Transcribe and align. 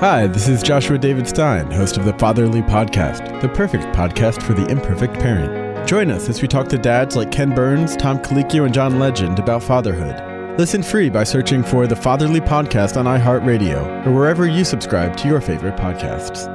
Hi, 0.00 0.28
this 0.28 0.46
is 0.46 0.62
Joshua 0.62 0.96
David 0.96 1.26
Stein, 1.26 1.72
host 1.72 1.96
of 1.96 2.04
the 2.04 2.12
Fatherly 2.12 2.62
Podcast, 2.62 3.40
the 3.40 3.48
perfect 3.48 3.82
podcast 3.86 4.40
for 4.44 4.54
the 4.54 4.64
imperfect 4.68 5.14
parent. 5.14 5.88
Join 5.88 6.12
us 6.12 6.28
as 6.28 6.40
we 6.40 6.46
talk 6.46 6.68
to 6.68 6.78
dads 6.78 7.16
like 7.16 7.32
Ken 7.32 7.52
Burns, 7.52 7.96
Tom 7.96 8.20
Colicchio, 8.20 8.64
and 8.64 8.72
John 8.72 9.00
Legend 9.00 9.40
about 9.40 9.60
fatherhood. 9.60 10.56
Listen 10.56 10.84
free 10.84 11.10
by 11.10 11.24
searching 11.24 11.64
for 11.64 11.88
the 11.88 11.96
Fatherly 11.96 12.40
Podcast 12.40 12.96
on 12.96 13.06
iHeartRadio 13.06 14.06
or 14.06 14.12
wherever 14.12 14.46
you 14.46 14.64
subscribe 14.64 15.16
to 15.16 15.26
your 15.26 15.40
favorite 15.40 15.74
podcasts. 15.74 16.46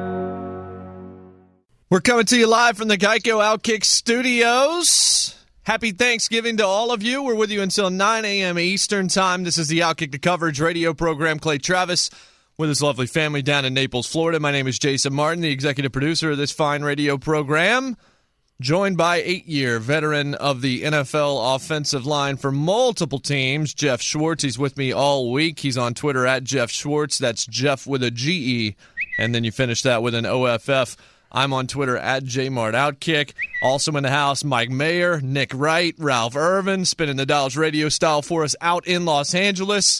We're 1.89 1.99
coming 1.99 2.25
to 2.27 2.37
you 2.37 2.47
live 2.47 2.77
from 2.77 2.87
the 2.87 2.97
Geico 2.97 3.43
Outkick 3.43 3.83
Studios. 3.83 5.35
Happy 5.63 5.91
Thanksgiving 5.91 6.55
to 6.57 6.65
all 6.65 6.93
of 6.93 7.03
you. 7.03 7.21
We're 7.21 7.35
with 7.35 7.51
you 7.51 7.61
until 7.61 7.89
9 7.89 8.23
a.m. 8.23 8.57
Eastern 8.57 9.09
Time. 9.09 9.43
This 9.43 9.57
is 9.57 9.67
the 9.67 9.79
Outkick 9.79 10.13
the 10.13 10.17
Coverage 10.19 10.61
radio 10.61 10.93
program. 10.93 11.39
Clay 11.39 11.57
Travis 11.57 12.09
with 12.57 12.69
his 12.69 12.81
lovely 12.81 13.07
family 13.07 13.41
down 13.41 13.65
in 13.65 13.73
Naples, 13.73 14.07
Florida. 14.07 14.39
My 14.39 14.51
name 14.51 14.67
is 14.67 14.79
Jason 14.79 15.13
Martin, 15.13 15.41
the 15.41 15.51
executive 15.51 15.91
producer 15.91 16.31
of 16.31 16.37
this 16.37 16.51
fine 16.51 16.83
radio 16.83 17.17
program. 17.17 17.97
Joined 18.61 18.97
by 18.97 19.17
eight 19.17 19.47
year 19.47 19.79
veteran 19.79 20.35
of 20.35 20.61
the 20.61 20.83
NFL 20.83 21.55
offensive 21.55 22.05
line 22.05 22.37
for 22.37 22.51
multiple 22.51 23.19
teams, 23.19 23.73
Geoff 23.73 24.01
Schwartz. 24.01 24.43
He's 24.43 24.59
with 24.59 24.77
me 24.77 24.91
all 24.93 25.31
week. 25.31 25.59
He's 25.59 25.77
on 25.77 25.95
Twitter 25.95 26.25
at 26.25 26.43
Geoff 26.43 26.69
Schwartz. 26.69 27.17
That's 27.17 27.45
Geoff 27.45 27.87
with 27.87 28.03
a 28.03 28.11
GE. 28.11 28.75
And 29.17 29.33
then 29.33 29.43
you 29.43 29.51
finish 29.51 29.81
that 29.81 30.03
with 30.03 30.13
an 30.13 30.25
OFF. 30.25 30.95
I'm 31.31 31.51
on 31.51 31.65
Twitter 31.65 31.97
at 31.97 32.23
JMartOutkick. 32.23 33.33
Also 33.63 33.91
in 33.97 34.03
the 34.03 34.09
house, 34.11 34.43
Mike 34.43 34.69
Mayer, 34.69 35.19
Nick 35.19 35.51
Wright, 35.53 35.95
Ralph 35.97 36.35
Irvin, 36.35 36.85
spinning 36.85 37.17
the 37.17 37.25
Dolls 37.25 37.57
radio 37.57 37.89
style 37.89 38.21
for 38.21 38.43
us 38.43 38.55
out 38.61 38.85
in 38.85 39.03
Los 39.03 39.33
Angeles. 39.33 39.99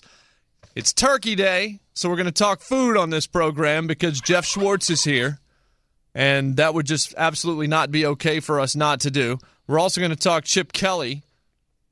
It's 0.75 0.91
Turkey 0.91 1.35
Day, 1.35 1.81
so 1.93 2.09
we're 2.09 2.15
going 2.15 2.25
to 2.25 2.31
talk 2.31 2.59
food 2.59 2.97
on 2.97 3.11
this 3.11 3.27
program 3.27 3.85
because 3.85 4.19
Geoff 4.19 4.43
Schwartz 4.43 4.89
is 4.89 5.03
here, 5.03 5.37
and 6.15 6.55
that 6.55 6.73
would 6.73 6.87
just 6.87 7.13
absolutely 7.15 7.67
not 7.67 7.91
be 7.91 8.07
okay 8.07 8.39
for 8.39 8.59
us 8.59 8.75
not 8.75 8.99
to 9.01 9.11
do. 9.11 9.37
We're 9.67 9.77
also 9.77 10.01
going 10.01 10.09
to 10.09 10.17
talk 10.17 10.45
Chip 10.45 10.73
Kelly 10.73 11.21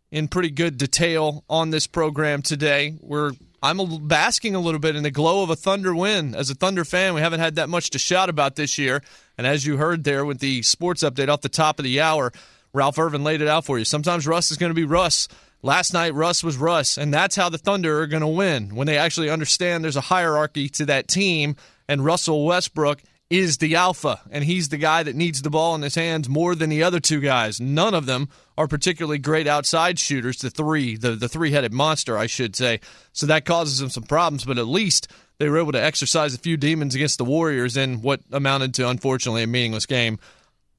in 0.10 0.28
pretty 0.28 0.50
good 0.50 0.80
detail 0.80 1.44
on 1.48 1.70
this 1.70 1.86
program 1.86 2.42
today. 2.42 2.96
We're 3.02 3.34
I'm 3.62 4.08
basking 4.08 4.56
a 4.56 4.60
little 4.60 4.80
bit 4.80 4.96
in 4.96 5.04
the 5.04 5.12
glow 5.12 5.44
of 5.44 5.52
a 5.52 5.56
Thunder 5.56 5.96
win. 5.96 6.34
As 6.34 6.50
a 6.50 6.56
Thunder 6.56 6.84
fan, 6.84 7.14
we 7.14 7.22
haven't 7.22 7.40
had 7.40 7.58
that 7.58 7.70
much 7.70 7.92
to 7.92 8.00
shout 8.00 8.30
about 8.30 8.56
this 8.56 8.80
year. 8.80 9.04
And 9.38 9.46
as 9.46 9.64
you 9.64 9.78
heard 9.78 10.04
there 10.04 10.26
with 10.26 10.40
the 10.40 10.64
sports 10.64 11.04
update 11.04 11.30
off 11.30 11.42
the 11.42 11.50
top 11.50 11.78
of 11.78 11.86
the 11.86 12.02
hour, 12.02 12.32
Ralph 12.74 12.98
Irvin 12.98 13.24
laid 13.24 13.44
it 13.44 13.48
out 13.48 13.64
for 13.64 13.78
you. 13.78 13.86
Sometimes 13.86 14.26
Russ 14.26 14.50
is 14.50 14.58
going 14.58 14.72
to 14.72 14.76
be 14.76 14.86
Russ. 14.86 15.28
Last 15.64 15.94
night, 15.94 16.16
Russ 16.16 16.44
was 16.44 16.58
Russ, 16.58 16.98
and 16.98 17.14
that's 17.14 17.36
how 17.36 17.50
the 17.50 17.60
Thunder 17.60 18.00
are 18.02 18.08
going 18.08 18.22
to 18.22 18.28
win 18.28 18.74
when 18.74 18.88
they 18.88 18.98
actually 18.98 19.30
understand 19.30 19.84
there's 19.84 19.96
a 19.96 20.02
hierarchy 20.02 20.68
to 20.70 20.86
that 20.88 21.08
team, 21.08 21.56
and 21.88 22.04
Russell 22.04 22.46
Westbrook 22.46 23.04
is 23.30 23.60
the 23.60 23.76
alpha, 23.76 24.20
and 24.32 24.44
he's 24.44 24.70
the 24.70 24.78
guy 24.78 25.04
that 25.04 25.16
needs 25.16 25.42
the 25.42 25.50
ball 25.50 25.76
in 25.76 25.84
his 25.84 25.96
hands 25.96 26.28
more 26.28 26.56
than 26.56 26.70
the 26.70 26.84
other 26.84 27.00
two 27.00 27.22
guys. 27.22 27.62
None 27.62 27.94
of 27.94 28.08
them 28.08 28.28
are 28.58 28.68
particularly 28.68 29.20
great 29.20 29.48
outside 29.48 30.00
shooters. 30.00 30.40
The 30.40 30.50
three, 30.50 30.98
the, 30.98 31.12
the 31.12 31.30
three 31.30 31.52
headed 31.52 31.72
monster, 31.72 32.18
I 32.18 32.26
should 32.26 32.56
say. 32.56 32.82
So 33.14 33.28
that 33.28 33.46
causes 33.46 33.80
them 33.80 33.90
some 33.90 34.04
problems, 34.04 34.44
but 34.44 34.58
at 34.58 34.68
least 34.68 35.10
they 35.38 35.48
were 35.48 35.60
able 35.60 35.72
to 35.72 35.84
exercise 35.84 36.34
a 36.34 36.40
few 36.40 36.58
demons 36.58 36.94
against 36.94 37.20
the 37.20 37.24
Warriors 37.24 37.78
in 37.78 38.02
what 38.02 38.20
amounted 38.34 38.74
to, 38.76 38.90
unfortunately, 38.90 39.44
a 39.44 39.48
meaningless 39.48 39.86
game 39.86 40.20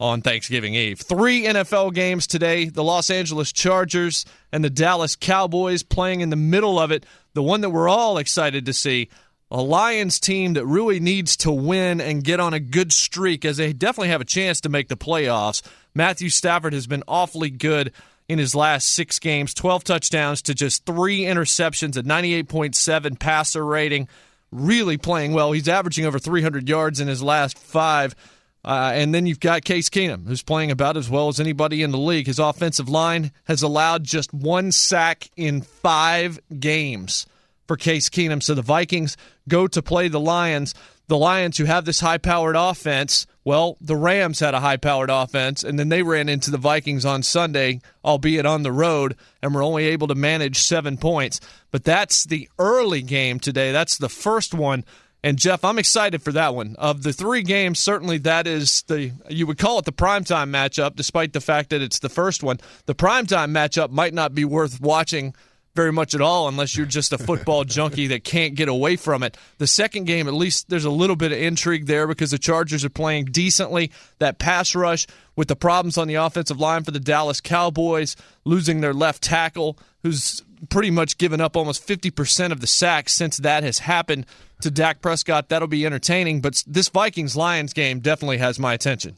on 0.03 0.21
Thanksgiving 0.21 0.75
Eve. 0.75 0.99
Three 0.99 1.45
NFL 1.45 1.95
games 1.95 2.27
today 2.27 2.65
the 2.65 2.83
Los 2.83 3.09
Angeles 3.09 3.53
Chargers 3.53 4.25
and 4.51 4.65
the 4.65 4.69
Dallas 4.69 5.15
Cowboys 5.15 5.85
playing 5.85 6.23
in 6.23 6.31
the 6.31 6.37
middle 6.37 6.81
of 6.81 6.91
it. 6.91 7.07
The 7.35 7.43
one 7.43 7.61
that 7.61 7.71
we're 7.71 7.89
all 7.89 8.19
excited 8.19 8.67
to 8.67 8.73
see. 8.73 9.09
A 9.51 9.63
Lions 9.63 10.19
team 10.19 10.55
that 10.55 10.67
really 10.67 10.99
needs 10.99 11.37
to 11.39 11.53
win 11.53 12.01
and 12.01 12.25
get 12.25 12.41
on 12.41 12.53
a 12.53 12.59
good 12.59 12.93
streak 12.93 13.45
as 13.45 13.59
they 13.59 13.73
definitely 13.73 14.09
have 14.09 14.21
a 14.23 14.27
chance 14.27 14.61
to 14.63 14.69
make 14.69 14.89
the 14.89 14.97
playoffs. 14.97 15.63
Matthew 15.95 16.31
Stafford 16.31 16.73
has 16.73 16.87
been 16.87 17.05
awfully 17.07 17.51
good 17.51 17.93
in 18.29 18.39
his 18.39 18.55
last 18.55 18.89
six 18.89 19.19
games 19.19 19.55
12 19.55 19.84
touchdowns 19.84 20.43
to 20.43 20.55
just 20.55 20.84
three 20.84 21.21
interceptions, 21.21 21.97
a 21.97 22.03
98.7 22.03 23.19
passer 23.21 23.65
rating. 23.65 24.09
Really 24.51 24.97
playing 24.97 25.33
well. 25.33 25.53
He's 25.53 25.69
averaging 25.69 26.07
over 26.07 26.19
300 26.19 26.69
yards 26.69 26.99
in 26.99 27.09
his 27.09 27.23
last 27.23 27.57
five. 27.57 28.17
Uh, 28.65 28.93
and 28.95 29.12
then 29.12 29.27
you've 29.27 29.41
got 29.41 29.65
Case 29.65 29.89
Keenum, 29.89 30.27
who's 30.27 30.43
playing 30.43 30.71
about 30.71 30.97
as 30.97 31.11
well 31.11 31.28
as 31.28 31.41
anybody 31.41 31.83
in 31.83 31.91
the 31.91 31.99
league. 31.99 32.27
His 32.27 32.39
offensive 32.39 32.89
line 32.89 33.33
has 33.45 33.62
allowed 33.62 34.05
just 34.05 34.33
one 34.33 34.71
sack 34.71 35.28
in 35.37 35.62
five 35.62 36.39
games 36.61 37.27
for 37.67 37.77
Case 37.77 38.09
Keenum. 38.09 38.43
So 38.43 38.55
the 38.55 38.62
Vikings 38.62 39.17
go 39.49 39.67
to 39.67 39.83
play 39.83 40.09
the 40.09 40.21
Lions. 40.21 40.75
The 41.09 41.19
Lions, 41.19 41.59
who 41.59 41.65
have 41.65 41.84
this 41.84 42.01
high 42.01 42.19
powered 42.19 42.56
offense, 42.56 43.27
well, 43.45 43.77
the 43.81 43.97
Rams 43.97 44.39
had 44.39 44.54
a 44.54 44.60
high 44.60 44.77
powered 44.77 45.10
offense, 45.10 45.65
and 45.65 45.77
then 45.77 45.89
they 45.89 46.04
ran 46.04 46.28
into 46.28 46.53
the 46.53 46.59
Vikings 46.59 47.04
on 47.04 47.25
Sunday, 47.25 47.81
albeit 48.04 48.47
on 48.47 48.63
the 48.63 48.71
road, 48.71 49.16
and 49.42 49.53
were 49.53 49.65
only 49.65 49.86
able 49.86 50.07
to 50.07 50.15
manage 50.15 50.59
seven 50.59 50.97
points. 50.97 51.41
But 51.72 51.83
that's 51.83 52.25
the 52.25 52.48
early 52.59 53.03
game 53.03 53.41
today. 53.41 53.72
That's 53.72 53.98
the 53.98 54.09
first 54.09 54.54
one 54.54 54.84
and 55.24 55.39
Geoff, 55.39 55.65
I'm 55.65 55.78
excited 55.78 56.22
for 56.22 56.33
that 56.33 56.54
one. 56.54 56.74
Of 56.78 57.03
the 57.03 57.13
three 57.13 57.42
games, 57.42 57.78
certainly 57.78 58.19
that 58.19 58.47
is 58.47 58.83
the 58.89 59.13
you 59.28 59.47
would 59.47 59.59
call 59.59 59.78
it 59.78 59.84
the 59.84 59.92
primetime 59.92 60.51
matchup, 60.51 60.97
despite 60.97 61.33
the 61.33 61.41
fact 61.41 61.71
that 61.71 61.80
it's 61.80 62.01
the 62.01 62.09
first 62.09 62.42
one. 62.42 62.59
The 62.86 62.95
primetime 62.95 63.51
matchup 63.51 63.91
might 63.91 64.15
not 64.15 64.34
be 64.34 64.45
worth 64.45 64.80
watching 64.80 65.34
very 65.74 65.92
much 65.92 66.15
at 66.15 66.21
all 66.21 66.48
unless 66.48 66.77
you're 66.77 66.86
just 66.86 67.13
a 67.13 67.19
football 67.19 67.65
junkie 67.65 68.09
that 68.09 68.24
can't 68.24 68.54
get 68.54 68.69
away 68.69 68.97
from 68.97 69.22
it. 69.22 69.36
The 69.59 69.66
second 69.66 70.04
game, 70.04 70.28
at 70.28 70.34
least 70.34 70.69
there's 70.69 70.84
a 70.84 70.91
little 70.91 71.16
bit 71.16 71.33
of 71.33 71.39
intrigue 71.39 71.86
there 71.86 72.07
because 72.07 72.30
the 72.30 72.39
Chargers 72.39 72.84
are 72.84 72.91
playing 72.91 73.27
decently. 73.27 73.91
That 74.19 74.39
pass 74.39 74.74
rush 74.74 75.07
with 75.36 75.48
the 75.48 75.57
problems 75.57 75.97
on 75.98 76.09
the 76.09 76.16
offensive 76.16 76.60
line 76.60 76.84
for 76.84 76.91
the 76.91 77.01
Dallas 77.01 77.41
Cowboys, 77.41 78.16
losing 78.45 78.80
their 78.80 78.92
left 78.92 79.22
tackle, 79.22 79.78
who's 80.03 80.42
pretty 80.69 80.91
much 80.91 81.19
given 81.19 81.41
up 81.41 81.57
almost 81.57 81.86
50% 81.86 82.53
of 82.53 82.60
the 82.60 82.66
sacks 82.66 83.13
since 83.13 83.39
that 83.39 83.63
has 83.63 83.80
happened. 83.80 84.27
To 84.62 84.70
Dak 84.70 85.00
Prescott. 85.00 85.48
That'll 85.48 85.68
be 85.68 85.84
entertaining. 85.86 86.41
But 86.41 86.62
this 86.66 86.88
Vikings 86.88 87.36
Lions 87.36 87.72
game 87.72 88.00
definitely 88.00 88.38
has 88.38 88.59
my 88.59 88.74
attention. 88.74 89.16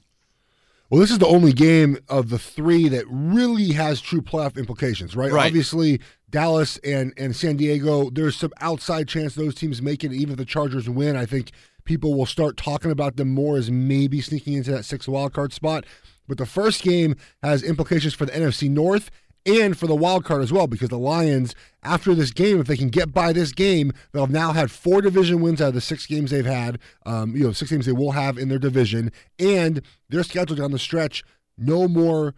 Well, 0.90 1.00
this 1.00 1.10
is 1.10 1.18
the 1.18 1.26
only 1.26 1.52
game 1.52 1.98
of 2.08 2.28
the 2.28 2.38
three 2.38 2.88
that 2.88 3.04
really 3.08 3.72
has 3.72 4.00
true 4.00 4.20
playoff 4.20 4.56
implications, 4.56 5.16
right? 5.16 5.32
Right. 5.32 5.46
Obviously, 5.46 6.00
Dallas 6.30 6.78
and, 6.84 7.12
and 7.16 7.34
San 7.34 7.56
Diego, 7.56 8.10
there's 8.10 8.36
some 8.36 8.52
outside 8.60 9.08
chance 9.08 9.34
those 9.34 9.54
teams 9.54 9.80
make 9.80 10.04
it. 10.04 10.12
Even 10.12 10.32
if 10.32 10.38
the 10.38 10.44
Chargers 10.44 10.88
win, 10.88 11.16
I 11.16 11.26
think 11.26 11.52
people 11.84 12.14
will 12.14 12.26
start 12.26 12.56
talking 12.56 12.90
about 12.90 13.16
them 13.16 13.30
more 13.30 13.56
as 13.56 13.70
maybe 13.70 14.20
sneaking 14.20 14.54
into 14.54 14.72
that 14.72 14.84
sixth 14.84 15.08
wild 15.08 15.32
card 15.32 15.52
spot. 15.52 15.84
But 16.28 16.38
the 16.38 16.46
first 16.46 16.82
game 16.82 17.16
has 17.42 17.62
implications 17.62 18.14
for 18.14 18.26
the 18.26 18.32
NFC 18.32 18.70
North 18.70 19.10
and 19.46 19.76
for 19.76 19.86
the 19.86 19.94
wild 19.94 20.24
card 20.24 20.42
as 20.42 20.52
well, 20.52 20.66
because 20.66 20.88
the 20.88 20.98
Lions, 20.98 21.54
after 21.82 22.14
this 22.14 22.30
game, 22.30 22.60
if 22.60 22.66
they 22.66 22.76
can 22.76 22.88
get 22.88 23.12
by 23.12 23.32
this 23.32 23.52
game, 23.52 23.92
they'll 24.12 24.22
have 24.22 24.30
now 24.30 24.52
had 24.52 24.70
four 24.70 25.02
division 25.02 25.40
wins 25.40 25.60
out 25.60 25.68
of 25.68 25.74
the 25.74 25.80
six 25.80 26.06
games 26.06 26.30
they've 26.30 26.46
had. 26.46 26.78
Um, 27.04 27.36
you 27.36 27.44
know, 27.44 27.52
six 27.52 27.70
games 27.70 27.86
they 27.86 27.92
will 27.92 28.12
have 28.12 28.38
in 28.38 28.48
their 28.48 28.58
division, 28.58 29.12
and 29.38 29.82
they're 30.08 30.22
scheduled 30.22 30.58
down 30.58 30.72
the 30.72 30.78
stretch. 30.78 31.24
No 31.58 31.88
more 31.88 32.34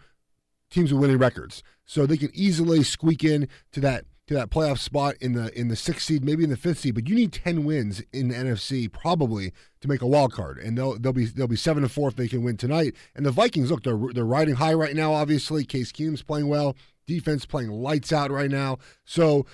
teams 0.70 0.92
with 0.92 1.00
winning 1.00 1.18
records, 1.18 1.62
so 1.84 2.06
they 2.06 2.16
can 2.16 2.30
easily 2.34 2.82
squeak 2.82 3.22
in 3.24 3.48
to 3.72 3.80
that 3.80 4.04
to 4.26 4.34
that 4.34 4.50
playoff 4.50 4.78
spot 4.78 5.14
in 5.20 5.34
the 5.34 5.56
in 5.58 5.68
the 5.68 5.76
sixth 5.76 6.06
seed, 6.06 6.24
maybe 6.24 6.42
in 6.42 6.50
the 6.50 6.56
fifth 6.56 6.80
seed. 6.80 6.94
But 6.94 7.08
you 7.08 7.14
need 7.14 7.32
ten 7.32 7.64
wins 7.64 8.02
in 8.12 8.28
the 8.28 8.34
NFC 8.34 8.90
probably 8.92 9.52
to 9.80 9.88
make 9.88 10.02
a 10.02 10.06
wild 10.06 10.32
card, 10.32 10.58
and 10.58 10.76
they'll 10.76 10.98
they'll 10.98 11.12
be 11.12 11.26
they'll 11.26 11.46
be 11.46 11.56
seven 11.56 11.84
and 11.84 11.92
four 11.92 12.08
if 12.08 12.16
they 12.16 12.28
can 12.28 12.42
win 12.42 12.56
tonight. 12.56 12.94
And 13.14 13.24
the 13.24 13.30
Vikings, 13.30 13.70
look, 13.70 13.84
they're 13.84 13.98
they're 14.12 14.24
riding 14.24 14.56
high 14.56 14.74
right 14.74 14.96
now. 14.96 15.12
Obviously, 15.12 15.64
Case 15.64 15.92
Keenum's 15.92 16.22
playing 16.22 16.48
well, 16.48 16.76
defense 17.06 17.46
playing 17.46 17.70
lights 17.70 18.12
out 18.12 18.30
right 18.30 18.50
now. 18.50 18.78
So 19.04 19.46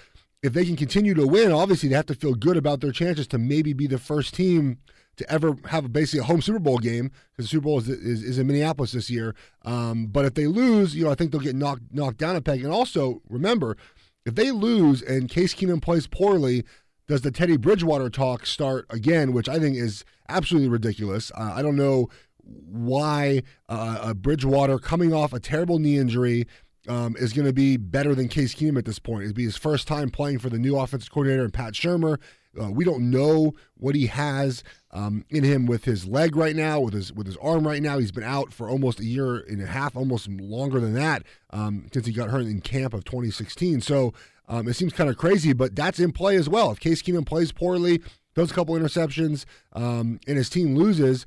if 0.43 0.53
they 0.53 0.65
can 0.65 0.77
continue 0.77 1.15
to 1.15 1.27
win, 1.27 1.53
obviously 1.53 1.89
they 1.89 1.95
have 1.95 2.07
to 2.07 2.15
feel 2.15 2.35
good 2.35 2.57
about 2.57 2.81
their 2.81 2.93
chances 2.93 3.27
to 3.29 3.39
maybe 3.39 3.73
be 3.73 3.87
the 3.87 3.99
first 3.99 4.35
team 4.35 4.79
to 5.17 5.31
ever 5.31 5.57
have 5.67 5.93
basically 5.93 6.21
a 6.21 6.25
home 6.25 6.41
Super 6.41 6.59
Bowl 6.59 6.79
game 6.79 7.11
because 7.31 7.45
the 7.45 7.49
Super 7.49 7.65
Bowl 7.65 7.79
is, 7.79 7.89
is, 7.89 8.23
is 8.23 8.39
in 8.39 8.47
Minneapolis 8.47 8.93
this 8.93 9.11
year. 9.11 9.35
Um, 9.65 10.07
but 10.07 10.25
if 10.25 10.35
they 10.35 10.47
lose, 10.47 10.97
you 10.97 11.05
know, 11.05 11.11
I 11.11 11.15
think 11.15 11.31
they'll 11.31 11.41
get 11.41 11.55
knocked 11.55 11.83
knocked 11.93 12.19
down 12.19 12.37
a 12.37 12.41
peg. 12.41 12.65
And 12.65 12.73
also 12.73 13.21
remember, 13.29 13.77
if 14.25 14.35
they 14.35 14.51
lose 14.51 15.03
and 15.03 15.29
Case 15.29 15.55
Keenum 15.55 15.83
plays 15.83 16.07
poorly, 16.07 16.65
does 17.09 17.21
the 17.21 17.31
Teddy 17.31 17.57
Bridgewater 17.57 18.09
talk 18.09 18.47
start 18.47 18.87
again? 18.91 19.33
Which 19.33 19.49
I 19.49 19.59
think 19.59 19.77
is 19.77 20.05
absolutely 20.29 20.69
ridiculous. 20.69 21.31
Uh, 21.35 21.53
I 21.55 21.63
don't 21.63 21.77
know 21.77 22.09
why 22.45 23.43
uh, 23.69 23.99
a 24.03 24.15
Bridgewater 24.15 24.79
coming 24.79 25.13
off 25.13 25.33
a 25.33 25.41
terrible 25.41 25.79
knee 25.79 25.99
injury 25.99 26.47
um, 26.89 27.17
is 27.19 27.33
going 27.33 27.47
to 27.47 27.53
be 27.53 27.77
better 27.77 28.15
than 28.15 28.29
Case 28.29 28.55
Keenum 28.55 28.79
at 28.79 28.85
this 28.85 28.99
point. 28.99 29.25
It'd 29.25 29.37
be 29.37 29.45
his 29.45 29.57
first 29.57 29.87
time 29.87 30.11
playing 30.11 30.39
for 30.39 30.51
the 30.51 30.59
new 30.59 30.77
offensive 30.77 31.11
coordinator 31.11 31.45
and 31.45 31.53
Pat 31.53 31.75
Shurmur. 31.75 32.19
Uh, 32.61 32.71
we 32.71 32.85
don't 32.85 33.11
know 33.11 33.55
what 33.79 33.95
he 33.95 34.07
has 34.09 34.63
um, 34.91 35.25
in 35.31 35.43
him 35.43 35.65
with 35.65 35.85
his 35.85 36.07
leg 36.07 36.37
right 36.37 36.55
now, 36.55 36.81
with 36.81 36.93
his 36.93 37.13
with 37.13 37.27
his 37.27 37.39
arm 37.39 37.67
right 37.67 37.83
now. 37.83 37.99
He's 37.99 38.13
been 38.13 38.25
out 38.25 38.53
for 38.53 38.69
almost 38.69 39.01
a 39.01 39.05
year 39.05 39.37
and 39.37 39.63
a 39.63 39.67
half, 39.67 39.97
almost 39.97 40.29
longer 40.29 40.79
than 40.79 40.93
that, 40.95 41.23
um, 41.51 41.87
since 41.93 42.07
he 42.07 42.13
got 42.13 42.29
hurt 42.29 42.43
in 42.43 42.61
camp 42.61 42.93
of 42.93 43.05
2016. 43.05 43.81
So 43.81 44.13
um, 44.49 44.69
it 44.69 44.75
seems 44.75 44.93
kind 44.93 45.09
of 45.09 45.17
crazy, 45.17 45.55
but 45.55 45.75
that's 45.75 45.99
in 45.99 46.13
play 46.13 46.37
as 46.37 46.49
well. 46.49 46.71
If 46.73 46.81
Case 46.81 47.01
Keenum 47.01 47.25
plays 47.25 47.53
poorly, 47.53 48.03
throws 48.35 48.51
a 48.51 48.55
couple 48.55 48.75
interceptions, 48.75 49.47
um, 49.73 50.21
and 50.27 50.37
his 50.37 50.51
team 50.51 50.77
loses, 50.77 51.25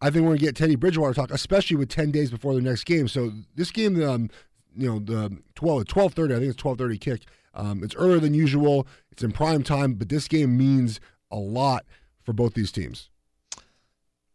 I 0.00 0.10
think 0.10 0.22
we're 0.22 0.30
going 0.30 0.38
to 0.38 0.44
get 0.44 0.56
Teddy 0.56 0.74
Bridgewater 0.74 1.14
talk, 1.14 1.30
especially 1.30 1.76
with 1.76 1.88
10 1.88 2.10
days 2.10 2.30
before 2.32 2.54
the 2.54 2.60
next 2.60 2.84
game. 2.84 3.06
So 3.06 3.32
this 3.54 3.70
game, 3.70 4.02
um, 4.02 4.28
you 4.76 4.88
know, 4.90 4.98
the 4.98 5.36
12, 5.54 5.84
12.30, 5.84 6.36
I 6.36 6.38
think 6.40 6.50
it's 6.52 6.62
12.30 6.62 7.00
kick. 7.00 7.22
Um, 7.54 7.84
it's 7.84 7.94
earlier 7.94 8.18
than 8.18 8.34
usual. 8.34 8.86
It's 9.10 9.22
in 9.22 9.32
prime 9.32 9.62
time, 9.62 9.94
but 9.94 10.08
this 10.08 10.28
game 10.28 10.56
means 10.56 11.00
a 11.30 11.36
lot 11.36 11.84
for 12.22 12.32
both 12.32 12.54
these 12.54 12.72
teams. 12.72 13.10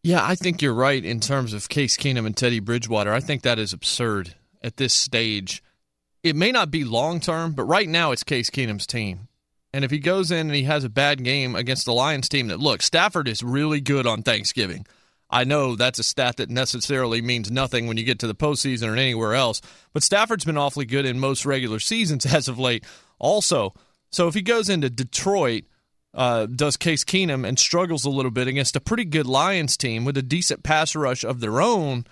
Yeah, 0.02 0.24
I 0.24 0.34
think 0.34 0.62
you're 0.62 0.72
right 0.72 1.04
in 1.04 1.20
terms 1.20 1.52
of 1.52 1.68
Case 1.68 1.96
Keenum 1.96 2.24
and 2.24 2.36
Teddy 2.36 2.60
Bridgewater. 2.60 3.12
I 3.12 3.20
think 3.20 3.42
that 3.42 3.58
is 3.58 3.74
absurd 3.74 4.34
at 4.62 4.78
this 4.78 4.94
stage. 4.94 5.62
It 6.22 6.36
may 6.36 6.52
not 6.52 6.70
be 6.70 6.84
long 6.84 7.20
term, 7.20 7.52
but 7.52 7.64
right 7.64 7.88
now 7.88 8.12
it's 8.12 8.24
Case 8.24 8.48
Keenum's 8.48 8.86
team. 8.86 9.28
And 9.72 9.84
if 9.84 9.90
he 9.90 9.98
goes 9.98 10.30
in 10.30 10.46
and 10.46 10.54
he 10.54 10.64
has 10.64 10.84
a 10.84 10.88
bad 10.88 11.22
game 11.22 11.54
against 11.54 11.84
the 11.84 11.92
Lions 11.92 12.28
team 12.28 12.48
that 12.48 12.58
look, 12.58 12.82
Stafford 12.82 13.28
is 13.28 13.42
really 13.42 13.80
good 13.80 14.06
on 14.06 14.22
Thanksgiving. 14.22 14.86
I 15.30 15.44
know 15.44 15.76
that's 15.76 15.98
a 15.98 16.02
stat 16.02 16.36
that 16.38 16.50
necessarily 16.50 17.22
means 17.22 17.50
nothing 17.50 17.86
when 17.86 17.96
you 17.96 18.04
get 18.04 18.18
to 18.20 18.26
the 18.26 18.34
postseason 18.34 18.88
or 18.88 18.96
anywhere 18.96 19.34
else, 19.34 19.60
but 19.92 20.02
Stafford's 20.02 20.44
been 20.44 20.58
awfully 20.58 20.86
good 20.86 21.06
in 21.06 21.20
most 21.20 21.46
regular 21.46 21.78
seasons 21.78 22.26
as 22.34 22.48
of 22.48 22.58
late, 22.58 22.84
also. 23.18 23.72
So 24.10 24.26
if 24.26 24.34
he 24.34 24.42
goes 24.42 24.68
into 24.68 24.90
Detroit, 24.90 25.64
uh, 26.12 26.46
does 26.46 26.76
Case 26.76 27.04
Keenum 27.04 27.46
and 27.46 27.58
struggles 27.58 28.04
a 28.04 28.10
little 28.10 28.32
bit 28.32 28.48
against 28.48 28.74
a 28.74 28.80
pretty 28.80 29.04
good 29.04 29.26
Lions 29.26 29.76
team 29.76 30.04
with 30.04 30.16
a 30.16 30.22
decent 30.22 30.64
pass 30.64 30.96
rush 30.96 31.22
of 31.22 31.40
their 31.40 31.60
own, 31.60 32.04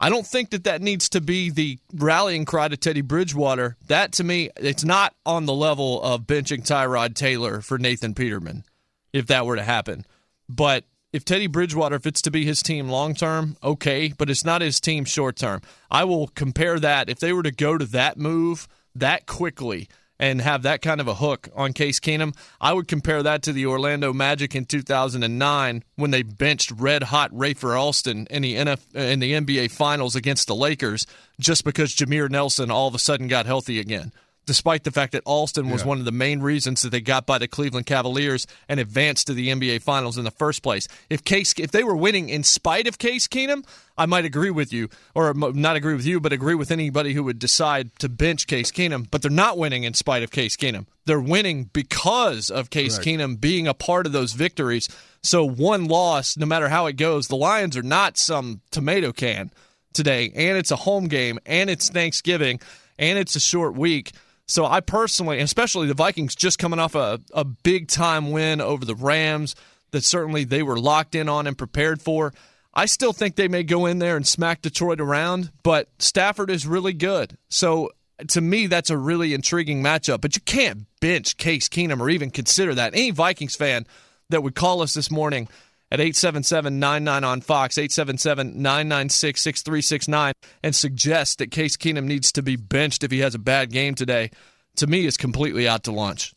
I 0.00 0.10
don't 0.10 0.26
think 0.26 0.50
that 0.50 0.64
that 0.64 0.82
needs 0.82 1.08
to 1.10 1.20
be 1.20 1.50
the 1.50 1.78
rallying 1.92 2.44
cry 2.44 2.66
to 2.66 2.76
Teddy 2.76 3.00
Bridgewater. 3.00 3.76
That 3.86 4.12
to 4.14 4.24
me, 4.24 4.50
it's 4.56 4.84
not 4.84 5.14
on 5.24 5.46
the 5.46 5.54
level 5.54 6.02
of 6.02 6.22
benching 6.22 6.66
Tyrod 6.66 7.14
Taylor 7.14 7.60
for 7.60 7.78
Nathan 7.78 8.14
Peterman, 8.14 8.64
if 9.12 9.28
that 9.28 9.46
were 9.46 9.56
to 9.56 9.62
happen. 9.62 10.04
But 10.48 10.84
if 11.14 11.24
Teddy 11.24 11.46
Bridgewater, 11.46 12.00
fits 12.00 12.20
to 12.22 12.30
be 12.32 12.44
his 12.44 12.60
team 12.60 12.88
long 12.88 13.14
term, 13.14 13.56
okay, 13.62 14.12
but 14.18 14.28
it's 14.28 14.44
not 14.44 14.62
his 14.62 14.80
team 14.80 15.04
short 15.04 15.36
term. 15.36 15.62
I 15.88 16.02
will 16.02 16.26
compare 16.26 16.80
that 16.80 17.08
if 17.08 17.20
they 17.20 17.32
were 17.32 17.44
to 17.44 17.52
go 17.52 17.78
to 17.78 17.84
that 17.86 18.18
move 18.18 18.66
that 18.96 19.24
quickly 19.24 19.88
and 20.18 20.40
have 20.40 20.62
that 20.62 20.82
kind 20.82 21.00
of 21.00 21.06
a 21.06 21.14
hook 21.14 21.48
on 21.54 21.72
Case 21.72 22.00
Keenum, 22.00 22.36
I 22.60 22.72
would 22.72 22.88
compare 22.88 23.22
that 23.22 23.44
to 23.44 23.52
the 23.52 23.64
Orlando 23.64 24.12
Magic 24.12 24.56
in 24.56 24.64
2009 24.64 25.84
when 25.94 26.10
they 26.10 26.24
benched 26.24 26.72
red 26.72 27.04
hot 27.04 27.30
Rafer 27.30 27.78
Alston 27.78 28.26
in 28.28 28.42
the 28.42 28.56
in 28.56 29.20
the 29.20 29.34
NBA 29.34 29.70
Finals 29.70 30.16
against 30.16 30.48
the 30.48 30.56
Lakers 30.56 31.06
just 31.38 31.62
because 31.62 31.94
Jameer 31.94 32.28
Nelson 32.28 32.72
all 32.72 32.88
of 32.88 32.94
a 32.96 32.98
sudden 32.98 33.28
got 33.28 33.46
healthy 33.46 33.78
again. 33.78 34.10
Despite 34.46 34.84
the 34.84 34.90
fact 34.90 35.12
that 35.12 35.22
Alston 35.24 35.70
was 35.70 35.82
Yeah. 35.82 35.88
one 35.88 35.98
of 35.98 36.04
the 36.04 36.12
main 36.12 36.40
reasons 36.40 36.82
that 36.82 36.90
they 36.90 37.00
got 37.00 37.26
by 37.26 37.38
the 37.38 37.48
Cleveland 37.48 37.86
Cavaliers 37.86 38.46
and 38.68 38.78
advanced 38.78 39.26
to 39.28 39.34
the 39.34 39.48
NBA 39.50 39.78
Finals 39.80 40.18
in 40.18 40.24
the 40.24 40.30
first 40.30 40.62
place. 40.62 40.86
If 41.08 41.24
Case, 41.24 41.54
if 41.56 41.70
they 41.70 41.82
were 41.82 41.96
winning 41.96 42.28
in 42.28 42.44
spite 42.44 42.86
of 42.86 42.98
Case 42.98 43.26
Keenum, 43.26 43.64
I 43.96 44.06
might 44.06 44.24
agree 44.24 44.50
with 44.50 44.72
you, 44.72 44.90
or 45.14 45.32
not 45.32 45.76
agree 45.76 45.94
with 45.94 46.04
you, 46.04 46.20
but 46.20 46.32
agree 46.32 46.54
with 46.54 46.70
anybody 46.70 47.14
who 47.14 47.22
would 47.24 47.38
decide 47.38 47.90
to 48.00 48.08
bench 48.08 48.46
Case 48.46 48.70
Keenum. 48.70 49.06
But 49.10 49.22
they're 49.22 49.30
not 49.30 49.56
winning 49.56 49.84
in 49.84 49.94
spite 49.94 50.22
of 50.22 50.30
Case 50.30 50.56
Keenum. 50.56 50.86
They're 51.06 51.20
winning 51.20 51.70
because 51.72 52.50
of 52.50 52.70
Case 52.70 52.98
Correct. 52.98 53.08
Keenum 53.08 53.40
being 53.40 53.66
a 53.66 53.74
part 53.74 54.04
of 54.04 54.12
those 54.12 54.32
victories. 54.32 54.88
So 55.22 55.42
one 55.44 55.86
loss, 55.86 56.36
no 56.36 56.44
matter 56.44 56.68
how 56.68 56.84
it 56.86 56.94
goes, 56.94 57.28
the 57.28 57.36
Lions 57.36 57.76
are 57.78 57.82
not 57.82 58.18
some 58.18 58.60
tomato 58.70 59.12
can 59.12 59.50
today, 59.94 60.30
and 60.34 60.58
it's 60.58 60.70
a 60.70 60.76
home 60.76 61.06
game, 61.06 61.38
and 61.46 61.70
it's 61.70 61.88
Thanksgiving, 61.88 62.60
and 62.98 63.18
it's 63.18 63.36
a 63.36 63.40
short 63.40 63.74
week. 63.74 64.12
So 64.46 64.66
I 64.66 64.80
personally, 64.80 65.40
especially 65.40 65.86
the 65.86 65.94
Vikings, 65.94 66.34
just 66.34 66.58
coming 66.58 66.78
off 66.78 66.94
a, 66.94 67.20
a 67.32 67.44
big 67.44 67.88
time 67.88 68.30
win 68.30 68.60
over 68.60 68.84
the 68.84 68.94
Rams 68.94 69.54
that 69.92 70.04
certainly 70.04 70.44
they 70.44 70.62
were 70.62 70.78
locked 70.78 71.14
in 71.14 71.28
on 71.28 71.46
and 71.46 71.56
prepared 71.56 72.02
for. 72.02 72.32
I 72.74 72.86
still 72.86 73.12
think 73.12 73.36
they 73.36 73.48
may 73.48 73.62
go 73.62 73.86
in 73.86 74.00
there 74.00 74.16
and 74.16 74.26
smack 74.26 74.60
Detroit 74.60 75.00
around, 75.00 75.50
but 75.62 75.88
Stafford 75.98 76.50
is 76.50 76.66
really 76.66 76.92
good. 76.92 77.38
So 77.48 77.90
to 78.28 78.40
me, 78.40 78.66
that's 78.66 78.90
a 78.90 78.98
really 78.98 79.32
intriguing 79.32 79.82
matchup. 79.82 80.20
But 80.20 80.34
you 80.34 80.42
can't 80.42 80.86
bench 81.00 81.36
Case 81.36 81.68
Keenum 81.68 82.00
or 82.00 82.10
even 82.10 82.30
consider 82.30 82.74
that. 82.74 82.94
Any 82.94 83.12
Vikings 83.12 83.56
fan 83.56 83.86
that 84.30 84.42
would 84.42 84.54
call 84.54 84.82
us 84.82 84.94
this 84.94 85.10
morning 85.10 85.48
at 85.94 86.00
877-99 86.00 87.24
on 87.24 87.40
Fox, 87.40 87.76
877-996-6369 87.76 90.32
and 90.64 90.74
suggest 90.74 91.38
that 91.38 91.52
Case 91.52 91.76
Keenum 91.76 92.02
needs 92.04 92.32
to 92.32 92.42
be 92.42 92.56
benched 92.56 93.04
if 93.04 93.12
he 93.12 93.20
has 93.20 93.36
a 93.36 93.38
bad 93.38 93.70
game 93.70 93.94
today, 93.94 94.32
to 94.76 94.88
me 94.88 95.06
is 95.06 95.16
completely 95.16 95.68
out 95.68 95.84
to 95.84 95.92
lunch. 95.92 96.34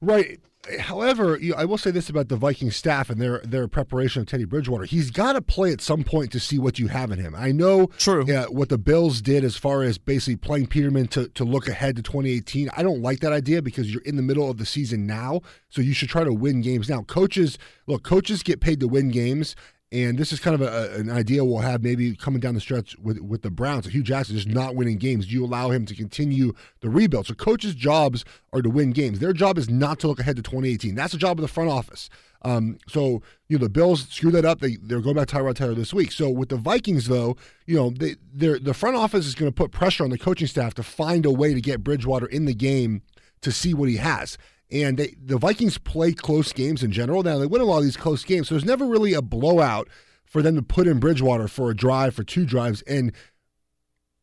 Right. 0.00 0.38
However, 0.80 1.38
you 1.38 1.52
know, 1.52 1.58
I 1.58 1.64
will 1.64 1.78
say 1.78 1.90
this 1.90 2.08
about 2.08 2.28
the 2.28 2.36
Viking 2.36 2.70
staff 2.70 3.10
and 3.10 3.20
their 3.20 3.40
their 3.40 3.68
preparation 3.68 4.22
of 4.22 4.28
Teddy 4.28 4.44
Bridgewater. 4.44 4.84
He's 4.84 5.10
got 5.10 5.34
to 5.34 5.42
play 5.42 5.72
at 5.72 5.80
some 5.80 6.04
point 6.04 6.32
to 6.32 6.40
see 6.40 6.58
what 6.58 6.78
you 6.78 6.88
have 6.88 7.10
in 7.10 7.18
him. 7.18 7.34
I 7.36 7.52
know 7.52 7.88
True. 7.98 8.24
Yeah, 8.26 8.46
what 8.46 8.68
the 8.68 8.78
Bills 8.78 9.20
did 9.20 9.44
as 9.44 9.56
far 9.56 9.82
as 9.82 9.98
basically 9.98 10.36
playing 10.36 10.66
Peterman 10.66 11.08
to, 11.08 11.28
to 11.28 11.44
look 11.44 11.68
ahead 11.68 11.96
to 11.96 12.02
2018. 12.02 12.70
I 12.76 12.82
don't 12.82 13.02
like 13.02 13.20
that 13.20 13.32
idea 13.32 13.62
because 13.62 13.92
you're 13.92 14.02
in 14.02 14.16
the 14.16 14.22
middle 14.22 14.50
of 14.50 14.56
the 14.58 14.66
season 14.66 15.06
now, 15.06 15.40
so 15.68 15.80
you 15.80 15.92
should 15.92 16.08
try 16.08 16.24
to 16.24 16.32
win 16.32 16.62
games 16.62 16.88
now. 16.88 17.02
Coaches, 17.02 17.58
look, 17.86 18.02
coaches 18.02 18.42
get 18.42 18.60
paid 18.60 18.80
to 18.80 18.88
win 18.88 19.10
games. 19.10 19.54
And 19.96 20.18
this 20.18 20.30
is 20.30 20.40
kind 20.40 20.54
of 20.54 20.60
a, 20.60 20.94
an 20.96 21.10
idea 21.10 21.42
we'll 21.42 21.60
have 21.60 21.82
maybe 21.82 22.14
coming 22.14 22.38
down 22.38 22.54
the 22.54 22.60
stretch 22.60 22.98
with 22.98 23.18
with 23.20 23.40
the 23.40 23.50
Browns. 23.50 23.86
Hue 23.86 24.02
Jackson 24.02 24.36
just 24.36 24.46
not 24.46 24.74
winning 24.74 24.98
games. 24.98 25.26
Do 25.26 25.32
you 25.32 25.42
allow 25.42 25.70
him 25.70 25.86
to 25.86 25.94
continue 25.94 26.52
the 26.80 26.90
rebuild? 26.90 27.26
So 27.26 27.34
coaches' 27.34 27.74
jobs 27.74 28.22
are 28.52 28.60
to 28.60 28.68
win 28.68 28.90
games. 28.90 29.20
Their 29.20 29.32
job 29.32 29.56
is 29.56 29.70
not 29.70 29.98
to 30.00 30.08
look 30.08 30.20
ahead 30.20 30.36
to 30.36 30.42
2018. 30.42 30.94
That's 30.94 31.12
the 31.12 31.18
job 31.18 31.38
of 31.38 31.42
the 31.42 31.48
front 31.48 31.70
office. 31.70 32.10
Um, 32.42 32.76
so 32.86 33.22
you 33.48 33.56
know 33.56 33.64
the 33.64 33.70
Bills 33.70 34.06
screw 34.10 34.30
that 34.32 34.44
up. 34.44 34.60
They 34.60 34.76
they're 34.76 35.00
going 35.00 35.16
back 35.16 35.28
to 35.28 35.36
Tyrod 35.36 35.54
Taylor 35.54 35.74
this 35.74 35.94
week. 35.94 36.12
So 36.12 36.28
with 36.28 36.50
the 36.50 36.56
Vikings 36.56 37.06
though, 37.06 37.36
you 37.64 37.76
know 37.76 37.90
they 37.90 38.16
the 38.34 38.74
front 38.74 38.96
office 38.96 39.26
is 39.26 39.34
going 39.34 39.50
to 39.50 39.54
put 39.54 39.72
pressure 39.72 40.04
on 40.04 40.10
the 40.10 40.18
coaching 40.18 40.46
staff 40.46 40.74
to 40.74 40.82
find 40.82 41.24
a 41.24 41.30
way 41.30 41.54
to 41.54 41.60
get 41.62 41.82
Bridgewater 41.82 42.26
in 42.26 42.44
the 42.44 42.54
game 42.54 43.00
to 43.40 43.50
see 43.50 43.72
what 43.72 43.88
he 43.88 43.96
has. 43.96 44.36
And 44.70 44.98
they, 44.98 45.14
the 45.22 45.38
Vikings 45.38 45.78
play 45.78 46.12
close 46.12 46.52
games 46.52 46.82
in 46.82 46.90
general. 46.90 47.22
Now 47.22 47.38
they 47.38 47.46
win 47.46 47.60
a 47.60 47.64
lot 47.64 47.78
of 47.78 47.84
these 47.84 47.96
close 47.96 48.24
games, 48.24 48.48
so 48.48 48.54
there's 48.54 48.64
never 48.64 48.86
really 48.86 49.14
a 49.14 49.22
blowout 49.22 49.88
for 50.24 50.42
them 50.42 50.56
to 50.56 50.62
put 50.62 50.88
in 50.88 50.98
Bridgewater 50.98 51.46
for 51.46 51.70
a 51.70 51.76
drive, 51.76 52.14
for 52.14 52.24
two 52.24 52.44
drives, 52.44 52.82
and 52.82 53.12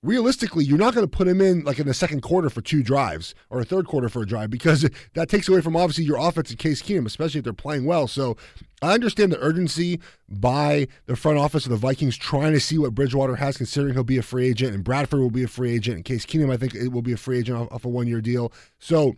realistically, 0.03 0.65
you're 0.65 0.77
not 0.77 0.93
going 0.93 1.07
to 1.07 1.17
put 1.17 1.27
him 1.27 1.41
in 1.41 1.63
like 1.63 1.79
in 1.79 1.87
the 1.87 1.93
second 1.93 2.21
quarter 2.21 2.49
for 2.49 2.61
two 2.61 2.83
drives 2.83 3.33
or 3.49 3.61
a 3.61 3.65
third 3.65 3.87
quarter 3.87 4.09
for 4.09 4.21
a 4.21 4.27
drive 4.27 4.49
because 4.49 4.87
that 5.13 5.29
takes 5.29 5.47
away 5.47 5.61
from 5.61 5.75
obviously 5.75 6.03
your 6.03 6.17
offense 6.17 6.51
in 6.51 6.57
Case 6.57 6.83
Keenum, 6.83 7.05
especially 7.05 7.39
if 7.39 7.43
they're 7.43 7.53
playing 7.53 7.85
well. 7.85 8.07
So 8.07 8.37
I 8.81 8.93
understand 8.93 9.31
the 9.31 9.39
urgency 9.39 9.99
by 10.29 10.87
the 11.05 11.15
front 11.15 11.39
office 11.39 11.65
of 11.65 11.71
the 11.71 11.77
Vikings 11.77 12.17
trying 12.17 12.51
to 12.51 12.59
see 12.59 12.77
what 12.77 12.93
Bridgewater 12.93 13.37
has, 13.37 13.57
considering 13.57 13.93
he'll 13.93 14.03
be 14.03 14.17
a 14.17 14.23
free 14.23 14.47
agent 14.47 14.75
and 14.75 14.83
Bradford 14.83 15.21
will 15.21 15.31
be 15.31 15.43
a 15.43 15.47
free 15.47 15.73
agent. 15.73 15.97
In 15.97 16.03
Case 16.03 16.25
Keenum, 16.25 16.51
I 16.51 16.57
think 16.57 16.75
it 16.75 16.89
will 16.89 17.01
be 17.01 17.13
a 17.13 17.17
free 17.17 17.39
agent 17.39 17.57
off, 17.57 17.71
off 17.71 17.85
a 17.85 17.89
one 17.89 18.07
year 18.07 18.21
deal. 18.21 18.51
So 18.79 19.15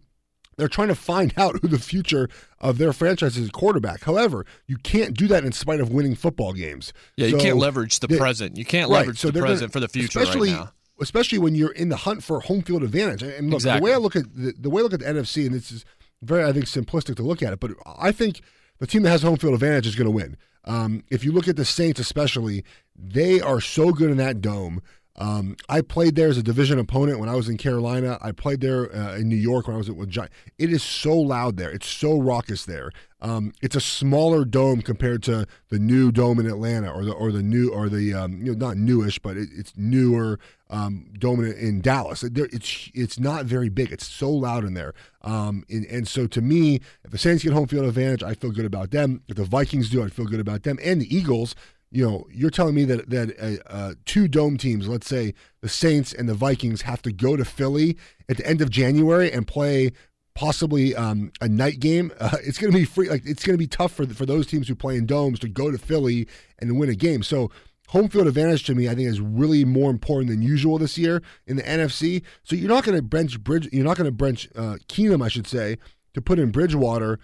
they're 0.57 0.67
trying 0.67 0.87
to 0.89 0.95
find 0.95 1.33
out 1.37 1.59
who 1.61 1.67
the 1.67 1.79
future 1.79 2.29
of 2.59 2.77
their 2.77 2.93
franchise 2.93 3.37
is 3.37 3.49
quarterback. 3.49 4.01
However, 4.03 4.45
you 4.67 4.77
can't 4.77 5.15
do 5.15 5.27
that 5.27 5.43
in 5.45 5.51
spite 5.51 5.79
of 5.79 5.89
winning 5.91 6.15
football 6.15 6.53
games. 6.53 6.93
Yeah, 7.17 7.27
you 7.27 7.37
So 7.39 7.43
can't 7.43 7.57
leverage 7.57 7.99
the 7.99 8.07
they- 8.07 8.17
present. 8.17 8.57
You 8.57 8.65
can't 8.65 8.89
Right, 8.89 8.99
leverage 8.99 9.19
so 9.19 9.27
the 9.27 9.33
they're 9.33 9.41
gonna- 9.43 9.53
present 9.53 9.73
for 9.73 9.79
the 9.79 9.87
future 9.89 10.19
especially, 10.19 10.51
right 10.51 10.59
now. 10.59 10.71
Especially 11.01 11.37
when 11.39 11.55
you're 11.55 11.73
in 11.73 11.89
the 11.89 11.97
hunt 11.97 12.23
for 12.23 12.39
home 12.39 12.61
field 12.61 12.81
advantage. 12.83 13.21
And 13.21 13.49
look, 13.49 13.57
Exactly. 13.57 13.79
the 13.79 13.83
way 13.85 13.93
I 13.93 13.97
look 13.97 14.15
at 14.15 14.23
the, 14.33 14.53
the 14.57 14.69
way 14.69 14.79
I 14.79 14.83
look 14.83 14.93
at 14.93 14.99
the 15.01 15.05
NFC, 15.07 15.45
and 15.45 15.53
this 15.53 15.71
is 15.71 15.83
very, 16.21 16.43
I 16.43 16.53
think, 16.53 16.65
simplistic 16.65 17.15
to 17.17 17.23
look 17.23 17.43
at 17.43 17.51
it, 17.53 17.59
but 17.59 17.71
I 17.97 18.11
think 18.13 18.39
the 18.79 18.87
team 18.87 19.03
that 19.03 19.09
has 19.09 19.21
home 19.21 19.35
field 19.37 19.53
advantage 19.53 19.85
is 19.87 19.95
going 19.95 20.05
to 20.05 20.11
win. 20.11 20.37
Um, 20.63 21.03
if 21.11 21.23
you 21.23 21.31
look 21.31 21.47
at 21.47 21.57
the 21.57 21.65
Saints, 21.65 21.99
especially, 21.99 22.63
they 22.95 23.39
are 23.41 23.59
so 23.61 23.91
good 23.91 24.09
in 24.09 24.17
that 24.17 24.41
dome. 24.41 24.81
Um, 25.17 25.55
I 25.69 25.81
played 25.81 26.15
there 26.15 26.27
as 26.27 26.37
a 26.37 26.43
division 26.43 26.77
opponent 26.77 27.19
when 27.19 27.29
I 27.29 27.35
was 27.35 27.47
in 27.47 27.57
Carolina. 27.57 28.17
I 28.21 28.31
played 28.33 28.59
there 28.59 28.93
uh, 28.93 29.15
in 29.15 29.29
New 29.29 29.37
York 29.37 29.67
when 29.67 29.75
I 29.75 29.77
was 29.77 29.89
with 29.89 30.09
Giant. 30.09 30.31
It 30.57 30.71
is 30.71 30.83
so 30.83 31.15
loud 31.17 31.55
there. 31.57 31.69
It's 31.71 31.87
so 31.87 32.17
raucous 32.19 32.65
there. 32.65 32.91
Um, 33.21 33.53
it's 33.61 33.75
a 33.75 33.81
smaller 33.81 34.43
dome 34.45 34.81
compared 34.81 35.23
to 35.23 35.47
the 35.69 35.79
new 35.79 36.11
dome 36.11 36.39
in 36.39 36.45
Atlanta, 36.45 36.91
or 36.91 37.05
the 37.05 37.13
or 37.13 37.31
the 37.31 37.41
new 37.41 37.69
or 37.73 37.87
the 37.89 38.13
um, 38.13 38.37
you 38.45 38.53
know 38.53 38.67
not 38.67 38.77
newish, 38.77 39.17
but 39.19 39.35
it, 39.37 39.49
it's 39.55 39.73
newer 39.77 40.37
um, 40.69 41.07
dome 41.17 41.43
in, 41.43 41.53
in 41.53 41.81
Dallas. 41.81 42.21
There- 42.21 42.49
It's 42.51 42.91
it's 42.93 43.17
not 43.17 43.45
very 43.45 43.69
big. 43.69 43.91
It's 43.91 44.05
so 44.05 44.29
loud 44.29 44.63
in 44.65 44.73
there. 44.75 44.93
Um, 45.21 45.63
and, 45.69 45.85
and 45.85 46.07
so 46.07 46.27
to 46.27 46.41
me, 46.41 46.81
if 47.03 47.09
the 47.11 47.17
Saints 47.17 47.43
get 47.43 47.53
home 47.53 47.67
field 47.67 47.85
advantage, 47.85 48.21
I 48.21 48.35
feel 48.35 48.51
good 48.51 48.65
about 48.65 48.91
them. 48.91 49.21
If 49.27 49.37
the 49.37 49.45
Vikings 49.45 49.89
do, 49.89 50.03
I 50.03 50.09
feel 50.09 50.25
good 50.25 50.39
about 50.41 50.61
them. 50.63 50.77
And 50.83 51.01
the 51.01 51.15
Eagles, 51.15 51.55
you 51.95 52.05
know, 52.05 52.27
you're 52.29 52.49
telling 52.49 52.75
me 52.75 52.83
that 52.83 53.09
that 53.09 53.61
uh, 53.67 53.93
two 54.03 54.27
dome 54.27 54.57
teams, 54.57 54.89
let's 54.89 55.07
say 55.07 55.33
the 55.61 55.69
Saints 55.69 56.11
and 56.13 56.27
the 56.27 56.33
Vikings, 56.33 56.81
have 56.81 57.01
to 57.03 57.11
go 57.11 57.37
to 57.37 57.45
Philly 57.45 57.97
at 58.27 58.35
the 58.35 58.45
end 58.45 58.61
of 58.61 58.69
January 58.69 59.31
and 59.31 59.47
play 59.47 59.91
possibly 60.33 60.93
um, 60.93 61.31
a 61.39 61.47
night 61.47 61.79
game. 61.79 62.11
Uh, 62.19 62.37
it's 62.43 62.57
going 62.57 62.71
to 62.71 62.77
be 62.77 62.85
free. 62.85 63.07
Like 63.07 63.21
it's 63.25 63.45
going 63.45 63.53
to 63.53 63.57
be 63.57 63.67
tough 63.67 63.93
for 63.93 64.05
for 64.07 64.25
those 64.25 64.45
teams 64.45 64.67
who 64.67 64.75
play 64.75 64.97
in 64.97 65.05
domes 65.05 65.39
to 65.39 65.47
go 65.47 65.71
to 65.71 65.77
Philly 65.77 66.27
and 66.59 66.77
win 66.77 66.89
a 66.89 66.95
game. 66.95 67.23
So. 67.23 67.49
Home 67.89 68.09
field 68.09 68.25
advantage 68.25 68.63
to 68.63 68.73
me, 68.73 68.89
I 68.89 68.95
think, 68.95 69.07
is 69.07 69.21
really 69.21 69.63
more 69.63 69.91
important 69.91 70.31
than 70.31 70.41
usual 70.41 70.79
this 70.79 70.97
year 70.97 71.21
in 71.45 71.55
the 71.55 71.61
NFC. 71.61 72.23
So 72.41 72.55
you're 72.55 72.67
not 72.67 72.83
going 72.83 72.97
to 72.97 73.03
bench 73.03 73.39
Bridge, 73.43 73.69
you're 73.71 73.85
not 73.85 73.95
going 73.95 74.07
to 74.07 74.11
bench 74.11 74.49
uh, 74.55 74.77
Keenum, 74.87 75.23
I 75.23 75.27
should 75.27 75.45
say, 75.45 75.77
to 76.15 76.21
put 76.21 76.39
in 76.39 76.49
Bridgewater 76.49 77.19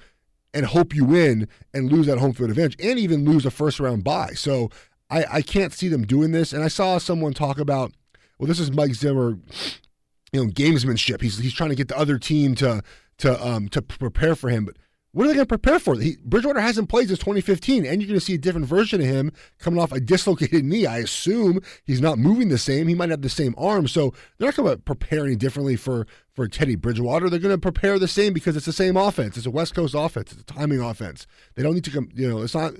and 0.53 0.65
hope 0.65 0.95
you 0.95 1.05
win 1.05 1.47
and 1.73 1.91
lose 1.91 2.05
that 2.07 2.17
home 2.17 2.33
field 2.33 2.49
advantage 2.49 2.75
and 2.83 2.99
even 2.99 3.25
lose 3.25 3.45
a 3.45 3.51
first 3.51 3.79
round 3.79 4.03
bye. 4.03 4.31
So 4.33 4.69
I, 5.09 5.25
I 5.31 5.41
can't 5.41 5.73
see 5.73 5.87
them 5.87 6.03
doing 6.03 6.31
this. 6.31 6.53
And 6.53 6.63
I 6.63 6.67
saw 6.67 6.97
someone 6.97 7.33
talk 7.33 7.59
about, 7.59 7.91
well, 8.37 8.47
this 8.47 8.59
is 8.59 8.71
Mike 8.71 8.93
Zimmer, 8.93 9.37
you 10.31 10.43
know, 10.43 10.47
gamesmanship. 10.47 11.21
He's 11.21 11.37
he's 11.37 11.53
trying 11.53 11.69
to 11.69 11.75
get 11.75 11.87
the 11.87 11.97
other 11.97 12.17
team 12.17 12.55
to 12.55 12.81
to 13.19 13.45
um 13.45 13.69
to 13.69 13.81
prepare 13.81 14.35
for 14.35 14.49
him. 14.49 14.65
But 14.65 14.77
what 15.13 15.25
are 15.25 15.27
they 15.27 15.33
going 15.33 15.45
to 15.45 15.57
prepare 15.57 15.79
for? 15.79 15.99
He, 15.99 16.17
Bridgewater 16.23 16.61
hasn't 16.61 16.87
played 16.87 17.07
since 17.09 17.19
2015, 17.19 17.85
and 17.85 18.01
you're 18.01 18.07
going 18.07 18.19
to 18.19 18.25
see 18.25 18.35
a 18.35 18.37
different 18.37 18.65
version 18.65 19.01
of 19.01 19.07
him 19.07 19.31
coming 19.59 19.79
off 19.79 19.91
a 19.91 19.99
dislocated 19.99 20.63
knee. 20.63 20.85
I 20.85 20.99
assume 20.99 21.61
he's 21.83 21.99
not 21.99 22.17
moving 22.17 22.47
the 22.47 22.57
same. 22.57 22.87
He 22.87 22.95
might 22.95 23.09
have 23.09 23.21
the 23.21 23.29
same 23.29 23.53
arm, 23.57 23.87
so 23.87 24.13
they're 24.37 24.47
not 24.47 24.55
going 24.55 24.69
to 24.69 24.77
prepare 24.77 25.25
any 25.25 25.35
differently 25.35 25.75
for 25.75 26.07
for 26.33 26.47
Teddy 26.47 26.75
Bridgewater. 26.75 27.29
They're 27.29 27.39
going 27.39 27.53
to 27.53 27.61
prepare 27.61 27.99
the 27.99 28.07
same 28.07 28.31
because 28.31 28.55
it's 28.55 28.65
the 28.65 28.71
same 28.71 28.95
offense. 28.95 29.35
It's 29.35 29.45
a 29.45 29.51
West 29.51 29.75
Coast 29.75 29.95
offense. 29.97 30.31
It's 30.31 30.41
a 30.41 30.45
timing 30.45 30.79
offense. 30.79 31.27
They 31.55 31.63
don't 31.63 31.73
need 31.73 31.83
to 31.83 31.91
come. 31.91 32.09
You 32.13 32.29
know, 32.29 32.41
it's 32.41 32.55
not. 32.55 32.73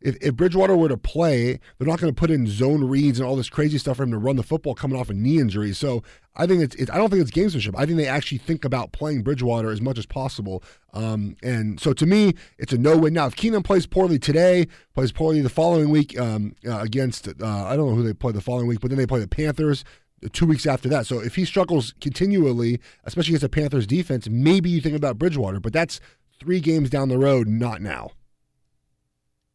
If, 0.00 0.16
if 0.20 0.34
Bridgewater 0.36 0.76
were 0.76 0.88
to 0.88 0.96
play, 0.96 1.58
they're 1.78 1.88
not 1.88 2.00
going 2.00 2.12
to 2.12 2.18
put 2.18 2.30
in 2.30 2.46
zone 2.46 2.84
reads 2.84 3.18
and 3.18 3.28
all 3.28 3.36
this 3.36 3.48
crazy 3.48 3.78
stuff 3.78 3.96
for 3.96 4.04
him 4.04 4.10
to 4.12 4.18
run 4.18 4.36
the 4.36 4.42
football 4.42 4.74
coming 4.74 4.98
off 4.98 5.10
a 5.10 5.14
knee 5.14 5.38
injury. 5.38 5.72
So 5.72 6.02
I 6.36 6.46
think 6.46 6.62
it's, 6.62 6.74
it's 6.76 6.90
I 6.90 6.96
don't 6.96 7.10
think 7.10 7.22
it's 7.22 7.30
gamesmanship. 7.30 7.74
I 7.76 7.84
think 7.84 7.98
they 7.98 8.06
actually 8.06 8.38
think 8.38 8.64
about 8.64 8.92
playing 8.92 9.22
Bridgewater 9.22 9.70
as 9.70 9.80
much 9.80 9.98
as 9.98 10.06
possible. 10.06 10.62
Um, 10.94 11.36
and 11.42 11.80
so 11.80 11.92
to 11.92 12.06
me, 12.06 12.34
it's 12.58 12.72
a 12.72 12.78
no 12.78 12.96
win. 12.96 13.14
Now, 13.14 13.26
if 13.26 13.36
Keenum 13.36 13.64
plays 13.64 13.86
poorly 13.86 14.18
today, 14.18 14.66
plays 14.94 15.12
poorly 15.12 15.40
the 15.40 15.48
following 15.48 15.90
week 15.90 16.18
um, 16.18 16.54
uh, 16.66 16.78
against 16.78 17.28
uh, 17.28 17.32
I 17.42 17.76
don't 17.76 17.88
know 17.88 17.94
who 17.94 18.04
they 18.04 18.14
play 18.14 18.32
the 18.32 18.40
following 18.40 18.68
week, 18.68 18.80
but 18.80 18.90
then 18.90 18.98
they 18.98 19.06
play 19.06 19.20
the 19.20 19.28
Panthers 19.28 19.84
two 20.32 20.46
weeks 20.46 20.66
after 20.66 20.88
that. 20.88 21.06
So 21.06 21.20
if 21.20 21.34
he 21.34 21.44
struggles 21.44 21.94
continually, 22.00 22.80
especially 23.04 23.32
against 23.32 23.42
the 23.42 23.48
Panthers 23.48 23.86
defense, 23.86 24.28
maybe 24.28 24.70
you 24.70 24.80
think 24.80 24.96
about 24.96 25.18
Bridgewater. 25.18 25.60
But 25.60 25.72
that's 25.72 26.00
three 26.40 26.60
games 26.60 26.90
down 26.90 27.08
the 27.08 27.18
road, 27.18 27.48
not 27.48 27.82
now. 27.82 28.12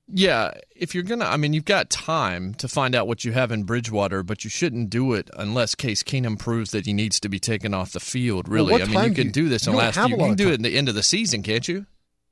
Yeah, 0.08 0.52
if 0.76 0.94
you're 0.94 1.04
gonna, 1.04 1.26
I 1.26 1.38
mean, 1.38 1.54
you've 1.54 1.66
got 1.66 1.90
time 1.90 2.54
to 2.56 2.68
find 2.68 2.94
out 2.94 3.08
what 3.08 3.24
you 3.24 3.32
have 3.32 3.52
in 3.52 3.64
Bridgewater, 3.64 4.22
but 4.22 4.44
you 4.44 4.50
shouldn't 4.50 4.90
do 4.90 5.14
it 5.14 5.30
unless 5.38 5.76
Case 5.76 6.04
Keenum 6.04 6.38
proves 6.38 6.72
that 6.72 6.86
he 6.86 6.94
needs 6.94 7.20
to 7.22 7.30
be 7.30 7.40
taken 7.40 7.74
off 7.74 7.94
the 7.94 8.00
field. 8.02 8.50
Really, 8.50 8.72
what 8.74 8.82
I 8.82 8.86
mean, 8.86 9.04
you 9.10 9.16
can 9.16 9.28
you- 9.28 9.32
do 9.32 9.50
this 9.50 9.66
in 9.66 9.74
last. 9.74 9.96
You 9.96 10.18
can 10.18 10.36
do 10.36 10.50
it 10.50 10.56
in 10.56 10.62
the 10.62 10.76
end 10.78 10.90
of 10.90 10.96
the 10.96 11.04
season, 11.04 11.42
can't 11.42 11.68
you? 11.68 11.86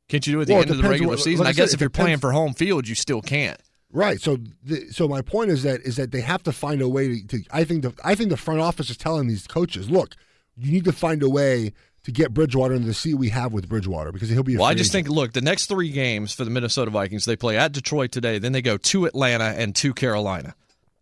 Can't 0.10 0.26
you 0.28 0.34
do 0.34 0.40
it 0.40 0.42
at 0.44 0.48
the 0.48 0.54
Well, 0.54 0.62
end 0.64 0.72
of 0.72 0.78
the 0.78 0.84
regular 0.84 1.12
what- 1.12 1.20
season? 1.22 1.48
I 1.48 1.54
guess 1.54 1.74
if 1.74 1.80
you're 1.80 1.90
playing 1.90 2.18
for 2.20 2.34
home 2.34 2.54
field, 2.54 2.88
you 2.88 2.96
still 2.96 3.22
can't. 3.22 3.60
Right. 3.94 4.22
So, 4.22 4.38
the, 4.64 4.88
so 4.92 5.08
my 5.08 5.22
point 5.22 5.50
is 5.52 5.64
that 5.64 5.82
is 5.82 5.96
that 5.98 6.12
they 6.12 6.22
have 6.22 6.44
to 6.44 6.52
find 6.52 6.82
a 6.82 6.88
way 6.90 7.22
to. 7.22 7.28
to 7.28 7.44
I 7.52 7.64
think 7.64 7.84
the 7.84 7.94
I 8.04 8.16
think 8.16 8.30
the 8.30 8.38
front 8.38 8.60
office 8.60 8.90
is 8.90 8.98
telling 8.98 9.28
these 9.28 9.48
coaches, 9.48 9.90
look, 9.90 10.16
you 10.58 10.72
need 10.72 10.86
to 10.86 10.94
find 10.94 11.24
a 11.24 11.30
way 11.30 11.74
to 12.04 12.12
get 12.12 12.34
Bridgewater 12.34 12.74
into 12.74 12.88
the 12.88 12.94
seat 12.94 13.14
we 13.14 13.30
have 13.30 13.54
with 13.54 13.70
Bridgewater 13.70 14.12
because 14.12 14.30
he'll 14.30 14.44
be. 14.44 14.56
A 14.56 14.60
Well, 14.60 14.68
I 14.68 14.74
just 14.74 14.92
agent. 14.94 15.08
think, 15.08 15.16
look, 15.16 15.34
the 15.34 15.42
next 15.42 15.68
three 15.68 15.90
games 15.90 16.34
for 16.34 16.44
the 16.44 16.50
Minnesota 16.50 16.92
Vikings, 16.92 17.26
they 17.26 17.36
play 17.36 17.58
at 17.58 17.72
Detroit 17.72 18.12
today, 18.12 18.40
then 18.40 18.52
they 18.52 18.62
go 18.62 18.78
to 18.78 19.06
Atlanta 19.06 19.46
and 19.46 19.76
to 19.78 19.94
Carolina. 19.94 20.56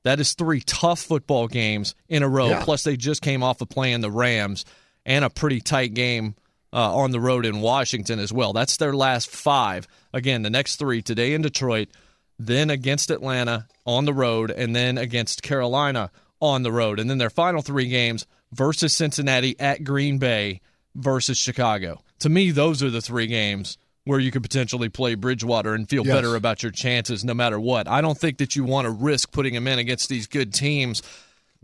That 0.03 0.19
is 0.19 0.33
three 0.33 0.61
tough 0.61 0.99
football 0.99 1.47
games 1.47 1.95
in 2.07 2.23
a 2.23 2.27
row. 2.29 2.49
Yeah. 2.49 2.63
Plus, 2.63 2.83
they 2.83 2.97
just 2.97 3.21
came 3.21 3.43
off 3.43 3.61
of 3.61 3.69
playing 3.69 4.01
the 4.01 4.11
Rams 4.11 4.65
and 5.05 5.25
a 5.25 5.29
pretty 5.29 5.61
tight 5.61 5.93
game 5.93 6.35
uh, 6.71 6.95
on 6.95 7.11
the 7.11 7.19
road 7.19 7.45
in 7.45 7.61
Washington 7.61 8.19
as 8.19 8.31
well. 8.31 8.53
That's 8.53 8.77
their 8.77 8.93
last 8.93 9.29
five. 9.29 9.87
Again, 10.13 10.41
the 10.41 10.49
next 10.49 10.77
three 10.77 11.01
today 11.01 11.33
in 11.33 11.41
Detroit, 11.41 11.89
then 12.37 12.69
against 12.69 13.09
Atlanta 13.09 13.67
on 13.85 14.05
the 14.05 14.13
road, 14.13 14.51
and 14.51 14.75
then 14.75 14.97
against 14.97 15.43
Carolina 15.43 16.11
on 16.39 16.63
the 16.63 16.71
road. 16.71 16.99
And 16.99 17.09
then 17.09 17.17
their 17.17 17.29
final 17.29 17.61
three 17.61 17.87
games 17.87 18.25
versus 18.51 18.95
Cincinnati 18.95 19.59
at 19.59 19.83
Green 19.83 20.17
Bay 20.17 20.61
versus 20.99 21.37
Chicago. 21.37 22.01
To 22.19 22.29
me, 22.29 22.51
those 22.51 22.83
are 22.83 22.89
the 22.89 23.01
three 23.01 23.27
games 23.27 23.77
where 24.05 24.19
you 24.19 24.31
could 24.31 24.41
potentially 24.43 24.89
play 24.89 25.15
Bridgewater 25.15 25.73
and 25.73 25.87
feel 25.87 26.05
Yes. 26.05 26.15
better 26.15 26.35
about 26.35 26.63
your 26.63 26.71
chances 26.71 27.23
no 27.23 27.33
matter 27.33 27.59
what. 27.59 27.87
I 27.87 28.01
don't 28.01 28.17
think 28.17 28.37
that 28.39 28.55
you 28.55 28.63
want 28.63 28.85
to 28.85 28.91
risk 28.91 29.31
putting 29.31 29.53
him 29.53 29.67
in 29.67 29.77
against 29.79 30.09
these 30.09 30.25
good 30.25 30.53
teams 30.53 31.01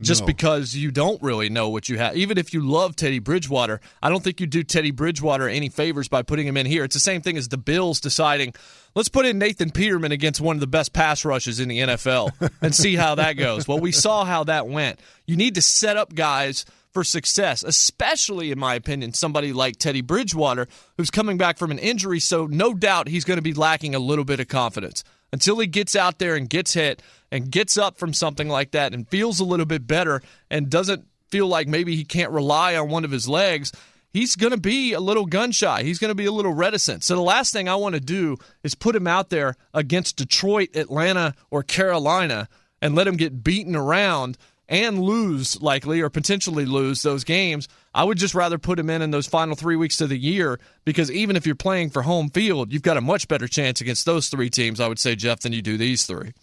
just 0.01 0.21
No. 0.21 0.27
because 0.27 0.75
you 0.75 0.91
don't 0.91 1.21
really 1.23 1.47
know 1.49 1.69
what 1.69 1.87
you 1.87 1.97
have. 1.97 2.17
Even 2.17 2.37
if 2.37 2.53
you 2.53 2.59
love 2.61 2.95
Teddy 2.97 3.19
Bridgewater, 3.19 3.79
I 4.03 4.09
don't 4.09 4.21
think 4.23 4.41
you 4.41 4.45
do 4.45 4.61
Teddy 4.61 4.91
Bridgewater 4.91 5.47
any 5.47 5.69
favors 5.69 6.09
by 6.09 6.21
putting 6.21 6.45
him 6.45 6.57
in 6.57 6.65
here. 6.65 6.83
It's 6.83 6.93
the 6.95 6.99
same 6.99 7.21
thing 7.21 7.37
as 7.37 7.47
the 7.47 7.57
Bills 7.57 8.01
deciding, 8.01 8.53
let's 8.93 9.07
put 9.09 9.25
in 9.25 9.39
Nathan 9.39 9.71
Peterman 9.71 10.11
against 10.11 10.41
one 10.41 10.57
of 10.57 10.59
the 10.59 10.67
best 10.67 10.91
pass 10.91 11.23
rushes 11.23 11.61
in 11.61 11.69
the 11.69 11.79
NFL 11.79 12.31
and 12.61 12.75
see 12.75 12.95
how 12.95 13.15
that 13.15 13.33
goes. 13.37 13.67
Well, 13.67 13.79
we 13.79 13.93
saw 13.93 14.25
how 14.25 14.43
that 14.43 14.67
went. 14.67 14.99
You 15.25 15.37
need 15.37 15.55
to 15.55 15.61
set 15.61 15.95
up 15.95 16.13
guys 16.13 16.65
for 16.95 17.03
success, 17.03 17.61
especially, 17.61 18.51
in 18.51 18.57
my 18.57 18.73
opinion, 18.73 19.13
somebody 19.13 19.51
like 19.51 19.75
Teddy 19.75 20.01
Bridgewater, 20.01 20.67
who's 20.97 21.11
coming 21.11 21.37
back 21.37 21.57
from 21.59 21.69
an 21.69 21.77
injury. 21.77 22.21
So, 22.21 22.47
no 22.47 22.73
doubt 22.73 23.09
he's 23.09 23.25
going 23.25 23.37
to 23.37 23.43
be 23.43 23.53
lacking 23.53 23.93
a 23.93 23.99
little 23.99 24.23
bit 24.23 24.39
of 24.39 24.47
confidence. 24.47 25.03
Until 25.33 25.59
he 25.59 25.67
gets 25.67 25.93
out 25.95 26.19
there 26.19 26.35
and 26.35 26.49
gets 26.49 26.73
hit 26.73 27.03
and 27.31 27.51
gets 27.51 27.77
up 27.77 27.97
from 27.97 28.13
something 28.13 28.47
like 28.47 28.71
that 28.71 28.93
and 28.93 29.07
feels 29.09 29.41
a 29.41 29.45
little 29.45 29.65
bit 29.65 29.85
better 29.85 30.21
and 30.49 30.69
doesn't 30.69 31.05
feel 31.27 31.47
like 31.47 31.67
maybe 31.67 31.97
he 31.97 32.05
can't 32.05 32.31
rely 32.31 32.77
on 32.77 32.89
one 32.89 33.03
of 33.03 33.11
his 33.11 33.27
legs, 33.27 33.73
he's 34.13 34.37
going 34.37 34.53
to 34.53 34.59
be 34.59 34.93
a 34.93 35.01
little 35.01 35.25
gun 35.25 35.51
shy. 35.51 35.83
He's 35.83 35.99
going 35.99 36.11
to 36.11 36.15
be 36.15 36.25
a 36.25 36.31
little 36.31 36.53
reticent. 36.53 37.03
So 37.03 37.15
the 37.15 37.21
last 37.21 37.51
thing 37.51 37.67
I 37.67 37.75
want 37.75 37.95
to 37.95 38.01
do 38.01 38.37
is 38.63 38.73
put 38.73 38.95
him 38.95 39.07
out 39.07 39.29
there 39.29 39.57
against 39.73 40.15
Detroit, 40.15 40.69
Atlanta, 40.75 41.35
or 41.51 41.61
Carolina 41.61 42.47
and 42.81 42.95
let 42.95 43.07
him 43.07 43.17
get 43.17 43.43
beaten 43.43 43.75
around 43.75 44.37
and 44.67 45.01
lose 45.01 45.61
likely 45.61 46.01
or 46.01 46.09
potentially 46.09 46.65
lose 46.65 47.01
those 47.01 47.23
games. 47.23 47.67
I 47.93 48.03
would 48.03 48.17
just 48.17 48.33
rather 48.33 48.57
put 48.57 48.79
him 48.79 48.89
in 48.89 49.01
in 49.01 49.11
those 49.11 49.27
final 49.27 49.55
3 49.55 49.75
weeks 49.75 50.01
of 50.01 50.09
the 50.09 50.17
year 50.17 50.59
because 50.83 51.11
even 51.11 51.35
if 51.35 51.45
you're 51.45 51.55
playing 51.55 51.91
for 51.91 52.01
home 52.01 52.29
field, 52.29 52.73
you've 52.73 52.81
got 52.81 52.97
a 52.97 53.01
much 53.01 53.27
better 53.27 53.47
chance 53.47 53.81
against 53.81 54.05
those 54.05 54.29
three 54.29 54.49
teams, 54.49 54.79
I 54.79 54.87
would 54.87 54.99
say 54.99 55.15
Geoff 55.15 55.41
than 55.41 55.53
you 55.53 55.61
do 55.61 55.77
these 55.77 56.05
three. 56.05 56.33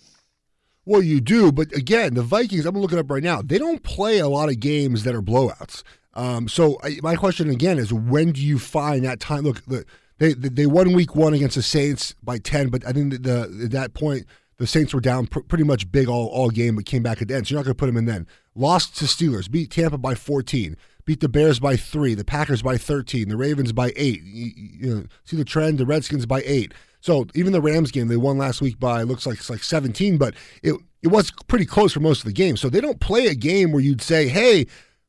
Well, 0.85 1.03
you 1.03 1.21
do, 1.21 1.53
but 1.53 1.73
again, 1.73 2.15
the 2.15 2.23
Vikings. 2.23 2.67
I'm 2.67 2.77
looking 2.77 2.99
up 2.99 3.11
right 3.11 3.23
now. 3.23 3.41
They 3.41 3.59
don't 3.59 3.83
play 3.83 4.19
a 4.19 4.29
lot 4.29 4.49
of 4.49 4.59
games 4.59 5.05
that 5.05 5.15
are 5.15 5.23
blowouts. 5.23 5.83
Um, 6.15 6.49
so 6.49 6.79
I, 6.83 6.99
my 7.03 7.15
question 7.15 7.51
again 7.51 7.79
is, 7.79 7.93
when 7.93 8.33
do 8.33 8.41
you 8.45 8.59
find 8.59 9.05
that 9.05 9.21
time? 9.21 9.45
Look, 9.45 9.65
the, 9.67 9.85
they 10.19 10.35
they 10.35 10.67
won 10.67 10.93
week 10.93 11.15
one 11.15 11.35
against 11.35 11.55
the 11.55 11.63
Saints 11.63 12.15
by 12.23 12.39
ten, 12.39 12.69
but 12.69 12.87
I 12.87 12.93
think 12.93 13.23
the, 13.23 13.63
at 13.65 13.71
that 13.71 13.95
point 13.95 14.27
the 14.59 14.67
Saints 14.67 14.93
were 14.95 15.01
down 15.01 15.27
pr- 15.27 15.41
pretty 15.41 15.65
much 15.65 15.91
big 15.91 16.09
all, 16.09 16.27
all 16.29 16.51
game, 16.51 16.77
but 16.77 16.85
came 16.87 17.03
back 17.03 17.21
at 17.23 17.29
the 17.29 17.35
end. 17.35 17.47
So 17.47 17.53
you're 17.53 17.59
not 17.61 17.65
going 17.65 17.75
to 17.75 17.79
put 17.79 17.87
them 17.87 17.97
in 17.97 18.05
then. 18.05 18.27
Lost 18.55 18.97
to 18.99 19.07
Steelers, 19.07 19.51
beat 19.51 19.71
Tampa 19.71 19.99
by 19.99 20.15
14, 20.15 20.77
beat 21.05 21.21
the 21.21 21.29
Bears 21.29 21.59
by 21.59 21.77
three, 21.77 22.15
the 22.15 22.25
Packers 22.25 22.63
by 22.63 22.77
13, 22.77 23.29
the 23.29 23.37
Ravens 23.37 23.73
by 23.73 23.93
eight. 23.97 24.23
You, 24.25 24.51
you 24.57 24.95
know, 24.95 25.05
see 25.25 25.37
the 25.37 25.45
trend, 25.45 25.79
the 25.79 25.87
Redskins 25.87 26.27
by 26.27 26.43
eight. 26.45 26.73
So 27.01 27.27
even 27.35 27.53
the 27.53 27.61
Rams 27.61 27.91
game, 27.91 28.09
they 28.09 28.17
won 28.17 28.39
last 28.39 28.61
week 28.61 28.79
by 28.79 29.03
looks 29.03 29.27
like 29.27 29.39
it's 29.39 29.51
like 29.51 29.63
17, 29.65 30.19
but 30.19 30.35
it 30.63 30.75
it 31.03 31.09
was 31.09 31.33
pretty 31.49 31.67
close 31.67 31.93
for 31.93 31.99
most 31.99 32.21
of 32.21 32.27
the 32.27 32.33
game. 32.33 32.57
So 32.57 32.69
they 32.71 32.81
don't 32.81 33.01
play 33.01 33.27
a 33.27 33.35
game 33.35 33.73
where 33.73 33.83
you'd 33.83 34.01
say, 34.01 34.29
hey, 34.29 34.67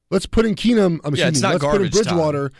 let's 0.09 0.25
put 0.25 0.43
in 0.43 0.55
Keenum. 0.55 0.99
I'm 1.03 1.13
Yeah, 1.13 1.25
assuming, 1.27 1.41
let's 1.51 1.63
put 1.63 1.81
in. 1.85 1.91
Bridgewater 1.91 2.51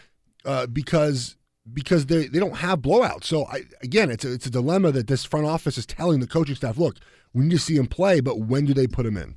uh, 0.46 0.68
because 0.68 1.36
because 1.72 2.08
they 2.08 2.28
they 2.28 2.40
don't 2.40 2.58
have 2.58 2.80
blowouts. 2.80 3.26
So 3.26 3.46
I, 3.46 3.62
again, 3.82 4.10
it's 4.10 4.26
a, 4.26 4.34
it's 4.34 4.46
a 4.46 4.52
dilemma 4.52 4.92
that 4.92 5.08
this 5.08 5.24
front 5.24 5.46
office 5.46 5.78
is 5.78 5.86
telling 5.86 6.20
the 6.20 6.28
coaching 6.28 6.56
staff, 6.56 6.78
look, 6.78 6.98
we 7.34 7.44
need 7.44 7.52
to 7.52 7.60
see 7.60 7.76
him 7.76 7.88
play, 7.88 8.20
but 8.20 8.40
when 8.40 8.66
do 8.66 8.74
they 8.74 8.88
put 8.88 9.06
him 9.06 9.18
in? 9.18 9.36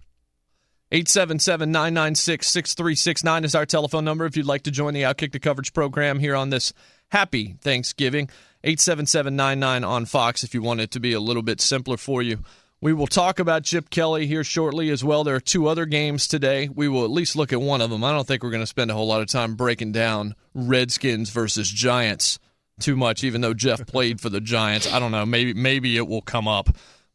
877 0.92 1.72
996 1.72 2.46
6369 2.46 3.44
is 3.44 3.54
our 3.56 3.66
telephone 3.66 4.04
number 4.04 4.24
if 4.24 4.36
you'd 4.36 4.46
like 4.46 4.62
to 4.62 4.70
join 4.70 4.94
the 4.94 5.02
Outkick 5.02 5.32
the 5.32 5.40
Coverage 5.40 5.72
program 5.72 6.20
here 6.20 6.36
on 6.36 6.50
this 6.50 6.72
happy 7.10 7.56
Thanksgiving. 7.60 8.28
877 8.62 9.40
on 9.84 10.04
Fox 10.06 10.44
if 10.44 10.54
you 10.54 10.62
want 10.62 10.80
it 10.80 10.92
to 10.92 11.00
be 11.00 11.12
a 11.12 11.20
little 11.20 11.42
bit 11.42 11.60
simpler 11.60 11.96
for 11.96 12.22
you. 12.22 12.38
We 12.82 12.92
will 12.92 13.06
talk 13.06 13.38
about 13.38 13.64
Chip 13.64 13.88
Kelly 13.88 14.26
here 14.26 14.44
shortly 14.44 14.90
as 14.90 15.02
well. 15.02 15.24
There 15.24 15.34
are 15.34 15.40
two 15.40 15.66
other 15.66 15.86
games 15.86 16.28
today. 16.28 16.68
We 16.68 16.88
will 16.88 17.04
at 17.04 17.10
least 17.10 17.34
look 17.34 17.52
at 17.52 17.60
one 17.60 17.80
of 17.80 17.88
them. 17.88 18.04
I 18.04 18.12
don't 18.12 18.26
think 18.26 18.42
we're 18.42 18.50
going 18.50 18.62
to 18.62 18.66
spend 18.66 18.90
a 18.90 18.94
whole 18.94 19.06
lot 19.06 19.22
of 19.22 19.28
time 19.28 19.54
breaking 19.54 19.92
down 19.92 20.34
Redskins 20.54 21.30
versus 21.30 21.70
Giants 21.70 22.38
too 22.78 22.94
much, 22.94 23.24
even 23.24 23.40
though 23.40 23.54
Geoff 23.54 23.86
played 23.86 24.20
for 24.20 24.28
the 24.28 24.42
Giants. 24.42 24.92
I 24.92 24.98
don't 24.98 25.10
know. 25.10 25.24
Maybe 25.24 25.54
maybe 25.54 25.96
it 25.96 26.06
will 26.06 26.20
come 26.20 26.46
up. 26.46 26.68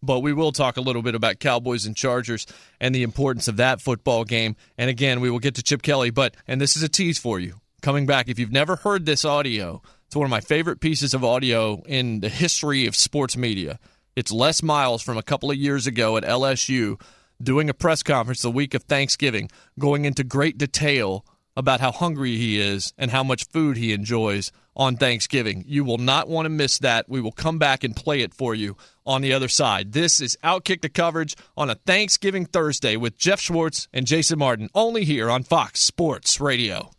But 0.03 0.21
we 0.21 0.33
will 0.33 0.51
talk 0.51 0.77
a 0.77 0.81
little 0.81 1.03
bit 1.03 1.13
about 1.13 1.39
Cowboys 1.39 1.85
and 1.85 1.95
Chargers 1.95 2.47
and 2.79 2.95
the 2.95 3.03
importance 3.03 3.47
of 3.47 3.57
that 3.57 3.81
football 3.81 4.23
game. 4.23 4.55
And 4.79 4.89
again, 4.89 5.21
we 5.21 5.29
will 5.29 5.37
get 5.37 5.53
to 5.55 5.63
Chip 5.63 5.83
Kelly. 5.83 6.09
But 6.09 6.35
and 6.47 6.59
this 6.59 6.75
is 6.75 6.81
a 6.81 6.89
tease 6.89 7.19
for 7.19 7.39
you. 7.39 7.61
Coming 7.83 8.07
back, 8.07 8.27
if 8.27 8.39
you've 8.39 8.51
never 8.51 8.77
heard 8.77 9.05
this 9.05 9.23
audio, 9.23 9.83
it's 10.07 10.15
one 10.15 10.25
of 10.25 10.31
my 10.31 10.41
favorite 10.41 10.79
pieces 10.79 11.13
of 11.13 11.23
audio 11.23 11.83
in 11.83 12.21
the 12.21 12.29
history 12.29 12.87
of 12.87 12.95
sports 12.95 13.37
media. 13.37 13.79
It's 14.13 14.31
Les 14.31 14.61
Miles 14.61 15.01
from 15.01 15.17
a 15.17 15.23
couple 15.23 15.51
of 15.51 15.57
years 15.57 15.87
ago 15.87 16.17
at 16.17 16.23
LSU 16.23 16.99
doing 17.41 17.69
a 17.69 17.73
press 17.73 18.03
conference 18.03 18.41
the 18.41 18.51
week 18.51 18.73
of 18.73 18.83
Thanksgiving, 18.83 19.49
going 19.79 20.03
into 20.03 20.23
great 20.23 20.57
detail 20.57 21.25
about 21.55 21.79
how 21.79 21.91
hungry 21.91 22.35
he 22.35 22.59
is 22.59 22.93
and 22.97 23.11
how 23.11 23.23
much 23.23 23.47
food 23.47 23.77
he 23.77 23.93
enjoys 23.93 24.51
on 24.75 24.97
Thanksgiving. 24.97 25.63
You 25.65 25.85
will 25.85 25.97
not 25.97 26.27
want 26.27 26.45
to 26.45 26.49
miss 26.49 26.79
that. 26.79 27.07
We 27.07 27.21
will 27.21 27.31
come 27.31 27.57
back 27.57 27.85
and 27.85 27.95
play 27.95 28.21
it 28.21 28.33
for 28.33 28.53
you 28.53 28.75
on 29.05 29.21
the 29.21 29.31
other 29.31 29.47
side. 29.47 29.93
This 29.93 30.19
is 30.19 30.37
Outkick 30.43 30.81
the 30.81 30.89
Coverage 30.89 31.35
on 31.55 31.69
a 31.69 31.75
Thanksgiving 31.75 32.45
Thursday 32.45 32.97
with 32.97 33.17
Geoff 33.17 33.39
Schwartz 33.39 33.87
and 33.93 34.05
Jason 34.05 34.39
Martin, 34.39 34.69
only 34.75 35.05
here 35.05 35.29
on 35.29 35.43
Fox 35.43 35.81
Sports 35.81 36.41
Radio. 36.41 36.91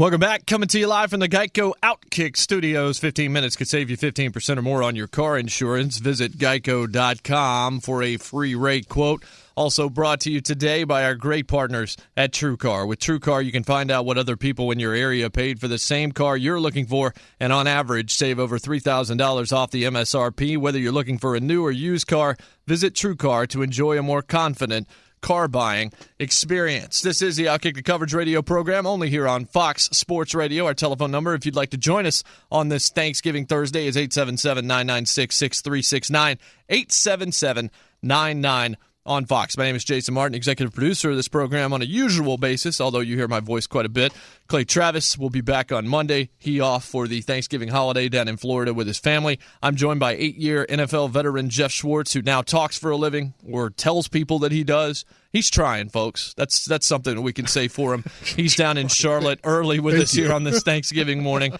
Welcome 0.00 0.20
back. 0.20 0.46
Coming 0.46 0.68
to 0.68 0.78
you 0.78 0.86
live 0.86 1.10
from 1.10 1.18
the 1.18 1.28
Geico 1.28 1.72
Outkick 1.82 2.36
Studios. 2.36 3.00
15 3.00 3.32
minutes 3.32 3.56
could 3.56 3.66
save 3.66 3.90
you 3.90 3.96
15% 3.96 4.56
or 4.56 4.62
more 4.62 4.80
on 4.80 4.94
your 4.94 5.08
car 5.08 5.36
insurance. 5.36 5.98
Visit 5.98 6.38
geico.com 6.38 7.80
for 7.80 8.04
a 8.04 8.16
free 8.16 8.54
rate 8.54 8.88
quote. 8.88 9.24
Also 9.56 9.88
brought 9.88 10.20
to 10.20 10.30
you 10.30 10.40
today 10.40 10.84
by 10.84 11.02
our 11.02 11.16
great 11.16 11.48
partners 11.48 11.96
at 12.16 12.30
TrueCar. 12.30 12.86
With 12.86 13.00
TrueCar, 13.00 13.44
you 13.44 13.50
can 13.50 13.64
find 13.64 13.90
out 13.90 14.06
what 14.06 14.18
other 14.18 14.36
people 14.36 14.70
in 14.70 14.78
your 14.78 14.94
area 14.94 15.30
paid 15.30 15.58
for 15.58 15.66
the 15.66 15.78
same 15.78 16.12
car 16.12 16.36
you're 16.36 16.60
looking 16.60 16.86
for, 16.86 17.12
and 17.40 17.52
on 17.52 17.66
average, 17.66 18.14
save 18.14 18.38
over 18.38 18.56
$3,000 18.56 19.52
off 19.52 19.72
the 19.72 19.82
MSRP. 19.82 20.58
Whether 20.58 20.78
you're 20.78 20.92
looking 20.92 21.18
for 21.18 21.34
a 21.34 21.40
new 21.40 21.64
or 21.66 21.72
used 21.72 22.06
car, 22.06 22.36
visit 22.68 22.94
TrueCar 22.94 23.48
to 23.48 23.62
enjoy 23.62 23.98
a 23.98 24.02
more 24.04 24.22
confident 24.22 24.86
car 25.20 25.48
buying 25.48 25.92
experience. 26.18 27.00
This 27.02 27.22
is 27.22 27.36
the 27.36 27.46
Outkick 27.46 27.74
the 27.74 27.82
Coverage 27.82 28.14
radio 28.14 28.42
program, 28.42 28.86
only 28.86 29.10
here 29.10 29.28
on 29.28 29.44
Fox 29.44 29.88
Sports 29.92 30.34
Radio. 30.34 30.66
Our 30.66 30.74
telephone 30.74 31.10
number, 31.10 31.34
if 31.34 31.46
you'd 31.46 31.56
like 31.56 31.70
to 31.70 31.76
join 31.76 32.06
us 32.06 32.24
on 32.50 32.68
this 32.68 32.88
Thanksgiving 32.88 33.46
Thursday, 33.46 33.86
is 33.86 33.96
877 33.96 34.66
996 34.66 35.36
6369. 35.36 36.38
877 36.68 37.70
99 38.02 38.76
on 39.08 39.24
Fox. 39.24 39.56
My 39.56 39.64
name 39.64 39.74
is 39.74 39.84
Jason 39.84 40.14
Martin, 40.14 40.34
executive 40.34 40.74
producer 40.74 41.10
of 41.10 41.16
this 41.16 41.28
program 41.28 41.72
on 41.72 41.80
a 41.80 41.86
usual 41.86 42.36
basis, 42.36 42.80
although 42.80 43.00
you 43.00 43.16
hear 43.16 43.26
my 43.26 43.40
voice 43.40 43.66
quite 43.66 43.86
a 43.86 43.88
bit. 43.88 44.12
Clay 44.46 44.64
Travis 44.64 45.16
will 45.16 45.30
be 45.30 45.40
back 45.40 45.72
on 45.72 45.88
Monday. 45.88 46.28
He 46.38 46.60
off 46.60 46.84
for 46.84 47.08
the 47.08 47.22
Thanksgiving 47.22 47.68
holiday 47.68 48.08
down 48.08 48.28
in 48.28 48.36
Florida 48.36 48.74
with 48.74 48.86
his 48.86 48.98
family. 48.98 49.40
I'm 49.62 49.76
joined 49.76 49.98
by 49.98 50.12
eight 50.12 50.36
year 50.36 50.66
NFL 50.68 51.10
veteran 51.10 51.48
Geoff 51.48 51.72
Schwartz, 51.72 52.12
who 52.12 52.22
now 52.22 52.42
talks 52.42 52.78
for 52.78 52.90
a 52.90 52.96
living 52.96 53.32
or 53.50 53.70
tells 53.70 54.08
people 54.08 54.38
that 54.40 54.52
he 54.52 54.62
does. 54.62 55.04
He's 55.32 55.50
trying, 55.50 55.88
folks. 55.88 56.34
That's 56.36 56.66
that's 56.66 56.86
something 56.86 57.14
that 57.14 57.22
we 57.22 57.32
can 57.32 57.46
say 57.46 57.68
for 57.68 57.94
him. 57.94 58.04
He's 58.24 58.56
down 58.56 58.76
in 58.76 58.88
Charlotte 58.88 59.40
early 59.44 59.80
with 59.80 59.94
us 59.96 60.12
here 60.12 60.32
on 60.32 60.44
this 60.44 60.62
Thanksgiving 60.62 61.22
morning. 61.22 61.56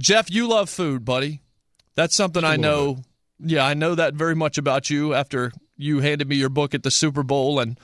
Geoff, 0.00 0.30
you 0.30 0.48
love 0.48 0.68
food, 0.68 1.04
buddy. 1.04 1.42
That's 1.94 2.14
something 2.14 2.44
I 2.44 2.56
know. 2.56 2.98
Yeah, 3.40 3.64
I 3.64 3.74
know 3.74 3.94
that 3.94 4.14
very 4.14 4.34
much 4.34 4.58
about 4.58 4.90
you 4.90 5.14
after 5.14 5.52
you 5.78 6.00
handed 6.00 6.28
me 6.28 6.36
your 6.36 6.50
book 6.50 6.74
at 6.74 6.82
the 6.82 6.90
Super 6.90 7.22
Bowl, 7.22 7.58
and 7.60 7.78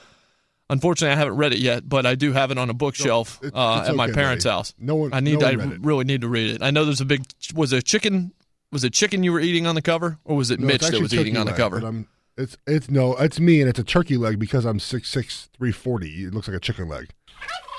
unfortunately, 0.69 1.13
I 1.13 1.17
haven't 1.17 1.37
read 1.37 1.53
it 1.53 1.59
yet, 1.59 1.87
but 1.89 2.05
I 2.05 2.13
do 2.15 2.31
have 2.33 2.51
it 2.51 2.57
on 2.57 2.69
a 2.69 2.73
bookshelf 2.73 3.39
It- 3.41 3.55
uh, 3.55 3.85
at 3.87 3.95
my 3.95 4.05
okay, 4.05 4.13
parents' 4.13 4.43
buddy. 4.43 4.53
house. 4.55 4.73
No 4.77 4.95
one- 4.95 5.13
I 5.13 5.19
need. 5.21 5.39
no 5.39 5.47
I 5.47 5.55
one 5.55 5.71
it. 5.71 5.81
really 5.81 6.03
need 6.03 6.21
to 6.21 6.27
read 6.27 6.51
it. 6.51 6.61
I 6.61 6.71
know 6.71 6.85
there's 6.85 7.01
a 7.01 7.05
big. 7.05 7.23
Was 7.55 7.73
a 7.73 7.81
chicken? 7.81 8.31
Was 8.71 8.83
it 8.83 8.93
chicken 8.93 9.23
you 9.23 9.31
were 9.31 9.39
eating 9.39 9.65
on 9.67 9.75
the 9.75 9.81
cover, 9.81 10.19
or 10.25 10.35
was 10.35 10.51
it 10.51 10.59
No, 10.59 10.67
Mitch 10.67 10.81
that 10.81 10.99
was 11.01 11.13
eating 11.13 11.37
on 11.37 11.45
the 11.45 11.53
cover? 11.53 12.05
it's 12.37 12.57
it's 12.67 12.89
no, 12.89 13.15
it's 13.15 13.39
me, 13.39 13.61
and 13.61 13.69
it's 13.69 13.79
a 13.79 13.83
turkey 13.83 14.17
leg 14.17 14.37
because 14.39 14.65
I'm 14.65 14.79
six 14.79 15.09
six 15.09 15.49
three 15.57 15.71
forty. 15.71 16.25
It 16.25 16.33
looks 16.33 16.47
like 16.49 16.57
a 16.57 16.59
chicken 16.59 16.89
leg. 16.89 17.09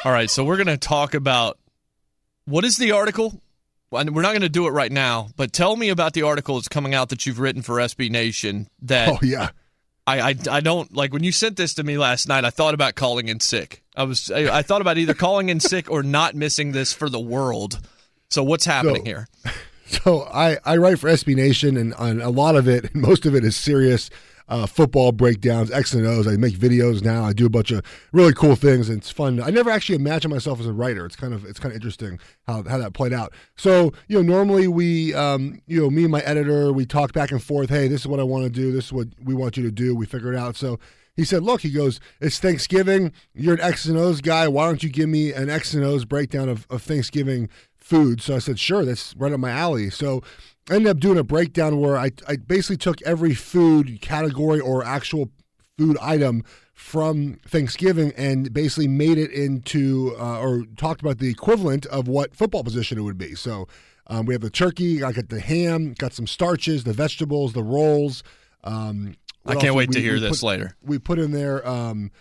All 0.05 0.12
right, 0.12 0.31
so 0.31 0.44
we're 0.44 0.57
going 0.57 0.66
to 0.68 0.76
talk 0.76 1.14
about 1.14 1.59
what 2.44 2.64
is 2.64 2.79
the 2.79 2.92
article. 2.92 3.40
We're 3.90 4.02
not 4.02 4.31
going 4.33 4.40
to 4.42 4.48
do 4.48 4.66
it 4.66 4.70
right 4.70 4.90
now, 4.92 5.29
but 5.37 5.52
tell 5.52 5.74
me 5.76 5.88
about 5.90 6.12
the 6.12 6.22
article 6.22 6.57
that's 6.57 6.68
coming 6.68 6.92
out 6.94 7.09
that 7.11 7.24
you've 7.26 7.38
written 7.40 7.62
for 7.62 7.76
SB 7.76 8.11
Nation. 8.11 8.68
That 8.83 9.09
Oh 9.09 9.18
yeah, 9.22 9.50
I, 10.07 10.21
I, 10.31 10.35
I 10.51 10.61
don't 10.61 10.95
like 10.95 11.12
when 11.12 11.25
you 11.25 11.33
sent 11.33 11.57
this 11.57 11.75
to 11.75 11.83
me 11.83 11.99
last 11.99 12.29
night. 12.29 12.45
I 12.45 12.51
thought 12.51 12.75
about 12.75 12.95
calling 12.95 13.29
in 13.29 13.40
sick. 13.40 13.83
I 13.97 14.05
was 14.05 14.31
I, 14.31 14.59
I 14.59 14.62
thought 14.62 14.81
about 14.81 14.99
either 14.99 15.14
calling 15.14 15.49
in 15.49 15.59
sick 15.61 15.90
or 15.90 16.03
not 16.03 16.35
missing 16.35 16.73
this 16.73 16.92
for 16.92 17.09
the 17.09 17.19
world. 17.21 17.81
So 18.31 18.42
what's 18.42 18.64
happening 18.64 19.03
So- 19.03 19.05
here? 19.05 19.29
So 19.88 20.23
I, 20.25 20.59
I 20.64 20.79
write 20.79 20.99
for 20.99 21.09
SB 21.09 21.37
Nation, 21.37 21.77
and, 21.77 21.95
and 21.97 22.21
a 22.21 22.29
lot 22.29 22.57
of 22.57 22.66
it, 22.66 22.92
most 22.97 23.25
of 23.25 23.37
it 23.37 23.45
is 23.45 23.55
serious 23.57 24.11
uh, 24.48 24.66
football 24.66 25.12
breakdowns, 25.12 25.70
X 25.70 25.92
and 25.92 26.06
O's. 26.06 26.26
I 26.26 26.37
make 26.37 26.54
videos 26.54 27.02
now. 27.02 27.24
I 27.24 27.32
do 27.32 27.46
a 27.46 27.50
bunch 27.50 27.70
of 27.70 27.82
really 28.12 28.32
cool 28.32 28.56
things, 28.56 28.88
and 28.88 28.98
it's 28.98 29.11
fun. 29.11 29.40
I 29.42 29.50
never 29.50 29.70
actually 29.70 29.96
imagined 29.96 30.32
myself 30.32 30.61
as 30.61 30.66
a 30.66 30.72
writer. 30.72 31.04
It's 31.06 31.16
kind 31.16 31.35
of 31.35 31.44
it's 31.44 31.59
kind 31.59 31.72
of 31.72 31.76
interesting 31.76 32.18
how, 32.46 32.62
how 32.64 32.78
that 32.78 32.92
played 32.92 33.12
out. 33.12 33.32
So 33.56 33.92
you 34.09 34.16
know, 34.16 34.22
normally 34.22 34.68
we, 34.68 35.14
um, 35.14 35.61
you 35.66 35.80
know, 35.80 35.90
me 35.90 36.02
and 36.02 36.12
my 36.12 36.20
editor, 36.20 36.72
we 36.72 36.87
talk 36.87 37.12
back 37.12 37.30
and 37.30 37.42
forth. 37.42 37.70
Hey, 37.70 37.88
this 37.88 38.02
is 38.02 38.06
what 38.06 38.20
I 38.20 38.24
want 38.24 38.44
to 38.44 38.50
do. 38.50 38.72
This 38.72 38.87
is 38.87 38.92
what 38.92 39.09
we 39.22 39.35
want 39.35 39.56
you 39.56 39.62
to 39.64 39.72
do. 39.72 39.94
We 39.94 40.06
figure 40.06 40.32
it 40.32 40.38
out. 40.38 40.56
So 40.56 40.78
he 41.16 41.24
said, 41.24 41.42
"Look," 41.42 41.62
he 41.62 41.70
goes, 41.70 41.98
"It's 42.20 42.38
Thanksgiving. 42.38 43.12
You're 43.35 43.54
an 43.54 43.61
X 43.61 43.87
and 43.87 43.96
O's 43.96 44.20
guy. 44.20 44.46
Why 44.48 44.66
don't 44.66 44.82
you 44.82 44.90
give 44.90 45.09
me 45.09 45.32
an 45.32 45.50
X 45.50 45.74
and 45.74 45.85
O's 45.85 46.04
breakdown 46.04 46.48
of, 46.48 46.66
of 46.70 46.82
Thanksgiving 46.82 47.48
food?" 47.74 48.20
So 48.20 48.37
I 48.37 48.38
said, 48.38 48.59
"Sure, 48.59 48.85
that's 48.85 49.14
right 49.16 49.32
up 49.32 49.40
my 49.40 49.50
alley." 49.50 49.90
So 49.90 50.22
I 50.70 50.74
ended 50.74 50.90
up 50.90 50.98
doing 50.98 51.18
a 51.18 51.24
breakdown 51.24 51.81
where 51.81 51.96
I 51.96 52.11
I 52.29 52.37
basically 52.37 52.76
took 52.79 53.00
every 53.02 53.35
food 53.35 54.00
category 54.00 54.61
or 54.61 54.85
actual 54.85 55.31
food 55.79 55.96
item 56.00 56.42
from 56.74 57.38
Thanksgiving 57.46 58.12
and 58.16 58.52
basically 58.52 58.88
made 58.88 59.18
it 59.18 59.31
into 59.31 60.14
uh, 60.18 60.40
or 60.40 60.64
talked 60.76 61.00
about 61.00 61.18
the 61.18 61.29
equivalent 61.29 61.87
of 61.87 62.09
what 62.09 62.35
football 62.35 62.64
position 62.64 62.98
it 62.98 63.02
would 63.02 63.18
be. 63.18 63.35
So. 63.35 63.68
Um, 64.09 64.24
we 64.24 64.35
have 64.35 64.40
the 64.40 64.50
turkey. 64.50 65.02
I 65.02 65.11
got 65.11 65.31
the 65.31 65.40
ham. 65.40 65.92
Got 65.98 66.12
some 66.12 66.29
starches, 66.29 66.85
the 66.85 66.92
vegetables, 66.92 67.55
the 67.55 67.64
rolls. 67.64 68.22
Um, 68.62 69.16
I 69.44 69.57
can't 69.57 69.74
wait 69.74 69.90
to 69.90 70.00
hear 70.00 70.12
we 70.14 70.20
this 70.20 70.42
put- 70.42 70.46
later. 70.46 70.76
we 70.81 71.00
put 71.00 71.18
in 71.18 71.33
there 71.33 71.66
um 71.66 72.12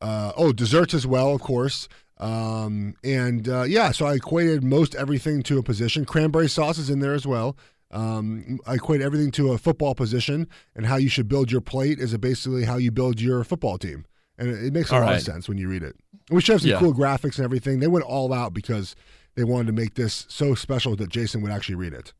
uh 0.00 0.30
oh 0.36 0.52
desserts 0.52 0.94
as 0.94 1.08
well 1.08 1.34
of 1.34 1.40
course 1.40 1.88
um 2.18 2.94
and 3.02 3.48
uh 3.48 3.62
yeah 3.62 3.90
so 3.90 4.06
i 4.06 4.14
equated 4.14 4.62
most 4.62 4.94
everything 4.94 5.42
to 5.42 5.58
a 5.58 5.62
position 5.62 6.04
cranberry 6.04 6.48
sauce 6.48 6.78
is 6.78 6.88
in 6.90 7.00
there 7.00 7.14
as 7.14 7.26
well 7.26 7.56
um 7.94 8.58
i 8.66 8.74
equate 8.74 9.00
everything 9.00 9.30
to 9.30 9.52
a 9.52 9.58
football 9.58 9.94
position 9.94 10.46
and 10.74 10.84
how 10.86 10.96
you 10.96 11.08
should 11.08 11.28
build 11.28 11.50
your 11.50 11.60
plate 11.60 11.98
is 11.98 12.14
basically 12.18 12.64
how 12.64 12.76
you 12.76 12.90
build 12.90 13.20
your 13.20 13.44
football 13.44 13.78
team 13.78 14.04
and 14.36 14.48
it, 14.50 14.64
it 14.66 14.72
makes 14.72 14.90
a 14.90 14.94
All 14.94 15.00
lot 15.00 15.06
right. 15.06 15.16
of 15.16 15.22
sense 15.22 15.48
when 15.48 15.58
you 15.58 15.68
read 15.68 15.82
it 15.82 15.96
we 16.30 16.40
should 16.42 16.52
have 16.52 16.60
some 16.62 16.70
Yeah. 16.70 16.78
cool 16.80 16.92
graphics 16.92 17.36
and 17.36 17.44
everything 17.44 17.78
they 17.80 17.86
went 17.86 18.04
all 18.04 18.32
out 18.32 18.52
because 18.52 18.94
they 19.36 19.44
wanted 19.44 19.66
to 19.68 19.72
make 19.72 19.94
this 19.94 20.26
so 20.28 20.54
special 20.54 20.96
that 20.96 21.08
jason 21.08 21.40
would 21.42 21.52
actually 21.52 21.76
read 21.76 21.92
it 21.94 22.12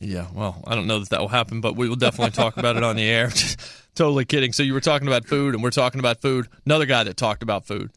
Yeah, 0.00 0.28
well, 0.32 0.62
I 0.68 0.76
don't 0.76 0.86
know 0.86 1.00
that 1.00 1.08
that 1.10 1.20
will 1.20 1.34
happen, 1.40 1.60
but 1.60 1.74
we 1.74 1.88
will 1.88 1.96
definitely 1.96 2.30
talk 2.30 2.56
about 2.56 2.76
it 2.76 2.84
on 2.84 2.94
the 2.94 3.02
air. 3.02 3.28
totally 3.96 4.24
kidding. 4.24 4.52
So 4.52 4.62
you 4.62 4.72
were 4.72 4.80
talking 4.80 5.08
about 5.08 5.26
food, 5.26 5.52
and 5.52 5.64
we're 5.64 5.72
talking 5.72 5.98
about 5.98 6.20
food. 6.22 6.46
Another 6.64 6.86
guy 6.86 7.02
that 7.02 7.16
talked 7.16 7.42
about 7.42 7.66
food, 7.66 7.90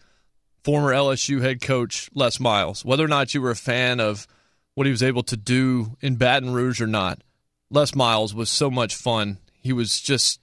former 0.64 0.92
LSU 0.92 1.40
head 1.42 1.62
coach 1.62 2.10
Les 2.16 2.40
Miles. 2.40 2.84
Whether 2.84 3.06
or 3.06 3.08
not 3.08 3.36
you 3.36 3.44
were 3.44 3.52
a 3.52 3.56
fan 3.56 4.00
of 4.00 4.26
what 4.76 4.88
he 4.88 4.92
was 4.92 5.04
able 5.04 5.24
to 5.24 5.38
do 5.38 5.98
in 6.02 6.16
Baton 6.16 6.54
Rouge 6.54 6.82
or 6.82 6.88
not, 6.88 7.22
Les 7.70 7.96
Miles 7.96 8.34
was 8.34 8.50
so 8.50 8.70
much 8.70 8.96
fun. 8.96 9.38
He 9.62 9.74
was 9.74 10.00
just 10.00 10.40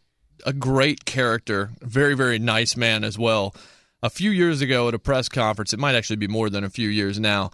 a 0.46 0.52
great 0.52 1.04
character, 1.04 1.70
very, 1.80 2.14
very 2.14 2.38
nice 2.38 2.76
man 2.76 3.04
as 3.04 3.18
well. 3.18 3.54
A 4.02 4.10
few 4.10 4.30
years 4.30 4.60
ago 4.60 4.88
at 4.88 4.94
a 4.94 4.98
press 4.98 5.28
conference, 5.28 5.72
it 5.72 5.78
might 5.78 5.94
actually 5.94 6.16
be 6.16 6.28
more 6.28 6.48
than 6.48 6.64
a 6.64 6.70
few 6.70 6.88
years 6.88 7.20
now, 7.20 7.50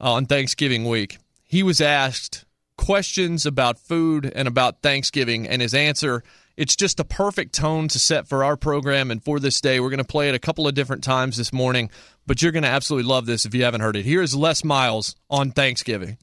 uh, 0.00 0.12
on 0.12 0.26
Thanksgiving 0.26 0.88
week, 0.88 1.18
he 1.44 1.62
was 1.62 1.80
asked 1.80 2.44
questions 2.78 3.44
about 3.44 3.78
food 3.78 4.30
and 4.34 4.48
about 4.48 4.80
Thanksgiving, 4.80 5.46
and 5.46 5.60
his 5.60 5.74
answer 5.74 6.22
it's 6.56 6.76
just 6.76 7.00
a 7.00 7.04
perfect 7.04 7.54
tone 7.54 7.88
to 7.88 7.98
set 7.98 8.28
for 8.28 8.44
our 8.44 8.56
program 8.56 9.10
and 9.10 9.22
for 9.22 9.40
this 9.40 9.60
day. 9.60 9.80
We're 9.80 9.90
going 9.90 9.98
to 9.98 10.04
play 10.04 10.28
it 10.28 10.34
a 10.34 10.38
couple 10.38 10.66
of 10.66 10.74
different 10.74 11.04
times 11.04 11.36
this 11.36 11.52
morning, 11.52 11.90
but 12.26 12.42
you're 12.42 12.52
going 12.52 12.64
to 12.64 12.68
absolutely 12.68 13.08
love 13.08 13.26
this 13.26 13.44
if 13.44 13.54
you 13.54 13.64
haven't 13.64 13.80
heard 13.80 13.96
it. 13.96 14.04
Here 14.04 14.22
is 14.22 14.34
Les 14.34 14.64
Miles 14.64 15.16
on 15.30 15.52
Thanksgiving. 15.52 16.18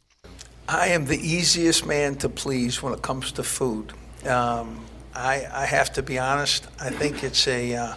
I 0.70 0.90
am 0.90 1.06
the 1.06 1.18
easiest 1.18 1.86
man 1.86 2.16
to 2.16 2.30
please 2.30 2.84
when 2.84 2.94
it 2.94 3.02
comes 3.02 3.32
to 3.34 3.44
food. 3.44 3.94
Um, 4.28 4.86
I, 5.16 5.48
I, 5.52 5.66
have 5.66 5.94
to 5.94 6.04
be 6.04 6.20
honest. 6.20 6.68
I 6.80 6.90
think 6.90 7.24
it's 7.24 7.48
a, 7.48 7.74
uh, 7.74 7.96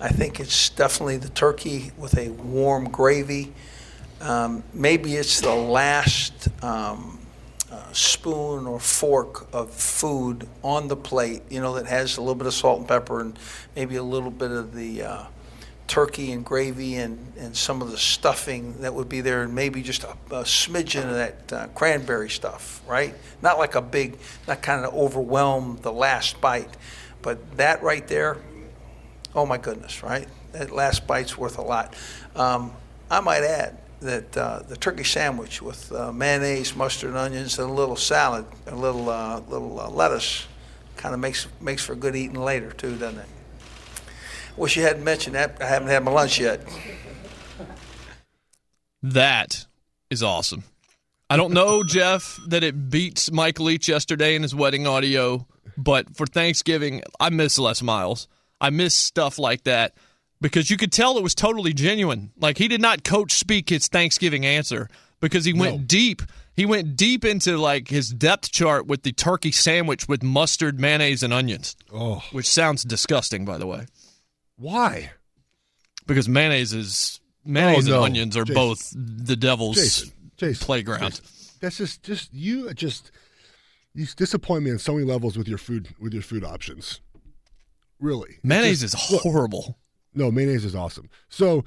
I 0.00 0.08
think 0.08 0.40
it's 0.40 0.70
definitely 0.70 1.18
the 1.18 1.28
turkey 1.28 1.92
with 1.98 2.16
a 2.16 2.30
warm 2.30 2.88
gravy. 2.88 3.52
Um, 4.20 4.64
maybe 4.72 5.14
it's 5.14 5.42
the 5.42 5.54
last 5.54 6.48
um, 6.64 7.18
uh, 7.76 7.92
spoon 7.92 8.66
or 8.66 8.80
fork 8.80 9.46
of 9.52 9.70
food 9.70 10.48
on 10.62 10.88
the 10.88 10.96
plate, 10.96 11.42
you 11.50 11.60
know, 11.60 11.74
that 11.74 11.86
has 11.86 12.16
a 12.16 12.20
little 12.20 12.34
bit 12.34 12.46
of 12.46 12.54
salt 12.54 12.78
and 12.78 12.88
pepper 12.88 13.20
and 13.20 13.38
maybe 13.74 13.96
a 13.96 14.02
little 14.02 14.30
bit 14.30 14.50
of 14.50 14.74
the 14.74 15.02
uh, 15.02 15.24
turkey 15.86 16.32
and 16.32 16.44
gravy 16.44 16.96
and, 16.96 17.32
and 17.36 17.56
some 17.56 17.82
of 17.82 17.90
the 17.90 17.98
stuffing 17.98 18.80
that 18.80 18.94
would 18.94 19.08
be 19.08 19.20
there, 19.20 19.42
and 19.42 19.54
maybe 19.54 19.82
just 19.82 20.04
a, 20.04 20.12
a 20.30 20.42
smidgen 20.42 21.04
of 21.04 21.14
that 21.14 21.52
uh, 21.52 21.66
cranberry 21.68 22.30
stuff, 22.30 22.82
right? 22.88 23.14
Not 23.42 23.58
like 23.58 23.74
a 23.74 23.82
big, 23.82 24.18
not 24.48 24.62
kind 24.62 24.84
of 24.84 24.94
overwhelm 24.94 25.78
the 25.82 25.92
last 25.92 26.40
bite, 26.40 26.76
but 27.22 27.56
that 27.56 27.82
right 27.82 28.06
there, 28.08 28.38
oh 29.34 29.46
my 29.46 29.58
goodness, 29.58 30.02
right? 30.02 30.26
That 30.52 30.70
last 30.70 31.06
bite's 31.06 31.36
worth 31.36 31.58
a 31.58 31.62
lot. 31.62 31.94
Um, 32.34 32.72
I 33.10 33.20
might 33.20 33.44
add, 33.44 33.78
that 34.00 34.36
uh, 34.36 34.60
the 34.68 34.76
turkey 34.76 35.04
sandwich 35.04 35.62
with 35.62 35.90
uh, 35.92 36.12
mayonnaise, 36.12 36.76
mustard, 36.76 37.10
and 37.10 37.18
onions, 37.18 37.58
and 37.58 37.70
a 37.70 37.72
little 37.72 37.96
salad, 37.96 38.44
a 38.66 38.74
little 38.74 39.08
uh, 39.08 39.40
little 39.48 39.80
uh, 39.80 39.88
lettuce, 39.88 40.46
kind 40.96 41.14
of 41.14 41.20
makes 41.20 41.46
makes 41.60 41.84
for 41.84 41.94
good 41.94 42.14
eating 42.14 42.40
later 42.40 42.70
too, 42.72 42.96
doesn't 42.96 43.20
it? 43.20 43.28
Wish 44.56 44.76
you 44.76 44.82
hadn't 44.82 45.04
mentioned 45.04 45.34
that. 45.34 45.58
I 45.60 45.66
haven't 45.66 45.88
had 45.88 46.02
my 46.02 46.10
lunch 46.10 46.40
yet. 46.40 46.60
That 49.02 49.66
is 50.10 50.22
awesome. 50.22 50.64
I 51.28 51.36
don't 51.36 51.52
know, 51.52 51.82
Geoff, 51.86 52.40
that 52.48 52.64
it 52.64 52.90
beats 52.90 53.30
Mike 53.30 53.60
Leach 53.60 53.88
yesterday 53.88 54.34
in 54.34 54.42
his 54.42 54.54
wedding 54.54 54.86
audio, 54.86 55.46
but 55.76 56.16
for 56.16 56.26
Thanksgiving, 56.26 57.02
I 57.20 57.30
miss 57.30 57.58
Les 57.58 57.82
Miles. 57.82 58.28
I 58.60 58.70
miss 58.70 58.94
stuff 58.94 59.38
like 59.38 59.64
that 59.64 59.94
because 60.40 60.70
you 60.70 60.76
could 60.76 60.92
tell 60.92 61.16
it 61.16 61.22
was 61.22 61.34
totally 61.34 61.72
genuine. 61.72 62.32
Like 62.38 62.58
he 62.58 62.68
did 62.68 62.80
not 62.80 63.04
coach 63.04 63.32
speak 63.32 63.68
his 63.68 63.88
Thanksgiving 63.88 64.44
answer 64.44 64.88
because 65.20 65.44
he 65.44 65.52
went 65.52 65.76
no. 65.76 65.84
deep. 65.86 66.22
He 66.54 66.64
went 66.64 66.96
deep 66.96 67.24
into 67.24 67.58
like 67.58 67.88
his 67.88 68.08
depth 68.10 68.50
chart 68.50 68.86
with 68.86 69.02
the 69.02 69.12
turkey 69.12 69.52
sandwich 69.52 70.08
with 70.08 70.22
mustard, 70.22 70.80
mayonnaise, 70.80 71.22
and 71.22 71.32
onions. 71.32 71.76
Oh, 71.92 72.22
which 72.32 72.48
sounds 72.48 72.82
disgusting, 72.82 73.44
by 73.44 73.58
the 73.58 73.66
way. 73.66 73.86
Why? 74.56 75.10
Because 76.06 76.28
mayonnaise 76.28 76.72
is 76.72 77.20
mayonnaise 77.44 77.88
oh, 77.88 77.92
no. 77.92 77.96
and 77.98 78.04
onions 78.06 78.36
are 78.36 78.44
Jason. 78.44 78.54
both 78.54 78.92
the 78.96 79.36
devil's 79.36 79.76
Jason. 79.76 80.12
Jason. 80.36 80.64
playground. 80.64 81.20
That's 81.60 81.76
just 81.78 82.02
just 82.02 82.32
you 82.32 82.72
just 82.74 83.10
you 83.94 84.06
disappoint 84.16 84.64
me 84.64 84.70
on 84.70 84.78
so 84.78 84.94
many 84.94 85.04
levels 85.04 85.36
with 85.36 85.48
your 85.48 85.58
food 85.58 85.94
with 85.98 86.12
your 86.12 86.22
food 86.22 86.44
options. 86.44 87.00
Really, 87.98 88.38
mayonnaise 88.42 88.82
just, 88.82 88.94
is 88.94 89.22
horrible. 89.22 89.78
No, 90.16 90.30
mayonnaise 90.30 90.64
is 90.64 90.74
awesome. 90.74 91.08
So 91.28 91.64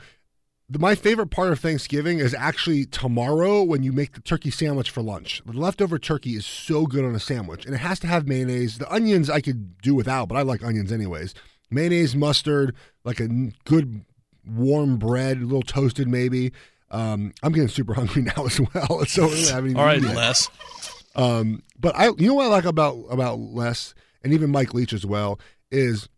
the, 0.69 0.79
my 0.79 0.95
favorite 0.95 1.27
part 1.31 1.51
of 1.51 1.59
Thanksgiving 1.59 2.19
is 2.19 2.33
actually 2.33 2.85
tomorrow 2.85 3.63
when 3.63 3.83
you 3.83 3.91
make 3.91 4.13
the 4.13 4.21
turkey 4.21 4.51
sandwich 4.51 4.89
for 4.89 5.01
lunch. 5.01 5.41
The 5.45 5.53
leftover 5.53 5.97
turkey 5.97 6.31
is 6.35 6.45
so 6.45 6.85
good 6.85 7.05
on 7.05 7.15
a 7.15 7.19
sandwich, 7.19 7.65
and 7.65 7.73
it 7.73 7.79
has 7.79 7.99
to 7.99 8.07
have 8.07 8.27
mayonnaise. 8.27 8.77
The 8.77 8.91
onions 8.91 9.29
I 9.29 9.41
could 9.41 9.77
do 9.81 9.95
without, 9.95 10.27
but 10.27 10.35
I 10.37 10.41
like 10.41 10.63
onions 10.63 10.91
anyways. 10.91 11.33
Mayonnaise, 11.71 12.15
mustard, 12.15 12.75
like 13.03 13.19
a 13.19 13.27
good 13.65 14.03
warm 14.45 14.97
bread, 14.97 15.37
a 15.37 15.41
little 15.41 15.61
toasted 15.61 16.07
maybe. 16.07 16.51
Um, 16.91 17.33
I'm 17.43 17.53
getting 17.53 17.69
super 17.69 17.93
hungry 17.95 18.23
now 18.23 18.45
as 18.45 18.59
well. 18.59 19.01
It's 19.01 19.13
So 19.13 19.27
really 19.27 19.51
having 19.51 19.77
all 19.77 19.85
right, 19.85 20.01
Les. 20.01 20.49
Um, 21.15 21.63
but 21.79 21.95
I, 21.95 22.07
you 22.17 22.27
know 22.27 22.35
what 22.35 22.45
I 22.45 22.49
like 22.49 22.65
about 22.65 23.05
about 23.09 23.39
Les 23.39 23.93
and 24.23 24.33
even 24.33 24.51
Mike 24.51 24.73
Leach 24.73 24.93
as 24.93 25.05
well 25.05 25.39
is 25.71 26.09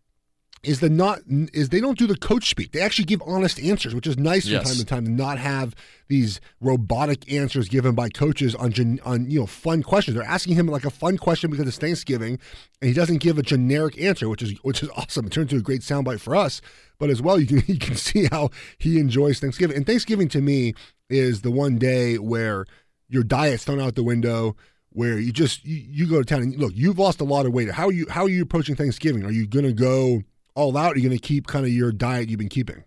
is 0.62 0.78
the 0.78 0.88
not 0.88 1.18
is 1.28 1.70
they 1.70 1.80
don't 1.80 1.98
do 1.98 2.06
the 2.06 2.16
coach 2.16 2.48
speak. 2.48 2.70
They 2.70 2.80
actually 2.80 3.06
give 3.06 3.20
honest 3.26 3.58
answers, 3.60 3.96
which 3.96 4.06
is 4.06 4.16
nice 4.16 4.46
yes. 4.46 4.62
from 4.62 4.68
time 4.68 4.78
to 4.78 4.84
time 4.84 5.04
to 5.06 5.10
not 5.10 5.38
have 5.38 5.74
these 6.06 6.40
robotic 6.60 7.30
answers 7.32 7.68
given 7.68 7.96
by 7.96 8.08
coaches 8.08 8.54
on 8.54 8.72
on 9.04 9.28
you 9.28 9.40
know 9.40 9.46
fun 9.46 9.82
questions. 9.82 10.16
They're 10.16 10.24
asking 10.24 10.54
him 10.54 10.68
like 10.68 10.84
a 10.84 10.90
fun 10.90 11.18
question 11.18 11.50
because 11.50 11.66
it's 11.66 11.78
Thanksgiving, 11.78 12.38
and 12.80 12.88
he 12.88 12.94
doesn't 12.94 13.18
give 13.18 13.38
a 13.38 13.42
generic 13.42 14.00
answer, 14.00 14.28
which 14.28 14.42
is 14.42 14.52
which 14.62 14.84
is 14.84 14.90
awesome. 14.90 15.26
It 15.26 15.32
turns 15.32 15.52
into 15.52 15.56
a 15.56 15.62
great 15.64 15.80
soundbite 15.80 16.20
for 16.20 16.36
us, 16.36 16.60
but 16.98 17.10
as 17.10 17.20
well 17.20 17.40
you 17.40 17.46
can 17.46 17.62
you 17.66 17.78
can 17.78 17.96
see 17.96 18.28
how 18.30 18.50
he 18.78 19.00
enjoys 19.00 19.40
Thanksgiving. 19.40 19.76
And 19.76 19.86
Thanksgiving 19.86 20.28
to 20.28 20.40
me 20.40 20.74
is 21.10 21.42
the 21.42 21.50
one 21.50 21.76
day 21.76 22.18
where 22.18 22.66
your 23.08 23.24
diet's 23.24 23.64
thrown 23.64 23.80
out 23.80 23.96
the 23.96 24.04
window 24.04 24.56
where 24.94 25.18
you 25.18 25.32
just 25.32 25.64
you, 25.64 25.84
you, 25.88 26.06
go 26.06 26.18
to 26.18 26.24
town 26.24 26.42
and 26.42 26.56
look 26.56 26.72
you've 26.74 26.98
lost 26.98 27.20
a 27.20 27.24
lot 27.24 27.46
of 27.46 27.52
weight 27.52 27.70
how 27.70 27.86
are 27.86 27.92
you 27.92 28.06
how 28.10 28.24
are 28.24 28.28
you 28.28 28.42
approaching 28.42 28.74
thanksgiving 28.74 29.24
are 29.24 29.30
you 29.30 29.46
going 29.46 29.64
to 29.64 29.72
go 29.72 30.22
all 30.54 30.76
out? 30.76 30.94
Are 30.94 30.98
you 30.98 31.08
going 31.08 31.18
to 31.18 31.26
keep 31.26 31.46
kind 31.46 31.64
of 31.64 31.72
your 31.72 31.92
diet 31.92 32.28
you've 32.28 32.38
been 32.38 32.48
keeping? 32.48 32.84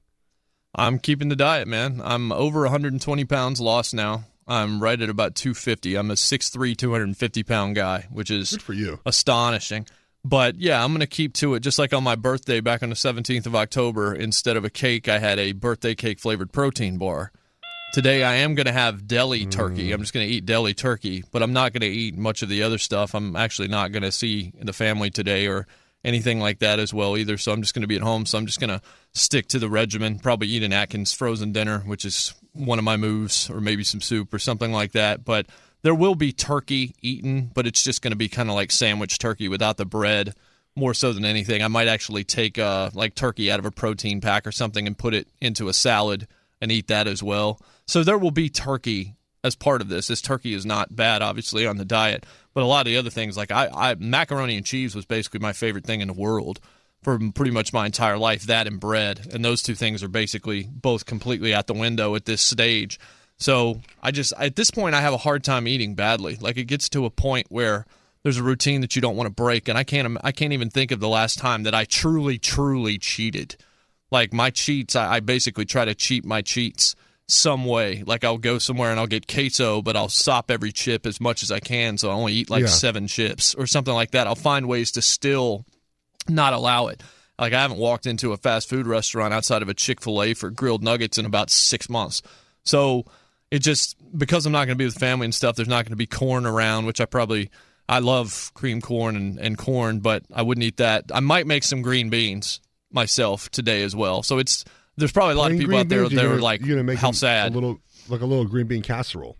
I'm 0.73 0.99
keeping 0.99 1.29
the 1.29 1.35
diet, 1.35 1.67
man. 1.67 2.01
I'm 2.03 2.31
over 2.31 2.61
120 2.61 3.25
pounds 3.25 3.61
lost 3.61 3.93
now. 3.93 4.25
I'm 4.47 4.81
right 4.81 5.01
at 5.01 5.09
about 5.09 5.35
250. 5.35 5.95
I'm 5.95 6.11
a 6.11 6.15
6'3", 6.15 6.77
250 6.77 7.43
pound 7.43 7.75
guy, 7.75 8.07
which 8.11 8.29
is 8.29 8.51
Good 8.51 8.61
for 8.61 8.73
you. 8.73 8.99
astonishing. 9.05 9.87
But 10.23 10.55
yeah, 10.57 10.83
I'm 10.83 10.91
going 10.91 10.99
to 11.01 11.07
keep 11.07 11.33
to 11.35 11.53
it. 11.53 11.61
Just 11.61 11.79
like 11.79 11.93
on 11.93 12.03
my 12.03 12.15
birthday 12.15 12.59
back 12.59 12.83
on 12.83 12.89
the 12.89 12.95
17th 12.95 13.45
of 13.45 13.55
October, 13.55 14.13
instead 14.13 14.57
of 14.57 14.65
a 14.65 14.69
cake, 14.69 15.07
I 15.07 15.19
had 15.19 15.39
a 15.39 15.51
birthday 15.53 15.95
cake 15.95 16.19
flavored 16.19 16.51
protein 16.51 16.97
bar. 16.97 17.31
Today, 17.93 18.23
I 18.23 18.35
am 18.37 18.55
going 18.55 18.65
to 18.65 18.73
have 18.73 19.07
deli 19.07 19.45
turkey. 19.45 19.89
Mm. 19.89 19.93
I'm 19.93 20.01
just 20.01 20.13
going 20.13 20.27
to 20.27 20.33
eat 20.33 20.45
deli 20.45 20.73
turkey, 20.73 21.23
but 21.31 21.41
I'm 21.41 21.53
not 21.53 21.71
going 21.71 21.81
to 21.81 21.87
eat 21.87 22.17
much 22.17 22.41
of 22.41 22.49
the 22.49 22.63
other 22.63 22.77
stuff. 22.77 23.13
I'm 23.13 23.35
actually 23.35 23.69
not 23.69 23.91
going 23.91 24.03
to 24.03 24.11
see 24.11 24.51
the 24.59 24.73
family 24.73 25.09
today 25.09 25.47
or 25.47 25.65
anything 26.05 26.39
like 26.39 26.59
that 26.59 26.79
as 26.79 26.93
well 26.93 27.17
either. 27.17 27.37
So 27.37 27.51
I'm 27.51 27.61
just 27.61 27.73
going 27.73 27.81
to 27.81 27.87
be 27.87 27.95
at 27.95 28.01
home. 28.01 28.25
So 28.25 28.37
I'm 28.37 28.45
just 28.45 28.59
going 28.59 28.69
to 28.69 28.81
stick 29.13 29.47
to 29.47 29.59
the 29.59 29.69
regimen. 29.69 30.19
Probably 30.19 30.47
eat 30.47 30.63
an 30.63 30.71
Atkins 30.71 31.11
frozen 31.11 31.51
dinner, 31.51 31.79
which 31.79 32.05
is 32.05 32.33
one 32.53 32.79
of 32.79 32.85
my 32.85 32.95
moves, 32.95 33.49
or 33.49 33.59
maybe 33.59 33.83
some 33.83 33.99
soup 33.99 34.33
or 34.33 34.39
something 34.39 34.71
like 34.71 34.93
that. 34.93 35.25
But 35.25 35.47
there 35.81 35.95
will 35.95 36.15
be 36.15 36.31
turkey 36.31 36.95
eaten, 37.01 37.51
but 37.53 37.67
it's 37.67 37.83
just 37.83 38.01
going 38.01 38.11
to 38.11 38.17
be 38.17 38.29
kind 38.29 38.49
of 38.49 38.55
like 38.55 38.71
sandwich 38.71 39.17
turkey 39.17 39.49
without 39.49 39.77
the 39.77 39.85
bread. 39.85 40.35
More 40.77 40.93
so 40.93 41.13
than 41.13 41.23
anything, 41.23 41.63
I 41.63 41.69
might 41.69 41.87
actually 41.87 42.25
take 42.25 42.59
uh, 42.59 42.89
like 42.93 43.15
turkey 43.15 43.49
out 43.49 43.59
of 43.59 43.65
a 43.65 43.71
protein 43.71 44.19
pack 44.19 44.45
or 44.45 44.51
something 44.51 44.85
and 44.85 44.97
put 44.97 45.13
it 45.13 45.29
into 45.39 45.69
a 45.69 45.73
salad 45.73 46.27
and 46.59 46.69
eat 46.69 46.87
that 46.87 47.07
as 47.07 47.23
well. 47.23 47.61
So 47.87 48.03
there 48.03 48.17
will 48.17 48.31
be 48.31 48.49
turkey 48.49 49.15
as 49.41 49.55
part 49.55 49.79
of 49.79 49.87
this. 49.87 50.07
This 50.07 50.21
turkey 50.21 50.53
is 50.53 50.65
not 50.65 50.93
bad, 50.93 51.21
obviously, 51.21 51.65
on 51.65 51.77
the 51.77 51.85
diet, 51.85 52.25
but 52.55 52.63
a 52.63 52.65
lot 52.65 52.87
of 52.87 52.91
the 52.91 52.97
other 52.97 53.11
things, 53.11 53.37
like 53.37 53.51
I, 53.51 53.67
I 53.67 53.95
macaroni 53.95 54.55
and 54.55 54.65
cheese 54.65 54.95
was 54.95 55.05
basically 55.05 55.41
my 55.41 55.53
favorite 55.53 55.85
thing 55.85 56.01
in 56.01 56.07
the 56.07 56.13
world 56.13 56.61
for 57.03 57.19
pretty 57.35 57.51
much 57.51 57.73
my 57.73 57.85
entire 57.85 58.17
life. 58.17 58.43
That 58.43 58.65
and 58.65 58.79
bread, 58.79 59.27
and 59.31 59.45
those 59.45 59.61
two 59.61 59.75
things 59.75 60.01
are 60.01 60.07
basically 60.07 60.63
both 60.63 61.05
completely 61.05 61.53
out 61.53 61.67
the 61.67 61.73
window 61.73 62.15
at 62.15 62.25
this 62.25 62.41
stage. 62.41 62.97
So 63.37 63.81
I 64.01 64.11
just 64.11 64.33
at 64.39 64.55
this 64.55 64.71
point 64.71 64.95
I 64.95 65.01
have 65.01 65.13
a 65.13 65.17
hard 65.17 65.43
time 65.43 65.67
eating 65.67 65.95
badly. 65.95 66.37
Like 66.37 66.55
it 66.55 66.63
gets 66.63 66.87
to 66.89 67.05
a 67.05 67.09
point 67.09 67.47
where 67.49 67.85
there's 68.23 68.37
a 68.37 68.43
routine 68.43 68.79
that 68.81 68.95
you 68.95 69.01
don't 69.01 69.17
want 69.17 69.27
to 69.27 69.33
break, 69.33 69.67
and 69.67 69.77
I 69.77 69.83
can't 69.83 70.17
I 70.23 70.31
can't 70.31 70.53
even 70.53 70.69
think 70.69 70.91
of 70.91 71.01
the 71.01 71.09
last 71.09 71.37
time 71.37 71.63
that 71.63 71.75
I 71.75 71.83
truly 71.83 72.39
truly 72.39 72.97
cheated. 72.97 73.57
Like 74.11 74.31
my 74.31 74.49
cheats, 74.49 74.95
I, 74.95 75.15
I 75.15 75.19
basically 75.19 75.65
try 75.65 75.83
to 75.83 75.93
cheat 75.93 76.23
my 76.23 76.41
cheats 76.41 76.95
some 77.27 77.65
way. 77.65 78.03
Like 78.05 78.23
I'll 78.23 78.37
go 78.37 78.59
somewhere 78.59 78.91
and 78.91 78.99
I'll 78.99 79.07
get 79.07 79.27
queso, 79.27 79.81
but 79.81 79.95
I'll 79.95 80.09
sop 80.09 80.51
every 80.51 80.71
chip 80.71 81.05
as 81.05 81.19
much 81.19 81.43
as 81.43 81.51
I 81.51 81.59
can, 81.59 81.97
so 81.97 82.09
I 82.09 82.13
only 82.13 82.33
eat 82.33 82.49
like 82.49 82.61
yeah. 82.61 82.67
seven 82.67 83.07
chips 83.07 83.55
or 83.55 83.67
something 83.67 83.93
like 83.93 84.11
that. 84.11 84.27
I'll 84.27 84.35
find 84.35 84.67
ways 84.67 84.91
to 84.93 85.01
still 85.01 85.65
not 86.27 86.53
allow 86.53 86.87
it. 86.87 87.01
Like 87.39 87.53
I 87.53 87.61
haven't 87.61 87.77
walked 87.77 88.05
into 88.05 88.31
a 88.31 88.37
fast 88.37 88.69
food 88.69 88.87
restaurant 88.87 89.33
outside 89.33 89.61
of 89.61 89.69
a 89.69 89.73
Chick 89.73 90.01
Fil 90.01 90.21
A 90.21 90.33
for 90.33 90.49
grilled 90.49 90.83
nuggets 90.83 91.17
in 91.17 91.25
about 91.25 91.49
six 91.49 91.89
months. 91.89 92.21
So 92.63 93.05
it 93.51 93.59
just 93.59 93.95
because 94.17 94.45
I'm 94.45 94.51
not 94.51 94.65
going 94.65 94.75
to 94.77 94.81
be 94.81 94.85
with 94.85 94.97
family 94.97 95.25
and 95.25 95.35
stuff. 95.35 95.55
There's 95.55 95.67
not 95.67 95.85
going 95.85 95.91
to 95.91 95.97
be 95.97 96.07
corn 96.07 96.45
around, 96.45 96.85
which 96.85 97.01
I 97.01 97.05
probably 97.05 97.49
I 97.87 97.99
love 97.99 98.51
cream 98.53 98.81
corn 98.81 99.15
and, 99.15 99.39
and 99.39 99.57
corn, 99.57 99.99
but 99.99 100.23
I 100.33 100.41
wouldn't 100.41 100.63
eat 100.63 100.77
that. 100.77 101.05
I 101.13 101.19
might 101.19 101.45
make 101.45 101.63
some 101.63 101.81
green 101.81 102.09
beans 102.09 102.61
myself 102.91 103.49
today 103.49 103.83
as 103.83 103.95
well. 103.95 104.23
So 104.23 104.39
it's 104.39 104.63
There's 104.97 105.11
probably 105.11 105.33
a 105.35 105.37
lot 105.37 105.51
of 105.51 105.57
people 105.57 105.75
out 105.77 105.89
there 105.89 106.03
that 106.03 106.11
you're 106.11 106.39
like, 106.39 106.61
you're 106.61 106.75
gonna 106.75 106.83
make 106.83 106.99
how 106.99 107.11
sad. 107.11 107.51
A 107.51 107.55
little 107.55 107.79
like 108.09 108.21
a 108.21 108.25
little 108.25 108.45
green 108.45 108.67
bean 108.67 108.81
casserole. 108.81 109.37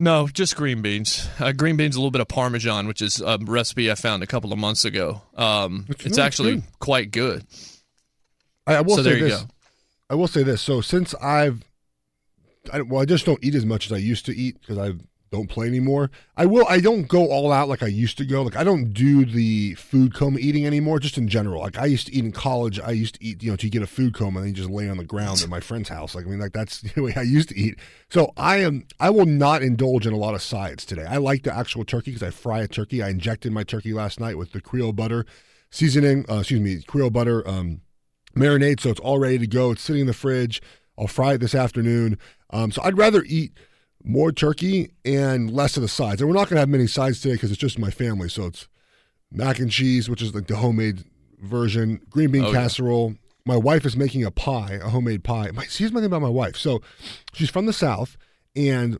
No, 0.00 0.26
just 0.28 0.56
green 0.56 0.82
beans. 0.82 1.28
Uh, 1.38 1.52
green 1.52 1.76
beans, 1.76 1.94
a 1.96 2.00
little 2.00 2.10
bit 2.10 2.20
of 2.20 2.28
Parmesan, 2.28 2.86
which 2.88 3.00
is 3.00 3.20
a 3.20 3.38
recipe 3.40 3.90
I 3.90 3.94
found 3.94 4.22
a 4.22 4.26
couple 4.26 4.52
of 4.52 4.58
months 4.58 4.84
ago. 4.84 5.22
Um, 5.36 5.86
It's- 5.88 5.90
it's 5.90 6.04
no, 6.04 6.08
it's 6.08 6.18
actually 6.18 6.54
good. 6.56 6.64
quite 6.80 7.10
good. 7.12 7.46
I, 8.66 8.74
I 8.76 8.80
will 8.80 8.96
So 8.96 9.02
say 9.04 9.10
there 9.10 9.18
you 9.18 9.24
this. 9.28 9.40
go. 9.42 9.48
I 10.10 10.14
will 10.16 10.28
say 10.28 10.42
this. 10.42 10.60
So 10.60 10.80
since 10.80 11.14
I've, 11.14 11.62
I, 12.72 12.80
well, 12.82 13.00
I 13.00 13.04
just 13.04 13.24
don't 13.24 13.42
eat 13.42 13.54
as 13.54 13.64
much 13.64 13.86
as 13.86 13.92
I 13.92 13.96
used 13.98 14.26
to 14.26 14.36
eat 14.36 14.58
because 14.60 14.78
I 14.78 14.94
don't 15.34 15.48
play 15.48 15.66
anymore. 15.66 16.10
I 16.36 16.46
will. 16.46 16.66
I 16.68 16.80
don't 16.80 17.08
go 17.08 17.30
all 17.30 17.52
out 17.52 17.68
like 17.68 17.82
I 17.82 17.88
used 17.88 18.18
to 18.18 18.24
go. 18.24 18.42
Like 18.42 18.56
I 18.56 18.64
don't 18.64 18.92
do 18.92 19.24
the 19.24 19.74
food 19.74 20.14
coma 20.14 20.38
eating 20.38 20.66
anymore. 20.66 20.98
Just 20.98 21.18
in 21.18 21.28
general. 21.28 21.62
Like 21.62 21.78
I 21.78 21.86
used 21.86 22.06
to 22.06 22.14
eat 22.14 22.24
in 22.24 22.32
college. 22.32 22.78
I 22.80 22.92
used 22.92 23.16
to 23.16 23.24
eat. 23.24 23.42
You 23.42 23.50
know, 23.50 23.56
to 23.56 23.68
get 23.68 23.82
a 23.82 23.86
food 23.86 24.14
coma 24.14 24.40
and 24.40 24.48
then 24.48 24.54
just 24.54 24.70
lay 24.70 24.88
on 24.88 24.96
the 24.96 25.04
ground 25.04 25.42
at 25.42 25.48
my 25.48 25.60
friend's 25.60 25.88
house. 25.88 26.14
Like 26.14 26.26
I 26.26 26.28
mean, 26.28 26.40
like 26.40 26.52
that's 26.52 26.80
the 26.94 27.02
way 27.02 27.12
I 27.16 27.22
used 27.22 27.50
to 27.50 27.58
eat. 27.58 27.78
So 28.10 28.32
I 28.36 28.58
am. 28.58 28.86
I 29.00 29.10
will 29.10 29.26
not 29.26 29.62
indulge 29.62 30.06
in 30.06 30.12
a 30.12 30.18
lot 30.18 30.34
of 30.34 30.42
sides 30.42 30.84
today. 30.84 31.04
I 31.04 31.16
like 31.16 31.42
the 31.42 31.54
actual 31.54 31.84
turkey 31.84 32.12
because 32.12 32.26
I 32.26 32.30
fry 32.30 32.60
a 32.60 32.68
turkey. 32.68 33.02
I 33.02 33.08
injected 33.08 33.52
my 33.52 33.64
turkey 33.64 33.92
last 33.92 34.20
night 34.20 34.38
with 34.38 34.52
the 34.52 34.60
Creole 34.60 34.92
butter 34.92 35.26
seasoning. 35.70 36.24
Uh, 36.30 36.38
excuse 36.38 36.60
me, 36.60 36.82
Creole 36.82 37.10
butter. 37.10 37.46
Um, 37.48 37.80
marinade, 38.36 38.80
so 38.80 38.90
it's 38.90 39.00
all 39.00 39.18
ready 39.18 39.38
to 39.38 39.46
go. 39.46 39.72
It's 39.72 39.82
sitting 39.82 40.02
in 40.02 40.06
the 40.06 40.12
fridge. 40.12 40.60
I'll 40.98 41.06
fry 41.06 41.34
it 41.34 41.38
this 41.38 41.54
afternoon. 41.54 42.18
Um, 42.50 42.70
so 42.70 42.82
I'd 42.82 42.98
rather 42.98 43.24
eat 43.26 43.58
more 44.04 44.30
turkey 44.32 44.90
and 45.04 45.50
less 45.50 45.76
of 45.76 45.82
the 45.82 45.88
sides. 45.88 46.20
And 46.20 46.28
we're 46.28 46.36
not 46.36 46.48
going 46.48 46.56
to 46.56 46.60
have 46.60 46.68
many 46.68 46.86
sides 46.86 47.20
today 47.20 47.34
because 47.34 47.50
it's 47.50 47.60
just 47.60 47.78
my 47.78 47.90
family. 47.90 48.28
So 48.28 48.44
it's 48.46 48.68
mac 49.32 49.58
and 49.58 49.70
cheese, 49.70 50.08
which 50.10 50.20
is 50.22 50.34
like 50.34 50.46
the 50.46 50.56
homemade 50.56 51.04
version, 51.40 52.00
green 52.10 52.30
bean 52.30 52.44
Oh, 52.44 52.48
yeah. 52.48 52.52
casserole. 52.52 53.14
My 53.46 53.56
wife 53.56 53.84
is 53.84 53.96
making 53.96 54.24
a 54.24 54.30
pie, 54.30 54.78
a 54.82 54.88
homemade 54.90 55.24
pie. 55.24 55.50
My, 55.52 55.64
here's 55.64 55.92
my 55.92 56.00
thing 56.00 56.06
about 56.06 56.22
my 56.22 56.28
wife. 56.28 56.56
So 56.56 56.80
she's 57.32 57.50
from 57.50 57.66
the 57.66 57.72
South 57.72 58.16
and 58.54 58.98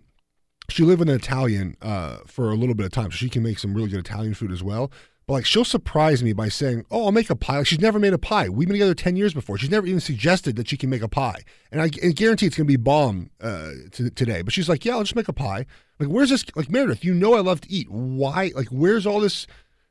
she 0.70 0.82
lived 0.82 1.00
with 1.00 1.08
an 1.10 1.14
Italian 1.14 1.76
uh, 1.82 2.18
for 2.26 2.50
a 2.50 2.54
little 2.54 2.74
bit 2.74 2.86
of 2.86 2.92
time. 2.92 3.10
So 3.10 3.16
she 3.16 3.28
can 3.28 3.42
make 3.42 3.58
some 3.58 3.74
really 3.74 3.88
good 3.90 4.00
Italian 4.00 4.34
food 4.34 4.52
as 4.52 4.62
well. 4.62 4.90
But 5.26 5.34
like 5.34 5.46
she'll 5.46 5.64
surprise 5.64 6.22
me 6.22 6.32
by 6.32 6.48
saying, 6.48 6.84
"Oh, 6.90 7.06
I'll 7.06 7.12
make 7.12 7.30
a 7.30 7.36
pie." 7.36 7.58
Like 7.58 7.66
she's 7.66 7.80
never 7.80 7.98
made 7.98 8.12
a 8.12 8.18
pie. 8.18 8.48
We've 8.48 8.68
been 8.68 8.74
together 8.74 8.94
ten 8.94 9.16
years 9.16 9.32
before. 9.32 9.56
She's 9.56 9.70
never 9.70 9.86
even 9.86 10.00
suggested 10.00 10.56
that 10.56 10.68
she 10.68 10.76
can 10.76 10.90
make 10.90 11.02
a 11.02 11.08
pie, 11.08 11.42
and 11.72 11.80
I, 11.80 11.88
guarantee 11.88 12.46
it's 12.46 12.56
going 12.56 12.66
to 12.66 12.72
be 12.72 12.76
bomb 12.76 13.30
uh, 13.40 13.70
today. 13.90 14.42
But 14.42 14.52
she's 14.52 14.68
like, 14.68 14.84
"Yeah, 14.84 14.94
I'll 14.94 15.02
just 15.02 15.16
make 15.16 15.28
a 15.28 15.32
pie." 15.32 15.64
Like, 15.98 16.08
where's 16.08 16.28
this? 16.28 16.44
Like 16.54 16.68
Meredith, 16.68 17.04
you 17.04 17.14
know 17.14 17.34
I 17.34 17.40
love 17.40 17.62
to 17.62 17.72
eat. 17.72 17.90
Why? 17.90 18.52
Like, 18.54 18.68
where's 18.68 19.06
all 19.06 19.20
this 19.20 19.46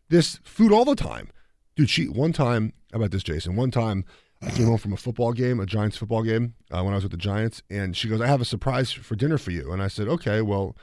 this 0.10 0.40
food 0.44 0.72
all 0.72 0.86
the 0.86 0.96
time, 0.96 1.30
dude? 1.76 1.90
She 1.90 2.08
one 2.08 2.34
time 2.34 2.74
how 2.92 2.98
about 3.00 3.10
this, 3.12 3.24
Jason? 3.24 3.56
One 3.56 3.72
time 3.72 4.06
I 4.40 4.52
came 4.52 4.68
home 4.68 4.78
from 4.78 4.94
a 4.94 4.98
football 4.98 5.34
game, 5.34 5.60
a 5.60 5.66
Giants 5.66 5.98
football 5.98 6.22
game, 6.22 6.54
uh, 6.70 6.84
when 6.84 6.94
I 6.94 6.98
was 6.98 7.06
with 7.06 7.12
the 7.12 7.18
Giants, 7.18 7.64
and 7.72 7.98
she 7.98 8.08
goes, 8.08 8.22
"I 8.22 8.28
have 8.28 8.42
a 8.42 8.46
surprise 8.46 8.92
for 8.92 9.16
dinner 9.16 9.40
for 9.40 9.50
you," 9.50 9.72
and 9.72 9.82
I 9.82 9.88
said, 9.88 10.08
"Okay, 10.08 10.42
well." 10.42 10.76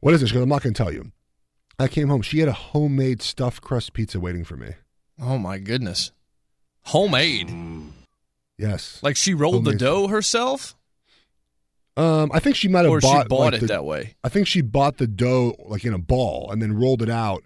What 0.00 0.14
is 0.14 0.20
this? 0.20 0.28
She 0.28 0.34
goes, 0.34 0.42
I'm 0.42 0.50
not 0.50 0.62
going 0.62 0.74
to 0.74 0.82
tell 0.82 0.92
you. 0.92 1.10
I 1.78 1.88
came 1.88 2.08
home. 2.08 2.22
She 2.22 2.38
had 2.40 2.48
a 2.48 2.52
homemade 2.52 3.20
stuffed 3.22 3.62
crust 3.62 3.92
pizza 3.92 4.18
waiting 4.18 4.44
for 4.44 4.56
me. 4.56 4.70
Oh 5.20 5.38
my 5.38 5.58
goodness, 5.58 6.12
homemade. 6.82 7.52
Yes. 8.58 9.00
Like 9.02 9.16
she 9.16 9.34
rolled 9.34 9.64
the 9.64 9.74
dough 9.74 10.08
herself, 10.08 10.74
Um, 11.96 12.30
I 12.32 12.40
think 12.40 12.56
she 12.56 12.68
might 12.68 12.84
have 12.84 12.92
or 12.92 13.00
bought, 13.00 13.22
she 13.24 13.28
bought 13.28 13.38
like, 13.38 13.54
it 13.54 13.60
the- 13.60 13.66
that 13.68 13.84
way. 13.84 14.16
I 14.24 14.28
think 14.28 14.46
she 14.46 14.60
bought 14.62 14.96
the 14.98 15.06
dough 15.06 15.54
like 15.66 15.84
in 15.84 15.92
a 15.94 15.98
ball 15.98 16.50
and 16.50 16.60
then 16.62 16.72
rolled 16.78 17.02
it 17.02 17.10
out. 17.10 17.42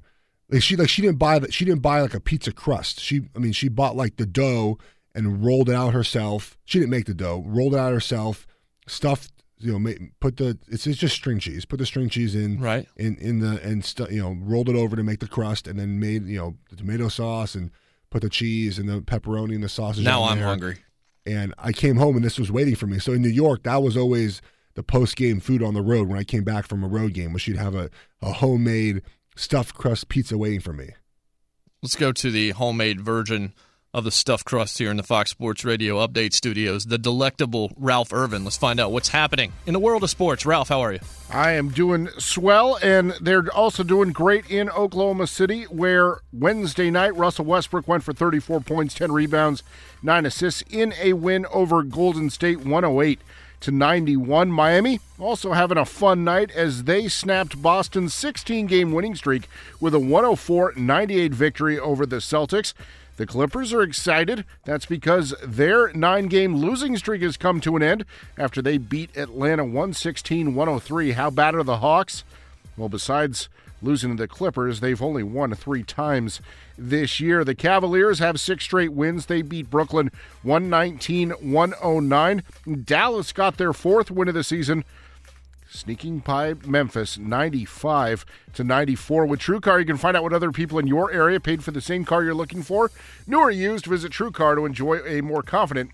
Like 0.49 0.63
she 0.63 0.75
like 0.77 0.89
she 0.89 1.03
didn't 1.03 1.19
buy 1.19 1.39
that. 1.39 1.53
She 1.55 1.65
didn't 1.65 1.83
buy 1.83 2.01
like 2.01 2.15
a 2.15 2.21
pizza 2.21 2.53
crust. 2.53 3.01
She 3.01 3.23
I 3.37 3.39
mean 3.39 3.53
she 3.53 3.69
bought 3.69 3.95
like 3.97 4.17
the 4.17 4.27
dough 4.27 4.79
and 5.15 5.45
rolled 5.45 5.69
it 5.69 5.75
out 5.75 5.93
herself. 5.95 6.57
She 6.65 6.79
didn't 6.79 6.91
make 6.91 7.07
the 7.07 7.15
dough. 7.15 7.43
Rolled 7.47 7.75
it 7.75 7.79
out 7.79 7.93
herself. 7.93 8.47
Stuffed 8.89 9.31
you 9.61 9.73
know 9.73 9.79
ma- 9.79 9.91
put 10.21 10.37
the 10.39 10.59
it's, 10.69 10.87
it's 10.87 10.99
just 10.99 11.15
string 11.15 11.39
cheese. 11.39 11.65
Put 11.65 11.79
the 11.79 11.87
string 11.87 12.09
cheese 12.09 12.35
in 12.35 12.59
Right. 12.61 12.89
in 12.97 13.17
in 13.17 13.41
the 13.41 13.61
and 13.63 13.85
stu- 13.85 14.09
you 14.11 14.21
know 14.23 14.37
rolled 14.41 14.69
it 14.69 14.77
over 14.77 14.97
to 14.97 15.03
make 15.03 15.21
the 15.21 15.29
crust 15.29 15.67
and 15.69 15.79
then 15.79 15.99
made 16.01 16.27
you 16.27 16.39
know 16.39 16.57
the 16.71 16.77
tomato 16.77 17.09
sauce 17.09 17.55
and 17.55 17.71
put 18.11 18.23
the 18.23 18.29
cheese 18.31 18.79
and 18.79 18.89
the 18.89 19.01
pepperoni 19.01 19.55
and 19.55 19.63
the 19.63 19.69
sausage. 19.69 20.05
Now 20.05 20.25
I'm 20.25 20.39
there. 20.39 20.47
hungry. 20.49 20.79
and 21.27 21.55
I 21.59 21.73
came 21.73 21.97
home 21.97 22.17
and 22.17 22.25
this 22.25 22.39
was 22.39 22.51
waiting 22.51 22.75
for 22.75 22.87
me. 22.87 22.99
So 22.99 23.13
in 23.13 23.23
New 23.23 23.29
York, 23.29 23.63
that 23.65 23.83
was 23.83 23.97
always 23.97 24.43
the 24.75 24.83
post 24.83 25.17
game 25.17 25.39
food 25.41 25.63
on 25.63 25.75
the 25.75 25.83
road 25.83 26.09
when 26.09 26.19
I 26.19 26.25
came 26.25 26.43
back 26.45 26.67
from 26.67 26.83
a 26.83 26.89
road 26.89 27.13
game. 27.15 27.33
Was 27.33 27.43
she'd 27.43 27.57
have 27.57 27.75
a, 27.75 27.91
a 28.23 28.33
homemade 28.33 29.03
stuffed 29.37 29.75
crust 29.75 30.09
pizza 30.09 30.37
waiting 30.39 30.61
for 30.61 30.73
me. 30.73 30.91
Let's 31.83 31.97
go 31.97 32.13
to 32.13 32.31
the 32.31 32.51
homemade 32.51 33.01
version 33.01 33.55
of 33.93 34.05
the 34.05 34.11
stuffed 34.11 34.45
crust 34.45 34.79
here 34.79 34.91
in 34.91 34.97
the 34.97 35.03
Fox 35.03 35.31
Sports 35.31 35.65
Radio 35.65 36.05
Update 36.07 36.33
Studios. 36.33 36.87
The 36.87 36.99
delectable 36.99 37.73
Ralph 37.77 38.13
Irvin. 38.13 38.45
Let's 38.45 38.57
find 38.57 38.79
out 38.79 38.93
what's 38.93 39.09
happening 39.09 39.53
in 39.67 39.73
the 39.73 39.81
world 39.81 40.05
of 40.05 40.11
sports. 40.11 40.47
Ralph, 40.47 40.69
how 40.69 40.81
are 40.81 40.93
you? 40.93 41.01
I 41.29 41.53
am 41.53 41.71
doing 41.71 42.09
swell, 42.19 42.79
and 42.83 43.13
they're 43.21 43.53
also 43.53 43.83
doing 43.83 44.13
great 44.13 44.49
in 44.49 44.71
Oklahoma 44.71 45.27
City, 45.27 45.65
where 45.65 46.21
Wednesday 46.33 46.91
night 46.91 47.17
Russell 47.17 47.45
Westbrook 47.47 47.89
went 47.89 48.05
for 48.05 48.13
34 48.13 48.61
points, 48.61 48.95
10 48.95 49.11
rebounds, 49.11 49.65
9 50.03 50.25
assists 50.25 50.63
in 50.71 50.95
a 51.01 51.15
win 51.15 51.45
over 51.53 51.83
Golden 51.83 52.31
State 52.31 52.61
108 52.61 53.21
to 53.61 53.71
91. 53.71 54.51
Miami 54.51 55.01
also 55.19 55.53
having 55.53 55.77
a 55.77 55.85
fun 55.85 56.25
night 56.25 56.51
as 56.53 56.85
they 56.85 57.09
snapped 57.09 57.61
Boston's 57.61 58.15
16 58.15 58.67
game 58.67 58.93
winning 58.93 59.15
streak 59.15 59.49
with 59.81 59.95
a 59.95 59.99
104 59.99 60.75
98 60.77 61.33
victory 61.33 61.79
over 61.79 62.07
the 62.07 62.17
Celtics. 62.17 62.73
The 63.21 63.27
Clippers 63.27 63.75
are 63.75 63.83
excited. 63.83 64.47
That's 64.65 64.87
because 64.87 65.35
their 65.45 65.93
nine 65.93 66.29
game 66.29 66.57
losing 66.57 66.97
streak 66.97 67.21
has 67.21 67.37
come 67.37 67.61
to 67.61 67.77
an 67.77 67.83
end 67.83 68.07
after 68.39 68.63
they 68.63 68.79
beat 68.79 69.15
Atlanta 69.15 69.63
116 69.63 70.55
103. 70.55 71.11
How 71.11 71.29
bad 71.29 71.55
are 71.55 71.63
the 71.63 71.77
Hawks? 71.77 72.25
Well, 72.79 72.89
besides 72.89 73.51
losing 73.83 74.17
to 74.17 74.23
the 74.23 74.27
Clippers, 74.27 74.81
they've 74.81 75.03
only 75.03 75.23
won 75.23 75.55
three 75.55 75.83
times 75.83 76.41
this 76.79 77.21
year. 77.21 77.45
The 77.45 77.55
Cavaliers 77.55 78.21
have 78.21 78.41
six 78.41 78.65
straight 78.65 78.95
wins. 78.95 79.27
They 79.27 79.43
beat 79.43 79.69
Brooklyn 79.69 80.11
119 80.43 81.33
109. 81.53 82.43
Dallas 82.85 83.33
got 83.35 83.59
their 83.59 83.75
fourth 83.75 84.11
win 84.11 84.29
of 84.29 84.35
the 84.35 84.43
season 84.43 84.83
sneaking 85.71 86.19
by 86.19 86.55
Memphis 86.67 87.17
95 87.17 88.27
to 88.55 88.65
94 88.65 89.27
with 89.27 89.41
TrueCar. 89.41 89.79
You 89.79 89.87
can 89.87 89.97
find 89.97 90.17
out 90.17 90.23
what 90.23 90.33
other 90.33 90.51
people 90.51 90.79
in 90.79 90.87
your 90.87 91.11
area 91.13 91.41
paid 91.41 91.63
for 91.63 91.71
the 91.71 91.81
same 91.81 92.05
car 92.05 92.25
you're 92.25 92.35
looking 92.35 92.63
for. 92.63 92.91
New 93.27 93.39
or 93.39 93.51
used, 93.51 93.87
visit 93.87 94.13
TrueCar 94.13 94.57
to 94.57 94.67
enjoy 94.67 94.99
a 95.07 95.21
more 95.21 95.43
confident 95.43 95.91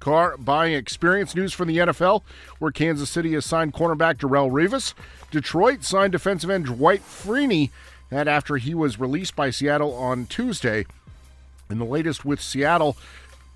car 0.00 0.36
buying 0.36 0.74
experience. 0.74 1.34
News 1.34 1.52
from 1.52 1.68
the 1.68 1.78
NFL, 1.78 2.22
where 2.58 2.72
Kansas 2.72 3.10
City 3.10 3.32
has 3.34 3.44
signed 3.44 3.72
cornerback 3.72 4.16
Darrelle 4.16 4.50
Revis. 4.50 4.94
Detroit 5.30 5.84
signed 5.84 6.12
defensive 6.12 6.50
end 6.50 6.66
Dwight 6.66 7.02
Freeney. 7.02 7.70
That 8.10 8.26
after 8.26 8.56
he 8.56 8.74
was 8.74 8.98
released 8.98 9.36
by 9.36 9.50
Seattle 9.50 9.94
on 9.94 10.26
Tuesday. 10.26 10.86
And 11.68 11.80
the 11.80 11.84
latest 11.84 12.24
with 12.24 12.40
Seattle, 12.40 12.96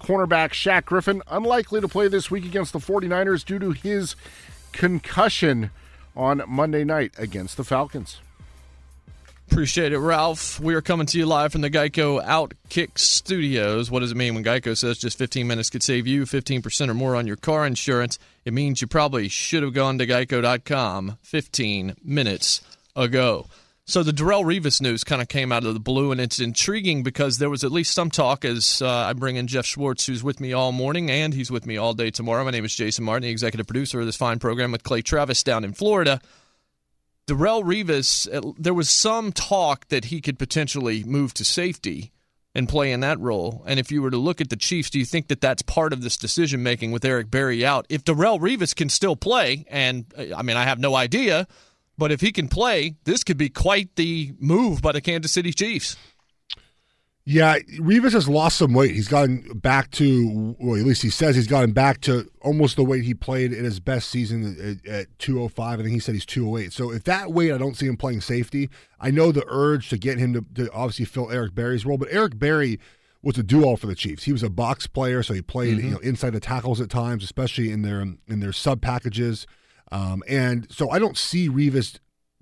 cornerback 0.00 0.50
Shaq 0.50 0.84
Griffin 0.84 1.22
unlikely 1.26 1.80
to 1.80 1.88
play 1.88 2.06
this 2.06 2.30
week 2.30 2.44
against 2.44 2.72
the 2.72 2.78
49ers 2.78 3.44
due 3.44 3.58
to 3.58 3.72
his 3.72 4.14
concussion 4.74 5.70
on 6.14 6.42
Monday 6.46 6.84
night 6.84 7.14
against 7.16 7.56
the 7.56 7.64
Falcons. 7.64 8.20
Appreciate 9.50 9.92
it, 9.92 9.98
Ralph. 9.98 10.58
We 10.58 10.74
are 10.74 10.82
coming 10.82 11.06
to 11.06 11.18
you 11.18 11.26
live 11.26 11.52
from 11.52 11.60
the 11.60 11.70
Geico 11.70 12.24
Outkick 12.24 12.98
Studios. 12.98 13.90
What 13.90 14.00
does 14.00 14.10
it 14.10 14.16
mean 14.16 14.34
when 14.34 14.42
Geico 14.42 14.76
says 14.76 14.98
just 14.98 15.18
15 15.18 15.46
minutes 15.46 15.70
could 15.70 15.82
save 15.82 16.06
you 16.06 16.24
15% 16.24 16.88
or 16.88 16.94
more 16.94 17.14
on 17.14 17.26
your 17.26 17.36
car 17.36 17.66
insurance? 17.66 18.18
It 18.44 18.52
means 18.52 18.80
you 18.80 18.86
probably 18.86 19.28
should 19.28 19.62
have 19.62 19.74
gone 19.74 19.98
to 19.98 20.06
geico.com 20.06 21.18
15 21.22 21.96
minutes 22.02 22.62
ago. 22.96 23.46
So 23.86 24.02
the 24.02 24.12
Darrelle 24.12 24.44
Revis 24.44 24.80
news 24.80 25.04
kind 25.04 25.20
of 25.20 25.28
came 25.28 25.52
out 25.52 25.64
of 25.64 25.74
the 25.74 25.80
blue, 25.80 26.10
and 26.10 26.18
it's 26.18 26.40
intriguing 26.40 27.02
because 27.02 27.36
there 27.36 27.50
was 27.50 27.64
at 27.64 27.70
least 27.70 27.92
some 27.92 28.10
talk 28.10 28.42
as 28.42 28.80
uh, 28.80 28.88
I 28.88 29.12
bring 29.12 29.36
in 29.36 29.46
Geoff 29.46 29.66
Schwartz, 29.66 30.06
who's 30.06 30.24
with 30.24 30.40
me 30.40 30.54
all 30.54 30.72
morning, 30.72 31.10
and 31.10 31.34
he's 31.34 31.50
with 31.50 31.66
me 31.66 31.76
all 31.76 31.92
day 31.92 32.10
tomorrow. 32.10 32.44
My 32.44 32.50
name 32.50 32.64
is 32.64 32.74
Jason 32.74 33.04
Martin, 33.04 33.24
the 33.24 33.28
executive 33.28 33.66
producer 33.66 34.00
of 34.00 34.06
this 34.06 34.16
fine 34.16 34.38
program 34.38 34.72
with 34.72 34.84
Clay 34.84 35.02
Travis 35.02 35.42
down 35.42 35.64
in 35.64 35.74
Florida. 35.74 36.18
Darrelle 37.26 37.62
uh, 38.32 38.52
there 38.58 38.72
was 38.72 38.88
some 38.88 39.32
talk 39.32 39.88
that 39.88 40.06
he 40.06 40.22
could 40.22 40.38
potentially 40.38 41.04
move 41.04 41.34
to 41.34 41.44
safety 41.44 42.10
and 42.54 42.70
play 42.70 42.90
in 42.90 43.00
that 43.00 43.20
role. 43.20 43.64
And 43.66 43.78
if 43.78 43.92
you 43.92 44.00
were 44.00 44.10
to 44.10 44.16
look 44.16 44.40
at 44.40 44.48
the 44.48 44.56
Chiefs, 44.56 44.88
do 44.88 44.98
you 44.98 45.04
think 45.04 45.28
that 45.28 45.42
that's 45.42 45.60
part 45.60 45.92
of 45.92 46.00
this 46.00 46.16
decision 46.16 46.62
making 46.62 46.92
with 46.92 47.04
Eric 47.04 47.30
Berry 47.30 47.66
out? 47.66 47.84
If 47.90 48.04
Darrelle 48.04 48.40
Revis 48.40 48.74
can 48.74 48.88
still 48.88 49.16
play, 49.16 49.66
and 49.68 50.06
uh, 50.16 50.34
I 50.34 50.40
mean, 50.40 50.56
I 50.56 50.64
have 50.64 50.78
no 50.78 50.94
idea, 50.94 51.46
but 51.98 52.10
if 52.12 52.20
he 52.20 52.32
can 52.32 52.48
play, 52.48 52.96
this 53.04 53.24
could 53.24 53.36
be 53.38 53.48
quite 53.48 53.94
the 53.96 54.32
move 54.38 54.82
by 54.82 54.92
the 54.92 55.00
Kansas 55.00 55.32
City 55.32 55.52
Chiefs. 55.52 55.96
Yeah, 57.26 57.58
Revis 57.80 58.12
has 58.12 58.28
lost 58.28 58.58
some 58.58 58.74
weight. 58.74 58.90
He's 58.90 59.08
gotten 59.08 59.58
back 59.58 59.90
to, 59.92 60.54
well, 60.58 60.78
at 60.78 60.84
least 60.84 61.00
he 61.00 61.08
says 61.08 61.34
he's 61.34 61.46
gotten 61.46 61.72
back 61.72 62.02
to 62.02 62.28
almost 62.42 62.76
the 62.76 62.84
weight 62.84 63.04
he 63.04 63.14
played 63.14 63.50
in 63.50 63.64
his 63.64 63.80
best 63.80 64.10
season 64.10 64.78
at, 64.84 64.86
at 64.86 65.18
205. 65.20 65.80
I 65.80 65.82
think 65.82 65.94
he 65.94 66.00
said 66.00 66.14
he's 66.14 66.26
208. 66.26 66.70
So 66.74 66.92
if 66.92 67.04
that 67.04 67.32
weight, 67.32 67.50
I 67.50 67.56
don't 67.56 67.78
see 67.78 67.86
him 67.86 67.96
playing 67.96 68.20
safety. 68.20 68.68
I 69.00 69.10
know 69.10 69.32
the 69.32 69.44
urge 69.48 69.88
to 69.88 69.96
get 69.96 70.18
him 70.18 70.34
to, 70.34 70.44
to 70.64 70.70
obviously 70.72 71.06
fill 71.06 71.30
Eric 71.30 71.54
Berry's 71.54 71.86
role, 71.86 71.96
but 71.96 72.08
Eric 72.10 72.38
Berry 72.38 72.78
was 73.22 73.38
a 73.38 73.42
do-all 73.42 73.78
for 73.78 73.86
the 73.86 73.94
Chiefs. 73.94 74.24
He 74.24 74.32
was 74.32 74.42
a 74.42 74.50
box 74.50 74.86
player, 74.86 75.22
so 75.22 75.32
he 75.32 75.40
played 75.40 75.78
Mm-hmm. 75.78 75.86
you 75.86 75.92
know 75.94 76.00
inside 76.00 76.34
the 76.34 76.40
tackles 76.40 76.78
at 76.78 76.90
times, 76.90 77.24
especially 77.24 77.70
in 77.70 77.80
their 77.80 78.02
in 78.02 78.40
their 78.40 78.52
sub 78.52 78.82
packages. 78.82 79.46
Um, 79.94 80.24
and 80.26 80.66
so 80.72 80.90
I 80.90 80.98
don't 80.98 81.16
see 81.16 81.48
Revis 81.48 82.00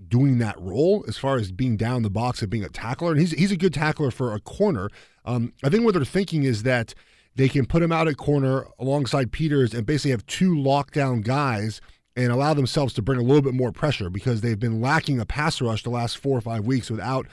doing 0.09 0.39
that 0.39 0.59
role 0.59 1.05
as 1.07 1.19
far 1.19 1.37
as 1.37 1.53
being 1.53 1.77
down 1.77 2.03
the 2.03 2.09
box 2.09 2.41
and 2.41 2.51
being 2.51 2.65
a 2.65 2.71
tackler. 2.71 3.13
And 3.13 3.21
he's 3.21 3.33
he's 3.33 3.53
a 3.53 3.59
good 3.59 3.75
tackler 3.75 4.11
for 4.11 4.33
a 4.33 4.41
corner. 4.41 4.89
Um, 5.27 5.53
I 5.63 5.69
think 5.69 5.85
what 5.85 5.93
they're 5.93 6.05
thinking 6.07 6.45
is 6.45 6.63
that 6.63 6.95
they 7.37 7.51
can 7.51 7.67
put 7.67 7.83
him 7.83 7.93
out 7.93 8.09
at 8.09 8.17
corner 8.17 8.67
alongside 8.79 9.33
Peters 9.33 9.75
and 9.75 9.85
basically 9.85 10.13
have 10.13 10.25
two 10.25 10.55
lockdown 10.55 11.23
guys 11.23 11.83
and 12.17 12.33
allow 12.33 12.55
themselves 12.55 12.95
to 12.95 13.03
bring 13.03 13.19
a 13.19 13.23
little 13.23 13.43
bit 13.43 13.55
more 13.55 13.71
pressure 13.71 14.09
because 14.09 14.41
they've 14.41 14.59
been 14.59 14.81
lacking 14.81 15.21
a 15.21 15.27
pass 15.27 15.61
rush 15.61 15.83
the 15.83 15.91
last 15.91 16.17
four 16.17 16.39
or 16.39 16.43
five 16.43 16.65
weeks 16.67 16.91
without 16.91 17.27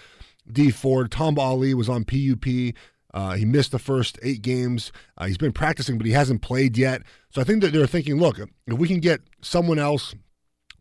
D 0.52 0.70
Ford. 0.70 1.12
Tamba 1.12 1.42
Hali 1.42 1.74
was 1.74 1.88
on 1.88 2.04
PUP. 2.04 2.76
Uh, 3.14 3.34
he 3.34 3.46
missed 3.46 3.72
the 3.72 3.80
first 3.80 4.20
eight 4.22 4.42
games. 4.42 4.92
Uh, 5.18 5.26
he's 5.26 5.38
been 5.38 5.52
practicing, 5.52 5.98
but 5.98 6.06
he 6.06 6.14
hasn't 6.14 6.42
played 6.42 6.78
yet. 6.78 7.02
So 7.32 7.42
I 7.42 7.44
think 7.44 7.62
that 7.62 7.74
they're 7.74 7.88
thinking, 7.88 8.18
look, 8.18 8.40
if 8.40 8.78
we 8.78 8.88
can 8.88 9.00
get 9.00 9.22
someone 9.42 9.80
else 9.80 10.14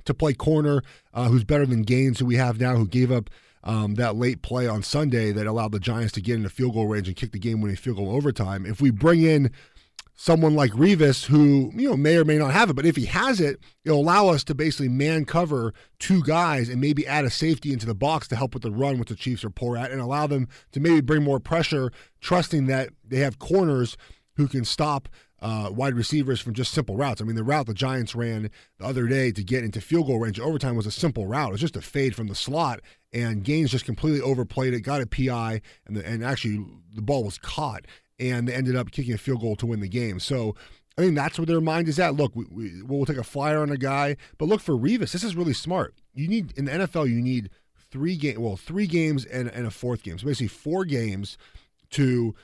to 0.05 0.15
play 0.15 0.35
corner 0.35 0.83
uh, 1.15 1.29
who's 1.29 1.45
better 1.45 1.67
than 1.67 1.83
Gaines, 1.83 2.19
who 2.19 2.27
we 2.27 2.37
have 2.37 2.61
now, 2.61 2.77
who 2.77 2.87
gave 2.87 3.11
up 3.11 3.31
um, 3.65 3.95
that 3.95 4.17
late 4.17 4.43
play 4.43 4.67
on 4.67 4.83
Sunday 4.83 5.33
that 5.33 5.47
allowed 5.47 5.73
the 5.73 5.81
Giants 5.81 6.13
to 6.15 6.21
get 6.21 6.37
into 6.37 6.49
field 6.49 6.75
goal 6.75 6.87
range 6.87 7.09
and 7.09 7.17
kick 7.17 7.33
the 7.33 7.39
game 7.39 7.61
winning 7.61 7.77
field 7.77 7.97
goal 7.97 8.11
overtime. 8.11 8.65
If 8.65 8.81
we 8.81 8.91
bring 8.91 9.23
in 9.23 9.51
someone 10.21 10.53
like 10.53 10.73
Revis, 10.73 11.27
who 11.27 11.71
you 11.75 11.89
know 11.89 11.97
may 11.97 12.17
or 12.17 12.25
may 12.25 12.37
not 12.37 12.53
have 12.53 12.69
it, 12.69 12.75
but 12.75 12.85
if 12.85 12.97
he 12.97 13.07
has 13.07 13.41
it, 13.41 13.61
it'll 13.85 14.01
allow 14.01 14.27
us 14.29 14.43
to 14.45 14.55
basically 14.55 14.89
man 14.89 15.25
cover 15.25 15.73
two 16.01 16.23
guys 16.25 16.69
and 16.69 16.81
maybe 16.81 17.07
add 17.07 17.25
a 17.25 17.31
safety 17.31 17.73
into 17.73 17.87
the 17.87 17.95
box 17.95 18.27
to 18.29 18.37
help 18.37 18.53
with 18.53 18.65
the 18.65 18.73
run, 18.73 18.99
which 18.99 19.11
the 19.11 19.15
Chiefs 19.15 19.45
are 19.45 19.51
poor 19.51 19.77
at, 19.77 19.93
and 19.93 20.01
allow 20.01 20.27
them 20.27 20.49
to 20.73 20.81
maybe 20.81 21.01
bring 21.01 21.23
more 21.23 21.39
pressure, 21.39 21.93
trusting 22.21 22.67
that 22.67 22.91
they 23.07 23.19
have 23.19 23.39
corners 23.39 23.97
who 24.35 24.49
can 24.49 24.65
stop 24.65 25.09
uh, 25.41 25.71
wide 25.73 25.95
receivers 25.95 26.41
from 26.41 26.53
just 26.53 26.73
simple 26.73 26.97
routes. 26.97 27.23
I 27.23 27.25
mean, 27.25 27.37
the 27.37 27.45
route 27.45 27.67
the 27.67 27.75
Giants 27.75 28.17
ran 28.17 28.51
the 28.79 28.87
other 28.87 29.07
day 29.07 29.31
to 29.31 29.45
get 29.45 29.63
into 29.63 29.81
field 29.81 30.09
goal 30.09 30.19
range 30.19 30.41
overtime 30.41 30.75
was 30.75 30.87
a 30.87 30.91
simple 30.91 31.29
route. 31.29 31.51
It 31.51 31.53
was 31.53 31.61
just 31.61 31.77
a 31.77 31.81
fade 31.81 32.17
from 32.17 32.27
the 32.27 32.35
slot, 32.35 32.81
and 33.13 33.45
Gaines 33.45 33.71
just 33.71 33.85
completely 33.85 34.21
overplayed 34.21 34.75
it, 34.75 34.81
got 34.81 35.01
a 35.01 35.07
PI, 35.07 35.61
and 35.87 35.97
the, 35.97 36.05
and 36.05 36.25
actually 36.25 36.67
the 36.93 37.03
ball 37.03 37.23
was 37.23 37.39
caught, 37.39 37.85
and 38.19 38.49
they 38.49 38.55
ended 38.55 38.77
up 38.77 38.91
kicking 38.91 39.15
a 39.15 39.19
field 39.19 39.41
goal 39.41 39.57
to 39.57 39.67
win 39.67 39.81
the 39.81 39.89
game. 39.89 40.21
So. 40.21 40.55
I 40.97 41.03
think 41.03 41.15
that's 41.15 41.39
where 41.39 41.47
their 41.47 41.61
mind 41.61 41.87
is 41.87 42.01
at. 42.01 42.17
Look, 42.17 42.35
we, 42.35 42.45
we, 42.51 42.83
we'll 42.83 43.07
take 43.07 43.19
a 43.19 43.23
flyer 43.23 43.63
on 43.63 43.71
a 43.71 43.77
guy, 43.77 44.17
but 44.37 44.47
look 44.47 44.61
for 44.61 44.75
Revis. 44.75 45.13
This 45.13 45.23
is 45.23 45.37
really 45.37 45.53
smart. 45.53 45.95
You 46.13 46.27
need 46.27 46.53
in 46.59 46.65
the 46.65 46.73
NFL, 46.73 47.09
you 47.09 47.23
need 47.23 47.51
three 47.89 48.17
game, 48.17 48.41
well, 48.41 48.57
three 48.57 48.89
games 48.89 49.25
and, 49.25 49.49
and 49.49 49.65
a 49.65 49.71
fourth 49.71 50.03
game. 50.03 50.19
So 50.19 50.27
basically, 50.27 50.49
four 50.49 50.85
games 50.85 51.39
to 51.91 52.35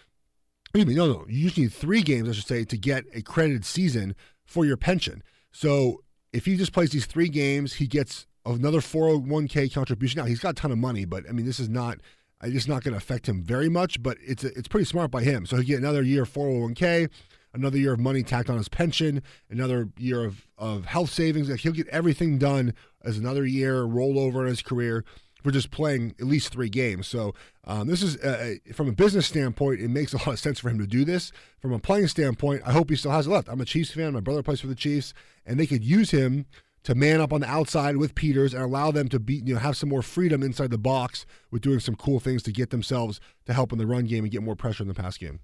excuse 0.74 0.86
me, 0.86 0.94
no, 0.94 1.06
no. 1.06 1.24
You 1.28 1.44
just 1.44 1.58
need 1.58 1.72
three 1.72 2.02
games, 2.02 2.28
I 2.28 2.32
should 2.32 2.46
say, 2.46 2.64
to 2.64 2.76
get 2.76 3.04
a 3.14 3.22
credited 3.22 3.64
season 3.64 4.16
for 4.44 4.64
your 4.64 4.76
pension. 4.76 5.22
So 5.52 6.02
if 6.32 6.46
he 6.46 6.56
just 6.56 6.72
plays 6.72 6.90
these 6.90 7.06
three 7.06 7.28
games, 7.28 7.74
he 7.74 7.86
gets 7.86 8.26
another 8.44 8.80
401k 8.80 9.72
contribution. 9.72 10.18
Now 10.18 10.26
he's 10.26 10.40
got 10.40 10.50
a 10.50 10.54
ton 10.54 10.72
of 10.72 10.78
money, 10.78 11.04
but 11.04 11.28
I 11.28 11.32
mean, 11.32 11.46
this 11.46 11.60
is 11.60 11.68
not. 11.68 11.98
It's 12.44 12.68
not 12.68 12.82
going 12.82 12.92
to 12.92 12.98
affect 12.98 13.28
him 13.28 13.42
very 13.42 13.68
much, 13.68 14.02
but 14.02 14.18
it's 14.20 14.44
it's 14.44 14.68
pretty 14.68 14.86
smart 14.86 15.10
by 15.10 15.22
him. 15.22 15.46
So 15.46 15.56
he 15.56 15.64
get 15.64 15.78
another 15.78 16.02
year 16.02 16.24
401k, 16.24 17.08
another 17.52 17.78
year 17.78 17.94
of 17.94 18.00
money 18.00 18.22
tacked 18.22 18.50
on 18.50 18.56
his 18.56 18.68
pension, 18.68 19.22
another 19.50 19.88
year 19.98 20.24
of, 20.24 20.46
of 20.58 20.86
health 20.86 21.10
savings. 21.10 21.48
Like 21.48 21.60
he'll 21.60 21.72
get 21.72 21.88
everything 21.88 22.38
done 22.38 22.74
as 23.02 23.18
another 23.18 23.44
year 23.44 23.82
rollover 23.82 24.40
in 24.40 24.46
his 24.46 24.62
career 24.62 25.04
for 25.44 25.50
just 25.50 25.70
playing 25.70 26.14
at 26.18 26.26
least 26.26 26.52
three 26.52 26.70
games. 26.70 27.06
So 27.06 27.34
um, 27.64 27.86
this 27.86 28.02
is 28.02 28.16
uh, 28.24 28.54
from 28.72 28.88
a 28.88 28.92
business 28.92 29.26
standpoint, 29.26 29.80
it 29.80 29.88
makes 29.88 30.14
a 30.14 30.16
lot 30.16 30.28
of 30.28 30.38
sense 30.38 30.58
for 30.58 30.70
him 30.70 30.78
to 30.78 30.86
do 30.86 31.04
this. 31.04 31.32
From 31.60 31.72
a 31.72 31.78
playing 31.78 32.08
standpoint, 32.08 32.62
I 32.64 32.72
hope 32.72 32.88
he 32.88 32.96
still 32.96 33.10
has 33.10 33.26
it 33.26 33.30
left. 33.30 33.48
I'm 33.48 33.60
a 33.60 33.66
Chiefs 33.66 33.90
fan. 33.90 34.14
My 34.14 34.20
brother 34.20 34.42
plays 34.42 34.62
for 34.62 34.68
the 34.68 34.74
Chiefs, 34.74 35.12
and 35.44 35.60
they 35.60 35.66
could 35.66 35.84
use 35.84 36.10
him 36.10 36.46
to 36.84 36.94
man 36.94 37.20
up 37.20 37.32
on 37.32 37.40
the 37.40 37.48
outside 37.48 37.96
with 37.96 38.14
Peters 38.14 38.54
and 38.54 38.62
allow 38.62 38.90
them 38.90 39.08
to 39.08 39.18
be, 39.18 39.36
you 39.44 39.54
know, 39.54 39.60
have 39.60 39.76
some 39.76 39.88
more 39.88 40.02
freedom 40.02 40.42
inside 40.42 40.70
the 40.70 40.78
box 40.78 41.26
with 41.50 41.62
doing 41.62 41.80
some 41.80 41.94
cool 41.96 42.20
things 42.20 42.42
to 42.44 42.52
get 42.52 42.70
themselves 42.70 43.20
to 43.46 43.52
help 43.52 43.72
in 43.72 43.78
the 43.78 43.86
run 43.86 44.04
game 44.04 44.24
and 44.24 44.30
get 44.30 44.42
more 44.42 44.56
pressure 44.56 44.82
in 44.84 44.88
the 44.88 44.94
pass 44.94 45.16
game. 45.16 45.40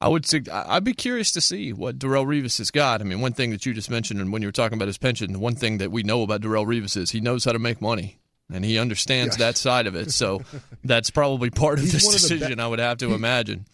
I 0.00 0.08
would 0.08 0.26
say 0.26 0.42
I'd 0.52 0.84
be 0.84 0.92
curious 0.92 1.32
to 1.32 1.40
see 1.40 1.72
what 1.72 1.98
Darrelle 1.98 2.26
Revis 2.26 2.58
has 2.58 2.70
got. 2.70 3.00
I 3.00 3.04
mean, 3.04 3.20
one 3.22 3.32
thing 3.32 3.50
that 3.50 3.64
you 3.64 3.72
just 3.72 3.88
mentioned, 3.90 4.20
and 4.20 4.30
when 4.30 4.42
you 4.42 4.48
were 4.48 4.52
talking 4.52 4.76
about 4.76 4.88
his 4.88 4.98
pension, 4.98 5.32
the 5.32 5.38
one 5.38 5.54
thing 5.56 5.78
that 5.78 5.90
we 5.90 6.02
know 6.02 6.22
about 6.22 6.42
Darrelle 6.42 6.66
Revis 6.66 6.96
is 6.98 7.10
he 7.12 7.20
knows 7.20 7.44
how 7.46 7.52
to 7.52 7.58
make 7.58 7.80
money, 7.80 8.18
and 8.52 8.62
he 8.62 8.78
understands 8.78 9.34
Yes. 9.34 9.38
that 9.38 9.56
side 9.56 9.86
of 9.86 9.94
it. 9.94 10.10
So 10.10 10.42
that's 10.84 11.08
probably 11.08 11.48
part 11.48 11.78
of 11.78 11.84
He's 11.84 11.92
this 11.92 12.04
one 12.04 12.14
of 12.14 12.20
be- 12.22 12.28
decision. 12.28 12.60
I 12.60 12.66
would 12.68 12.78
have 12.78 12.98
to 12.98 13.14
imagine. 13.14 13.64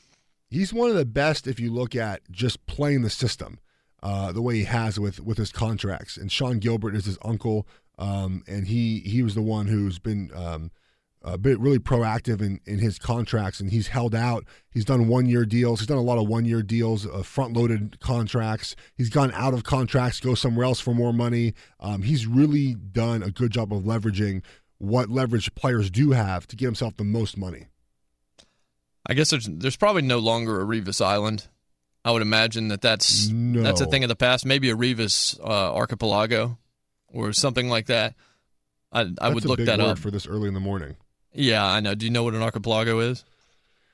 He's 0.49 0.73
one 0.73 0.90
of 0.90 0.97
the 0.97 1.05
best 1.07 1.47
if 1.49 1.59
you 1.59 1.73
look 1.73 1.97
at 1.97 2.21
just 2.31 2.66
playing 2.66 3.03
the 3.03 3.11
system, 3.11 3.59
uh, 4.02 4.32
the 4.32 4.42
way 4.42 4.56
he 4.56 4.64
has 4.64 4.98
with 4.98 5.20
with 5.20 5.38
his 5.38 5.52
contracts. 5.52 6.16
And 6.16 6.30
Sean 6.30 6.58
Gilbert 6.58 6.94
is 6.94 7.06
his 7.06 7.18
uncle, 7.22 7.66
um, 7.98 8.42
and 8.46 8.66
he 8.66 9.00
he 9.00 9.22
was 9.22 9.34
the 9.34 9.42
one 9.42 9.66
who's 9.66 9.98
been 9.98 10.30
um, 10.34 10.70
a 11.24 11.38
bit 11.38 11.58
really 11.60 11.78
proactive 11.78 12.40
in, 12.40 12.60
in 12.66 12.78
his 12.78 12.98
contracts, 12.98 13.60
and 13.60 13.70
he's 13.70 13.88
held 13.88 14.14
out. 14.14 14.44
He's 14.70 14.84
done 14.84 15.08
one 15.08 15.26
year 15.26 15.44
deals. 15.44 15.80
He's 15.80 15.86
done 15.86 15.98
a 15.98 16.02
lot 16.02 16.18
of 16.18 16.28
one 16.28 16.44
year 16.44 16.62
deals, 16.62 17.06
uh, 17.06 17.22
front 17.22 17.56
loaded 17.56 18.00
contracts. 18.00 18.74
He's 18.94 19.10
gone 19.10 19.30
out 19.34 19.54
of 19.54 19.64
contracts, 19.64 20.20
go 20.20 20.34
somewhere 20.34 20.64
else 20.64 20.80
for 20.80 20.94
more 20.94 21.12
money. 21.12 21.54
Um, 21.80 22.02
he's 22.02 22.26
really 22.26 22.74
done 22.74 23.22
a 23.22 23.30
good 23.30 23.52
job 23.52 23.72
of 23.72 23.82
leveraging 23.82 24.42
what 24.78 25.10
leverage 25.10 25.54
players 25.54 25.90
do 25.90 26.10
have 26.10 26.46
to 26.48 26.56
get 26.56 26.66
himself 26.66 26.96
the 26.96 27.04
most 27.04 27.36
money. 27.36 27.66
I 29.06 29.14
guess 29.14 29.30
there's 29.30 29.48
there's 29.48 29.76
probably 29.76 30.02
no 30.02 30.18
longer 30.18 30.60
a 30.60 30.64
Revis 30.64 31.04
Island. 31.04 31.48
I 32.04 32.10
would 32.10 32.22
imagine 32.22 32.68
that 32.68 32.80
that's 32.80 33.28
No. 33.28 33.62
that's 33.62 33.80
a 33.80 33.86
thing 33.86 34.02
of 34.04 34.08
the 34.08 34.16
past. 34.16 34.44
Maybe 34.44 34.70
a 34.70 34.74
Revis 34.76 35.38
uh, 35.40 35.74
archipelago 35.74 36.58
or 37.08 37.32
something 37.32 37.68
like 37.68 37.86
that. 37.86 38.14
I 38.92 39.06
I 39.20 39.28
would 39.28 39.44
look 39.44 39.58
that 39.60 39.78
word 39.78 39.86
up. 39.92 39.98
for 39.98 40.10
this 40.10 40.26
early 40.26 40.48
in 40.48 40.54
the 40.54 40.60
morning. 40.60 40.96
Yeah, 41.32 41.64
I 41.64 41.80
know. 41.80 41.94
Do 41.94 42.04
you 42.04 42.10
know 42.12 42.24
what 42.24 42.34
an 42.34 42.42
archipelago 42.42 42.98
is? 43.00 43.24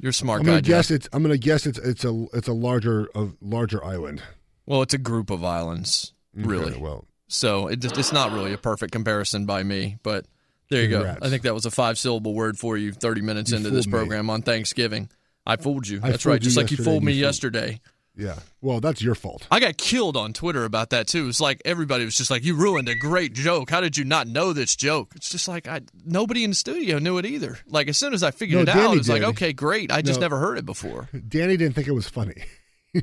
You're 0.00 0.10
a 0.10 0.12
smart 0.14 0.40
I'm 0.40 0.46
gonna 0.46 0.62
Geoff. 0.62 0.66
guess 0.78 0.90
it's. 0.90 1.08
I'm 1.12 1.22
gonna 1.22 1.36
guess 1.38 1.66
it's. 1.66 1.78
It's 1.78 2.04
a. 2.04 2.26
It's 2.32 2.48
a 2.48 2.52
larger 2.52 3.08
of 3.14 3.36
larger 3.40 3.84
island. 3.84 4.22
Well, 4.66 4.82
it's 4.82 4.94
a 4.94 4.98
group 4.98 5.30
of 5.30 5.44
islands, 5.44 6.12
really. 6.34 6.72
Okay, 6.72 6.80
well, 6.80 7.04
So 7.28 7.68
it 7.68 7.80
just, 7.80 7.96
it's 7.98 8.12
not 8.12 8.32
really 8.32 8.52
a 8.52 8.58
perfect 8.58 8.92
comparison 8.92 9.44
by 9.46 9.62
me, 9.62 9.96
but 10.02 10.26
there 10.68 10.82
you 10.82 10.90
Congrats. 10.90 11.20
go. 11.20 11.26
I 11.26 11.30
think 11.30 11.42
that 11.42 11.54
was 11.54 11.64
a 11.66 11.70
five 11.70 11.98
syllable 11.98 12.34
word 12.34 12.58
for 12.58 12.76
you 12.76 12.92
30 12.92 13.22
minutes 13.22 13.50
You 13.50 13.56
into 13.58 13.70
this 13.70 13.86
fooled 13.86 13.94
me. 13.94 13.98
program 14.00 14.28
on 14.30 14.42
Thanksgiving. 14.42 15.08
I 15.46 15.56
fooled 15.56 15.88
you. 15.88 16.00
I 16.02 16.10
That's 16.10 16.22
fooled 16.24 16.34
right. 16.34 16.42
Just 16.42 16.56
like 16.58 16.70
you 16.70 16.76
fooled 16.76 17.02
me 17.02 17.12
you 17.12 17.18
fooled- 17.22 17.28
yesterday. 17.28 17.80
Yeah. 18.18 18.34
Well, 18.60 18.80
that's 18.80 19.00
your 19.00 19.14
fault. 19.14 19.46
I 19.48 19.60
got 19.60 19.76
killed 19.78 20.16
on 20.16 20.32
Twitter 20.32 20.64
about 20.64 20.90
that 20.90 21.06
too. 21.06 21.28
It's 21.28 21.40
like 21.40 21.62
everybody 21.64 22.04
was 22.04 22.16
just 22.16 22.30
like, 22.32 22.44
"You 22.44 22.56
ruined 22.56 22.88
a 22.88 22.96
great 22.96 23.32
joke. 23.32 23.70
How 23.70 23.80
did 23.80 23.96
you 23.96 24.04
not 24.04 24.26
know 24.26 24.52
this 24.52 24.74
joke?" 24.74 25.12
It's 25.14 25.28
just 25.30 25.46
like 25.46 25.68
I 25.68 25.82
nobody 26.04 26.42
in 26.42 26.50
the 26.50 26.56
studio 26.56 26.98
knew 26.98 27.18
it 27.18 27.24
either. 27.26 27.58
Like 27.68 27.86
as 27.88 27.96
soon 27.96 28.12
as 28.14 28.24
I 28.24 28.32
figured 28.32 28.56
No, 28.56 28.62
it 28.62 28.68
out, 28.68 28.74
Danny 28.82 28.94
it 28.94 28.98
was 28.98 29.08
like, 29.08 29.22
"Okay, 29.22 29.52
great. 29.52 29.92
I 29.92 30.02
just 30.02 30.18
No. 30.18 30.24
never 30.24 30.38
heard 30.38 30.58
it 30.58 30.66
before." 30.66 31.08
Danny 31.28 31.56
didn't 31.56 31.74
think 31.76 31.86
it 31.86 31.92
was 31.92 32.08
funny. 32.08 32.34
he 32.92 33.02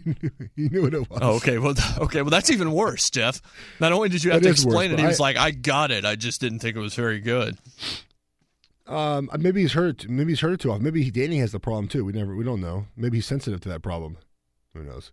knew 0.57 0.81
what 0.81 0.93
it 0.93 1.09
was. 1.09 1.19
Oh, 1.21 1.35
okay. 1.37 1.59
Well, 1.59 1.75
okay. 1.99 2.21
Well, 2.21 2.31
that's 2.31 2.49
even 2.49 2.73
worse, 2.73 3.09
Geoff. 3.09 3.41
Not 3.79 3.93
only 3.93 4.09
did 4.09 4.23
you 4.23 4.31
have 4.31 4.41
That 4.41 4.49
to 4.49 4.53
is 4.53 4.65
worse, 4.65 4.73
explain 4.73 4.91
it, 4.91 4.99
he 4.99 5.05
was 5.05 5.21
I- 5.21 5.23
like, 5.23 5.37
"I 5.37 5.51
got 5.51 5.91
it. 5.91 6.03
I 6.03 6.15
just 6.15 6.41
didn't 6.41 6.59
think 6.59 6.75
it 6.75 6.79
was 6.81 6.95
very 6.95 7.21
good." 7.21 7.57
Um, 8.87 9.29
maybe 9.39 9.61
he's 9.61 9.73
heard. 9.73 10.03
It, 10.03 10.09
maybe 10.09 10.31
he's 10.33 10.41
heard 10.41 10.53
it 10.53 10.59
too 10.59 10.71
often. 10.71 10.83
Maybe 10.83 11.03
he, 11.03 11.09
Danny 11.09 11.37
has 11.39 11.51
the 11.51 11.59
problem 11.59 11.87
too. 11.87 12.05
We 12.05 12.11
never. 12.13 12.35
We 12.35 12.43
don't 12.43 12.61
know. 12.61 12.85
Maybe 12.95 13.17
he's 13.17 13.25
sensitive 13.25 13.61
to 13.61 13.69
that 13.69 13.81
problem. 13.81 14.17
Who 14.75 14.83
knows? 14.83 15.11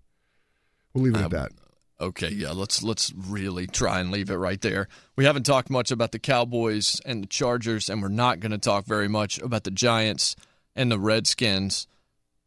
We'll 0.92 1.04
leave 1.04 1.14
it 1.14 1.18
Um, 1.18 1.24
at 1.24 1.30
that. 1.30 1.52
Okay, 2.00 2.30
yeah, 2.30 2.50
let's 2.50 2.82
let's 2.82 3.12
really 3.16 3.66
try 3.68 4.00
and 4.00 4.10
leave 4.10 4.28
it 4.28 4.34
right 4.34 4.60
there. 4.60 4.88
We 5.14 5.24
haven't 5.24 5.44
talked 5.44 5.70
much 5.70 5.90
about 5.92 6.10
the 6.12 6.18
Cowboys 6.18 7.00
and 7.06 7.22
the 7.22 7.28
Chargers, 7.28 7.88
and 7.88 8.02
we're 8.02 8.08
not 8.08 8.40
going 8.40 8.50
to 8.52 8.58
talk 8.58 8.86
very 8.86 9.06
much 9.08 9.38
about 9.38 9.62
the 9.64 9.70
Giants 9.70 10.34
and 10.74 10.90
the 10.90 10.98
Redskins. 10.98 11.86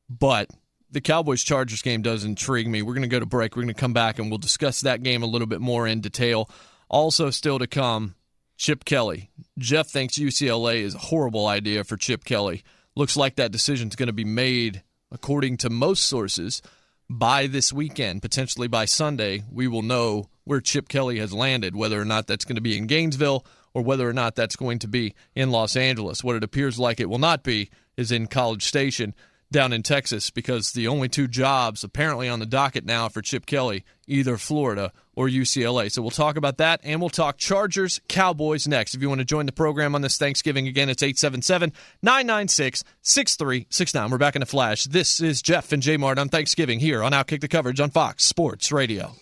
But 0.09 0.49
the 0.91 0.99
Cowboys 0.99 1.41
Chargers 1.43 1.81
game 1.81 2.01
does 2.01 2.25
intrigue 2.25 2.67
me. 2.67 2.81
We're 2.81 2.93
going 2.93 3.03
to 3.03 3.07
go 3.07 3.19
to 3.19 3.25
break. 3.25 3.55
We're 3.55 3.63
going 3.63 3.73
to 3.73 3.79
come 3.79 3.93
back 3.93 4.19
and 4.19 4.29
we'll 4.29 4.37
discuss 4.39 4.81
that 4.81 5.03
game 5.03 5.23
a 5.23 5.27
little 5.27 5.47
bit 5.47 5.61
more 5.61 5.87
in 5.87 6.01
detail. 6.01 6.49
Also, 6.89 7.29
still 7.29 7.57
to 7.59 7.65
come, 7.67 8.15
Chip 8.57 8.83
Kelly. 8.85 9.31
Geoff 9.57 9.87
thinks 9.87 10.19
UCLA 10.19 10.81
is 10.81 10.95
a 10.95 10.99
horrible 10.99 11.47
idea 11.47 11.83
for 11.83 11.97
Chip 11.97 12.23
Kelly. 12.25 12.63
Looks 12.95 13.17
like 13.17 13.35
that 13.37 13.51
decision 13.51 13.87
is 13.87 13.95
going 13.95 14.07
to 14.07 14.13
be 14.13 14.25
made, 14.25 14.83
according 15.11 15.57
to 15.57 15.69
most 15.69 16.03
sources, 16.03 16.61
by 17.09 17.47
this 17.47 17.71
weekend, 17.71 18.21
potentially 18.21 18.67
by 18.67 18.85
Sunday. 18.85 19.43
We 19.51 19.67
will 19.67 19.81
know 19.81 20.29
where 20.43 20.61
Chip 20.61 20.87
Kelly 20.87 21.19
has 21.19 21.33
landed, 21.33 21.75
whether 21.75 21.99
or 21.99 22.05
not 22.05 22.27
that's 22.27 22.45
going 22.45 22.55
to 22.55 22.61
be 22.61 22.77
in 22.77 22.87
Gainesville 22.87 23.45
or 23.73 23.81
whether 23.81 24.07
or 24.07 24.13
not 24.13 24.35
that's 24.35 24.55
going 24.55 24.79
to 24.79 24.87
be 24.87 25.13
in 25.35 25.51
Los 25.51 25.75
Angeles. 25.75 26.23
What 26.23 26.35
it 26.35 26.43
appears 26.43 26.79
like 26.79 26.99
it 26.99 27.09
will 27.09 27.19
not 27.19 27.43
be 27.43 27.69
is 27.97 28.11
in 28.11 28.27
College 28.27 28.63
Station. 28.63 29.13
down 29.51 29.71
in 29.73 29.83
Texas 29.83 30.31
because 30.31 30.71
the 30.71 30.87
only 30.87 31.07
two 31.07 31.27
jobs 31.27 31.83
apparently 31.83 32.27
on 32.27 32.39
the 32.39 32.45
docket 32.45 32.85
now 32.85 33.07
for 33.07 33.21
Chip 33.21 33.45
Kelly, 33.45 33.85
either 34.07 34.37
Florida 34.37 34.91
or 35.15 35.27
UCLA. 35.27 35.91
So 35.91 36.01
we'll 36.01 36.11
talk 36.11 36.37
about 36.37 36.57
that 36.57 36.81
and 36.83 36.99
we'll 36.99 37.09
talk 37.09 37.37
Chargers, 37.37 38.01
Cowboys 38.07 38.67
next. 38.67 38.93
If 38.93 39.01
you 39.01 39.09
want 39.09 39.19
to 39.19 39.25
join 39.25 39.45
the 39.45 39.51
program 39.51 39.95
on 39.95 40.01
this 40.01 40.17
Thanksgiving, 40.17 40.67
again, 40.67 40.89
it's 40.89 41.03
877 41.03 41.73
996 42.01 42.83
6369. 43.01 44.11
We're 44.11 44.17
back 44.17 44.35
in 44.35 44.41
a 44.41 44.45
flash. 44.45 44.85
This 44.85 45.21
is 45.21 45.41
Geoff 45.41 45.71
and 45.71 45.81
J 45.81 45.97
Mart 45.97 46.19
on 46.19 46.29
Thanksgiving 46.29 46.79
here 46.79 47.03
on 47.03 47.11
Outkick 47.11 47.41
the 47.41 47.47
Coverage 47.47 47.79
on 47.79 47.89
Fox 47.89 48.23
Sports 48.23 48.71
Radio. 48.71 49.13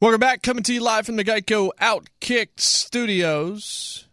Welcome 0.00 0.20
back, 0.20 0.42
coming 0.42 0.62
to 0.62 0.72
you 0.72 0.80
live 0.80 1.04
from 1.04 1.16
the 1.16 1.24
Geico 1.24 1.70
Outkick 1.78 2.58
Studios. 2.58 4.06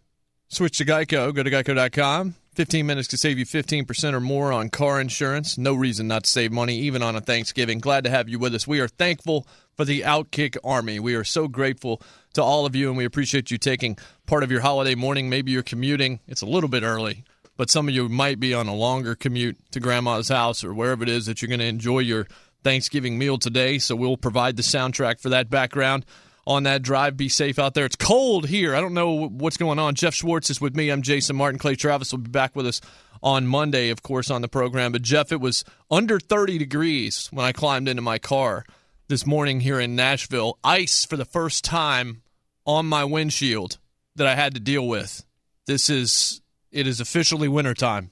Switch 0.50 0.78
to 0.80 0.86
Geico. 0.86 1.34
Go 1.34 1.44
to 1.44 1.52
geico.com. 1.52 2.36
15 2.58 2.88
minutes 2.88 3.08
to 3.10 3.18
save 3.18 3.38
you 3.38 3.46
15% 3.46 4.14
or 4.14 4.20
more 4.20 4.52
on 4.52 4.70
car 4.70 5.00
insurance. 5.00 5.60
No 5.60 5.76
reason 5.76 6.08
not 6.08 6.24
to 6.24 6.30
save 6.32 6.52
money, 6.52 6.80
even 6.80 7.04
on 7.04 7.16
a 7.16 7.22
Thanksgiving. 7.22 7.78
Glad 7.78 8.04
to 8.06 8.10
have 8.10 8.28
you 8.28 8.40
with 8.40 8.56
us. 8.56 8.66
We 8.66 8.80
are 8.80 8.88
thankful 8.88 9.48
for 9.76 9.86
the 9.86 10.02
Outkick 10.02 10.58
Army. 10.64 11.00
We 11.00 11.14
are 11.14 11.24
so 11.24 11.48
grateful 11.48 12.02
to 12.34 12.42
all 12.42 12.66
of 12.66 12.76
you, 12.76 12.88
and 12.88 12.98
we 12.98 13.06
appreciate 13.06 13.52
you 13.52 13.60
taking 13.60 13.96
part 14.26 14.42
of 14.42 14.50
your 14.50 14.62
holiday 14.62 14.96
morning. 14.96 15.30
Maybe 15.30 15.52
you're 15.52 15.62
commuting. 15.62 16.20
It's 16.28 16.42
a 16.42 16.48
little 16.48 16.68
bit 16.68 16.82
early, 16.82 17.26
but 17.58 17.70
some 17.70 17.88
of 17.88 17.94
you 17.94 18.10
might 18.10 18.40
be 18.40 18.56
on 18.56 18.66
a 18.66 18.74
longer 18.74 19.14
commute 19.14 19.58
to 19.74 19.80
grandma's 19.80 20.30
house 20.30 20.64
or 20.64 20.74
wherever 20.74 21.04
it 21.04 21.10
is 21.10 21.28
that 21.28 21.44
you're 21.44 21.50
going 21.50 21.60
to 21.60 21.66
enjoy 21.66 22.00
your 22.00 22.26
Thanksgiving 22.64 23.20
meal 23.20 23.38
today. 23.38 23.78
So 23.78 23.96
we'll 23.96 24.18
provide 24.18 24.56
the 24.56 24.64
soundtrack 24.64 25.20
for 25.20 25.30
that 25.30 25.52
background 25.52 26.06
on 26.48 26.64
that 26.64 26.82
drive. 26.82 27.18
Be 27.18 27.28
safe 27.28 27.60
out 27.60 27.74
there. 27.74 27.86
It's 27.86 27.98
cold 27.98 28.48
here. 28.48 28.74
I 28.74 28.80
don't 28.80 28.94
know 28.94 29.28
what's 29.28 29.58
going 29.58 29.80
on. 29.80 29.96
Geoff 29.96 30.16
Schwartz 30.16 30.50
is 30.50 30.62
with 30.62 30.76
me. 30.76 30.90
I'm 30.90 31.02
Jason 31.02 31.36
Martin. 31.36 31.60
Clay 31.60 31.76
Travis 31.76 32.12
will 32.12 32.20
be 32.20 32.32
back 32.32 32.56
with 32.56 32.66
us 32.66 32.80
on 33.22 33.46
Monday, 33.46 33.90
of 33.90 34.02
course, 34.02 34.32
on 34.32 34.42
the 34.42 34.48
program. 34.48 34.94
But 34.94 35.02
Geoff, 35.02 35.34
it 35.34 35.42
was 35.42 35.66
under 35.92 36.20
30 36.20 36.58
degrees 36.58 37.28
when 37.32 37.46
I 37.46 37.52
climbed 37.52 37.90
into 37.90 38.02
my 38.02 38.18
car 38.18 38.64
this 39.10 39.26
morning 39.26 39.60
here 39.60 39.80
in 39.80 39.98
Nashville. 39.98 40.58
Ice 40.64 41.04
for 41.04 41.18
the 41.18 41.26
first 41.26 41.66
time 41.66 42.22
on 42.66 42.86
my 42.86 43.04
windshield 43.04 43.78
that 44.16 44.26
I 44.26 44.36
had 44.36 44.54
to 44.54 44.62
deal 44.62 44.88
with. 44.88 45.26
This 45.66 45.90
is 45.90 46.42
it 46.72 46.88
is 46.88 47.02
officially 47.02 47.50
wintertime. 47.50 48.12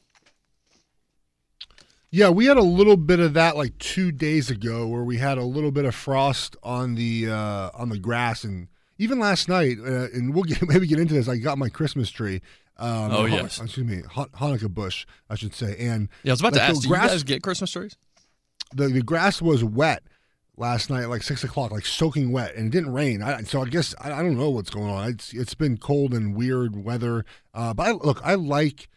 Yeah, 2.15 2.29
we 2.29 2.45
had 2.45 2.55
a 2.57 2.61
little 2.63 2.95
bit 2.95 3.19
of 3.19 3.33
that 3.33 3.57
like 3.57 3.77
two 3.77 4.11
days 4.11 4.49
ago, 4.49 4.87
where 4.87 5.03
we 5.03 5.17
had 5.17 5.37
a 5.37 5.43
little 5.43 5.71
bit 5.71 5.83
of 5.85 5.93
frost 5.93 6.55
on 6.63 6.95
the 6.95 7.29
uh, 7.29 7.71
on 7.73 7.89
the 7.89 7.97
grass, 7.99 8.43
and 8.45 8.69
even 8.97 9.19
last 9.19 9.49
night. 9.49 9.77
Uh, 9.79 10.07
and 10.13 10.33
we'll 10.33 10.45
get, 10.45 10.61
maybe 10.67 10.87
get 10.87 10.99
into 10.99 11.13
this. 11.13 11.27
I 11.27 11.37
got 11.37 11.57
my 11.57 11.67
Christmas 11.69 12.09
tree. 12.09 12.41
Um, 12.77 13.11
Oh, 13.11 13.27
Han- 13.27 13.31
yes. 13.31 13.59
excuse 13.61 13.85
me, 13.85 14.01
Han- 14.11 14.29
Hanukkah 14.29 14.73
bush, 14.73 15.05
I 15.29 15.35
should 15.35 15.53
say. 15.53 15.75
And 15.77 16.07
Yeah, 16.23 16.31
I 16.31 16.33
was 16.33 16.39
about 16.41 16.53
like, 16.53 16.61
to 16.61 16.67
ask, 16.69 16.81
do 16.83 16.87
grass- 16.87 17.03
you 17.03 17.09
guys 17.09 17.23
get 17.23 17.43
Christmas 17.43 17.71
trees? 17.71 17.97
the 18.73 18.87
the 18.87 19.01
grass 19.01 19.41
was 19.41 19.63
wet 19.63 20.03
last 20.57 20.89
night, 20.89 21.05
like 21.07 21.21
six 21.21 21.43
o'clock, 21.43 21.71
like 21.71 21.85
soaking 21.85 22.31
wet, 22.31 22.55
and 22.55 22.67
it 22.67 22.71
didn't 22.71 22.93
rain. 22.93 23.21
I, 23.21 23.43
so 23.43 23.61
I 23.61 23.65
guess 23.65 23.93
I, 23.99 24.13
I 24.13 24.21
don't 24.23 24.37
know 24.37 24.49
what's 24.51 24.69
going 24.69 24.89
on. 24.89 25.09
It's 25.09 25.33
it's 25.33 25.53
been 25.53 25.77
cold 25.77 26.13
and 26.13 26.33
weird 26.33 26.81
weather. 26.81 27.25
Uh, 27.53 27.73
but 27.73 27.87
I, 27.87 27.91
look, 27.91 28.21
I 28.23 28.35
like 28.35 28.87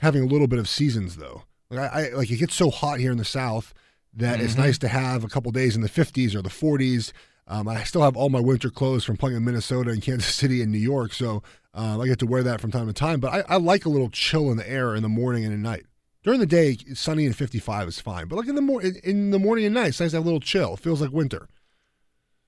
having 0.00 0.22
a 0.22 0.26
little 0.26 0.48
bit 0.48 0.58
of 0.58 0.68
seasons 0.68 1.16
though. 1.16 1.44
Like 1.70 1.92
I, 1.92 2.06
I 2.06 2.08
like 2.14 2.30
it 2.30 2.36
gets 2.36 2.54
so 2.54 2.70
hot 2.70 2.98
here 3.00 3.12
in 3.12 3.18
the 3.18 3.24
south 3.24 3.74
that 4.14 4.40
it's 4.40 4.52
Mm-hmm. 4.54 4.62
nice 4.62 4.78
to 4.78 4.88
have 4.88 5.22
a 5.24 5.28
couple 5.28 5.52
days 5.52 5.76
in 5.76 5.82
the 5.82 5.88
50s 5.88 6.34
or 6.34 6.42
the 6.42 6.48
40s. 6.48 7.12
Um, 7.46 7.68
I 7.68 7.82
still 7.84 8.02
have 8.02 8.16
all 8.16 8.28
my 8.30 8.40
winter 8.40 8.70
clothes 8.70 9.04
from 9.04 9.16
playing 9.16 9.36
in 9.36 9.44
Minnesota 9.44 9.90
and 9.90 10.02
Kansas 10.08 10.34
City 10.34 10.60
and 10.62 10.70
New 10.72 10.78
York, 10.78 11.12
so 11.12 11.42
um, 11.74 12.00
I 12.00 12.06
get 12.06 12.18
to 12.20 12.26
wear 12.26 12.42
that 12.42 12.60
from 12.60 12.70
time 12.70 12.86
to 12.86 12.92
time. 12.92 13.20
But 13.20 13.32
I, 13.32 13.54
I 13.54 13.56
like 13.58 13.84
a 13.86 13.88
little 13.90 14.10
chill 14.10 14.50
in 14.50 14.56
the 14.56 14.68
air 14.68 14.94
in 14.94 15.02
the 15.02 15.08
morning 15.08 15.44
and 15.44 15.52
at 15.54 15.60
night. 15.60 15.86
During 16.24 16.40
the 16.40 16.46
day, 16.46 16.76
sunny 16.94 17.24
and 17.26 17.34
55 17.36 17.88
is 17.88 18.00
fine, 18.00 18.26
but 18.28 18.36
like 18.36 18.48
in 18.48 18.54
the 18.54 18.60
mor- 18.60 18.82
in- 18.82 18.96
in 19.04 19.30
the 19.30 19.38
morning 19.38 19.64
and 19.66 19.74
night, 19.74 19.88
it's 19.88 20.00
nice 20.00 20.10
to 20.10 20.16
have 20.16 20.24
a 20.24 20.28
little 20.28 20.40
chill. 20.40 20.74
It 20.74 20.80
feels 20.80 21.00
like 21.00 21.10
winter. 21.12 21.48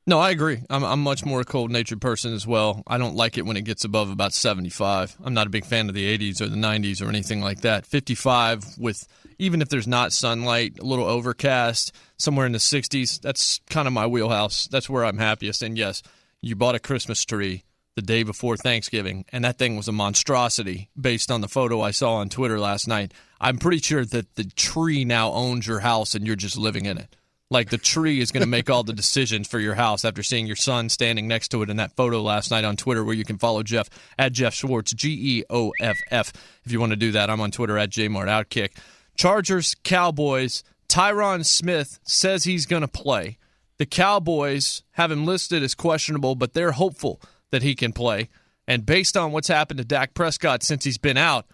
No, 0.06 0.18
I 0.18 0.30
agree. 0.30 0.62
I'm 0.70 0.82
I'm 0.82 1.02
much 1.02 1.24
more 1.24 1.40
a 1.40 1.44
cold 1.44 1.70
natured 1.70 2.00
person 2.00 2.32
as 2.32 2.46
well. 2.46 2.82
I 2.86 2.98
don't 2.98 3.16
like 3.16 3.38
it 3.38 3.46
when 3.46 3.56
it 3.56 3.64
gets 3.64 3.84
above 3.84 4.10
about 4.10 4.32
75. 4.32 5.16
I'm 5.22 5.34
not 5.34 5.46
a 5.46 5.50
big 5.50 5.64
fan 5.64 5.88
of 5.88 5.94
the 5.94 6.18
80s 6.18 6.40
or 6.40 6.48
the 6.48 6.56
90s 6.56 7.04
or 7.04 7.08
anything 7.08 7.40
like 7.40 7.60
that. 7.60 7.86
55 7.86 8.78
with 8.78 9.06
even 9.38 9.62
if 9.62 9.68
there's 9.68 9.86
not 9.86 10.12
sunlight, 10.12 10.78
a 10.78 10.84
little 10.84 11.06
overcast, 11.06 11.92
somewhere 12.18 12.46
in 12.46 12.52
the 12.52 12.58
60s, 12.58 13.20
that's 13.20 13.60
kind 13.70 13.86
of 13.86 13.94
my 13.94 14.06
wheelhouse. 14.06 14.66
That's 14.66 14.90
where 14.90 15.04
I'm 15.04 15.18
happiest. 15.18 15.62
And 15.62 15.78
yes, 15.78 16.02
you 16.42 16.56
bought 16.56 16.74
a 16.74 16.80
Christmas 16.80 17.24
tree 17.24 17.64
the 17.96 18.02
day 18.02 18.22
before 18.22 18.56
Thanksgiving, 18.56 19.24
and 19.32 19.44
that 19.44 19.58
thing 19.58 19.76
was 19.76 19.88
a 19.88 19.92
monstrosity 19.92 20.90
based 20.98 21.30
on 21.30 21.40
the 21.40 21.48
photo 21.48 21.80
I 21.80 21.90
saw 21.90 22.16
on 22.16 22.28
Twitter 22.28 22.58
last 22.58 22.86
night. 22.86 23.12
I'm 23.40 23.58
pretty 23.58 23.78
sure 23.78 24.04
that 24.04 24.34
the 24.36 24.44
tree 24.44 25.04
now 25.04 25.32
owns 25.32 25.66
your 25.66 25.80
house 25.80 26.14
and 26.14 26.26
you're 26.26 26.36
just 26.36 26.56
living 26.56 26.86
in 26.86 26.98
it. 26.98 27.16
Like 27.52 27.70
the 27.70 27.78
tree 27.78 28.20
is 28.20 28.30
going 28.30 28.42
to 28.42 28.48
make 28.48 28.70
all 28.70 28.84
the 28.84 28.92
decisions 28.92 29.48
for 29.48 29.58
your 29.58 29.74
house 29.74 30.04
after 30.04 30.22
seeing 30.22 30.46
your 30.46 30.54
son 30.54 30.88
standing 30.88 31.26
next 31.26 31.48
to 31.48 31.62
it 31.62 31.70
in 31.70 31.78
that 31.78 31.96
photo 31.96 32.22
last 32.22 32.52
night 32.52 32.62
on 32.62 32.76
Twitter, 32.76 33.02
where 33.02 33.14
you 33.14 33.24
can 33.24 33.38
follow 33.38 33.64
Geoff 33.64 33.90
at 34.16 34.32
Geoff 34.32 34.54
Schwartz, 34.54 34.92
G 34.92 35.38
E 35.38 35.44
O 35.50 35.72
F 35.80 35.98
F. 36.12 36.32
If 36.64 36.70
you 36.70 36.78
want 36.78 36.90
to 36.90 36.96
do 36.96 37.10
that, 37.12 37.28
I'm 37.28 37.40
on 37.40 37.50
Twitter 37.50 37.76
at 37.76 37.90
JMart 37.90 38.28
Outkick. 38.28 38.70
Chargers, 39.16 39.74
Cowboys. 39.82 40.62
Tyron 40.88 41.44
Smith 41.44 41.98
says 42.04 42.44
he's 42.44 42.66
going 42.66 42.82
to 42.82 42.88
play. 42.88 43.36
The 43.78 43.86
Cowboys 43.86 44.82
have 44.92 45.10
him 45.10 45.26
listed 45.26 45.62
as 45.62 45.74
questionable, 45.74 46.36
but 46.36 46.52
they're 46.52 46.72
hopeful 46.72 47.20
that 47.50 47.62
he 47.62 47.74
can 47.74 47.92
play. 47.92 48.28
And 48.68 48.86
based 48.86 49.16
on 49.16 49.32
what's 49.32 49.48
happened 49.48 49.78
to 49.78 49.84
Dak 49.84 50.14
Prescott 50.14 50.62
since 50.62 50.84
he's 50.84 50.98
been 50.98 51.16
out, 51.16 51.46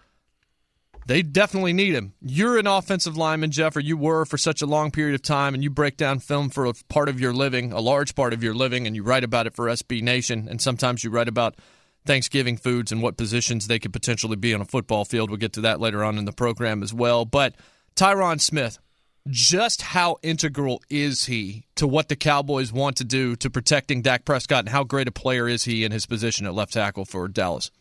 they 1.07 1.21
definitely 1.21 1.71
need 1.71 1.95
him. 1.95 2.13
You're 2.21 2.57
an 2.57 2.67
offensive 2.67 3.15
lineman, 3.15 3.51
Geoff, 3.51 3.77
or 3.77 3.79
you 3.79 3.95
were 3.95 4.25
for 4.25 4.37
such 4.37 4.61
a 4.61 4.65
long 4.65 4.91
period 4.91 5.15
of 5.15 5.21
time, 5.21 5.53
and 5.53 5.63
you 5.63 5.69
break 5.69 5.95
down 5.95 6.19
film 6.19 6.49
for 6.49 6.65
a 6.65 6.73
part 6.89 7.07
of 7.07 7.17
your 7.17 7.33
living, 7.33 7.71
a 7.71 7.79
large 7.79 8.13
part 8.13 8.33
of 8.33 8.43
your 8.43 8.53
living, 8.53 8.85
and 8.85 8.93
you 8.93 9.03
write 9.03 9.23
about 9.23 9.47
it 9.47 9.55
for 9.55 9.67
SB 9.67 10.01
Nation, 10.01 10.47
and 10.49 10.61
sometimes 10.61 11.05
you 11.05 11.09
write 11.09 11.29
about 11.29 11.55
Thanksgiving 12.05 12.57
foods 12.57 12.91
and 12.91 13.01
what 13.01 13.15
positions 13.15 13.67
they 13.67 13.79
could 13.79 13.93
potentially 13.93 14.35
be 14.35 14.53
on 14.53 14.59
a 14.59 14.65
football 14.65 15.05
field. 15.05 15.29
We'll 15.29 15.37
get 15.37 15.53
to 15.53 15.61
that 15.61 15.79
later 15.79 16.03
on 16.03 16.17
in 16.17 16.25
the 16.25 16.33
program 16.33 16.83
as 16.83 16.93
well. 16.93 17.23
But 17.23 17.55
Tyron 17.95 18.41
Smith, 18.41 18.77
just 19.29 19.81
how 19.81 20.17
integral 20.21 20.81
is 20.89 21.25
he 21.25 21.65
to 21.75 21.87
what 21.87 22.09
the 22.09 22.17
Cowboys 22.17 22.73
want 22.73 22.97
to 22.97 23.05
do 23.05 23.37
to 23.37 23.49
protecting 23.49 24.01
Dak 24.01 24.25
Prescott, 24.25 24.59
and 24.59 24.69
how 24.69 24.83
great 24.83 25.07
a 25.07 25.11
player 25.11 25.47
is 25.47 25.63
he 25.63 25.85
in 25.85 25.93
his 25.93 26.05
position 26.05 26.45
at 26.45 26.53
left 26.53 26.73
tackle 26.73 27.05
for 27.05 27.29
Dallas? 27.29 27.71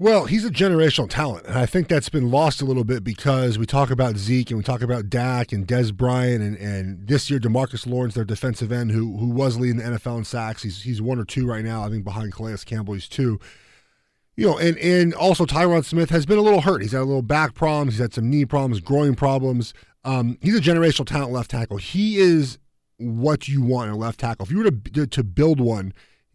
Well, 0.00 0.24
he's 0.24 0.46
a 0.46 0.50
generational 0.50 1.10
talent, 1.10 1.44
and 1.44 1.58
I 1.58 1.66
think 1.66 1.88
that's 1.88 2.08
been 2.08 2.30
lost 2.30 2.62
a 2.62 2.64
little 2.64 2.84
bit 2.84 3.04
because 3.04 3.58
we 3.58 3.66
talk 3.66 3.90
about 3.90 4.16
Zeke 4.16 4.50
and 4.50 4.56
we 4.56 4.64
talk 4.64 4.80
about 4.80 5.10
Dak 5.10 5.52
and 5.52 5.68
Dez 5.68 5.94
Bryant 5.94 6.42
and, 6.42 6.56
and 6.56 7.06
this 7.06 7.28
year 7.28 7.38
Demarcus 7.38 7.86
Lawrence, 7.86 8.14
their 8.14 8.24
defensive 8.24 8.72
end, 8.72 8.92
who 8.92 9.18
who 9.18 9.26
was 9.26 9.58
leading 9.58 9.76
the 9.76 9.82
NFL 9.82 10.16
in 10.16 10.24
sacks. 10.24 10.62
He's 10.62 10.80
he's 10.80 11.02
one 11.02 11.18
or 11.18 11.26
two 11.26 11.46
right 11.46 11.62
now. 11.62 11.84
I 11.84 11.90
think 11.90 12.04
behind 12.04 12.32
Calais 12.32 12.56
Campbell, 12.64 12.94
he's 12.94 13.08
two. 13.08 13.38
You 14.36 14.46
know, 14.46 14.58
and 14.58 14.78
and 14.78 15.12
also 15.12 15.44
Tyron 15.44 15.84
Smith 15.84 16.08
has 16.08 16.24
been 16.24 16.38
a 16.38 16.42
little 16.42 16.62
hurt. 16.62 16.80
He's 16.80 16.92
had 16.92 17.02
a 17.02 17.04
little 17.04 17.20
back 17.20 17.52
problems. 17.52 17.92
He's 17.92 18.00
had 18.00 18.14
some 18.14 18.30
knee 18.30 18.46
problems, 18.46 18.80
groin 18.80 19.14
problems. 19.14 19.74
Um, 20.02 20.38
he's 20.40 20.56
a 20.56 20.62
generational 20.62 21.06
talent 21.06 21.30
left 21.30 21.50
tackle. 21.50 21.76
He 21.76 22.16
is 22.16 22.58
what 22.96 23.48
you 23.48 23.60
want 23.60 23.88
in 23.88 23.96
a 23.96 23.98
left 23.98 24.20
tackle. 24.20 24.46
If 24.46 24.50
you 24.50 24.64
were 24.64 24.70
to 24.70 25.06
to 25.06 25.22
build 25.22 25.60
one, 25.60 25.92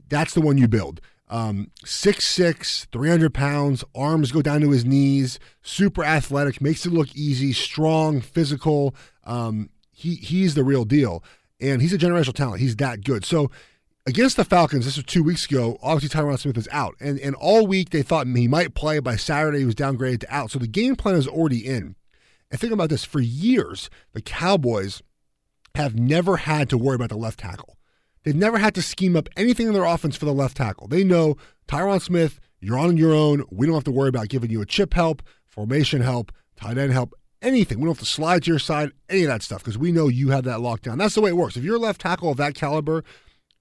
that's 0.07 0.35
the 0.35 0.41
one 0.41 0.59
you 0.59 0.67
build. 0.67 1.01
Um, 1.27 1.71
6'6", 1.83 2.87
300 2.91 3.33
pounds, 3.33 3.83
arms 3.95 4.31
go 4.31 4.41
down 4.41 4.61
to 4.61 4.69
his 4.69 4.85
knees, 4.85 5.39
super 5.63 6.03
athletic, 6.03 6.61
makes 6.61 6.85
it 6.85 6.93
look 6.93 7.15
easy, 7.15 7.51
strong, 7.51 8.21
physical. 8.21 8.95
Um, 9.23 9.69
he 9.91 10.15
he's 10.15 10.53
the 10.53 10.63
real 10.63 10.85
deal, 10.85 11.23
and 11.59 11.81
he's 11.81 11.93
a 11.93 11.97
generational 11.97 12.33
talent. 12.33 12.61
He's 12.61 12.75
that 12.75 13.03
good. 13.03 13.25
So 13.25 13.49
against 14.05 14.37
the 14.37 14.45
Falcons, 14.45 14.85
this 14.85 14.97
was 14.97 15.05
two 15.05 15.23
weeks 15.23 15.45
ago. 15.45 15.77
Obviously, 15.81 16.19
Tyron 16.19 16.37
Smith 16.37 16.57
is 16.57 16.69
out, 16.71 16.95
and 16.99 17.19
and 17.19 17.35
all 17.35 17.65
week 17.65 17.89
they 17.89 18.01
thought 18.01 18.27
he 18.27 18.47
might 18.47 18.75
play. 18.75 18.99
By 18.99 19.15
Saturday, 19.15 19.59
he 19.59 19.65
was 19.65 19.75
downgraded 19.75 20.21
to 20.21 20.35
out. 20.35 20.51
So 20.51 20.59
the 20.59 20.67
game 20.67 20.95
plan 20.95 21.15
is 21.15 21.27
already 21.27 21.65
in. 21.65 21.95
And 22.51 22.59
think 22.59 22.73
about 22.73 22.89
this: 22.89 23.03
for 23.03 23.19
years, 23.19 23.89
the 24.13 24.21
Cowboys 24.21 25.01
have 25.75 25.97
never 25.97 26.37
had 26.37 26.69
to 26.69 26.77
worry 26.77 26.95
about 26.95 27.09
the 27.09 27.17
left 27.17 27.39
tackle. 27.39 27.74
They've 28.25 28.35
never 28.35 28.57
had 28.57 28.73
to 28.75 28.81
scheme 28.81 29.15
up 29.15 29.29
anything 29.37 29.67
in 29.67 29.73
their 29.73 29.85
offense 29.85 30.17
for 30.17 30.25
the 30.25 30.33
left 30.33 30.57
tackle. 30.57 30.87
They 30.87 31.03
know 31.03 31.37
Tyron 31.67 32.01
Smith, 32.01 32.39
you're 32.59 32.77
on 32.77 32.97
your 32.97 33.13
own. 33.13 33.45
We 33.51 33.67
don't 33.67 33.75
have 33.75 33.83
to 33.85 33.91
worry 33.91 34.09
about 34.09 34.29
giving 34.29 34.49
you 34.49 34.61
a 34.61 34.65
chip 34.65 34.95
help, 34.95 35.21
formation 35.47 36.01
help, 36.01 36.31
tight 36.55 36.79
end 36.79 36.91
help, 36.91 37.13
anything. 37.43 37.77
We 37.77 37.83
don't 37.83 37.95
have 37.95 37.99
to 37.99 38.05
slide 38.05 38.43
to 38.43 38.51
your 38.51 38.59
side, 38.59 38.91
any 39.09 39.23
of 39.23 39.27
that 39.27 39.43
stuff, 39.43 39.59
because 39.59 39.77
we 39.77 39.91
know 39.91 40.07
you 40.07 40.29
have 40.29 40.43
that 40.45 40.59
locked 40.59 40.83
down. 40.83 40.97
That's 40.97 41.13
the 41.13 41.21
way 41.21 41.29
it 41.29 41.37
works. 41.37 41.55
If 41.55 41.63
you're 41.63 41.75
a 41.75 41.79
left 41.79 42.01
tackle 42.01 42.31
of 42.31 42.37
that 42.37 42.55
caliber, 42.55 43.03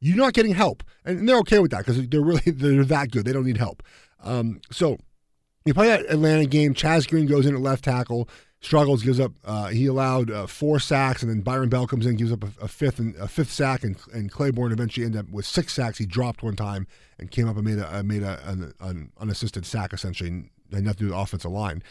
you're 0.00 0.16
not 0.16 0.32
getting 0.32 0.54
help. 0.54 0.82
And 1.04 1.28
they're 1.28 1.38
okay 1.38 1.58
with 1.58 1.70
that 1.72 1.84
because 1.84 2.08
they're 2.08 2.22
really 2.22 2.40
they're 2.46 2.84
that 2.84 3.10
good. 3.10 3.26
They 3.26 3.32
don't 3.32 3.44
need 3.44 3.58
help. 3.58 3.82
Um, 4.22 4.62
so 4.70 4.96
you 5.66 5.74
play 5.74 5.88
that 5.88 6.06
Atlanta 6.10 6.46
game. 6.46 6.72
Chaz 6.72 7.06
Green 7.08 7.26
goes 7.26 7.44
in 7.44 7.54
at 7.54 7.60
left 7.60 7.84
tackle, 7.84 8.28
struggles, 8.64 9.02
gives 9.02 9.20
up. 9.20 9.32
Uh, 9.44 9.68
he 9.68 9.86
allowed 9.86 10.30
uh, 10.30 10.46
four 10.46 10.80
sacks, 10.80 11.22
and 11.22 11.30
then 11.30 11.40
Byron 11.40 11.68
Bell 11.68 11.86
comes 11.86 12.06
in, 12.06 12.16
gives 12.16 12.32
up 12.32 12.44
a, 12.44 12.50
a 12.62 12.68
fifth 12.68 12.98
and 12.98 13.14
a 13.16 13.28
fifth 13.28 13.52
sack, 13.52 13.84
and, 13.84 13.96
and 14.12 14.32
Clayborn 14.32 14.72
eventually 14.72 15.04
ended 15.04 15.20
up 15.20 15.30
with 15.30 15.46
six 15.46 15.72
sacks. 15.72 15.98
He 15.98 16.06
dropped 16.06 16.42
one 16.42 16.56
time 16.56 16.86
and 17.18 17.30
came 17.30 17.48
up 17.48 17.56
and 17.56 17.64
made 17.64 17.78
a 17.78 17.98
uh, 17.98 18.02
made 18.02 18.22
a, 18.22 18.40
an, 18.48 18.72
an 18.80 19.12
unassisted 19.20 19.66
sack 19.66 19.92
essentially, 19.92 20.30
and 20.30 20.50
had 20.72 20.84
nothing 20.84 20.94
to 20.94 20.98
do 20.98 21.04
with 21.06 21.14
the 21.14 21.20
offensive 21.20 21.50
line. 21.50 21.82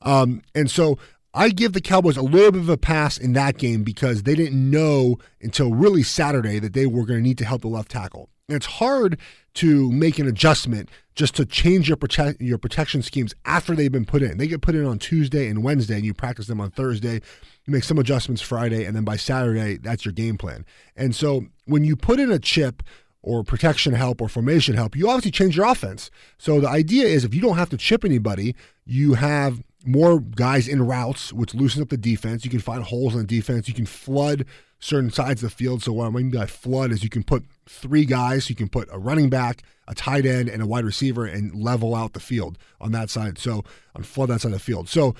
Um, 0.00 0.42
and 0.54 0.70
so 0.70 0.98
I 1.34 1.50
give 1.50 1.72
the 1.72 1.80
Cowboys 1.80 2.16
a 2.16 2.22
little 2.22 2.52
bit 2.52 2.60
of 2.60 2.68
a 2.68 2.76
pass 2.76 3.16
in 3.16 3.32
that 3.34 3.56
game 3.56 3.84
because 3.84 4.24
they 4.24 4.34
didn't 4.34 4.70
know 4.70 5.18
until 5.40 5.72
really 5.72 6.02
Saturday 6.02 6.58
that 6.58 6.72
they 6.72 6.86
were 6.86 7.06
going 7.06 7.20
to 7.20 7.22
need 7.22 7.38
to 7.38 7.44
help 7.44 7.62
the 7.62 7.68
left 7.68 7.90
tackle. 7.90 8.28
And 8.48 8.56
it's 8.56 8.66
hard 8.66 9.18
to 9.54 9.90
make 9.92 10.18
an 10.18 10.26
adjustment 10.26 10.88
just 11.14 11.34
to 11.36 11.44
change 11.44 11.88
your 11.88 11.96
protect 11.96 12.40
your 12.40 12.58
protection 12.58 13.02
schemes 13.02 13.34
after 13.44 13.74
they've 13.74 13.92
been 13.92 14.04
put 14.04 14.22
in. 14.22 14.38
They 14.38 14.46
get 14.46 14.62
put 14.62 14.74
in 14.74 14.86
on 14.86 14.98
Tuesday 14.98 15.48
and 15.48 15.62
Wednesday, 15.62 15.96
and 15.96 16.04
you 16.04 16.14
practice 16.14 16.46
them 16.46 16.60
on 16.60 16.70
Thursday. 16.70 17.14
You 17.14 17.72
make 17.72 17.84
some 17.84 17.98
adjustments 17.98 18.40
Friday, 18.40 18.84
and 18.84 18.96
then 18.96 19.04
by 19.04 19.16
Saturday, 19.16 19.76
that's 19.76 20.04
your 20.04 20.12
game 20.12 20.38
plan. 20.38 20.64
And 20.96 21.14
so 21.14 21.46
when 21.66 21.84
you 21.84 21.96
put 21.96 22.18
in 22.18 22.32
a 22.32 22.38
chip 22.38 22.82
or 23.22 23.44
protection 23.44 23.92
help 23.92 24.20
or 24.20 24.28
formation 24.28 24.74
help, 24.74 24.96
you 24.96 25.08
obviously 25.08 25.30
change 25.30 25.56
your 25.56 25.66
offense. 25.66 26.10
So 26.38 26.60
the 26.60 26.68
idea 26.68 27.06
is 27.06 27.24
if 27.24 27.34
you 27.34 27.40
don't 27.40 27.56
have 27.56 27.70
to 27.70 27.76
chip 27.76 28.04
anybody, 28.04 28.56
you 28.84 29.14
have 29.14 29.62
more 29.84 30.20
guys 30.20 30.66
in 30.66 30.86
routes, 30.86 31.32
which 31.32 31.54
loosens 31.54 31.82
up 31.82 31.88
the 31.90 31.96
defense. 31.96 32.44
You 32.44 32.50
can 32.50 32.60
find 32.60 32.82
holes 32.82 33.14
in 33.14 33.20
the 33.20 33.26
defense. 33.26 33.68
You 33.68 33.74
can 33.74 33.86
flood 33.86 34.46
certain 34.78 35.10
sides 35.10 35.42
of 35.42 35.50
the 35.50 35.56
field. 35.56 35.82
So 35.82 35.92
what 35.92 36.06
I 36.06 36.10
mean 36.10 36.30
by 36.30 36.46
flood 36.46 36.90
is 36.90 37.04
you 37.04 37.10
can 37.10 37.22
put 37.22 37.44
three 37.72 38.04
guys. 38.04 38.48
You 38.48 38.56
can 38.56 38.68
put 38.68 38.88
a 38.92 38.98
running 38.98 39.30
back, 39.30 39.62
a 39.88 39.94
tight 39.94 40.26
end, 40.26 40.48
and 40.48 40.62
a 40.62 40.66
wide 40.66 40.84
receiver, 40.84 41.24
and 41.24 41.54
level 41.54 41.94
out 41.94 42.12
the 42.12 42.20
field 42.20 42.58
on 42.80 42.92
that 42.92 43.10
side. 43.10 43.38
So 43.38 43.64
on 43.96 44.02
flood 44.02 44.28
that 44.28 44.40
side 44.40 44.52
of 44.52 44.58
the 44.58 44.64
field. 44.64 44.88
So 44.88 45.14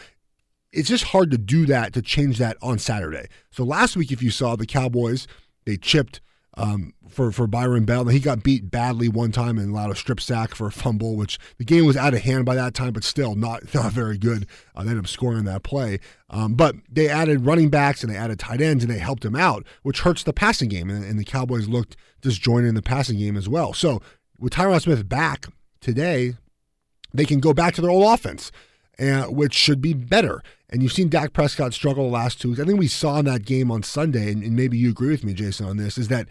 it's 0.73 0.89
just 0.89 1.05
hard 1.05 1.31
to 1.31 1.39
do 1.39 1.67
that 1.67 1.93
to 1.95 2.03
change 2.03 2.39
that 2.39 2.57
on 2.63 2.79
Saturday. 2.79 3.27
So 3.51 3.65
last 3.65 3.97
week, 3.97 4.13
if 4.13 4.23
you 4.23 4.31
saw 4.31 4.57
the 4.57 4.67
Cowboys, 4.67 5.27
they 5.65 5.77
chipped 5.77 6.21
um, 6.55 6.93
for 7.09 7.33
for 7.33 7.47
Byron 7.47 7.85
Bell. 7.85 8.07
He 8.07 8.21
got 8.21 8.43
beat 8.43 8.71
badly 8.71 9.09
one 9.09 9.33
time 9.33 9.59
and 9.59 9.71
allowed 9.71 9.91
a 9.91 9.97
strip 9.97 10.21
sack 10.21 10.55
for 10.55 10.67
a 10.67 10.73
fumble, 10.73 11.17
which 11.17 11.39
the 11.59 11.65
game 11.65 11.87
was 11.87 11.97
out 11.97 12.15
of 12.15 12.21
hand 12.21 12.45
by 12.45 12.55
that 12.55 12.75
time, 12.75 12.93
but 12.93 13.05
still 13.05 13.35
not 13.35 13.75
not 13.75 13.93
very 13.93 14.19
good. 14.19 14.47
Uh, 14.75 14.83
they 14.83 14.91
ended 14.91 15.05
up 15.05 15.09
scoring 15.09 15.45
that 15.45 15.63
play. 15.63 15.99
Um, 16.31 16.55
but 16.55 16.77
they 16.91 17.09
added 17.09 17.45
running 17.45 17.69
backs 17.69 18.03
and 18.03 18.13
they 18.13 18.17
added 18.17 18.39
tight 18.39 18.61
ends 18.61 18.83
and 18.85 18.93
they 18.93 18.99
helped 18.99 19.25
him 19.25 19.37
out, 19.37 19.67
which 19.83 20.01
hurts 20.01 20.23
the 20.23 20.33
passing 20.33 20.69
game. 20.69 20.89
And, 20.89 21.05
and 21.05 21.19
the 21.19 21.25
Cowboys 21.25 21.69
looked 21.69 21.97
disjointed 22.23 22.69
in 22.69 22.75
the 22.75 22.83
passing 22.83 23.19
game 23.19 23.37
as 23.37 23.49
well. 23.49 23.75
So 23.75 24.01
with 24.39 24.55
Tyron 24.55 24.81
Smith 24.81 25.09
back 25.09 25.47
today, 25.81 26.35
they 27.13 27.25
can 27.25 27.41
go 27.41 27.53
back 27.53 27.75
to 27.75 27.83
their 27.83 27.91
old 27.91 28.13
offense, 28.13 28.51
uh, 29.03 29.25
which 29.25 29.55
should 29.55 29.81
be 29.81 29.95
better. 29.95 30.43
And 30.69 30.83
you've 30.83 30.93
seen 30.93 31.09
Dak 31.09 31.33
Prescott 31.33 31.75
struggle 31.75 32.05
the 32.05 32.13
last 32.13 32.41
two 32.41 32.51
weeks. 32.51 32.61
I 32.61 32.65
think 32.65 32.79
we 32.79 32.87
saw 32.87 33.19
in 33.19 33.25
that 33.27 33.45
game 33.45 33.71
on 33.71 33.83
Sunday, 33.83 34.31
and, 34.31 34.43
and 34.43 34.57
maybe 34.57 34.79
you 34.79 34.91
agree 34.91 35.11
with 35.11 35.25
me, 35.25 35.35
Jason, 35.35 35.67
on 35.67 35.77
this, 35.77 35.99
is 35.99 36.09
that 36.09 36.29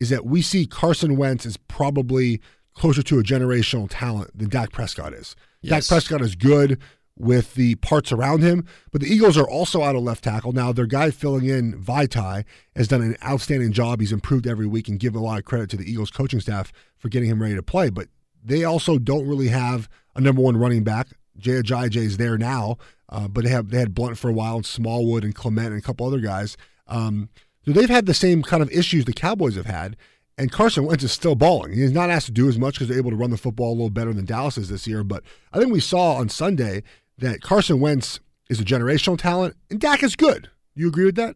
is 0.00 0.10
that 0.10 0.24
we 0.24 0.42
see 0.42 0.64
Carson 0.64 1.16
Wentz 1.16 1.44
is 1.44 1.56
probably 1.56 2.40
closer 2.72 3.02
to 3.02 3.18
a 3.18 3.22
generational 3.22 3.88
talent 3.90 4.36
than 4.36 4.48
Dak 4.48 4.70
Prescott 4.70 5.12
is. 5.12 5.34
Yes. 5.60 5.70
Dak 5.70 5.88
Prescott 5.88 6.20
is 6.22 6.36
good 6.36 6.80
with 7.18 7.54
the 7.54 7.74
parts 7.76 8.12
around 8.12 8.42
him, 8.42 8.64
but 8.92 9.00
the 9.00 9.12
Eagles 9.12 9.36
are 9.36 9.48
also 9.48 9.82
out 9.82 9.96
of 9.96 10.02
left 10.02 10.22
tackle. 10.22 10.52
Now, 10.52 10.72
their 10.72 10.86
guy 10.86 11.10
filling 11.10 11.46
in, 11.46 11.74
Vaitai, 11.82 12.44
has 12.76 12.86
done 12.86 13.02
an 13.02 13.16
outstanding 13.24 13.72
job. 13.72 13.98
He's 13.98 14.12
improved 14.12 14.46
every 14.46 14.68
week 14.68 14.88
and 14.88 15.00
give 15.00 15.16
a 15.16 15.20
lot 15.20 15.38
of 15.38 15.44
credit 15.44 15.68
to 15.70 15.76
the 15.76 15.90
Eagles 15.90 16.12
coaching 16.12 16.40
staff 16.40 16.72
for 16.96 17.08
getting 17.08 17.28
him 17.28 17.42
ready 17.42 17.56
to 17.56 17.62
play. 17.62 17.90
But 17.90 18.06
they 18.44 18.62
also 18.62 18.98
don't 18.98 19.26
really 19.26 19.48
have 19.48 19.88
a 20.14 20.20
number 20.20 20.40
one 20.40 20.56
running 20.56 20.84
back. 20.84 21.08
Jay 21.38 21.60
is 21.60 22.16
there 22.16 22.36
now, 22.38 22.76
uh, 23.08 23.28
but 23.28 23.44
they 23.44 23.50
have 23.50 23.70
they 23.70 23.78
had 23.78 23.94
Blount 23.94 24.18
for 24.18 24.28
a 24.28 24.32
while, 24.32 24.56
and 24.56 24.66
Smallwood 24.66 25.24
and 25.24 25.34
Clement 25.34 25.68
and 25.68 25.78
a 25.78 25.82
couple 25.82 26.06
other 26.06 26.20
guys. 26.20 26.56
Um, 26.86 27.28
so 27.64 27.72
they've 27.72 27.88
had 27.88 28.06
the 28.06 28.14
same 28.14 28.42
kind 28.42 28.62
of 28.62 28.70
issues 28.70 29.04
the 29.04 29.12
Cowboys 29.12 29.56
have 29.56 29.66
had. 29.66 29.96
And 30.38 30.52
Carson 30.52 30.86
Wentz 30.86 31.02
is 31.02 31.10
still 31.10 31.34
balling. 31.34 31.72
He's 31.72 31.90
not 31.90 32.10
asked 32.10 32.26
to 32.26 32.32
do 32.32 32.48
as 32.48 32.58
much 32.58 32.74
because 32.74 32.86
they're 32.86 32.96
able 32.96 33.10
to 33.10 33.16
run 33.16 33.30
the 33.30 33.36
football 33.36 33.70
a 33.70 33.74
little 33.74 33.90
better 33.90 34.12
than 34.12 34.24
Dallas 34.24 34.56
is 34.56 34.68
this 34.68 34.86
year. 34.86 35.02
But 35.02 35.24
I 35.52 35.58
think 35.58 35.72
we 35.72 35.80
saw 35.80 36.14
on 36.14 36.28
Sunday 36.28 36.84
that 37.18 37.42
Carson 37.42 37.80
Wentz 37.80 38.20
is 38.48 38.60
a 38.60 38.64
generational 38.64 39.18
talent, 39.18 39.56
and 39.68 39.80
Dak 39.80 40.02
is 40.04 40.14
good. 40.14 40.48
You 40.76 40.86
agree 40.86 41.06
with 41.06 41.16
that? 41.16 41.34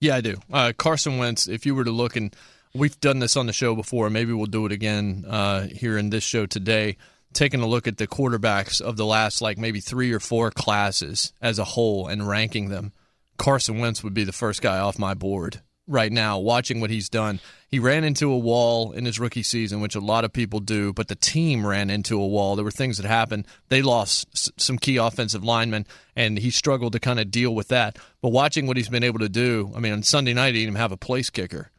Yeah, 0.00 0.16
I 0.16 0.20
do. 0.20 0.36
Uh, 0.52 0.72
Carson 0.76 1.16
Wentz, 1.16 1.48
if 1.48 1.64
you 1.64 1.74
were 1.74 1.84
to 1.84 1.90
look, 1.90 2.14
and 2.14 2.36
we've 2.74 3.00
done 3.00 3.20
this 3.20 3.36
on 3.36 3.46
the 3.46 3.52
show 3.54 3.74
before, 3.74 4.10
maybe 4.10 4.34
we'll 4.34 4.46
do 4.46 4.66
it 4.66 4.72
again 4.72 5.24
uh, 5.26 5.66
here 5.68 5.96
in 5.96 6.10
this 6.10 6.22
show 6.22 6.44
today, 6.44 6.98
taking 7.32 7.60
a 7.60 7.66
look 7.66 7.86
at 7.86 7.96
the 7.96 8.06
quarterbacks 8.06 8.80
of 8.80 8.96
the 8.96 9.06
last, 9.06 9.40
like 9.40 9.58
maybe 9.58 9.80
three 9.80 10.12
or 10.12 10.20
four 10.20 10.50
classes 10.50 11.32
as 11.40 11.58
a 11.58 11.64
whole 11.64 12.08
and 12.08 12.26
ranking 12.28 12.68
them. 12.68 12.92
Carson 13.38 13.78
Wentz 13.78 14.02
would 14.04 14.14
be 14.14 14.24
the 14.24 14.32
first 14.32 14.60
guy 14.62 14.78
off 14.78 14.98
my 14.98 15.14
board 15.14 15.60
right 15.86 16.12
now, 16.12 16.38
watching 16.38 16.80
what 16.80 16.90
he's 16.90 17.08
done. 17.08 17.40
He 17.68 17.78
ran 17.78 18.04
into 18.04 18.30
a 18.30 18.38
wall 18.38 18.92
in 18.92 19.04
his 19.04 19.18
rookie 19.18 19.42
season, 19.42 19.80
which 19.80 19.94
a 19.96 20.00
lot 20.00 20.24
of 20.24 20.32
people 20.32 20.60
do, 20.60 20.92
but 20.92 21.08
the 21.08 21.14
team 21.16 21.66
ran 21.66 21.90
into 21.90 22.20
a 22.20 22.26
wall. 22.26 22.54
There 22.54 22.64
were 22.64 22.70
things 22.70 22.98
that 22.98 23.06
happened. 23.06 23.46
They 23.70 23.82
lost 23.82 24.28
s- 24.34 24.50
some 24.56 24.78
key 24.78 24.98
offensive 24.98 25.42
linemen, 25.42 25.86
and 26.14 26.38
he 26.38 26.50
struggled 26.50 26.92
to 26.92 27.00
kind 27.00 27.18
of 27.18 27.30
deal 27.30 27.54
with 27.54 27.68
that. 27.68 27.98
But 28.22 28.30
watching 28.30 28.66
what 28.66 28.76
he's 28.76 28.88
been 28.88 29.02
able 29.02 29.18
to 29.20 29.28
do, 29.28 29.72
I 29.74 29.80
mean, 29.80 29.92
on 29.92 30.02
Sunday 30.02 30.32
night, 30.32 30.54
he 30.54 30.60
didn't 30.60 30.74
even 30.74 30.80
have 30.80 30.92
a 30.92 30.96
place 30.96 31.30
kicker. 31.30 31.70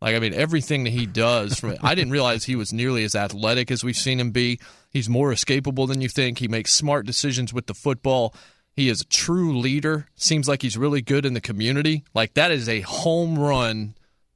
Like, 0.00 0.16
I 0.16 0.18
mean, 0.18 0.34
everything 0.34 0.84
that 0.84 0.90
he 0.90 1.04
does, 1.06 1.60
from, 1.60 1.76
I 1.82 1.94
didn't 1.94 2.12
realize 2.12 2.44
he 2.44 2.56
was 2.56 2.72
nearly 2.72 3.04
as 3.04 3.14
athletic 3.14 3.70
as 3.70 3.84
we've 3.84 3.96
seen 3.96 4.18
him 4.18 4.30
be. 4.30 4.58
He's 4.90 5.08
more 5.08 5.32
escapable 5.32 5.88
than 5.88 6.00
you 6.00 6.08
think. 6.08 6.38
He 6.38 6.48
makes 6.48 6.72
smart 6.72 7.06
decisions 7.06 7.52
with 7.54 7.66
the 7.66 7.74
football. 7.74 8.34
He 8.74 8.88
is 8.88 9.00
a 9.00 9.06
true 9.06 9.56
leader. 9.56 10.06
Seems 10.16 10.48
like 10.48 10.62
he's 10.62 10.76
really 10.76 11.00
good 11.00 11.24
in 11.24 11.34
the 11.34 11.40
community. 11.40 12.04
Like 12.12 12.34
that 12.34 12.50
is 12.50 12.68
a 12.68 12.80
home 12.80 13.38
run 13.38 13.94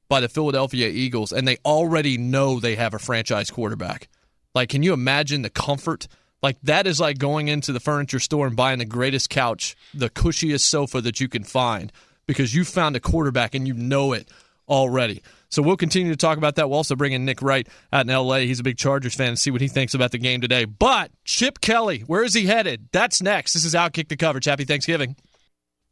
by 0.09 0.21
the 0.21 0.29
Philadelphia 0.29 0.89
Eagles, 0.89 1.33
and 1.33 1.47
they 1.49 1.57
already 1.65 2.19
know 2.19 2.61
they 2.61 2.77
have 2.77 2.95
a 2.95 2.99
franchise 2.99 3.51
quarterback. 3.51 4.09
Like, 4.55 4.69
can 4.69 4.83
you 4.83 4.93
imagine 4.93 5.43
the 5.43 5.51
comfort? 5.51 6.07
Like 6.43 6.61
that 6.63 6.87
is 6.87 7.01
like 7.01 7.19
going 7.19 7.49
into 7.49 7.73
the 7.73 7.81
furniture 7.81 8.21
store 8.21 8.47
and 8.47 8.55
buying 8.55 8.79
the 8.79 8.85
greatest 8.85 9.31
couch, 9.31 9.75
the 9.93 10.11
cushiest 10.11 10.69
sofa 10.69 11.01
that 11.01 11.19
you 11.19 11.29
can 11.29 11.43
find, 11.43 11.91
because 12.27 12.55
you 12.55 12.65
found 12.65 12.97
a 12.97 13.01
quarterback 13.01 13.55
and 13.55 13.67
you 13.67 13.75
know 13.75 14.13
it 14.13 14.29
already. 14.69 15.23
So 15.55 15.63
we'll 15.63 15.77
continue 15.77 16.11
to 16.11 16.17
talk 16.17 16.37
about 16.37 16.57
that. 16.57 16.69
We'll 16.69 16.79
also 16.79 16.97
bring 16.97 17.13
in 17.13 17.25
Nick 17.25 17.41
Wright 17.41 17.69
out 17.93 18.09
in 18.09 18.13
LA. 18.13 18.39
He's 18.39 18.59
a 18.59 18.65
big 18.65 18.77
Chargers 18.77 19.15
fan 19.15 19.29
and 19.29 19.39
see 19.39 19.53
what 19.53 19.61
he 19.61 19.69
thinks 19.69 19.95
about 19.95 20.11
the 20.11 20.19
game 20.19 20.41
today. 20.41 20.65
But 20.65 21.13
Chip 21.25 21.61
Kelly, 21.61 22.01
where 22.01 22.25
is 22.25 22.35
he 22.35 22.47
headed? 22.47 22.89
That's 22.91 23.23
next. 23.23 23.53
This 23.53 23.65
is 23.65 23.73
Outkick 23.73 24.09
the 24.09 24.17
coverage. 24.17 24.47
Happy 24.47 24.65
Thanksgiving. 24.65 25.15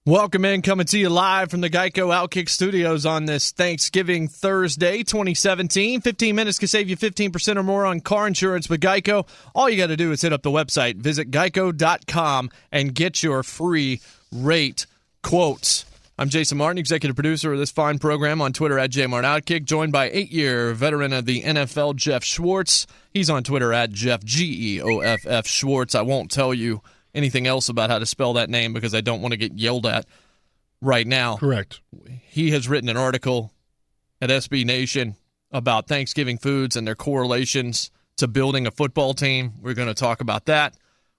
Welcome 0.04 0.44
in, 0.44 0.62
coming 0.62 0.86
to 0.86 0.98
you 0.98 1.08
live 1.08 1.48
from 1.48 1.60
the 1.60 1.70
Geico 1.70 2.08
Outkick 2.12 2.48
Studios 2.48 3.06
on 3.06 3.26
this 3.26 3.52
Thanksgiving 3.52 4.26
Thursday, 4.26 5.04
2017. 5.04 6.00
15 6.00 6.34
minutes 6.34 6.58
can 6.58 6.66
save 6.66 6.90
you 6.90 6.96
15% 6.96 7.56
or 7.56 7.62
more 7.62 7.86
on 7.86 8.00
car 8.00 8.26
insurance 8.26 8.68
with 8.68 8.80
Geico. 8.80 9.28
All 9.54 9.70
you 9.70 9.76
got 9.76 9.86
to 9.86 9.96
do 9.96 10.10
is 10.10 10.22
hit 10.22 10.32
up 10.32 10.42
the 10.42 10.50
website, 10.50 10.96
visit 10.96 11.30
geico.com, 11.30 12.50
and 12.72 12.92
get 12.92 13.22
your 13.22 13.44
free 13.44 14.00
rate 14.32 14.86
quotes. 15.22 15.84
I'm 16.18 16.28
Jason 16.28 16.58
Martin, 16.58 16.76
executive 16.78 17.16
producer 17.16 17.52
of 17.54 17.58
this 17.58 17.70
fine 17.70 17.98
program 17.98 18.42
on 18.42 18.52
Twitter 18.52 18.78
at 18.78 18.90
JMartOutkick, 18.90 19.64
joined 19.64 19.92
by 19.92 20.10
eight 20.10 20.30
year 20.30 20.74
veteran 20.74 21.12
of 21.14 21.24
the 21.24 21.42
NFL, 21.42 21.96
Geoff 21.96 22.22
Schwartz. 22.22 22.86
He's 23.10 23.30
on 23.30 23.42
Twitter 23.44 23.72
at 23.72 23.92
Geoff, 23.92 24.22
G 24.22 24.76
E 24.76 24.82
O 24.82 25.00
F 25.00 25.26
F 25.26 25.46
Schwartz. 25.46 25.94
I 25.94 26.02
won't 26.02 26.30
tell 26.30 26.52
you 26.52 26.82
anything 27.14 27.46
else 27.46 27.70
about 27.70 27.88
how 27.88 27.98
to 27.98 28.04
spell 28.04 28.34
that 28.34 28.50
name 28.50 28.74
because 28.74 28.94
I 28.94 29.00
don't 29.00 29.22
want 29.22 29.32
to 29.32 29.38
get 29.38 29.54
yelled 29.54 29.86
at 29.86 30.04
right 30.82 31.06
now. 31.06 31.38
Correct. 31.38 31.80
He 32.28 32.50
has 32.50 32.68
written 32.68 32.90
an 32.90 32.98
article 32.98 33.50
at 34.20 34.28
SB 34.28 34.66
Nation 34.66 35.16
about 35.50 35.88
Thanksgiving 35.88 36.36
foods 36.36 36.76
and 36.76 36.86
their 36.86 36.94
correlations 36.94 37.90
to 38.18 38.28
building 38.28 38.66
a 38.66 38.70
football 38.70 39.14
team. 39.14 39.54
We're 39.62 39.74
going 39.74 39.88
to 39.88 39.94
talk 39.94 40.20
about 40.20 40.44
that. 40.44 40.74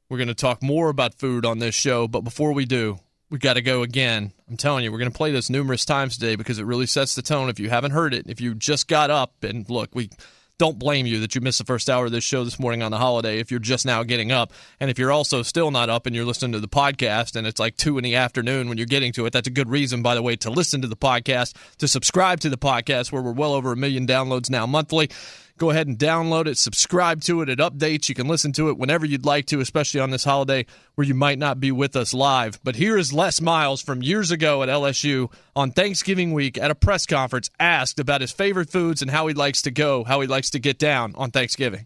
We're 0.07 0.17
going 0.17 0.27
to 0.27 0.35
talk 0.35 0.61
more 0.61 0.89
about 0.89 1.15
food 1.15 1.45
on 1.47 1.57
this 1.57 1.73
show. 1.73 2.07
But 2.07 2.21
before 2.21 2.53
we 2.53 2.65
do, 2.65 2.99
we 3.33 3.39
got 3.39 3.55
to 3.55 3.63
go 3.63 3.81
again. 3.81 4.31
I'm 4.47 4.57
telling 4.57 4.83
you, 4.83 4.91
we're 4.91 4.99
going 4.99 5.11
to 5.11 5.17
play 5.17 5.31
this 5.31 5.49
numerous 5.49 5.85
times 5.85 6.19
today 6.19 6.35
because 6.35 6.59
it 6.59 6.67
really 6.67 6.85
sets 6.85 7.15
the 7.15 7.23
tone. 7.23 7.49
If 7.49 7.59
you 7.59 7.67
haven't 7.67 7.89
heard 7.89 8.13
it, 8.13 8.27
if 8.29 8.39
you 8.39 8.53
just 8.53 8.87
got 8.87 9.09
up 9.09 9.43
and 9.43 9.67
look, 9.71 9.89
we 9.95 10.11
don't 10.59 10.77
blame 10.77 11.07
you 11.07 11.19
that 11.21 11.33
you 11.33 11.41
missed 11.41 11.57
the 11.57 11.65
first 11.65 11.89
hour 11.89 12.05
of 12.05 12.11
this 12.11 12.23
show 12.23 12.43
this 12.43 12.59
morning 12.59 12.83
on 12.83 12.91
the 12.91 12.99
holiday 12.99 13.39
if 13.39 13.49
you're 13.49 13.59
just 13.59 13.87
now 13.87 14.03
getting 14.03 14.31
up. 14.31 14.53
And 14.79 14.91
if 14.91 14.99
you're 14.99 15.11
also 15.11 15.41
still 15.41 15.71
not 15.71 15.89
up 15.89 16.05
and 16.05 16.15
you're 16.15 16.25
listening 16.25 16.51
to 16.51 16.59
the 16.59 16.67
podcast 16.67 17.35
and 17.35 17.47
it's 17.47 17.59
like 17.59 17.75
two 17.75 17.97
in 17.97 18.03
the 18.03 18.13
afternoon 18.13 18.69
when 18.69 18.77
you're 18.77 18.85
getting 18.85 19.11
to 19.13 19.25
it, 19.25 19.33
that's 19.33 19.47
a 19.47 19.51
good 19.51 19.67
reason, 19.67 20.03
by 20.03 20.13
the 20.13 20.21
way, 20.21 20.35
to 20.35 20.51
listen 20.51 20.83
to 20.83 20.87
the 20.87 20.95
podcast, 20.95 21.55
to 21.79 21.87
subscribe 21.87 22.39
to 22.41 22.49
the 22.49 22.57
podcast 22.57 23.11
where 23.11 23.23
we're 23.23 23.31
well 23.31 23.53
over 23.53 23.71
a 23.71 23.75
million 23.75 24.05
downloads 24.05 24.51
now 24.51 24.67
monthly. 24.67 25.09
Go 25.57 25.69
ahead 25.69 25.87
and 25.87 25.99
download 25.99 26.47
it, 26.47 26.57
subscribe 26.57 27.21
to 27.21 27.41
it. 27.41 27.49
It 27.49 27.59
updates. 27.59 28.09
You 28.09 28.15
can 28.15 28.27
listen 28.27 28.51
to 28.53 28.69
it 28.69 28.77
whenever 28.77 29.05
you'd 29.05 29.25
like 29.25 29.45
to, 29.47 29.59
especially 29.59 29.99
on 29.99 30.09
this 30.09 30.23
holiday 30.23 30.65
where 30.95 31.05
you 31.05 31.13
might 31.13 31.37
not 31.37 31.59
be 31.59 31.71
with 31.71 31.95
us 31.95 32.11
live. 32.13 32.59
But 32.63 32.75
here 32.75 32.97
is 32.97 33.13
Les 33.13 33.39
Miles 33.39 33.81
from 33.81 34.01
years 34.01 34.31
ago 34.31 34.63
at 34.63 34.69
LSU 34.69 35.31
on 35.55 35.71
Thanksgiving 35.71 36.33
week 36.33 36.57
at 36.57 36.71
a 36.71 36.75
press 36.75 37.05
conference 37.05 37.51
asked 37.59 37.99
about 37.99 38.21
his 38.21 38.31
favorite 38.31 38.71
foods 38.71 39.03
and 39.03 39.11
how 39.11 39.27
he 39.27 39.35
likes 39.35 39.61
to 39.61 39.71
go, 39.71 40.03
how 40.03 40.21
he 40.21 40.27
likes 40.27 40.49
to 40.51 40.59
get 40.59 40.79
down 40.79 41.13
on 41.15 41.29
Thanksgiving. 41.29 41.85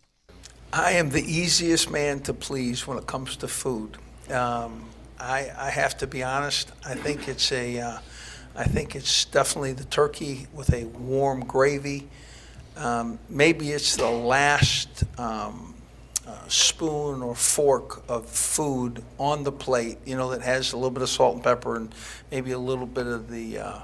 I 0.71 0.93
am 0.93 1.09
the 1.09 1.23
easiest 1.23 1.89
man 1.89 2.21
to 2.21 2.33
please 2.33 2.87
when 2.87 2.97
it 2.97 3.05
comes 3.05 3.35
to 3.37 3.47
food. 3.49 3.97
Um, 4.31 4.85
I, 5.19 5.51
I 5.57 5.69
have 5.71 5.97
to 5.97 6.07
be 6.07 6.23
honest. 6.23 6.71
I 6.85 6.95
think 6.95 7.27
it's 7.27 7.51
a, 7.51 7.79
uh, 7.79 7.99
I 8.55 8.63
think 8.63 8.95
it's 8.95 9.25
definitely 9.25 9.73
the 9.73 9.85
turkey 9.85 10.47
with 10.53 10.73
a 10.73 10.85
warm 10.85 11.45
gravy. 11.45 12.07
Um, 12.77 13.17
maybe 13.27 13.71
it's 13.71 13.95
the 13.95 14.09
last 14.09 15.03
um, 15.19 15.73
uh, 16.27 16.47
spoon 16.47 17.23
or 17.23 17.33
fork 17.33 18.03
of 18.07 18.27
food 18.27 19.03
on 19.17 19.43
the 19.43 19.51
plate, 19.51 19.97
you 20.05 20.15
know, 20.15 20.29
that 20.29 20.43
has 20.43 20.73
a 20.73 20.77
little 20.77 20.91
bit 20.91 21.01
of 21.01 21.09
salt 21.09 21.35
and 21.35 21.43
pepper 21.43 21.75
and 21.75 21.93
maybe 22.31 22.51
a 22.51 22.59
little 22.59 22.85
bit 22.85 23.07
of 23.07 23.31
the 23.31 23.57
uh, 23.57 23.79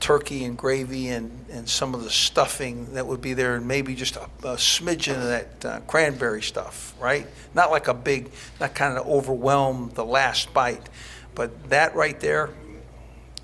turkey 0.00 0.44
and 0.44 0.58
gravy 0.58 1.08
and, 1.08 1.44
and 1.48 1.68
some 1.68 1.94
of 1.94 2.02
the 2.02 2.10
stuffing 2.10 2.92
that 2.94 3.06
would 3.06 3.20
be 3.20 3.34
there, 3.34 3.54
and 3.54 3.68
maybe 3.68 3.94
just 3.94 4.16
a, 4.16 4.24
a 4.42 4.56
smidgen 4.56 5.16
of 5.16 5.28
that 5.28 5.64
uh, 5.64 5.80
cranberry 5.86 6.42
stuff, 6.42 6.92
right? 6.98 7.28
Not 7.54 7.70
like 7.70 7.86
a 7.86 7.94
big, 7.94 8.32
not 8.58 8.74
kind 8.74 8.98
of 8.98 9.06
overwhelm 9.06 9.92
the 9.94 10.04
last 10.04 10.52
bite, 10.52 10.88
but 11.36 11.70
that 11.70 11.94
right 11.94 12.18
there, 12.18 12.50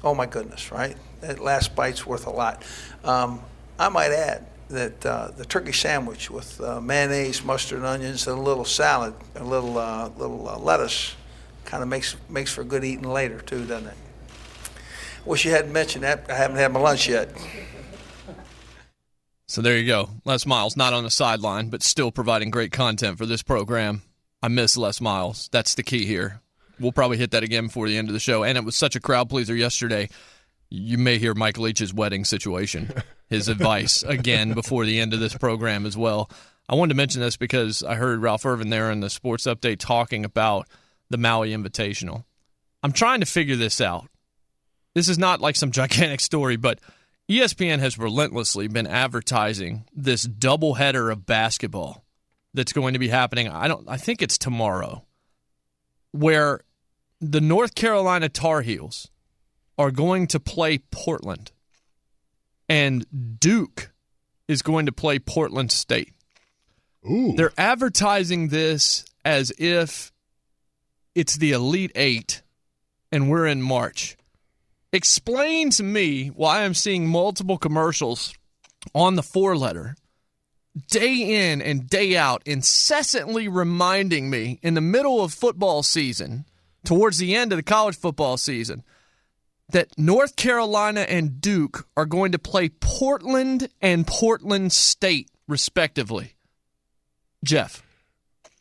oh 0.02 0.14
my 0.16 0.26
goodness, 0.26 0.72
right? 0.72 0.96
That 1.20 1.38
last 1.38 1.76
bite's 1.76 2.04
worth 2.04 2.26
a 2.26 2.30
lot. 2.30 2.64
Um, 3.04 3.40
I 3.78 3.88
might 3.88 4.10
add 4.10 4.46
that 4.70 5.06
uh, 5.06 5.30
the 5.36 5.44
turkey 5.44 5.72
sandwich 5.72 6.30
with 6.30 6.60
uh, 6.60 6.80
mayonnaise, 6.80 7.44
mustard, 7.44 7.78
and 7.78 7.86
onions, 7.86 8.26
and 8.26 8.38
a 8.38 8.40
little 8.40 8.64
salad, 8.64 9.14
a 9.36 9.44
little 9.44 9.78
uh, 9.78 10.08
little 10.16 10.48
uh, 10.48 10.58
lettuce, 10.58 11.14
kind 11.64 11.82
of 11.82 11.88
makes 11.88 12.16
makes 12.28 12.52
for 12.52 12.64
good 12.64 12.84
eating 12.84 13.08
later 13.08 13.40
too, 13.40 13.66
doesn't 13.66 13.88
it? 13.88 13.96
Wish 15.24 15.44
you 15.44 15.50
hadn't 15.50 15.72
mentioned 15.72 16.04
that. 16.04 16.26
I 16.30 16.34
haven't 16.34 16.56
had 16.56 16.72
my 16.72 16.80
lunch 16.80 17.08
yet. 17.08 17.28
So 19.46 19.60
there 19.62 19.76
you 19.76 19.86
go. 19.86 20.10
Les 20.24 20.46
Miles, 20.46 20.76
not 20.76 20.92
on 20.92 21.02
the 21.02 21.10
sideline, 21.10 21.70
but 21.70 21.82
still 21.82 22.12
providing 22.12 22.50
great 22.50 22.70
content 22.70 23.18
for 23.18 23.26
this 23.26 23.42
program. 23.42 24.02
I 24.42 24.48
miss 24.48 24.76
Les 24.76 25.00
Miles. 25.00 25.48
That's 25.50 25.74
the 25.74 25.82
key 25.82 26.06
here. 26.06 26.40
We'll 26.78 26.92
probably 26.92 27.18
hit 27.18 27.32
that 27.32 27.42
again 27.42 27.66
before 27.66 27.88
the 27.88 27.98
end 27.98 28.08
of 28.08 28.14
the 28.14 28.20
show. 28.20 28.44
And 28.44 28.56
it 28.56 28.64
was 28.64 28.76
such 28.76 28.96
a 28.96 29.00
crowd 29.00 29.28
pleaser 29.28 29.54
yesterday. 29.54 30.08
You 30.70 30.96
may 30.98 31.18
hear 31.18 31.34
Mike 31.34 31.58
Leach's 31.58 31.92
wedding 31.92 32.24
situation, 32.24 32.92
his 33.30 33.48
advice 33.48 34.02
again 34.02 34.52
before 34.52 34.84
the 34.84 35.00
end 35.00 35.14
of 35.14 35.20
this 35.20 35.36
program 35.36 35.86
as 35.86 35.96
well. 35.96 36.28
I 36.68 36.74
wanted 36.74 36.90
to 36.90 36.96
mention 36.96 37.20
this 37.20 37.36
because 37.36 37.82
I 37.82 37.94
heard 37.94 38.20
Ralph 38.20 38.44
Irvin 38.44 38.70
there 38.70 38.90
in 38.90 39.00
the 39.00 39.08
sports 39.08 39.44
update 39.44 39.78
talking 39.78 40.24
about 40.24 40.68
the 41.08 41.16
Maui 41.16 41.50
Invitational. 41.50 42.24
I'm 42.82 42.92
trying 42.92 43.20
to 43.20 43.26
figure 43.26 43.56
this 43.56 43.80
out. 43.80 44.08
This 44.94 45.08
is 45.08 45.18
not 45.18 45.40
like 45.40 45.56
some 45.56 45.70
gigantic 45.70 46.20
story, 46.20 46.56
but 46.56 46.80
ESPN 47.30 47.78
has 47.78 47.98
relentlessly 47.98 48.66
been 48.66 48.86
advertising 48.86 49.84
this 49.94 50.26
doubleheader 50.26 51.12
of 51.12 51.24
basketball 51.24 52.04
that's 52.52 52.72
going 52.72 52.94
to 52.94 52.98
be 52.98 53.08
happening. 53.08 53.48
I 53.48 53.68
don't 53.68 53.88
I 53.88 53.96
think 53.96 54.22
it's 54.22 54.38
tomorrow. 54.38 55.04
Where 56.12 56.60
the 57.20 57.40
North 57.40 57.76
Carolina 57.76 58.28
Tar 58.28 58.62
Heels 58.62 59.10
are 59.78 59.92
going 59.92 60.26
to 60.28 60.40
play 60.40 60.78
Portland 60.78 61.52
and 62.70 63.04
Duke 63.40 63.90
is 64.46 64.62
going 64.62 64.86
to 64.86 64.92
play 64.92 65.18
Portland 65.18 65.72
State. 65.72 66.14
Ooh. 67.04 67.34
They're 67.36 67.52
advertising 67.58 68.48
this 68.48 69.04
as 69.24 69.52
if 69.58 70.12
it's 71.14 71.36
the 71.36 71.50
Elite 71.50 71.90
8 71.96 72.42
and 73.10 73.28
we're 73.28 73.46
in 73.46 73.60
March. 73.60 74.16
Explain 74.92 75.70
to 75.70 75.82
me 75.82 76.28
why 76.28 76.62
I'm 76.62 76.74
seeing 76.74 77.08
multiple 77.08 77.58
commercials 77.58 78.34
on 78.94 79.16
the 79.16 79.22
four 79.22 79.56
letter 79.56 79.96
day 80.88 81.50
in 81.50 81.60
and 81.60 81.88
day 81.88 82.16
out, 82.16 82.42
incessantly 82.46 83.48
reminding 83.48 84.30
me 84.30 84.60
in 84.62 84.74
the 84.74 84.80
middle 84.80 85.22
of 85.22 85.34
football 85.34 85.82
season, 85.82 86.44
towards 86.84 87.18
the 87.18 87.34
end 87.34 87.52
of 87.52 87.56
the 87.56 87.62
college 87.62 87.96
football 87.96 88.36
season, 88.36 88.84
that 89.72 89.96
North 89.98 90.36
Carolina 90.36 91.00
and 91.02 91.40
Duke 91.40 91.86
are 91.96 92.06
going 92.06 92.32
to 92.32 92.38
play 92.38 92.68
Portland 92.68 93.68
and 93.80 94.06
Portland 94.06 94.72
State, 94.72 95.30
respectively. 95.48 96.34
Geoff. 97.44 97.82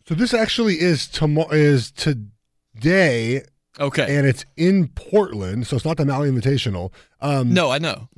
So 0.08 0.16
this 0.16 0.34
actually 0.34 0.80
is 0.80 1.08
tomorrow 1.08 1.52
is 1.52 1.92
today, 1.92 3.44
Okay. 3.80 4.18
and 4.18 4.26
it's 4.26 4.46
in 4.58 4.88
Portland. 4.90 5.68
So 5.68 5.76
it's 5.76 5.86
not 5.86 5.98
the 5.98 6.06
Maui 6.06 6.30
Invitational. 6.32 6.92
Um, 7.22 7.54
no, 7.54 7.70
I 7.72 7.78
know. 7.78 8.10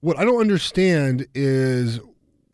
What 0.00 0.18
I 0.18 0.24
don't 0.24 0.40
understand 0.40 1.26
is 1.34 2.00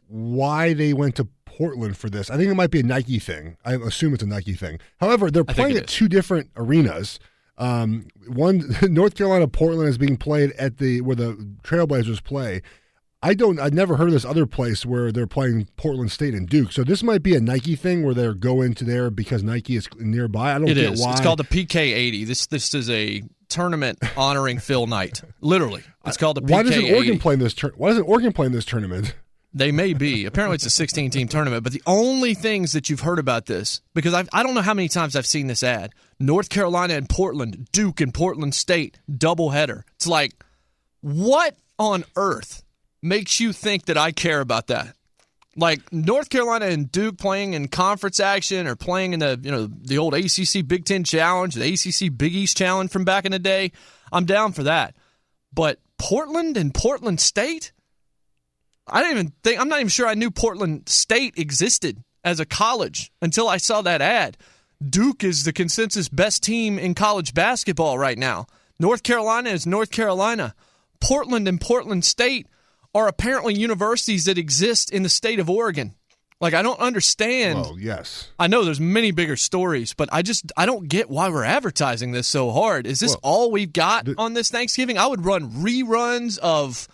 why 0.09 0.73
they 0.75 0.93
went 0.93 1.17
to 1.17 1.29
Portland 1.45 1.97
for 1.97 2.09
this. 2.11 2.31
I 2.31 2.37
think 2.37 2.51
it 2.51 2.55
might 2.55 2.71
be 2.71 2.81
a 2.81 2.85
Nike 2.85 3.19
thing. 3.19 3.57
I 3.65 3.75
assume 3.75 4.15
it's 4.15 4.23
a 4.23 4.27
Nike 4.27 4.55
thing. 4.55 4.79
However, 4.99 5.31
they're 5.31 5.45
playing 5.45 5.77
at 5.77 5.85
is. 5.85 5.91
two 5.91 6.09
different 6.09 6.51
arenas. 6.57 7.19
Um, 7.63 8.07
one 8.27 8.75
North 8.83 9.15
Carolina 9.15 9.47
Portland 9.49 9.89
is 9.89 9.99
being 9.99 10.17
played 10.17 10.53
at 10.53 10.79
the 10.79 11.01
where 11.01 11.17
the 11.17 11.35
Trailblazers 11.63 12.23
play. 12.25 12.63
I 13.25 13.35
don't. 13.35 13.61
I've 13.61 13.73
never 13.73 13.97
heard 13.97 14.09
of 14.09 14.13
this 14.15 14.25
other 14.25 14.47
place 14.47 14.85
where 14.85 15.13
they're 15.13 15.29
playing 15.29 15.69
Portland 15.77 16.11
State 16.11 16.35
and 16.35 16.49
Duke. 16.49 16.73
So 16.73 16.83
this 16.83 17.05
might 17.05 17.23
be 17.23 17.37
a 17.37 17.41
Nike 17.41 17.77
thing 17.77 18.05
where 18.05 18.15
they're 18.15 18.35
going 18.35 18.75
to 18.75 18.85
there 18.85 19.11
because 19.11 19.45
Nike 19.45 19.77
is 19.77 19.89
nearby. 19.99 20.55
I 20.55 20.59
don't 20.59 20.69
It 20.69 20.75
get 20.75 20.93
is. 20.95 21.01
why. 21.01 21.13
It's 21.13 21.21
called 21.21 21.39
the 21.39 21.45
PK80. 21.45 22.27
This 22.27 22.47
this 22.47 22.75
is 22.75 22.91
a 22.91 23.23
tournament 23.49 24.01
honoring 24.17 24.59
Phil 24.61 24.89
Knight. 24.89 25.23
Literally, 25.41 25.85
it's 26.05 26.17
called 26.17 26.37
the 26.39 26.43
PK80. 26.43 26.51
why 26.51 26.63
doesn't 26.65 26.95
Oregon 26.95 27.19
play 27.21 27.35
in 27.35 27.41
this? 27.41 27.55
Tur- 27.55 27.75
why 27.77 27.91
doesn't 27.91 28.05
Oregon 28.09 28.33
play 28.33 28.47
in 28.47 28.53
this 28.53 28.65
tournament? 28.65 29.15
They 29.55 29.71
may 29.71 29.93
be. 29.93 30.25
Apparently, 30.25 30.55
it's 30.55 30.65
a 30.65 30.71
16 30.71 31.11
team 31.11 31.29
tournament. 31.29 31.63
But 31.63 31.75
the 31.75 31.83
only 31.87 32.33
things 32.35 32.73
that 32.73 32.89
you've 32.89 33.01
heard 33.01 33.19
about 33.19 33.45
this, 33.45 33.83
because 33.95 34.15
I've, 34.15 34.29
I 34.33 34.43
don't 34.43 34.55
know 34.55 34.63
how 34.63 34.73
many 34.73 34.89
times 34.89 35.15
I've 35.15 35.27
seen 35.27 35.47
this 35.47 35.63
ad 35.63 35.93
North 36.23 36.49
Carolina 36.49 36.95
and 36.95 37.09
Portland, 37.09 37.69
Duke 37.73 38.01
and 38.01 38.15
Portland 38.15 38.55
State, 38.55 38.99
doubleheader. 39.11 39.83
It's 39.97 40.07
like, 40.07 40.33
what 41.01 41.57
on 41.79 42.05
earth 42.17 42.63
makes 43.03 43.41
you 43.41 43.53
think 43.53 43.87
that 43.87 43.99
I 43.99 44.13
care 44.13 44.41
about 44.41 44.69
that? 44.69 44.95
Like 45.57 45.93
North 45.93 46.31
Carolina 46.31 46.67
and 46.67 46.91
Duke 46.91 47.19
playing 47.19 47.53
in 47.53 47.69
conference 47.69 48.21
action 48.21 48.67
or 48.67 48.77
playing 48.77 49.13
in 49.13 49.21
the 49.21 49.39
you 49.43 49.51
know 49.51 49.67
the 49.67 49.99
old 49.99 50.15
ACC 50.15 50.67
Big 50.67 50.87
Ten 50.87 51.05
Challenge, 51.05 51.55
the 51.55 51.75
ACC 51.75 52.17
Big 52.17 52.35
East 52.35 52.57
Challenge 52.57 52.91
from 52.91 53.05
back 53.05 53.27
in 53.27 53.33
the 53.33 53.39
day, 53.39 53.73
I'm 54.11 54.25
down 54.25 54.53
for 54.53 54.63
that. 54.63 54.95
But 55.53 55.79
Portland 55.99 56.57
and 56.57 56.73
Portland 56.73 57.21
State, 57.21 57.73
I 58.87 59.03
didn't 59.03 59.19
even 59.19 59.33
think. 59.43 59.61
I'm 59.61 59.69
not 59.69 59.81
even 59.81 59.89
sure 59.89 60.07
I 60.07 60.15
knew 60.15 60.31
Portland 60.31 60.89
State 60.89 61.35
existed 61.37 62.03
as 62.25 62.41
a 62.41 62.47
college 62.47 63.13
until 63.21 63.49
I 63.49 63.59
saw 63.59 63.83
that 63.83 64.01
ad. 64.01 64.39
Duke 64.89 65.23
is 65.25 65.45
the 65.45 65.53
consensus 65.53 66.09
best 66.09 66.43
team 66.43 66.79
in 66.79 66.95
college 66.95 67.35
basketball 67.35 67.99
right 67.99 68.19
now. 68.19 68.47
North 68.79 69.03
Carolina 69.03 69.51
is 69.51 69.67
North 69.67 69.91
Carolina. 69.91 70.55
Portland 71.01 71.47
and 71.49 71.61
Portland 71.61 72.05
State 72.05 72.47
are 72.95 73.09
apparently 73.09 73.55
universities 73.55 74.25
that 74.27 74.39
exist 74.39 74.91
in 74.91 75.03
the 75.03 75.09
state 75.09 75.39
of 75.39 75.49
Oregon. 75.49 75.95
Like 76.41 76.55
I 76.55 76.63
don't 76.63 76.81
understand. 76.81 77.61
Well, 77.61 77.79
yes. 77.79 78.29
I 78.37 78.49
know 78.49 78.65
there's 78.65 78.81
many 78.81 79.13
bigger 79.13 79.37
stories, 79.37 79.95
but 79.95 80.09
I 80.11 80.23
just 80.23 80.51
I 80.57 80.67
don't 80.67 80.89
get 80.89 81.09
why 81.09 81.29
we're 81.29 81.45
advertising 81.45 82.11
this 82.11 82.27
so 82.27 82.51
hard. 82.51 82.85
Is 82.85 82.99
this 82.99 83.13
Well, 83.13 83.21
all 83.23 83.51
we've 83.53 83.73
got 83.73 84.09
on 84.19 84.35
this 84.35 84.51
Thanksgiving? 84.51 84.99
I 84.99 85.07
would 85.07 85.25
run 85.25 85.51
reruns 85.53 86.39
of 86.39 86.89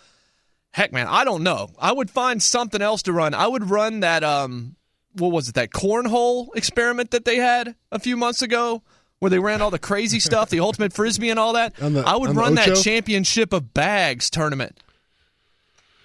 heck 0.71 0.93
man, 0.93 1.07
I 1.07 1.25
don't 1.25 1.41
know. 1.41 1.69
I 1.79 1.91
would 1.91 2.11
find 2.11 2.43
something 2.43 2.81
else 2.81 3.01
to 3.03 3.13
run. 3.13 3.33
I 3.33 3.47
would 3.47 3.67
run 3.71 4.01
that 4.01 4.23
um 4.23 4.75
what 5.13 5.31
was 5.31 5.49
it, 5.49 5.55
that 5.55 5.71
cornhole 5.71 6.47
experiment 6.55 7.11
that 7.11 7.25
they 7.25 7.37
had 7.37 7.75
a 7.91 7.99
few 7.99 8.15
months 8.15 8.41
ago 8.41 8.83
where 9.19 9.29
they 9.29 9.39
ran 9.39 9.61
all 9.61 9.71
the 9.71 9.79
crazy 9.79 10.19
stuff, 10.21 10.49
the 10.49 10.59
ultimate 10.59 10.93
frisbee 10.93 11.29
and 11.29 11.39
all 11.39 11.53
that. 11.53 11.75
The- 11.75 12.03
I 12.05 12.15
would 12.15 12.35
run 12.35 12.55
that 12.55 12.75
championship 12.77 13.53
of 13.53 13.73
bags 13.73 14.29
tournament 14.29 14.79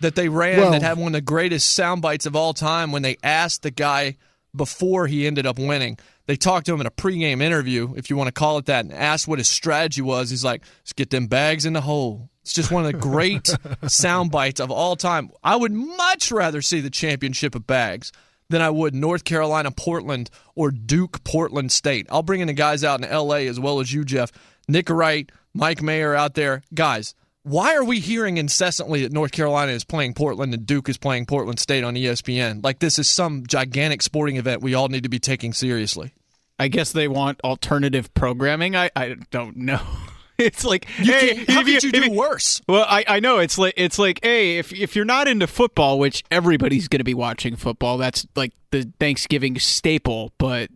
that 0.00 0.14
they 0.14 0.28
ran 0.28 0.59
Well- 0.59 0.70
that 0.72 0.82
had 0.82 0.98
one 0.98 1.09
of 1.09 1.12
the 1.12 1.20
greatest 1.20 1.74
sound 1.74 2.02
bites 2.02 2.26
of 2.26 2.34
all 2.36 2.55
time 2.55 2.92
when 2.92 3.02
they 3.02 3.16
asked 3.22 3.62
the 3.62 3.70
guy 3.70 4.16
before 4.55 5.07
he 5.07 5.26
ended 5.26 5.46
up 5.46 5.59
winning. 5.59 5.98
They 6.26 6.36
talked 6.36 6.66
to 6.66 6.74
him 6.74 6.80
in 6.80 6.86
a 6.86 6.90
pregame 6.90 7.42
interview, 7.42 7.92
if 7.96 8.09
you 8.09 8.16
want 8.16 8.28
to 8.28 8.32
call 8.32 8.57
it 8.59 8.66
that, 8.66 8.84
and 8.84 8.94
asked 8.94 9.28
what 9.28 9.38
his 9.38 9.48
strategy 9.48 10.00
was. 10.00 10.30
He's 10.30 10.44
like, 10.44 10.62
let's 10.80 10.92
get 10.94 11.11
them 11.11 11.26
bags 11.26 11.66
in 11.66 11.74
the 11.74 11.82
hole. 11.82 12.30
It's 12.42 12.52
just 12.55 12.70
one 12.70 12.86
of 12.86 12.92
the 12.92 12.98
great 12.98 13.55
sound 13.88 14.30
bites 14.30 14.61
of 14.61 14.70
all 14.70 14.96
time. 14.96 15.30
I 15.42 15.57
would 15.57 15.72
much 15.72 16.30
rather 16.32 16.62
see 16.62 16.80
the 16.80 16.90
championship 16.90 17.55
of 17.55 17.66
bags 17.66 18.11
than 18.51 18.62
I 18.62 18.70
would 18.70 18.95
North 18.95 19.24
Carolina 19.24 19.70
Portland 19.70 20.30
or 20.55 20.70
Duke 20.70 21.24
Portland 21.24 21.72
State. 21.72 22.07
I'll 22.11 22.22
bring 22.22 22.40
in 22.40 22.47
the 22.47 22.53
guys 22.53 22.84
out 22.84 23.03
in 23.03 23.11
LA 23.11 23.47
as 23.49 23.59
well 23.59 23.80
as 23.80 23.92
you, 23.92 24.05
Geoff. 24.05 24.32
Nick 24.68 24.88
Wright, 24.88 25.30
Mike 25.55 25.82
Mayer 25.82 26.14
out 26.14 26.34
there. 26.34 26.62
Guys, 26.74 27.14
why 27.42 27.74
are 27.74 27.84
we 27.84 28.01
hearing 28.01 28.38
incessantly 28.38 29.03
that 29.03 29.12
North 29.12 29.32
Carolina 29.32 29.72
is 29.72 29.84
playing 29.84 30.14
Portland 30.14 30.55
and 30.55 30.64
Duke 30.66 30.88
is 30.88 30.97
playing 30.97 31.26
Portland 31.26 31.59
State 31.59 31.84
on 31.84 31.95
ESPN? 31.95 32.64
Like 32.64 32.78
this 32.78 32.99
is 32.99 33.11
some 33.11 33.47
gigantic 33.47 34.03
sporting 34.03 34.36
event 34.36 34.62
we 34.62 34.74
all 34.74 34.88
need 34.88 35.03
to 35.03 35.09
be 35.11 35.18
taking 35.18 35.53
seriously. 35.53 36.14
I 36.59 36.68
guess 36.68 36.92
they 36.92 37.09
want 37.09 37.40
alternative 37.42 38.14
programming. 38.14 38.76
I, 38.76 38.90
I 38.97 39.16
don't 39.30 39.57
know. 39.57 39.80
It's 40.39 40.64
like 40.64 40.89
You 40.99 41.12
hey, 41.12 41.45
how 41.49 41.61
you- 41.61 41.74
could 41.80 41.85
you 41.85 41.91
if 41.95 42.05
do 42.05 42.11
worse? 42.11 42.61
Well, 42.68 42.85
I, 42.89 43.05
I 43.07 43.20
know 43.20 43.39
it's 43.39 43.57
like 43.57 43.74
it's 43.76 43.99
like 43.99 44.18
hey, 44.22 44.59
if 44.59 44.72
if 44.72 44.97
you're 44.97 45.05
not 45.05 45.28
into 45.28 45.47
football, 45.47 45.99
which 45.99 46.24
everybody's 46.30 46.89
going 46.89 46.99
to 47.01 47.05
be 47.05 47.14
watching 47.14 47.55
football, 47.57 47.99
that's 47.99 48.26
like 48.35 48.53
the 48.70 48.91
Thanksgiving 48.99 49.59
staple. 49.59 50.32
But 50.39 50.70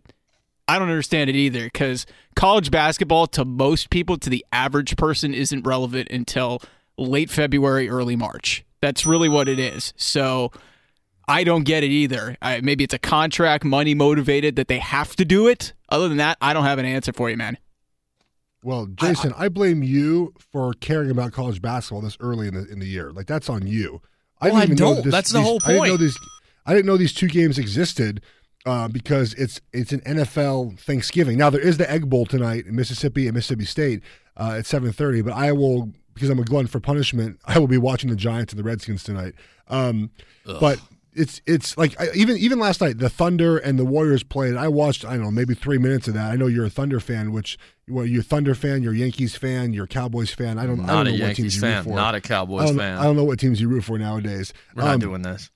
I 0.67 0.79
don't 0.79 0.89
understand 0.89 1.29
it 1.29 1.35
either 1.35 1.63
because 1.65 2.05
college 2.35 2.71
basketball 2.71 3.27
to 3.27 3.43
most 3.43 3.89
people, 3.89 4.17
to 4.19 4.29
the 4.29 4.45
average 4.53 4.95
person, 4.95 5.33
isn't 5.33 5.65
relevant 5.67 6.09
until 6.09 6.61
late 6.97 7.29
February, 7.29 7.89
early 7.89 8.15
March. 8.15 8.63
That's 8.81 9.05
really 9.05 9.27
what 9.29 9.49
it 9.49 9.59
is. 9.59 9.93
So 9.97 10.51
I 11.27 11.43
don't 11.43 11.63
get 11.63 11.83
it 11.83 11.89
either. 11.91 12.37
I, 12.41 12.61
maybe 12.61 12.83
it's 12.85 12.93
a 12.93 12.99
contract, 12.99 13.63
money 13.65 13.93
motivated 13.93 14.55
that 14.55 14.67
they 14.69 14.79
have 14.79 15.15
to 15.17 15.25
do 15.25 15.47
it. 15.47 15.73
Other 15.89 16.07
than 16.07 16.17
that, 16.17 16.37
I 16.39 16.53
don't 16.53 16.63
have 16.63 16.79
an 16.79 16.85
answer 16.85 17.11
for 17.11 17.29
you, 17.29 17.35
man. 17.35 17.57
Well, 18.63 18.87
Jason, 18.87 19.33
I, 19.37 19.47
blame 19.47 19.83
you 19.83 20.33
for 20.51 20.73
caring 20.73 21.09
about 21.09 21.31
college 21.31 21.61
basketball 21.61 22.01
this 22.01 22.17
early 22.19 22.49
in 22.49 22.55
the 22.55 22.67
in 22.69 22.79
the 22.79 22.87
year. 22.87 23.11
Like 23.11 23.25
that's 23.25 23.49
on 23.49 23.65
you. 23.65 24.01
Well, 24.41 24.55
I 24.55 24.65
don't. 24.65 25.05
That's 25.05 25.31
the 25.31 25.39
these, 25.39 25.47
whole 25.47 25.59
I 25.63 25.67
didn't 25.67 25.83
know 25.83 25.89
point. 25.89 25.99
these. 26.01 26.17
I 26.65 26.73
didn't 26.73 26.85
know 26.85 26.97
these 26.97 27.13
two 27.13 27.27
games 27.27 27.57
existed 27.57 28.21
uh, 28.65 28.87
because 28.89 29.33
it's 29.35 29.61
it's 29.71 29.93
an 29.93 30.01
NFL 30.01 30.79
Thanksgiving. 30.79 31.37
Now 31.37 31.49
there 31.49 31.61
is 31.61 31.77
the 31.77 31.89
Egg 31.89 32.09
Bowl 32.09 32.25
tonight 32.25 32.65
in 32.65 32.75
Mississippi 32.75 33.27
and 33.27 33.35
Mississippi 33.35 33.65
State 33.65 34.03
uh, 34.37 34.55
at 34.57 34.65
seven 34.65 34.91
thirty. 34.91 35.21
But 35.21 35.33
I 35.33 35.51
will 35.53 35.91
because 36.13 36.29
I'm 36.29 36.39
a 36.39 36.43
glutton 36.43 36.67
for 36.67 36.81
punishment. 36.81 37.39
I 37.45 37.59
will 37.59 37.67
be 37.67 37.77
watching 37.77 38.09
the 38.09 38.15
Giants 38.15 38.51
and 38.51 38.59
the 38.59 38.63
Redskins 38.63 39.03
tonight. 39.03 39.35
Um, 39.67 40.11
but 40.59 40.81
it's 41.13 41.41
it's 41.45 41.77
like 41.77 41.99
I, 41.99 42.07
even 42.15 42.37
even 42.37 42.59
last 42.59 42.81
night 42.81 42.99
the 42.99 43.09
Thunder 43.09 43.57
and 43.57 43.77
the 43.79 43.85
Warriors 43.85 44.23
played. 44.23 44.55
I 44.55 44.67
watched 44.67 45.03
I 45.05 45.13
don't 45.13 45.21
know 45.23 45.31
maybe 45.31 45.53
three 45.55 45.77
minutes 45.77 46.07
of 46.07 46.13
that. 46.13 46.31
I 46.31 46.35
know 46.35 46.47
you're 46.47 46.65
a 46.65 46.69
Thunder 46.69 46.99
fan, 46.99 47.31
which 47.31 47.57
well 47.87 48.05
you're 48.05 48.21
a 48.21 48.23
Thunder 48.23 48.53
fan, 48.55 48.83
you're 48.83 48.93
a 48.93 48.97
Yankees 48.97 49.35
fan, 49.35 49.73
you're 49.73 49.85
a 49.85 49.87
Cowboys 49.87 50.31
fan. 50.31 50.57
I 50.59 50.65
don't 50.65 50.79
I 50.81 50.85
Not 50.85 51.03
don't 51.05 51.07
a 51.15 51.17
know 51.17 51.25
what 51.27 51.35
teams 51.35 51.37
Yankees 51.39 51.55
you 51.55 51.61
fan. 51.61 51.77
root 51.77 51.83
for. 51.91 51.95
Not 51.95 52.15
a 52.15 52.21
Cowboys 52.21 52.67
don't, 52.67 52.77
fan. 52.77 52.97
I 52.97 53.03
don't 53.03 53.15
know 53.15 53.23
what 53.23 53.39
teams 53.39 53.59
you 53.59 53.67
root 53.69 53.83
for 53.83 53.97
nowadays. 53.97 54.53
We're 54.75 54.83
not 54.83 54.93
Um, 54.95 54.99
doing 54.99 55.21
this. 55.23 55.49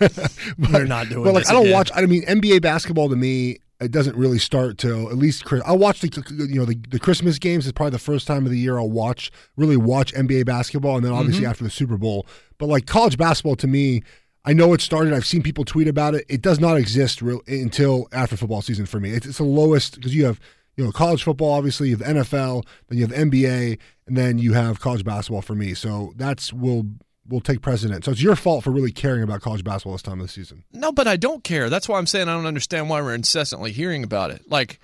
but, 0.00 0.32
We're 0.72 0.84
not 0.84 1.08
doing 1.08 1.24
But 1.24 1.34
like 1.34 1.42
this 1.44 1.50
I 1.50 1.54
don't 1.54 1.62
again. 1.66 1.74
watch. 1.74 1.90
I 1.94 2.04
mean, 2.06 2.24
NBA 2.26 2.60
basketball 2.62 3.08
to 3.08 3.16
me, 3.16 3.58
it 3.80 3.90
doesn't 3.90 4.16
really 4.16 4.38
start 4.38 4.78
till 4.78 5.08
at 5.08 5.16
least. 5.16 5.44
Chris- 5.44 5.62
I 5.66 5.72
watch 5.72 6.00
the 6.00 6.46
you 6.48 6.58
know 6.58 6.64
the, 6.64 6.78
the 6.88 6.98
Christmas 6.98 7.38
games 7.38 7.66
is 7.66 7.72
probably 7.72 7.90
the 7.90 7.98
first 7.98 8.26
time 8.26 8.44
of 8.46 8.50
the 8.50 8.58
year 8.58 8.78
I'll 8.78 8.90
watch 8.90 9.30
really 9.56 9.76
watch 9.76 10.12
NBA 10.14 10.46
basketball, 10.46 10.96
and 10.96 11.04
then 11.04 11.12
obviously 11.12 11.42
Mm-hmm. 11.42 11.50
after 11.50 11.64
the 11.64 11.70
Super 11.70 11.96
Bowl. 11.98 12.26
But 12.58 12.66
like 12.66 12.86
college 12.86 13.16
basketball 13.18 13.56
to 13.56 13.66
me. 13.66 14.02
I 14.48 14.52
know 14.52 14.72
it 14.74 14.80
started. 14.80 15.12
I've 15.12 15.26
seen 15.26 15.42
people 15.42 15.64
tweet 15.64 15.88
about 15.88 16.14
it. 16.14 16.24
It 16.28 16.40
does 16.40 16.60
not 16.60 16.76
exist 16.76 17.20
real, 17.20 17.40
until 17.48 18.06
after 18.12 18.36
football 18.36 18.62
season 18.62 18.86
for 18.86 19.00
me. 19.00 19.10
It's, 19.10 19.26
it's 19.26 19.38
the 19.38 19.42
lowest 19.44 19.96
because 19.96 20.14
you 20.14 20.24
have 20.24 20.38
you 20.76 20.84
know 20.84 20.92
college 20.92 21.24
football, 21.24 21.52
obviously 21.52 21.88
you 21.88 21.96
have 21.96 22.06
NFL, 22.06 22.64
then 22.86 22.96
you 22.96 23.04
have 23.08 23.16
NBA, 23.16 23.76
and 24.06 24.16
then 24.16 24.38
you 24.38 24.52
have 24.52 24.78
college 24.78 25.02
basketball 25.04 25.42
for 25.42 25.56
me. 25.56 25.74
So 25.74 26.12
that's 26.14 26.52
will 26.52 26.86
will 27.28 27.40
take 27.40 27.60
precedent. 27.60 28.04
So 28.04 28.12
it's 28.12 28.22
your 28.22 28.36
fault 28.36 28.64
for 28.64 28.70
really 28.70 28.92
caring 28.92 29.22
about 29.22 29.40
college 29.40 29.64
basketball 29.64 29.92
this 29.92 30.02
time 30.02 30.20
of 30.20 30.26
the 30.26 30.32
season. 30.32 30.64
No, 30.72 30.92
but 30.92 31.06
I 31.08 31.16
don't 31.16 31.42
care. 31.44 31.68
That's 31.70 31.88
why 31.88 31.98
I'm 31.98 32.06
saying 32.06 32.28
I 32.28 32.34
don't 32.34 32.46
understand 32.46 32.88
why 32.88 33.00
we're 33.02 33.14
incessantly 33.14 33.72
hearing 33.72 34.02
about 34.04 34.30
it. 34.30 34.42
Like 34.50 34.80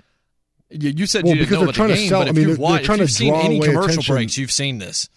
you, 0.69 0.89
you 0.89 1.05
said, 1.05 1.23
Well, 1.23 1.35
you 1.35 1.41
because 1.41 1.59
know 1.59 1.65
they're 1.65 1.73
trying 1.73 1.89
the 1.89 1.95
to 1.95 1.99
game, 2.01 2.09
sell- 2.09 2.19
but 2.21 2.27
I 2.27 2.29
if 2.31 2.35
mean, 2.35 2.47
you've, 2.47 2.57
they're- 2.57 2.65
they're 2.65 2.71
watched, 2.73 2.85
trying 2.85 2.97
to 2.99 3.07
seen 3.07 3.31
draw 3.33 3.41
any 3.43 3.57
away 3.57 3.67
commercial 3.67 3.89
attention. 3.91 4.15
breaks, 4.15 4.37
you've 4.37 4.51
seen 4.51 4.77
this. 4.79 5.09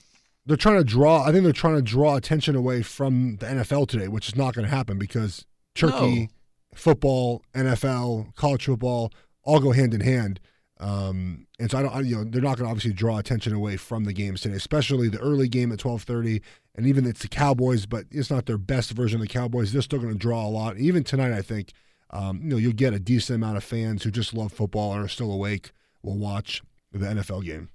they're 0.47 0.57
trying 0.57 0.79
to 0.79 0.85
draw. 0.85 1.23
I 1.25 1.33
think 1.33 1.45
they're 1.45 1.53
trying 1.53 1.77
to 1.77 1.83
draw 1.83 2.17
attention 2.17 2.55
away 2.57 2.83
from 2.83 3.37
the 3.39 3.47
NFL 3.47 3.89
today, 3.89 4.09
which 4.09 4.29
is 4.29 4.37
not 4.37 4.55
going 4.55 4.65
to 4.69 4.75
happen 4.75 4.99
because 4.99 5.45
Turkey, 5.75 6.21
No. 6.21 6.27
football, 6.75 7.43
NFL, 7.55 8.35
college 8.37 8.67
football 8.67 9.13
all 9.43 9.61
go 9.61 9.73
hand 9.73 9.95
in 9.95 10.01
hand. 10.01 10.39
Um, 10.79 11.47
and 11.59 11.71
so 11.71 11.79
I 11.79 11.83
don't, 11.83 11.95
I, 11.95 12.01
you 12.01 12.17
know, 12.17 12.25
they're 12.25 12.43
not 12.43 12.59
going 12.59 12.67
to 12.67 12.71
obviously 12.71 12.93
draw 12.93 13.19
attention 13.19 13.55
away 13.55 13.77
from 13.77 14.05
the 14.05 14.13
games 14.13 14.43
today, 14.43 14.57
especially 14.57 15.09
the 15.09 15.21
early 15.21 15.49
game 15.49 15.73
at 15.73 15.79
twelve 15.79 16.03
thirty, 16.03 16.43
and 16.75 16.87
even 16.87 17.07
it's 17.07 17.23
the 17.23 17.29
Cowboys, 17.29 17.87
but 17.87 18.05
it's 18.11 18.31
not 18.31 18.47
their 18.47 18.59
best 18.59 18.91
version 18.91 19.21
of 19.21 19.27
the 19.27 19.33
Cowboys. 19.33 19.73
They're 19.73 19.83
still 19.83 19.99
going 19.99 20.13
to 20.13 20.19
draw 20.19 20.47
a 20.47 20.49
lot. 20.49 20.77
Even 20.77 21.03
tonight, 21.03 21.33
I 21.33 21.43
think, 21.43 21.73
um, 22.11 22.41
you 22.43 22.49
know, 22.49 22.57
you'll 22.57 22.73
get 22.73 22.93
a 22.93 22.99
decent 22.99 23.37
amount 23.37 23.57
of 23.57 23.65
fans 23.65 24.03
who 24.03 24.11
just 24.11 24.35
love 24.35 24.53
football 24.53 24.93
and 24.93 25.03
are 25.03 25.09
still 25.09 25.33
awake 25.33 25.73
will 26.03 26.19
watch 26.19 26.63
the 26.93 27.07
NFL 27.07 27.45
game. 27.45 27.71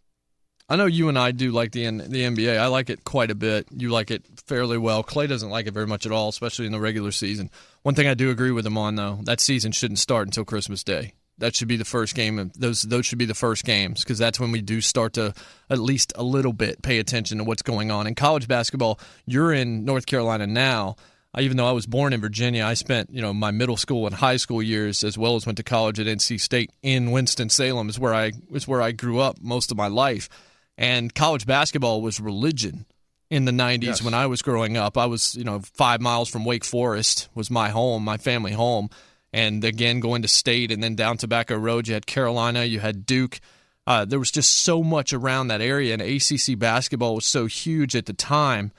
I 0.70 0.78
know 0.78 0.86
you 0.86 1.10
and 1.10 1.20
I 1.20 1.32
do 1.32 1.52
like 1.52 1.72
the 1.72 1.84
the 1.86 2.24
NBA. 2.24 2.58
I 2.58 2.68
like 2.68 2.90
it 2.90 3.04
quite 3.04 3.32
a 3.32 3.36
bit. 3.36 3.68
You 3.76 3.90
like 3.90 4.10
it 4.10 4.26
fairly 4.46 4.78
well. 4.78 5.04
Clay 5.04 5.28
doesn't 5.28 5.50
like 5.50 5.68
it 5.68 5.74
very 5.74 5.88
much 5.88 6.06
at 6.06 6.12
all, 6.12 6.30
especially 6.30 6.66
in 6.68 6.72
the 6.72 6.80
regular 6.80 7.12
season. 7.12 7.50
One 7.82 7.96
thing 7.96 8.08
I 8.08 8.14
do 8.14 8.30
agree 8.30 8.52
with 8.52 8.66
him 8.66 8.78
on 8.78 8.96
though, 8.96 9.20
that 9.24 9.42
season 9.42 9.72
shouldn't 9.72 10.00
start 10.00 10.28
until 10.28 10.46
Christmas 10.46 10.84
Day. 10.84 11.14
That 11.42 11.54
should 11.56 11.68
be 11.68 11.76
the 11.76 11.84
first 11.86 12.16
game. 12.16 12.40
of- 12.40 12.54
Those 12.54 12.84
those 12.84 13.06
should 13.06 13.18
be 13.20 13.26
the 13.26 13.34
first 13.36 13.66
games 13.66 14.02
because 14.04 14.18
that's 14.18 14.40
when 14.40 14.52
we 14.52 14.62
do 14.62 14.80
start 14.82 15.14
to 15.14 15.34
at 15.70 15.80
least 15.80 16.14
a 16.16 16.24
little 16.24 16.54
bit 16.54 16.82
pay 16.82 16.98
attention 17.00 17.38
to 17.40 17.44
what's 17.44 17.62
going 17.62 17.92
on 17.92 18.08
in 18.08 18.16
college 18.16 18.48
basketball. 18.48 19.00
You're 19.26 19.52
in 19.54 19.84
North 19.84 20.06
Carolina 20.06 20.48
now. 20.48 20.96
I, 21.34 21.42
even 21.42 21.56
though 21.58 21.68
I 21.68 21.72
was 21.72 21.86
born 21.86 22.12
in 22.14 22.20
Virginia, 22.22 22.66
I 22.66 22.74
spent 22.76 23.10
you 23.12 23.22
know 23.22 23.34
my 23.34 23.52
middle 23.52 23.78
school 23.78 24.06
and 24.08 24.16
high 24.16 24.38
school 24.38 24.62
years 24.64 25.04
as 25.04 25.18
well 25.18 25.36
as 25.36 25.46
went 25.46 25.58
to 25.58 25.64
college 25.64 26.00
at 26.00 26.08
NC 26.08 26.40
State 26.40 26.72
in 26.82 27.12
Winston 27.12 27.50
Salem 27.50 27.90
is 27.90 27.98
where 28.00 28.14
I 28.14 28.32
is 28.54 28.68
where 28.68 28.82
I 28.82 28.92
grew 28.92 29.20
up 29.20 29.38
most 29.42 29.72
of 29.72 29.78
my 29.78 29.88
life. 29.88 30.30
And 30.78 31.14
college 31.14 31.46
basketball 31.46 32.02
was 32.02 32.20
religion 32.20 32.86
in 33.30 33.46
the 33.46 33.52
90s 33.52 34.04
when 34.04 34.14
I 34.14 34.26
was 34.26 34.42
growing 34.42 34.76
up. 34.78 34.98
I 34.98 35.06
was, 35.06 35.36
you 35.36 35.44
know, 35.44 35.60
5 35.74 36.02
miles 36.02 36.28
from 36.30 36.44
Wake 36.44 36.66
Forest 36.66 37.30
was 37.34 37.50
my 37.50 37.70
home, 37.70 38.04
my 38.04 38.18
family 38.18 38.52
home. 38.52 38.90
And 39.34 39.64
again 39.64 40.00
going 40.00 40.24
to 40.24 40.28
state 40.28 40.72
and 40.72 40.84
then 40.84 40.96
down 40.96 41.18
Tobacco 41.18 41.56
Road 41.56 41.88
you 41.88 41.94
had 41.94 42.06
Carolina, 42.06 42.64
you 42.64 42.80
had 42.80 43.06
Duke. 43.06 43.40
Uh, 43.88 44.06
there 44.06 44.20
was 44.20 44.32
just 44.32 44.64
so 44.64 44.84
much 44.84 45.14
around 45.14 45.48
that 45.48 45.62
area 45.62 45.94
and 45.94 46.02
ACC 46.02 46.58
basketball 46.58 47.16
was 47.16 47.26
so 47.26 47.46
huge 47.46 47.96
at 47.96 48.06
the 48.06 48.14
time 48.14 48.72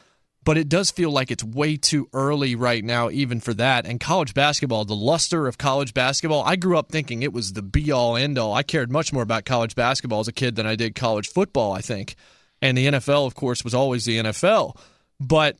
but 0.44 0.58
it 0.58 0.68
does 0.68 0.90
feel 0.90 1.10
like 1.10 1.30
it's 1.30 1.44
way 1.44 1.76
too 1.76 2.08
early 2.12 2.56
right 2.56 2.84
now, 2.84 3.10
even 3.10 3.40
for 3.40 3.54
that. 3.54 3.86
And 3.86 4.00
college 4.00 4.34
basketball, 4.34 4.84
the 4.84 4.94
luster 4.94 5.46
of 5.46 5.56
college 5.56 5.94
basketball, 5.94 6.42
I 6.44 6.56
grew 6.56 6.76
up 6.76 6.90
thinking 6.90 7.22
it 7.22 7.32
was 7.32 7.52
the 7.52 7.62
be 7.62 7.92
all 7.92 8.16
end 8.16 8.38
all. 8.38 8.52
I 8.52 8.62
cared 8.62 8.90
much 8.90 9.12
more 9.12 9.22
about 9.22 9.44
college 9.44 9.74
basketball 9.74 10.20
as 10.20 10.28
a 10.28 10.32
kid 10.32 10.56
than 10.56 10.66
I 10.66 10.74
did 10.74 10.94
college 10.94 11.28
football, 11.28 11.72
I 11.72 11.80
think. 11.80 12.16
And 12.60 12.76
the 12.76 12.86
NFL, 12.88 13.26
of 13.26 13.34
course, 13.34 13.62
was 13.62 13.74
always 13.74 14.04
the 14.04 14.18
NFL. 14.18 14.76
But 15.20 15.56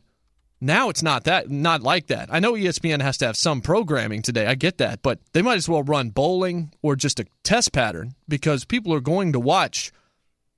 now 0.63 0.89
it's 0.89 1.03
not 1.03 1.25
that, 1.25 1.51
not 1.51 1.83
like 1.83 2.07
that. 2.07 2.29
I 2.33 2.39
know 2.39 2.53
ESPN 2.53 3.03
has 3.03 3.19
to 3.19 3.27
have 3.27 3.37
some 3.37 3.61
programming 3.61 4.23
today. 4.23 4.47
I 4.47 4.55
get 4.55 4.79
that, 4.79 5.03
but 5.03 5.19
they 5.33 5.43
might 5.43 5.57
as 5.57 5.69
well 5.69 5.83
run 5.83 6.11
bowling 6.11 6.73
or 6.83 6.95
just 6.95 7.19
a 7.19 7.27
test 7.43 7.73
pattern 7.73 8.15
because 8.29 8.65
people 8.65 8.95
are 8.95 9.01
going 9.01 9.33
to 9.33 9.41
watch. 9.41 9.91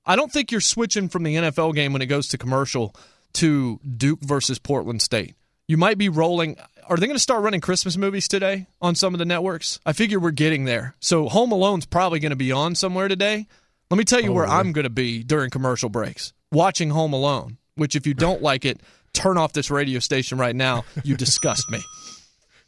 I 0.04 0.14
don't 0.14 0.30
think 0.30 0.52
you're 0.52 0.60
switching 0.60 1.08
from 1.08 1.22
the 1.22 1.36
NFL 1.36 1.74
game 1.74 1.94
when 1.94 2.02
it 2.02 2.06
goes 2.06 2.28
to 2.28 2.38
commercial 2.38 2.94
to 3.34 3.80
Duke 3.96 4.20
versus 4.20 4.58
Portland 4.58 5.00
State. 5.00 5.36
You 5.66 5.78
might 5.78 5.96
be 5.96 6.10
rolling. 6.10 6.58
Are 6.86 6.98
they 6.98 7.06
going 7.06 7.16
to 7.16 7.22
start 7.22 7.42
running 7.42 7.62
Christmas 7.62 7.96
movies 7.96 8.28
today 8.28 8.66
on 8.82 8.94
some 8.94 9.14
of 9.14 9.18
the 9.18 9.24
networks? 9.24 9.80
I 9.86 9.94
figure 9.94 10.20
we're 10.20 10.32
getting 10.32 10.66
there. 10.66 10.96
So 11.00 11.30
Home 11.30 11.50
Alone's 11.50 11.86
probably 11.86 12.20
going 12.20 12.28
to 12.28 12.36
be 12.36 12.52
on 12.52 12.74
somewhere 12.74 13.08
today. 13.08 13.46
Let 13.90 13.96
me 13.96 14.04
tell 14.04 14.20
you 14.20 14.34
where 14.34 14.46
I'm 14.46 14.72
going 14.72 14.84
to 14.84 14.90
be 14.90 15.22
during 15.22 15.48
commercial 15.48 15.88
breaks 15.88 16.34
watching 16.52 16.90
Home 16.90 17.14
Alone, 17.14 17.56
which, 17.74 17.96
if 17.96 18.06
you 18.06 18.12
don't 18.12 18.42
like 18.42 18.66
it, 18.66 18.80
turn 19.14 19.38
off 19.38 19.54
this 19.54 19.70
radio 19.70 19.98
station 20.00 20.36
right 20.36 20.54
now. 20.54 20.84
You 21.02 21.16
disgust 21.16 21.70
me. 21.70 21.80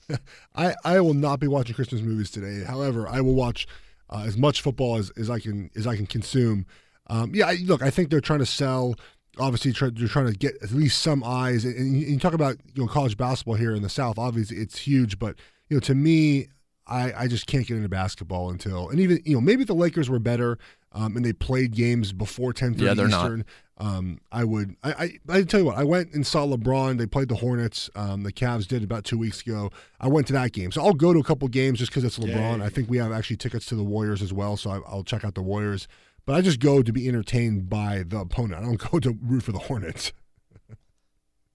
I, 0.55 0.75
I 0.85 1.01
will 1.01 1.15
not 1.15 1.41
be 1.41 1.49
watching 1.49 1.75
Christmas 1.75 2.01
movies 2.01 2.31
today. 2.31 2.65
However, 2.65 3.07
I 3.09 3.21
will 3.21 3.35
watch 3.35 3.67
uh, 4.09 4.25
as 4.27 4.37
much 4.39 4.63
football 4.63 4.97
as, 4.97 5.11
as 5.19 5.29
I 5.29 5.41
can 5.41 5.71
as 5.77 5.87
I 5.87 5.97
can 5.97 6.07
consume. 6.07 6.65
Um, 7.09 7.33
yeah, 7.35 7.49
I, 7.49 7.59
look, 7.65 7.83
I 7.83 7.91
think 7.91 8.11
they're 8.11 8.21
trying 8.21 8.39
to 8.39 8.47
sell. 8.47 8.95
Obviously, 9.39 9.73
try, 9.73 9.91
they're 9.93 10.09
trying 10.09 10.33
to 10.33 10.39
get 10.39 10.55
at 10.63 10.71
least 10.71 11.03
some 11.03 11.23
eyes. 11.23 11.65
And, 11.65 11.77
and 11.77 12.01
you, 12.01 12.07
you 12.07 12.19
talk 12.19 12.33
about 12.33 12.57
you 12.75 12.85
know 12.85 12.89
college 12.89 13.17
basketball 13.17 13.57
here 13.57 13.75
in 13.75 13.83
the 13.83 13.89
South. 13.89 14.19
Obviously, 14.19 14.57
it's 14.59 14.79
huge, 14.79 15.19
but 15.19 15.37
you 15.69 15.77
know 15.77 15.81
to 15.81 15.95
me, 15.95 16.47
I, 16.87 17.13
I 17.13 17.29
just 17.29 17.47
can't 17.47 17.67
get 17.67 17.77
into 17.77 17.89
basketball 17.89 18.51
until 18.51 18.89
and 18.89 19.01
even 19.01 19.21
you 19.25 19.35
know 19.35 19.41
maybe 19.41 19.65
the 19.65 19.75
Lakers 19.75 20.09
were 20.09 20.19
better 20.21 20.59
um, 20.93 21.17
and 21.17 21.25
they 21.25 21.33
played 21.33 21.73
games 21.73 22.13
before 22.13 22.53
ten 22.53 22.73
thirty 22.75 22.85
Yeah, 22.87 22.95
they're 22.95 23.09
not. 23.09 23.41
Um, 23.79 24.21
I 24.33 24.45
would. 24.45 24.77
I, 24.83 24.93
I 24.93 25.39
I 25.39 25.43
tell 25.43 25.61
you 25.61 25.67
what. 25.67 25.77
I 25.77 25.85
went 25.85 26.13
and 26.15 26.27
saw 26.27 26.47
LeBron. 26.47 26.97
They 26.97 27.07
played 27.07 27.29
the 27.29 27.35
Hornets. 27.35 27.91
Um, 27.95 28.23
the 28.23 28.33
Cavs 28.33 28.67
did 28.67 28.83
about 28.83 29.05
two 29.05 29.19
weeks 29.19 29.43
ago. 29.43 29.71
I 30.01 30.09
went 30.09 30.27
to 30.29 30.33
that 30.33 30.53
game, 30.53 30.73
so 30.73 30.83
I'll 30.83 30.95
go 30.95 31.13
to 31.13 31.19
a 31.19 31.25
couple 31.25 31.47
games 31.49 31.79
just 31.79 31.91
because 31.91 32.05
it's 32.05 32.19
LeBron. 32.19 32.63
I 32.63 32.71
think 32.71 32.89
we 32.89 32.97
have 32.99 33.13
actually 33.13 33.37
tickets 33.37 33.67
to 33.67 33.75
the 33.75 33.85
Warriors 33.85 34.23
as 34.23 34.33
well, 34.33 34.57
so 34.57 34.71
I, 34.71 34.77
I'll 34.89 35.05
check 35.05 35.25
out 35.25 35.35
the 35.35 35.43
Warriors. 35.43 35.89
But 36.25 36.37
I 36.37 36.41
just 36.41 36.59
go 36.59 36.83
to 36.83 36.93
be 36.93 37.07
entertained 37.07 37.69
by 37.69 38.03
the 38.07 38.19
opponent. 38.19 38.63
I 38.63 38.65
don't 38.65 38.91
go 38.91 38.99
to 38.99 39.17
root 39.23 39.43
for 39.43 39.53
the 39.53 39.59
Hornets. 39.59 40.13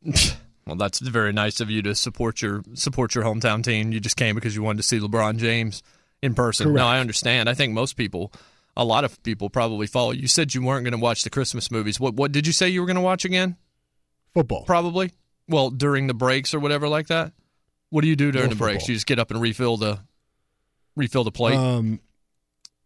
Well, 0.67 0.75
that's 0.75 0.99
very 0.99 1.33
nice 1.33 1.59
of 1.59 1.71
you 1.71 1.81
to 1.81 1.95
support 1.95 2.41
your 2.41 2.61
support 2.75 3.15
your 3.15 3.23
hometown 3.23 3.63
team. 3.63 3.91
You 3.91 3.99
just 3.99 4.15
came 4.15 4.35
because 4.35 4.55
you 4.55 4.61
wanted 4.61 4.77
to 4.77 4.83
see 4.83 4.99
LeBron 4.99 5.37
James 5.37 5.81
in 6.21 6.35
person. 6.35 6.73
No, 6.73 6.85
I 6.85 6.99
understand. 6.99 7.49
I 7.49 7.55
think 7.55 7.73
most 7.73 7.93
people, 7.93 8.31
a 8.77 8.85
lot 8.85 9.03
of 9.03 9.21
people, 9.23 9.49
probably 9.49 9.87
follow. 9.87 10.11
You 10.11 10.27
said 10.27 10.53
you 10.53 10.61
weren't 10.63 10.83
going 10.85 10.93
to 10.93 10.97
watch 11.03 11.23
the 11.23 11.29
Christmas 11.29 11.69
movies. 11.71 11.99
What 11.99 12.13
what 12.15 12.31
did 12.31 12.47
you 12.47 12.53
say 12.53 12.69
you 12.69 12.81
were 12.81 12.87
going 12.87 12.95
to 12.95 13.01
watch 13.01 13.25
again? 13.25 13.57
Football. 14.33 14.63
Probably. 14.65 15.11
Well, 15.47 15.69
during 15.69 16.07
the 16.07 16.13
breaks 16.13 16.53
or 16.53 16.59
whatever 16.59 16.87
like 16.87 17.07
that. 17.07 17.33
What 17.89 18.01
do 18.03 18.07
you 18.07 18.15
do 18.15 18.31
during 18.31 18.47
No 18.47 18.53
the 18.53 18.57
breaks? 18.57 18.83
football. 18.83 18.91
You 18.91 18.95
just 18.95 19.05
get 19.07 19.19
up 19.19 19.31
and 19.31 19.41
refill 19.41 19.75
the 19.77 19.99
refill 20.95 21.23
the 21.25 21.31
plate. 21.31 21.57
Um, 21.57 21.99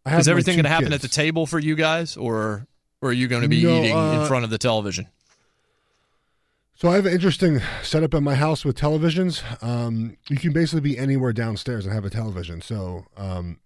I 0.04 0.10
have 0.10 0.20
Is 0.20 0.28
everything 0.28 0.56
going 0.56 0.64
to 0.64 0.70
happen 0.70 0.86
kids. 0.90 0.96
at 0.96 1.02
the 1.02 1.14
table 1.14 1.46
for 1.46 1.58
you 1.60 1.76
guys, 1.76 2.16
or 2.16 2.66
or 3.00 3.10
are 3.10 3.12
you 3.12 3.28
going 3.28 3.42
to 3.42 3.48
be 3.48 3.62
No, 3.62 3.70
eating 3.78 3.90
in 3.92 3.96
uh, 3.96 4.26
front 4.26 4.44
of 4.44 4.50
the 4.50 4.58
television? 4.58 5.06
So 6.74 6.90
I 6.90 6.96
have 6.96 7.06
an 7.06 7.12
interesting 7.12 7.60
setup 7.82 8.12
at 8.14 8.22
my 8.22 8.34
house 8.34 8.64
with 8.64 8.76
televisions. 8.76 9.42
Um, 9.62 10.16
you 10.28 10.36
can 10.36 10.52
basically 10.52 10.82
be 10.82 10.98
anywhere 10.98 11.32
downstairs 11.32 11.86
and 11.86 11.94
have 11.94 12.04
a 12.04 12.10
television. 12.10 12.60
So 12.60 13.06
um, 13.16 13.58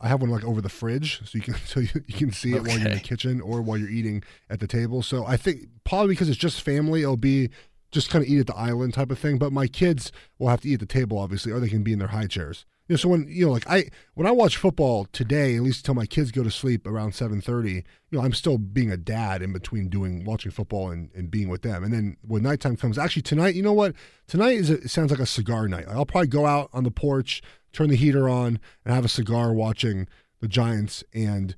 I 0.00 0.08
have 0.08 0.20
one 0.22 0.30
like 0.30 0.44
over 0.44 0.60
the 0.60 0.68
fridge, 0.68 1.20
so 1.24 1.36
you 1.36 1.42
can 1.42 1.54
so 1.66 1.80
you, 1.80 1.88
you 2.06 2.14
can 2.14 2.32
see 2.32 2.54
it 2.54 2.62
while 2.64 2.78
you're 2.78 2.88
in 2.88 2.94
the 2.94 3.00
kitchen 3.00 3.40
or 3.40 3.62
while 3.62 3.76
you're 3.76 3.90
eating 3.90 4.22
at 4.48 4.60
the 4.60 4.66
table. 4.66 5.02
So 5.02 5.26
I 5.26 5.36
think 5.36 5.68
probably 5.84 6.08
because 6.08 6.28
it's 6.28 6.38
just 6.38 6.62
family, 6.62 7.02
it'll 7.02 7.16
be 7.16 7.50
just 7.90 8.08
kind 8.08 8.24
of 8.24 8.30
eat 8.30 8.40
at 8.40 8.46
the 8.46 8.56
island 8.56 8.94
type 8.94 9.10
of 9.10 9.18
thing. 9.18 9.38
But 9.38 9.52
my 9.52 9.66
kids 9.66 10.12
will 10.38 10.48
have 10.48 10.62
to 10.62 10.68
eat 10.68 10.74
at 10.74 10.80
the 10.80 10.86
table, 10.86 11.18
obviously, 11.18 11.52
or 11.52 11.60
they 11.60 11.68
can 11.68 11.82
be 11.82 11.92
in 11.92 11.98
their 11.98 12.08
high 12.08 12.26
chairs. 12.26 12.64
You 12.90 12.94
know, 12.94 12.96
so 12.96 13.08
when 13.08 13.26
you 13.28 13.46
know, 13.46 13.52
like 13.52 13.70
I 13.70 13.84
when 14.14 14.26
I 14.26 14.32
watch 14.32 14.56
football 14.56 15.06
today, 15.12 15.54
at 15.54 15.62
least 15.62 15.86
until 15.86 15.94
my 15.94 16.06
kids 16.06 16.32
go 16.32 16.42
to 16.42 16.50
sleep 16.50 16.88
around 16.88 17.14
seven 17.14 17.40
thirty, 17.40 17.84
you 18.10 18.18
know, 18.18 18.20
I'm 18.20 18.32
still 18.32 18.58
being 18.58 18.90
a 18.90 18.96
dad 18.96 19.42
in 19.42 19.52
between 19.52 19.88
doing 19.88 20.24
watching 20.24 20.50
football 20.50 20.90
and, 20.90 21.08
and 21.14 21.30
being 21.30 21.48
with 21.48 21.62
them. 21.62 21.84
And 21.84 21.92
then 21.92 22.16
when 22.26 22.42
nighttime 22.42 22.76
comes, 22.76 22.98
actually 22.98 23.22
tonight, 23.22 23.54
you 23.54 23.62
know 23.62 23.72
what? 23.72 23.94
Tonight 24.26 24.56
is 24.56 24.70
a, 24.70 24.74
it 24.74 24.90
sounds 24.90 25.12
like 25.12 25.20
a 25.20 25.26
cigar 25.26 25.68
night. 25.68 25.84
I'll 25.88 26.04
probably 26.04 26.26
go 26.26 26.46
out 26.46 26.68
on 26.72 26.82
the 26.82 26.90
porch, 26.90 27.42
turn 27.72 27.88
the 27.90 27.96
heater 27.96 28.28
on, 28.28 28.58
and 28.84 28.94
have 28.94 29.04
a 29.04 29.08
cigar 29.08 29.52
watching 29.52 30.06
the 30.40 30.48
Giants 30.48 31.04
and 31.14 31.54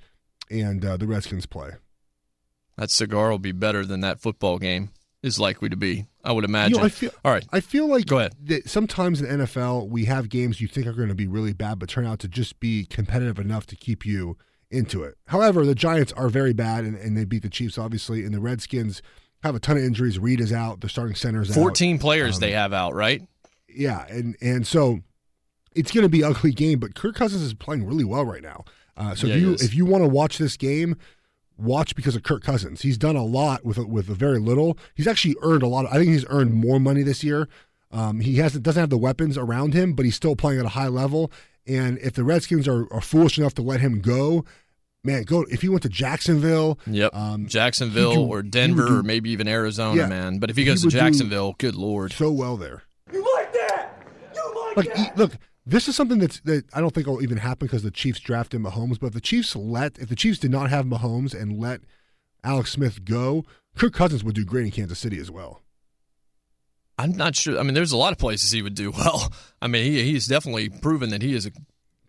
and 0.49 0.83
uh, 0.85 0.97
the 0.97 1.07
Redskins 1.07 1.45
play. 1.45 1.71
That 2.77 2.91
cigar 2.91 3.29
will 3.29 3.39
be 3.39 3.51
better 3.51 3.85
than 3.85 4.01
that 4.01 4.19
football 4.19 4.57
game 4.57 4.89
is 5.21 5.39
likely 5.39 5.69
to 5.69 5.75
be. 5.77 6.05
I 6.23 6.31
would 6.31 6.43
imagine. 6.43 6.75
You 6.75 6.79
know, 6.79 6.85
I 6.85 6.89
feel, 6.89 7.11
All 7.23 7.31
right. 7.31 7.45
I 7.51 7.59
feel 7.59 7.87
like 7.87 8.05
Go 8.07 8.19
ahead. 8.19 8.33
that 8.43 8.69
sometimes 8.69 9.21
in 9.21 9.39
NFL 9.39 9.87
we 9.89 10.05
have 10.05 10.27
games 10.29 10.59
you 10.59 10.67
think 10.67 10.85
are 10.87 10.93
going 10.93 11.09
to 11.09 11.15
be 11.15 11.27
really 11.27 11.53
bad, 11.53 11.79
but 11.79 11.89
turn 11.89 12.05
out 12.05 12.19
to 12.19 12.27
just 12.27 12.59
be 12.59 12.85
competitive 12.85 13.39
enough 13.39 13.65
to 13.67 13.75
keep 13.75 14.05
you 14.05 14.37
into 14.69 15.03
it. 15.03 15.15
However, 15.27 15.65
the 15.65 15.75
Giants 15.75 16.11
are 16.13 16.29
very 16.29 16.53
bad, 16.53 16.83
and, 16.83 16.97
and 16.97 17.15
they 17.15 17.25
beat 17.25 17.43
the 17.43 17.49
Chiefs 17.49 17.77
obviously, 17.77 18.25
and 18.25 18.33
the 18.33 18.39
Redskins 18.39 19.01
have 19.43 19.55
a 19.55 19.59
ton 19.59 19.77
of 19.77 19.83
injuries. 19.83 20.17
Reed 20.19 20.41
is 20.41 20.51
out. 20.51 20.81
The 20.81 20.89
starting 20.89 21.15
centers 21.15 21.51
out. 21.51 21.55
14 21.55 21.99
players 21.99 22.35
Um, 22.35 22.41
they 22.41 22.51
have 22.51 22.73
out, 22.73 22.93
right? 22.93 23.21
Yeah, 23.69 24.05
and 24.09 24.35
and 24.41 24.65
so 24.67 24.99
it's 25.75 25.91
going 25.91 26.03
to 26.03 26.09
be 26.09 26.21
an 26.21 26.31
ugly 26.31 26.51
game. 26.51 26.79
But 26.79 26.95
Kirk 26.95 27.15
Cousins 27.15 27.41
is 27.41 27.53
playing 27.53 27.85
really 27.85 28.03
well 28.03 28.25
right 28.25 28.41
now. 28.43 28.65
Uh, 28.95 29.15
so 29.15 29.27
Yeah, 29.27 29.35
if 29.35 29.41
you 29.41 29.53
if 29.53 29.73
you 29.73 29.85
want 29.85 30.03
to 30.03 30.07
watch 30.07 30.37
this 30.37 30.55
game, 30.57 30.95
watch 31.57 31.95
because 31.95 32.15
of 32.15 32.23
Kirk 32.23 32.43
Cousins. 32.43 32.81
He's 32.81 32.97
done 32.97 33.15
a 33.15 33.23
lot 33.23 33.65
with 33.65 33.77
with 33.79 34.05
very 34.07 34.39
little. 34.39 34.77
He's 34.95 35.07
actually 35.07 35.35
earned 35.41 35.63
a 35.63 35.67
lot. 35.67 35.85
Of, 35.85 35.91
I 35.91 35.95
think 35.97 36.09
he's 36.09 36.25
earned 36.29 36.53
more 36.53 36.79
money 36.79 37.03
this 37.03 37.23
year. 37.23 37.47
Um, 37.91 38.19
he 38.21 38.35
has 38.37 38.53
doesn't 38.53 38.79
have 38.79 38.89
the 38.89 38.97
weapons 38.97 39.37
around 39.37 39.73
him, 39.73 39.93
but 39.93 40.05
he's 40.05 40.15
still 40.15 40.35
playing 40.35 40.59
at 40.59 40.65
a 40.65 40.69
high 40.69 40.87
level. 40.87 41.31
And 41.67 41.97
if 41.99 42.13
the 42.13 42.23
Redskins 42.23 42.67
are, 42.67 42.91
are 42.91 43.01
foolish 43.01 43.37
enough 43.37 43.53
to 43.55 43.61
let 43.61 43.79
him 43.79 44.01
go, 44.01 44.43
man, 45.03 45.23
go 45.23 45.45
if 45.49 45.61
he 45.61 45.69
went 45.69 45.83
to 45.83 45.89
Jacksonville. 45.89 46.77
Yep. 46.87 47.15
Um, 47.15 47.47
Jacksonville 47.47 48.13
do- 48.15 48.21
or 48.31 48.41
Denver 48.43 48.85
do 48.87 48.99
or 48.99 49.03
maybe 49.03 49.29
even 49.29 49.47
Arizona, 49.47 50.01
Yeah. 50.01 50.07
man. 50.07 50.39
But 50.39 50.49
if 50.49 50.55
he 50.57 50.63
He 50.63 50.65
goes 50.67 50.81
to 50.81 50.89
Jacksonville, 50.89 51.55
good 51.59 51.75
lord. 51.75 52.11
so 52.13 52.31
well 52.31 52.57
there. 52.57 52.83
You 53.13 53.23
like 53.35 53.53
that? 53.53 54.03
You 54.35 54.73
like 54.75 54.77
Like, 54.87 54.99
e- 54.99 55.11
look, 55.15 55.31
this 55.65 55.87
is 55.87 55.95
something 55.95 56.19
that's 56.19 56.39
that 56.41 56.65
I 56.73 56.81
don't 56.81 56.93
think 56.93 57.07
will 57.07 57.23
even 57.23 57.37
happen 57.37 57.67
because 57.67 57.83
the 57.83 57.91
Chiefs 57.91 58.19
drafted 58.19 58.61
Mahomes. 58.61 58.99
But 58.99 59.07
if 59.07 59.13
the 59.13 59.21
Chiefs 59.21 59.55
let, 59.55 59.97
if 59.97 60.09
the 60.09 60.15
Chiefs 60.15 60.39
did 60.39 60.51
not 60.51 60.69
have 60.69 60.85
Mahomes 60.85 61.39
and 61.39 61.59
let 61.59 61.81
Alex 62.43 62.71
Smith 62.71 63.05
go, 63.05 63.45
Kirk 63.75 63.93
Cousins 63.93 64.23
would 64.23 64.35
do 64.35 64.45
great 64.45 64.65
in 64.65 64.71
Kansas 64.71 64.99
City 64.99 65.19
as 65.19 65.31
well. 65.31 65.61
I'm 66.97 67.13
not 67.13 67.35
sure. 67.35 67.59
I 67.59 67.63
mean, 67.63 67.73
there's 67.73 67.91
a 67.91 67.97
lot 67.97 68.11
of 68.11 68.19
places 68.19 68.51
he 68.51 68.61
would 68.61 68.75
do 68.75 68.91
well. 68.97 69.31
I 69.61 69.67
mean, 69.67 69.85
he, 69.85 70.03
he's 70.03 70.27
definitely 70.27 70.69
proven 70.69 71.09
that 71.09 71.21
he 71.21 71.33
is 71.33 71.45
a 71.45 71.51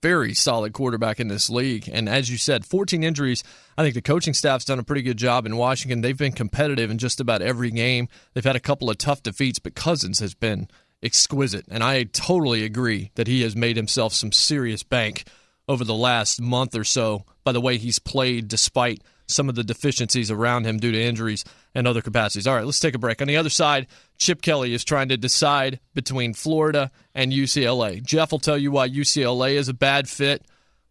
very 0.03 0.35
solid 0.35 0.75
quarterback 0.75 1.19
in 1.19 1.29
this 1.29 1.49
league. 1.49 1.89
And 1.91 2.11
as 2.11 2.29
you 2.29 2.37
said, 2.37 2.67
14 2.67 3.03
injuries. 3.03 3.43
I 3.79 3.83
think 3.83 3.95
the 3.95 4.03
coaching 4.03 4.35
staff's 4.35 4.67
done 4.67 4.79
a 4.79 4.83
pretty 4.83 5.01
good 5.01 5.17
job 5.17 5.47
in 5.47 5.57
Washington. 5.57 6.03
They've 6.03 6.15
been 6.15 6.33
competitive 6.33 6.91
in 6.91 6.99
just 6.99 7.21
about 7.21 7.41
every 7.41 7.71
game. 7.71 8.09
They've 8.35 8.45
had 8.45 8.55
a 8.55 8.61
couple 8.61 8.91
of 8.91 8.99
tough 8.99 9.23
defeats, 9.23 9.59
but 9.59 9.75
Cousins 9.75 10.19
has 10.19 10.35
been 10.35 10.69
exquisite. 11.05 11.67
And 11.69 11.83
I 11.83 12.05
totally 12.05 12.65
agree 12.65 13.11
that 13.15 13.27
he 13.27 13.43
has 13.43 13.55
made 13.55 13.77
himself 13.77 14.15
some 14.15 14.33
serious 14.33 14.83
bank 14.83 15.25
over 15.69 15.85
the 15.85 15.95
last 15.95 16.41
month 16.41 16.75
or 16.75 16.85
so 16.85 17.25
by 17.45 17.53
the 17.53 17.61
way 17.61 17.79
he's 17.79 17.99
played 17.99 18.49
despite 18.49 19.03
some 19.27 19.49
of 19.49 19.55
the 19.55 19.65
deficiencies 19.65 20.31
around 20.31 20.67
him 20.67 20.79
due 20.79 20.93
to 20.93 21.03
injuries 21.03 21.45
and 21.75 21.87
other 21.87 22.03
capacities. 22.03 22.47
All 22.47 22.55
right, 22.55 22.65
let's 22.65 22.81
take 22.81 22.95
a 22.95 22.99
break. 22.99 23.23
On 23.23 23.29
the 23.29 23.37
other 23.37 23.51
side, 23.51 23.87
Chip 24.19 24.43
Kelly 24.43 24.75
is 24.75 24.85
trying 24.85 25.09
to 25.09 25.17
decide 25.17 25.81
between 25.95 26.35
Florida 26.35 26.91
and 27.15 27.33
UCLA. 27.33 28.03
Geoff 28.03 28.33
will 28.33 28.39
tell 28.39 28.59
you 28.59 28.71
why 28.71 28.89
UCLA 28.89 29.55
is 29.55 29.69
a 29.69 29.75
bad 29.75 30.09
fit. 30.09 30.43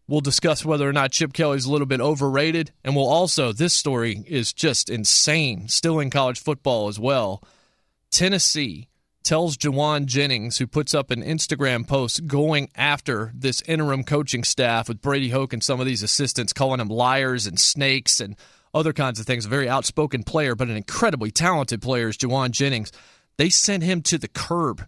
We'll 0.08 0.20
discuss 0.20 0.64
whether 0.64 0.88
or 0.88 0.92
not 0.92 1.12
Chip 1.12 1.32
Kelly's 1.32 1.64
a 1.64 1.72
little 1.72 1.86
bit 1.86 2.00
overrated. 2.00 2.72
And 2.82 2.94
we'll 2.94 3.08
also, 3.08 3.52
this 3.52 3.72
story 3.72 4.24
is 4.26 4.52
just 4.52 4.90
insane, 4.90 5.68
still 5.68 6.00
in 6.00 6.10
college 6.10 6.40
football 6.40 6.88
as 6.88 6.98
well. 6.98 7.42
Tennessee 8.10 8.88
tells 9.24 9.56
Jauan 9.56 10.04
Jennings, 10.04 10.58
who 10.58 10.66
puts 10.66 10.94
up 10.94 11.10
an 11.10 11.22
Instagram 11.22 11.88
post 11.88 12.26
going 12.26 12.70
after 12.76 13.32
this 13.34 13.62
interim 13.62 14.04
coaching 14.04 14.44
staff 14.44 14.88
with 14.88 15.00
Brady 15.00 15.30
Hoke 15.30 15.52
and 15.52 15.64
some 15.64 15.80
of 15.80 15.86
these 15.86 16.02
assistants, 16.02 16.52
calling 16.52 16.78
them 16.78 16.88
liars 16.88 17.46
and 17.46 17.58
snakes 17.58 18.20
and 18.20 18.36
other 18.74 18.92
kinds 18.92 19.18
of 19.18 19.26
things. 19.26 19.46
A 19.46 19.48
very 19.48 19.68
outspoken 19.68 20.22
player, 20.22 20.54
but 20.54 20.68
an 20.68 20.76
incredibly 20.76 21.30
talented 21.30 21.80
player 21.80 22.08
is 22.08 22.18
Jauan 22.18 22.50
Jennings. 22.50 22.92
They 23.38 23.48
sent 23.48 23.82
him 23.82 24.02
to 24.02 24.18
the 24.18 24.28
curb. 24.28 24.86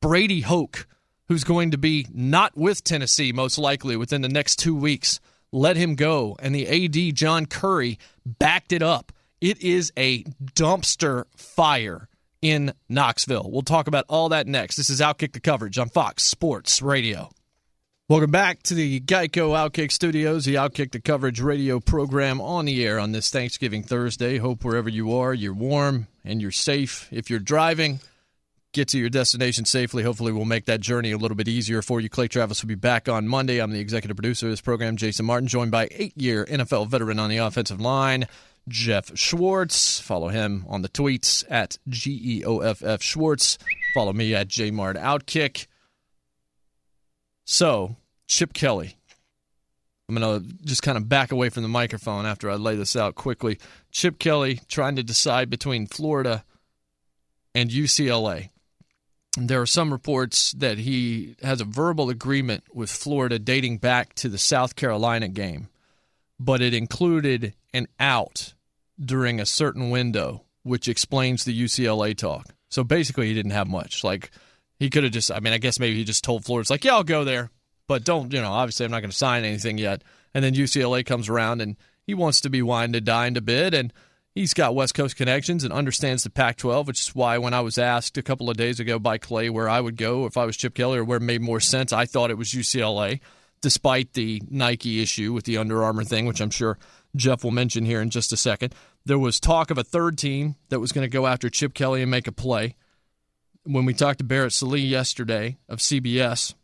Brady 0.00 0.40
Hoke, 0.40 0.86
who's 1.28 1.44
going 1.44 1.72
to 1.72 1.78
be 1.78 2.06
not 2.12 2.56
with 2.56 2.84
Tennessee 2.84 3.32
most 3.32 3.58
likely 3.58 3.96
within 3.96 4.22
the 4.22 4.28
next 4.28 4.56
two 4.56 4.74
weeks, 4.76 5.20
let 5.50 5.76
him 5.76 5.96
go. 5.96 6.36
And 6.40 6.54
the 6.54 6.84
AD, 6.84 7.14
John 7.16 7.46
Curry, 7.46 7.98
backed 8.24 8.72
it 8.72 8.82
up. 8.82 9.12
It 9.40 9.60
is 9.60 9.92
a 9.96 10.22
dumpster 10.54 11.24
fire 11.36 12.08
in 12.42 12.74
Knoxville. 12.88 13.48
We'll 13.50 13.62
talk 13.62 13.86
about 13.86 14.04
all 14.08 14.28
that 14.30 14.46
next. 14.46 14.76
This 14.76 14.90
is 14.90 15.00
Outkick 15.00 15.32
the 15.32 15.40
Coverage 15.40 15.78
on 15.78 15.88
Fox 15.88 16.24
Sports 16.24 16.82
Radio. 16.82 17.30
Welcome 18.08 18.32
back 18.32 18.62
to 18.64 18.74
the 18.74 19.00
Geico 19.00 19.56
Outkick 19.56 19.90
Studios, 19.92 20.44
the 20.44 20.56
Outkick 20.56 20.90
the 20.90 21.00
Coverage 21.00 21.40
radio 21.40 21.80
program 21.80 22.40
on 22.40 22.66
the 22.66 22.84
air 22.84 22.98
on 22.98 23.12
this 23.12 23.30
Thanksgiving 23.30 23.84
Thursday. 23.84 24.36
Hope 24.36 24.64
wherever 24.64 24.88
you 24.90 25.14
are, 25.16 25.32
you're 25.32 25.54
warm 25.54 26.08
and 26.24 26.42
you're 26.42 26.50
safe. 26.50 27.08
If 27.10 27.30
you're 27.30 27.38
driving, 27.38 28.00
get 28.72 28.88
to 28.88 28.98
your 28.98 29.08
destination 29.08 29.64
safely. 29.64 30.02
Hopefully, 30.02 30.32
we'll 30.32 30.44
make 30.44 30.66
that 30.66 30.80
journey 30.80 31.12
a 31.12 31.16
little 31.16 31.36
bit 31.36 31.48
easier 31.48 31.80
for 31.80 32.00
you. 32.00 32.10
Clay 32.10 32.28
Travis 32.28 32.62
will 32.62 32.68
be 32.68 32.74
back 32.74 33.08
on 33.08 33.28
Monday. 33.28 33.60
I'm 33.60 33.70
the 33.70 33.80
executive 33.80 34.16
producer 34.16 34.46
of 34.46 34.52
this 34.52 34.60
program, 34.60 34.96
Jason 34.96 35.24
Martin, 35.24 35.48
joined 35.48 35.70
by 35.70 35.88
eight 35.92 36.16
year 36.16 36.44
NFL 36.44 36.88
veteran 36.88 37.18
on 37.18 37.30
the 37.30 37.38
offensive 37.38 37.80
line, 37.80 38.26
Geoff 38.68 39.16
Schwartz. 39.16 40.00
Follow 40.00 40.28
him 40.28 40.64
on 40.68 40.82
the 40.82 40.88
tweets 40.88 41.44
at 41.50 41.78
G 41.88 42.38
E 42.38 42.44
O 42.44 42.58
F 42.58 42.82
F 42.82 43.02
Schwartz. 43.02 43.58
Follow 43.94 44.12
me 44.12 44.34
at 44.34 44.48
JMart 44.48 44.96
Outkick. 44.96 45.66
So, 47.44 47.96
Chip 48.26 48.52
Kelly. 48.52 48.96
I'm 50.08 50.14
going 50.16 50.42
to 50.42 50.64
just 50.64 50.82
kind 50.82 50.98
of 50.98 51.08
back 51.08 51.32
away 51.32 51.48
from 51.48 51.62
the 51.62 51.68
microphone 51.68 52.26
after 52.26 52.50
I 52.50 52.54
lay 52.54 52.76
this 52.76 52.96
out 52.96 53.14
quickly. 53.14 53.58
Chip 53.90 54.18
Kelly 54.18 54.60
trying 54.68 54.96
to 54.96 55.02
decide 55.02 55.48
between 55.48 55.86
Florida 55.86 56.44
and 57.54 57.70
UCLA. 57.70 58.50
There 59.38 59.62
are 59.62 59.66
some 59.66 59.92
reports 59.92 60.52
that 60.52 60.78
he 60.78 61.36
has 61.42 61.62
a 61.62 61.66
verbal 61.66 62.10
agreement 62.10 62.64
with 62.74 62.90
Florida 62.90 63.38
dating 63.38 63.78
back 63.78 64.14
to 64.16 64.28
the 64.28 64.38
South 64.38 64.76
Carolina 64.76 65.28
game, 65.28 65.68
but 66.38 66.60
it 66.60 66.74
included 66.74 67.54
an 67.74 67.88
out 67.98 68.54
during 69.00 69.40
a 69.40 69.46
certain 69.46 69.90
window, 69.90 70.44
which 70.62 70.88
explains 70.88 71.44
the 71.44 71.58
UCLA 71.58 72.16
talk. 72.16 72.54
So 72.68 72.84
basically, 72.84 73.28
he 73.28 73.34
didn't 73.34 73.52
have 73.52 73.68
much. 73.68 74.04
Like, 74.04 74.30
he 74.78 74.90
could 74.90 75.04
have 75.04 75.12
just, 75.12 75.30
I 75.30 75.40
mean, 75.40 75.52
I 75.52 75.58
guess 75.58 75.78
maybe 75.78 75.96
he 75.96 76.04
just 76.04 76.24
told 76.24 76.44
Florida, 76.44 76.72
like, 76.72 76.84
yeah, 76.84 76.94
I'll 76.94 77.04
go 77.04 77.24
there, 77.24 77.50
but 77.86 78.04
don't, 78.04 78.32
you 78.32 78.40
know, 78.40 78.50
obviously 78.50 78.84
I'm 78.84 78.90
not 78.90 79.00
going 79.00 79.10
to 79.10 79.16
sign 79.16 79.44
anything 79.44 79.78
yet. 79.78 80.02
And 80.34 80.44
then 80.44 80.54
UCLA 80.54 81.04
comes 81.04 81.28
around 81.28 81.60
and 81.60 81.76
he 82.04 82.14
wants 82.14 82.40
to 82.40 82.50
be 82.50 82.62
wined 82.62 82.96
and 82.96 83.06
dined 83.06 83.36
a 83.36 83.42
bit. 83.42 83.74
And 83.74 83.92
he's 84.34 84.54
got 84.54 84.74
West 84.74 84.94
Coast 84.94 85.16
connections 85.16 85.62
and 85.62 85.72
understands 85.72 86.24
the 86.24 86.30
Pac 86.30 86.56
12, 86.56 86.86
which 86.86 87.00
is 87.00 87.14
why 87.14 87.38
when 87.38 87.54
I 87.54 87.60
was 87.60 87.78
asked 87.78 88.18
a 88.18 88.22
couple 88.22 88.50
of 88.50 88.56
days 88.56 88.80
ago 88.80 88.98
by 88.98 89.18
Clay 89.18 89.50
where 89.50 89.68
I 89.68 89.80
would 89.80 89.96
go 89.96 90.26
if 90.26 90.36
I 90.36 90.46
was 90.46 90.56
Chip 90.56 90.74
Kelly 90.74 90.98
or 90.98 91.04
where 91.04 91.18
it 91.18 91.22
made 91.22 91.42
more 91.42 91.60
sense, 91.60 91.92
I 91.92 92.06
thought 92.06 92.30
it 92.30 92.38
was 92.38 92.50
UCLA, 92.52 93.20
despite 93.60 94.14
the 94.14 94.42
Nike 94.48 95.02
issue 95.02 95.32
with 95.32 95.44
the 95.44 95.58
Under 95.58 95.84
Armour 95.84 96.04
thing, 96.04 96.26
which 96.26 96.40
I'm 96.40 96.50
sure 96.50 96.78
Geoff 97.14 97.44
will 97.44 97.50
mention 97.50 97.84
here 97.84 98.00
in 98.00 98.10
just 98.10 98.32
a 98.32 98.36
second. 98.36 98.74
There 99.04 99.18
was 99.18 99.40
talk 99.40 99.70
of 99.70 99.78
a 99.78 99.84
third 99.84 100.16
team 100.16 100.56
that 100.70 100.80
was 100.80 100.92
going 100.92 101.04
to 101.04 101.12
go 101.12 101.26
after 101.26 101.50
Chip 101.50 101.74
Kelly 101.74 102.02
and 102.02 102.10
make 102.10 102.26
a 102.26 102.32
play. 102.32 102.76
When 103.64 103.84
we 103.84 103.94
talked 103.94 104.18
to 104.18 104.24
Barrett 104.24 104.52
Sallee 104.52 104.80
yesterday 104.80 105.58
of 105.68 105.78
CBS, 105.78 106.54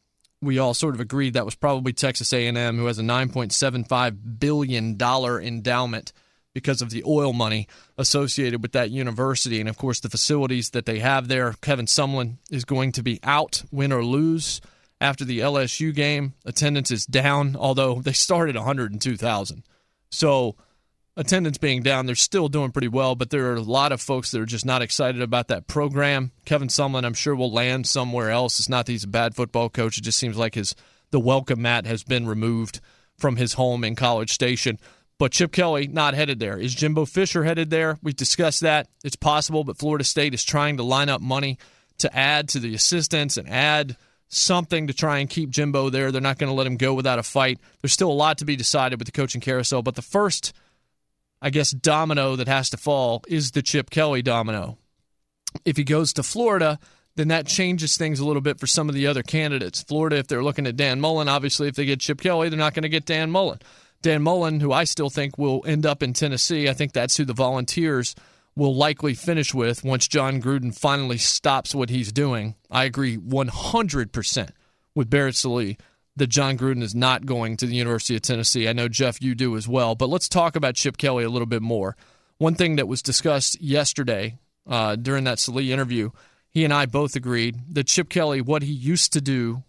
we 0.41 0.59
all 0.59 0.75
sort 0.75 0.95
of 0.95 1.01
agreed 1.01 1.35
that 1.35 1.45
was 1.45 1.55
probably 1.55 1.93
Texas 1.93 2.33
A&M, 2.33 2.77
who 2.77 2.87
has 2.87 2.99
a 2.99 3.03
9.75 3.03 4.39
billion 4.39 4.97
dollar 4.97 5.41
endowment 5.41 6.13
because 6.55 6.83
of 6.83 6.91
the 6.91 7.05
oil 7.07 7.33
money 7.33 7.69
associated 7.97 8.63
with 8.63 8.73
that 8.73 8.91
university, 8.91 9.61
and 9.61 9.69
of 9.69 9.77
course 9.77 10.01
the 10.01 10.09
facilities 10.09 10.71
that 10.71 10.87
they 10.87 10.99
have 10.99 11.29
there. 11.29 11.55
Kevin 11.61 11.87
Sumlin 11.87 12.39
is 12.51 12.65
going 12.65 12.93
to 12.93 13.03
be 13.03 13.21
out, 13.23 13.63
win 13.71 13.93
or 13.93 14.05
lose, 14.05 14.61
after 15.01 15.25
the 15.25 15.41
LSU 15.41 15.95
game. 15.95 16.35
Attendance 16.45 16.91
is 16.91 17.07
down, 17.07 17.55
although 17.57 18.01
they 18.01 18.13
started 18.13 18.57
102,000. 18.57 19.63
So 20.11 20.57
attendance 21.17 21.59
being 21.59 21.83
down, 21.83 22.07
they're 22.07 22.15
still 22.15 22.49
doing 22.49 22.71
pretty 22.71 22.89
well, 22.89 23.15
but 23.15 23.31
there 23.31 23.51
are 23.53 23.57
a 23.57 23.61
lot 23.61 23.93
of 23.93 24.01
folks 24.01 24.31
that 24.31 24.41
are 24.41 24.47
just 24.47 24.65
not 24.65 24.83
excited 24.83 25.21
about 25.21 25.49
that 25.49 25.67
program. 25.67 26.33
Kevin 26.45 26.69
Sumlin, 26.69 27.05
I'm 27.05 27.15
sure, 27.15 27.35
will 27.35 27.53
land 27.53 27.87
somewhere 27.87 28.31
else. 28.31 28.59
It's 28.59 28.69
not 28.69 28.87
that 28.87 28.93
he's 28.93 29.05
a 29.05 29.09
bad 29.09 29.35
football 29.35 29.69
coach. 29.69 29.99
It 29.99 30.05
just 30.05 30.19
seems 30.19 30.37
like 30.37 30.55
his 30.55 30.75
the 31.11 31.21
welcome 31.21 31.63
mat 31.63 31.87
has 31.87 32.05
been 32.05 32.27
removed 32.27 32.81
from 33.17 33.37
his 33.37 33.55
home 33.55 33.83
in 33.83 33.97
College 33.97 34.31
Station. 34.31 34.79
But 35.19 35.33
Chip 35.33 35.53
Kelly 35.53 35.89
not 35.89 36.15
headed 36.15 36.39
there. 36.39 36.59
Is 36.59 36.75
Jimbo 36.75 37.07
Fisher 37.07 37.43
headed 37.43 37.71
there? 37.71 37.99
We've 38.03 38.15
discussed 38.15 38.61
that. 38.61 38.89
It's 39.03 39.17
possible, 39.17 39.65
but 39.65 39.79
Florida 39.79 40.05
State 40.05 40.35
is 40.35 40.45
trying 40.45 40.77
to 40.77 40.85
line 40.85 41.09
up 41.09 41.21
money 41.21 41.59
to 41.99 42.17
add 42.17 42.49
to 42.51 42.61
the 42.61 42.75
assistants 42.75 43.37
and 43.37 43.49
add 43.49 43.97
something 44.29 44.87
to 44.87 44.95
try 44.95 45.19
and 45.19 45.31
keep 45.31 45.51
Jimbo 45.51 45.91
there. 45.91 46.13
They're 46.13 46.21
not 46.21 46.39
going 46.39 46.51
to 46.51 46.55
let 46.55 46.67
him 46.67 46.77
go 46.77 46.95
without 46.95 47.19
a 47.19 47.23
fight. 47.23 47.59
There's 47.81 47.93
still 47.93 48.11
a 48.11 48.13
lot 48.13 48.39
to 48.39 48.45
be 48.45 48.57
decided 48.57 48.99
with 48.99 49.07
the 49.07 49.13
coaching 49.13 49.41
carousel, 49.41 49.83
but 49.83 49.95
the 49.95 50.03
first, 50.03 50.53
I 51.41 51.51
guess, 51.51 51.71
domino 51.71 52.37
that 52.37 52.49
has 52.49 52.71
to 52.71 52.77
fall 52.77 53.23
is 53.29 53.53
the 53.53 53.63
Chip 53.63 53.91
Kelly 53.91 54.23
domino. 54.23 54.79
If 55.65 55.77
he 55.77 55.85
goes 55.85 56.13
to 56.15 56.23
Florida, 56.23 56.79
then 57.17 57.29
that 57.29 57.47
changes 57.47 57.97
things 57.97 58.21
a 58.21 58.27
little 58.27 58.43
bit 58.43 58.61
for 58.61 58.67
some 58.67 58.89
of 58.89 58.95
the 58.95 59.07
other 59.07 59.23
candidates. 59.23 59.83
Florida, 59.83 60.17
if 60.17 60.29
they're 60.29 60.45
looking 60.45 60.67
at 60.67 60.77
Dan 60.77 61.01
Mullen, 61.01 61.29
obviously, 61.29 61.69
if 61.69 61.75
they 61.75 61.85
get 61.85 62.01
Chip 62.01 62.21
Kelly, 62.21 62.49
they're 62.49 62.59
not 62.59 62.75
going 62.75 62.83
to 62.83 62.89
get 62.89 63.07
Dan 63.07 63.31
Mullen. 63.31 63.59
Dan 64.03 64.23
Mullen, 64.23 64.61
who 64.61 64.73
I 64.73 64.85
still 64.85 65.11
think 65.11 65.37
will 65.39 65.65
end 65.67 65.85
up 65.85 66.03
in 66.03 66.13
Tennessee. 66.13 66.69
I 66.69 66.75
think 66.75 66.93
that's 66.93 67.17
who 67.17 67.25
the 67.25 67.33
Volunteers 67.33 68.15
will 68.59 68.75
likely 68.75 69.15
finish 69.15 69.55
with 69.55 69.85
once 69.85 70.09
Jon 70.09 70.43
Gruden 70.43 70.77
finally 70.77 71.17
stops 71.17 71.77
what 71.77 71.91
he's 71.91 72.11
doing. 72.11 72.57
I 72.69 72.85
agree 72.85 73.17
100% 73.17 74.51
with 74.97 75.09
Barrett 75.09 75.37
Sallee 75.37 75.79
that 76.17 76.27
Jon 76.27 76.59
Gruden 76.59 76.83
is 76.83 76.93
not 76.93 77.25
going 77.25 77.57
to 77.57 77.67
the 77.67 77.77
University 77.77 78.17
of 78.17 78.23
Tennessee. 78.23 78.69
I 78.69 78.73
know, 78.73 78.89
Geoff, 78.89 79.23
you 79.23 79.37
do 79.37 79.57
as 79.57 79.69
well. 79.69 79.95
But 79.95 80.09
let's 80.09 80.29
talk 80.29 80.57
about 80.57 80.75
Chip 80.75 80.97
Kelly 80.97 81.23
a 81.23 81.31
little 81.31 81.47
bit 81.47 81.63
more. 81.63 81.97
One 82.39 82.57
thing 82.57 82.75
that 82.77 82.89
was 82.89 83.01
discussed 83.01 83.61
yesterday 83.61 84.39
uh, 84.67 84.97
during 84.97 85.23
that 85.25 85.39
Sallee 85.39 85.73
interview, 85.73 86.11
he 86.51 86.65
and 86.65 86.75
I 86.75 86.87
both 86.87 87.15
agreed 87.15 87.61
that 87.75 87.87
Chip 87.87 88.09
Kelly, 88.09 88.41
what 88.41 88.63
he 88.63 88.73
used 88.73 89.13
to 89.13 89.21
do 89.21 89.63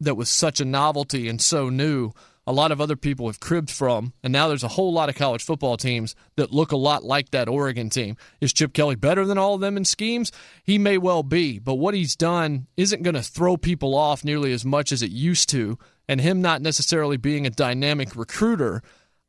that 0.00 0.16
was 0.16 0.30
such 0.30 0.60
a 0.60 0.64
novelty 0.64 1.28
and 1.28 1.42
so 1.42 1.68
new– 1.68 2.12
a 2.46 2.52
lot 2.52 2.72
of 2.72 2.80
other 2.80 2.96
people 2.96 3.26
have 3.26 3.40
cribbed 3.40 3.70
from. 3.70 4.12
And 4.22 4.32
now 4.32 4.48
there's 4.48 4.64
a 4.64 4.68
whole 4.68 4.92
lot 4.92 5.08
of 5.08 5.14
college 5.14 5.44
football 5.44 5.76
teams 5.76 6.14
that 6.36 6.52
look 6.52 6.72
a 6.72 6.76
lot 6.76 7.04
like 7.04 7.30
that 7.30 7.48
Oregon 7.48 7.90
team. 7.90 8.16
Is 8.40 8.52
Chip 8.52 8.72
Kelly 8.72 8.96
better 8.96 9.24
than 9.24 9.38
all 9.38 9.54
of 9.54 9.60
them 9.60 9.76
in 9.76 9.84
schemes? 9.84 10.30
He 10.62 10.78
may 10.78 10.98
well 10.98 11.22
be, 11.22 11.58
but 11.58 11.74
what 11.74 11.94
he's 11.94 12.16
done 12.16 12.66
isn't 12.76 13.02
going 13.02 13.14
to 13.14 13.22
throw 13.22 13.56
people 13.56 13.94
off 13.94 14.24
nearly 14.24 14.52
as 14.52 14.64
much 14.64 14.92
as 14.92 15.02
it 15.02 15.10
used 15.10 15.48
to. 15.50 15.78
And 16.06 16.20
him 16.20 16.42
not 16.42 16.60
necessarily 16.60 17.16
being 17.16 17.46
a 17.46 17.50
dynamic 17.50 18.14
recruiter 18.14 18.82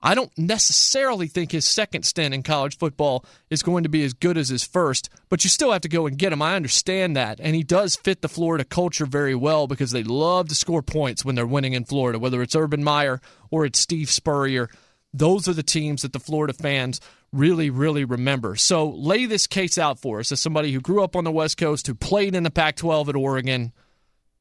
I 0.05 0.13
don't 0.13 0.37
necessarily 0.37 1.25
think 1.25 1.51
his 1.51 1.67
second 1.67 2.03
stint 2.03 2.35
in 2.35 2.43
college 2.43 2.77
football 2.77 3.25
is 3.49 3.63
going 3.63 3.81
to 3.85 3.89
be 3.89 4.03
as 4.03 4.13
good 4.13 4.37
as 4.37 4.49
his 4.49 4.63
first, 4.63 5.09
but 5.29 5.43
you 5.43 5.49
still 5.49 5.71
have 5.71 5.81
to 5.81 5.89
go 5.89 6.05
and 6.05 6.15
get 6.15 6.31
him. 6.31 6.43
I 6.43 6.55
understand 6.55 7.17
that. 7.17 7.39
And 7.39 7.55
he 7.55 7.63
does 7.63 7.95
fit 7.95 8.21
the 8.21 8.29
Florida 8.29 8.63
culture 8.63 9.07
very 9.07 9.33
well 9.33 9.65
because 9.65 9.89
they 9.89 10.03
love 10.03 10.47
to 10.49 10.55
score 10.55 10.83
points 10.83 11.25
when 11.25 11.33
they're 11.33 11.47
winning 11.47 11.73
in 11.73 11.85
Florida, 11.85 12.19
whether 12.19 12.43
it's 12.43 12.55
Urban 12.55 12.83
Meyer 12.83 13.19
or 13.49 13.65
it's 13.65 13.79
Steve 13.79 14.11
Spurrier. 14.11 14.69
Those 15.11 15.47
are 15.47 15.53
the 15.53 15.63
teams 15.63 16.03
that 16.03 16.13
the 16.13 16.19
Florida 16.19 16.53
fans 16.53 17.01
really, 17.33 17.71
really 17.71 18.05
remember. 18.05 18.55
So 18.57 18.87
lay 18.91 19.25
this 19.25 19.47
case 19.47 19.79
out 19.79 19.97
for 19.97 20.19
us 20.19 20.31
as 20.31 20.39
somebody 20.39 20.71
who 20.71 20.81
grew 20.81 21.03
up 21.03 21.15
on 21.15 21.23
the 21.23 21.31
West 21.31 21.57
Coast, 21.57 21.87
who 21.87 21.95
played 21.95 22.35
in 22.35 22.43
the 22.43 22.51
Pac 22.51 22.75
12 22.75 23.09
at 23.09 23.15
Oregon. 23.15 23.73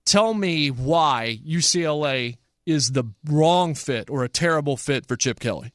Tell 0.05 0.35
me 0.35 0.71
why 0.71 1.39
UCLA 1.43 2.37
is 2.67 2.93
the 2.93 3.05
wrong 3.25 3.75
fit 3.75 4.09
or 4.11 4.25
a 4.25 4.29
terrible 4.29 4.77
fit 4.77 5.07
for 5.07 5.17
Chip 5.17 5.41
Kelly? 5.41 5.73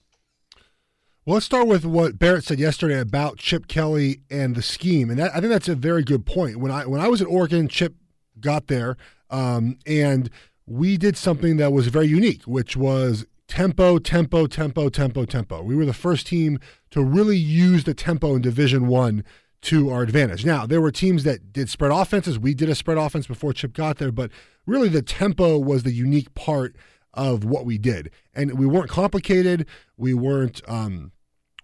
Well, 1.26 1.36
let's 1.36 1.46
start 1.46 1.68
with 1.68 1.86
what 1.86 2.18
Barrett 2.18 2.46
said 2.46 2.60
yesterday 2.60 3.00
about 3.00 3.38
Chip 3.38 3.68
Kelly 3.68 4.22
and 4.32 4.56
the 4.56 4.62
scheme, 4.62 5.10
and 5.10 5.20
that, 5.20 5.32
I 5.36 5.40
think 5.40 5.52
that's 5.52 5.70
a 5.70 5.76
very 5.76 6.04
good 6.04 6.26
point. 6.26 6.58
When 6.58 6.72
I 6.72 6.86
when 6.88 7.02
I 7.02 7.08
was 7.08 7.22
at 7.22 7.28
Oregon, 7.28 7.68
Chip 7.68 7.94
got 8.40 8.68
there, 8.68 8.98
um, 9.30 9.78
and 9.86 10.30
we 10.66 10.98
did 10.98 11.18
something 11.18 11.58
that 11.58 11.72
was 11.72 11.88
very 11.88 12.08
unique, 12.08 12.44
which 12.44 12.76
was 12.76 13.26
tempo, 13.48 14.00
tempo, 14.00 14.48
tempo, 14.48 14.90
tempo, 14.90 15.26
tempo. 15.26 15.62
We 15.62 15.76
were 15.76 15.86
the 15.86 15.94
first 15.94 16.28
team 16.28 16.60
to 16.92 17.04
really 17.04 17.38
use 17.38 17.84
the 17.84 17.94
tempo 17.94 18.36
in 18.36 18.42
Division 18.42 18.88
One 18.88 19.24
to 19.62 19.90
our 19.90 20.02
advantage. 20.02 20.46
Now, 20.46 20.66
there 20.66 20.82
were 20.82 20.92
teams 20.92 21.24
that 21.24 21.52
did 21.52 21.70
spread 21.70 21.92
offenses. 21.92 22.40
We 22.40 22.54
did 22.54 22.70
a 22.70 22.76
spread 22.76 22.98
offense 22.98 23.28
before 23.28 23.54
Chip 23.54 23.74
got 23.74 23.98
there, 23.98 24.12
but 24.12 24.32
really 24.66 24.90
the 24.90 25.02
tempo 25.02 25.58
was 25.58 25.84
the 25.84 25.92
unique 25.92 26.34
part 26.34 26.76
of 27.14 27.44
what 27.44 27.66
we 27.66 27.78
did. 27.78 28.12
And 28.34 28.58
we 28.58 28.66
weren't 28.66 28.90
complicated. 28.90 29.66
We 29.98 30.14
weren't 30.14 30.62
um, 30.68 31.12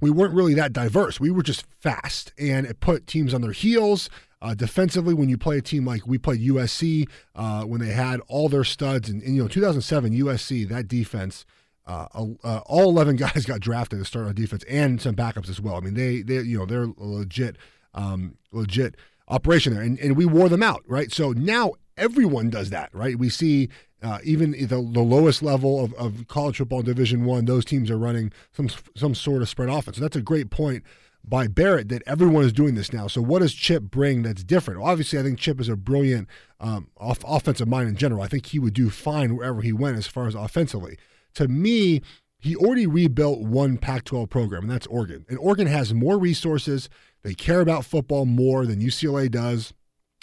we 0.02 0.10
weren't 0.10 0.34
really 0.34 0.54
that 0.56 0.74
diverse. 0.74 1.20
We 1.20 1.32
were 1.32 1.43
just 1.43 1.66
fast, 1.80 2.34
and 2.38 2.66
it 2.66 2.80
put 2.80 3.08
teams 3.08 3.34
on 3.34 3.41
their 3.41 3.54
heels. 3.54 4.10
Uh, 4.41 4.54
defensively, 4.54 5.14
when 5.14 5.30
you 5.30 5.38
play 5.38 5.58
a 5.58 5.62
team 5.62 5.86
like 5.86 6.06
we 6.06 6.18
played 6.18 6.41
USC, 6.41 7.10
uh, 7.36 7.64
when 7.64 7.80
they 7.80 7.93
had 7.93 8.20
all 8.28 8.50
their 8.50 8.66
studs, 8.66 9.10
and, 9.10 9.24
and 9.24 9.36
you 9.36 9.41
know, 9.41 9.48
2007 9.48 10.12
USC, 10.12 10.68
that 10.68 10.88
defense, 10.88 11.46
uh, 11.88 12.08
uh, 12.43 12.60
all 12.66 12.89
11 12.89 13.16
guys 13.18 13.46
got 13.46 13.62
drafted 13.62 14.00
to 14.00 14.06
start 14.06 14.28
on 14.28 14.36
defense, 14.36 14.64
and 14.70 15.02
some 15.02 15.16
backups 15.16 15.50
as 15.50 15.62
well. 15.62 15.76
I 15.76 15.80
mean, 15.80 15.93
they 15.93 16.22
they 16.22 16.41
you 16.41 16.60
know 16.60 16.66
they're 16.66 16.89
legit 16.98 17.58
um, 17.96 18.38
legit 18.52 18.96
operation 19.28 19.74
there, 19.74 19.82
and, 19.82 19.98
and 20.00 20.16
we 20.16 20.26
wore 20.26 20.50
them 20.50 20.62
out, 20.62 20.84
right? 20.88 21.12
So 21.12 21.32
now 21.32 21.74
everyone 21.98 22.50
does 22.50 22.70
that, 22.70 22.93
right? 22.93 23.18
We 23.18 23.30
see 23.30 23.70
uh, 24.04 24.20
even 24.24 24.52
the, 24.52 24.68
the 24.68 24.80
lowest 24.80 25.41
level 25.41 25.84
of, 25.84 25.93
of 25.96 26.28
college 26.28 26.58
football 26.58 26.84
Division 26.84 27.26
One, 27.26 27.46
those 27.46 27.66
teams 27.66 27.89
are 27.89 27.98
running 27.98 28.32
some 28.52 28.70
some 28.96 29.16
sort 29.16 29.41
of 29.41 29.50
spread 29.50 29.70
offense. 29.70 29.98
So 29.98 30.02
that's 30.02 30.16
a 30.16 30.22
great 30.22 30.52
point 30.52 30.84
by 31.28 31.48
Barrett 31.48 31.89
that 31.89 32.04
everyone 32.06 32.43
is 32.43 32.54
doing 32.54 32.76
this 32.76 32.93
now. 32.93 33.08
So 33.08 33.22
what 33.22 33.39
does 33.39 33.54
Chip 33.54 33.84
bring 33.84 34.22
that's 34.22 34.43
different? 34.43 34.80
Well, 34.80 34.91
obviously, 34.91 35.18
I 35.18 35.24
think 35.24 35.39
Chip 35.39 35.60
is 35.60 35.70
a 35.70 35.76
brilliant 35.76 36.28
um, 36.60 36.89
off- 36.98 37.24
offensive 37.26 37.68
mind 37.68 37.89
in 37.89 37.96
general. 37.96 38.22
I 38.22 38.28
think 38.28 38.48
he 38.48 38.60
would 38.60 38.74
do 38.74 38.89
fine 38.89 39.36
wherever 39.36 39.62
he 39.62 39.74
went 39.74 39.98
as 39.98 40.08
far 40.08 40.28
as 40.28 40.36
offensively. 40.36 40.98
To 41.36 41.48
me, 41.48 42.02
he 42.39 42.56
already 42.56 42.86
rebuilt 42.86 43.39
one 43.39 43.78
Pac-12 43.78 44.30
program, 44.30 44.64
and 44.64 44.72
that's 44.72 44.88
Oregon. 44.88 45.26
And 45.28 45.39
Oregon 45.39 45.68
has 45.68 45.93
more 45.93 46.20
resources. 46.20 46.89
They 47.26 47.34
care 47.34 47.60
about 47.60 47.86
football 47.86 48.28
more 48.28 48.68
than 48.68 48.80
UCLA 48.80 49.32
does. 49.32 49.74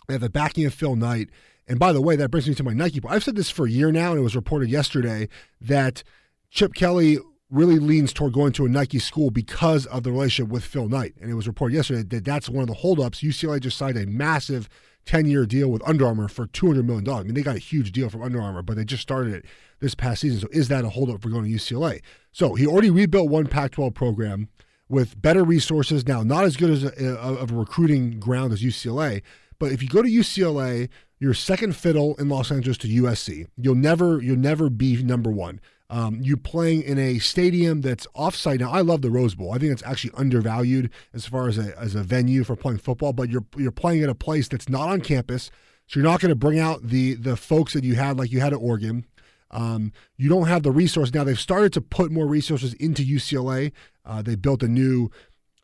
They 0.06 0.14
have 0.14 0.20
the 0.20 0.30
backing 0.30 0.66
of 0.66 0.72
Phil 0.72 0.94
Knight. 0.94 1.30
And 1.66 1.80
by 1.80 1.92
the 1.92 2.00
way, 2.00 2.14
that 2.14 2.30
brings 2.30 2.48
me 2.48 2.54
to 2.54 2.62
my 2.62 2.74
Nike 2.74 3.00
point. 3.00 3.12
I've 3.12 3.24
said 3.24 3.34
this 3.34 3.50
for 3.50 3.66
a 3.66 3.70
year 3.70 3.90
now, 3.90 4.10
and 4.12 4.20
it 4.20 4.22
was 4.22 4.36
reported 4.36 4.70
yesterday 4.70 5.28
that 5.60 6.04
Chip 6.50 6.74
Kelly 6.74 7.18
really 7.50 7.80
leans 7.80 8.12
toward 8.12 8.32
going 8.32 8.52
to 8.52 8.66
a 8.66 8.68
Nike 8.68 9.00
school 9.00 9.32
because 9.32 9.84
of 9.86 10.04
the 10.04 10.12
relationship 10.12 10.52
with 10.52 10.62
Phil 10.62 10.88
Knight. 10.88 11.14
And 11.20 11.28
it 11.28 11.34
was 11.34 11.48
reported 11.48 11.74
yesterday 11.74 12.04
that 12.04 12.24
that's 12.24 12.48
one 12.48 12.62
of 12.62 12.68
the 12.68 12.74
holdups. 12.74 13.20
UCLA 13.20 13.58
just 13.58 13.76
signed 13.76 13.98
a 13.98 14.06
massive 14.06 14.68
10 15.04 15.26
year 15.26 15.44
deal 15.44 15.72
with 15.72 15.82
Under 15.84 16.06
Armour 16.06 16.28
for 16.28 16.46
$200 16.46 16.84
million. 16.84 17.08
I 17.08 17.24
mean, 17.24 17.34
they 17.34 17.42
got 17.42 17.56
a 17.56 17.58
huge 17.58 17.90
deal 17.90 18.10
from 18.10 18.22
Under 18.22 18.40
Armour, 18.40 18.62
but 18.62 18.76
they 18.76 18.84
just 18.84 19.02
started 19.02 19.34
it 19.34 19.44
this 19.80 19.96
past 19.96 20.20
season. 20.20 20.38
So 20.38 20.48
is 20.52 20.68
that 20.68 20.84
a 20.84 20.90
holdup 20.90 21.20
for 21.20 21.30
going 21.30 21.46
to 21.46 21.50
UCLA? 21.50 22.00
So 22.30 22.54
he 22.54 22.64
already 22.64 22.90
rebuilt 22.90 23.28
one 23.28 23.48
Pac 23.48 23.72
12 23.72 23.92
program 23.92 24.48
with 24.92 25.20
better 25.20 25.42
resources. 25.42 26.06
Now, 26.06 26.22
not 26.22 26.44
as 26.44 26.56
good 26.56 26.68
as 26.68 26.84
a, 26.84 26.92
a, 27.00 27.34
of 27.34 27.50
a 27.50 27.54
recruiting 27.54 28.20
ground 28.20 28.52
as 28.52 28.62
UCLA, 28.62 29.22
but 29.58 29.72
if 29.72 29.82
you 29.82 29.88
go 29.88 30.02
to 30.02 30.08
UCLA, 30.08 30.90
you're 31.18 31.32
second 31.32 31.74
fiddle 31.74 32.14
in 32.16 32.28
Los 32.28 32.52
Angeles 32.52 32.76
to 32.78 32.88
USC. 32.88 33.46
You'll 33.56 33.74
never 33.74 34.20
you'll 34.20 34.36
never 34.36 34.68
be 34.68 35.02
number 35.02 35.30
one. 35.30 35.60
Um, 35.88 36.20
you 36.22 36.36
playing 36.36 36.82
in 36.82 36.98
a 36.98 37.18
stadium 37.20 37.80
that's 37.80 38.06
offsite. 38.16 38.60
Now, 38.60 38.70
I 38.70 38.80
love 38.80 39.02
the 39.02 39.10
Rose 39.10 39.34
Bowl. 39.34 39.52
I 39.52 39.58
think 39.58 39.72
it's 39.72 39.82
actually 39.82 40.12
undervalued 40.16 40.90
as 41.14 41.26
far 41.26 41.48
as 41.48 41.58
a, 41.58 41.78
as 41.78 41.94
a 41.94 42.02
venue 42.02 42.44
for 42.44 42.56
playing 42.56 42.78
football. 42.78 43.14
But 43.14 43.30
you're 43.30 43.44
you're 43.56 43.72
playing 43.72 44.02
at 44.02 44.10
a 44.10 44.14
place 44.14 44.46
that's 44.46 44.68
not 44.68 44.90
on 44.90 45.00
campus, 45.00 45.50
so 45.86 46.00
you're 46.00 46.08
not 46.08 46.20
going 46.20 46.30
to 46.30 46.36
bring 46.36 46.58
out 46.58 46.82
the 46.82 47.14
the 47.14 47.36
folks 47.36 47.72
that 47.72 47.84
you 47.84 47.94
had 47.94 48.18
like 48.18 48.30
you 48.30 48.40
had 48.40 48.52
at 48.52 48.58
Oregon. 48.58 49.06
Um, 49.52 49.92
you 50.16 50.28
don't 50.28 50.48
have 50.48 50.62
the 50.62 50.72
resource 50.72 51.12
now. 51.12 51.24
They've 51.24 51.38
started 51.38 51.72
to 51.74 51.80
put 51.80 52.10
more 52.10 52.26
resources 52.26 52.74
into 52.74 53.02
UCLA. 53.02 53.72
Uh, 54.04 54.22
they 54.22 54.34
built 54.34 54.62
a 54.62 54.68
new 54.68 55.10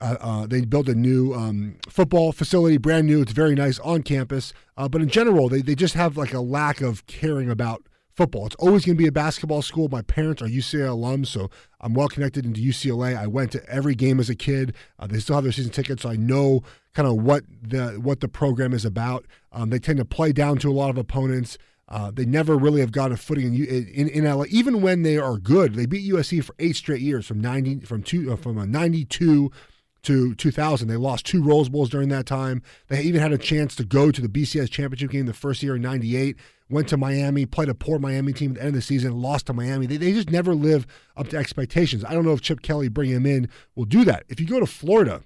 uh, 0.00 0.16
uh, 0.20 0.46
they 0.46 0.64
built 0.64 0.88
a 0.88 0.94
new 0.94 1.34
um, 1.34 1.76
football 1.88 2.30
facility, 2.30 2.76
brand 2.76 3.06
new. 3.06 3.20
It's 3.20 3.32
very 3.32 3.54
nice 3.54 3.78
on 3.80 4.02
campus. 4.02 4.52
Uh, 4.76 4.88
but 4.88 5.02
in 5.02 5.08
general, 5.08 5.48
they, 5.48 5.60
they 5.60 5.74
just 5.74 5.94
have 5.94 6.16
like 6.16 6.32
a 6.32 6.40
lack 6.40 6.80
of 6.80 7.04
caring 7.06 7.50
about 7.50 7.82
football. 8.14 8.46
It's 8.46 8.56
always 8.56 8.84
going 8.84 8.96
to 8.96 9.02
be 9.02 9.08
a 9.08 9.12
basketball 9.12 9.62
school. 9.62 9.88
My 9.88 10.02
parents 10.02 10.42
are 10.42 10.46
UCLA 10.46 10.88
alums, 10.88 11.28
so 11.28 11.50
I'm 11.80 11.94
well 11.94 12.08
connected 12.08 12.44
into 12.44 12.60
UCLA. 12.60 13.16
I 13.16 13.26
went 13.26 13.52
to 13.52 13.68
every 13.68 13.94
game 13.94 14.20
as 14.20 14.28
a 14.28 14.34
kid. 14.34 14.74
Uh, 14.98 15.06
they 15.06 15.18
still 15.18 15.36
have 15.36 15.44
their 15.44 15.52
season 15.52 15.72
tickets, 15.72 16.02
so 16.02 16.10
I 16.10 16.16
know 16.16 16.62
kind 16.94 17.08
of 17.08 17.16
what 17.22 17.44
the 17.62 18.00
what 18.00 18.20
the 18.20 18.28
program 18.28 18.72
is 18.72 18.84
about. 18.84 19.24
Um, 19.52 19.70
they 19.70 19.78
tend 19.78 19.98
to 19.98 20.04
play 20.04 20.32
down 20.32 20.58
to 20.58 20.70
a 20.70 20.72
lot 20.72 20.90
of 20.90 20.98
opponents. 20.98 21.58
Uh, 21.88 22.10
they 22.10 22.26
never 22.26 22.56
really 22.56 22.80
have 22.80 22.92
gotten 22.92 23.12
a 23.12 23.16
footing 23.16 23.54
in, 23.54 23.88
in, 23.88 24.08
in 24.08 24.24
LA. 24.24 24.44
Even 24.50 24.82
when 24.82 25.02
they 25.02 25.16
are 25.16 25.38
good, 25.38 25.74
they 25.74 25.86
beat 25.86 26.10
USC 26.12 26.44
for 26.44 26.54
eight 26.58 26.76
straight 26.76 27.00
years 27.00 27.26
from 27.26 27.40
ninety 27.40 27.80
from 27.80 28.02
two 28.02 28.32
uh, 28.32 28.36
from 28.36 28.58
a 28.58 28.66
ninety 28.66 29.04
two 29.04 29.50
to 30.02 30.34
2000. 30.34 30.88
They 30.88 30.96
lost 30.96 31.26
two 31.26 31.42
Rose 31.42 31.68
Bowls 31.68 31.90
during 31.90 32.08
that 32.10 32.26
time. 32.26 32.62
They 32.88 33.02
even 33.02 33.20
had 33.20 33.32
a 33.32 33.38
chance 33.38 33.74
to 33.76 33.84
go 33.84 34.10
to 34.10 34.20
the 34.20 34.28
BCS 34.28 34.70
championship 34.70 35.10
game 35.10 35.26
the 35.26 35.34
first 35.34 35.62
year 35.62 35.76
in 35.76 35.82
98. 35.82 36.36
Went 36.70 36.88
to 36.88 36.96
Miami, 36.96 37.46
played 37.46 37.68
a 37.68 37.74
poor 37.74 37.98
Miami 37.98 38.32
team 38.32 38.52
at 38.52 38.54
the 38.56 38.60
end 38.60 38.68
of 38.68 38.74
the 38.74 38.82
season, 38.82 39.20
lost 39.20 39.46
to 39.46 39.54
Miami. 39.54 39.86
They, 39.86 39.96
they 39.96 40.12
just 40.12 40.30
never 40.30 40.54
live 40.54 40.86
up 41.16 41.28
to 41.28 41.36
expectations. 41.36 42.04
I 42.04 42.12
don't 42.12 42.24
know 42.24 42.32
if 42.32 42.42
Chip 42.42 42.62
Kelly 42.62 42.88
bringing 42.88 43.16
him 43.16 43.26
in 43.26 43.48
will 43.74 43.86
do 43.86 44.04
that. 44.04 44.24
If 44.28 44.38
you 44.38 44.46
go 44.46 44.60
to 44.60 44.66
Florida, 44.66 45.22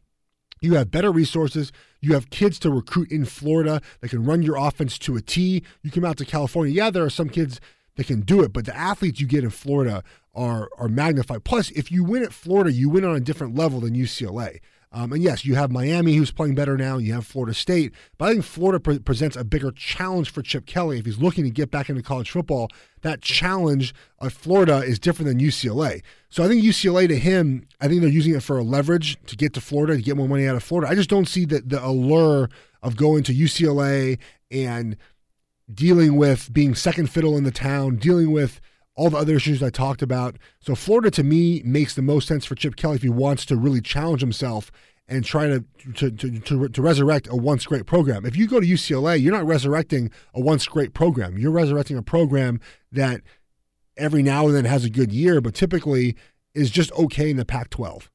you 0.61 0.75
have 0.75 0.91
better 0.91 1.11
resources. 1.11 1.73
You 2.03 2.15
have 2.15 2.31
kids 2.31 2.59
to 2.59 2.71
recruit 2.71 3.11
in 3.11 3.25
Florida 3.25 3.81
that 4.01 4.11
can 4.11 4.25
run 4.25 4.43
your 4.43 4.57
offense 4.57 4.99
to 4.99 5.17
a 5.17 5.23
T. 5.23 5.63
You 5.83 5.91
come 5.91 6.05
out 6.05 6.19
to 6.19 6.27
California. 6.27 6.75
Yeah, 6.75 6.91
there 6.91 7.05
are 7.05 7.11
some 7.11 7.29
kids 7.29 7.61
that 7.97 8.09
can 8.09 8.21
do 8.21 8.43
it, 8.43 8.53
but 8.53 8.67
the 8.67 8.77
athletes 8.77 9.21
you 9.21 9.27
get 9.27 9.45
in 9.45 9.51
Florida 9.51 10.03
are 10.35 10.69
are 10.77 10.89
magnified. 10.89 11.45
Plus, 11.45 11.71
if 11.71 11.93
you 11.93 12.03
win 12.03 12.25
at 12.25 12.33
Florida, 12.33 12.73
you 12.73 12.89
win 12.89 13.05
on 13.05 13.15
a 13.15 13.21
different 13.21 13.55
level 13.55 13.81
than 13.81 13.95
UCLA. 13.95 14.59
Um, 14.93 15.13
and 15.13 15.23
yes, 15.23 15.45
you 15.45 15.55
have 15.55 15.71
Miami 15.71 16.15
who's 16.15 16.31
playing 16.31 16.55
better 16.55 16.77
now. 16.77 16.99
You 16.99 17.15
have 17.15 17.27
Florida 17.27 17.55
State, 17.55 17.93
but 18.19 18.27
I 18.27 18.33
think 18.33 18.45
Florida 18.45 18.79
pre- 18.79 18.99
presents 18.99 19.37
a 19.37 19.45
bigger 19.45 19.71
challenge 19.71 20.31
for 20.31 20.43
Chip 20.43 20.67
Kelly 20.67 20.99
if 20.99 21.07
he's 21.07 21.19
looking 21.19 21.45
to 21.45 21.51
get 21.51 21.71
back 21.71 21.89
into 21.89 22.03
college 22.03 22.31
football. 22.31 22.69
That 23.01 23.23
challenge 23.23 23.95
of 24.19 24.33
Florida 24.33 24.79
is 24.79 24.99
different 24.99 25.29
than 25.29 25.41
UCLA. 25.41 26.03
So 26.29 26.45
I 26.45 26.49
think 26.49 26.63
UCLA 26.63 27.09
to 27.09 27.19
him, 27.19 27.67
I 27.81 27.89
think 27.89 28.03
they're 28.03 28.11
using 28.11 28.35
it 28.35 28.43
for 28.43 28.59
a 28.59 28.63
leverage 28.63 29.17
to 29.27 29.37
get 29.37 29.55
to 29.55 29.61
Florida 29.61 29.97
to 29.97 30.03
get 30.03 30.17
more 30.17 30.29
money 30.29 30.47
out 30.47 30.57
of 30.57 30.63
Florida. 30.63 30.91
I 30.91 30.95
just 30.95 31.11
don't 31.11 31.27
see 31.27 31.45
the 31.45 31.61
the 31.61 31.85
allure 31.85 32.51
of 32.83 32.97
going 32.97 33.23
to 33.25 33.35
UCLA 33.35 34.19
and 34.51 34.97
dealing 35.73 36.17
with 36.17 36.53
being 36.53 36.75
second 36.75 37.09
fiddle 37.09 37.37
in 37.37 37.45
the 37.45 37.51
town, 37.51 37.97
dealing 37.97 38.31
with 38.31 38.61
all 38.95 39.11
the 39.11 39.17
other 39.17 39.37
issues 39.37 39.63
I 39.63 39.71
talked 39.71 40.03
about. 40.03 40.37
So 40.61 40.75
Florida 40.75 41.11
to 41.13 41.23
me 41.23 41.63
makes 41.65 41.95
the 41.95 42.03
most 42.03 42.29
sense 42.29 42.45
for 42.45 42.55
Chip 42.55 42.77
Kelly 42.77 42.97
if 42.97 43.03
he 43.03 43.09
wants 43.09 43.45
to 43.47 43.57
really 43.57 43.81
challenge 43.81 44.21
himself 44.21 44.71
and 45.09 45.25
try 45.25 45.47
to 45.47 45.65
to, 45.95 46.11
to, 46.11 46.41
to, 46.41 46.69
to 46.69 46.83
resurrect 46.83 47.29
a 47.29 47.37
once 47.37 47.67
great 47.67 47.87
program. 47.87 48.25
If 48.25 48.37
you 48.37 48.47
go 48.47 48.61
to 48.61 48.67
UCLA, 48.67 49.21
you're 49.21 49.33
not 49.33 49.47
resurrecting 49.47 50.11
a 50.35 50.41
once 50.41 50.67
great 50.67 50.95
program. 50.95 51.39
You're 51.39 51.51
resurrecting 51.51 51.97
a 51.97 52.03
program 52.03 52.61
that 52.93 53.23
every 53.97 54.23
now 54.23 54.47
and 54.47 54.55
then 54.57 54.65
has 54.65 54.85
a 54.85 54.91
good 54.91 55.13
year, 55.13 55.41
but 55.41 55.55
typically 55.55 56.17
is 56.55 56.71
just 56.71 56.93
okay 56.93 57.31
in 57.31 57.37
the 57.37 57.45
Pac-12. 57.45 58.09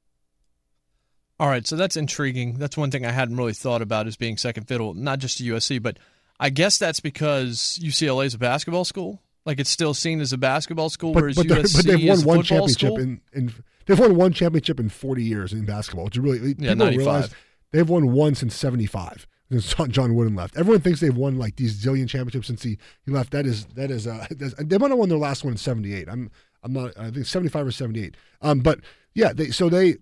All 1.40 1.48
right, 1.48 1.68
so 1.68 1.76
that's 1.76 1.98
intriguing. 1.98 2.58
That's 2.58 2.78
one 2.78 2.90
thing 2.90 3.06
I 3.06 3.12
hadn't 3.12 3.38
really 3.38 3.54
thought 3.54 3.84
about 3.84 4.08
as 4.08 4.16
being 4.16 4.38
second 4.38 4.68
fiddle, 4.68 4.96
not 4.96 5.20
just 5.20 5.38
to 5.38 5.44
USC, 5.44 5.82
but 5.82 6.00
I 6.40 6.50
guess 6.50 6.80
that's 6.80 7.00
because 7.00 7.80
UCLA 7.82 8.26
is 8.26 8.34
a 8.34 8.40
basketball 8.40 8.86
school. 8.86 9.22
Like 9.48 9.60
it's 9.60 9.70
still 9.70 9.94
seen 9.96 10.22
as 10.22 10.34
a 10.34 10.38
basketball 10.38 10.90
school, 10.90 11.14
But, 11.14 11.22
whereas 11.24 11.36
but, 11.38 11.48
USC 11.48 11.76
but 11.78 11.86
they've 11.86 12.08
won 12.10 12.20
a 12.20 12.28
one 12.28 12.44
championship 12.44 12.78
school. 12.80 13.00
in, 13.00 13.22
in 13.34 13.54
they've 13.86 13.98
won 13.98 14.16
one 14.16 14.34
championship 14.34 14.80
in 14.80 14.90
40 14.90 15.24
years 15.24 15.54
in 15.54 15.66
basketball, 15.66 16.06
which 16.06 16.18
really 16.18 16.50
Yeah, 16.60 16.74
people 16.74 16.76
95. 16.76 16.98
realize 16.98 17.36
they've 17.72 17.90
won 17.90 18.12
one 18.12 18.36
since 18.36 18.54
75 18.56 19.26
since 19.50 19.74
John- 19.90 20.14
Wooden 20.14 20.36
left. 20.36 20.58
Everyone 20.58 20.82
thinks 20.82 21.00
they've 21.00 21.16
won 21.16 21.38
like 21.40 21.56
these 21.56 21.82
zillion 21.84 22.08
championships 22.08 22.48
since 22.48 22.62
he, 22.62 22.78
he 23.06 23.12
left. 23.12 23.32
That 23.32 23.46
is 23.46 23.66
that 23.76 23.90
is 23.90 24.06
uh 24.06 24.28
they 24.32 24.78
might 24.78 24.90
have 24.92 25.00
won 25.00 25.10
their 25.10 25.18
last 25.18 25.44
one 25.44 25.54
in 25.54 25.58
78. 25.58 26.08
I'm 26.10 26.30
I'm 26.62 26.74
not 26.74 26.92
I 27.00 27.10
think 27.10 27.26
75 27.26 27.68
or 27.68 27.72
78. 27.72 28.16
Um 28.42 28.60
but 28.60 28.82
yeah, 29.16 29.34
they 29.34 29.50
so 29.52 29.70
they 29.70 29.96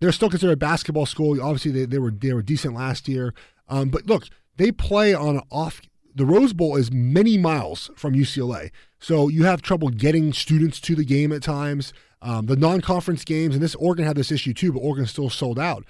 they're 0.00 0.10
still 0.10 0.28
considered 0.28 0.54
a 0.54 0.56
basketball 0.56 1.06
school. 1.06 1.40
Obviously, 1.40 1.70
they, 1.70 1.84
they 1.84 1.98
were 2.00 2.10
they 2.10 2.32
were 2.32 2.42
decent 2.42 2.74
last 2.74 3.06
year. 3.06 3.32
Um, 3.68 3.88
but 3.88 4.04
look, 4.06 4.24
they 4.56 4.72
play 4.72 5.14
on 5.14 5.36
an 5.36 5.42
off. 5.48 5.80
The 6.14 6.26
Rose 6.26 6.52
Bowl 6.52 6.76
is 6.76 6.92
many 6.92 7.38
miles 7.38 7.90
from 7.96 8.14
UCLA, 8.14 8.70
so 8.98 9.28
you 9.28 9.44
have 9.44 9.62
trouble 9.62 9.88
getting 9.88 10.32
students 10.32 10.80
to 10.80 10.94
the 10.94 11.04
game 11.04 11.32
at 11.32 11.42
times. 11.42 11.92
Um, 12.20 12.46
the 12.46 12.56
non-conference 12.56 13.24
games, 13.24 13.54
and 13.54 13.62
this 13.62 13.74
Oregon 13.76 14.04
had 14.04 14.16
this 14.16 14.30
issue 14.30 14.52
too, 14.52 14.72
but 14.72 14.80
Oregon 14.80 15.06
still 15.06 15.30
sold 15.30 15.58
out. 15.58 15.84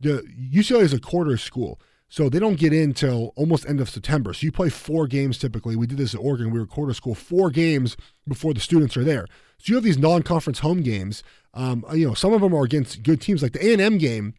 The 0.00 0.22
UCLA 0.52 0.82
is 0.82 0.92
a 0.92 1.00
quarter 1.00 1.36
school, 1.36 1.80
so 2.08 2.28
they 2.28 2.38
don't 2.38 2.58
get 2.58 2.72
in 2.72 2.94
till 2.94 3.32
almost 3.36 3.68
end 3.68 3.80
of 3.80 3.90
September. 3.90 4.32
So 4.32 4.44
you 4.44 4.52
play 4.52 4.70
four 4.70 5.06
games 5.06 5.38
typically. 5.38 5.76
We 5.76 5.86
did 5.86 5.98
this 5.98 6.14
at 6.14 6.20
Oregon. 6.20 6.52
We 6.52 6.60
were 6.60 6.66
quarter 6.66 6.94
school, 6.94 7.14
four 7.14 7.50
games 7.50 7.96
before 8.26 8.54
the 8.54 8.60
students 8.60 8.96
are 8.96 9.04
there. 9.04 9.26
So 9.58 9.72
you 9.72 9.74
have 9.74 9.84
these 9.84 9.98
non-conference 9.98 10.60
home 10.60 10.82
games. 10.82 11.22
Um, 11.52 11.84
you 11.92 12.06
know, 12.06 12.14
some 12.14 12.32
of 12.32 12.40
them 12.40 12.54
are 12.54 12.64
against 12.64 13.02
good 13.02 13.20
teams, 13.20 13.42
like 13.42 13.52
the 13.52 13.66
A 13.66 13.72
and 13.72 13.82
M 13.82 13.98
game 13.98 14.34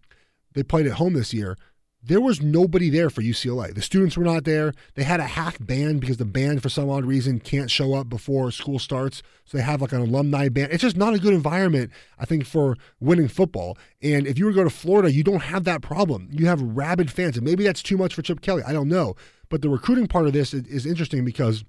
they 0.53 0.63
played 0.63 0.87
at 0.87 0.93
home 0.93 1.13
this 1.13 1.33
year. 1.33 1.57
There 2.07 2.21
was 2.21 2.39
nobody 2.39 2.91
there 2.91 3.09
for 3.09 3.23
UCLA. 3.23 3.73
The 3.73 3.81
students 3.81 4.15
were 4.15 4.23
not 4.23 4.43
there. 4.43 4.73
They 4.93 5.03
had 5.03 5.19
a 5.19 5.23
half 5.23 5.57
band 5.59 6.01
because 6.01 6.17
the 6.17 6.25
band, 6.25 6.61
for 6.61 6.69
some 6.69 6.87
odd 6.87 7.03
reason, 7.03 7.39
can't 7.39 7.71
show 7.71 7.95
up 7.95 8.09
before 8.09 8.51
school 8.51 8.77
starts. 8.77 9.23
So 9.45 9.57
they 9.57 9.63
have 9.63 9.81
like 9.81 9.91
an 9.91 10.01
alumni 10.01 10.49
band. 10.49 10.71
It's 10.71 10.83
just 10.83 10.97
not 10.97 11.15
a 11.15 11.19
good 11.19 11.33
environment, 11.33 11.91
I 12.19 12.25
think, 12.25 12.45
for 12.45 12.75
winning 12.99 13.27
football. 13.27 13.75
And 14.03 14.27
if 14.27 14.37
you 14.37 14.45
were 14.45 14.51
to 14.51 14.55
go 14.55 14.63
to 14.63 14.69
Florida, 14.69 15.11
you 15.11 15.23
don't 15.23 15.41
have 15.43 15.63
that 15.63 15.81
problem. 15.81 16.29
You 16.31 16.45
have 16.45 16.61
rabid 16.61 17.09
fans, 17.09 17.37
and 17.37 17.45
maybe 17.45 17.63
that's 17.63 17.81
too 17.81 17.97
much 17.97 18.13
for 18.13 18.21
Chip 18.21 18.41
Kelly. 18.41 18.61
I 18.65 18.71
don't 18.71 18.89
know. 18.89 19.15
But 19.49 19.63
the 19.63 19.69
recruiting 19.69 20.07
part 20.07 20.27
of 20.27 20.33
this 20.33 20.53
is, 20.53 20.85
interesting 20.85 21.25
because 21.25 21.63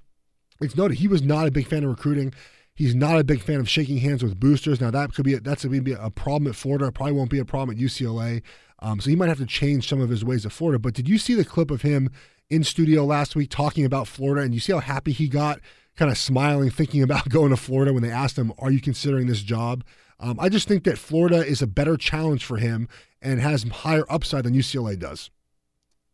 it's 0.61 0.76
noted 0.76 0.99
he 0.99 1.09
was 1.09 1.22
not 1.22 1.47
a 1.47 1.51
big 1.51 1.66
fan 1.66 1.84
of 1.84 1.91
recruiting. 1.91 2.34
He's 2.74 2.95
not 2.95 3.18
a 3.18 3.24
big 3.24 3.41
fan 3.41 3.59
of 3.61 3.70
shaking 3.70 3.99
hands 3.99 4.22
with 4.22 4.39
boosters. 4.39 4.82
Now 4.82 4.91
that 4.91 5.14
could 5.14 5.24
be 5.24 5.34
a, 5.34 5.41
that's 5.41 5.64
going 5.64 5.82
be 5.82 5.93
a 5.93 6.11
problem 6.11 6.49
at 6.49 6.57
Florida. 6.57 6.87
It 6.87 6.95
probably 6.95 7.12
won't 7.12 7.30
be 7.30 7.39
a 7.39 7.45
problem 7.45 7.76
at 7.76 7.82
UCLA. 7.82 8.43
Um, 8.80 9.00
so 9.00 9.10
he 9.10 9.16
might 9.16 9.28
have 9.28 9.38
to 9.38 9.46
change 9.46 9.88
some 9.88 10.00
of 10.00 10.10
his 10.10 10.24
ways 10.24 10.44
of 10.44 10.52
Florida. 10.52 10.78
But 10.78 10.94
did 10.94 11.08
you 11.08 11.18
see 11.18 11.34
the 11.34 11.44
clip 11.44 11.70
of 11.70 11.82
him 11.82 12.10
in 12.50 12.62
studio 12.62 13.04
last 13.04 13.34
week 13.34 13.50
talking 13.50 13.84
about 13.84 14.06
Florida? 14.06 14.42
And 14.42 14.54
you 14.54 14.60
see 14.60 14.72
how 14.72 14.80
happy 14.80 15.12
he 15.12 15.28
got, 15.28 15.60
kind 15.96 16.10
of 16.10 16.18
smiling, 16.18 16.70
thinking 16.70 17.02
about 17.02 17.28
going 17.28 17.50
to 17.50 17.56
Florida 17.56 17.92
when 17.92 18.02
they 18.02 18.10
asked 18.10 18.38
him, 18.38 18.52
"Are 18.58 18.70
you 18.70 18.80
considering 18.80 19.26
this 19.26 19.42
job?" 19.42 19.84
Um, 20.18 20.38
I 20.40 20.48
just 20.48 20.68
think 20.68 20.84
that 20.84 20.98
Florida 20.98 21.44
is 21.44 21.60
a 21.60 21.66
better 21.66 21.96
challenge 21.96 22.44
for 22.44 22.56
him 22.56 22.88
and 23.20 23.40
has 23.40 23.64
higher 23.64 24.04
upside 24.08 24.44
than 24.44 24.54
UCLA 24.54 24.98
does. 24.98 25.30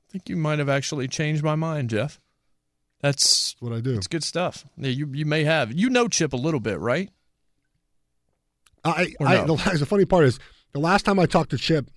I 0.08 0.12
think 0.12 0.28
you 0.28 0.36
might 0.36 0.58
have 0.58 0.68
actually 0.68 1.08
changed 1.08 1.42
my 1.42 1.54
mind, 1.54 1.90
Geoff. 1.90 2.20
That's 3.00 3.56
what 3.60 3.72
I 3.72 3.80
do. 3.80 3.94
It's 3.96 4.06
good 4.06 4.22
stuff. 4.24 4.64
Yeah, 4.76 4.90
you 4.90 5.08
you 5.12 5.26
may 5.26 5.44
have. 5.44 5.72
You 5.72 5.90
know 5.90 6.06
Chip 6.06 6.32
a 6.32 6.36
little 6.36 6.60
bit, 6.60 6.78
right? 6.78 7.10
I, 8.84 9.14
Or 9.20 9.26
I 9.26 9.44
the, 9.44 9.54
the 9.78 9.86
funny 9.86 10.04
part 10.04 10.24
is 10.24 10.38
the 10.72 10.80
last 10.80 11.04
time 11.04 11.18
I 11.18 11.26
talked 11.26 11.50
to 11.50 11.58
Chip, 11.58 11.90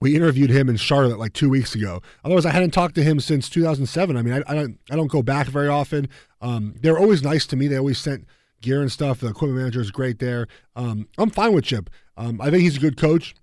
we 0.00 0.14
interviewed 0.14 0.50
him 0.50 0.68
in 0.68 0.76
Charlotte 0.76 1.18
like 1.18 1.32
two 1.32 1.48
weeks 1.48 1.74
ago. 1.74 2.00
Otherwise, 2.24 2.46
I 2.46 2.50
hadn't 2.50 2.70
talked 2.70 2.94
to 2.96 3.02
him 3.02 3.20
since 3.20 3.48
2007. 3.48 4.16
I 4.16 4.22
mean, 4.22 4.34
I, 4.34 4.50
I 4.50 4.54
don't 4.54 4.78
I 4.90 4.96
don't 4.96 5.10
go 5.10 5.22
back 5.22 5.48
very 5.48 5.68
often. 5.68 6.08
Um, 6.40 6.74
they're 6.80 6.98
always 6.98 7.22
nice 7.22 7.46
to 7.48 7.56
me. 7.56 7.68
They 7.68 7.78
always 7.78 7.98
sent 7.98 8.26
gear 8.60 8.80
and 8.80 8.90
stuff. 8.90 9.20
The 9.20 9.28
equipment 9.28 9.58
manager 9.58 9.80
is 9.80 9.90
great 9.90 10.18
there. 10.18 10.46
Um, 10.76 11.08
I'm 11.18 11.30
fine 11.30 11.52
with 11.52 11.64
Chip. 11.64 11.90
Um, 12.16 12.40
I 12.40 12.50
think 12.50 12.62
he's 12.62 12.76
a 12.76 12.80
good 12.80 12.96
coach. 12.96 13.34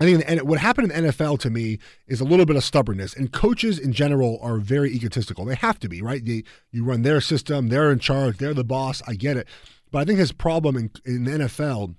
I 0.00 0.04
think 0.04 0.24
and 0.28 0.42
what 0.42 0.60
happened 0.60 0.92
in 0.92 1.04
the 1.04 1.12
NFL 1.12 1.40
to 1.40 1.50
me 1.50 1.78
is 2.06 2.20
a 2.20 2.24
little 2.24 2.46
bit 2.46 2.54
of 2.54 2.62
stubbornness, 2.62 3.14
and 3.14 3.32
coaches 3.32 3.78
in 3.80 3.92
general 3.92 4.38
are 4.40 4.58
very 4.58 4.92
egotistical. 4.92 5.44
They 5.44 5.56
have 5.56 5.80
to 5.80 5.88
be, 5.88 6.02
right? 6.02 6.24
They, 6.24 6.44
you 6.70 6.84
run 6.84 7.02
their 7.02 7.20
system, 7.20 7.68
they're 7.68 7.90
in 7.90 7.98
charge, 7.98 8.38
they're 8.38 8.54
the 8.54 8.62
boss. 8.62 9.02
I 9.08 9.14
get 9.14 9.36
it, 9.36 9.48
but 9.90 9.98
I 9.98 10.04
think 10.04 10.20
his 10.20 10.30
problem 10.30 10.76
in, 10.76 10.90
in 11.04 11.24
the 11.24 11.30
NFL 11.32 11.96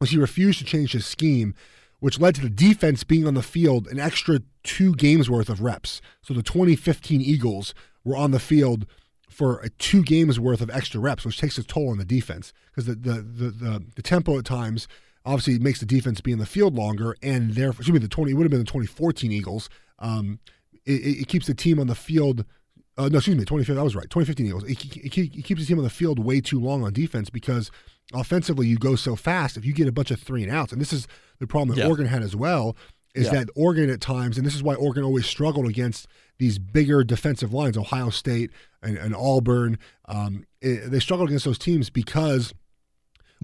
was 0.00 0.10
he 0.10 0.16
refused 0.16 0.58
to 0.60 0.64
change 0.64 0.92
his 0.92 1.04
scheme, 1.04 1.54
which 2.04 2.20
led 2.20 2.34
to 2.34 2.42
the 2.42 2.50
defense 2.50 3.02
being 3.02 3.26
on 3.26 3.32
the 3.32 3.42
field 3.42 3.86
an 3.86 3.98
extra 3.98 4.38
two 4.62 4.94
games 4.94 5.30
worth 5.30 5.48
of 5.48 5.62
reps. 5.62 6.02
So 6.20 6.34
the 6.34 6.42
2015 6.42 7.22
Eagles 7.22 7.72
were 8.04 8.14
on 8.14 8.30
the 8.30 8.38
field 8.38 8.84
for 9.30 9.58
a 9.60 9.70
two 9.70 10.02
games 10.02 10.38
worth 10.38 10.60
of 10.60 10.68
extra 10.68 11.00
reps, 11.00 11.24
which 11.24 11.38
takes 11.38 11.56
a 11.56 11.62
toll 11.62 11.88
on 11.88 11.96
the 11.96 12.04
defense 12.04 12.52
because 12.66 12.84
the, 12.84 12.94
the 12.94 13.22
the 13.22 13.50
the 13.50 13.84
the 13.96 14.02
tempo 14.02 14.38
at 14.38 14.44
times 14.44 14.86
obviously 15.24 15.58
makes 15.58 15.80
the 15.80 15.86
defense 15.86 16.20
be 16.20 16.30
in 16.30 16.38
the 16.38 16.44
field 16.44 16.74
longer, 16.74 17.16
and 17.22 17.54
therefore, 17.54 17.80
excuse 17.80 17.94
me, 17.94 18.00
the 18.00 18.06
20 18.06 18.32
it 18.32 18.34
would 18.34 18.44
have 18.44 18.50
been 18.50 18.60
the 18.60 18.66
2014 18.66 19.32
Eagles. 19.32 19.70
Um, 19.98 20.40
it, 20.84 21.22
it 21.22 21.28
keeps 21.28 21.46
the 21.46 21.54
team 21.54 21.80
on 21.80 21.86
the 21.86 21.94
field. 21.94 22.44
Uh, 22.98 23.08
no, 23.08 23.16
excuse 23.16 23.34
me, 23.34 23.44
2015. 23.44 23.78
I 23.78 23.82
was 23.82 23.96
right. 23.96 24.10
2015 24.10 24.44
Eagles. 24.46 24.64
It, 24.64 24.96
it, 24.96 25.38
it 25.38 25.44
keeps 25.46 25.62
the 25.62 25.66
team 25.66 25.78
on 25.78 25.84
the 25.84 25.88
field 25.88 26.18
way 26.18 26.42
too 26.42 26.60
long 26.60 26.84
on 26.84 26.92
defense 26.92 27.30
because 27.30 27.70
offensively 28.12 28.66
you 28.66 28.76
go 28.76 28.96
so 28.96 29.16
fast. 29.16 29.56
If 29.56 29.64
you 29.64 29.72
get 29.72 29.88
a 29.88 29.92
bunch 29.92 30.10
of 30.10 30.20
three 30.20 30.42
and 30.42 30.52
outs, 30.52 30.72
and 30.72 30.80
this 30.80 30.92
is 30.92 31.06
the 31.38 31.46
problem 31.46 31.74
that 31.76 31.82
Yeah. 31.82 31.88
Oregon 31.88 32.06
had 32.06 32.22
as 32.22 32.36
well, 32.36 32.76
is 33.14 33.26
Yeah. 33.26 33.32
that 33.34 33.48
Oregon 33.54 33.90
at 33.90 34.00
times, 34.00 34.36
and 34.36 34.46
this 34.46 34.54
is 34.54 34.62
why 34.62 34.74
Oregon 34.74 35.04
always 35.04 35.26
struggled 35.26 35.66
against 35.66 36.06
these 36.38 36.58
bigger 36.58 37.04
defensive 37.04 37.52
lines, 37.52 37.76
Ohio 37.78 38.10
State 38.10 38.50
and, 38.82 38.96
and 38.98 39.14
Auburn. 39.14 39.78
Um, 40.06 40.44
it- 40.60 40.90
they 40.90 40.98
struggled 41.00 41.28
against 41.28 41.44
those 41.44 41.58
teams 41.58 41.90
because 41.90 42.52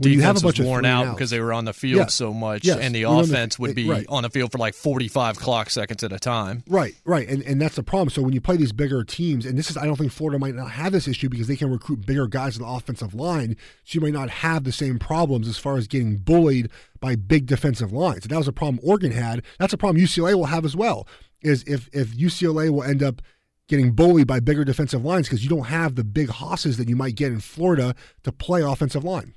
when 0.01 0.13
you 0.13 0.23
have 0.23 0.37
a 0.37 0.41
bunch 0.41 0.59
was 0.59 0.67
worn 0.67 0.85
out 0.85 1.07
outs- 1.07 1.15
because 1.15 1.31
they 1.31 1.41
were 1.41 1.53
on 1.53 1.65
the 1.65 1.73
field 1.73 1.99
Yeah. 1.99 2.07
so 2.07 2.33
much, 2.33 2.65
Yes. 2.65 2.79
and 2.81 2.95
the 2.95 3.05
were 3.05 3.11
on 3.13 3.17
the- 3.29 3.33
offense 3.33 3.59
would 3.59 3.75
be 3.75 3.89
right. 3.89 4.05
on 4.09 4.23
the 4.23 4.31
field 4.31 4.51
for 4.53 4.59
like 4.59 4.75
45 4.75 5.39
clock 5.39 5.71
seconds 5.71 6.03
at 6.03 6.13
a 6.13 6.19
time. 6.19 6.65
Right, 6.69 6.95
right, 7.05 7.29
and 7.29 7.43
and 7.43 7.61
that's 7.61 7.77
the 7.77 7.83
problem. 7.83 8.11
So 8.11 8.23
when 8.23 8.33
you 8.33 8.41
play 8.41 8.57
these 8.57 8.73
bigger 8.73 9.05
teams, 9.05 9.47
and 9.47 9.57
this 9.59 9.71
is, 9.71 9.77
I 9.77 9.85
don't 9.87 9.97
think 9.97 10.13
Florida 10.13 10.39
might 10.39 10.55
not 10.55 10.71
have 10.73 10.93
this 10.93 11.07
issue 11.07 11.29
because 11.29 11.47
they 11.47 11.57
can 11.57 11.71
recruit 11.71 12.07
bigger 12.07 12.27
guys 12.27 12.57
in 12.57 12.63
the 12.63 12.69
offensive 12.69 13.15
line. 13.15 13.57
So 13.85 13.97
you 13.97 14.01
might 14.01 14.13
not 14.13 14.31
have 14.31 14.65
the 14.65 14.73
same 14.73 14.99
problems 14.99 15.47
as 15.49 15.59
far 15.59 15.77
as 15.77 15.87
getting 15.87 16.17
bullied 16.17 16.69
by 17.01 17.17
big 17.17 17.47
defensive 17.47 17.93
lines. 17.93 18.23
And 18.25 18.31
that 18.31 18.39
was 18.39 18.49
a 18.49 18.53
problem 18.53 18.81
Oregon 18.83 19.13
had. 19.13 19.43
That's 19.59 19.73
a 19.73 19.79
problem 19.79 20.03
UCLA 20.03 20.35
will 20.35 20.47
have 20.47 20.65
as 20.65 20.75
well. 20.77 21.07
Is 21.43 21.63
if 21.67 21.89
if 21.93 22.15
UCLA 22.17 22.71
will 22.71 22.83
end 22.83 23.03
up 23.03 23.23
getting 23.69 23.93
bullied 23.93 24.27
by 24.27 24.41
bigger 24.41 24.65
defensive 24.65 25.05
lines 25.05 25.29
because 25.29 25.45
you 25.45 25.49
don't 25.49 25.67
have 25.69 25.95
the 25.95 26.03
big 26.03 26.29
hosses 26.29 26.77
that 26.77 26.89
you 26.89 26.97
might 26.97 27.15
get 27.15 27.31
in 27.31 27.39
Florida 27.41 27.95
to 28.25 28.33
play 28.33 28.63
offensive 28.63 29.05
line. 29.05 29.33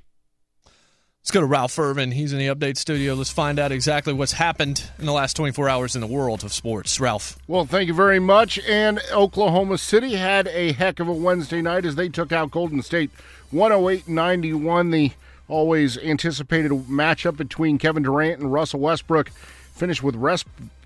Let's 1.23 1.31
go 1.31 1.39
to 1.39 1.45
Ralph 1.45 1.79
Irvin. 1.79 2.11
He's 2.11 2.33
in 2.33 2.39
the 2.39 2.47
update 2.47 2.75
studio. 2.75 3.13
Let's 3.13 3.29
find 3.29 3.57
out 3.57 3.71
exactly 3.71 4.11
what's 4.11 4.33
happened 4.33 4.83
in 4.99 5.05
the 5.05 5.13
last 5.13 5.37
24 5.37 5.69
hours 5.69 5.95
in 5.95 6.01
the 6.01 6.07
world 6.07 6.43
of 6.43 6.51
sports. 6.51 6.99
Ralph. 6.99 7.39
Well, 7.47 7.65
thank 7.65 7.87
you 7.87 7.93
very 7.93 8.19
much. 8.19 8.59
And 8.67 8.99
Oklahoma 9.09 9.77
City 9.77 10.15
had 10.15 10.47
a 10.49 10.73
heck 10.73 10.99
of 10.99 11.07
a 11.07 11.13
Wednesday 11.13 11.61
night 11.61 11.85
as 11.85 11.95
they 11.95 12.09
took 12.09 12.33
out 12.33 12.51
Golden 12.51 12.81
State 12.81 13.09
108 13.51 14.05
91. 14.05 14.91
The 14.91 15.11
always 15.47 15.97
anticipated 15.97 16.71
matchup 16.71 17.37
between 17.37 17.77
Kevin 17.77 18.03
Durant 18.03 18.41
and 18.41 18.51
Russell 18.51 18.81
Westbrook 18.81 19.29
finished 19.29 20.03
with 20.03 20.17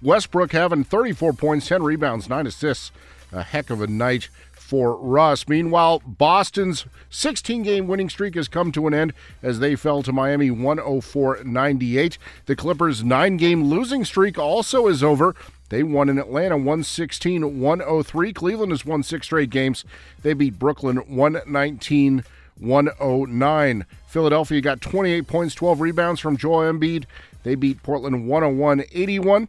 Westbrook 0.03 0.51
having 0.51 0.84
34 0.84 1.34
points, 1.34 1.68
10 1.68 1.81
rebounds, 1.81 2.30
9 2.30 2.45
assists, 2.45 2.91
a 3.31 3.41
heck 3.41 3.72
of 3.72 3.81
a 3.81 3.88
night 3.88 4.30
for 4.68 4.98
Russ. 4.98 5.48
Meanwhile, 5.48 6.02
Boston's 6.06 6.85
16 7.10 7.64
game 7.64 7.88
winning 7.88 8.10
streak 8.10 8.35
has 8.35 8.49
come 8.49 8.73
to 8.73 8.85
an 8.85 8.94
end 8.94 9.14
as 9.41 9.60
they 9.60 9.77
fell 9.77 10.03
to 10.03 10.11
Miami 10.11 10.52
104 10.52 11.45
98. 11.45 12.18
The 12.48 12.56
Clippers' 12.57 13.02
nine 13.02 13.38
game 13.38 13.64
losing 13.64 14.03
streak 14.03 14.38
also 14.38 14.88
is 14.88 15.02
over. 15.02 15.35
They 15.69 15.84
won 15.84 16.10
in 16.10 16.18
Atlanta 16.19 16.57
116 16.57 17.61
103. 17.61 18.34
Cleveland 18.34 18.73
has 18.73 18.85
won 18.85 19.03
six 19.03 19.27
straight 19.27 19.52
games. 19.52 19.85
They 20.22 20.34
beat 20.34 20.60
Brooklyn 20.60 20.98
119 20.98 22.26
109. 22.60 23.85
Philadelphia 24.06 24.60
got 24.61 24.81
28 24.81 25.27
points, 25.27 25.56
12 25.56 25.80
rebounds 25.80 26.19
from 26.19 26.35
Joel 26.35 26.73
Embiid. 26.73 27.06
They 27.44 27.56
beat 27.56 27.84
Portland 27.84 28.27
101 28.27 28.84
81. 28.91 29.48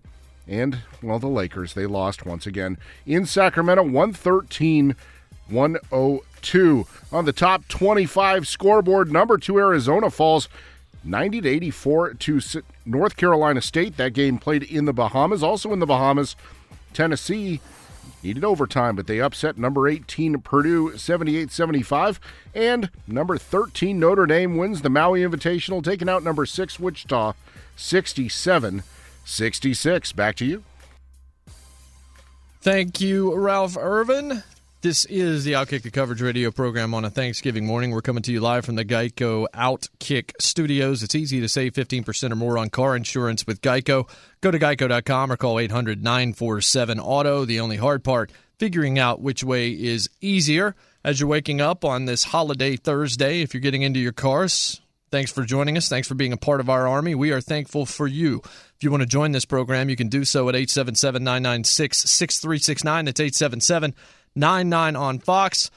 And, 0.49 0.79
well, 1.03 1.19
the 1.19 1.29
Lakers, 1.29 1.75
they 1.75 1.87
lost 1.87 2.25
once 2.25 2.47
again 2.47 2.79
in 3.05 3.27
Sacramento 3.27 3.83
113 3.83 4.97
102. 5.49 6.87
On 7.13 7.25
the 7.25 7.33
top 7.33 7.69
25 7.69 8.47
scoreboard, 8.49 9.13
number 9.13 9.39
two 9.39 9.59
Arizona 9.59 10.11
falls 10.11 10.49
90 11.05 11.43
to 11.43 11.49
84 11.49 12.15
to 12.15 12.41
North 12.85 13.17
Carolina 13.17 13.61
State. 13.61 13.97
That 13.97 14.13
game 14.13 14.39
played 14.39 14.63
in 14.63 14.85
the 14.85 14.93
Bahamas. 14.93 15.43
Also 15.43 15.73
in 15.73 15.79
the 15.79 15.87
Bahamas, 15.87 16.37
Tennessee 16.93 17.61
needed 18.23 18.45
overtime, 18.45 18.97
but 18.97 19.07
they 19.07 19.21
upset 19.21 19.59
number 19.59 19.87
18 19.87 20.41
Purdue 20.41 20.97
78 20.97 21.51
75. 21.51 22.21
And 22.55 22.91
number 23.07 23.39
13 23.39 23.99
Notre 23.99 24.27
Dame 24.27 24.57
wins 24.57 24.83
the 24.83 24.91
Maui 24.91 25.21
Invitational, 25.21 25.83
taking 25.83 26.09
out 26.09 26.23
number 26.23 26.47
6 26.47 26.81
Wichita 26.81 27.35
67 27.77 28.83
66. 29.29 30.13
Back 30.13 30.37
to 30.37 30.45
you. 30.45 30.65
Thank 32.61 33.01
you, 33.01 33.35
Ralph 33.35 33.77
Irvin. 33.77 34.43
This 34.81 35.05
is 35.07 35.45
the 35.45 35.53
Outkick 35.53 35.83
the 35.83 35.91
Coverage 35.91 36.23
radio 36.23 36.51
program 36.51 36.95
on 36.95 37.05
a 37.05 37.11
Thanksgiving 37.11 37.67
morning. 37.67 37.91
We're 37.91 38.01
coming 38.01 38.23
to 38.23 38.33
you 38.33 38.41
live 38.41 38.65
from 38.65 38.77
the 38.77 38.85
Geico 38.85 39.47
Outkick 39.53 40.33
studios. 40.41 41.03
It's 41.03 41.15
easy 41.17 41.41
to 41.41 41.49
save 41.49 41.73
15% 41.73 42.31
or 42.31 42.37
more 42.37 42.57
on 42.59 42.71
car 42.71 42.95
insurance 42.95 43.45
with 43.45 43.61
Geico. 43.61 44.09
Go 44.41 44.51
to 44.51 44.59
geico.com 44.59 45.33
or 45.33 45.37
call 45.37 45.59
800 45.59 46.03
947 46.03 47.01
Auto. 47.01 47.45
The 47.45 47.59
only 47.59 47.77
hard 47.77 48.05
part, 48.05 48.31
figuring 48.59 48.99
out 48.99 49.21
which 49.21 49.43
way 49.43 49.71
is 49.71 50.09
easier 50.21 50.77
as 51.05 51.19
you're 51.19 51.29
waking 51.29 51.61
up 51.61 51.85
on 51.85 52.05
this 52.05 52.25
holiday 52.25 52.77
Thursday. 52.77 53.43
If 53.43 53.55
you're 53.55 53.61
getting 53.61 53.83
into 53.83 53.99
your 53.99 54.13
cars, 54.13 54.81
Thanks 55.11 55.33
for 55.33 55.43
joining 55.45 55.77
us. 55.77 55.89
Thanks 55.89 56.07
for 56.07 56.15
being 56.15 56.33
a 56.33 56.37
part 56.37 56.61
of 56.61 56.69
our 56.69 56.87
Army. 56.87 57.15
We 57.15 57.33
are 57.33 57.41
thankful 57.41 57.87
for 57.87 58.07
you. 58.07 58.43
If 58.45 58.83
you 58.83 58.91
want 58.91 59.03
to 59.03 59.09
join 59.09 59.33
this 59.33 59.47
program, 59.47 59.89
you 59.89 59.97
can 59.97 60.09
do 60.09 60.25
so 60.25 60.49
at 60.49 60.55
877 60.55 61.25
996 61.25 61.99
6369. 61.99 63.05
That's 63.07 63.21
877 63.21 63.95
99 64.35 64.97
on 64.97 65.19
Fox. 65.19 65.71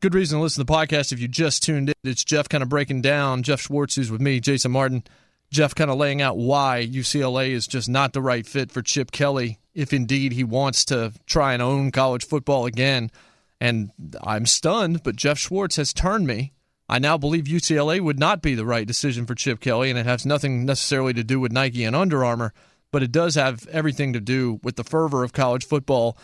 Good 0.00 0.14
reason 0.14 0.38
to 0.38 0.42
listen 0.42 0.64
to 0.64 0.70
the 0.70 0.72
podcast 0.72 1.12
if 1.12 1.18
you 1.18 1.28
just 1.28 1.62
tuned 1.62 1.88
in. 1.88 1.94
It's 2.04 2.24
Geoff 2.24 2.48
kind 2.48 2.62
of 2.62 2.68
breaking 2.68 3.02
down. 3.02 3.42
Geoff 3.42 3.62
Schwartz, 3.62 3.96
who's 3.96 4.10
with 4.10 4.20
me, 4.20 4.38
Jason 4.38 4.70
Martin. 4.70 5.02
Geoff 5.50 5.74
kind 5.74 5.90
of 5.90 5.96
laying 5.96 6.20
out 6.20 6.36
why 6.36 6.86
UCLA 6.88 7.50
is 7.50 7.66
just 7.66 7.88
not 7.88 8.12
the 8.12 8.20
right 8.20 8.46
fit 8.46 8.70
for 8.70 8.82
Chip 8.82 9.10
Kelly, 9.10 9.58
if 9.74 9.94
indeed 9.94 10.32
he 10.32 10.44
wants 10.44 10.84
to 10.86 11.14
try 11.26 11.54
and 11.54 11.62
own 11.62 11.90
college 11.90 12.26
football 12.26 12.66
again. 12.66 13.10
And 13.60 13.90
I'm 14.22 14.46
stunned, 14.46 15.02
but 15.02 15.16
Geoff 15.16 15.38
Schwartz 15.38 15.76
has 15.76 15.94
turned 15.94 16.26
me 16.26 16.52
I 16.88 16.98
now 16.98 17.18
believe 17.18 17.44
UCLA 17.44 18.00
would 18.00 18.18
not 18.18 18.40
be 18.40 18.54
the 18.54 18.64
right 18.64 18.86
decision 18.86 19.26
for 19.26 19.34
Chip 19.34 19.60
Kelly, 19.60 19.90
and 19.90 19.98
it 19.98 20.06
has 20.06 20.24
nothing 20.24 20.64
necessarily 20.64 21.12
to 21.14 21.24
do 21.24 21.38
with 21.38 21.52
Nike 21.52 21.84
and 21.84 21.94
Under 21.94 22.24
Armour, 22.24 22.54
but 22.90 23.02
it 23.02 23.12
does 23.12 23.34
have 23.34 23.66
everything 23.68 24.14
to 24.14 24.20
do 24.20 24.58
with 24.62 24.76
the 24.76 24.84
fervor 24.84 25.22
of 25.22 25.34
college 25.34 25.66
football. 25.66 26.16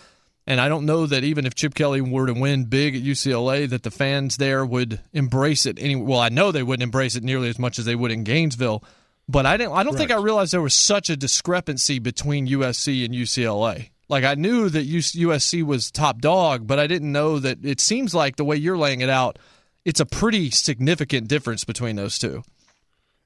And 0.46 0.60
I 0.60 0.68
don't 0.68 0.86
know 0.86 1.06
that 1.06 1.24
even 1.24 1.44
if 1.44 1.54
Chip 1.54 1.74
Kelly 1.74 2.00
were 2.00 2.26
to 2.26 2.32
win 2.32 2.64
big 2.64 2.96
at 2.96 3.02
UCLA, 3.02 3.68
that 3.68 3.82
the 3.82 3.90
fans 3.90 4.38
there 4.38 4.64
would 4.64 5.00
embrace 5.12 5.66
it. 5.66 5.78
Any 5.78 5.96
well, 5.96 6.20
I 6.20 6.30
know 6.30 6.50
they 6.50 6.62
wouldn't 6.62 6.82
embrace 6.82 7.14
it 7.14 7.24
nearly 7.24 7.48
as 7.48 7.58
much 7.58 7.78
as 7.78 7.84
they 7.84 7.94
would 7.94 8.10
in 8.10 8.24
Gainesville, 8.24 8.82
but 9.28 9.46
I 9.46 9.56
didn't. 9.56 9.72
I 9.72 9.82
don't 9.82 9.96
think 9.96 10.10
I 10.10 10.16
realized 10.16 10.52
there 10.52 10.62
was 10.62 10.74
such 10.74 11.10
a 11.10 11.16
discrepancy 11.16 11.98
between 11.98 12.48
USC 12.48 13.04
and 13.04 13.14
UCLA. 13.14 13.90
Like 14.08 14.24
I 14.24 14.34
knew 14.34 14.68
that 14.68 14.86
USC 14.86 15.62
was 15.62 15.90
top 15.90 16.20
dog, 16.20 16.66
but 16.66 16.78
I 16.78 16.86
didn't 16.86 17.12
know 17.12 17.38
that. 17.38 17.64
It 17.64 17.80
seems 17.80 18.14
like 18.14 18.36
the 18.36 18.44
way 18.44 18.56
you're 18.56 18.78
laying 18.78 19.00
it 19.00 19.10
out 19.10 19.38
it's 19.84 20.00
a 20.00 20.06
pretty 20.06 20.50
significant 20.50 21.28
difference 21.28 21.64
between 21.64 21.96
those 21.96 22.18
two. 22.18 22.42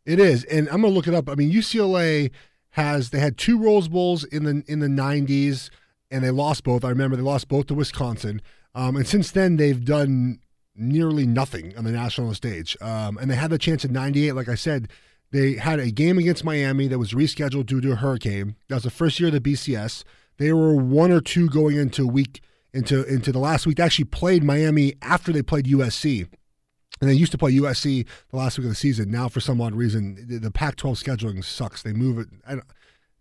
It 0.04 0.18
is, 0.18 0.44
and 0.44 0.68
I'm 0.68 0.80
gonna 0.80 0.94
look 0.94 1.06
it 1.06 1.14
up. 1.14 1.28
I 1.28 1.34
mean, 1.34 1.52
UCLA 1.52 2.30
has 2.70 3.10
they 3.10 3.18
had 3.18 3.36
two 3.36 3.58
Rose 3.58 3.88
Bowls 3.88 4.24
in 4.24 4.44
the 4.44 4.64
in 4.66 4.80
the 4.80 4.86
90s, 4.86 5.70
and 6.10 6.24
they 6.24 6.30
lost 6.30 6.64
both. 6.64 6.84
I 6.84 6.88
remember 6.88 7.16
they 7.16 7.22
lost 7.22 7.48
both 7.48 7.66
to 7.66 7.74
Wisconsin, 7.74 8.40
um, 8.74 8.96
and 8.96 9.06
since 9.06 9.30
then 9.30 9.56
they've 9.56 9.84
done 9.84 10.40
nearly 10.74 11.26
nothing 11.26 11.76
on 11.76 11.84
the 11.84 11.90
national 11.90 12.32
stage. 12.34 12.76
Um, 12.80 13.18
and 13.18 13.30
they 13.30 13.34
had 13.34 13.50
the 13.50 13.58
chance 13.58 13.84
in 13.84 13.92
'98, 13.92 14.32
like 14.32 14.48
I 14.48 14.54
said. 14.54 14.88
They 15.30 15.56
had 15.56 15.78
a 15.78 15.90
game 15.90 16.16
against 16.16 16.42
Miami 16.42 16.88
that 16.88 16.98
was 16.98 17.12
rescheduled 17.12 17.66
due 17.66 17.82
to 17.82 17.92
a 17.92 17.96
hurricane. 17.96 18.56
That 18.68 18.76
was 18.76 18.84
the 18.84 18.90
first 18.90 19.20
year 19.20 19.26
of 19.26 19.34
the 19.34 19.40
BCS. 19.42 20.02
They 20.38 20.54
were 20.54 20.74
one 20.74 21.12
or 21.12 21.20
two 21.20 21.50
going 21.50 21.76
into 21.76 22.06
week 22.06 22.40
into 22.72 23.04
into 23.04 23.30
the 23.30 23.38
last 23.38 23.66
week. 23.66 23.76
They 23.76 23.82
actually 23.82 24.06
played 24.06 24.42
Miami 24.42 24.94
after 25.02 25.32
they 25.32 25.42
played 25.42 25.66
USC 25.66 26.28
and 27.00 27.10
they 27.10 27.14
used 27.14 27.32
to 27.32 27.38
play 27.38 27.52
USC 27.52 28.06
the 28.30 28.36
last 28.36 28.58
week 28.58 28.64
of 28.64 28.70
the 28.70 28.76
season. 28.76 29.10
Now, 29.10 29.28
for 29.28 29.40
some 29.40 29.60
odd 29.60 29.74
reason, 29.74 30.26
the, 30.28 30.38
the 30.38 30.50
Pac-12 30.50 31.02
scheduling 31.02 31.44
sucks. 31.44 31.82
They 31.82 31.92
move 31.92 32.18
it. 32.18 32.28
I 32.46 32.58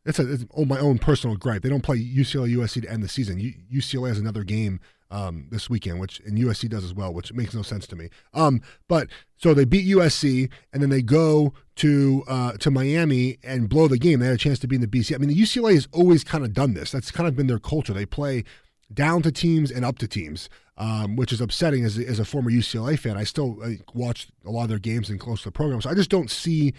it's, 0.08 0.20
a, 0.20 0.34
it's 0.34 0.46
my 0.56 0.80
own 0.80 1.00
personal 1.00 1.36
gripe. 1.36 1.64
They 1.64 1.70
don't 1.70 1.84
play 1.84 1.98
UCLA 1.98 2.56
USC 2.56 2.82
to 2.84 2.90
end 2.90 3.04
the 3.04 3.10
season. 3.10 3.40
U, 3.40 3.54
UCLA 3.74 4.08
has 4.08 4.18
another 4.18 4.46
game 4.46 4.80
um, 5.12 5.48
this 5.52 5.70
weekend, 5.70 6.00
which 6.00 6.22
and 6.22 6.38
USC 6.38 6.70
does 6.70 6.84
as 6.84 6.94
well, 6.94 7.14
which 7.14 7.34
makes 7.34 7.54
no 7.54 7.62
sense 7.62 7.86
to 7.88 7.96
me. 7.96 8.10
Um, 8.34 8.62
but 8.88 9.10
so 9.36 9.54
they 9.54 9.66
beat 9.66 9.86
USC, 9.86 10.50
and 10.72 10.82
then 10.82 10.90
they 10.90 11.02
go 11.02 11.54
to 11.78 12.24
uh, 12.28 12.54
to 12.54 12.72
Miami 12.72 13.38
and 13.44 13.70
blow 13.70 13.88
the 13.88 13.98
game. 13.98 14.20
They 14.20 14.28
had 14.28 14.36
a 14.36 14.40
chance 14.40 14.60
to 14.60 14.68
be 14.68 14.76
in 14.76 14.82
the 14.82 14.88
BC. 14.88 15.14
I 15.14 15.18
mean, 15.18 15.30
the 15.30 15.36
UCLA 15.36 15.74
has 15.74 15.88
always 15.92 16.24
kind 16.24 16.44
of 16.44 16.54
done 16.54 16.74
this. 16.74 16.92
That's 16.92 17.12
kind 17.12 17.28
of 17.28 17.36
been 17.36 17.48
their 17.48 17.60
culture. 17.60 17.94
They 17.94 18.06
play 18.06 18.44
down 18.94 19.22
to 19.24 19.32
teams 19.32 19.72
and 19.72 19.84
up 19.84 19.98
to 20.00 20.08
teams 20.08 20.50
um, 20.78 21.16
which 21.16 21.32
is 21.32 21.42
upsetting 21.42 21.84
as, 21.84 21.98
as 21.98 22.20
a 22.20 22.26
former 22.26 22.52
UCLA 22.52 22.98
fan. 22.98 23.18
I 23.18 23.24
still 23.24 23.58
uh, 23.64 23.72
watch 23.94 24.28
a 24.46 24.52
lot 24.52 24.64
of 24.64 24.70
their 24.70 24.80
games 24.80 25.10
and 25.10 25.20
close 25.20 25.40
to 25.42 25.50
the 25.50 25.52
program, 25.52 25.82
so 25.82 25.90
I 25.90 25.96
just 25.96 26.10
don't 26.10 26.32
see 26.32 26.74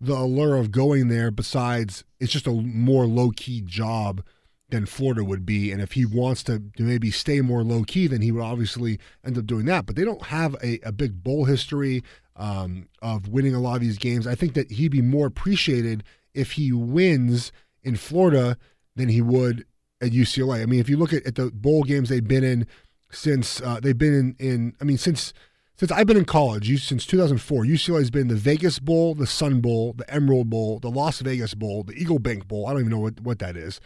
the 0.00 0.14
allure 0.14 0.56
of 0.56 0.70
going 0.70 1.08
there. 1.08 1.30
Besides, 1.30 2.04
it's 2.18 2.32
just 2.32 2.46
a 2.46 2.52
more 2.52 3.06
low 3.06 3.30
key 3.30 3.60
job 3.60 4.22
than 4.70 4.86
Florida 4.86 5.24
would 5.24 5.44
be, 5.44 5.72
and 5.72 5.82
if 5.82 5.92
he 5.92 6.06
wants 6.06 6.44
to, 6.44 6.62
to 6.76 6.82
maybe 6.84 7.10
stay 7.10 7.40
more 7.40 7.64
low 7.64 7.82
key, 7.82 8.06
then 8.06 8.22
he 8.22 8.30
would 8.30 8.42
obviously 8.42 9.00
end 9.24 9.36
up 9.36 9.46
doing 9.46 9.66
that. 9.66 9.84
But 9.84 9.96
they 9.96 10.04
don't 10.04 10.26
have 10.26 10.54
a, 10.62 10.78
a 10.84 10.92
big 10.92 11.24
bowl 11.24 11.44
history 11.44 12.04
um, 12.36 12.88
of 13.02 13.28
winning 13.28 13.54
a 13.54 13.60
lot 13.60 13.74
of 13.74 13.80
these 13.80 13.98
games. 13.98 14.26
I 14.26 14.36
think 14.36 14.54
that 14.54 14.70
he'd 14.70 14.92
be 14.92 15.02
more 15.02 15.26
appreciated 15.26 16.04
if 16.34 16.52
he 16.52 16.72
wins 16.72 17.50
in 17.82 17.96
Florida 17.96 18.56
than 18.94 19.08
he 19.08 19.20
would 19.20 19.66
at 20.00 20.12
UCLA. 20.12 20.62
I 20.62 20.66
mean, 20.66 20.80
if 20.80 20.88
you 20.88 20.96
look 20.96 21.12
at, 21.12 21.26
at 21.26 21.34
the 21.34 21.50
bowl 21.50 21.82
games 21.82 22.08
they've 22.08 22.26
been 22.26 22.44
in 22.44 22.66
since 23.10 23.60
uh, 23.60 23.80
they've 23.80 23.96
been 23.96 24.14
in, 24.14 24.36
in, 24.38 24.76
I 24.80 24.84
mean, 24.84 24.98
since 24.98 25.32
since 25.76 25.90
I've 25.90 26.06
been 26.06 26.18
in 26.18 26.26
college, 26.26 26.68
you, 26.68 26.76
since 26.76 27.06
2004, 27.06 27.64
UCLA 27.64 28.00
has 28.00 28.10
been 28.10 28.28
the 28.28 28.34
Vegas 28.34 28.78
Bowl, 28.78 29.14
the 29.14 29.26
Sun 29.26 29.62
Bowl, 29.62 29.94
the 29.94 30.08
Emerald 30.12 30.50
Bowl, 30.50 30.78
the 30.78 30.90
Las 30.90 31.20
Vegas 31.20 31.54
Bowl, 31.54 31.84
the 31.84 31.94
Eagle 31.94 32.18
Bank 32.18 32.46
Bowl. 32.46 32.66
I 32.66 32.72
don't 32.72 32.80
even 32.80 32.90
know 32.90 32.98
what, 32.98 33.18
what 33.22 33.38
that 33.38 33.56
is. 33.56 33.80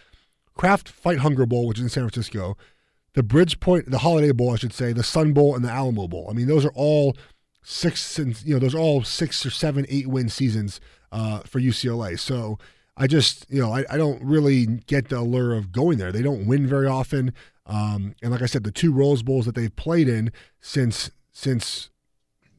Kraft 0.54 0.88
Fight 0.88 1.18
Hunger 1.18 1.46
Bowl, 1.46 1.68
which 1.68 1.78
is 1.78 1.84
in 1.84 1.88
San 1.88 2.02
Francisco, 2.02 2.56
the 3.12 3.22
Bridgepoint, 3.22 3.92
the 3.92 3.98
Holiday 3.98 4.32
Bowl, 4.32 4.52
I 4.52 4.56
should 4.56 4.72
say, 4.72 4.92
the 4.92 5.04
Sun 5.04 5.34
Bowl, 5.34 5.54
and 5.54 5.64
the 5.64 5.70
Alamo 5.70 6.08
Bowl. 6.08 6.26
I 6.28 6.32
mean, 6.32 6.48
those 6.48 6.64
are 6.64 6.72
all 6.74 7.16
six 7.62 8.18
and 8.18 8.42
you 8.44 8.54
know 8.54 8.60
those 8.60 8.74
are 8.74 8.78
all 8.78 9.04
six 9.04 9.46
or 9.46 9.50
seven, 9.50 9.86
eight 9.88 10.06
win 10.06 10.28
seasons 10.28 10.80
uh, 11.12 11.40
for 11.40 11.60
UCLA. 11.60 12.18
So 12.18 12.58
I 12.96 13.06
just 13.06 13.46
you 13.48 13.60
know 13.60 13.72
I, 13.72 13.84
I 13.88 13.96
don't 13.96 14.22
really 14.22 14.66
get 14.66 15.08
the 15.10 15.18
allure 15.18 15.54
of 15.54 15.72
going 15.72 15.98
there. 15.98 16.12
They 16.12 16.22
don't 16.22 16.46
win 16.46 16.66
very 16.66 16.86
often. 16.86 17.32
Um, 17.66 18.14
and 18.22 18.30
like 18.30 18.42
I 18.42 18.46
said, 18.46 18.64
the 18.64 18.70
two 18.70 18.92
Rose 18.92 19.22
Bowls 19.22 19.46
that 19.46 19.54
they've 19.54 19.74
played 19.74 20.08
in 20.08 20.32
since 20.60 21.10
since 21.32 21.90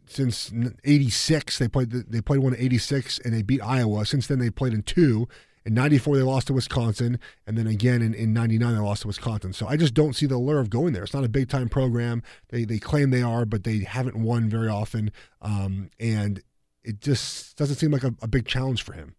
since 0.08 0.52
'86, 0.84 1.58
they 1.60 1.68
played 1.68 1.92
they 1.92 2.22
played 2.22 2.40
one 2.40 2.54
in 2.54 2.62
'86 2.62 3.20
and 3.20 3.34
they 3.34 3.42
beat 3.42 3.62
Iowa. 3.62 4.06
Since 4.06 4.28
then, 4.28 4.40
they 4.40 4.50
played 4.50 4.74
in 4.74 4.84
two. 4.84 5.28
In 5.66 5.74
'94, 5.74 6.18
they 6.18 6.22
lost 6.22 6.48
to 6.48 6.54
Wisconsin, 6.54 7.20
and 7.48 7.58
then 7.58 7.66
again 7.66 8.02
in, 8.02 8.14
in 8.14 8.34
'99, 8.34 8.74
they 8.74 8.80
lost 8.80 9.02
to 9.02 9.08
Wisconsin. 9.08 9.52
So 9.52 9.68
I 9.68 9.78
just 9.78 9.94
don't 9.94 10.16
see 10.16 10.28
the 10.28 10.36
allure 10.36 10.60
of 10.60 10.70
going 10.70 10.94
there. 10.94 11.04
It's 11.04 11.14
not 11.14 11.24
a 11.24 11.30
big 11.30 11.50
time 11.50 11.70
program. 11.70 12.22
They 12.50 12.66
they 12.66 12.78
claim 12.78 13.10
they 13.10 13.24
are, 13.24 13.46
but 13.46 13.64
they 13.64 13.80
haven't 13.80 14.16
won 14.16 14.50
very 14.50 14.70
often, 14.70 15.12
um, 15.42 15.90
and 16.00 16.42
it 16.84 17.02
just 17.02 17.58
doesn't 17.58 17.78
seem 17.78 17.92
like 17.92 18.04
a, 18.04 18.14
a 18.22 18.28
big 18.28 18.46
challenge 18.46 18.84
for 18.84 18.94
him. 18.94 19.16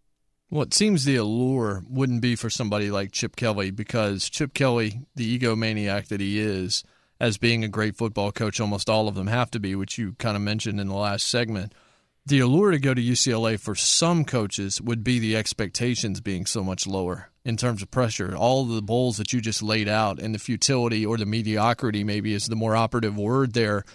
Well, 0.49 0.63
it 0.63 0.73
seems 0.73 1.03
the 1.03 1.17
allure 1.17 1.83
wouldn't 1.89 2.21
be 2.21 2.37
for 2.37 2.49
somebody 2.49 2.89
like 2.89 3.11
Chip 3.11 3.35
Kelly 3.35 3.69
because 3.69 4.29
Chip 4.29 4.53
Kelly, 4.53 5.01
the 5.15 5.37
egomaniac 5.37 6.07
that 6.07 6.21
he 6.21 6.39
is, 6.39 6.85
as 7.19 7.37
being 7.37 7.63
a 7.63 7.67
great 7.67 7.97
football 7.97 8.31
coach, 8.31 8.61
almost 8.61 8.89
all 8.89 9.09
of 9.09 9.15
them 9.15 9.27
have 9.27 9.51
to 9.51 9.59
be, 9.59 9.75
which 9.75 9.97
you 9.97 10.13
kind 10.19 10.37
of 10.37 10.41
mentioned 10.41 10.79
in 10.79 10.87
the 10.87 10.95
last 10.95 11.27
segment. 11.27 11.73
the 12.25 12.39
allure 12.39 12.71
to 12.71 12.79
go 12.79 12.93
to 12.93 13.01
UCLA 13.01 13.57
for 13.57 13.73
some 13.73 14.25
coaches 14.25 14.81
would 14.81 15.01
be 15.01 15.17
the 15.17 15.37
expectations 15.37 16.19
being 16.19 16.45
so 16.45 16.61
much 16.61 16.85
lower 16.85 17.29
in 17.45 17.55
terms 17.55 17.81
of 17.81 17.89
pressure. 17.89 18.35
All 18.35 18.65
the 18.65 18.81
bowls 18.81 19.15
that 19.17 19.31
you 19.31 19.39
just 19.39 19.63
laid 19.63 19.87
out 19.87 20.19
and 20.19 20.35
the 20.35 20.39
futility 20.39 21.05
or 21.05 21.17
the 21.17 21.25
mediocrity, 21.25 22.03
maybe 22.03 22.33
is 22.33 22.47
the 22.47 22.55
more 22.57 22.75
operative 22.75 23.17
word 23.17 23.53
there 23.53 23.85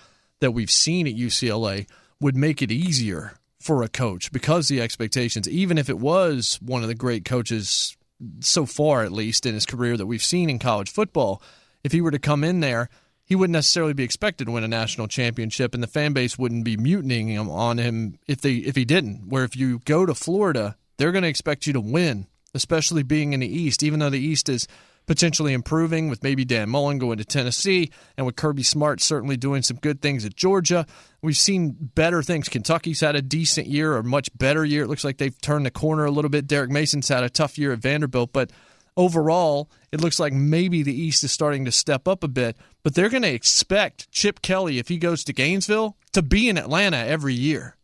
that 0.41 0.53
we've 0.53 0.71
seen 0.71 1.07
at 1.07 1.15
UCLA, 1.15 1.87
would 2.21 2.35
make 2.35 2.63
it 2.63 2.73
easier 2.73 3.35
for 3.63 3.83
a 3.83 3.89
coach 3.89 4.33
because 4.33 4.69
the 4.69 4.81
expectations, 4.81 5.49
even 5.49 5.79
if 5.79 5.89
it 5.89 5.99
was 5.99 6.59
one 6.63 6.83
of 6.83 6.89
the 6.89 6.95
great 6.95 7.25
coaches 7.25 7.97
so 8.41 8.67
far, 8.67 9.03
at 9.03 9.13
least 9.13 9.47
in 9.47 9.55
his 9.55 9.67
career 9.67 9.97
that 9.97 10.07
we've 10.07 10.23
seen 10.23 10.51
in 10.51 10.59
college 10.59 10.91
football, 10.91 11.43
if 11.83 11.93
he 11.93 12.01
were 12.01 12.11
to 12.11 12.19
come 12.19 12.45
in 12.45 12.61
there 12.61 12.89
he 13.25 13.37
wouldn't 13.37 13.55
necessarily 13.55 13.95
be 13.95 14.03
expected 14.03 14.45
to 14.45 14.51
win 14.51 14.63
a 14.63 14.69
national 14.69 15.09
championship, 15.09 15.73
and 15.73 15.83
the 15.83 15.87
fan 15.87 16.13
base 16.13 16.39
wouldn't 16.39 16.65
be 16.65 16.77
mutinying 16.77 17.29
him 17.29 17.49
on 17.49 17.79
him 17.79 18.19
if 18.27 18.43
they 18.43 18.57
if 18.57 18.77
he 18.77 18.85
didn't. 18.85 19.29
Where 19.29 19.45
if 19.45 19.57
you 19.57 19.79
go 19.87 20.05
to 20.05 20.15
Florida, 20.15 20.77
they're 20.99 21.13
going 21.13 21.23
to 21.23 21.29
expect 21.29 21.67
you 21.67 21.73
to 21.73 21.81
win, 21.81 22.27
especially 22.53 23.03
being 23.03 23.33
in 23.33 23.41
the 23.41 23.47
East. 23.47 23.83
Even 23.83 24.01
though 24.01 24.11
the 24.11 24.21
East 24.21 24.51
is 24.51 24.69
potentially 25.07 25.53
improving 25.53 26.09
with 26.09 26.23
maybe 26.23 26.45
Dan 26.45 26.69
Mullen 26.69 26.99
going 26.99 27.19
to 27.19 27.25
Tennessee 27.25 27.91
and 28.17 28.25
with 28.25 28.37
Kirby 28.37 28.63
Smart 28.63 29.01
certainly 29.01 29.37
doing 29.37 29.63
some 29.63 29.77
good 29.79 30.01
things 30.01 30.25
at 30.25 30.37
Georgia. 30.37 30.87
We've 31.23 31.37
seen 31.37 31.77
better 31.81 32.23
things. 32.23 32.49
Kentucky's 32.49 33.01
had 33.01 33.17
a 33.17 33.23
decent 33.23 33.67
year 33.67 33.95
or 33.95 34.03
much 34.03 34.31
better 34.37 34.65
year. 34.65 34.85
It 34.85 34.89
looks 34.89 35.05
like 35.05 35.19
they've 35.19 35.41
turned 35.41 35.67
the 35.67 35.71
corner 35.71 36.05
a 36.05 36.11
little 36.11 36.31
bit. 36.31 36.47
Derek 36.47 36.71
Mason's 36.71 37.09
had 37.09 37.25
a 37.25 37.31
tough 37.31 37.59
year 37.59 37.73
at 37.73 37.81
Vanderbilt, 37.81 38.33
but 38.33 38.51
overall, 38.97 39.71
it 39.91 40.01
looks 40.01 40.21
like 40.21 40.33
maybe 40.33 40.83
the 40.83 40.95
East 40.95 41.25
is 41.25 41.33
starting 41.33 41.65
to 41.65 41.73
step 41.73 42.07
up 42.07 42.23
a 42.23 42.29
bit, 42.29 42.57
but 42.83 42.95
they're 42.95 43.09
going 43.09 43.23
to 43.23 43.33
expect 43.33 44.11
Chip 44.11 44.43
Kelly, 44.43 44.79
if 44.79 44.89
he 44.89 44.99
goes 44.99 45.25
to 45.25 45.33
Gainesville, 45.33 45.97
to 46.13 46.23
be 46.23 46.49
in 46.49 46.59
Atlanta 46.59 46.99
every 46.99 47.35
year. 47.35 47.77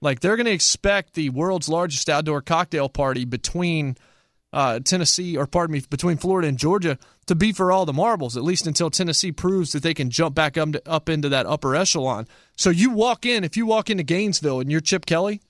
Like 0.00 0.20
they're 0.20 0.36
going 0.36 0.46
to 0.46 0.52
expect 0.52 1.14
the 1.14 1.30
world's 1.30 1.68
largest 1.68 2.08
outdoor 2.08 2.42
cocktail 2.42 2.88
party 2.88 3.24
between 3.24 3.96
uh, 4.56 4.80
Tennessee, 4.80 5.36
or 5.36 5.46
pardon 5.46 5.74
me, 5.74 5.82
between 5.90 6.16
Florida 6.16 6.48
and 6.48 6.56
Georgia 6.56 6.96
to 7.26 7.34
be 7.34 7.52
for 7.52 7.70
all 7.70 7.84
the 7.84 7.92
marbles, 7.92 8.38
at 8.38 8.42
least 8.42 8.66
until 8.66 8.88
Tennessee 8.88 9.30
proves 9.30 9.72
that 9.72 9.82
they 9.82 9.92
can 9.92 10.08
jump 10.08 10.34
back 10.34 10.56
up, 10.56 10.72
to, 10.72 10.82
up 10.90 11.10
into 11.10 11.28
that 11.28 11.44
upper 11.44 11.76
echelon. 11.76 12.26
So 12.56 12.70
you 12.70 12.88
walk 12.88 13.26
in, 13.26 13.44
if 13.44 13.58
you 13.58 13.66
walk 13.66 13.90
into 13.90 14.02
Gainesville 14.02 14.60
and 14.60 14.72
you're 14.72 14.80
Chip 14.80 15.04
Kelly, 15.04 15.42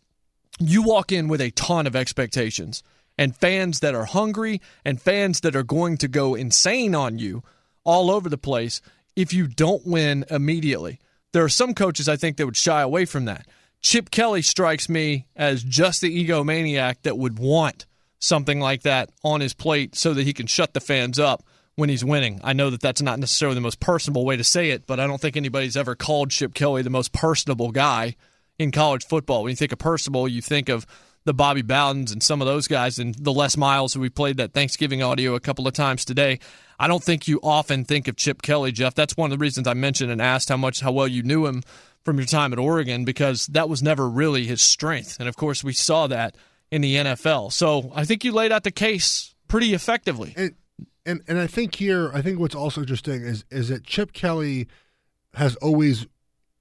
you 0.59 0.83
walk 0.83 1.12
in 1.12 1.28
with 1.28 1.41
a 1.41 1.53
ton 1.53 1.87
of 1.87 1.95
expectations 1.95 2.83
and 3.16 3.37
fans 3.37 3.78
that 3.78 3.95
are 3.95 4.07
hungry 4.07 4.61
and 4.85 5.01
fans 5.01 5.41
that 5.43 5.55
are 5.55 5.62
going 5.62 5.99
to 5.99 6.09
go 6.09 6.35
insane 6.35 6.97
on 6.97 7.20
you 7.20 7.45
all 7.85 8.11
over 8.11 8.28
the 8.28 8.37
place 8.37 8.81
if 9.15 9.33
you 9.33 9.47
don't 9.47 9.87
win 9.87 10.24
immediately. 10.31 10.99
There 11.33 11.45
are 11.45 11.49
some 11.49 11.74
coaches 11.74 12.09
I 12.09 12.16
think 12.16 12.39
that 12.39 12.47
would 12.47 12.57
shy 12.57 12.83
away 12.83 13.05
from 13.05 13.27
that. 13.27 13.47
Chip 13.81 14.11
Kelly 14.11 14.43
strikes 14.43 14.89
me 14.89 15.28
as 15.37 15.62
just 15.62 16.01
the 16.01 16.27
egomaniac 16.27 17.03
that 17.03 17.16
would 17.16 17.39
want 17.39 17.87
something 18.18 18.60
like 18.60 18.82
that 18.82 19.10
on 19.22 19.40
his 19.40 19.55
plate 19.55 19.94
so 19.94 20.14
that 20.14 20.24
he 20.24 20.32
can 20.32 20.47
shut 20.47 20.74
the 20.74 20.80
fans 20.80 21.18
up 21.18 21.44
when 21.74 21.88
he's 21.88 22.05
winning. 22.05 22.40
I 22.43 22.55
know 22.55 22.70
that 22.70 22.80
that's 22.80 23.02
not 23.02 23.18
necessarily 23.18 23.55
the 23.55 23.60
most 23.60 23.80
personable 23.80 24.24
way 24.24 24.36
to 24.36 24.44
say 24.44 24.70
it, 24.70 24.86
but 24.86 24.98
I 24.98 25.06
don't 25.06 25.20
think 25.20 25.36
anybody's 25.36 25.76
ever 25.76 25.94
called 25.94 26.30
Chip 26.30 26.55
Kelly 26.55 26.82
the 26.82 26.90
most 26.90 27.12
personable 27.12 27.70
guy 27.70 28.16
in 28.59 28.70
college 28.72 29.05
football. 29.06 29.43
When 29.43 29.51
you 29.51 29.56
think 29.56 29.72
of 29.72 29.78
personable, 29.78 30.26
you 30.26 30.40
think 30.40 30.68
of 30.68 30.86
the 31.24 31.34
Bobby 31.34 31.62
Bowdens 31.62 32.12
and 32.12 32.22
some 32.22 32.40
of 32.40 32.47
those 32.47 32.68
guys 32.68 32.98
and 32.98 33.14
the 33.16 33.32
Les 33.32 33.56
Miles 33.56 33.93
who 33.93 34.01
we 34.01 34.09
played 34.09 34.36
that 34.38 34.52
Thanksgiving 34.52 35.02
audio 35.02 35.34
a 35.34 35.40
couple 35.40 35.66
of 35.66 35.74
times 35.74 36.05
today. 36.05 36.38
I 36.78 36.88
don't 36.88 37.02
think 37.02 37.26
you 37.26 37.40
often 37.43 37.84
think 37.84 38.06
of 38.09 38.16
Chip 38.16 38.43
Kelly, 38.43 38.70
Geoff. 38.70 38.94
That's 38.94 39.16
one 39.16 39.32
of 39.32 39.38
the 39.38 39.43
reasons 39.43 39.66
I 39.66 39.74
mentioned 39.74 40.10
and 40.10 40.22
asked 40.22 40.48
how 40.48 40.56
much 40.56 40.80
how 40.80 40.93
well 40.93 41.09
you 41.09 41.22
knew 41.22 41.47
him 41.47 41.62
from 42.05 42.18
your 42.18 42.26
time 42.26 42.52
at 42.52 42.59
Oregon 42.59 43.05
because 43.05 43.48
that 43.48 43.68
was 43.68 43.82
never 43.82 44.09
really 44.09 44.47
his 44.47 44.62
strength. 44.62 45.18
And 45.18 45.28
of 45.28 45.36
course, 45.36 45.64
we 45.64 45.72
saw 45.72 46.06
that 46.06 46.36
in 46.70 46.82
the 46.82 46.97
NFL. 46.97 47.52
So 47.52 47.93
I 47.94 48.05
think 48.05 48.24
you 48.24 48.32
laid 48.32 48.52
out 48.52 48.64
the 48.64 48.70
case 48.70 49.34
pretty 49.48 49.74
effectively. 49.74 50.34
And 50.36 50.55
and, 51.05 51.22
and 51.28 51.38
I 51.38 51.47
think 51.47 51.76
here, 51.76 52.10
I 52.12 52.20
think 52.20 52.40
what's 52.40 52.55
also 52.55 52.80
interesting 52.80 53.22
is 53.22 53.44
is 53.51 53.68
that 53.68 53.84
Chip 53.84 54.12
Kelly 54.12 54.66
has 55.34 55.55
always 55.56 56.06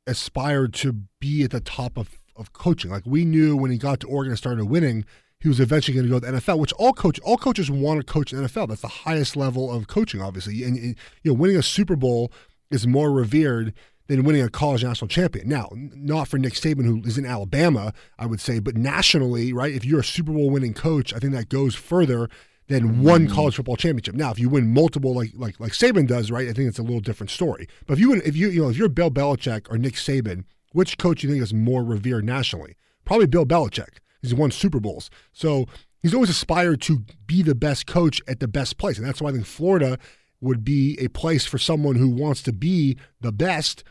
aspired 0.06 0.74
to 0.76 0.94
be 1.20 1.44
at 1.44 1.52
the 1.52 1.62
top 1.62 1.98
of 1.98 2.20
of 2.36 2.54
coaching. 2.54 2.92
Like 2.92 3.04
we 3.06 3.26
knew 3.26 3.56
when 3.58 3.72
he 3.72 3.78
got 3.78 4.00
to 4.02 4.08
Oregon 4.08 4.32
and 4.32 4.38
started 4.38 4.66
winning, 4.66 5.06
he 5.40 5.48
was 5.48 5.60
eventually 5.60 5.96
going 5.96 6.06
to 6.06 6.12
go 6.12 6.20
to 6.20 6.32
the 6.32 6.40
NFL, 6.40 6.60
which 6.60 6.74
all 6.74 6.94
coach 6.94 7.20
all 7.22 7.38
coaches 7.38 7.72
want 7.72 8.00
to 8.00 8.06
coach 8.06 8.32
the 8.32 8.38
NFL. 8.38 8.68
That's 8.70 8.82
the 8.82 8.88
highest 8.88 9.36
level 9.36 9.72
of 9.72 9.88
coaching, 9.88 10.22
obviously. 10.22 10.64
And, 10.64 10.78
and 10.78 10.96
you 11.24 11.32
know, 11.32 11.34
winning 11.34 11.58
a 11.58 11.64
Super 11.64 11.96
Bowl 11.96 12.32
is 12.70 12.86
more 12.86 13.12
revered 13.12 13.74
than 14.08 14.24
winning 14.24 14.42
a 14.42 14.50
college 14.50 14.84
national 14.84 15.08
champion. 15.08 15.48
Now, 15.48 15.70
not 15.74 16.28
for 16.28 16.38
Nick 16.38 16.54
Saban, 16.54 16.86
who 16.86 17.02
is 17.06 17.18
in 17.18 17.26
Alabama, 17.26 17.94
I 18.20 18.26
would 18.26 18.40
say, 18.40 18.60
but 18.60 18.76
nationally, 18.76 19.52
right? 19.52 19.74
If 19.74 19.84
you're 19.84 20.02
a 20.02 20.04
Super 20.04 20.32
Bowl 20.32 20.50
winning 20.50 20.74
coach, 20.74 21.14
I 21.14 21.20
think 21.20 21.34
that 21.34 21.50
goes 21.50 21.76
further 21.76 22.30
than 22.68 23.04
one 23.04 23.28
mm. 23.28 23.32
college 23.32 23.56
football 23.56 23.76
championship. 23.76 24.16
Now, 24.16 24.32
if 24.32 24.40
you 24.40 24.50
win 24.50 24.74
multiple, 24.74 25.16
like 25.16 25.32
like 25.36 25.60
like 25.60 25.74
Saban 25.74 26.08
does, 26.08 26.32
right? 26.32 26.48
I 26.48 26.54
think 26.54 26.68
it's 26.68 26.80
a 26.80 26.84
little 26.84 27.00
different 27.00 27.30
story. 27.30 27.68
But 27.86 27.94
if 27.94 28.00
you 28.00 28.10
win, 28.10 28.22
if 28.26 28.36
you 28.36 28.50
you 28.50 28.64
know 28.64 28.70
if 28.70 28.78
you're 28.78 28.90
Bill 28.90 29.12
Belichick 29.12 29.72
or 29.72 29.78
Nick 29.78 29.96
Saban, 29.96 30.46
which 30.72 30.98
coach 30.98 31.22
do 31.22 31.28
you 31.28 31.34
think 31.34 31.44
is 31.44 31.54
more 31.54 31.84
revered 31.84 32.26
nationally? 32.26 32.76
Probably 33.06 33.28
Bill 33.28 33.46
Belichick. 33.46 34.00
He's 34.22 34.34
won 34.34 34.52
Super 34.52 34.80
Bowls. 34.80 35.10
So 35.32 35.68
he's 36.02 36.14
always 36.14 36.30
aspired 36.30 36.82
to 36.82 37.04
be 37.28 37.44
the 37.44 37.56
best 37.56 37.86
coach 37.86 38.22
at 38.28 38.40
the 38.40 38.48
best 38.48 38.78
place. 38.78 38.98
And 38.98 39.06
that's 39.08 39.22
why 39.22 39.30
I 39.30 39.34
think 39.34 39.46
Florida 39.46 40.00
would 40.42 40.64
be 40.64 40.98
a 41.00 41.08
place 41.10 41.46
for 41.46 41.58
someone 41.58 41.96
who 41.96 42.10
wants 42.10 42.42
to 42.44 42.54
be 42.54 42.98
the 43.22 43.32
best, 43.32 43.84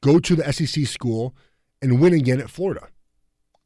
go 0.00 0.18
to 0.18 0.36
the 0.36 0.52
SEC 0.52 0.86
school, 0.86 1.34
and 1.82 2.00
win 2.00 2.12
again 2.12 2.40
at 2.40 2.50
Florida. 2.50 2.88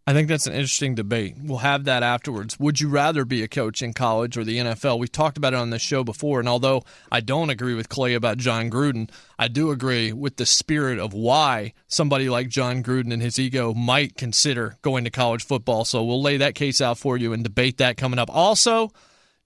I 0.06 0.12
think 0.12 0.28
that's 0.28 0.46
an 0.46 0.52
interesting 0.52 0.94
debate. 0.94 1.34
We'll 1.42 1.58
have 1.58 1.84
that 1.84 2.02
afterwards. 2.02 2.60
Would 2.60 2.78
you 2.78 2.90
rather 2.90 3.24
be 3.24 3.42
a 3.42 3.48
coach 3.48 3.80
in 3.80 3.94
college 3.94 4.36
or 4.36 4.44
the 4.44 4.58
NFL? 4.58 4.98
We've 4.98 5.10
talked 5.10 5.38
about 5.38 5.54
it 5.54 5.58
on 5.58 5.70
this 5.70 5.80
show 5.80 6.04
before, 6.04 6.40
and 6.40 6.48
although 6.48 6.82
I 7.10 7.20
don't 7.20 7.48
agree 7.48 7.72
with 7.72 7.88
Clay 7.88 8.12
about 8.12 8.36
Jon 8.36 8.70
Gruden, 8.70 9.08
I 9.38 9.48
do 9.48 9.70
agree 9.70 10.12
with 10.12 10.36
the 10.36 10.44
spirit 10.44 10.98
of 10.98 11.14
why 11.14 11.72
somebody 11.86 12.28
like 12.28 12.50
Jon 12.50 12.82
Gruden 12.82 13.14
and 13.14 13.22
his 13.22 13.38
ego 13.38 13.72
might 13.72 14.14
consider 14.18 14.76
going 14.82 15.04
to 15.04 15.10
college 15.10 15.42
football. 15.42 15.86
So 15.86 16.04
we'll 16.04 16.20
lay 16.20 16.36
that 16.36 16.54
case 16.54 16.82
out 16.82 16.98
for 16.98 17.16
you 17.16 17.32
and 17.32 17.42
debate 17.42 17.78
that 17.78 17.96
coming 17.96 18.18
up. 18.18 18.28
Also, 18.30 18.90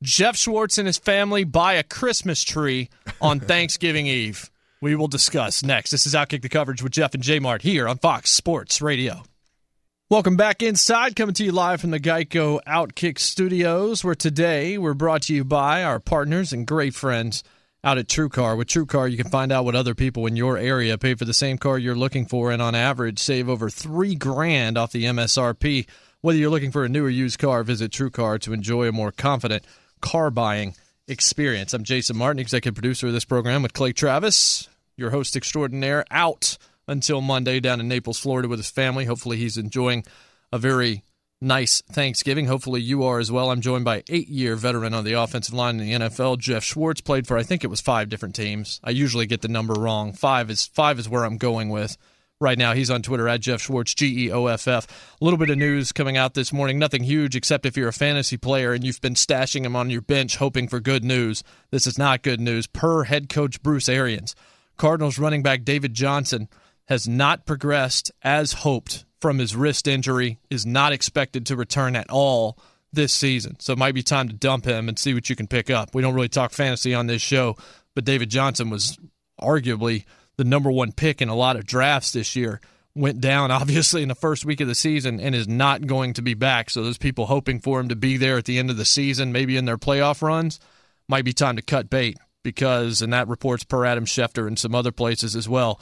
Geoff 0.03 0.37
Schwartz 0.37 0.77
and 0.77 0.89
his 0.89 0.99
family 0.99 1.45
buy 1.45 1.75
a 1.75 1.85
Christmas 1.85 2.43
tree 2.43 2.89
on 3.21 3.39
Thanksgiving 3.41 4.09
Eve. 4.09 4.51
We 4.81 4.95
will 4.95 5.09
discuss 5.09 5.65
next. 5.65 5.91
This 5.91 6.07
is 6.07 6.15
Outkick 6.15 6.43
the 6.43 6.49
Coverage 6.49 6.85
with 6.85 6.93
Geoff 6.93 7.13
and 7.13 7.23
J 7.23 7.41
Mart 7.41 7.63
here 7.63 7.89
on 7.89 7.99
Fox 7.99 8.31
Sports 8.31 8.81
Radio. 8.81 9.25
Welcome 10.09 10.37
back 10.37 10.63
inside, 10.63 11.17
coming 11.17 11.35
to 11.35 11.45
you 11.45 11.51
live 11.51 11.81
from 11.81 11.91
the 11.91 11.99
Geico 11.99 12.61
Outkick 12.65 13.19
Studios, 13.19 14.05
where 14.05 14.15
today 14.15 14.79
we're 14.79 14.95
brought 14.95 15.23
to 15.23 15.35
you 15.35 15.43
by 15.43 15.83
our 15.83 15.99
partners 15.99 16.53
and 16.53 16.65
great 16.65 16.95
friends 16.95 17.43
out 17.83 17.99
at 17.99 18.07
TrueCar. 18.07 18.57
With 18.57 18.69
TrueCar, 18.69 19.11
you 19.11 19.17
can 19.17 19.33
find 19.33 19.51
out 19.51 19.65
what 19.65 19.75
other 19.75 19.97
people 19.97 20.27
in 20.27 20.37
your 20.37 20.57
area 20.57 20.97
pay 20.97 21.17
for 21.17 21.25
the 21.25 21.35
same 21.35 21.59
car 21.59 21.77
you're 21.77 21.97
looking 21.97 22.27
for, 22.27 22.53
and 22.53 22.63
on 22.63 22.77
average, 22.77 23.19
save 23.19 23.49
over 23.49 23.69
three 23.69 24.15
grand 24.15 24.79
off 24.79 24.93
the 24.93 25.07
MSRP. 25.07 25.89
Whether 26.21 26.39
you're 26.39 26.51
looking 26.51 26.71
for 26.71 26.85
a 26.85 26.89
new 26.89 27.05
or 27.05 27.11
used 27.11 27.41
car, 27.41 27.65
visit 27.65 27.91
TrueCar 27.91 28.39
to 28.43 28.53
enjoy 28.53 28.87
a 28.87 28.93
more 28.93 29.11
confident 29.11 29.65
car 30.01 30.31
buying 30.31 30.69
experience. 30.69 30.88
I'm 31.11 31.85
Jason 31.85 32.19
Martin, 32.19 32.39
executive 32.39 32.75
producer 32.75 33.07
of 33.07 33.15
this 33.15 33.25
program 33.25 33.63
with 33.63 33.73
Clay 33.73 33.95
Travis, 33.95 34.69
your 34.95 35.09
host 35.09 35.37
extraordinaire, 35.37 36.05
out 36.11 36.59
until 36.87 37.23
Monday 37.23 37.61
down 37.61 37.81
in 37.81 37.89
Naples, 37.89 38.19
Florida 38.19 38.47
with 38.47 38.59
his 38.59 38.71
family. 38.71 39.07
Hopefully, 39.07 39.39
he's 39.39 39.57
enjoying 39.57 40.05
a 40.53 40.59
very 40.59 41.03
nice 41.41 41.81
Thanksgiving. 41.91 42.45
Hopefully, 42.45 42.83
you 42.83 43.05
are 43.05 43.21
as 43.21 43.33
well. 43.33 43.51
I'm 43.51 43.63
joined 43.63 43.87
by 43.87 44.03
eight 44.11 44.29
year 44.29 44.55
veteran 44.55 44.93
on 44.93 45.05
the 45.05 45.15
offensive 45.15 45.55
line 45.55 45.81
in 45.81 45.87
the 45.87 46.07
NFL, 46.07 46.41
Geoff 46.41 46.63
Schwartz. 46.63 47.01
Played 47.01 47.27
for 47.27 47.39
I 47.39 47.43
think 47.43 47.65
it 47.65 47.69
was 47.69 47.81
five 47.81 48.11
different 48.11 48.35
teams. 48.35 48.79
I 48.85 48.91
usually 48.91 49.25
get 49.25 49.41
the 49.41 49.49
number 49.49 49.73
wrong. 49.73 50.13
Five 50.13 50.51
is 50.51 50.67
five 50.67 50.99
is 50.99 51.09
where 51.09 51.25
I'm 51.25 51.39
going 51.39 51.71
with. 51.71 51.97
Right 52.41 52.57
now, 52.59 52.73
he's 52.73 52.91
on 52.91 53.03
Twitter 53.03 53.29
at 53.29 53.41
Geoff 53.41 53.63
Schwartz, 53.63 53.95
G 53.95 54.27
E 54.27 54.31
O 54.31 54.47
F 54.47 54.69
F. 54.69 54.87
A 55.21 55.25
little 55.25 55.39
bit 55.39 55.51
of 55.51 55.59
news 55.59 55.91
coming 55.91 56.17
out 56.17 56.35
this 56.35 56.53
morning. 56.53 56.79
Nothing 56.79 57.03
huge, 57.03 57.35
except 57.35 57.67
if 57.67 57.77
you're 57.77 57.89
a 57.89 57.93
fantasy 57.93 58.37
player 58.37 58.73
and 58.73 58.85
you've 58.85 59.01
been 59.01 59.15
stashing 59.15 59.65
him 59.65 59.75
on 59.75 59.91
your 59.91 60.03
bench 60.03 60.37
hoping 60.37 60.69
for 60.69 60.79
good 60.79 61.03
news. 61.03 61.43
This 61.73 61.85
is 61.85 61.99
not 61.99 62.23
good 62.23 62.41
news. 62.41 62.69
Per 62.69 63.03
head 63.05 63.29
coach 63.29 63.61
Bruce 63.61 63.89
Arians, 63.89 64.37
Cardinals 64.77 65.19
running 65.19 65.43
back 65.43 65.65
David 65.65 65.95
Johnson 65.95 66.49
has 66.87 67.09
not 67.09 67.45
progressed 67.45 68.13
as 68.23 68.53
hoped 68.53 69.05
from 69.21 69.39
his 69.39 69.57
wrist 69.57 69.89
injury, 69.89 70.39
is 70.49 70.65
not 70.65 70.93
expected 70.93 71.45
to 71.47 71.57
return 71.57 71.97
at 71.97 72.09
all 72.09 72.57
this 72.93 73.13
season. 73.13 73.57
So 73.59 73.73
it 73.73 73.79
might 73.81 73.97
be 73.97 74.05
time 74.05 74.29
to 74.29 74.35
dump 74.35 74.65
him 74.65 74.89
and 74.89 74.97
see 74.97 75.13
what 75.13 75.29
you 75.29 75.35
can 75.35 75.49
pick 75.49 75.71
up. 75.71 75.93
We 75.93 76.03
don't 76.03 76.15
really 76.15 76.29
talk 76.29 76.53
fantasy 76.53 76.95
on 76.95 77.09
this 77.09 77.21
show, 77.21 77.57
but 77.97 78.05
David 78.05 78.31
Johnson 78.31 78.71
was 78.71 78.97
arguably 79.41 80.05
the 80.39 80.45
number 80.45 80.71
one 80.71 80.93
pick 80.93 81.21
in 81.21 81.29
a 81.29 81.35
lot 81.35 81.57
of 81.57 81.67
drafts 81.67 82.13
this 82.13 82.35
year. 82.35 82.63
Went 82.95 83.21
down, 83.21 83.51
obviously, 83.51 84.03
in 84.03 84.09
the 84.09 84.15
first 84.15 84.47
week 84.47 84.63
of 84.63 84.69
the 84.69 84.75
season 84.75 85.21
and 85.21 85.35
is 85.35 85.47
not 85.47 85.87
going 85.87 86.15
to 86.15 86.23
be 86.23 86.33
back. 86.33 86.71
So 86.71 86.83
those 86.83 86.97
people 86.97 87.27
hoping 87.27 87.61
for 87.61 87.79
him 87.79 87.91
to 87.91 87.97
be 87.97 88.17
there 88.17 88.39
at 88.39 88.47
the 88.47 88.59
end 88.59 88.71
of 88.71 88.79
the 88.79 88.87
season, 88.87 89.33
maybe 89.33 89.59
in 89.59 89.67
their 89.67 89.77
playoff 89.77 90.23
runs, 90.23 90.59
might 91.09 91.25
be 91.25 91.35
time 91.35 91.57
to 91.57 91.63
cut 91.63 91.91
bait 91.91 92.17
because, 92.43 93.03
and 93.03 93.13
that 93.13 93.29
reports 93.29 93.65
per 93.65 93.85
Adam 93.85 94.07
Schefter 94.07 94.47
and 94.47 94.59
some 94.59 94.75
other 94.75 94.93
places 94.93 95.37
as 95.37 95.49
well, 95.49 95.81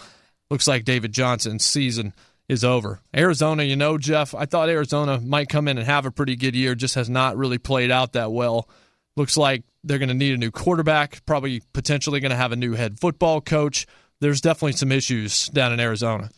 looks 0.50 0.66
like 0.66 0.84
David 0.84 1.12
Johnson's 1.12 1.64
season 1.64 2.12
is 2.48 2.64
over. 2.64 3.00
Arizona, 3.14 3.64
you 3.64 3.76
know, 3.76 3.98
Geoff, 3.98 4.34
I 4.34 4.46
thought 4.46 4.68
Arizona 4.68 5.20
might 5.20 5.48
come 5.48 5.68
in 5.68 5.78
and 5.78 5.86
have 5.86 6.06
a 6.06 6.10
pretty 6.10 6.36
good 6.36 6.54
year, 6.54 6.74
just 6.74 6.94
has 6.94 7.10
not 7.10 7.36
really 7.36 7.58
played 7.58 7.90
out 7.90 8.12
that 8.12 8.32
well. 8.32 8.68
Looks 9.16 9.36
like 9.36 9.64
they're 9.82 9.98
going 9.98 10.10
to 10.10 10.14
need 10.14 10.34
a 10.34 10.38
new 10.38 10.50
quarterback, 10.50 11.24
probably 11.26 11.62
potentially 11.72 12.20
going 12.20 12.30
to 12.30 12.36
have 12.36 12.52
a 12.52 12.56
new 12.56 12.74
head 12.74 13.00
football 13.00 13.40
coach. 13.40 13.86
There's 14.20 14.40
definitely 14.40 14.72
some 14.72 14.92
issues 14.92 15.48
down 15.48 15.72
in 15.72 15.80
Arizona. 15.80 16.30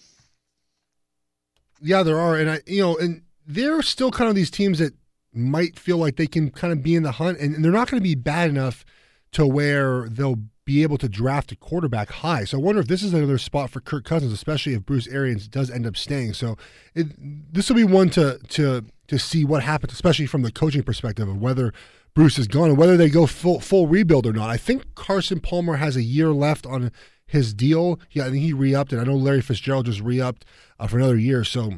Yeah, 1.80 2.02
there 2.02 2.18
are, 2.18 2.36
and 2.36 2.50
I, 2.50 2.60
you 2.66 2.82
know, 2.82 2.96
and 2.96 3.22
they're 3.46 3.82
still 3.82 4.10
kind 4.10 4.28
of 4.28 4.34
these 4.34 4.50
teams 4.50 4.78
that 4.80 4.94
might 5.32 5.78
feel 5.78 5.96
like 5.96 6.16
they 6.16 6.26
can 6.26 6.50
kind 6.50 6.72
of 6.72 6.82
be 6.82 6.94
in 6.94 7.04
the 7.04 7.12
hunt, 7.12 7.38
and 7.38 7.64
they're 7.64 7.72
not 7.72 7.90
going 7.90 8.00
to 8.00 8.08
be 8.08 8.14
bad 8.14 8.50
enough 8.50 8.84
to 9.32 9.46
where 9.46 10.08
they'll 10.08 10.38
be 10.64 10.82
able 10.82 10.98
to 10.98 11.08
draft 11.08 11.50
a 11.50 11.56
quarterback 11.56 12.10
high. 12.10 12.44
So 12.44 12.58
I 12.58 12.60
wonder 12.60 12.80
if 12.80 12.88
this 12.88 13.02
is 13.02 13.14
another 13.14 13.38
spot 13.38 13.70
for 13.70 13.80
Kirk 13.80 14.04
Cousins, 14.04 14.32
especially 14.32 14.74
if 14.74 14.84
Bruce 14.84 15.06
Arians 15.06 15.48
does 15.48 15.70
end 15.70 15.86
up 15.86 15.96
staying. 15.96 16.34
So 16.34 16.56
this 16.94 17.68
will 17.68 17.76
be 17.76 17.84
one 17.84 18.10
to 18.10 18.38
to 18.48 18.84
to 19.06 19.18
see 19.18 19.44
what 19.44 19.62
happens, 19.62 19.94
especially 19.94 20.26
from 20.26 20.42
the 20.42 20.52
coaching 20.52 20.82
perspective 20.82 21.26
of 21.26 21.40
whether 21.40 21.72
Bruce 22.14 22.38
is 22.38 22.48
gone 22.48 22.68
and 22.68 22.76
whether 22.76 22.98
they 22.98 23.08
go 23.08 23.24
full 23.24 23.60
full 23.60 23.86
rebuild 23.86 24.26
or 24.26 24.32
not. 24.34 24.50
I 24.50 24.58
think 24.58 24.94
Carson 24.94 25.40
Palmer 25.40 25.76
has 25.76 25.96
a 25.96 26.02
year 26.02 26.32
left 26.32 26.66
on 26.66 26.92
his 27.28 27.54
deal. 27.54 28.00
Yeah, 28.10 28.24
I 28.26 28.30
think 28.30 28.42
he 28.42 28.52
re-upped, 28.52 28.90
and 28.90 29.00
I 29.00 29.04
know 29.04 29.14
Larry 29.14 29.42
Fitzgerald 29.42 29.86
just 29.86 30.00
re-upped 30.00 30.44
uh, 30.80 30.88
for 30.88 30.96
another 30.96 31.16
year. 31.16 31.44
So 31.44 31.74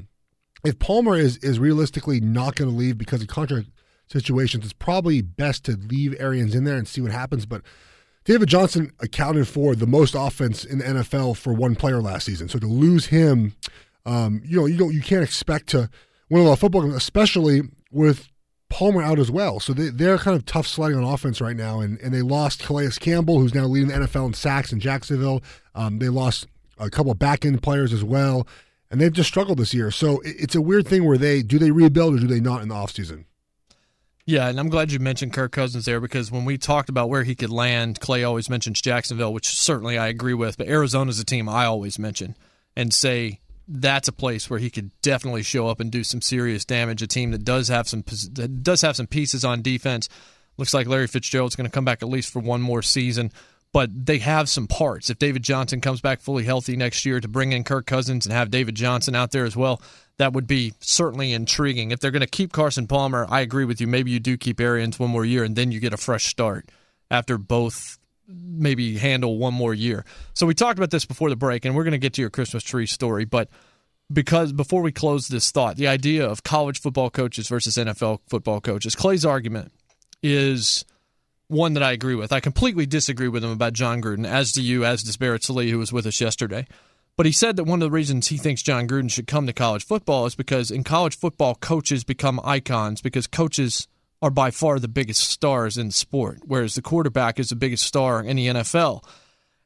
if 0.64 0.78
Palmer 0.78 1.16
is 1.16 1.36
is 1.38 1.58
realistically 1.58 2.20
not 2.20 2.54
going 2.54 2.70
to 2.70 2.76
leave 2.76 2.96
because 2.96 3.20
of 3.20 3.28
contract 3.28 3.68
situations, 4.06 4.64
it's 4.64 4.72
probably 4.72 5.20
best 5.20 5.64
to 5.64 5.72
leave 5.72 6.18
Arians 6.18 6.54
in 6.54 6.64
there 6.64 6.76
and 6.76 6.88
see 6.88 7.02
what 7.02 7.12
happens. 7.12 7.44
But 7.44 7.62
David 8.24 8.48
Johnson 8.48 8.92
accounted 9.00 9.48
for 9.48 9.74
the 9.74 9.86
most 9.86 10.14
offense 10.16 10.64
in 10.64 10.78
the 10.78 10.84
NFL 10.84 11.36
for 11.36 11.52
one 11.52 11.74
player 11.74 12.00
last 12.00 12.26
season. 12.26 12.48
So 12.48 12.58
to 12.58 12.66
lose 12.66 13.06
him, 13.06 13.54
um, 14.06 14.42
you 14.44 14.56
know, 14.56 14.66
you 14.66 14.76
don't 14.76 14.94
you 14.94 15.02
can't 15.02 15.24
expect 15.24 15.68
to 15.70 15.90
win 16.30 16.42
a 16.42 16.44
lot 16.44 16.52
of 16.52 16.60
football, 16.60 16.90
especially 16.94 17.62
with 17.90 18.28
Palmer 18.70 19.02
out 19.02 19.18
as 19.18 19.30
well. 19.30 19.60
So 19.60 19.74
they, 19.74 19.88
they're 19.88 20.16
kind 20.16 20.36
of 20.36 20.46
tough 20.46 20.66
sledding 20.66 20.96
on 20.96 21.04
offense 21.04 21.40
right 21.40 21.56
now, 21.56 21.80
and, 21.80 22.00
and 22.00 22.14
they 22.14 22.22
lost 22.22 22.62
Calais 22.62 22.90
Campbell, 22.98 23.38
who's 23.38 23.54
now 23.54 23.64
leading 23.64 23.88
the 23.88 24.06
NFL 24.06 24.28
in 24.28 24.34
sacks 24.34 24.72
in 24.72 24.80
Jacksonville. 24.80 25.42
Um, 25.74 25.98
they 25.98 26.08
lost 26.08 26.46
a 26.78 26.88
couple 26.88 27.12
of 27.12 27.18
back 27.18 27.44
end 27.44 27.62
players 27.62 27.92
as 27.92 28.02
well, 28.02 28.46
and 28.90 29.00
they've 29.00 29.12
just 29.12 29.28
struggled 29.28 29.58
this 29.58 29.74
year. 29.74 29.90
So 29.90 30.22
it's 30.24 30.54
a 30.54 30.62
weird 30.62 30.88
thing 30.88 31.04
where 31.04 31.18
they 31.18 31.42
do 31.42 31.58
they 31.58 31.70
rebuild 31.70 32.14
or 32.14 32.18
do 32.18 32.26
they 32.26 32.40
not 32.40 32.62
in 32.62 32.68
the 32.68 32.74
offseason? 32.74 33.24
Yeah, 34.24 34.48
and 34.48 34.60
I'm 34.60 34.68
glad 34.68 34.92
you 34.92 35.00
mentioned 35.00 35.32
Kirk 35.32 35.50
Cousins 35.50 35.86
there 35.86 35.98
because 35.98 36.30
when 36.30 36.44
we 36.44 36.56
talked 36.56 36.88
about 36.88 37.08
where 37.08 37.24
he 37.24 37.34
could 37.34 37.50
land, 37.50 37.98
Clay 38.00 38.22
always 38.22 38.48
mentions 38.48 38.80
Jacksonville, 38.80 39.32
which 39.32 39.48
certainly 39.48 39.98
I 39.98 40.06
agree 40.06 40.34
with, 40.34 40.56
but 40.56 40.68
Arizona's 40.68 41.18
a 41.18 41.24
team 41.24 41.48
I 41.48 41.64
always 41.64 41.98
mention 41.98 42.36
and 42.76 42.94
say 42.94 43.40
that's 43.72 44.08
a 44.08 44.12
place 44.12 44.50
where 44.50 44.58
he 44.58 44.68
could 44.68 44.90
definitely 45.00 45.44
show 45.44 45.68
up 45.68 45.78
and 45.78 45.92
do 45.92 46.02
some 46.02 46.20
serious 46.20 46.64
damage. 46.64 47.02
A 47.02 47.06
team 47.06 47.30
that 47.30 47.44
does 47.44 47.68
have 47.68 47.88
some 47.88 48.02
that 48.32 48.62
does 48.62 48.82
have 48.82 48.96
some 48.96 49.06
pieces 49.06 49.44
on 49.44 49.62
defense. 49.62 50.08
Looks 50.56 50.74
like 50.74 50.88
Larry 50.88 51.06
Fitzgerald's 51.06 51.56
going 51.56 51.68
to 51.68 51.72
come 51.72 51.84
back 51.84 52.02
at 52.02 52.08
least 52.08 52.32
for 52.32 52.40
one 52.40 52.60
more 52.60 52.82
season, 52.82 53.30
but 53.72 53.90
they 53.94 54.18
have 54.18 54.48
some 54.48 54.66
parts. 54.66 55.08
If 55.08 55.18
David 55.18 55.44
Johnson 55.44 55.80
comes 55.80 56.00
back 56.00 56.20
fully 56.20 56.44
healthy 56.44 56.76
next 56.76 57.06
year 57.06 57.20
to 57.20 57.28
bring 57.28 57.52
in 57.52 57.62
Kirk 57.62 57.86
Cousins 57.86 58.26
and 58.26 58.32
have 58.34 58.50
David 58.50 58.74
Johnson 58.74 59.14
out 59.14 59.30
there 59.30 59.44
as 59.44 59.56
well, 59.56 59.80
that 60.18 60.32
would 60.32 60.48
be 60.48 60.74
certainly 60.80 61.32
intriguing. 61.32 61.92
If 61.92 62.00
they're 62.00 62.10
going 62.10 62.20
to 62.20 62.26
keep 62.26 62.52
Carson 62.52 62.88
Palmer, 62.88 63.26
I 63.30 63.40
agree 63.40 63.64
with 63.64 63.80
you. 63.80 63.86
Maybe 63.86 64.10
you 64.10 64.18
do 64.18 64.36
keep 64.36 64.60
Arians 64.60 64.98
one 64.98 65.10
more 65.10 65.24
year 65.24 65.44
and 65.44 65.54
then 65.54 65.70
you 65.70 65.78
get 65.78 65.94
a 65.94 65.96
fresh 65.96 66.26
start 66.26 66.68
after 67.10 67.38
both 67.38 67.99
maybe 68.32 68.96
handle 68.96 69.38
one 69.38 69.54
more 69.54 69.74
year. 69.74 70.04
So 70.34 70.46
we 70.46 70.54
talked 70.54 70.78
about 70.78 70.90
this 70.90 71.04
before 71.04 71.30
the 71.30 71.36
break, 71.36 71.64
and 71.64 71.74
we're 71.74 71.84
going 71.84 71.92
to 71.92 71.98
get 71.98 72.14
to 72.14 72.20
your 72.20 72.30
Christmas 72.30 72.62
tree 72.62 72.86
story, 72.86 73.24
but 73.24 73.48
because 74.12 74.52
before 74.52 74.82
we 74.82 74.92
close 74.92 75.28
this 75.28 75.50
thought, 75.50 75.76
the 75.76 75.88
idea 75.88 76.26
of 76.26 76.42
college 76.42 76.80
football 76.80 77.10
coaches 77.10 77.48
versus 77.48 77.76
NFL 77.76 78.20
football 78.28 78.60
coaches, 78.60 78.96
Clay's 78.96 79.24
argument 79.24 79.72
is 80.22 80.84
one 81.48 81.74
that 81.74 81.82
I 81.82 81.92
agree 81.92 82.14
with. 82.14 82.32
I 82.32 82.40
completely 82.40 82.86
disagree 82.86 83.28
with 83.28 83.44
him 83.44 83.50
about 83.50 83.72
Jon 83.72 84.00
Gruden, 84.00 84.26
as 84.26 84.52
do 84.52 84.62
you, 84.62 84.84
as 84.84 85.02
does 85.02 85.16
Barrett 85.16 85.44
Sallee, 85.44 85.70
who 85.70 85.78
was 85.78 85.92
with 85.92 86.06
us 86.06 86.20
yesterday. 86.20 86.66
But 87.16 87.26
he 87.26 87.32
said 87.32 87.56
that 87.56 87.64
one 87.64 87.82
of 87.82 87.86
the 87.86 87.90
reasons 87.90 88.28
he 88.28 88.38
thinks 88.38 88.62
Jon 88.62 88.88
Gruden 88.88 89.10
should 89.10 89.26
come 89.26 89.46
to 89.46 89.52
college 89.52 89.84
football 89.84 90.26
is 90.26 90.34
because 90.34 90.70
in 90.70 90.84
college 90.84 91.16
football, 91.16 91.54
coaches 91.54 92.04
become 92.04 92.40
icons 92.44 93.02
because 93.02 93.26
coaches 93.26 93.88
are 94.22 94.30
by 94.30 94.50
far 94.50 94.78
the 94.78 94.88
biggest 94.88 95.28
stars 95.28 95.78
in 95.78 95.90
sport, 95.90 96.40
whereas 96.44 96.74
the 96.74 96.82
quarterback 96.82 97.38
is 97.38 97.48
the 97.48 97.56
biggest 97.56 97.84
star 97.84 98.22
in 98.22 98.36
the 98.36 98.48
NFL. 98.48 99.04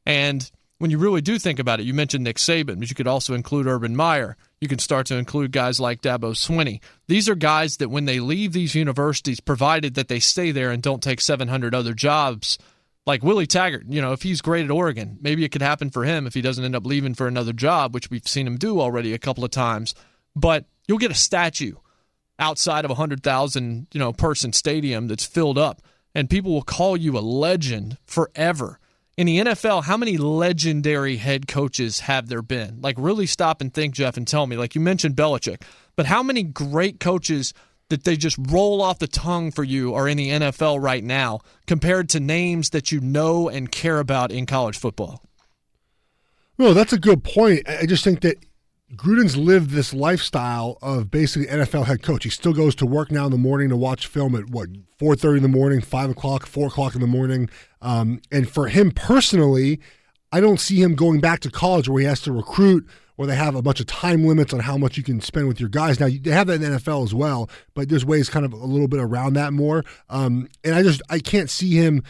And 0.05 0.49
when 0.77 0.91
you 0.91 0.97
really 0.97 1.21
do 1.21 1.39
think 1.39 1.59
about 1.59 1.79
it, 1.79 1.85
you 1.85 1.93
mentioned 1.93 2.23
Nick 2.23 2.37
Saban, 2.37 2.79
but 2.79 2.89
you 2.89 2.95
could 2.95 3.07
also 3.07 3.33
include 3.33 3.67
Urban 3.67 3.95
Meyer. 3.95 4.37
You 4.61 4.67
can 4.67 4.79
start 4.79 5.07
to 5.07 5.17
include 5.17 5.51
guys 5.51 5.79
like 5.79 6.01
Dabo 6.01 6.31
Swinney. 6.33 6.81
These 7.07 7.27
are 7.27 7.35
guys 7.35 7.77
that 7.77 7.89
when 7.89 8.05
they 8.05 8.19
leave 8.19 8.53
these 8.53 8.75
universities, 8.75 9.39
provided 9.39 9.95
that 9.95 10.07
they 10.07 10.19
stay 10.19 10.51
there 10.51 10.71
and 10.71 10.81
don't 10.81 11.03
take 11.03 11.21
700 11.21 11.75
other 11.75 11.93
jobs– 11.93 12.57
like 13.05 13.23
Willie 13.23 13.47
Taggart, 13.47 13.85
you 13.87 14.01
know, 14.01 14.13
if 14.13 14.23
he's 14.23 14.41
great 14.41 14.65
at 14.65 14.71
Oregon, 14.71 15.17
maybe 15.21 15.45
it 15.45 15.51
could 15.51 15.61
happen 15.61 15.89
for 15.89 16.03
him 16.03 16.25
if 16.25 16.33
he 16.33 16.41
doesn't 16.41 16.63
end 16.63 16.75
up 16.75 16.85
leaving 16.85 17.13
for 17.13 17.27
another 17.27 17.53
job, 17.53 17.93
which 17.93 18.09
we've 18.09 18.27
seen 18.27 18.47
him 18.47 18.57
do 18.57 18.81
already 18.81 19.13
a 19.13 19.19
couple 19.19 19.43
of 19.43 19.51
times. 19.51 19.93
But 20.35 20.65
you'll 20.87 20.97
get 20.97 21.11
a 21.11 21.15
statue 21.15 21.75
outside 22.39 22.85
of 22.85 22.91
a 22.91 22.95
hundred 22.95 23.23
thousand, 23.23 23.87
you 23.91 23.99
know, 23.99 24.13
person 24.13 24.53
stadium 24.53 25.07
that's 25.07 25.25
filled 25.25 25.57
up, 25.57 25.81
and 26.13 26.29
people 26.29 26.51
will 26.51 26.61
call 26.61 26.97
you 26.97 27.17
a 27.17 27.19
legend 27.19 27.97
forever. 28.05 28.79
In 29.17 29.27
the 29.27 29.39
NFL, 29.39 29.85
how 29.85 29.95
many 29.95 30.17
legendary 30.17 31.17
head 31.17 31.47
coaches 31.47 32.01
have 32.01 32.27
there 32.27 32.41
been? 32.41 32.81
Like, 32.81 32.97
really 32.99 33.25
stop 33.25 33.61
and 33.61 33.73
think, 33.73 33.93
Geoff, 33.93 34.17
and 34.17 34.27
tell 34.27 34.45
me. 34.45 34.57
Like 34.57 34.75
you 34.75 34.81
mentioned 34.81 35.15
Belichick, 35.15 35.61
but 35.95 36.05
how 36.05 36.21
many 36.21 36.43
great 36.43 36.99
coaches 36.99 37.53
that 37.89 38.03
they 38.03 38.17
just 38.17 38.37
roll 38.49 38.81
off 38.81 38.99
the 38.99 39.07
tongue 39.07 39.51
for 39.51 39.63
you 39.63 39.93
are 39.93 40.07
in 40.07 40.17
the 40.17 40.29
NFL 40.29 40.81
right 40.81 41.03
now 41.03 41.39
compared 41.67 42.09
to 42.09 42.19
names 42.19 42.71
that 42.71 42.91
you 42.91 42.99
know 42.99 43.47
and 43.47 43.71
care 43.71 43.99
about 43.99 44.31
in 44.31 44.45
college 44.45 44.77
football? 44.77 45.21
No, 46.57 46.73
that's 46.73 46.93
a 46.93 46.99
good 46.99 47.23
point. 47.23 47.67
I 47.69 47.85
just 47.85 48.03
think 48.03 48.21
that 48.21 48.37
Gruden's 48.93 49.35
lived 49.35 49.71
this 49.71 49.93
lifestyle 49.93 50.77
of 50.81 51.09
basically 51.09 51.47
NFL 51.47 51.85
head 51.85 52.03
coach. 52.03 52.23
He 52.23 52.29
still 52.29 52.53
goes 52.53 52.75
to 52.75 52.85
work 52.85 53.11
now 53.11 53.25
in 53.25 53.31
the 53.31 53.37
morning 53.37 53.69
to 53.69 53.75
watch 53.75 54.05
film 54.05 54.35
at 54.35 54.49
what 54.49 54.69
four 54.99 55.15
thirty 55.15 55.37
in 55.37 55.43
the 55.43 55.49
morning, 55.49 55.81
five 55.81 56.11
o'clock, 56.11 56.45
four 56.45 56.67
o'clock 56.67 56.93
in 56.93 57.01
the 57.01 57.07
morning. 57.07 57.49
Um, 57.81 58.21
and 58.31 58.47
for 58.47 58.67
him 58.67 58.91
personally, 58.91 59.79
I 60.31 60.39
don't 60.39 60.59
see 60.59 60.81
him 60.81 60.95
going 60.95 61.19
back 61.19 61.39
to 61.41 61.51
college 61.51 61.89
where 61.89 62.01
he 62.01 62.07
has 62.07 62.21
to 62.21 62.31
recruit 62.31 62.87
or 63.17 63.25
they 63.25 63.35
have 63.35 63.55
a 63.55 63.61
bunch 63.61 63.79
of 63.79 63.87
time 63.87 64.25
limits 64.25 64.53
on 64.53 64.59
how 64.59 64.77
much 64.77 64.97
you 64.97 65.03
can 65.03 65.21
spend 65.21 65.47
with 65.47 65.59
your 65.59 65.69
guys. 65.69 65.99
Now 65.99 66.07
they 66.07 66.31
have 66.31 66.47
that 66.47 66.61
in 66.61 66.61
the 66.61 66.77
NFL 66.77 67.03
as 67.03 67.13
well, 67.13 67.49
but 67.73 67.89
there's 67.89 68.05
ways 68.05 68.29
kind 68.29 68.45
of 68.45 68.53
a 68.53 68.57
little 68.57 68.87
bit 68.87 68.99
around 68.99 69.33
that 69.33 69.53
more. 69.53 69.83
Um, 70.09 70.47
and 70.63 70.75
I 70.75 70.83
just 70.83 71.01
I 71.09 71.19
can't 71.19 71.49
see 71.49 71.71
him 71.75 72.03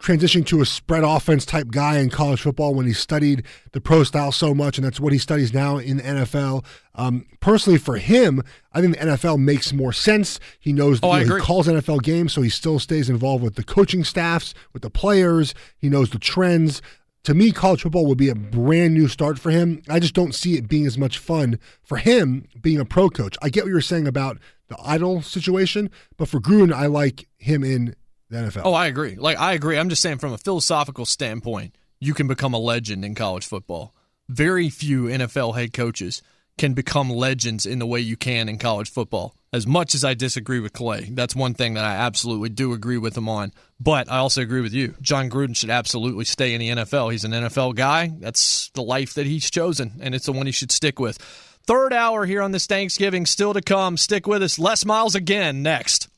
transitioning 0.00 0.46
to 0.46 0.60
a 0.60 0.66
spread 0.66 1.04
offense 1.04 1.44
type 1.44 1.68
guy 1.68 1.98
in 1.98 2.10
college 2.10 2.40
football 2.40 2.74
when 2.74 2.86
he 2.86 2.92
studied 2.92 3.44
the 3.72 3.80
pro 3.80 4.02
style 4.04 4.32
so 4.32 4.54
much, 4.54 4.78
and 4.78 4.84
that's 4.84 5.00
what 5.00 5.12
he 5.12 5.18
studies 5.18 5.52
now 5.52 5.76
in 5.76 5.98
the 5.98 6.02
NFL. 6.02 6.64
Um, 6.94 7.26
personally, 7.40 7.78
for 7.78 7.96
him, 7.96 8.42
I 8.72 8.80
think 8.80 8.98
the 8.98 9.06
NFL 9.06 9.38
makes 9.38 9.72
more 9.72 9.92
sense. 9.92 10.40
He 10.58 10.72
knows 10.72 11.00
oh, 11.02 11.16
you 11.16 11.26
know, 11.26 11.36
he 11.36 11.40
calls 11.40 11.68
NFL 11.68 12.02
games, 12.02 12.32
so 12.32 12.42
he 12.42 12.50
still 12.50 12.78
stays 12.78 13.08
involved 13.08 13.44
with 13.44 13.54
the 13.54 13.64
coaching 13.64 14.04
staffs, 14.04 14.54
with 14.72 14.82
the 14.82 14.90
players. 14.90 15.54
He 15.78 15.88
knows 15.88 16.10
the 16.10 16.18
trends 16.18 16.82
to 17.24 17.34
me, 17.34 17.52
college 17.52 17.82
football 17.82 18.06
would 18.06 18.18
be 18.18 18.30
a 18.30 18.34
brand 18.34 18.94
new 18.94 19.06
start 19.06 19.38
for 19.38 19.50
him. 19.50 19.82
I 19.88 19.98
just 19.98 20.14
don't 20.14 20.34
see 20.34 20.56
it 20.56 20.68
being 20.68 20.86
as 20.86 20.96
much 20.96 21.18
fun 21.18 21.58
for 21.82 21.98
him 21.98 22.46
being 22.60 22.80
a 22.80 22.84
pro 22.84 23.10
coach. 23.10 23.36
I 23.42 23.50
get 23.50 23.64
what 23.64 23.70
you're 23.70 23.80
saying 23.82 24.06
about 24.06 24.38
the 24.68 24.76
idol 24.82 25.20
situation, 25.20 25.90
but 26.16 26.28
for 26.28 26.40
Gruden, 26.40 26.72
I 26.72 26.86
like 26.86 27.28
him 27.36 27.62
in 27.62 27.94
the 28.30 28.38
NFL. 28.38 28.62
Oh, 28.64 28.72
I 28.72 28.86
agree. 28.86 29.16
Like 29.16 29.38
I 29.38 29.52
agree. 29.52 29.78
I'm 29.78 29.88
just 29.88 30.02
saying 30.02 30.18
from 30.18 30.32
a 30.32 30.38
philosophical 30.38 31.06
standpoint, 31.06 31.76
you 31.98 32.14
can 32.14 32.26
become 32.26 32.54
a 32.54 32.58
legend 32.58 33.04
in 33.04 33.14
college 33.14 33.46
football. 33.46 33.94
Very 34.28 34.70
few 34.70 35.04
NFL 35.04 35.56
head 35.56 35.72
coaches 35.72 36.22
can 36.56 36.72
become 36.74 37.10
legends 37.10 37.66
in 37.66 37.78
the 37.78 37.86
way 37.86 38.00
you 38.00 38.16
can 38.16 38.48
in 38.48 38.58
college 38.58 38.90
football 38.90 39.34
as 39.52 39.66
much 39.66 39.94
as 39.94 40.04
I 40.04 40.14
disagree 40.14 40.60
with 40.60 40.72
Clay, 40.72 41.08
that's 41.10 41.34
one 41.34 41.54
thing 41.54 41.74
that 41.74 41.84
I 41.84 41.96
absolutely 41.96 42.50
do 42.50 42.72
agree 42.72 42.98
with 42.98 43.16
him 43.16 43.28
on. 43.28 43.52
But 43.80 44.10
I 44.10 44.18
also 44.18 44.42
agree 44.42 44.60
with 44.60 44.72
you. 44.72 44.94
Jon 45.00 45.28
Gruden 45.28 45.56
should 45.56 45.70
absolutely 45.70 46.24
stay 46.24 46.54
in 46.54 46.60
the 46.60 46.68
NFL. 46.70 47.10
He's 47.10 47.24
an 47.24 47.32
NFL 47.32 47.74
guy. 47.74 48.12
That's 48.18 48.70
the 48.74 48.82
life 48.82 49.14
that 49.14 49.26
he's 49.26 49.50
chosen, 49.50 49.98
and 50.00 50.14
it's 50.14 50.26
the 50.26 50.32
one 50.32 50.46
he 50.46 50.52
should 50.52 50.70
stick 50.70 51.00
with. 51.00 51.18
Third 51.66 51.92
hour 51.92 52.26
here 52.26 52.42
on 52.42 52.52
this 52.52 52.66
Thanksgiving 52.66 53.26
still 53.26 53.54
to 53.54 53.60
come. 53.60 53.96
Stick 53.96 54.26
with 54.26 54.42
us. 54.42 54.58
Les 54.58 54.84
Miles 54.84 55.14
again 55.14 55.62
next. 55.62 56.08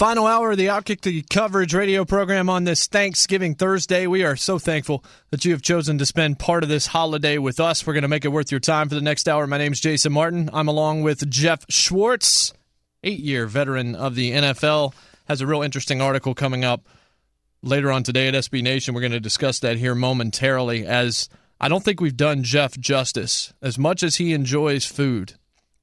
Final 0.00 0.26
hour 0.26 0.52
of 0.52 0.56
the 0.56 0.68
Outkick 0.68 1.02
the 1.02 1.20
Coverage 1.20 1.74
radio 1.74 2.06
program 2.06 2.48
on 2.48 2.64
this 2.64 2.86
Thanksgiving 2.86 3.54
Thursday. 3.54 4.06
We 4.06 4.24
are 4.24 4.34
so 4.34 4.58
thankful 4.58 5.04
that 5.28 5.44
you 5.44 5.52
have 5.52 5.60
chosen 5.60 5.98
to 5.98 6.06
spend 6.06 6.38
part 6.38 6.62
of 6.62 6.70
this 6.70 6.86
holiday 6.86 7.36
with 7.36 7.60
us. 7.60 7.86
We're 7.86 7.92
going 7.92 8.00
to 8.04 8.08
make 8.08 8.24
it 8.24 8.28
worth 8.28 8.50
your 8.50 8.60
time 8.60 8.88
for 8.88 8.94
the 8.94 9.02
next 9.02 9.28
hour. 9.28 9.46
My 9.46 9.58
name 9.58 9.72
is 9.72 9.80
Jason 9.80 10.14
Martin. 10.14 10.48
I'm 10.54 10.68
along 10.68 11.02
with 11.02 11.28
Geoff 11.28 11.66
Schwartz, 11.68 12.54
eight 13.04 13.18
year 13.18 13.46
veteran 13.46 13.94
of 13.94 14.14
the 14.14 14.32
NFL. 14.32 14.94
Has 15.28 15.42
a 15.42 15.46
real 15.46 15.60
interesting 15.60 16.00
article 16.00 16.34
coming 16.34 16.64
up 16.64 16.88
later 17.60 17.92
on 17.92 18.02
today 18.02 18.26
at 18.26 18.32
SB 18.32 18.62
Nation. 18.62 18.94
We're 18.94 19.02
going 19.02 19.12
to 19.12 19.20
discuss 19.20 19.58
that 19.58 19.76
here 19.76 19.94
momentarily 19.94 20.86
as 20.86 21.28
I 21.60 21.68
don't 21.68 21.84
think 21.84 22.00
we've 22.00 22.16
done 22.16 22.42
Geoff 22.42 22.78
justice 22.78 23.52
as 23.60 23.76
much 23.76 24.02
as 24.02 24.16
he 24.16 24.32
enjoys 24.32 24.86
food. 24.86 25.34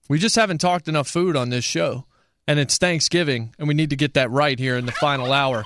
We 0.10 0.18
just 0.18 0.35
haven't 0.35 0.57
talked 0.57 0.88
enough 0.88 1.07
food 1.07 1.35
on 1.35 1.49
this 1.49 1.64
show. 1.65 2.07
And 2.48 2.60
it's 2.60 2.78
Thanksgiving, 2.78 3.53
and 3.60 3.68
we 3.68 3.74
need 3.74 3.90
to 3.90 3.98
get 3.98 4.14
that 4.14 4.32
right 4.32 4.57
here 4.57 4.78
in 4.78 4.86
the 4.86 4.94
final 4.94 5.34
hour 5.34 5.65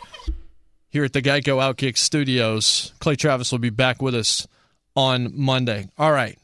here 0.90 1.04
at 1.06 1.14
the 1.14 1.22
Geico 1.22 1.58
Outkick 1.58 1.98
Studios. 1.98 2.94
Clay 3.00 3.16
Travis 3.16 3.52
will 3.52 3.60
be 3.60 3.70
back 3.70 4.02
with 4.02 4.16
us 4.16 4.48
on 4.96 5.32
Monday. 5.34 5.90
All 5.98 6.12
right. 6.12 6.38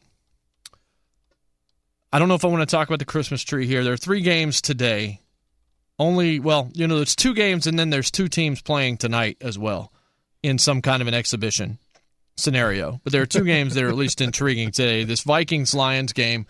I 2.13 2.19
don't 2.19 2.29
know 2.29 2.35
if 2.35 2.45
I 2.45 2.47
want 2.47 2.67
to 2.67 2.75
talk 2.75 2.87
about 2.87 2.99
the 2.99 3.05
Christmas 3.05 3.43
tree 3.43 3.67
here. 3.67 3.83
There 3.83 3.93
are 3.93 3.97
three 3.97 4.21
games 4.21 4.61
today. 4.61 5.21
Only, 5.99 6.39
well, 6.39 6.69
you 6.73 6.87
know, 6.87 6.97
there's 6.97 7.15
two 7.15 7.33
games, 7.33 7.67
and 7.67 7.77
then 7.77 7.89
there's 7.89 8.11
two 8.11 8.27
teams 8.27 8.61
playing 8.61 8.97
tonight 8.97 9.37
as 9.41 9.57
well 9.57 9.91
in 10.43 10.57
some 10.57 10.81
kind 10.81 11.01
of 11.01 11.07
an 11.07 11.13
exhibition 11.13 11.79
scenario. 12.37 13.01
But 13.03 13.11
there 13.11 13.23
are 13.23 13.27
two 13.27 13.43
games 13.43 13.73
that 13.73 13.83
are 13.83 13.89
at 13.89 13.95
least 13.95 14.21
intriguing 14.21 14.71
today. 14.71 15.03
This 15.03 15.21
Vikings 15.21 15.73
Lions 15.73 16.13
game, 16.13 16.45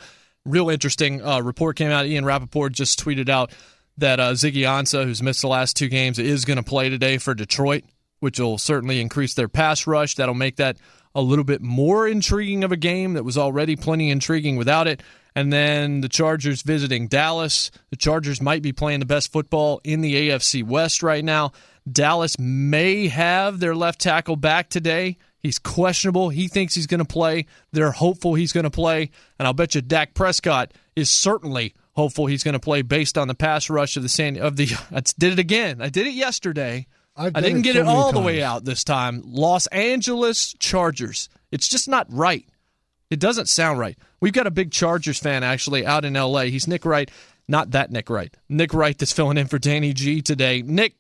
real 0.45 0.69
interesting. 0.69 1.23
Uh, 1.23 1.39
report 1.39 1.77
came 1.77 1.91
out. 1.91 2.05
Ian 2.05 2.25
Rapoport 2.25 2.73
just 2.73 3.03
tweeted 3.03 3.29
out 3.29 3.51
that 3.97 4.19
uh, 4.19 4.31
Ziggy 4.31 4.63
Ansah, 4.63 5.03
who's 5.03 5.23
missed 5.23 5.41
the 5.41 5.47
last 5.47 5.75
two 5.75 5.89
games, 5.89 6.19
is 6.19 6.45
going 6.45 6.57
to 6.57 6.63
play 6.63 6.89
today 6.89 7.17
for 7.17 7.33
Detroit, 7.33 7.83
which 8.19 8.39
will 8.39 8.57
certainly 8.57 9.01
increase 9.01 9.33
their 9.33 9.47
pass 9.47 9.87
rush. 9.87 10.15
That'll 10.15 10.35
make 10.35 10.57
that 10.57 10.77
a 11.15 11.21
little 11.21 11.45
bit 11.45 11.61
more 11.61 12.07
intriguing 12.07 12.63
of 12.63 12.71
a 12.71 12.77
game 12.77 13.13
that 13.13 13.23
was 13.23 13.37
already 13.37 13.75
plenty 13.75 14.11
intriguing 14.11 14.55
without 14.55 14.87
it. 14.87 15.01
And 15.35 15.51
then 15.53 16.01
the 16.01 16.09
Chargers 16.09 16.61
visiting 16.61 17.07
Dallas. 17.07 17.71
The 17.89 17.95
Chargers 17.95 18.41
might 18.41 18.61
be 18.61 18.73
playing 18.73 18.99
the 18.99 19.05
best 19.05 19.31
football 19.31 19.81
in 19.83 20.01
the 20.01 20.29
AFC 20.29 20.63
West 20.63 21.03
right 21.03 21.23
now. 21.23 21.51
Dallas 21.91 22.37
may 22.39 23.07
have 23.07 23.59
their 23.59 23.75
left 23.75 23.99
tackle 23.99 24.35
back 24.35 24.69
today. 24.69 25.17
He's 25.39 25.59
questionable. 25.59 26.29
He 26.29 26.47
thinks 26.47 26.75
he's 26.75 26.87
going 26.87 26.99
to 26.99 27.05
play. 27.05 27.45
They're 27.71 27.91
hopeful 27.91 28.33
he's 28.33 28.51
going 28.51 28.65
to 28.65 28.69
play. 28.71 29.11
And 29.37 29.47
I'll 29.47 29.53
bet 29.53 29.75
you 29.75 29.81
Dak 29.81 30.13
Prescott 30.13 30.73
is 30.95 31.09
certainly 31.09 31.75
hopeful 31.97 32.27
he's 32.27 32.43
going 32.43 32.53
to 32.53 32.59
play 32.59 32.83
based 32.83 33.17
on 33.17 33.27
the 33.27 33.33
pass 33.35 33.69
rush 33.69 33.97
of 33.97 34.03
the 34.03 34.09
San 34.09 34.37
of 34.37 34.55
the. 34.55 34.69
I 34.91 35.01
did 35.17 35.33
it 35.33 35.39
again. 35.39 35.81
I 35.81 35.89
did 35.89 36.07
it 36.07 36.13
yesterday. 36.13 36.87
I've 37.17 37.35
I 37.35 37.41
done 37.41 37.43
didn't 37.43 37.59
it 37.59 37.63
get 37.63 37.73
so 37.73 37.81
it 37.81 37.85
many 37.85 37.97
all 37.97 38.11
the 38.11 38.21
way 38.21 38.43
out 38.43 38.63
this 38.63 38.83
time. 38.83 39.23
Los 39.25 39.65
Angeles 39.67 40.53
Chargers. 40.59 41.27
It's 41.51 41.67
just 41.67 41.89
not 41.89 42.05
right. 42.09 42.45
It 43.09 43.19
doesn't 43.19 43.49
sound 43.49 43.79
right. 43.79 43.97
We've 44.21 44.33
got 44.33 44.47
a 44.47 44.51
big 44.51 44.71
Chargers 44.71 45.17
fan 45.17 45.43
actually 45.43 45.85
out 45.85 46.05
in 46.05 46.13
LA. 46.13 46.43
He's 46.43 46.67
Nick 46.67 46.85
Wright, 46.85 47.09
not 47.47 47.71
that 47.71 47.89
Nick 47.89 48.09
Wright. 48.09 48.35
Nick 48.49 48.73
Wright 48.73 48.97
that's 48.97 49.13
filling 49.13 49.37
in 49.37 49.47
for 49.47 49.57
Danny 49.57 49.93
G 49.93 50.21
today. 50.21 50.61
Nick, 50.61 50.93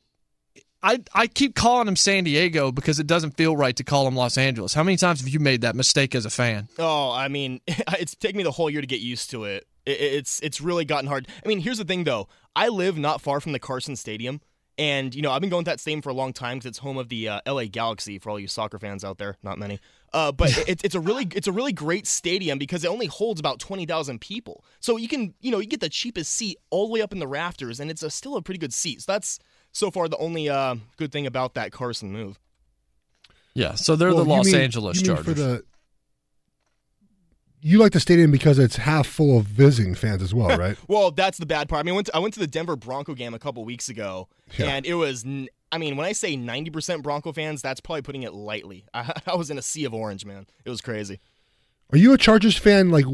I 0.81 1.01
I 1.13 1.27
keep 1.27 1.53
calling 1.53 1.87
him 1.87 1.95
San 1.95 2.23
Diego 2.23 2.71
because 2.71 2.99
it 2.99 3.05
doesn't 3.05 3.37
feel 3.37 3.55
right 3.55 3.75
to 3.75 3.83
call 3.83 4.07
him 4.07 4.15
Los 4.15 4.37
Angeles. 4.37 4.73
How 4.73 4.83
many 4.83 4.97
times 4.97 5.19
have 5.19 5.29
you 5.29 5.39
made 5.39 5.61
that 5.61 5.75
mistake 5.75 6.15
as 6.15 6.25
a 6.25 6.29
fan? 6.31 6.69
Oh, 6.79 7.11
I 7.11 7.27
mean, 7.27 7.61
it's 7.67 8.15
taken 8.15 8.37
me 8.37 8.43
the 8.43 8.51
whole 8.51 8.69
year 8.69 8.81
to 8.81 8.87
get 8.87 9.01
used 9.01 9.29
to 9.31 9.43
it. 9.43 9.67
It- 9.87 9.99
It's 10.17 10.39
it's 10.41 10.61
really 10.61 10.85
gotten 10.85 11.07
hard. 11.07 11.27
I 11.43 11.47
mean, 11.47 11.59
here's 11.59 11.77
the 11.79 11.85
thing 11.85 12.03
though. 12.03 12.27
I 12.55 12.67
live 12.69 12.97
not 12.97 13.21
far 13.21 13.39
from 13.39 13.51
the 13.53 13.59
Carson 13.59 13.95
Stadium, 13.95 14.41
and 14.77 15.13
you 15.15 15.21
know 15.21 15.31
I've 15.31 15.41
been 15.41 15.49
going 15.49 15.63
to 15.65 15.71
that 15.71 15.79
stadium 15.79 16.01
for 16.01 16.09
a 16.09 16.13
long 16.13 16.33
time 16.33 16.57
because 16.57 16.69
it's 16.69 16.77
home 16.79 16.97
of 16.97 17.09
the 17.09 17.29
uh, 17.29 17.41
LA 17.47 17.65
Galaxy 17.65 18.19
for 18.19 18.29
all 18.31 18.39
you 18.39 18.47
soccer 18.47 18.77
fans 18.79 19.03
out 19.03 19.17
there. 19.19 19.37
Not 19.43 19.57
many, 19.59 19.79
uh, 20.13 20.31
but 20.31 20.55
it's 20.67 20.83
it's 20.83 20.95
a 20.95 20.99
really 20.99 21.27
it's 21.35 21.47
a 21.47 21.51
really 21.51 21.73
great 21.73 22.05
stadium 22.07 22.57
because 22.57 22.83
it 22.83 22.87
only 22.87 23.05
holds 23.07 23.39
about 23.39 23.59
twenty 23.59 23.85
thousand 23.85 24.19
people. 24.21 24.63
So 24.79 24.97
you 24.97 25.07
can 25.07 25.33
you 25.41 25.51
know 25.51 25.59
you 25.59 25.67
get 25.67 25.79
the 25.81 25.89
cheapest 25.89 26.33
seat 26.33 26.57
all 26.71 26.87
the 26.87 26.93
way 26.93 27.01
up 27.01 27.11
in 27.13 27.19
the 27.19 27.27
rafters, 27.27 27.79
and 27.79 27.89
it's 27.91 28.03
a, 28.03 28.09
still 28.09 28.35
a 28.37 28.41
pretty 28.41 28.59
good 28.59 28.73
seat. 28.73 29.01
So 29.03 29.11
that's 29.11 29.39
so 29.71 29.91
far 29.91 30.07
the 30.07 30.17
only 30.17 30.49
uh, 30.49 30.75
good 30.97 31.11
thing 31.11 31.27
about 31.27 31.53
that 31.53 31.71
Carson 31.71 32.11
move. 32.11 32.39
Yeah, 33.53 33.73
so 33.75 33.95
they're 33.95 34.09
Well, 34.13 34.23
the 34.23 34.29
Los 34.29 34.45
mean- 34.47 34.55
Angeles 34.55 35.01
you 35.01 35.07
mean 35.13 35.23
Chargers. 35.23 35.61
You 37.67 37.79
like 37.79 37.91
the 37.91 37.99
stadium 37.99 38.31
because 38.31 38.59
it's 38.59 38.77
half 38.77 39.05
full 39.07 39.37
of 39.37 39.45
visiting 39.45 39.93
fans 39.93 40.21
as 40.23 40.33
well, 40.33 40.57
right? 40.65 40.77
Well, 40.87 41.11
that's 41.11 41.37
the 41.37 41.45
bad 41.45 41.67
part. 41.67 41.81
I 41.81 41.83
mean, 41.83 41.93
I 41.93 41.95
went 41.95 42.07
to, 42.07 42.15
I 42.15 42.19
went 42.19 42.33
to 42.35 42.39
the 42.39 42.47
Denver 42.47 42.75
Bronco 42.77 43.13
game 43.13 43.33
a 43.33 43.39
couple 43.39 43.65
weeks 43.65 43.89
ago, 43.89 44.29
Yeah. 44.57 44.67
and 44.67 44.85
it 44.85 44.93
was. 44.93 45.25
n- 45.25 45.49
I 45.69 45.77
mean, 45.77 45.97
when 45.97 46.05
I 46.05 46.13
say 46.13 46.37
ninety 46.37 46.69
percent 46.71 47.03
Bronco 47.03 47.33
fans, 47.33 47.61
that's 47.61 47.81
probably 47.81 48.03
putting 48.03 48.23
it 48.23 48.33
lightly. 48.33 48.85
I, 48.93 49.11
I 49.27 49.35
was 49.35 49.49
in 49.49 49.57
a 49.57 49.61
sea 49.61 49.83
of 49.83 49.93
orange, 49.93 50.25
man. 50.25 50.47
It 50.63 50.69
was 50.69 50.79
crazy. 50.79 51.19
Are 51.91 51.97
you 51.97 52.13
a 52.13 52.17
Chargers 52.17 52.55
fan? 52.57 52.89
Like, 52.89 53.05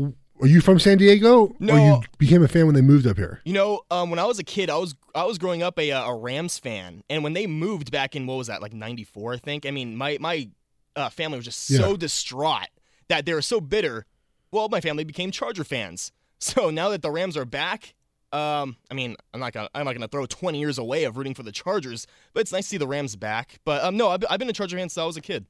are 0.41 0.47
you 0.47 0.61
from 0.61 0.77
San 0.79 0.97
Diego? 0.99 1.55
No. 1.59 1.73
Or 1.73 1.79
you 1.79 2.01
became 2.19 2.43
a 2.43 2.47
fan 2.47 2.65
when 2.67 2.75
they 2.75 2.81
moved 2.81 3.07
up 3.07 3.17
here? 3.17 3.41
You 3.45 3.53
know, 3.53 3.81
um, 3.89 4.09
when 4.11 4.19
I 4.19 4.25
was 4.25 4.37
a 4.37 4.43
kid, 4.43 4.69
I 4.69 4.77
was 4.77 4.93
I 5.15 5.23
was 5.23 5.39
growing 5.39 5.63
up 5.63 5.79
a 5.79 5.91
uh, 5.91 6.05
a 6.11 6.15
Rams 6.15 6.59
fan, 6.59 7.03
and 7.09 7.23
when 7.23 7.33
they 7.33 7.47
moved 7.47 7.89
back 7.91 8.15
in 8.15 8.27
what 8.27 8.35
was 8.35 8.47
that 8.47 8.61
like 8.61 8.73
'94, 8.73 9.33
I 9.33 9.37
think. 9.37 9.65
I 9.65 9.71
mean, 9.71 9.95
my 9.95 10.17
my 10.19 10.49
uh, 10.95 11.09
family 11.09 11.37
was 11.37 11.45
just 11.45 11.65
so 11.65 11.91
Yeah. 11.91 11.97
distraught 11.97 12.67
that 13.07 13.25
they 13.25 13.33
were 13.33 13.41
so 13.41 13.59
bitter. 13.59 14.05
Well, 14.53 14.69
my 14.69 14.79
family 14.79 15.03
became 15.03 15.31
Charger 15.31 15.63
fans. 15.63 16.11
So 16.39 16.69
now 16.71 16.89
that 16.89 17.01
the 17.01 17.09
Rams 17.09 17.37
are 17.37 17.45
back, 17.45 17.95
um, 18.33 18.75
I 18.91 18.95
mean, 18.95 19.15
I'm 19.33 19.39
not 19.39 19.53
gonna 19.53 19.69
I'm 19.73 19.85
not 19.85 19.93
gonna 19.93 20.09
throw 20.09 20.25
20 20.25 20.59
years 20.59 20.77
away 20.77 21.05
of 21.05 21.15
rooting 21.15 21.33
for 21.33 21.43
the 21.43 21.53
Chargers, 21.53 22.05
but 22.33 22.41
it's 22.41 22.51
nice 22.51 22.65
to 22.65 22.69
see 22.71 22.77
the 22.77 22.85
Rams 22.85 23.15
back. 23.15 23.59
But 23.63 23.81
um, 23.81 23.95
no, 23.95 24.09
I've, 24.09 24.25
I've 24.29 24.39
been 24.39 24.49
a 24.49 24.53
Charger 24.53 24.75
fan 24.75 24.89
since 24.89 24.97
I 24.97 25.05
was 25.05 25.15
a 25.15 25.21
kid. 25.21 25.45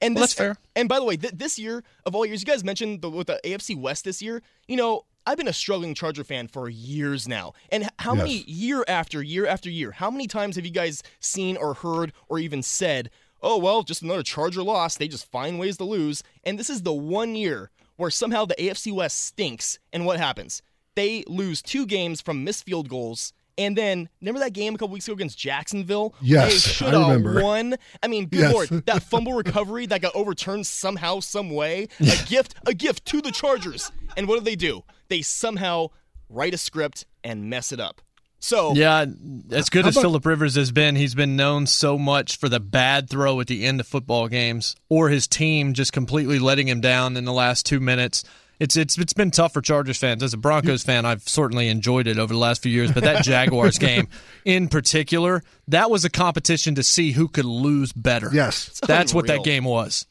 And 0.00 0.14
Well, 0.14 0.14
this, 0.14 0.20
that's 0.20 0.32
fair. 0.34 0.56
And 0.76 0.88
by 0.88 0.98
the 0.98 1.04
way, 1.04 1.18
th- 1.18 1.34
this 1.36 1.58
year 1.58 1.82
of 2.06 2.14
all 2.14 2.24
years, 2.24 2.40
you 2.40 2.46
guys 2.46 2.64
mentioned 2.64 3.02
the, 3.02 3.10
with 3.10 3.26
the 3.26 3.38
AFC 3.44 3.76
West 3.76 4.04
this 4.04 4.22
year. 4.22 4.40
You 4.66 4.76
know, 4.76 5.04
I've 5.26 5.36
been 5.36 5.48
a 5.48 5.52
struggling 5.52 5.94
Charger 5.94 6.24
fan 6.24 6.48
for 6.48 6.70
years 6.70 7.28
now. 7.28 7.52
And 7.70 7.90
how 7.98 8.14
many 8.14 8.44
year 8.46 8.82
after 8.88 9.20
year 9.22 9.46
after 9.46 9.68
year? 9.68 9.90
How 9.90 10.10
many 10.10 10.26
times 10.26 10.56
have 10.56 10.64
you 10.64 10.72
guys 10.72 11.02
seen 11.20 11.56
or 11.58 11.74
heard 11.74 12.12
or 12.28 12.38
even 12.38 12.62
said, 12.62 13.10
"Oh 13.42 13.58
well, 13.58 13.82
just 13.82 14.02
another 14.02 14.22
Charger 14.22 14.62
loss. 14.62 14.96
They 14.96 15.08
just 15.08 15.30
find 15.30 15.58
ways 15.58 15.76
to 15.78 15.84
lose." 15.84 16.22
And 16.44 16.58
this 16.58 16.70
is 16.70 16.82
the 16.82 16.92
one 16.92 17.34
year 17.34 17.70
where 17.96 18.10
somehow 18.10 18.44
the 18.44 18.54
AFC 18.56 18.92
West 18.92 19.24
stinks. 19.24 19.78
And 19.92 20.06
what 20.06 20.18
happens? 20.18 20.62
They 20.94 21.24
lose 21.26 21.62
two 21.62 21.86
games 21.86 22.20
from 22.20 22.44
missed 22.44 22.64
field 22.64 22.88
goals. 22.88 23.32
And 23.56 23.76
then, 23.76 24.08
remember 24.20 24.38
that 24.38 24.52
game 24.52 24.76
a 24.76 24.78
couple 24.78 24.92
weeks 24.92 25.08
ago 25.08 25.14
against 25.14 25.36
Jacksonville? 25.36 26.14
Yes, 26.20 26.52
they 26.52 26.58
should 26.58 26.86
I 26.88 26.90
have 26.92 27.08
remember. 27.22 27.42
won. 27.42 27.74
I 28.00 28.06
mean, 28.06 28.26
good 28.26 28.38
Yes. 28.40 28.52
lord, 28.52 28.68
that 28.86 29.02
fumble 29.10 29.32
recovery 29.32 29.84
that 29.86 30.00
got 30.00 30.14
overturned 30.14 30.64
somehow, 30.68 31.18
some 31.18 31.50
way, 31.50 31.88
a 31.98 32.16
gift, 32.28 32.54
a 32.66 32.72
gift 32.74 33.04
to 33.06 33.20
the 33.20 33.32
Chargers. 33.32 33.90
And 34.16 34.28
what 34.28 34.38
do 34.38 34.44
they 34.44 34.54
do? 34.54 34.84
They 35.08 35.22
somehow 35.22 35.88
write 36.28 36.54
a 36.54 36.58
script 36.58 37.04
and 37.24 37.50
mess 37.50 37.72
it 37.72 37.80
up. 37.80 38.00
So 38.40 38.72
Yeah, 38.74 39.04
as 39.50 39.68
good 39.68 39.86
as 39.86 39.96
about- 39.96 40.02
Philip 40.02 40.26
Rivers 40.26 40.54
has 40.54 40.70
been, 40.70 40.96
he's 40.96 41.14
been 41.14 41.34
known 41.36 41.66
so 41.66 41.98
much 41.98 42.36
for 42.36 42.48
the 42.48 42.60
bad 42.60 43.10
throw 43.10 43.40
at 43.40 43.46
the 43.48 43.64
end 43.64 43.80
of 43.80 43.86
football 43.86 44.28
games, 44.28 44.76
or 44.88 45.08
his 45.08 45.26
team 45.26 45.72
just 45.74 45.92
completely 45.92 46.38
letting 46.38 46.68
him 46.68 46.80
down 46.80 47.16
in 47.16 47.24
the 47.24 47.32
last 47.32 47.66
two 47.66 47.80
minutes. 47.80 48.22
It's 48.60 48.76
it's 48.76 48.98
it's 48.98 49.12
been 49.12 49.30
tough 49.30 49.52
for 49.52 49.60
Chargers 49.60 49.98
fans. 49.98 50.20
As 50.22 50.34
a 50.34 50.36
Broncos 50.36 50.82
fan, 50.82 51.04
I've 51.06 51.22
certainly 51.28 51.68
enjoyed 51.68 52.08
it 52.08 52.18
over 52.18 52.32
the 52.32 52.38
last 52.40 52.60
few 52.62 52.72
years, 52.72 52.90
but 52.90 53.04
that 53.04 53.22
Jaguars 53.24 53.78
game 53.78 54.08
in 54.44 54.66
particular, 54.68 55.44
that 55.68 55.90
was 55.90 56.04
a 56.04 56.10
competition 56.10 56.74
to 56.74 56.82
see 56.82 57.12
who 57.12 57.28
could 57.28 57.44
lose 57.44 57.92
better. 57.92 58.30
Yes. 58.32 58.80
That's 58.86 59.14
what 59.14 59.28
that 59.28 59.44
game 59.44 59.62
was. 59.64 60.06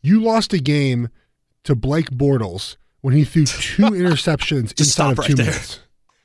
You 0.00 0.22
lost 0.22 0.52
a 0.54 0.58
game 0.58 1.10
to 1.64 1.74
Blake 1.74 2.10
Bortles 2.10 2.76
when 3.02 3.12
he 3.14 3.24
threw 3.24 3.44
two 3.46 3.82
interceptions 3.82 4.78
inside 4.80 5.12
of 5.12 5.18
right 5.18 5.28
two 5.28 5.34
there. 5.34 5.46
minutes. 5.46 5.78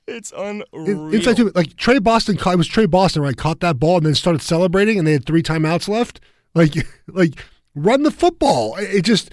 It's 0.07 0.31
In- 0.31 0.63
unreal. 0.73 1.13
Inside 1.13 1.37
two, 1.37 1.51
like 1.53 1.75
Tre 1.75 1.99
Boston, 1.99 2.37
caught, 2.37 2.53
it 2.53 2.57
was 2.57 2.67
Tre 2.67 2.85
Boston, 2.85 3.21
right? 3.21 3.35
Caught 3.35 3.59
that 3.59 3.79
ball 3.79 3.97
and 3.97 4.05
then 4.05 4.15
started 4.15 4.41
celebrating, 4.41 4.97
and 4.97 5.07
they 5.07 5.11
had 5.13 5.25
three 5.25 5.43
timeouts 5.43 5.87
left. 5.87 6.19
Like, 6.55 6.73
like 7.07 7.45
run 7.75 8.03
the 8.03 8.11
football. 8.11 8.75
It 8.77 9.03
just, 9.03 9.31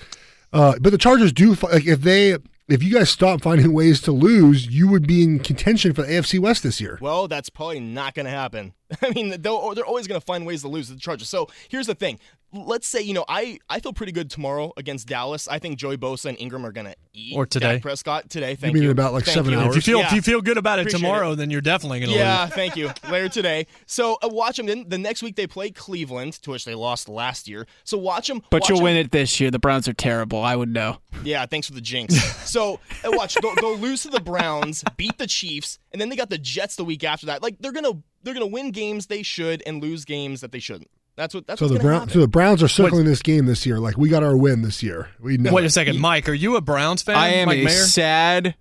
uh, 0.53 0.75
but 0.81 0.91
the 0.91 0.99
Chargers 0.99 1.33
do 1.33 1.55
like 1.55 1.87
if 1.87 2.01
they 2.01 2.37
if 2.69 2.83
you 2.83 2.93
guys 2.95 3.11
stop 3.11 3.43
finding 3.43 3.73
ways 3.75 4.01
to 4.03 4.13
lose, 4.13 4.67
you 4.67 4.89
would 4.89 5.07
be 5.07 5.23
in 5.23 5.39
contention 5.39 5.93
for 5.93 6.03
the 6.03 6.09
AFC 6.09 6.39
West 6.39 6.63
this 6.63 6.81
year. 6.81 6.99
Well, 7.01 7.29
that's 7.29 7.51
probably 7.51 7.81
not 7.81 8.15
going 8.15 8.27
to 8.27 8.33
happen. 8.33 8.73
I 9.03 9.11
mean, 9.11 9.41
they're 9.41 9.53
always 9.53 10.07
going 10.07 10.21
to 10.21 10.25
find 10.25 10.47
ways 10.47 10.63
to 10.63 10.69
lose 10.69 10.89
to 10.89 10.95
the 10.95 11.01
Chargers. 11.01 11.29
So 11.29 11.49
here's 11.69 11.87
the 11.87 11.95
thing. 11.95 12.19
Let's 12.55 12.87
say, 12.87 13.01
you 13.03 13.15
know, 13.15 13.25
I, 13.29 13.59
I 13.69 13.81
feel 13.81 13.93
pretty 13.93 14.13
good 14.13 14.31
tomorrow 14.31 14.73
against 14.77 15.09
Dallas. 15.09 15.49
I 15.49 15.59
think 15.59 15.77
Joey 15.79 15.97
Bosa 15.97 16.27
and 16.27 16.39
Ingram 16.39 16.65
are 16.65 16.71
going 16.73 16.87
to 16.87 16.95
eat 17.13 17.35
Or 17.37 17.47
today. 17.47 17.75
Dak 17.75 17.83
Prescott 17.83 18.31
today. 18.31 18.55
Thank 18.55 18.75
mean 18.75 18.85
you. 18.85 18.91
in 18.91 18.93
about, 18.93 19.13
like, 19.13 19.25
Thank 19.25 19.35
seven 19.35 19.53
you. 19.53 19.59
hours? 19.59 19.77
If 19.77 19.87
you 19.89 19.93
feel 19.95 19.99
Yeah. 20.01 20.07
if 20.07 20.13
you 20.13 20.23
feel 20.23 20.41
good 20.41 20.57
about 20.57 20.79
it 20.79 20.83
Appreciate 20.83 21.01
tomorrow, 21.01 21.33
it. 21.33 21.37
then 21.37 21.51
you're 21.51 21.61
definitely 21.61 21.99
going 22.01 22.13
to 22.13 22.17
Yeah, 22.17 22.45
lose. 22.45 22.55
thank 22.55 22.77
you. 22.77 22.93
Later 23.11 23.29
today. 23.29 23.67
So 23.87 24.19
uh, 24.23 24.29
watch 24.29 24.57
them. 24.57 24.67
Then 24.67 24.89
the 24.89 24.99
next 24.99 25.23
week 25.23 25.35
they 25.37 25.47
play 25.49 25.71
Cleveland, 25.71 26.35
to 26.43 26.51
which 26.53 26.65
they 26.65 26.75
lost 26.77 27.09
last 27.09 27.49
year. 27.49 27.67
So 27.83 27.99
watch 27.99 28.29
them. 28.29 28.41
But 28.51 28.63
watch 28.63 28.69
you'll 28.69 28.79
'em- 28.79 28.85
win 28.85 28.97
it 28.97 29.11
this 29.11 29.41
year. 29.41 29.51
The 29.51 29.59
Browns 29.59 29.89
are 29.89 29.93
terrible. 29.93 30.41
I 30.41 30.55
would 30.55 30.69
know. 30.73 30.99
Yeah, 31.25 31.45
thanks 31.47 31.67
for 31.67 31.75
the 31.75 31.81
jinx. 31.81 32.15
so 32.49 32.79
uh, 33.05 33.11
watch, 33.13 33.35
they'll, 33.35 33.55
they'll 33.57 33.77
lose 33.79 34.03
to 34.03 34.11
the 34.11 34.21
Browns, 34.21 34.85
beat 34.97 35.19
the 35.19 35.27
Chiefs, 35.27 35.79
and 35.93 36.01
then 36.01 36.09
they 36.09 36.17
got 36.17 36.31
the 36.31 36.39
Jets 36.39 36.77
the 36.77 36.85
week 36.85 37.03
after 37.05 37.27
that. 37.27 37.43
Like 37.43 37.57
they're 37.59 37.73
gonna 37.73 37.99
they're 38.23 38.35
gonna 38.35 38.47
win 38.47 38.71
games 38.71 39.07
they 39.07 39.23
should 39.23 39.63
and 39.67 39.83
lose 39.83 40.05
games 40.05 40.41
that 40.41 40.53
they 40.53 40.61
shouldn't. 40.61 40.91
That's 41.17 41.35
what 41.35 41.47
that's 41.47 41.61
So 41.61 41.69
the 41.69 41.75
gonna 41.75 41.85
Brown, 41.85 42.01
happen. 42.01 42.13
so 42.15 42.21
the 42.21 42.29
Browns 42.29 42.63
are 42.63 42.69
circling 42.69 43.05
this 43.05 43.23
game 43.23 43.47
this 43.47 43.65
year. 43.67 43.79
Like 43.79 43.97
we 43.97 44.09
got 44.09 44.23
our 44.25 44.37
win 44.37 44.63
this 44.63 44.83
year. 44.83 45.11
We 45.21 45.37
know. 45.37 45.53
Wait 45.53 45.63
it. 45.65 45.69
a 45.69 45.71
second, 45.71 46.01
Mike. 46.01 46.29
Are 46.29 46.35
you 46.35 46.57
a 46.57 46.61
Browns 46.61 47.03
fan? 47.03 47.17
I 47.17 47.29
am 47.35 47.47
Mike 47.47 47.59
a 47.61 47.65
Mayer? 47.65 47.71
sad 47.85 48.55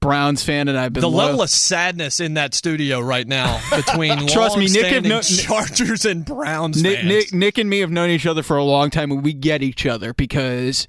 Browns 0.00 0.42
fan, 0.44 0.68
and 0.68 0.78
I've 0.78 0.92
been 0.92 1.00
the 1.02 1.10
loyal- 1.10 1.26
level 1.26 1.42
of 1.42 1.50
sadness 1.50 2.20
in 2.20 2.34
that 2.34 2.54
studio 2.54 3.00
right 3.00 3.26
now 3.26 3.60
between 3.76 4.28
Trust 4.28 4.56
me, 4.56 4.66
Nick 4.68 4.86
have 4.86 5.04
long-standing 5.04 5.08
no- 5.10 5.20
Chargers 5.20 6.04
and 6.06 6.24
Browns 6.24 6.82
Nick, 6.82 6.96
fans. 7.00 7.08
Nick, 7.08 7.34
Nick 7.34 7.58
and 7.58 7.68
me 7.68 7.80
have 7.80 7.90
known 7.90 8.08
each 8.08 8.24
other 8.26 8.42
for 8.42 8.56
a 8.56 8.64
long 8.64 8.88
time, 8.90 9.10
and 9.10 9.22
we 9.24 9.32
get 9.32 9.60
each 9.62 9.84
other 9.84 10.14
because 10.14 10.86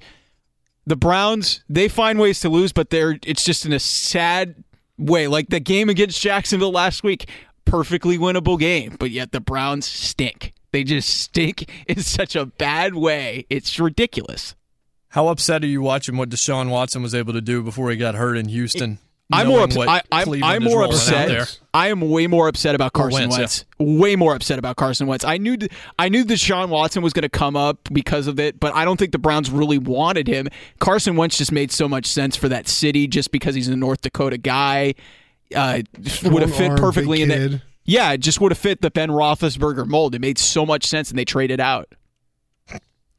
the 0.86 0.96
Browns 0.96 1.62
they 1.68 1.88
find 1.88 2.18
ways 2.20 2.38
to 2.40 2.48
lose, 2.48 2.72
but 2.72 2.90
they're 2.90 3.18
it's 3.26 3.44
just 3.44 3.66
in 3.66 3.72
a 3.72 3.78
sad 3.80 4.62
way. 4.98 5.26
Like 5.26 5.48
the 5.48 5.60
game 5.60 5.88
against 5.88 6.20
Jacksonville 6.20 6.72
last 6.72 7.02
week, 7.02 7.28
perfectly 7.64 8.16
winnable 8.18 8.58
game, 8.58 8.96
but 8.98 9.10
yet 9.10 9.32
the 9.32 9.40
Browns 9.40 9.84
stink. 9.84 10.54
They 10.72 10.84
just 10.84 11.08
stink 11.08 11.70
in 11.86 12.00
such 12.00 12.34
a 12.34 12.46
bad 12.46 12.94
way. 12.94 13.46
It's 13.48 13.78
ridiculous. 13.78 14.54
How 15.10 15.28
upset 15.28 15.62
are 15.62 15.66
you 15.66 15.82
watching 15.82 16.16
what 16.16 16.30
Deshaun 16.30 16.70
Watson 16.70 17.02
was 17.02 17.14
able 17.14 17.34
to 17.34 17.42
do 17.42 17.62
before 17.62 17.90
he 17.90 17.96
got 17.96 18.14
hurt 18.14 18.36
in 18.36 18.48
Houston? 18.48 18.98
I'm 19.30 19.46
more 19.48 19.66
knowing 19.66 19.88
upset. 19.88 20.06
I, 20.12 20.22
I'm, 20.22 20.44
I'm 20.44 20.64
more 20.64 20.84
upset. 20.84 21.60
I 21.72 21.88
am 21.88 22.00
way 22.00 22.26
more 22.26 22.48
upset 22.48 22.74
about 22.74 22.92
Carson 22.92 23.30
Wentz, 23.30 23.38
Wentz. 23.38 23.64
Way 23.78 24.14
more 24.16 24.34
upset 24.34 24.58
about 24.58 24.76
Carson 24.76 25.06
Wentz. 25.06 25.24
I 25.24 25.38
knew 25.38 25.56
I 25.98 26.08
knew 26.08 26.24
that 26.24 26.38
Sean 26.38 26.70
Watson 26.70 27.02
was 27.02 27.12
going 27.12 27.22
to 27.22 27.30
come 27.30 27.56
up 27.56 27.88
because 27.92 28.26
of 28.26 28.38
it, 28.38 28.60
but 28.60 28.74
I 28.74 28.84
don't 28.84 28.98
think 28.98 29.12
the 29.12 29.18
Browns 29.18 29.50
really 29.50 29.78
wanted 29.78 30.28
him. 30.28 30.48
Carson 30.80 31.16
Wentz 31.16 31.38
just 31.38 31.52
made 31.52 31.72
so 31.72 31.88
much 31.88 32.06
sense 32.06 32.36
for 32.36 32.48
that 32.50 32.68
city 32.68 33.06
just 33.06 33.32
because 33.32 33.54
he's 33.54 33.68
a 33.68 33.76
North 33.76 34.02
Dakota 34.02 34.38
guy. 34.38 34.94
Uh, 35.54 35.82
would 36.24 36.42
have 36.42 36.54
fit 36.54 36.76
perfectly 36.76 37.22
in 37.22 37.28
that. 37.28 37.62
Kid. 37.84 37.92
Yeah, 37.92 38.12
it 38.12 38.18
just 38.18 38.40
would 38.40 38.52
have 38.52 38.58
fit 38.58 38.80
the 38.80 38.90
Ben 38.90 39.08
Roethlisberger 39.10 39.86
mold. 39.86 40.14
It 40.14 40.20
made 40.20 40.38
so 40.38 40.64
much 40.66 40.84
sense, 40.86 41.10
and 41.10 41.18
they 41.18 41.24
traded 41.24 41.60
out. 41.60 41.88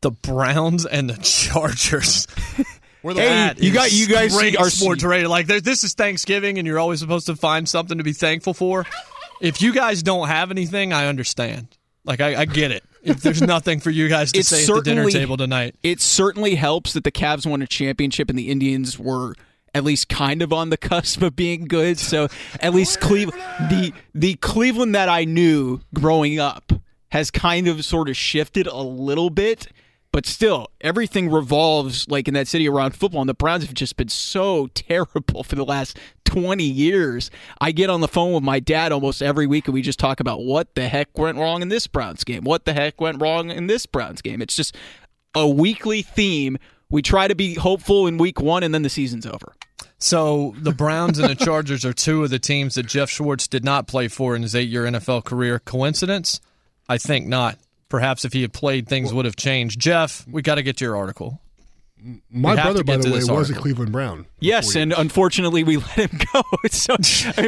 The 0.02 0.12
Browns 0.12 0.86
and 0.86 1.10
the 1.10 1.16
Chargers. 1.24 2.28
We're 3.04 3.14
the 3.14 3.22
Hey, 3.22 3.54
you 3.58 3.70
is 3.70 3.74
got- 3.74 3.92
you 3.94 4.08
guys 4.08 4.36
great 4.36 4.58
are- 4.58 4.70
sports 4.70 5.04
radio. 5.04 5.30
Like 5.30 5.48
this 5.48 5.84
is 5.84 5.94
Thanksgiving, 5.94 6.58
and 6.58 6.68
you're 6.68 6.80
always 6.80 7.00
supposed 7.00 7.26
to 7.28 7.36
find 7.36 7.68
something 7.68 7.98
to 7.98 8.04
be 8.04 8.14
thankful 8.14 8.54
for. 8.54 8.86
If 9.42 9.62
you 9.62 9.74
guys 9.74 10.04
don't 10.04 10.28
have 10.28 10.52
anything, 10.52 10.94
I 10.94 11.08
understand. 11.08 11.68
Like 12.06 12.20
I, 12.22 12.42
I 12.42 12.46
get 12.46 12.72
it. 12.72 12.84
If 13.02 13.22
there's 13.22 13.42
nothing 13.54 13.80
for 13.82 13.90
you 13.92 14.08
guys 14.10 14.32
to 14.34 14.40
It's 14.40 14.50
say 14.50 14.64
at 14.64 14.68
the 14.76 14.82
dinner 14.82 15.10
table 15.10 15.36
tonight, 15.38 15.76
it 15.84 16.02
certainly 16.02 16.56
helps 16.56 16.94
that 16.94 17.04
the 17.06 17.12
Cavs 17.12 17.46
won 17.46 17.62
a 17.62 17.68
championship 17.68 18.30
and 18.30 18.38
the 18.40 18.50
Indians 18.50 18.98
were 19.00 19.36
at 19.74 19.84
least 19.84 20.10
kind 20.10 20.42
of 20.42 20.54
on 20.54 20.70
the 20.70 20.78
cusp 20.78 21.22
of 21.22 21.36
being 21.36 21.66
good. 21.66 22.00
So 22.00 22.28
at 22.60 22.74
least 22.74 23.00
Cleveland, 23.00 23.42
the 23.70 23.94
the 24.14 24.36
Cleveland 24.36 24.94
that 24.96 25.10
I 25.10 25.26
knew 25.26 25.82
growing 25.94 26.40
up, 26.40 26.72
has 27.10 27.32
kind 27.32 27.68
of 27.68 27.84
sort 27.86 28.10
of 28.10 28.18
shifted 28.18 28.68
a 28.68 28.82
little 28.82 29.30
bit. 29.30 29.68
But 30.12 30.28
still, 30.28 30.68
everything 30.80 31.32
revolves 31.32 32.08
like 32.08 32.28
in 32.28 32.36
that 32.36 32.48
city 32.48 32.70
around 32.70 32.96
football, 32.96 33.22
and 33.22 33.30
the 33.30 33.34
Browns 33.34 33.66
have 33.66 33.74
just 33.74 33.98
been 33.98 34.10
so 34.10 34.68
terrible 34.76 35.44
for 35.44 35.56
the 35.56 35.66
last 35.66 35.98
twenty 36.24 36.66
years. 36.66 37.32
I 37.60 37.72
get 37.72 37.90
on 37.90 38.02
the 38.02 38.08
phone 38.08 38.32
with 38.32 38.44
my 38.44 38.60
dad 38.60 38.92
almost 38.92 39.24
every 39.24 39.48
week, 39.48 39.66
and 39.66 39.74
we 39.74 39.82
just 39.82 39.98
talk 39.98 40.20
about 40.20 40.44
what 40.44 40.76
the 40.76 40.88
heck 40.88 41.18
went 41.18 41.40
wrong 41.40 41.64
in 41.64 41.70
this 41.70 41.88
Browns 41.88 42.24
game, 42.24 42.44
what 42.44 42.66
the 42.66 42.74
heck 42.74 43.02
went 43.02 43.20
wrong 43.20 43.50
in 43.50 43.66
this 43.66 43.88
Browns 43.88 44.22
game. 44.22 44.40
It's 44.40 44.56
just 44.56 44.76
a 45.34 45.48
weekly 45.48 46.04
theme. 46.04 46.60
We 46.94 47.02
try 47.02 47.28
to 47.28 47.34
be 47.34 47.56
hopeful 47.56 48.06
in 48.06 48.20
week 48.20 48.40
one, 48.40 48.62
and 48.62 48.72
then 48.72 48.84
the 48.84 48.90
season's 48.90 49.26
over. 49.26 49.56
So 49.98 50.54
the 50.60 50.72
Browns 50.72 51.18
and 51.18 51.28
the 51.28 51.34
Chargers 51.34 51.84
are 51.86 51.92
two 51.92 52.24
of 52.24 52.30
the 52.30 52.38
teams 52.38 52.76
that 52.76 52.86
Geoff 52.86 53.10
Schwartz 53.10 53.48
did 53.48 53.66
not 53.66 53.88
play 53.88 54.08
for 54.08 54.36
in 54.36 54.44
his 54.44 54.56
eight-year 54.56 54.84
NFL 54.84 55.26
career. 55.26 55.58
Coincidence? 55.58 56.40
I 56.88 57.00
think 57.00 57.26
not. 57.26 57.58
Perhaps 57.90 58.26
if 58.26 58.34
he 58.34 58.44
had 58.44 58.54
played, 58.54 58.88
things 58.88 59.12
would 59.12 59.26
have 59.26 59.36
changed. 59.36 59.80
Geoff, 59.80 60.24
we 60.28 60.44
got 60.44 60.56
to 60.56 60.62
get 60.62 60.78
to 60.78 60.86
your 60.86 60.96
article. 60.96 61.42
My 62.30 62.54
brother, 62.54 62.84
by 62.84 62.98
the 62.98 63.10
way, 63.10 63.20
this 63.20 63.30
was 63.30 63.50
a. 63.50 63.56
Cleveland 63.56 63.92
Brown. 63.92 64.28
Yes, 64.40 64.76
and 64.76 64.94
unfortunately, 64.94 65.64
we 65.64 65.78
let 65.98 66.12
him 66.12 66.20
go, 66.32 66.44
so, 66.70 66.96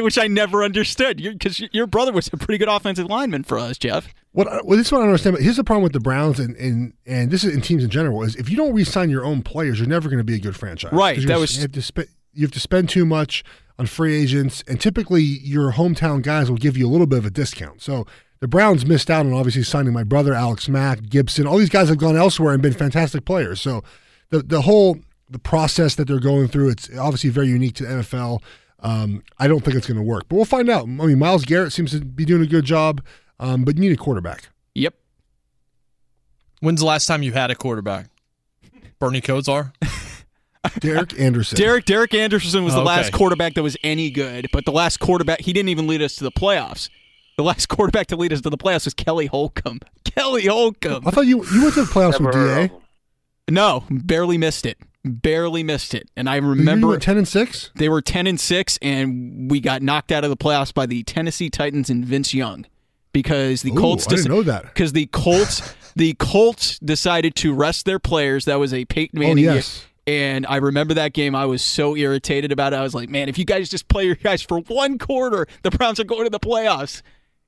which 0.02 0.18
I 0.18 0.26
never 0.26 0.64
understood. 0.64 1.18
Because 1.18 1.62
your 1.72 1.86
brother 1.86 2.10
was 2.10 2.28
a 2.32 2.36
pretty 2.36 2.58
good 2.58 2.68
offensive 2.68 3.06
lineman 3.06 3.44
for 3.44 3.60
us, 3.60 3.78
Geoff. 3.78 4.08
What 4.36 4.66
well, 4.66 4.76
this 4.76 4.88
is 4.88 4.92
what 4.92 4.98
I 4.98 5.00
don't 5.02 5.08
understand. 5.08 5.36
But 5.36 5.42
here's 5.42 5.56
the 5.56 5.64
problem 5.64 5.82
with 5.82 5.94
the 5.94 6.00
Browns 6.00 6.38
and 6.38 6.54
and 6.56 6.92
and 7.06 7.30
this 7.30 7.42
is 7.42 7.54
in 7.54 7.62
teams 7.62 7.82
in 7.82 7.88
general 7.88 8.22
is 8.22 8.36
if 8.36 8.50
you 8.50 8.56
don't 8.56 8.74
re-sign 8.74 9.08
your 9.08 9.24
own 9.24 9.40
players, 9.42 9.78
you're 9.78 9.88
never 9.88 10.10
going 10.10 10.18
to 10.18 10.24
be 10.24 10.34
a 10.34 10.38
good 10.38 10.54
franchise. 10.54 10.92
Right. 10.92 11.18
that 11.26 11.38
was- 11.38 11.56
you 11.56 11.62
have 11.62 11.72
to 11.72 11.80
spend 11.80 12.08
you 12.34 12.42
have 12.42 12.52
to 12.52 12.60
spend 12.60 12.90
too 12.90 13.06
much 13.06 13.42
on 13.78 13.86
free 13.86 14.14
agents, 14.14 14.62
and 14.68 14.78
typically 14.78 15.22
your 15.22 15.72
hometown 15.72 16.20
guys 16.20 16.50
will 16.50 16.58
give 16.58 16.76
you 16.76 16.86
a 16.86 16.90
little 16.90 17.06
bit 17.06 17.18
of 17.18 17.24
a 17.24 17.30
discount. 17.30 17.80
So 17.80 18.06
the 18.40 18.48
Browns 18.48 18.84
missed 18.84 19.10
out 19.10 19.24
on 19.24 19.32
obviously 19.32 19.62
signing 19.62 19.94
my 19.94 20.04
brother 20.04 20.34
Alex 20.34 20.68
Mack, 20.68 21.08
Gibson. 21.08 21.46
All 21.46 21.56
these 21.56 21.70
guys 21.70 21.88
have 21.88 21.96
gone 21.96 22.14
elsewhere 22.14 22.52
and 22.52 22.62
been 22.62 22.74
fantastic 22.74 23.24
players. 23.24 23.58
So 23.62 23.82
the 24.28 24.42
the 24.42 24.60
whole 24.62 24.98
the 25.30 25.38
process 25.38 25.94
that 25.94 26.08
they're 26.08 26.20
going 26.20 26.48
through, 26.48 26.68
it's 26.68 26.90
obviously 26.98 27.30
very 27.30 27.48
unique 27.48 27.74
to 27.76 27.84
the 27.86 27.88
NFL. 27.88 28.42
Um, 28.80 29.22
I 29.38 29.48
don't 29.48 29.64
think 29.64 29.76
it's 29.78 29.86
going 29.86 29.96
to 29.96 30.02
work, 30.02 30.24
but 30.28 30.36
we'll 30.36 30.44
find 30.44 30.68
out. 30.68 30.82
I 30.82 30.86
mean, 30.86 31.18
Myles 31.18 31.46
Garrett 31.46 31.72
seems 31.72 31.92
to 31.92 32.04
be 32.04 32.26
doing 32.26 32.42
a 32.42 32.46
good 32.46 32.64
job, 32.66 33.02
um, 33.40 33.64
but 33.64 33.74
you 33.76 33.80
need 33.80 33.92
a 33.92 33.96
quarterback. 33.96 34.48
Yep. 34.74 34.94
When's 36.60 36.80
the 36.80 36.86
last 36.86 37.06
time 37.06 37.22
you 37.22 37.32
had 37.32 37.50
a 37.50 37.54
quarterback? 37.54 38.06
Bernie 38.98 39.20
Kosar? 39.20 39.72
Derek 40.80 41.18
Anderson. 41.20 41.56
Derek 41.56 41.84
Derek 41.84 42.12
Anderson 42.14 42.64
was 42.64 42.74
the 42.74 42.80
Okay. 42.80 42.86
last 42.88 43.12
quarterback 43.12 43.54
that 43.54 43.62
was 43.62 43.76
any 43.84 44.10
good, 44.10 44.48
but 44.52 44.64
the 44.64 44.72
last 44.72 44.98
quarterback 44.98 45.40
he 45.40 45.52
didn't 45.52 45.68
even 45.68 45.86
lead 45.86 46.02
us 46.02 46.16
to 46.16 46.24
the 46.24 46.32
playoffs. 46.32 46.88
The 47.36 47.44
last 47.44 47.66
quarterback 47.68 48.08
to 48.08 48.16
lead 48.16 48.32
us 48.32 48.40
to 48.40 48.50
the 48.50 48.56
playoffs 48.58 48.84
was 48.84 48.94
Kelly 48.94 49.26
Holcomb. 49.26 49.78
Kelly 50.04 50.46
Holcomb. 50.46 51.06
I 51.06 51.10
thought 51.12 51.26
you 51.26 51.44
you 51.52 51.62
went 51.62 51.74
to 51.74 51.84
the 51.84 51.90
playoffs 51.92 52.18
with 52.20 52.32
Da. 52.34 52.74
No, 53.48 53.84
barely 53.90 54.38
missed 54.38 54.66
it. 54.66 54.76
Barely 55.04 55.62
missed 55.62 55.94
it. 55.94 56.10
And 56.16 56.28
I 56.28 56.36
You 56.36 56.42
remember 56.48 56.88
went 56.88 57.02
ten 57.02 57.16
and 57.16 57.28
six. 57.28 57.70
they 57.76 57.88
were 57.88 58.02
10 58.02 58.26
and 58.26 58.40
6 58.40 58.78
and 58.82 59.48
we 59.48 59.60
got 59.60 59.82
knocked 59.82 60.10
out 60.10 60.24
of 60.24 60.30
the 60.30 60.36
playoffs 60.36 60.74
by 60.74 60.84
the 60.86 61.04
Tennessee 61.04 61.48
Titans 61.48 61.88
and 61.90 62.04
Vince 62.04 62.34
Young 62.34 62.66
because 63.16 63.62
the 63.62 63.70
Ooh, 63.70 63.76
Colts 63.76 64.06
I 64.06 64.16
didn't 64.16 64.30
know 64.30 64.42
that. 64.42 64.64
because 64.64 64.92
the 64.92 65.06
Colts 65.06 65.74
the 65.96 66.12
Colts 66.18 66.78
decided 66.80 67.34
to 67.36 67.54
rest 67.54 67.86
their 67.86 67.98
players. 67.98 68.44
That 68.44 68.56
was 68.56 68.74
a 68.74 68.84
Peyton 68.84 69.18
oh, 69.18 69.20
Manning 69.20 69.48
Oh, 69.48 69.54
yes. 69.54 69.82
year. 70.06 70.18
And 70.18 70.46
I 70.46 70.56
remember 70.56 70.92
that 70.94 71.14
game. 71.14 71.34
I 71.34 71.46
was 71.46 71.62
so 71.62 71.96
irritated 71.96 72.52
about 72.52 72.74
it. 72.74 72.76
I 72.76 72.82
was 72.82 72.94
like, 72.94 73.08
man, 73.08 73.30
if 73.30 73.38
you 73.38 73.46
guys 73.46 73.70
just 73.70 73.88
play 73.88 74.04
your 74.04 74.16
guys 74.16 74.42
for 74.42 74.60
one 74.60 74.98
quarter, 74.98 75.46
the 75.62 75.70
Browns 75.70 75.98
are 75.98 76.04
going 76.04 76.24
to 76.24 76.30
the 76.30 76.38
playoffs. 76.38 77.00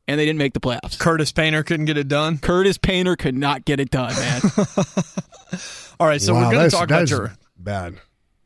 And 0.09 0.19
they 0.19 0.25
didn't 0.25 0.39
make 0.39 0.55
the 0.55 0.61
playoffs. 0.61 0.99
Curtis 0.99 1.33
Painter 1.33 1.63
couldn't 1.63 1.85
get 1.85 1.99
it 1.99 2.09
done. 2.09 2.39
Curtis 2.39 2.79
Painter 2.79 3.15
could 3.15 3.37
not 3.37 3.67
get 3.67 3.79
it 3.79 3.91
done, 3.91 4.15
man. 4.15 4.41
All 6.01 6.07
right, 6.07 6.21
so 6.23 6.33
Wow, 6.33 6.47
we're 6.47 6.53
going 6.53 6.71
to 6.71 6.75
talk 6.75 6.85
about 6.85 7.11
your 7.11 7.35
bad. 7.59 7.97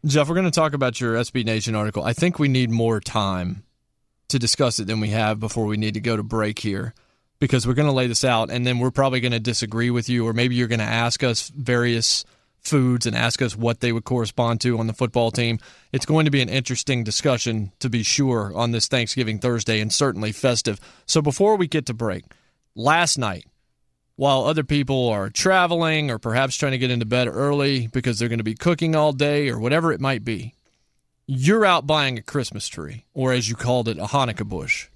Geoff. 0.05 0.29
We're 0.29 0.35
going 0.35 0.47
to 0.47 0.51
talk 0.51 0.73
about 0.75 1.01
your 1.01 1.15
SB 1.15 1.45
Nation 1.45 1.77
article. 1.77 2.03
I 2.03 2.15
think 2.15 2.41
we 2.41 2.49
need 2.49 2.71
more 2.71 2.99
time 2.99 3.63
to 4.29 4.39
discuss 4.41 4.81
it 4.81 4.87
than 4.89 4.99
we 4.99 5.11
have 5.11 5.39
before 5.39 5.67
we 5.67 5.77
need 5.77 5.95
to 5.95 6.01
go 6.01 6.17
to 6.17 6.23
break 6.23 6.59
here, 6.59 6.95
because 7.43 7.67
we're 7.67 7.75
going 7.75 7.89
to 7.89 7.93
lay 7.93 8.07
this 8.07 8.23
out, 8.23 8.53
and 8.53 8.65
then 8.65 8.79
we're 8.79 8.93
probably 8.93 9.19
going 9.19 9.33
to 9.33 9.41
disagree 9.41 9.91
with 9.91 10.09
you, 10.09 10.29
or 10.29 10.33
maybe 10.33 10.55
you're 10.55 10.69
going 10.69 10.79
to 10.79 10.85
ask 10.85 11.25
us 11.25 11.49
various 11.49 12.25
foods 12.61 13.05
and 13.05 13.17
ask 13.17 13.43
us 13.43 13.57
what 13.57 13.81
they 13.81 13.91
would 13.91 14.05
correspond 14.05 14.61
to 14.61 14.79
on 14.79 14.87
the 14.87 14.93
football 14.93 15.33
team. 15.33 15.59
It's 15.91 16.07
going 16.07 16.25
to 16.27 16.31
be 16.31 16.41
an 16.41 16.49
interesting 16.49 17.03
discussion, 17.03 17.73
to 17.81 17.91
be 17.91 18.05
sure, 18.05 18.53
on 18.55 18.71
this 18.71 18.87
Thanksgiving 18.87 19.41
Thursday, 19.41 19.81
and 19.81 19.93
certainly 19.93 20.31
festive. 20.31 20.79
So 21.07 21.21
before 21.21 21.57
we 21.57 21.67
get 21.67 21.87
to 21.87 21.95
break, 21.95 22.23
last 22.77 23.19
night 23.19 23.45
while 24.15 24.45
other 24.45 24.63
people 24.63 25.09
are 25.09 25.29
traveling 25.29 26.13
or 26.13 26.21
perhaps 26.21 26.55
trying 26.55 26.73
to 26.73 26.79
get 26.79 26.93
into 26.93 27.07
bed 27.07 27.27
early 27.27 27.89
because 27.89 28.21
they're 28.21 28.29
going 28.29 28.39
to 28.39 28.45
be 28.45 28.55
cooking 28.55 28.95
all 28.95 29.13
day 29.13 29.49
or 29.49 29.59
whatever 29.59 29.91
it 29.91 30.01
might 30.01 30.23
be, 30.23 30.55
you're 31.27 31.67
out 31.67 31.89
buying 31.89 32.19
a 32.19 32.23
Christmas 32.23 32.69
tree, 32.69 33.05
or 33.15 33.33
as 33.33 33.49
you 33.49 33.57
called 33.57 33.89
it, 33.89 33.99
a 33.99 34.05
Hanukkah 34.05 34.49
bush. 34.49 34.87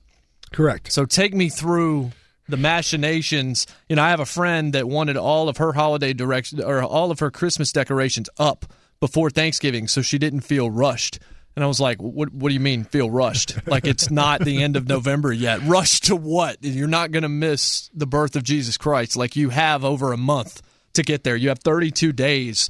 Correct. 0.52 0.93
So 0.93 1.06
take 1.06 1.35
me 1.35 1.48
through 1.48 2.12
the 2.48 2.56
machinations. 2.56 3.66
You 3.89 3.97
know, 3.97 4.02
I 4.02 4.10
have 4.10 4.20
a 4.20 4.27
friend 4.27 4.73
that 4.73 4.89
wanted 4.89 5.16
all 5.16 5.48
of 5.48 5.56
her 5.59 5.73
holiday 5.73 6.12
direction 6.12 6.62
or 6.62 6.82
all 6.82 7.10
of 7.10 7.20
her 7.20 7.31
Christmas 7.31 7.73
decorations 7.73 8.28
up 8.39 8.66
before 9.01 9.31
Thanksgiving 9.31 9.89
so 9.89 10.02
she 10.02 10.18
didn't 10.18 10.40
feel 10.40 10.70
rushed. 10.70 11.18
And 11.55 11.64
I 11.64 11.68
was 11.68 11.81
like, 11.81 12.02
what, 12.02 12.32
what 12.32 12.48
do 12.48 12.55
you 12.55 12.60
mean 12.60 12.85
feel 12.85 13.10
rushed? 13.10 13.66
like 13.66 13.86
it's 13.86 14.10
not 14.10 14.40
the 14.40 14.62
end 14.62 14.77
of 14.77 14.86
November 14.89 15.32
yet. 15.32 15.62
Rushed 15.64 16.05
to 16.05 16.16
what? 16.16 16.59
You're 16.60 16.86
not 16.86 17.12
going 17.12 17.23
to 17.23 17.31
miss 17.31 17.89
the 17.94 18.06
birth 18.06 18.36
of 18.36 18.43
Jesus 18.43 18.77
Christ. 18.77 19.16
Like 19.16 19.36
you 19.36 19.48
have 19.48 19.82
over 19.82 20.12
a 20.12 20.18
month 20.18 20.60
to 20.93 21.02
get 21.02 21.24
there. 21.24 21.35
You 21.35 21.48
have 21.48 21.60
32 21.60 22.12
days 22.12 22.68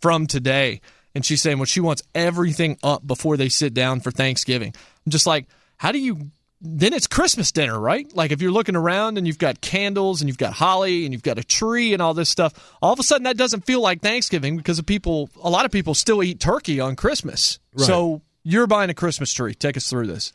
from 0.00 0.28
today. 0.28 0.80
And 1.12 1.26
she's 1.26 1.42
saying, 1.42 1.58
well, 1.58 1.64
she 1.64 1.80
wants 1.80 2.02
everything 2.14 2.78
up 2.84 3.04
before 3.04 3.36
they 3.36 3.48
sit 3.48 3.74
down 3.74 3.98
for 3.98 4.12
Thanksgiving. 4.12 4.72
I'm 5.04 5.10
just 5.10 5.26
like, 5.26 5.48
how 5.76 5.90
do 5.90 5.98
you 5.98 6.30
then 6.60 6.92
it's 6.92 7.06
Christmas 7.06 7.50
dinner, 7.52 7.78
right? 7.78 8.10
Like 8.14 8.32
if 8.32 8.42
you're 8.42 8.50
looking 8.50 8.76
around 8.76 9.16
and 9.16 9.26
you've 9.26 9.38
got 9.38 9.60
candles 9.60 10.20
and 10.20 10.28
you've 10.28 10.38
got 10.38 10.52
holly 10.52 11.04
and 11.04 11.12
you've 11.12 11.22
got 11.22 11.38
a 11.38 11.44
tree 11.44 11.92
and 11.94 12.02
all 12.02 12.12
this 12.12 12.28
stuff, 12.28 12.52
all 12.82 12.92
of 12.92 12.98
a 12.98 13.02
sudden 13.02 13.24
that 13.24 13.36
doesn't 13.36 13.64
feel 13.64 13.80
like 13.80 14.02
Thanksgiving 14.02 14.56
because 14.56 14.78
of 14.78 14.84
people. 14.84 15.30
A 15.42 15.50
lot 15.50 15.64
of 15.64 15.70
people 15.70 15.94
still 15.94 16.22
eat 16.22 16.38
turkey 16.38 16.78
on 16.78 16.96
Christmas. 16.96 17.58
Right. 17.74 17.86
So 17.86 18.22
you're 18.42 18.66
buying 18.66 18.90
a 18.90 18.94
Christmas 18.94 19.32
tree. 19.32 19.54
Take 19.54 19.76
us 19.76 19.88
through 19.88 20.08
this. 20.08 20.32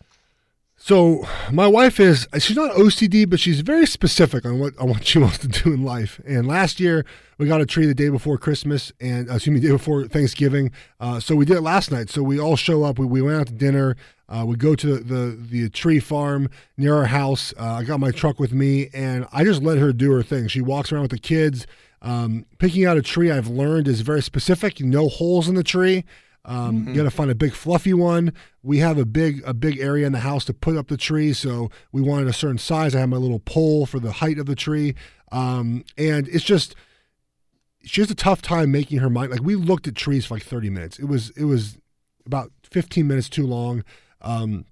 So 0.78 1.26
my 1.52 1.68
wife 1.68 2.00
is 2.00 2.28
she's 2.38 2.58
not 2.58 2.72
OCD, 2.72 3.30
but 3.30 3.40
she's 3.40 3.62
very 3.62 3.86
specific 3.86 4.46
on 4.46 4.60
what 4.60 4.78
on 4.78 4.90
what 4.90 5.06
she 5.06 5.20
wants 5.20 5.38
to 5.40 5.48
do 5.48 5.74
in 5.74 5.84
life. 5.84 6.20
And 6.28 6.48
last 6.48 6.80
year 6.80 7.06
we 7.38 7.48
got 7.48 7.62
a 7.62 7.66
tree 7.66 7.86
the 7.86 7.94
day 7.94 8.10
before 8.10 8.38
Christmas 8.38 8.92
and 9.00 9.30
uh, 9.30 9.36
excuse 9.36 9.54
me, 9.54 9.60
the 9.60 9.68
day 9.68 9.74
before 9.74 10.06
Thanksgiving. 10.08 10.72
Uh, 11.00 11.20
so 11.20 11.36
we 11.36 11.46
did 11.46 11.58
it 11.58 11.62
last 11.62 11.92
night. 11.92 12.10
So 12.10 12.24
we 12.24 12.40
all 12.40 12.56
show 12.56 12.84
up. 12.84 13.00
We, 13.00 13.06
we 13.06 13.22
went 13.22 13.40
out 13.40 13.48
to 13.48 13.54
dinner. 13.54 13.96
Uh, 14.28 14.44
we 14.46 14.56
go 14.56 14.76
to 14.76 14.96
the, 14.96 15.04
the, 15.04 15.38
the 15.40 15.70
tree 15.70 16.00
farm 16.00 16.50
near 16.78 16.96
our 16.96 17.06
house. 17.06 17.54
Uh, 17.60 17.74
I 17.74 17.84
got 17.84 18.00
my 18.00 18.12
truck 18.12 18.40
with 18.40 18.54
me, 18.54 18.90
and 18.94 19.28
I 19.32 19.44
just 19.44 19.62
let 19.62 19.78
her 19.78 19.94
do 19.94 20.12
her 20.14 20.24
thing. 20.24 20.48
She 20.48 20.62
walks 20.62 20.92
around 20.92 21.04
with 21.04 21.12
the 21.12 21.20
kids. 21.20 21.68
Um, 22.02 22.46
picking 22.58 22.86
out 22.86 22.98
a 22.98 23.02
tree, 23.02 23.32
I've 23.32 23.48
learned 23.48 23.88
is 23.88 24.02
very 24.02 24.22
specific. 24.22 24.80
No 24.80 25.10
holes 25.10 25.48
in 25.48 25.56
the 25.56 25.64
tree. 25.64 26.06
Um, 26.46 26.78
mm-hmm. 26.78 26.90
You 26.90 26.96
got 26.96 27.04
to 27.04 27.12
find 27.12 27.32
a 27.32 27.36
big 27.36 27.54
fluffy 27.54 27.94
one. 27.94 28.32
We 28.62 28.78
have 28.80 28.98
a 28.98 29.06
big 29.06 29.42
a 29.46 29.54
big 29.54 29.80
area 29.80 30.06
in 30.06 30.14
the 30.14 30.20
house 30.20 30.46
to 30.46 30.54
put 30.54 30.78
up 30.78 30.88
the 30.88 30.98
tree, 30.98 31.34
so 31.34 31.70
we 31.92 32.02
wanted 32.02 32.28
a 32.28 32.34
certain 32.34 32.58
size. 32.58 32.96
I 32.96 33.00
have 33.00 33.10
my 33.10 33.18
little 33.18 33.40
pole 33.40 33.86
for 33.86 34.00
the 34.00 34.12
height 34.12 34.38
of 34.38 34.46
the 34.46 34.56
tree, 34.56 34.96
um, 35.32 35.84
and 35.98 36.28
it's 36.28 36.44
just 36.44 36.76
she 37.84 38.02
has 38.02 38.12
a 38.12 38.16
tough 38.16 38.42
time 38.42 38.72
making 38.72 39.00
her 39.00 39.10
mind. 39.10 39.32
Like 39.32 39.44
we 39.44 39.56
looked 39.56 39.88
at 39.88 39.96
trees 39.96 40.28
for 40.28 40.36
like 40.36 40.44
thirty 40.44 40.70
minutes. 40.70 41.00
It 41.00 41.06
was 41.06 41.32
it 41.32 41.46
was 41.46 41.78
about 42.26 42.52
fifteen 42.64 43.08
minutes 43.08 43.30
too 43.30 43.48
long. 43.48 43.84
Um, 44.26 44.66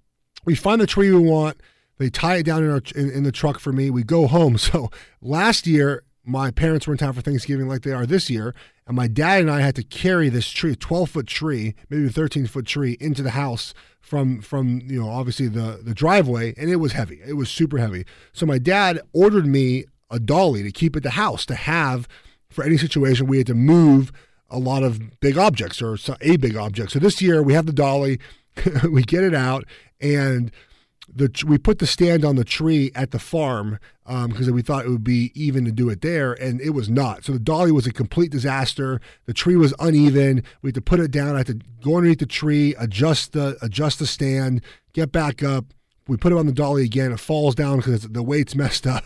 we 0.44 0.56
find 0.56 0.82
the 0.82 0.88
tree 0.88 1.12
we 1.12 1.20
want. 1.20 1.62
They 2.00 2.10
tie 2.10 2.38
it 2.38 2.44
down 2.44 2.64
in 2.64 2.72
our 2.72 2.82
in, 2.96 3.10
in 3.10 3.24
the 3.24 3.32
truck 3.32 3.60
for 3.60 3.72
me. 3.72 3.90
We 3.90 4.04
go 4.04 4.28
home. 4.28 4.58
So 4.58 4.90
last 5.22 5.68
year 5.68 6.04
my 6.26 6.52
parents 6.52 6.88
were 6.88 6.94
in 6.94 6.98
town 6.98 7.14
for 7.14 7.22
Thanksgiving 7.22 7.68
like 7.68 7.82
they 7.82 7.92
are 7.92 8.06
this 8.06 8.30
year, 8.30 8.56
and 8.88 8.96
my 8.96 9.08
dad 9.08 9.42
and 9.42 9.52
I 9.52 9.62
had 9.62 9.76
to 9.76 9.84
carry 9.84 10.30
this 10.30 10.50
tree, 10.50 10.72
a 10.72 10.76
12 10.76 11.10
foot 11.10 11.28
tree, 11.28 11.76
maybe 11.90 12.08
a 12.08 12.10
13 12.10 12.48
foot 12.48 12.66
tree, 12.66 12.98
into 13.00 13.22
the 13.22 13.32
house 13.32 13.74
from 14.02 14.42
from 14.42 14.82
you 14.86 15.02
know 15.02 15.10
obviously 15.10 15.48
the 15.48 15.80
the 15.84 15.94
driveway, 15.94 16.54
and 16.58 16.70
it 16.70 16.78
was 16.78 16.94
heavy. 16.94 17.20
It 17.26 17.34
was 17.34 17.50
super 17.50 17.78
heavy. 17.78 18.06
So 18.32 18.46
my 18.46 18.58
dad 18.58 19.02
ordered 19.14 19.46
me 19.46 19.86
a 20.10 20.20
dolly 20.20 20.64
to 20.64 20.72
keep 20.72 20.96
at 20.96 21.04
the 21.04 21.12
house 21.12 21.46
to 21.48 21.56
have 21.56 22.08
for 22.50 22.64
any 22.64 22.78
situation 22.78 23.28
we 23.28 23.38
had 23.38 23.48
to 23.48 23.56
move 23.56 24.12
a 24.50 24.60
lot 24.60 24.84
of 24.84 25.20
big 25.20 25.38
objects 25.38 25.82
or 25.82 25.98
a 26.22 26.38
big 26.38 26.56
object. 26.56 26.92
So 26.92 27.00
this 27.00 27.22
year 27.22 27.42
we 27.42 27.54
have 27.54 27.66
the 27.66 27.74
dolly, 27.74 28.20
we 28.90 29.04
get 29.04 29.24
it 29.24 29.34
out, 29.34 29.66
and 30.00 30.52
the 31.14 31.44
we 31.46 31.58
put 31.58 31.80
the 31.80 31.88
stand 31.88 32.24
on 32.24 32.36
the 32.36 32.44
tree 32.44 32.92
at 32.96 33.12
the 33.12 33.20
farm 33.20 33.80
because 34.06 34.48
um, 34.48 34.54
we 34.54 34.62
thought 34.62 34.86
it 34.86 34.90
would 34.90 35.04
be 35.04 35.32
even 35.34 35.66
to 35.66 35.72
do 35.72 35.90
it 35.90 36.02
there, 36.02 36.34
and 36.34 36.60
it 36.62 36.72
was 36.72 36.90
not. 36.90 37.24
So 37.24 37.34
the 37.34 37.40
dolly 37.40 37.72
was 37.72 37.88
a 37.88 37.94
complete 37.94 38.32
disaster. 38.32 39.00
The 39.26 39.34
tree 39.34 39.56
was 39.56 39.74
uneven. 39.80 40.44
We 40.62 40.70
had 40.70 40.76
to 40.76 40.82
put 40.82 41.00
it 41.00 41.12
down. 41.12 41.36
I 41.36 41.40
had 41.40 41.48
to 41.48 41.60
go 41.82 41.98
underneath 41.98 42.20
the 42.20 42.26
tree, 42.26 42.76
adjust 42.78 43.34
the 43.34 43.58
adjust 43.62 44.00
the 44.00 44.08
stand, 44.08 44.62
get 44.94 45.12
back 45.12 45.44
up. 45.44 45.66
We 46.08 46.18
put 46.18 46.34
it 46.34 46.38
on 46.38 46.46
the 46.46 46.52
dolly 46.52 46.84
again. 46.84 47.12
It 47.12 47.20
falls 47.20 47.56
down 47.56 47.78
because 47.78 48.02
the 48.02 48.24
weight's 48.24 48.56
messed 48.58 48.86
up. 48.86 49.04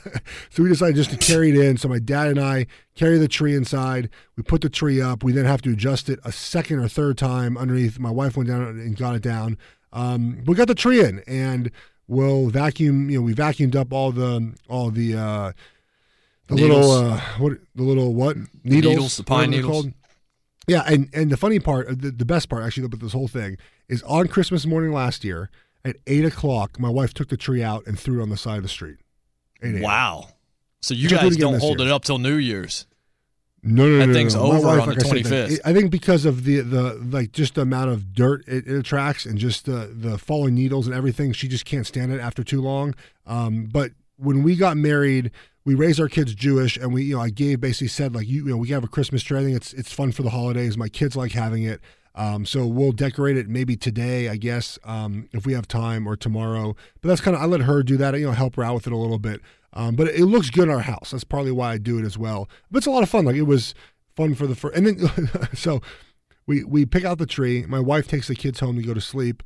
so 0.50 0.64
we 0.64 0.70
decided 0.70 0.96
just 0.96 1.12
to 1.12 1.18
carry 1.18 1.50
it 1.50 1.56
in. 1.56 1.78
So 1.78 1.88
my 1.88 2.00
dad 2.00 2.28
and 2.28 2.40
I 2.40 2.66
carry 2.96 3.18
the 3.18 3.28
tree 3.28 3.56
inside. 3.56 4.10
We 4.36 4.44
put 4.44 4.62
the 4.62 4.70
tree 4.70 5.02
up. 5.02 5.24
We 5.24 5.32
then 5.32 5.46
have 5.46 5.62
to 5.64 5.72
adjust 5.72 6.10
it 6.10 6.20
a 6.24 6.32
second 6.32 6.80
or 6.80 6.88
third 6.88 7.18
time 7.18 7.58
underneath. 7.58 8.00
My 8.00 8.12
wife 8.12 8.36
went 8.36 8.50
down 8.50 8.62
and 8.62 8.96
got 8.96 9.16
it 9.16 9.22
down. 9.22 9.58
Um, 9.94 10.44
we 10.46 10.56
got 10.56 10.68
the 10.68 10.76
tree 10.76 11.04
in, 11.04 11.24
and 11.28 11.72
we'll 12.08 12.50
vacuum. 12.50 13.10
You 13.10 13.20
know, 13.20 13.24
we 13.24 13.34
vacuumed 13.34 13.76
up 13.76 13.94
all 13.94 14.12
the 14.12 14.54
all 14.68 14.90
the 14.90 15.16
uh, 15.16 15.52
the 16.48 16.56
needles. 16.56 16.88
little 16.88 16.92
uh, 16.92 17.22
what 17.38 17.54
the 17.76 17.84
little 17.84 18.14
what 18.14 18.38
needles, 18.64 18.94
needles 18.94 19.18
the 19.18 19.24
pine 19.24 19.52
needles. 19.52 19.72
Called. 19.72 19.94
Yeah, 20.68 20.84
and 20.86 21.10
and 21.14 21.32
the 21.32 21.38
funny 21.38 21.60
part, 21.60 21.88
the, 22.02 22.12
the 22.12 22.26
best 22.26 22.50
part 22.50 22.64
actually 22.64 22.86
about 22.86 23.00
this 23.00 23.14
whole 23.14 23.30
thing 23.30 23.58
is 23.88 24.04
on 24.04 24.28
Christmas 24.28 24.66
morning 24.66 24.92
last 24.92 25.24
year 25.24 25.50
at 25.86 25.98
eight 26.08 26.26
o'clock, 26.26 26.80
my 26.80 26.90
wife 26.90 27.14
took 27.14 27.30
the 27.30 27.38
tree 27.38 27.64
out 27.64 27.86
and 27.86 28.00
threw 28.00 28.20
it 28.20 28.24
on 28.24 28.30
the 28.30 28.38
side 28.38 28.58
of 28.58 28.64
the 28.64 28.70
street. 28.70 28.98
Wow! 29.64 30.30
So 30.82 30.94
you 30.94 31.10
guys 31.10 31.36
don't 31.38 31.60
hold 31.60 31.80
year. 31.80 31.88
it 31.88 31.92
up 31.92 32.04
till 32.04 32.20
New 32.20 32.36
Year's. 32.36 32.86
No, 33.64 33.88
no, 33.88 33.98
that 33.98 34.08
no, 34.08 34.14
thing's 34.14 34.36
no. 34.36 34.44
over 34.44 34.68
wife, 34.68 34.82
on 34.82 34.88
like 34.88 34.98
the 34.98 35.04
twenty 35.04 35.24
fifth. 35.24 35.60
I 35.66 35.74
think 35.74 35.92
because 35.92 36.26
of 36.26 36.44
the 36.44 36.62
the 36.62 36.94
like 37.12 37.32
just 37.32 37.56
the 37.56 37.62
amount 37.62 37.90
of 37.90 38.14
dirt 38.14 38.48
it, 38.48 38.68
it, 38.68 38.78
attracts 38.78 39.26
and 39.26 39.38
just 39.38 39.66
the 39.66 39.92
the 39.94 40.18
falling 40.18 40.56
needles 40.56 40.88
and 40.88 40.96
everything, 40.96 41.34
she 41.34 41.48
just 41.48 41.66
can't 41.66 41.86
stand 41.86 42.14
it 42.14 42.20
after 42.20 42.44
too 42.44 42.62
long. 42.62 42.96
Um, 43.26 43.66
but 43.66 43.92
when 44.18 44.44
we 44.44 44.56
got 44.56 44.78
married, 44.78 45.32
we 45.66 45.76
raised 45.76 46.00
our 46.00 46.08
kids 46.08 46.34
Jewish, 46.36 46.78
and 46.78 46.94
we 46.94 47.04
you 47.04 47.16
know 47.16 47.22
I 47.22 47.30
gave 47.30 47.60
basically 47.60 47.88
said 47.88 48.14
like 48.16 48.28
you, 48.28 48.46
you 48.46 48.52
know 48.52 48.58
we 48.58 48.70
have 48.70 48.84
a 48.84 48.88
Christmas 48.88 49.24
tree. 49.24 49.40
I 49.40 49.44
think 49.44 49.58
it's 49.58 49.74
it's 49.74 49.92
fun 49.92 50.12
for 50.12 50.24
the 50.24 50.30
holidays. 50.30 50.78
My 50.78 50.90
kids 50.90 51.16
like 51.16 51.32
having 51.32 51.64
it. 51.64 51.82
Um, 52.18 52.48
so 52.48 52.66
we'll 52.66 52.94
decorate 52.94 53.38
it 53.38 53.48
maybe 53.48 53.78
today, 53.78 54.28
I 54.28 54.38
guess, 54.38 54.80
um, 54.84 55.30
if 55.34 55.46
we 55.46 55.54
have 55.54 55.68
time, 55.68 56.08
or 56.08 56.16
tomorrow. 56.16 56.76
But 57.00 57.10
that's 57.10 57.22
kind 57.22 57.38
of 57.38 57.44
I 57.44 57.46
let 57.46 57.62
her 57.62 57.84
do 57.84 57.96
that. 57.98 58.16
You 58.16 58.26
know, 58.26 58.32
help 58.32 58.56
her 58.56 58.64
out 58.64 58.74
with 58.74 58.88
it 58.88 58.94
a 58.94 58.98
little 58.98 59.20
bit. 59.20 59.40
Um, 59.74 59.96
but 59.96 60.08
it 60.08 60.26
looks 60.26 60.50
good 60.50 60.64
in 60.64 60.72
our 60.72 60.80
house. 60.80 61.12
That's 61.12 61.24
partly 61.24 61.52
why 61.52 61.74
I 61.74 61.78
do 61.78 62.00
it 62.00 62.06
as 62.06 62.18
well. 62.18 62.50
But 62.72 62.80
it's 62.80 62.88
a 62.88 62.92
lot 62.92 63.04
of 63.04 63.10
fun. 63.10 63.26
Like 63.26 63.36
it 63.36 63.44
was 63.44 63.76
fun 64.16 64.34
for 64.34 64.48
the 64.48 64.56
first, 64.56 64.76
and 64.76 64.88
then 64.88 65.30
so 65.54 65.80
we 66.48 66.64
we 66.64 66.88
pick 66.88 67.06
out 67.06 67.20
the 67.20 67.28
tree. 67.28 67.66
My 67.68 67.80
wife 67.80 68.08
takes 68.08 68.28
the 68.28 68.36
kids 68.36 68.60
home 68.60 68.78
to 68.78 68.82
go 68.82 68.96
to 68.96 69.02
sleep. 69.02 69.44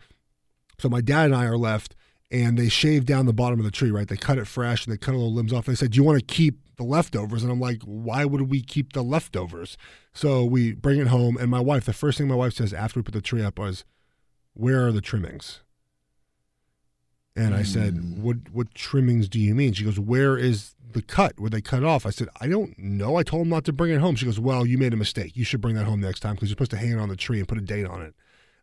So 0.80 0.88
my 0.88 1.02
dad 1.02 1.26
and 1.26 1.36
I 1.36 1.46
are 1.46 1.58
left, 1.58 1.98
and 2.32 2.58
they 2.58 2.70
shave 2.70 3.06
down 3.06 3.26
the 3.26 3.34
bottom 3.34 3.60
of 3.60 3.66
the 3.66 3.72
tree. 3.72 3.92
Right, 3.92 4.08
they 4.08 4.16
cut 4.16 4.38
it 4.38 4.48
fresh 4.48 4.86
and 4.86 4.94
they 4.94 4.98
cut 4.98 5.14
a 5.14 5.18
little 5.18 5.34
limbs 5.34 5.52
off. 5.52 5.66
They 5.66 5.76
said, 5.76 5.92
"Do 5.92 5.98
you 5.98 6.04
want 6.06 6.20
to 6.20 6.26
keep 6.26 6.61
the 6.82 6.88
leftovers?" 6.88 7.44
And 7.44 7.52
I'm 7.52 7.60
like, 7.60 7.82
"Why 7.84 8.26
would 8.26 8.50
we 8.50 8.62
keep 8.62 8.94
the 8.94 9.04
leftovers?" 9.04 9.78
So 10.14 10.44
we 10.44 10.74
bring 10.74 11.00
it 11.00 11.08
home, 11.08 11.38
and 11.38 11.50
my 11.50 11.60
wife. 11.60 11.86
The 11.86 11.94
first 11.94 12.18
thing 12.18 12.28
my 12.28 12.36
wife 12.36 12.54
says 12.54 12.74
after 12.74 13.00
we 13.00 13.04
put 13.04 13.14
the 13.14 13.22
tree 13.22 13.44
up 13.44 13.60
was, 13.60 13.86
"Where 14.54 14.86
are 14.88 14.92
the 14.92 15.02
trimmings?" 15.02 15.62
And 17.36 17.56
I 17.56 17.64
said, 17.64 17.94
hmm. 17.94 18.22
"What 18.22 18.38
what 18.52 18.76
trimmings 18.76 19.30
do 19.30 19.40
you 19.40 19.56
mean?" 19.56 19.74
She 19.74 19.86
goes, 19.86 20.00
"Where 20.00 20.38
is 20.38 20.76
the 20.92 21.02
cut? 21.02 21.40
Where 21.40 21.50
they 21.50 21.62
cut 21.62 21.84
off?" 21.84 22.06
I 22.06 22.10
said, 22.10 22.28
"I 22.42 22.48
don't 22.48 22.78
know. 22.78 23.16
I 23.16 23.24
told 23.24 23.44
him 23.44 23.50
not 23.50 23.64
to 23.66 23.74
bring 23.74 23.92
it 23.92 24.02
home." 24.02 24.16
She 24.16 24.26
goes, 24.26 24.40
"Well, 24.40 24.66
you 24.66 24.78
made 24.78 24.94
a 24.94 24.98
mistake. 24.98 25.38
You 25.38 25.46
should 25.46 25.62
bring 25.62 25.76
that 25.76 25.86
home 25.86 26.02
next 26.02 26.20
time 26.20 26.36
because 26.36 26.50
you're 26.50 26.56
supposed 26.56 26.72
to 26.72 26.78
hang 26.78 26.92
it 26.92 27.00
on 27.00 27.10
the 27.10 27.16
tree 27.16 27.40
and 27.40 27.48
put 27.48 27.58
a 27.58 27.62
date 27.62 27.86
on 27.86 28.02
it." 28.02 28.16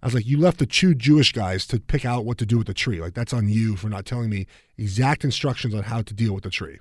I 0.03 0.07
was 0.07 0.15
like, 0.15 0.27
"You 0.27 0.39
left 0.39 0.59
the 0.59 0.67
two 0.67 0.95
Jewish 0.95 1.33
guys 1.33 1.67
to 1.69 1.81
pick 1.81 2.05
out 2.05 2.27
what 2.27 2.39
to 2.39 2.47
do 2.47 2.59
with 2.59 2.67
the 2.67 2.75
tree. 2.75 3.01
Like 3.01 3.15
that's 3.15 3.33
on 3.33 3.49
you 3.49 3.75
for 3.77 3.89
not 3.89 4.05
telling 4.05 4.29
me 4.29 4.47
exact 4.77 5.25
instructions 5.25 5.75
on 5.75 5.85
how 5.85 6.03
to 6.03 6.13
deal 6.13 6.35
with 6.35 6.45
the 6.45 6.51
tree." 6.51 6.79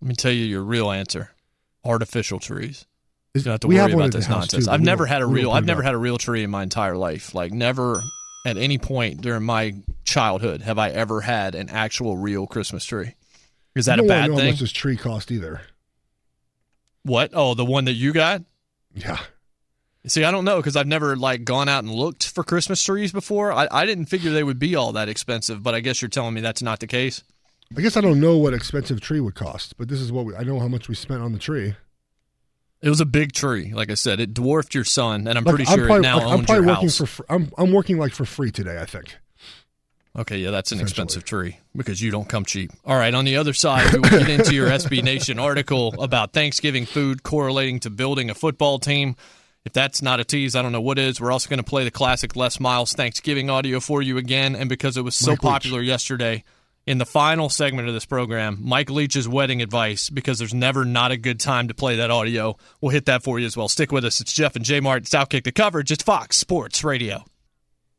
Let 0.00 0.08
me 0.08 0.14
tell 0.14 0.32
you 0.32 0.44
your 0.44 0.62
real 0.62 0.90
answer: 0.90 1.30
artificial 1.84 2.38
trees. 2.38 2.86
You 3.34 3.42
don't 3.42 3.52
have 3.52 3.60
to 3.60 3.68
we 3.68 3.76
worry 3.76 3.90
have 3.90 3.94
about 3.94 4.12
this 4.12 4.28
nonsense. 4.28 4.66
Too, 4.66 4.70
I've 4.70 4.80
never 4.80 5.06
had 5.06 5.22
a 5.22 5.26
real. 5.26 5.52
I've 5.52 5.66
never 5.66 5.82
had 5.82 5.94
a 5.94 5.98
real 5.98 6.18
tree 6.18 6.42
in 6.42 6.50
my 6.50 6.62
entire 6.62 6.96
life. 6.96 7.34
Like 7.34 7.52
never 7.52 8.02
at 8.46 8.56
any 8.56 8.78
point 8.78 9.20
during 9.20 9.44
my 9.44 9.74
childhood 10.04 10.62
have 10.62 10.78
I 10.78 10.90
ever 10.90 11.20
had 11.20 11.54
an 11.54 11.68
actual 11.68 12.16
real 12.16 12.46
Christmas 12.46 12.84
tree. 12.84 13.14
Is 13.76 13.86
that 13.86 14.00
a 14.00 14.02
bad 14.02 14.30
thing? 14.30 14.38
How 14.38 14.44
much 14.46 14.60
this 14.60 14.72
tree 14.72 14.96
cost 14.96 15.30
either? 15.30 15.60
What? 17.02 17.30
Oh, 17.32 17.54
the 17.54 17.64
one 17.64 17.84
that 17.84 17.92
you 17.92 18.12
got? 18.12 18.42
Yeah. 18.94 19.18
See, 20.06 20.24
I 20.24 20.30
don't 20.30 20.44
know 20.44 20.56
because 20.56 20.76
I've 20.76 20.86
never 20.86 21.14
like 21.14 21.44
gone 21.44 21.68
out 21.68 21.84
and 21.84 21.92
looked 21.92 22.26
for 22.28 22.42
Christmas 22.42 22.82
trees 22.82 23.12
before. 23.12 23.52
I, 23.52 23.68
I 23.70 23.86
didn't 23.86 24.06
figure 24.06 24.32
they 24.32 24.42
would 24.42 24.58
be 24.58 24.74
all 24.74 24.92
that 24.92 25.08
expensive, 25.08 25.62
but 25.62 25.74
I 25.74 25.80
guess 25.80 26.00
you're 26.02 26.08
telling 26.08 26.34
me 26.34 26.40
that's 26.40 26.62
not 26.62 26.80
the 26.80 26.86
case. 26.86 27.22
I 27.76 27.80
guess 27.80 27.96
I 27.96 28.00
don't 28.00 28.20
know 28.20 28.36
what 28.36 28.52
expensive 28.52 29.00
tree 29.00 29.20
would 29.20 29.34
cost, 29.34 29.76
but 29.76 29.88
this 29.88 30.00
is 30.00 30.10
what 30.10 30.24
we, 30.24 30.34
I 30.34 30.42
know 30.42 30.58
how 30.58 30.68
much 30.68 30.88
we 30.88 30.94
spent 30.94 31.22
on 31.22 31.32
the 31.32 31.38
tree. 31.38 31.76
It 32.82 32.88
was 32.88 33.00
a 33.00 33.06
big 33.06 33.32
tree, 33.32 33.72
like 33.74 33.90
I 33.90 33.94
said. 33.94 34.20
It 34.20 34.34
dwarfed 34.34 34.74
your 34.74 34.84
son, 34.84 35.28
and 35.28 35.38
I'm 35.38 35.44
like, 35.44 35.54
pretty 35.54 35.70
I'm 35.70 35.78
sure 35.78 35.86
probably, 35.86 36.08
it 36.08 36.10
now 36.10 36.16
like, 36.16 36.26
owns 36.26 36.32
I'm 36.32 36.44
probably 36.46 36.64
your 36.64 36.74
working 36.74 36.88
house. 36.88 37.10
For, 37.10 37.26
I'm 37.28 37.52
I'm 37.58 37.72
working 37.72 37.98
like 37.98 38.12
for 38.12 38.24
free 38.24 38.50
today. 38.50 38.78
I 38.80 38.86
think. 38.86 39.16
Okay, 40.18 40.38
yeah, 40.38 40.50
that's 40.50 40.72
an 40.72 40.80
expensive 40.80 41.22
tree 41.22 41.58
because 41.76 42.02
you 42.02 42.10
don't 42.10 42.28
come 42.28 42.44
cheap. 42.44 42.72
All 42.84 42.96
right, 42.96 43.14
on 43.14 43.24
the 43.24 43.36
other 43.36 43.52
side, 43.52 43.92
we 43.92 44.00
will 44.00 44.08
get 44.08 44.28
into 44.28 44.54
your 44.54 44.68
SB 44.70 45.04
Nation 45.04 45.38
article 45.38 45.94
about 46.02 46.32
Thanksgiving 46.32 46.84
food 46.84 47.22
correlating 47.22 47.78
to 47.80 47.90
building 47.90 48.28
a 48.28 48.34
football 48.34 48.80
team. 48.80 49.14
If 49.64 49.72
that's 49.72 50.02
not 50.02 50.18
a 50.18 50.24
tease, 50.24 50.56
I 50.56 50.62
don't 50.62 50.72
know 50.72 50.80
what 50.80 50.98
is. 50.98 51.20
We're 51.20 51.30
also 51.30 51.48
going 51.48 51.58
to 51.58 51.64
play 51.64 51.84
the 51.84 51.90
classic 51.92 52.34
Les 52.34 52.58
Miles 52.58 52.92
Thanksgiving 52.94 53.50
audio 53.50 53.78
for 53.78 54.02
you 54.02 54.18
again, 54.18 54.56
and 54.56 54.68
because 54.68 54.96
it 54.96 55.02
was 55.02 55.14
so 55.14 55.32
Mike 55.32 55.42
popular 55.42 55.80
Leach. 55.80 55.88
yesterday, 55.88 56.42
in 56.86 56.98
the 56.98 57.06
final 57.06 57.48
segment 57.48 57.88
of 57.88 57.94
this 57.94 58.06
program, 58.06 58.58
Mike 58.60 58.90
Leach's 58.90 59.28
wedding 59.28 59.62
advice, 59.62 60.10
because 60.10 60.38
there's 60.38 60.54
never 60.54 60.84
not 60.84 61.12
a 61.12 61.16
good 61.16 61.38
time 61.38 61.68
to 61.68 61.74
play 61.74 61.96
that 61.96 62.10
audio. 62.10 62.56
We'll 62.80 62.90
hit 62.90 63.06
that 63.06 63.22
for 63.22 63.38
you 63.38 63.46
as 63.46 63.56
well. 63.56 63.68
Stick 63.68 63.92
with 63.92 64.04
us. 64.04 64.20
It's 64.20 64.32
Geoff 64.32 64.56
and 64.56 64.64
J 64.64 64.80
Mart. 64.80 65.04
Outkick 65.04 65.44
the 65.44 65.52
coverage. 65.52 65.92
It's 65.92 66.02
Fox 66.02 66.36
Sports 66.36 66.82
Radio. 66.82 67.24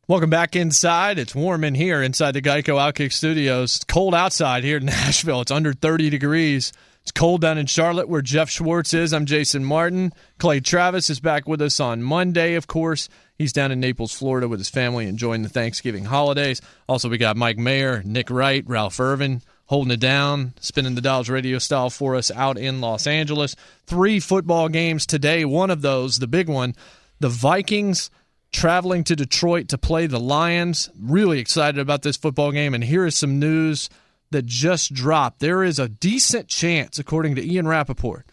Welcome 0.08 0.30
back 0.30 0.56
inside. 0.56 1.20
It's 1.20 1.36
warm 1.36 1.64
in 1.64 1.76
here 1.76 2.02
inside 2.02 2.32
the 2.32 2.42
Geico 2.42 2.76
Outkick 2.76 3.14
Studios. 3.14 3.78
It's 3.78 3.86
cold 3.86 4.14
outside 4.14 4.64
here 4.64 4.78
in 4.78 4.86
Nashville. 4.88 5.42
It's 5.42 5.52
under 5.52 5.74
30 5.74 6.10
degrees. 6.10 6.74
It's 7.04 7.12
cold 7.12 7.42
down 7.42 7.58
in 7.58 7.66
Charlotte 7.66 8.10
where 8.10 8.22
Geoff 8.22 8.50
Schwartz 8.50 8.94
is. 8.94 9.14
I'm 9.14 9.26
Jason 9.26 9.64
Martin. 9.64 10.12
Clay 10.38 10.60
Travis 10.60 11.10
is 11.10 11.20
back 11.20 11.48
with 11.48 11.62
us 11.62 11.80
on 11.80 12.04
Monday, 12.04 12.56
of 12.56 12.68
course. 12.68 13.10
He's 13.42 13.54
down 13.54 13.72
in 13.72 13.80
Naples, 13.80 14.14
Florida 14.14 14.48
with 14.48 14.60
his 14.60 14.70
family 14.70 15.08
enjoying 15.08 15.42
the 15.42 15.50
Thanksgiving 15.50 16.06
holidays. 16.06 16.62
Also, 16.88 17.10
we 17.10 17.18
got 17.18 17.36
Mike 17.36 17.58
Mayer, 17.58 18.04
Nick 18.06 18.30
Wright, 18.30 18.64
Ralph 18.68 19.00
Irvin 19.00 19.42
holding 19.66 19.92
it 19.92 20.00
down, 20.00 20.54
spinning 20.60 20.94
the 20.94 21.02
dials 21.02 21.28
radio 21.28 21.58
style 21.58 21.90
for 21.90 22.16
us 22.16 22.30
out 22.30 22.60
in 22.60 22.82
Los 22.82 23.08
Angeles. 23.08 23.56
Three 23.88 24.20
football 24.20 24.70
games 24.70 25.08
today. 25.08 25.44
One 25.44 25.72
of 25.72 25.82
those, 25.82 26.20
the 26.20 26.28
big 26.28 26.50
one, 26.50 26.76
the 27.20 27.30
Vikings 27.30 28.12
traveling 28.52 29.04
to 29.06 29.16
Detroit 29.16 29.70
to 29.70 29.78
play 29.80 30.06
the 30.06 30.20
Lions. 30.20 30.92
Really 31.02 31.40
excited 31.40 31.80
about 31.80 32.04
this 32.04 32.18
football 32.18 32.52
game. 32.52 32.76
And 32.76 32.84
here 32.84 33.08
is 33.08 33.18
some 33.18 33.40
news 33.40 33.90
that 34.30 34.46
just 34.46 34.94
dropped. 34.94 35.40
There 35.40 35.64
is 35.64 35.80
a 35.80 35.90
decent 35.90 36.48
chance, 36.48 37.00
according 37.00 37.34
to 37.38 37.44
Ian 37.44 37.68
Rapoport, 37.68 38.28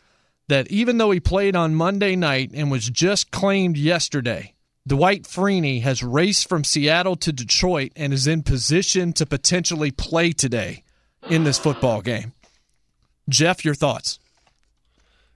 that 0.48 0.70
even 0.70 0.98
though 0.98 1.12
he 1.12 1.18
played 1.18 1.56
on 1.56 1.74
Monday 1.74 2.14
night 2.14 2.50
and 2.52 2.70
was 2.70 2.90
just 2.90 3.30
claimed 3.30 3.78
yesterday, 3.78 4.52
Dwight 4.88 5.24
Freeney 5.24 5.82
has 5.82 6.02
raced 6.02 6.48
from 6.48 6.64
Seattle 6.64 7.14
to 7.16 7.30
Detroit 7.30 7.92
and 7.94 8.12
is 8.12 8.26
in 8.26 8.42
position 8.42 9.12
to 9.12 9.26
potentially 9.26 9.90
play 9.90 10.32
today 10.32 10.82
in 11.28 11.44
this 11.44 11.58
football 11.58 12.00
game. 12.00 12.32
Geoff, 13.28 13.66
your 13.66 13.74
thoughts? 13.74 14.18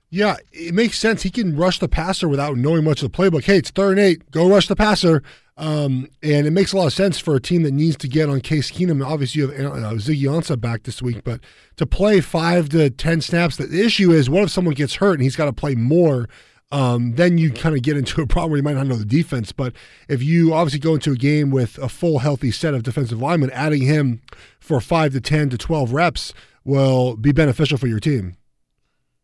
Yeah, 0.08 0.36
it 0.52 0.74
makes 0.74 0.98
sense. 0.98 1.22
He 1.22 1.30
can 1.30 1.54
rush 1.54 1.78
the 1.78 1.88
passer 1.88 2.28
without 2.28 2.56
knowing 2.56 2.84
much 2.84 3.02
of 3.02 3.12
the 3.12 3.16
playbook. 3.16 3.44
Hey, 3.44 3.58
it's 3.58 3.70
third 3.70 3.98
and 3.98 4.06
eight. 4.06 4.30
Go 4.30 4.48
rush 4.48 4.68
the 4.68 4.76
passer. 4.76 5.22
Um, 5.58 6.08
and 6.22 6.46
it 6.46 6.52
makes 6.52 6.72
a 6.72 6.78
lot 6.78 6.86
of 6.86 6.94
sense 6.94 7.18
for 7.18 7.36
a 7.36 7.40
team 7.40 7.62
that 7.64 7.72
needs 7.72 7.96
to 7.98 8.08
get 8.08 8.30
on 8.30 8.40
Case 8.40 8.70
Keenum. 8.70 9.06
Obviously, 9.06 9.42
you 9.42 9.48
have 9.50 9.72
uh, 9.72 9.92
Ziggy 9.92 10.22
Ansah 10.22 10.58
back 10.58 10.84
this 10.84 11.02
week, 11.02 11.24
but 11.24 11.40
to 11.76 11.84
play 11.84 12.22
five 12.22 12.70
to 12.70 12.88
ten 12.88 13.20
snaps, 13.20 13.58
the 13.58 13.84
issue 13.84 14.12
is 14.12 14.30
what 14.30 14.44
if 14.44 14.50
someone 14.50 14.74
gets 14.74 14.94
hurt 14.94 15.14
and 15.14 15.22
he's 15.22 15.36
got 15.36 15.44
to 15.44 15.52
play 15.52 15.74
more? 15.74 16.26
Um, 16.72 17.16
then 17.16 17.36
you 17.36 17.52
kind 17.52 17.76
of 17.76 17.82
get 17.82 17.98
into 17.98 18.22
a 18.22 18.26
problem 18.26 18.50
where 18.50 18.56
you 18.56 18.62
might 18.62 18.74
not 18.74 18.86
know 18.86 18.96
the 18.96 19.04
defense. 19.04 19.52
But 19.52 19.74
if 20.08 20.22
you 20.22 20.54
obviously 20.54 20.80
go 20.80 20.94
into 20.94 21.12
a 21.12 21.16
game 21.16 21.50
with 21.50 21.78
a 21.78 21.88
full 21.88 22.20
healthy 22.20 22.50
set 22.50 22.74
of 22.74 22.82
defensive 22.82 23.20
linemen, 23.20 23.50
adding 23.50 23.82
him 23.82 24.22
for 24.58 24.80
five 24.80 25.12
to 25.12 25.20
ten 25.20 25.50
to 25.50 25.58
twelve 25.58 25.92
reps 25.92 26.32
will 26.64 27.16
be 27.16 27.30
beneficial 27.30 27.76
for 27.76 27.86
your 27.86 28.00
team. 28.00 28.36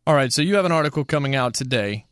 All 0.07 0.15
right, 0.15 0.33
so 0.33 0.43
you 0.43 0.57
have 0.57 0.65
an 0.65 0.73
article 0.73 1.05
coming 1.05 1.35
out 1.35 1.55
today 1.55 2.07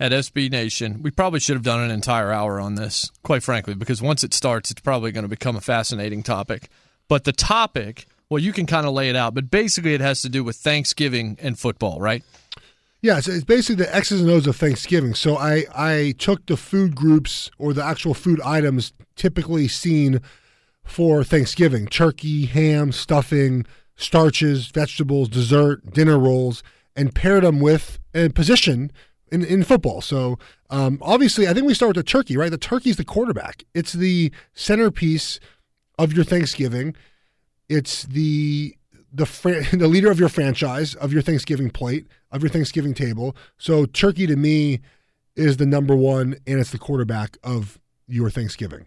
at 0.00 0.12
SB 0.12 0.50
Nation. 0.50 1.02
We 1.02 1.10
probably 1.10 1.38
should 1.40 1.54
have 1.54 1.62
done 1.62 1.80
an 1.80 1.90
entire 1.90 2.32
hour 2.32 2.60
on 2.60 2.74
this, 2.74 3.10
quite 3.22 3.42
frankly, 3.42 3.74
because 3.74 4.02
once 4.02 4.24
it 4.24 4.34
starts, 4.34 4.70
it's 4.70 4.80
probably 4.80 5.12
going 5.12 5.24
to 5.24 5.28
become 5.28 5.56
a 5.56 5.60
fascinating 5.60 6.22
topic. 6.22 6.68
But 7.08 7.24
the 7.24 7.32
topic, 7.32 8.06
well, 8.28 8.38
you 8.38 8.52
can 8.52 8.66
kind 8.66 8.86
of 8.86 8.94
lay 8.94 9.10
it 9.10 9.16
out, 9.16 9.34
but 9.34 9.50
basically 9.50 9.94
it 9.94 10.00
has 10.00 10.22
to 10.22 10.28
do 10.28 10.42
with 10.42 10.56
Thanksgiving 10.56 11.38
and 11.40 11.58
football, 11.58 12.00
right? 12.00 12.24
Yeah, 13.02 13.18
so 13.18 13.32
it's 13.32 13.44
basically 13.44 13.84
the 13.84 13.94
X's 13.94 14.20
and 14.20 14.30
O's 14.30 14.46
of 14.46 14.54
Thanksgiving. 14.54 15.14
So 15.14 15.36
I, 15.36 15.64
I 15.74 16.14
took 16.18 16.46
the 16.46 16.56
food 16.56 16.94
groups 16.94 17.50
or 17.58 17.74
the 17.74 17.84
actual 17.84 18.14
food 18.14 18.40
items 18.42 18.92
typically 19.16 19.66
seen 19.66 20.20
for 20.84 21.24
Thanksgiving 21.24 21.86
turkey, 21.86 22.46
ham, 22.46 22.92
stuffing, 22.92 23.66
starches, 23.96 24.68
vegetables, 24.68 25.28
dessert, 25.28 25.92
dinner 25.92 26.16
rolls 26.16 26.62
and 26.94 27.12
paired 27.12 27.42
them 27.42 27.58
with 27.58 27.98
a 28.14 28.28
position 28.28 28.92
in, 29.32 29.44
in 29.44 29.64
football. 29.64 30.00
So 30.00 30.38
um, 30.70 30.98
obviously, 31.02 31.48
I 31.48 31.54
think 31.54 31.66
we 31.66 31.74
start 31.74 31.96
with 31.96 32.06
the 32.06 32.08
turkey, 32.08 32.36
right? 32.36 32.50
The 32.50 32.58
turkey's 32.58 32.96
the 32.96 33.04
quarterback. 33.04 33.64
It's 33.74 33.92
the 33.92 34.30
centerpiece 34.54 35.40
of 35.98 36.12
your 36.12 36.24
Thanksgiving. 36.24 36.94
It's 37.68 38.04
the 38.04 38.76
the 39.12 39.26
the 39.72 39.88
leader 39.88 40.10
of 40.10 40.20
your 40.20 40.28
franchise, 40.28 40.94
of 40.94 41.12
your 41.12 41.22
Thanksgiving 41.22 41.70
plate, 41.70 42.06
of 42.32 42.42
your 42.42 42.50
Thanksgiving 42.50 42.94
table. 42.94 43.36
So 43.58 43.86
turkey 43.86 44.26
to 44.26 44.36
me 44.36 44.80
is 45.36 45.58
the 45.58 45.66
number 45.66 45.94
one, 45.94 46.36
and 46.46 46.58
it's 46.58 46.70
the 46.70 46.78
quarterback 46.78 47.38
of 47.44 47.78
your 48.08 48.30
Thanksgiving. 48.30 48.86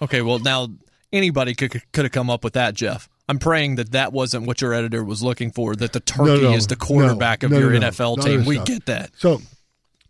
Okay, 0.00 0.22
well 0.22 0.38
now 0.38 0.68
anybody 1.12 1.54
could 1.54 1.82
could 1.92 2.04
have 2.04 2.12
come 2.12 2.30
up 2.30 2.44
with 2.44 2.52
that, 2.52 2.74
Geoff. 2.74 3.08
I'm 3.28 3.38
praying 3.38 3.74
that 3.76 3.92
that 3.92 4.12
wasn't 4.12 4.46
what 4.46 4.60
your 4.60 4.72
editor 4.72 5.04
was 5.04 5.22
looking 5.22 5.50
for. 5.50 5.74
That 5.74 5.92
the 5.92 6.00
turkey 6.00 6.42
no, 6.42 6.50
no, 6.50 6.52
is 6.52 6.66
the 6.66 6.76
quarterback 6.76 7.42
no, 7.42 7.48
of 7.48 7.52
your 7.52 7.70
NFL 7.72 8.22
team. 8.24 8.44
We 8.44 8.54
stuff. 8.54 8.66
get 8.66 8.86
that. 8.86 9.10
So, 9.18 9.42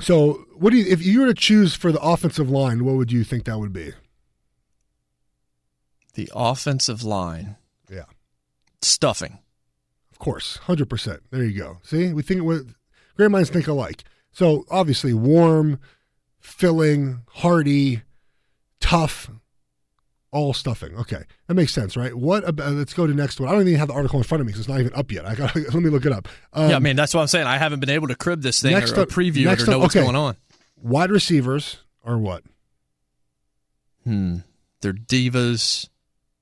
so 0.01 0.45
what 0.57 0.71
do 0.71 0.77
you? 0.77 0.85
If 0.87 1.05
you 1.05 1.21
were 1.21 1.27
to 1.27 1.35
choose 1.35 1.75
for 1.75 1.91
the 1.91 2.01
offensive 2.01 2.49
line, 2.49 2.85
what 2.85 2.95
would 2.95 3.11
you 3.11 3.25
think 3.25 3.45
that 3.45 3.59
would 3.59 3.73
be? 3.73 3.93
The 6.15 6.31
offensive 6.35 7.03
line. 7.03 7.57
Yeah. 7.91 8.05
Stuffing. 8.83 9.39
Of 10.19 10.25
course, 10.25 10.57
hundred 10.57 10.91
percent. 10.91 11.21
There 11.31 11.45
you 11.45 11.57
go. 11.57 11.79
See, 11.85 12.13
we 12.13 12.23
think 12.23 12.43
what 12.43 12.63
great 13.17 13.31
minds 13.31 13.51
think 13.51 13.69
alike. 13.69 14.03
So 14.33 14.65
obviously, 14.69 15.15
warm, 15.15 15.79
filling, 16.41 17.21
hearty, 17.35 18.03
tough, 18.81 19.31
all 20.33 20.53
stuffing. 20.53 20.97
Okay, 20.97 21.23
that 21.47 21.55
makes 21.55 21.73
sense, 21.73 21.97
right? 21.97 22.13
What 22.13 22.43
about? 22.49 22.73
Let's 22.73 22.95
go 22.95 23.07
to 23.07 23.13
the 23.13 23.17
next 23.17 23.39
one. 23.39 23.49
I 23.49 23.53
don't 23.53 23.61
even 23.61 23.79
have 23.79 23.87
the 23.87 23.95
article 23.95 24.19
in 24.19 24.25
front 24.25 24.41
of 24.41 24.47
me 24.49 24.51
because 24.51 24.63
it's 24.63 24.69
not 24.69 24.81
even 24.81 24.93
up 24.93 25.13
yet. 25.13 25.25
I 25.25 25.37
got. 25.37 25.55
Let 25.57 25.75
me 25.75 25.89
look 25.89 26.05
it 26.05 26.11
up. 26.11 26.27
Um, 26.53 26.71
yeah, 26.71 26.75
I 26.75 26.79
mean 26.81 26.97
that's 26.97 27.15
what 27.15 27.21
I'm 27.21 27.29
saying. 27.29 27.47
I 27.47 27.59
haven't 27.59 27.79
been 27.79 27.91
able 27.91 28.09
to 28.09 28.17
crib 28.17 28.43
this 28.43 28.61
thing 28.61 28.73
next 28.73 28.91
or 28.99 29.03
up- 29.03 29.11
preview 29.11 29.53
it 29.53 29.63
or 29.63 29.71
know 29.71 29.77
up- 29.77 29.83
what's 29.83 29.95
okay. 29.97 30.05
going 30.05 30.17
on. 30.17 30.35
Wide 30.83 31.13
receivers 31.13 31.77
are 32.05 32.19
what? 32.19 32.43
Hmm. 34.03 34.39
They're 34.81 34.93
divas. 34.93 35.89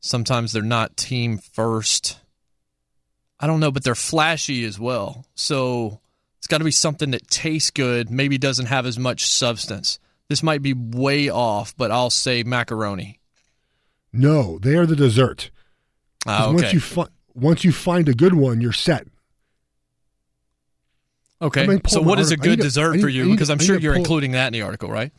Sometimes 0.01 0.53
they're 0.53 0.63
not 0.63 0.97
team 0.97 1.37
first. 1.37 2.21
I 3.39 3.47
don't 3.47 3.61
know, 3.61 3.71
but 3.71 3.85
they're 3.85 3.95
flashy 3.95 4.65
as 4.65 4.79
well. 4.81 5.27
So 5.35 6.01
it's 6.39 6.47
got 6.47 6.59
to 6.59 6.65
be 6.65 6.71
something 6.71 7.11
that 7.11 7.29
tastes 7.29 7.71
good, 7.71 8.11
maybe 8.11 8.39
doesn't 8.39 8.67
have 8.67 8.87
as 8.87 8.99
much 8.99 9.27
substance. 9.27 9.99
This 10.29 10.43
might 10.43 10.63
be 10.63 10.73
way 10.75 11.29
off, 11.29 11.77
but 11.77 11.91
I'll 11.91 12.11
say 12.11 12.43
macaroni. 12.43 13.21
No, 14.13 14.59
they 14.59 14.75
are 14.77 14.87
the 14.87 14.97
dessert. 14.97 15.51
Ah, 16.27 16.49
Once 16.49 16.63
okay. 16.63 16.73
you 16.73 16.81
fi- 16.81 17.07
once 17.35 17.63
you 17.65 17.71
find 17.73 18.09
a 18.09 18.15
good 18.15 18.35
one, 18.35 18.61
you're 18.63 18.73
set. 18.73 19.07
okay. 21.43 21.65
I 21.65 21.67
mean, 21.67 21.81
pull 21.81 21.91
so 21.93 22.01
what 22.03 22.19
is 22.19 22.31
a 22.31 22.37
good 22.37 22.51
need 22.51 22.57
to- 22.57 22.63
dessert 22.63 23.01
for 23.01 23.09
you? 23.09 23.31
Because 23.31 23.51
I'm 23.51 23.59
sure 23.59 23.79
you're 23.79 23.93
pull- 23.93 24.03
including 24.03 24.33
that 24.33 24.49
in 24.49 24.53
the 24.55 24.63
article, 24.63 24.91
right? 24.91 25.13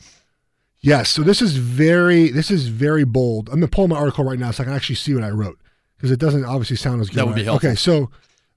Yes. 0.80 1.10
So 1.10 1.22
this 1.23 1.41
is 1.41 1.56
very 1.57 2.30
this 2.30 2.52
is 2.52 2.68
very 2.68 3.03
bold. 3.03 3.49
I'm 3.49 3.56
gonna 3.56 3.68
pull 3.68 3.88
my 3.88 3.98
article 3.98 4.23
right 4.26 4.39
now 4.39 4.52
so 4.52 4.64
I 4.64 4.65
can 4.65 4.73
actually 4.73 4.95
see 4.95 5.14
what 5.14 5.23
I 5.23 5.30
wrote 5.30 5.60
because 5.98 6.11
it 6.11 6.19
doesn't 6.19 6.45
obviously 6.45 6.78
sound 6.78 7.02
as 7.02 7.10
good. 7.10 7.18
That 7.18 7.28
would 7.28 7.36
be 7.36 7.44
helpful. 7.44 7.69
Okay, 7.69 7.76
so 7.76 8.10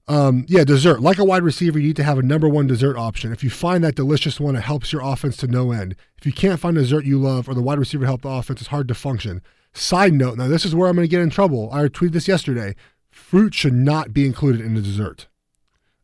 um, 0.07 0.45
yeah, 0.47 0.63
dessert. 0.63 1.01
Like 1.01 1.19
a 1.19 1.23
wide 1.23 1.43
receiver, 1.43 1.79
you 1.79 1.87
need 1.87 1.95
to 1.97 2.03
have 2.03 2.17
a 2.17 2.21
number 2.21 2.47
one 2.49 2.67
dessert 2.67 2.97
option. 2.97 3.31
If 3.31 3.43
you 3.43 3.49
find 3.49 3.83
that 3.83 3.95
delicious 3.95 4.39
one, 4.39 4.55
it 4.55 4.61
helps 4.61 4.91
your 4.91 5.01
offense 5.01 5.37
to 5.37 5.47
no 5.47 5.71
end. 5.71 5.95
If 6.17 6.25
you 6.25 6.33
can't 6.33 6.59
find 6.59 6.77
a 6.77 6.81
dessert 6.81 7.05
you 7.05 7.19
love 7.19 7.47
or 7.47 7.53
the 7.53 7.61
wide 7.61 7.79
receiver 7.79 8.05
help 8.05 8.21
the 8.21 8.29
offense, 8.29 8.61
it's 8.61 8.69
hard 8.69 8.87
to 8.89 8.95
function. 8.95 9.41
Side 9.73 10.13
note, 10.13 10.37
now 10.37 10.47
this 10.47 10.65
is 10.65 10.75
where 10.75 10.89
I'm 10.89 10.95
going 10.95 11.07
to 11.07 11.11
get 11.11 11.21
in 11.21 11.29
trouble. 11.29 11.69
I 11.71 11.83
tweeted 11.83 12.11
this 12.11 12.27
yesterday. 12.27 12.75
Fruit 13.09 13.53
should 13.53 13.73
not 13.73 14.13
be 14.13 14.25
included 14.25 14.61
in 14.61 14.73
the 14.73 14.81
dessert. 14.81 15.27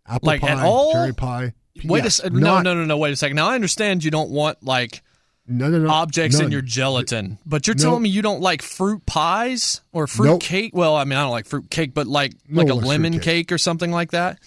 Apple 0.08 0.28
Like, 0.28 0.42
pie, 0.42 0.92
cherry 0.94 1.14
pie. 1.14 1.54
Wait 1.84 2.04
Yes, 2.04 2.20
a 2.20 2.30
No, 2.30 2.62
no, 2.62 2.74
no, 2.74 2.86
no. 2.86 2.98
Wait 2.98 3.12
a 3.12 3.16
second. 3.16 3.36
Now 3.36 3.50
I 3.50 3.56
understand 3.56 4.04
you 4.04 4.12
don't 4.12 4.30
want 4.30 4.64
like 4.64 5.04
no, 5.48 5.70
no, 5.70 5.80
no, 5.80 5.90
objects 5.90 6.40
in 6.40 6.52
your 6.52 6.62
gelatin, 6.62 7.38
but 7.46 7.66
you're 7.68 7.76
Nope. 7.76 7.82
telling 7.82 8.04
me 8.04 8.10
you 8.10 8.22
don't 8.22 8.42
like 8.42 8.62
fruit 8.62 9.06
pies 9.06 9.82
or 9.94 10.06
fruit 10.08 10.26
Nope. 10.28 10.42
cake. 10.42 10.72
Well, 10.76 10.96
I 10.96 11.04
mean, 11.06 11.18
I 11.18 11.22
don't 11.24 11.32
like 11.32 11.46
fruit 11.46 11.70
cake, 11.70 11.94
but 11.94 12.06
like 12.08 12.34
No 12.50 12.62
like 12.64 12.70
a 12.72 12.76
lemon 12.76 13.14
cake. 13.14 13.22
cake. 13.22 13.52
or 13.52 13.58
something 13.58 13.92
like 13.92 14.12
that. 14.12 14.40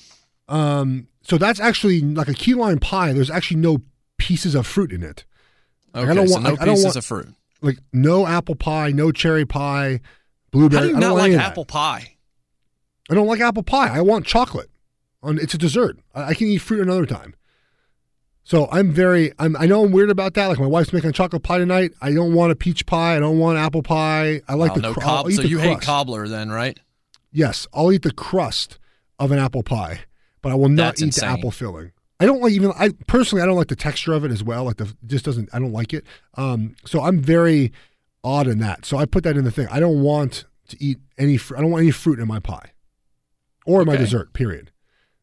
Um, 0.48 1.06
so 1.22 1.38
that's 1.38 1.60
actually 1.60 2.00
like 2.00 2.28
a 2.28 2.34
key 2.34 2.54
lime 2.54 2.78
pie. 2.78 3.12
There's 3.12 3.30
actually 3.30 3.58
no 3.60 3.78
pieces 4.18 4.54
of 4.54 4.66
fruit 4.66 4.92
in 4.92 5.02
it. 5.02 5.24
Like, 5.94 6.02
Okay, 6.04 6.10
I 6.12 6.14
don't 6.14 6.28
so 6.28 6.32
want. 6.34 6.44
no 6.44 6.50
like, 6.50 6.60
pieces 6.60 6.84
want 6.84 6.96
of 6.96 7.04
fruit. 7.04 7.28
like 7.62 7.78
no 7.92 8.26
apple 8.26 8.54
pie, 8.54 8.90
no 8.90 9.10
cherry 9.12 9.46
pie, 9.46 10.00
blueberry. 10.50 10.80
How 10.80 10.86
do 10.86 10.90
you 10.90 10.96
I 10.96 11.00
don't 11.00 11.10
not 11.10 11.16
like 11.22 11.32
apple 11.32 11.64
pie? 11.64 12.16
I 13.10 13.14
don't 13.14 13.26
like 13.26 13.40
apple 13.40 13.62
pie. 13.62 13.88
I 13.88 14.00
want 14.02 14.26
chocolate. 14.26 14.70
On 15.22 15.38
it's 15.38 15.52
a 15.54 15.58
dessert. 15.58 15.98
I, 16.14 16.24
I 16.28 16.34
can 16.34 16.46
eat 16.48 16.58
fruit 16.58 16.80
another 16.80 17.06
time. 17.06 17.34
So 18.50 18.68
I'm 18.72 18.90
very. 18.90 19.32
I'm. 19.38 19.54
I 19.56 19.66
know 19.66 19.84
I'm 19.84 19.92
weird 19.92 20.10
about 20.10 20.34
that. 20.34 20.48
Like 20.48 20.58
my 20.58 20.66
wife's 20.66 20.92
making 20.92 21.10
a 21.10 21.12
chocolate 21.12 21.44
pie 21.44 21.58
tonight. 21.58 21.92
I 22.02 22.12
don't 22.12 22.34
want 22.34 22.50
a 22.50 22.56
peach 22.56 22.84
pie. 22.84 23.14
I 23.14 23.20
don't 23.20 23.38
want 23.38 23.58
apple 23.58 23.84
pie. 23.84 24.40
I 24.48 24.54
like 24.54 24.72
Oh, 24.72 24.74
the. 24.74 24.80
no 24.80 24.92
cr- 24.94 25.00
cob- 25.00 25.30
so 25.30 25.42
the 25.42 25.48
you 25.48 25.58
hate 25.60 25.80
cobbler 25.82 26.26
then, 26.26 26.50
right? 26.50 26.76
Yes, 27.30 27.68
I'll 27.72 27.92
eat 27.92 28.02
the 28.02 28.10
crust 28.10 28.80
of 29.20 29.30
an 29.30 29.38
apple 29.38 29.62
pie, 29.62 30.00
but 30.42 30.50
I 30.50 30.56
will 30.56 30.68
not 30.68 30.84
That's 30.96 31.00
eat 31.02 31.04
insane. 31.04 31.28
the 31.28 31.38
apple 31.38 31.52
filling. 31.52 31.92
I 32.18 32.26
don't 32.26 32.40
like 32.42 32.50
even. 32.50 32.72
I 32.76 32.88
personally, 33.06 33.40
I 33.40 33.46
don't 33.46 33.54
like 33.54 33.68
the 33.68 33.76
texture 33.76 34.14
of 34.14 34.24
it 34.24 34.32
as 34.32 34.42
well. 34.42 34.64
Like 34.64 34.78
the 34.78 34.92
just 35.06 35.24
doesn't. 35.26 35.48
I 35.52 35.60
don't 35.60 35.72
like 35.72 35.94
it. 35.94 36.04
Um, 36.34 36.74
so 36.84 37.02
I'm 37.02 37.20
very 37.20 37.72
odd 38.24 38.48
in 38.48 38.58
that. 38.58 38.84
So 38.84 38.96
I 38.96 39.04
put 39.04 39.22
that 39.22 39.36
in 39.36 39.44
the 39.44 39.52
thing. 39.52 39.68
I 39.70 39.78
don't 39.78 40.02
want 40.02 40.44
to 40.70 40.76
eat 40.82 40.98
any. 41.16 41.36
Fr- 41.36 41.56
I 41.56 41.60
don't 41.60 41.70
want 41.70 41.82
any 41.82 41.92
fruit 41.92 42.18
in 42.18 42.26
my 42.26 42.40
pie, 42.40 42.72
or 43.64 43.84
my 43.84 43.94
dessert. 43.94 44.32
Period. 44.32 44.72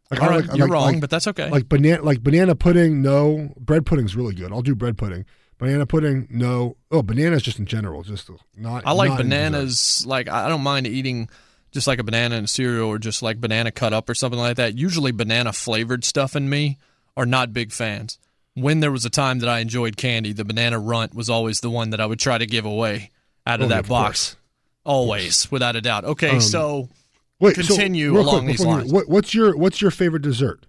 Like, 0.09 0.21
All 0.21 0.29
right, 0.29 0.45
like- 0.47 0.57
you're 0.57 0.67
like- 0.67 0.73
wrong, 0.73 0.99
but 0.99 1.09
that's 1.09 1.27
okay. 1.27 1.49
Like 1.49 1.67
banana, 1.67 2.01
like 2.01 2.23
banana 2.23 2.55
pudding. 2.55 3.01
No, 3.01 3.53
bread 3.59 3.85
pudding's 3.85 4.15
really 4.15 4.33
good. 4.35 4.51
I'll 4.51 4.61
do 4.61 4.75
bread 4.75 4.97
pudding. 4.97 5.25
Banana 5.57 5.85
pudding. 5.85 6.27
No. 6.29 6.77
Oh, 6.91 7.01
bananas 7.01 7.41
just 7.43 7.59
in 7.59 7.65
general. 7.65 8.03
Just 8.03 8.29
not. 8.55 8.83
I 8.85 8.91
like 8.93 9.09
not 9.09 9.17
bananas. 9.17 10.05
Like 10.05 10.29
I 10.29 10.47
don't 10.49 10.61
mind 10.61 10.87
eating 10.87 11.29
just 11.71 11.87
like 11.87 11.99
a 11.99 12.03
banana 12.03 12.35
and 12.35 12.49
cereal 12.49 12.87
or 12.87 12.99
just 12.99 13.21
like 13.21 13.41
banana 13.41 13.71
cut 13.71 13.91
up 13.91 14.09
or 14.09 14.15
something 14.15 14.39
like 14.39 14.55
that. 14.57 14.77
Usually 14.77 15.11
banana 15.11 15.51
flavored 15.51 16.03
stuff 16.05 16.35
in 16.35 16.49
me 16.49 16.77
are 17.17 17.25
not 17.25 17.51
big 17.53 17.71
fans. 17.71 18.17
When 18.53 18.79
there 18.79 18.91
was 18.91 19.03
a 19.05 19.09
time 19.09 19.39
that 19.39 19.49
I 19.49 19.59
enjoyed 19.59 19.97
candy, 19.97 20.31
the 20.31 20.45
banana 20.45 20.79
runt 20.79 21.13
was 21.13 21.29
always 21.29 21.59
the 21.59 21.69
one 21.69 21.89
that 21.89 21.99
I 21.99 22.05
would 22.05 22.19
try 22.19 22.37
to 22.37 22.45
give 22.45 22.65
away 22.65 23.11
out 23.45 23.59
of 23.59 23.65
Oh, 23.65 23.69
that 23.69 23.79
of 23.81 23.89
box. 23.89 24.35
Always, 24.83 25.51
without 25.51 25.75
a 25.75 25.81
doubt. 25.81 26.05
Okay, 26.05 26.29
Um, 26.35 26.41
so 26.41 26.89
Wait, 27.39 27.55
continue 27.55 28.13
real 28.13 28.21
along 28.23 28.45
quick, 28.45 28.57
these 28.57 28.65
lines. 28.65 28.91
What, 28.91 29.07
what's 29.09 29.33
your 29.33 29.55
What's 29.55 29.81
your 29.81 29.91
favorite 29.91 30.23
dessert? 30.23 30.65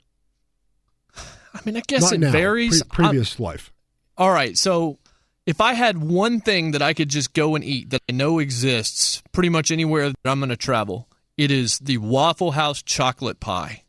I 1.55 1.61
mean, 1.65 1.77
I 1.77 1.83
guess 1.87 2.03
Not 2.03 2.13
it 2.15 2.19
now, 2.19 2.31
varies. 2.33 2.83
pre- 2.85 3.05
previous 3.07 3.41
life. 3.41 3.73
All 4.17 4.31
right, 4.31 4.57
so 4.57 4.99
If 5.47 5.61
I 5.63 5.73
had 5.75 5.97
one 5.99 6.41
thing 6.41 6.73
that 6.73 6.83
I 6.83 6.93
could 6.93 7.09
just 7.09 7.33
go 7.33 7.55
and 7.55 7.65
eat 7.65 7.91
that 7.91 8.03
I 8.09 8.13
know 8.13 8.39
exists 8.39 9.23
pretty 9.33 9.49
much 9.49 9.71
anywhere 9.71 10.11
that 10.11 10.17
I'm 10.27 10.41
going 10.41 10.51
to 10.51 10.57
travel, 10.57 11.09
it 11.39 11.51
is 11.51 11.79
the 11.79 11.97
Waffle 11.99 12.51
House 12.51 12.83
chocolate 12.83 13.41
pie. 13.41 13.85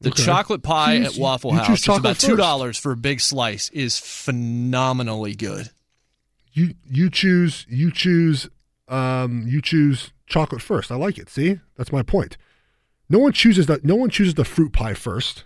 The 0.00 0.10
Okay. 0.10 0.24
chocolate 0.24 0.62
pie 0.64 0.94
You- 0.94 1.04
at 1.04 1.16
Waffle 1.16 1.52
House 1.52 1.80
chocolate 1.80 2.00
about 2.00 2.18
two 2.18 2.34
dollars 2.36 2.76
for 2.76 2.90
a 2.90 2.96
big 2.96 3.20
slice. 3.20 3.68
is 3.70 3.98
phenomenally 4.00 5.34
good. 5.36 5.70
You 6.52 6.74
you 6.84 7.08
choose 7.08 7.66
you 7.68 7.90
choose 7.92 8.48
um 8.88 9.44
you 9.46 9.62
choose 9.62 10.10
chocolate 10.26 10.62
first. 10.62 10.90
I 10.90 10.96
like 10.96 11.18
it. 11.18 11.28
See, 11.28 11.60
that's 11.76 11.92
my 11.92 12.02
point. 12.02 12.36
No 13.08 13.18
one 13.18 13.32
chooses 13.32 13.66
that. 13.66 13.84
No 13.84 13.94
one 13.96 14.10
chooses 14.10 14.34
the 14.34 14.44
fruit 14.44 14.72
pie 14.72 14.94
first. 14.94 15.44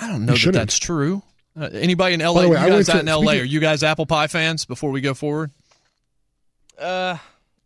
I 0.00 0.06
don't 0.06 0.24
know 0.26 0.34
that 0.34 0.52
that's 0.52 0.78
true. 0.78 1.22
Uh, 1.58 1.68
anybody 1.72 2.14
in 2.14 2.20
LA? 2.20 2.42
the 2.42 2.48
You 2.48 2.54
guys 2.54 2.88
out 2.88 2.92
to- 2.94 3.00
in 3.00 3.06
LA? 3.06 3.22
speaking- 3.22 3.40
Are 3.40 3.44
you 3.44 3.60
guys 3.60 3.82
apple 3.82 4.06
pie 4.06 4.28
fans? 4.28 4.64
Before 4.64 4.90
we 4.92 5.00
go 5.00 5.12
forward, 5.14 5.50
Uh, 6.78 7.18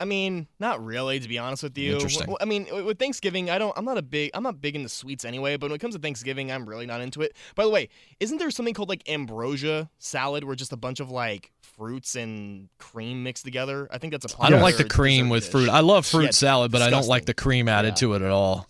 I 0.02 0.04
mean, 0.04 0.48
not 0.58 0.84
really, 0.84 1.20
to 1.20 1.28
be 1.28 1.38
honest 1.38 1.62
with 1.62 1.78
you. 1.78 1.92
Interesting. 1.92 2.34
I 2.40 2.44
mean, 2.44 2.66
with 2.84 2.98
Thanksgiving, 2.98 3.50
I 3.50 3.58
don't. 3.58 3.72
I'm 3.76 3.84
not 3.84 3.98
a 3.98 4.02
big. 4.02 4.32
I'm 4.34 4.42
not 4.42 4.60
big 4.60 4.74
into 4.74 4.88
sweets 4.88 5.24
anyway. 5.24 5.56
But 5.56 5.70
when 5.70 5.76
it 5.76 5.78
comes 5.78 5.94
to 5.94 6.00
Thanksgiving, 6.00 6.50
I'm 6.50 6.68
really 6.68 6.86
not 6.86 7.00
into 7.00 7.22
it. 7.22 7.36
By 7.54 7.62
the 7.62 7.70
way, 7.70 7.88
isn't 8.18 8.38
there 8.38 8.50
something 8.50 8.74
called 8.74 8.88
like 8.88 9.08
ambrosia 9.08 9.88
salad, 9.98 10.42
where 10.42 10.56
just 10.56 10.72
a 10.72 10.76
bunch 10.76 10.98
of 10.98 11.12
like 11.12 11.52
fruits 11.62 12.16
and 12.16 12.68
cream 12.78 13.22
mixed 13.22 13.44
together? 13.44 13.86
I 13.92 13.98
think 13.98 14.10
that's 14.12 14.34
a. 14.34 14.42
I 14.42 14.50
don't 14.50 14.60
like 14.60 14.76
the 14.76 14.84
cream 14.84 15.28
with 15.28 15.44
dish. 15.44 15.52
fruit. 15.52 15.68
I 15.68 15.80
love 15.80 16.04
fruit 16.04 16.24
Yeah, 16.24 16.30
salad, 16.32 16.72
but 16.72 16.82
I 16.82 16.90
don't 16.90 17.06
like 17.06 17.26
the 17.26 17.34
cream 17.34 17.68
added 17.68 17.90
Yeah. 17.90 17.94
to 17.94 18.14
it 18.14 18.22
at 18.22 18.30
all. 18.32 18.66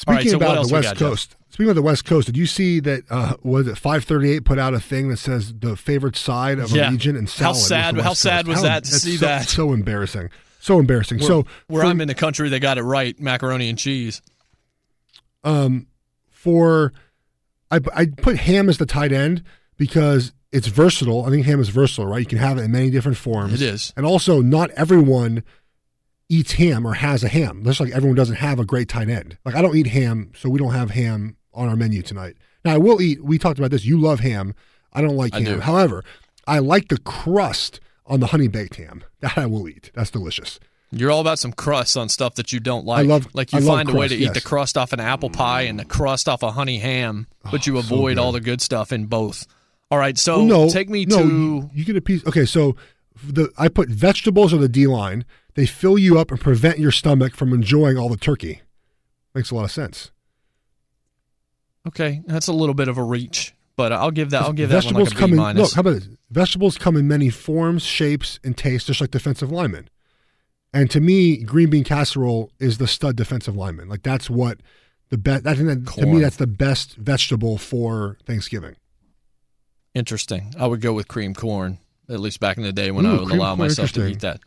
Speaking 0.00 0.14
right, 0.16 0.28
so 0.30 0.36
about 0.38 0.62
the 0.62 0.68
we 0.68 0.72
West 0.72 0.88
got, 0.88 0.96
Geoff? 0.96 1.08
Coast, 1.10 1.36
speaking 1.50 1.68
of 1.68 1.74
the 1.76 1.82
West 1.82 2.06
Coast, 2.06 2.24
did 2.26 2.36
you 2.36 2.46
see 2.46 2.80
that? 2.80 3.02
Uh, 3.10 3.34
was 3.42 3.66
it 3.68 3.76
five 3.76 4.02
thirty 4.04 4.30
eight 4.30 4.44
put 4.46 4.58
out 4.58 4.72
a 4.72 4.80
thing 4.80 5.08
that 5.08 5.18
says 5.18 5.52
the 5.52 5.76
favorite 5.76 6.16
side 6.16 6.58
of 6.58 6.70
Yeah. 6.70 6.88
a 6.88 6.90
region 6.90 7.16
and 7.16 7.28
How 7.28 7.52
salad? 7.52 7.54
was 7.56 7.66
sad- 7.66 7.94
how 8.00 8.08
West 8.10 8.20
sad 8.22 8.46
was 8.48 8.56
How- 8.58 8.62
that 8.62 8.84
to 8.84 8.90
see 8.98 9.16
so, 9.18 9.26
that? 9.26 9.48
So 9.48 9.72
embarrassing. 9.74 10.30
So 10.60 10.78
embarrassing. 10.78 11.18
Where, 11.18 11.26
so 11.28 11.46
where 11.66 11.82
for- 11.82 11.88
I'm 11.88 12.00
in 12.00 12.08
the 12.08 12.14
country, 12.14 12.48
they 12.48 12.60
got 12.60 12.78
it 12.78 12.82
right: 12.82 13.18
macaroni 13.20 13.68
and 13.68 13.76
cheese. 13.78 14.22
um, 15.44 15.86
for 16.30 16.92
I, 17.70 17.80
I 17.94 18.06
put 18.06 18.36
ham 18.38 18.68
as 18.68 18.78
the 18.78 18.86
tight 18.86 19.12
end 19.12 19.42
because 19.76 20.32
it's 20.52 20.66
versatile. 20.66 21.24
I 21.26 21.30
think 21.30 21.46
ham 21.46 21.60
is 21.60 21.68
versatile, 21.68 22.06
right? 22.06 22.20
You 22.20 22.26
can 22.26 22.38
have 22.38 22.58
it 22.58 22.62
in 22.62 22.72
many 22.72 22.90
different 22.90 23.18
forms. 23.18 23.54
It 23.54 23.62
is. 23.62 23.92
and 23.96 24.04
also 24.06 24.40
not 24.40 24.70
everyone 24.70 25.42
eats 26.30 26.52
ham 26.52 26.86
or 26.86 26.94
has 26.94 27.22
a 27.22 27.28
ham. 27.28 27.62
Just 27.64 27.80
like 27.80 27.92
everyone 27.92 28.16
doesn't 28.16 28.36
have 28.36 28.58
a 28.58 28.64
great 28.64 28.88
tight 28.88 29.10
end. 29.10 29.36
Like 29.44 29.54
I 29.54 29.60
don't 29.60 29.76
eat 29.76 29.88
ham, 29.88 30.32
so 30.34 30.48
we 30.48 30.58
don't 30.58 30.72
have 30.72 30.90
ham 30.90 31.36
on 31.52 31.68
our 31.68 31.76
menu 31.76 32.00
tonight. 32.00 32.36
Now 32.64 32.74
I 32.74 32.78
will 32.78 33.02
eat. 33.02 33.22
We 33.22 33.36
talked 33.36 33.58
about 33.58 33.70
this. 33.70 33.84
You 33.84 34.00
love 34.00 34.20
ham. 34.20 34.54
I 34.92 35.02
don't 35.02 35.16
like 35.16 35.34
I 35.34 35.40
ham. 35.40 35.44
do. 35.56 35.60
However, 35.60 36.04
I 36.46 36.60
like 36.60 36.88
the 36.88 36.98
crust 36.98 37.80
on 38.06 38.20
the 38.20 38.28
honey 38.28 38.48
baked 38.48 38.76
ham. 38.76 39.04
That 39.20 39.36
I 39.36 39.44
will 39.44 39.68
eat. 39.68 39.90
That's 39.94 40.10
delicious. 40.10 40.58
You're 40.92 41.10
all 41.10 41.20
about 41.20 41.38
some 41.38 41.52
crust 41.52 41.96
on 41.98 42.08
stuff 42.08 42.36
that 42.36 42.52
you 42.54 42.58
don't 42.58 42.86
like. 42.86 43.00
I 43.00 43.02
love- 43.02 43.28
like 43.34 43.52
you 43.52 43.58
I 43.58 43.62
find 43.62 43.88
a 43.88 43.92
way 43.92 44.08
crust, 44.08 44.14
to 44.14 44.18
eat 44.18 44.32
the 44.32 44.40
crust 44.40 44.78
off 44.78 44.94
an 44.94 44.98
apple 45.00 45.28
pie 45.28 45.62
and 45.62 45.78
the 45.78 45.84
crust 45.84 46.26
off 46.26 46.42
a 46.42 46.50
honey 46.50 46.78
ham, 46.78 47.26
but 47.50 47.66
you 47.66 47.76
Oh, 47.76 47.82
so 47.82 47.94
avoid 47.94 48.16
all 48.18 48.32
the 48.32 48.40
good 48.40 48.60
stuff 48.62 48.92
in 48.92 49.04
both. 49.06 49.46
All 49.90 49.98
right, 49.98 50.16
so 50.16 50.44
no, 50.44 50.70
take 50.70 50.88
me 50.88 51.04
no, 51.04 51.18
to 51.18 51.28
you, 51.28 51.70
you 51.74 51.84
get 51.84 51.96
a 51.96 52.00
piece. 52.00 52.26
Okay, 52.26 52.44
so 52.46 52.76
the 53.22 53.50
I 53.58 53.68
put 53.68 53.88
vegetables 53.90 54.52
on 54.54 54.60
the 54.60 54.68
D 54.68 54.86
line. 54.86 55.24
They 55.54 55.66
fill 55.66 55.98
you 55.98 56.18
up 56.18 56.30
and 56.30 56.40
prevent 56.40 56.78
your 56.78 56.92
stomach 56.92 57.34
from 57.34 57.52
enjoying 57.52 57.96
all 57.98 58.08
the 58.08 58.16
turkey. 58.16 58.62
Makes 59.34 59.50
a 59.50 59.54
lot 59.54 59.64
of 59.64 59.70
sense. 59.70 60.10
okay. 61.86 62.22
That's 62.26 62.48
a 62.48 62.52
little 62.52 62.74
bit 62.74 62.88
of 62.88 62.98
a 62.98 63.02
reach, 63.04 63.54
but 63.76 63.92
I'll 63.92 64.10
give 64.10 64.30
that. 64.30 64.42
I'll 64.42 64.52
give 64.52 64.68
that 64.70 64.84
one 64.84 64.94
vegetables 64.94 65.10
like 65.10 65.18
come 65.18 65.32
in. 65.32 65.56
Look, 65.56 65.72
how 65.72 65.80
about 65.80 65.94
this? 65.94 66.08
Vegetables 66.30 66.78
come 66.78 66.96
in 66.96 67.08
many 67.08 67.30
forms, 67.30 67.82
shapes, 67.82 68.38
and 68.44 68.56
tastes, 68.56 68.86
just 68.86 69.00
like 69.00 69.10
defensive 69.10 69.50
linemen. 69.50 69.88
And 70.72 70.90
to 70.92 71.00
me, 71.00 71.38
green 71.42 71.70
bean 71.70 71.84
casserole 71.84 72.52
is 72.60 72.78
the 72.78 72.86
stud 72.86 73.16
defensive 73.16 73.56
lineman. 73.56 73.88
Like 73.88 74.02
that's 74.02 74.30
what 74.30 74.60
the 75.10 75.18
best. 75.18 75.46
I 75.46 75.54
think 75.54 75.68
that 75.68 75.92
to 76.00 76.06
me 76.06 76.20
that's 76.20 76.36
the 76.36 76.46
best 76.46 76.94
vegetable 76.96 77.58
for 77.58 78.18
Thanksgiving. 78.24 78.76
Interesting. 79.94 80.54
I 80.58 80.66
would 80.66 80.80
go 80.80 80.92
with 80.92 81.08
cream 81.08 81.34
corn. 81.34 81.78
At 82.08 82.20
least 82.20 82.40
back 82.40 82.56
in 82.56 82.62
the 82.64 82.72
day 82.72 82.90
when 82.90 83.06
Ooh, 83.06 83.08
I 83.08 83.20
would 83.20 83.32
allow 83.32 83.56
corn, 83.56 83.58
myself 83.68 83.92
to 83.92 84.06
eat 84.06 84.20
that. 84.20 84.40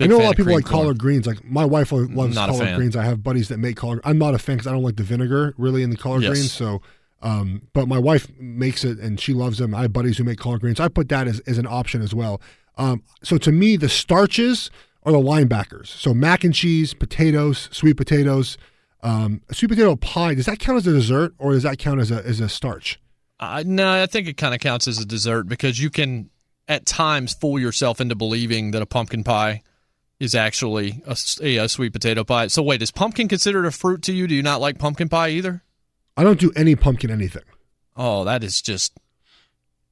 I 0.00 0.06
know 0.06 0.18
a 0.18 0.22
lot 0.22 0.30
of 0.30 0.36
people 0.36 0.52
like 0.54 0.64
corn. 0.64 0.82
collard 0.82 0.98
greens. 0.98 1.26
Like 1.26 1.44
my 1.44 1.64
wife 1.64 1.90
loves 1.92 2.34
Not 2.34 2.50
collard 2.50 2.76
greens. 2.76 2.96
I 2.96 3.04
have 3.04 3.22
buddies 3.22 3.48
that 3.48 3.58
make 3.58 3.76
collard. 3.76 4.00
I'm 4.04 4.18
not 4.18 4.34
a 4.34 4.38
fan 4.38 4.56
because 4.56 4.66
I 4.66 4.72
don't 4.72 4.82
like 4.82 4.96
the 4.96 5.02
vinegar 5.02 5.54
really 5.58 5.82
in 5.82 5.90
the 5.90 5.96
collard 5.96 6.22
Yes. 6.22 6.30
greens. 6.30 6.52
So, 6.52 6.82
um, 7.22 7.62
but 7.72 7.88
my 7.88 7.98
wife 7.98 8.28
makes 8.38 8.84
it 8.84 8.98
and 8.98 9.18
she 9.18 9.32
loves 9.34 9.58
them. 9.58 9.74
I 9.74 9.82
have 9.82 9.92
buddies 9.92 10.18
who 10.18 10.24
make 10.24 10.38
collard 10.38 10.60
greens. 10.60 10.78
I 10.78 10.88
put 10.88 11.08
that 11.08 11.26
as, 11.26 11.40
as 11.40 11.58
an 11.58 11.66
option 11.66 12.00
as 12.00 12.14
well. 12.14 12.40
Um, 12.76 13.02
so 13.24 13.38
to 13.38 13.50
me, 13.50 13.76
the 13.76 13.88
starches 13.88 14.70
are 15.02 15.10
the 15.10 15.18
linebackers. 15.18 15.88
So 15.88 16.14
mac 16.14 16.44
and 16.44 16.54
cheese, 16.54 16.94
potatoes, 16.94 17.68
sweet 17.72 17.96
potatoes, 17.96 18.56
um, 19.02 19.40
sweet 19.50 19.68
potato 19.68 19.96
pie. 19.96 20.34
Does 20.34 20.46
that 20.46 20.60
count 20.60 20.76
as 20.78 20.86
a 20.86 20.92
dessert 20.92 21.34
or 21.38 21.52
does 21.52 21.64
that 21.64 21.78
count 21.78 22.00
as 22.00 22.10
a 22.12 22.24
as 22.24 22.38
a 22.40 22.48
starch? 22.48 23.00
Uh, 23.40 23.62
no, 23.66 24.02
I 24.02 24.06
think 24.06 24.28
it 24.28 24.36
kind 24.36 24.54
of 24.54 24.60
counts 24.60 24.86
as 24.88 24.98
a 25.00 25.04
dessert 25.06 25.44
because 25.48 25.80
you 25.80 25.90
can 25.90 26.30
at 26.68 26.86
times 26.86 27.34
fool 27.34 27.58
yourself 27.58 28.00
into 28.00 28.14
believing 28.14 28.72
that 28.72 28.82
a 28.82 28.86
pumpkin 28.86 29.24
pie 29.24 29.62
is 30.20 30.34
actually 30.34 31.02
a 31.06 31.68
sweet 31.68 31.92
potato 31.92 32.24
pie. 32.24 32.48
So 32.48 32.62
wait, 32.62 32.82
is 32.82 32.90
pumpkin 32.90 33.28
considered 33.28 33.66
a 33.66 33.70
fruit 33.70 34.02
to 34.02 34.12
you? 34.12 34.26
Do 34.26 34.34
you 34.34 34.42
not 34.42 34.60
like 34.60 34.78
pumpkin 34.78 35.08
pie 35.08 35.30
either? 35.30 35.62
I 36.16 36.24
don't 36.24 36.40
do 36.40 36.50
any 36.56 36.74
pumpkin 36.74 37.10
anything. 37.10 37.44
Oh, 37.96 38.24
that 38.24 38.42
is 38.42 38.60
just. 38.60 38.92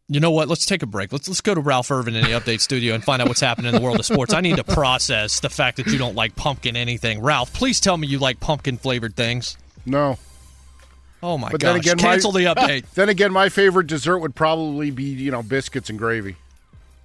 You 0.09 0.21
know 0.21 0.31
what? 0.31 0.49
Let's 0.49 0.67
take 0.67 0.85
a 0.85 0.87
break. 0.87 1.13
Let's 1.13 1.29
let's 1.29 1.41
go 1.41 1.55
to 1.55 1.61
Ralph 1.61 1.91
Irvin 1.91 2.15
in 2.15 2.23
the 2.23 2.31
update 2.31 2.61
studio 2.61 2.95
and 2.95 3.03
find 3.03 3.21
out 3.21 3.27
what's 3.27 3.41
happening 3.41 3.75
in 3.75 3.75
the 3.75 3.81
world 3.85 3.99
of 3.99 4.07
sports. 4.07 4.33
I 4.33 4.41
need 4.41 4.57
to 4.57 4.65
process 4.65 5.41
the 5.41 5.51
fact 5.51 5.79
that 5.79 5.87
you 5.89 5.99
don't 5.99 6.15
like 6.15 6.37
pumpkin 6.37 6.77
anything. 6.77 7.21
Ralph, 7.21 7.53
please 7.53 7.81
tell 7.81 7.97
me 7.97 8.07
you 8.07 8.21
like 8.21 8.39
pumpkin 8.39 8.79
flavored 8.79 9.17
things. 9.17 9.57
No. 9.85 10.19
Oh 11.23 11.39
my 11.39 11.51
god. 11.51 11.61
Then 11.61 11.77
again, 11.77 11.99
Cancel 11.99 12.33
my, 12.33 12.41
the 12.41 12.55
update. 12.55 12.85
Then 12.95 13.09
again, 13.09 13.33
my 13.33 13.49
favorite 13.49 13.89
dessert 13.89 14.19
would 14.19 14.37
probably 14.37 14.93
be 14.93 15.05
you 15.05 15.33
know 15.33 15.43
biscuits 15.43 15.91
and 15.91 15.99
gravy. 15.99 16.37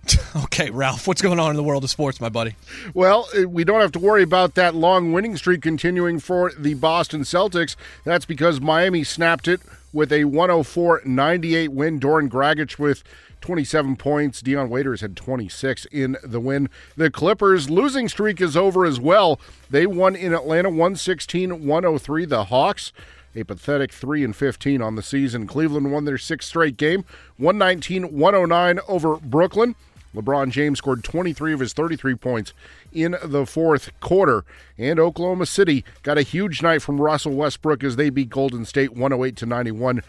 okay, 0.43 0.69
Ralph, 0.69 1.07
what's 1.07 1.21
going 1.21 1.39
on 1.39 1.51
in 1.51 1.55
the 1.55 1.63
world 1.63 1.83
of 1.83 1.89
sports, 1.89 2.19
my 2.19 2.29
buddy? 2.29 2.55
Well, 2.93 3.27
uh, 3.37 3.47
we 3.47 3.63
don't 3.63 3.81
have 3.81 3.91
to 3.93 3.99
worry 3.99 4.23
about 4.23 4.55
that 4.55 4.73
long 4.73 5.13
winning 5.13 5.37
streak 5.37 5.61
continuing 5.61 6.19
for 6.19 6.51
the 6.57 6.73
Boston 6.73 7.21
Celtics. 7.21 7.75
That's 8.03 8.25
because 8.25 8.59
Miami 8.59 9.03
snapped 9.03 9.47
it 9.47 9.61
with 9.93 10.11
a 10.11 10.25
104 10.25 11.01
98 11.05 11.71
win. 11.71 11.99
Goran 11.99 12.29
Dragic 12.29 12.79
with 12.79 13.03
27 13.41 13.95
points. 13.95 14.41
Dion 14.41 14.69
Waiters 14.69 15.01
had 15.01 15.15
26 15.15 15.85
in 15.85 16.17
the 16.23 16.39
win. 16.39 16.69
The 16.97 17.11
Clippers' 17.11 17.69
losing 17.69 18.07
streak 18.07 18.41
is 18.41 18.57
over 18.57 18.85
as 18.85 18.99
well. 18.99 19.39
They 19.69 19.85
won 19.85 20.15
in 20.15 20.33
Atlanta 20.33 20.69
116 20.69 21.65
103. 21.65 22.25
The 22.25 22.45
Hawks. 22.45 22.91
A 23.33 23.43
pathetic 23.43 23.93
3 23.93 24.25
and 24.25 24.35
15 24.35 24.81
on 24.81 24.95
the 24.95 25.01
season. 25.01 25.47
Cleveland 25.47 25.93
won 25.93 26.03
their 26.03 26.17
sixth 26.17 26.49
straight 26.49 26.75
game, 26.75 27.05
119 27.37 28.11
109 28.17 28.79
over 28.89 29.15
Brooklyn. 29.17 29.75
LeBron 30.15 30.51
James 30.51 30.77
scored 30.77 31.03
23 31.03 31.53
of 31.53 31.59
his 31.59 31.73
33 31.73 32.15
points 32.15 32.53
in 32.91 33.15
the 33.23 33.45
fourth 33.45 33.91
quarter. 33.99 34.43
And 34.77 34.99
Oklahoma 34.99 35.45
City 35.45 35.85
got 36.03 36.17
a 36.17 36.23
huge 36.23 36.61
night 36.61 36.81
from 36.81 36.99
Russell 36.99 37.33
Westbrook 37.33 37.83
as 37.83 37.95
they 37.95 38.09
beat 38.09 38.29
Golden 38.29 38.65
State 38.65 38.93
108 38.93 39.35
to 39.37 39.45
91. 39.45 40.01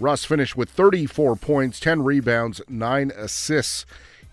Russ 0.00 0.24
finished 0.24 0.56
with 0.56 0.70
34 0.70 1.36
points, 1.36 1.80
10 1.80 2.02
rebounds, 2.02 2.60
9 2.68 3.10
assists 3.16 3.84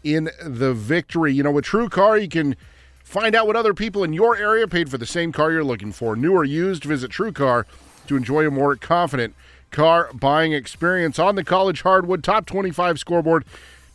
in 0.04 0.30
the 0.44 0.74
victory. 0.74 1.34
You 1.34 1.44
know, 1.44 1.52
with 1.52 1.66
True 1.66 1.90
Car, 1.90 2.18
you 2.18 2.30
can 2.30 2.56
find 3.04 3.36
out 3.36 3.48
what 3.48 3.56
other 3.56 3.74
people 3.74 4.04
in 4.04 4.14
your 4.14 4.38
area 4.38 4.68
paid 4.68 4.90
for 4.90 4.98
the 4.98 5.06
same 5.06 5.32
car 5.32 5.52
you're 5.52 5.64
looking 5.64 5.92
for. 5.92 6.16
New 6.16 6.34
or 6.34 6.44
used, 6.44 6.84
visit 6.84 7.10
True 7.10 7.32
Car 7.32 7.66
to 8.08 8.16
enjoy 8.16 8.46
a 8.46 8.52
more 8.52 8.76
confident 8.76 9.34
car 9.72 10.10
buying 10.14 10.54
experience 10.54 11.20
on 11.20 11.36
the 11.36 11.44
college 11.44 11.82
hardwood 11.82 12.24
top 12.24 12.46
25 12.46 13.00
scoreboard. 13.00 13.44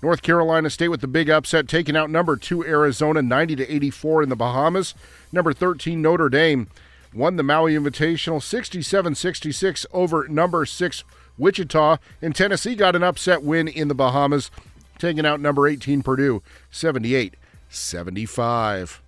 North 0.02 0.22
Carolina 0.22 0.70
State 0.70 0.88
with 0.88 1.00
the 1.00 1.06
big 1.06 1.28
upset, 1.28 1.68
taking 1.68 1.96
out 1.96 2.10
number 2.10 2.36
two 2.36 2.64
Arizona 2.64 3.22
90 3.22 3.56
to 3.56 3.74
84 3.74 4.22
in 4.22 4.28
the 4.28 4.36
Bahamas. 4.36 4.94
Number 5.32 5.52
13 5.52 6.00
Notre 6.00 6.28
Dame 6.28 6.68
won 7.12 7.36
the 7.36 7.42
Maui 7.42 7.74
Invitational 7.74 8.40
67-66 8.40 9.86
over 9.92 10.26
number 10.28 10.64
six 10.64 11.04
Wichita, 11.36 11.98
and 12.20 12.34
Tennessee 12.34 12.74
got 12.74 12.94
an 12.94 13.02
upset 13.02 13.42
win 13.42 13.66
in 13.66 13.88
the 13.88 13.94
Bahamas, 13.94 14.50
taking 14.98 15.26
out 15.26 15.40
number 15.40 15.66
18 15.66 16.02
Purdue 16.02 16.42
78 16.70 17.34
75. 17.68 19.02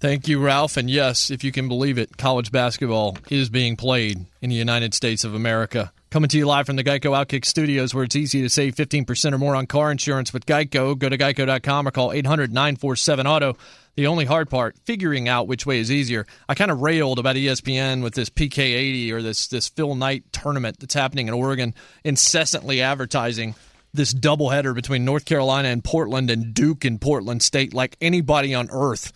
Thank 0.00 0.28
you, 0.28 0.38
Ralph. 0.38 0.76
And 0.76 0.90
yes, 0.90 1.30
if 1.30 1.42
you 1.42 1.52
can 1.52 1.68
believe 1.68 1.98
it, 1.98 2.16
college 2.16 2.52
basketball 2.52 3.16
is 3.30 3.48
being 3.48 3.76
played 3.76 4.26
in 4.42 4.50
the 4.50 4.56
United 4.56 4.92
States 4.92 5.24
of 5.24 5.34
America. 5.34 5.92
Coming 6.14 6.28
to 6.28 6.38
you 6.38 6.46
live 6.46 6.66
from 6.66 6.76
the 6.76 6.84
Geico 6.84 7.10
Outkick 7.10 7.44
Studios, 7.44 7.92
where 7.92 8.04
it's 8.04 8.14
easy 8.14 8.40
to 8.42 8.48
save 8.48 8.76
15% 8.76 9.32
or 9.32 9.38
more 9.38 9.56
on 9.56 9.66
car 9.66 9.90
insurance 9.90 10.32
with 10.32 10.46
Geico. 10.46 10.96
Go 10.96 11.08
to 11.08 11.18
geico.com 11.18 11.88
or 11.88 11.90
call 11.90 12.12
800 12.12 12.52
947 12.52 13.26
Auto. 13.26 13.56
The 13.96 14.06
only 14.06 14.24
hard 14.24 14.48
part, 14.48 14.76
figuring 14.84 15.28
out 15.28 15.48
which 15.48 15.66
way 15.66 15.80
is 15.80 15.90
easier. 15.90 16.24
I 16.48 16.54
kind 16.54 16.70
of 16.70 16.82
railed 16.82 17.18
about 17.18 17.34
ESPN 17.34 18.04
with 18.04 18.14
this 18.14 18.30
PK80 18.30 19.10
or 19.10 19.22
this, 19.22 19.48
this 19.48 19.68
Phil 19.68 19.96
Knight 19.96 20.22
tournament 20.32 20.78
that's 20.78 20.94
happening 20.94 21.26
in 21.26 21.34
Oregon, 21.34 21.74
incessantly 22.04 22.80
advertising 22.80 23.56
this 23.92 24.14
doubleheader 24.14 24.72
between 24.72 25.04
North 25.04 25.24
Carolina 25.24 25.70
and 25.70 25.82
Portland 25.82 26.30
and 26.30 26.54
Duke 26.54 26.84
and 26.84 27.00
Portland 27.00 27.42
State 27.42 27.74
like 27.74 27.96
anybody 28.00 28.54
on 28.54 28.68
earth 28.70 29.12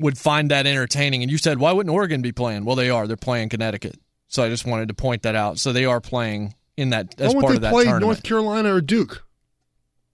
would 0.00 0.18
find 0.18 0.50
that 0.50 0.66
entertaining. 0.66 1.22
And 1.22 1.30
you 1.30 1.38
said, 1.38 1.60
why 1.60 1.70
wouldn't 1.70 1.94
Oregon 1.94 2.22
be 2.22 2.32
playing? 2.32 2.64
Well, 2.64 2.74
they 2.74 2.90
are. 2.90 3.06
They're 3.06 3.16
playing 3.16 3.50
Connecticut. 3.50 4.00
So 4.30 4.42
I 4.44 4.48
just 4.48 4.64
wanted 4.64 4.88
to 4.88 4.94
point 4.94 5.22
that 5.22 5.34
out. 5.34 5.58
So 5.58 5.72
they 5.72 5.84
are 5.84 6.00
playing 6.00 6.54
in 6.76 6.90
that 6.90 7.20
as 7.20 7.34
Why 7.34 7.40
part 7.40 7.44
would 7.44 7.56
of 7.56 7.60
they 7.62 7.66
that 7.66 7.72
play 7.72 7.84
tournament. 7.84 8.06
North 8.06 8.22
Carolina 8.22 8.74
or 8.74 8.80
Duke? 8.80 9.24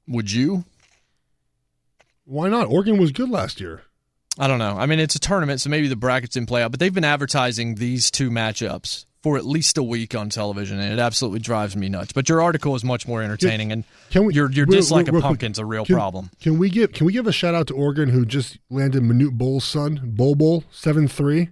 Would 0.08 0.32
you? 0.32 0.64
Why 2.24 2.48
not? 2.48 2.66
Oregon 2.66 2.96
was 2.98 3.12
good 3.12 3.28
last 3.28 3.60
year. 3.60 3.82
I 4.38 4.48
don't 4.48 4.58
know. 4.58 4.76
I 4.76 4.86
mean, 4.86 4.98
it's 5.00 5.14
a 5.14 5.20
tournament, 5.20 5.60
so 5.60 5.70
maybe 5.70 5.88
the 5.88 5.96
brackets 5.96 6.34
didn't 6.34 6.48
play 6.48 6.62
out, 6.62 6.70
but 6.70 6.80
they've 6.80 6.92
been 6.92 7.04
advertising 7.04 7.76
these 7.76 8.10
two 8.10 8.30
matchups 8.30 9.04
for 9.22 9.36
at 9.36 9.44
least 9.46 9.78
a 9.78 9.82
week 9.82 10.14
on 10.14 10.28
television, 10.28 10.78
and 10.78 10.92
it 10.92 10.98
absolutely 10.98 11.40
drives 11.40 11.74
me 11.76 11.88
nuts. 11.88 12.12
But 12.12 12.28
your 12.28 12.42
article 12.42 12.74
is 12.74 12.84
much 12.84 13.06
more 13.08 13.22
entertaining, 13.22 13.72
and 13.72 13.84
Can 14.10 14.24
we, 14.24 14.34
your 14.34 14.50
your 14.50 14.66
dislike 14.66 15.06
real- 15.06 15.16
of 15.16 15.22
pumpkin's 15.22 15.58
a 15.58 15.64
real 15.64 15.84
can- 15.84 15.94
problem. 15.94 16.30
Can 16.40 16.58
we 16.58 16.68
give 16.70 16.92
Can 16.92 17.06
we 17.06 17.12
give 17.12 17.26
a 17.26 17.32
shout 17.32 17.54
out 17.54 17.66
to 17.68 17.74
Oregon 17.74 18.08
who 18.10 18.24
just 18.26 18.58
landed 18.70 19.02
Manute 19.02 19.32
Bol's 19.32 19.64
son, 19.64 20.00
Bol 20.04 20.34
Bol, 20.34 20.64
seven 20.70 21.08
three. 21.08 21.48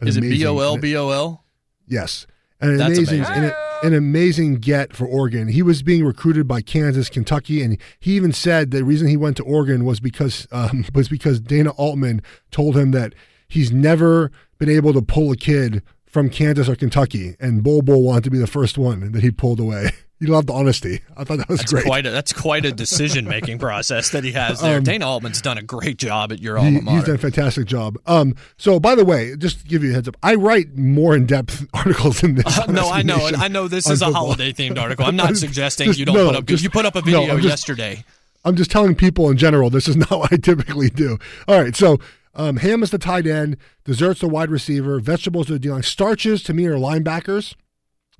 Is 0.00 0.16
it 0.16 0.22
B 0.22 0.44
O 0.46 0.58
L 0.58 0.76
B 0.78 0.96
O 0.96 1.10
L? 1.10 1.44
Yes, 1.90 2.26
an 2.60 2.76
That's 2.76 2.96
amazing, 2.96 3.20
amazing. 3.20 3.44
An, 3.44 3.52
an 3.82 3.94
amazing 3.94 4.54
get 4.56 4.94
for 4.94 5.06
Oregon. 5.06 5.48
He 5.48 5.62
was 5.62 5.82
being 5.82 6.04
recruited 6.04 6.46
by 6.46 6.60
Kansas, 6.60 7.08
Kentucky, 7.08 7.62
and 7.62 7.78
he 7.98 8.14
even 8.14 8.32
said 8.32 8.70
the 8.70 8.84
reason 8.84 9.08
he 9.08 9.16
went 9.16 9.36
to 9.38 9.42
Oregon 9.42 9.84
was 9.84 10.00
because 10.00 10.46
um, 10.52 10.84
was 10.94 11.08
because 11.08 11.40
Dana 11.40 11.70
Altman 11.70 12.22
told 12.50 12.76
him 12.76 12.92
that 12.92 13.14
he's 13.48 13.72
never 13.72 14.30
been 14.58 14.70
able 14.70 14.92
to 14.92 15.02
pull 15.02 15.32
a 15.32 15.36
kid 15.36 15.82
from 16.06 16.30
Kansas 16.30 16.68
or 16.68 16.76
Kentucky, 16.76 17.36
and 17.40 17.62
Bol 17.62 17.82
Bol 17.82 18.02
wanted 18.02 18.24
to 18.24 18.30
be 18.30 18.38
the 18.38 18.46
first 18.46 18.78
one 18.78 19.12
that 19.12 19.22
he 19.22 19.30
pulled 19.30 19.60
away. 19.60 19.90
He 20.20 20.26
the 20.26 20.52
honesty. 20.52 21.00
I 21.16 21.24
thought 21.24 21.38
that 21.38 21.48
was 21.48 21.60
That's 21.60 21.72
great. 21.72 21.86
quite 21.86 22.04
a, 22.04 22.10
that's 22.10 22.32
quite 22.34 22.66
a 22.66 22.72
decision 22.84 23.26
making 23.26 23.58
process 23.58 24.10
that 24.10 24.22
he 24.22 24.32
has 24.32 24.60
there. 24.60 24.76
Um, 24.76 24.84
Dana 24.84 25.06
Altman's 25.06 25.40
done 25.40 25.56
a 25.56 25.62
great 25.62 25.96
job 25.96 26.30
at 26.30 26.40
your 26.40 26.58
He- 26.58 26.64
alma 26.66 26.82
mater. 26.82 26.96
he's 26.98 27.06
done 27.06 27.14
a 27.14 27.18
fantastic 27.18 27.66
job. 27.66 27.96
Um, 28.06 28.34
so 28.58 28.78
by 28.78 28.94
the 28.94 29.04
way, 29.04 29.34
just 29.36 29.60
to 29.60 29.66
give 29.66 29.82
you 29.82 29.92
a 29.92 29.94
heads 29.94 30.08
up, 30.08 30.16
I 30.22 30.34
write 30.34 30.76
more 30.76 31.16
in 31.16 31.24
depth 31.24 31.66
articles 31.74 32.20
than 32.20 32.34
this. 32.34 32.58
Uh, 32.58 32.66
no, 32.70 32.90
I 32.90 33.00
know, 33.02 33.30
I 33.38 33.48
know 33.48 33.66
this 33.66 33.88
is 33.88 34.02
a 34.02 34.12
holiday 34.12 34.52
themed 34.52 34.78
article. 34.78 35.06
I'm 35.06 35.16
not 35.16 35.36
suggesting 35.38 35.86
just- 35.86 35.98
you 35.98 36.04
don't 36.04 36.14
no, 36.16 36.26
put 36.26 36.36
up. 36.36 36.44
just- 36.44 36.62
you 36.62 36.68
put 36.70 36.84
up 36.84 36.96
a 36.96 36.98
no, 37.00 37.04
video 37.04 37.20
I'm 37.22 37.36
just- 37.40 37.48
yesterday. 37.48 38.04
I'm 38.44 38.56
just 38.56 38.70
telling 38.70 38.94
people 38.94 39.28
in 39.30 39.36
general, 39.38 39.68
this 39.70 39.86
is 39.88 39.96
not 39.96 40.10
what 40.10 40.32
I 40.32 40.36
typically 40.36 40.88
do. 40.90 41.18
All 41.48 41.62
right, 41.62 41.74
so 41.76 41.98
um, 42.34 42.56
ham 42.58 42.82
is 42.82 42.90
the 42.90 42.96
tight 42.98 43.26
end, 43.26 43.56
desserts 43.84 44.20
the 44.20 44.28
wide 44.28 44.50
receiver, 44.50 44.98
vegetables 45.00 45.50
are 45.50 45.54
the 45.54 45.58
D 45.58 45.70
line, 45.70 45.82
starches 45.82 46.42
to 46.44 46.54
me 46.54 46.64
are 46.66 46.76
linebackers, 46.76 47.54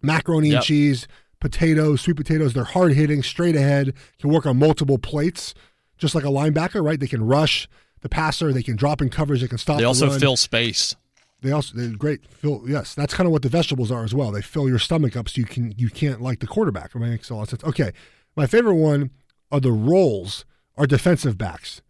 macaroni 0.03 0.49
Yep. 0.49 0.57
and 0.57 0.65
cheese, 0.65 1.09
potatoes, 1.41 2.03
sweet 2.03 2.17
potatoes. 2.17 2.53
They're 2.53 2.65
hard 2.65 2.93
hitting, 2.93 3.23
straight 3.23 3.57
ahead, 3.57 3.95
can 4.19 4.31
work 4.31 4.47
on 4.47 4.59
multiple 4.59 4.99
plates, 4.99 5.55
just 5.99 6.15
like 6.15 6.25
a 6.25 6.29
linebacker, 6.29 6.85
right? 6.85 7.01
They 7.01 7.07
can 7.07 7.27
rush 7.27 7.69
the 8.03 8.09
passer, 8.09 8.53
they 8.53 8.62
can 8.62 8.77
drop 8.77 9.03
in 9.03 9.09
coverage, 9.09 9.41
they 9.41 9.49
can 9.49 9.59
stop. 9.59 9.77
They 9.77 9.83
the 9.83 9.89
also 9.89 10.09
run. 10.09 10.21
fill 10.21 10.37
space. 10.37 10.97
They 11.43 11.53
also 11.53 11.75
they're 11.75 11.97
great. 11.97 12.27
Fill 12.27 12.65
yes, 12.67 12.95
that's 12.95 13.15
kind 13.15 13.27
of 13.27 13.33
what 13.33 13.43
the 13.43 13.49
vegetables 13.49 13.91
are 13.91 14.05
as 14.05 14.15
well. 14.15 14.31
They 14.31 14.43
fill 14.43 14.69
your 14.69 14.79
stomach 14.79 15.17
up 15.17 15.29
so 15.29 15.41
you 15.41 15.47
can 15.47 15.75
you 15.77 15.89
can't 15.89 16.21
like 16.21 16.41
the 16.41 16.47
quarterback. 16.47 16.95
It 16.95 16.99
makes 16.99 17.31
a 17.31 17.35
lot 17.35 17.45
of 17.45 17.49
sense. 17.51 17.65
Okay, 17.65 17.93
my 18.37 18.47
favorite 18.47 18.75
one 18.75 19.11
are 19.51 19.61
the 19.61 19.73
rolls. 19.73 20.45
Are 20.77 20.87
defensive 20.87 21.37
backs. 21.37 21.83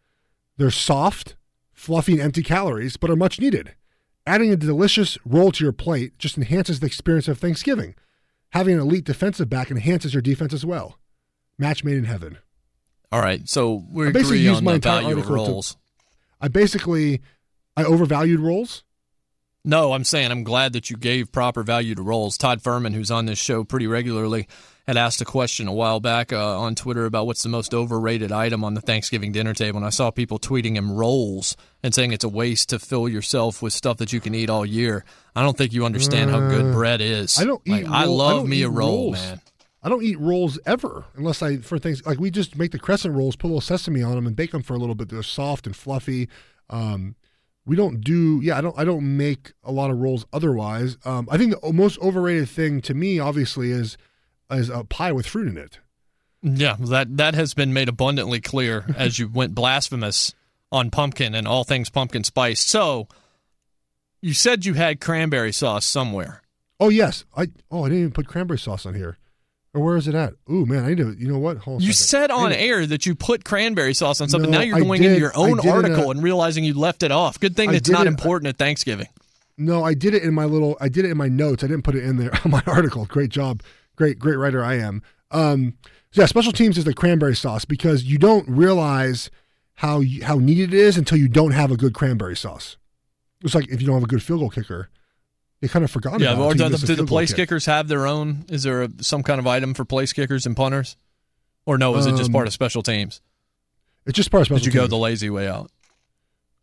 They're 0.57 0.73
soft, 0.73 1.37
fluffy, 1.73 2.15
and 2.15 2.21
empty 2.21 2.43
calories, 2.43 2.97
but 2.97 3.09
are 3.09 3.15
much 3.15 3.39
needed. 3.39 3.75
Adding 4.27 4.51
a 4.51 4.57
delicious 4.57 5.17
roll 5.25 5.53
to 5.53 5.65
your 5.65 5.73
plate 5.73 6.19
just 6.19 6.37
enhances 6.37 6.81
the 6.81 6.87
experience 6.87 7.29
of 7.29 7.39
Thanksgiving. 7.39 7.95
Having 8.53 8.75
an 8.77 8.81
elite 8.81 9.05
defensive 9.05 9.49
back 9.49 9.71
enhances 9.71 10.13
your 10.15 10.23
defense 10.23 10.53
as 10.53 10.65
well. 10.65 10.99
Match 11.59 11.85
made 11.85 11.97
in 11.97 12.05
heaven. 12.05 12.39
All 13.13 13.21
right, 13.21 13.49
so 13.49 13.85
we 13.91 14.09
I 14.09 14.13
basically 14.13 14.39
agree 14.39 14.49
used 14.49 14.59
on 14.59 14.65
my 14.65 14.73
the 14.73 14.77
entire 14.77 15.01
value 15.03 15.13
of 15.13 15.19
article 15.19 15.37
to- 15.47 15.51
roles. 15.53 15.77
I 16.41 16.49
basically 16.49 17.21
I 17.77 17.85
overvalued 17.85 18.41
rolls. 18.41 18.85
No, 19.65 19.93
I'm 19.93 20.05
saying 20.05 20.31
I'm 20.31 20.43
glad 20.43 20.73
that 20.73 20.89
you 20.91 20.97
gave 20.97 21.31
proper 21.33 21.63
value 21.63 21.95
to 21.95 22.03
roles. 22.03 22.39
Todd 22.39 22.63
Fuhrman, 22.63 22.95
who's 22.95 23.11
on 23.11 23.27
this 23.27 23.39
show 23.39 23.63
pretty 23.63 23.87
regularly, 23.87 24.49
had 24.91 24.97
asked 24.97 25.21
a 25.21 25.25
question 25.25 25.69
a 25.69 25.73
while 25.73 26.01
back 26.01 26.33
uh, 26.33 26.59
on 26.59 26.75
Twitter 26.75 27.05
about 27.07 27.25
what's 27.27 27.45
the 27.45 27.49
most 27.49 27.73
overrated 27.75 28.33
item 28.33 28.65
on 28.65 28.75
the 28.75 28.81
Thanksgiving 28.81 29.31
dinner 29.31 29.55
table, 29.55 29.77
and 29.79 29.87
I 29.87 29.91
saw 29.91 30.11
people 30.11 30.41
tweeting 30.41 30.75
him 30.75 30.91
rolls 30.91 31.57
and 31.83 31.95
saying 31.95 32.13
it's 32.13 32.25
a 32.25 32.29
waste 32.29 32.71
to 32.71 32.81
fill 32.81 33.09
yourself 33.09 33.63
with 33.63 33.73
stuff 33.73 33.99
that 33.99 34.13
you 34.13 34.21
can 34.21 34.35
eat 34.35 34.51
all 34.51 34.67
year. 34.67 35.05
I 35.37 35.43
don't 35.43 35.57
think 35.57 35.73
you 35.73 35.85
understand 35.85 36.31
how 36.33 36.41
good 36.49 36.67
Uh, 36.67 36.73
bread 36.73 37.01
is. 37.01 37.39
I 37.39 37.45
don't 37.45 37.65
Like, 37.69 37.83
eat. 37.85 37.89
I 37.89 38.05
love 38.07 38.41
don't 38.41 38.49
me 38.49 38.63
a 38.63 38.69
roll, 38.69 39.13
rolls. 39.13 39.13
man. 39.13 39.41
I 39.83 39.89
don't 39.89 40.03
eat 40.03 40.19
rolls 40.19 40.59
ever 40.67 41.05
unless 41.15 41.41
I 41.41 41.59
for 41.59 41.79
things 41.79 42.05
like 42.05 42.19
we 42.19 42.31
just 42.33 42.57
make 42.59 42.73
the 42.73 42.79
crescent 42.81 43.15
rolls, 43.15 43.37
put 43.37 43.47
a 43.47 43.51
little 43.51 43.61
sesame 43.61 44.03
on 44.03 44.17
them, 44.17 44.27
and 44.27 44.35
bake 44.35 44.51
them 44.51 44.63
for 44.63 44.75
a 44.75 44.79
little 44.79 44.97
bit. 44.97 45.09
They're 45.09 45.23
soft 45.23 45.67
and 45.67 45.77
fluffy. 45.77 46.29
Um, 46.69 47.15
we 47.65 47.77
don't 47.77 48.01
do 48.01 48.41
yeah. 48.43 48.59
I 48.59 48.61
don't 48.61 48.77
I 48.79 48.85
don't 48.85 49.17
make 49.17 49.53
a 49.63 49.71
lot 49.71 49.91
of 49.93 49.99
rolls 49.99 50.27
otherwise. 50.33 50.99
Um, 51.05 51.29
I 51.31 51.39
think 51.39 51.55
the 51.61 51.73
most 51.73 51.99
overrated 52.01 52.49
thing 52.49 52.81
to 52.83 52.93
me, 52.95 53.19
obviously, 53.21 53.71
is 53.71 53.97
is 54.51 54.69
a 54.69 54.85
pie 54.85 55.13
with 55.13 55.27
fruit 55.27 55.49
in 55.49 55.57
it. 55.57 55.79
Yeah, 56.43 56.77
that 56.81 57.17
that 57.19 57.35
has 57.35 57.55
been 57.55 57.73
made 57.73 57.89
abundantly 57.89 58.41
clear 58.41 58.85
as 58.97 59.19
you 59.19 59.29
went 59.29 59.55
blasphemous 59.55 60.35
on 60.73 60.91
pumpkin 60.91 61.35
and 61.35 61.47
all 61.47 61.65
things 61.65 61.91
pumpkin 61.91 62.25
spice. 62.25 62.61
So, 62.61 63.09
you 64.23 64.35
said 64.35 64.65
you 64.65 64.75
had 64.75 65.01
cranberry 65.01 65.53
sauce 65.53 65.85
somewhere. 65.85 66.43
Oh 66.79 66.89
yes, 66.89 67.25
I 67.37 67.49
oh 67.71 67.85
I 67.85 67.89
didn't 67.89 67.99
even 68.01 68.13
put 68.13 68.27
cranberry 68.27 68.59
sauce 68.59 68.87
on 68.87 68.95
here. 68.95 69.19
Or 69.73 69.83
where 69.85 69.97
is 69.97 70.09
it 70.09 70.15
at? 70.17 70.33
Ooh 70.51 70.67
man, 70.67 70.85
I 70.85 70.89
need 70.89 70.99
to. 70.99 71.13
You 71.13 71.29
know 71.29 71.39
what? 71.39 71.59
You 71.67 71.93
second. 71.93 71.93
said 71.93 72.31
on 72.33 72.53
air 72.53 72.85
that 72.87 73.07
you 73.07 73.15
put 73.15 73.45
cranberry 73.45 73.95
sauce 73.95 74.21
on 74.21 74.29
something. 74.29 74.51
No, 74.51 74.59
now 74.59 74.65
you're 74.65 74.81
going 74.81 75.03
into 75.05 75.19
your 75.19 75.33
own 75.37 75.61
article 75.69 76.05
a- 76.07 76.11
and 76.11 76.23
realizing 76.23 76.65
you 76.65 76.75
left 76.75 77.03
it 77.03 77.13
off. 77.13 77.39
Good 77.39 77.55
thing 77.55 77.73
it's 77.73 77.89
not 77.89 78.07
it- 78.07 78.09
important 78.09 78.49
at 78.49 78.59
Thanksgiving. 78.59 79.07
No, 79.57 79.85
I 79.85 79.93
did 79.95 80.15
it 80.15 80.23
in 80.23 80.33
my 80.35 80.47
little. 80.47 80.77
I 80.81 80.89
did 80.89 81.05
it 81.05 81.11
in 81.11 81.17
my 81.19 81.29
notes. 81.29 81.63
I 81.63 81.67
didn't 81.67 81.83
put 81.83 81.95
it 81.95 82.03
in 82.03 82.17
there 82.17 82.31
on 82.45 82.51
my 82.51 82.63
article. 82.67 83.05
Great 83.05 83.31
job, 83.31 83.63
great 84.01 84.19
great 84.19 84.37
writer 84.37 84.65
I 84.65 84.77
am. 84.77 85.03
Um, 85.31 85.75
so 86.11 86.23
yeah, 86.23 86.27
special 86.27 86.53
teams 86.53 86.79
is 86.79 86.85
the 86.85 86.95
cranberry 86.95 87.37
sauce 87.37 87.65
because 87.67 88.05
you 88.05 88.17
don't 88.19 88.49
realize 88.49 89.31
how 89.75 90.01
you, 90.01 90.25
how 90.25 90.37
needed 90.37 90.73
it 90.75 90.81
is 90.81 90.97
until 90.97 91.19
you 91.19 91.29
don't 91.29 91.53
have 91.53 91.71
a 91.71 91.77
good 91.77 91.93
cranberry 91.95 92.35
sauce. 92.37 92.77
It's 93.45 93.55
like 93.55 93.69
if 93.69 93.81
you 93.81 93.87
don't 93.87 93.97
have 93.97 94.03
a 94.05 94.07
good 94.09 94.23
field 94.23 94.41
goal 94.41 94.51
kicker, 94.51 94.89
they 95.61 95.69
kind 95.69 95.85
of 95.85 95.91
forgot 95.91 96.19
Yeah, 96.21 96.33
about. 96.33 96.41
it 96.43 96.45
or 96.47 96.53
until 96.53 96.69
do 96.71 96.77
the, 96.79 96.87
do 96.87 96.95
the 96.97 97.07
place 97.07 97.31
kick. 97.31 97.49
kickers 97.49 97.67
have 97.67 97.89
their 97.89 98.07
own? 98.07 98.45
Is 98.49 98.63
there 98.63 98.83
a, 98.85 98.89
some 99.01 99.23
kind 99.23 99.39
of 99.39 99.47
item 99.47 99.75
for 99.75 99.85
place 99.85 100.13
kickers 100.15 100.47
and 100.47 100.57
punters? 100.57 100.97
Or 101.67 101.77
no, 101.79 101.95
is 101.97 102.07
it 102.07 102.13
just 102.17 102.29
Um, 102.31 102.33
part 102.33 102.47
of 102.47 102.53
special 102.55 102.83
teams? 102.83 103.21
It's 104.07 104.17
just 104.17 104.31
part 104.31 104.41
of 104.41 104.47
special 104.47 104.65
Did 104.65 104.75
you 104.75 104.81
go 104.81 104.87
the 104.87 104.97
lazy 104.97 105.29
way 105.31 105.47
out? 105.47 105.71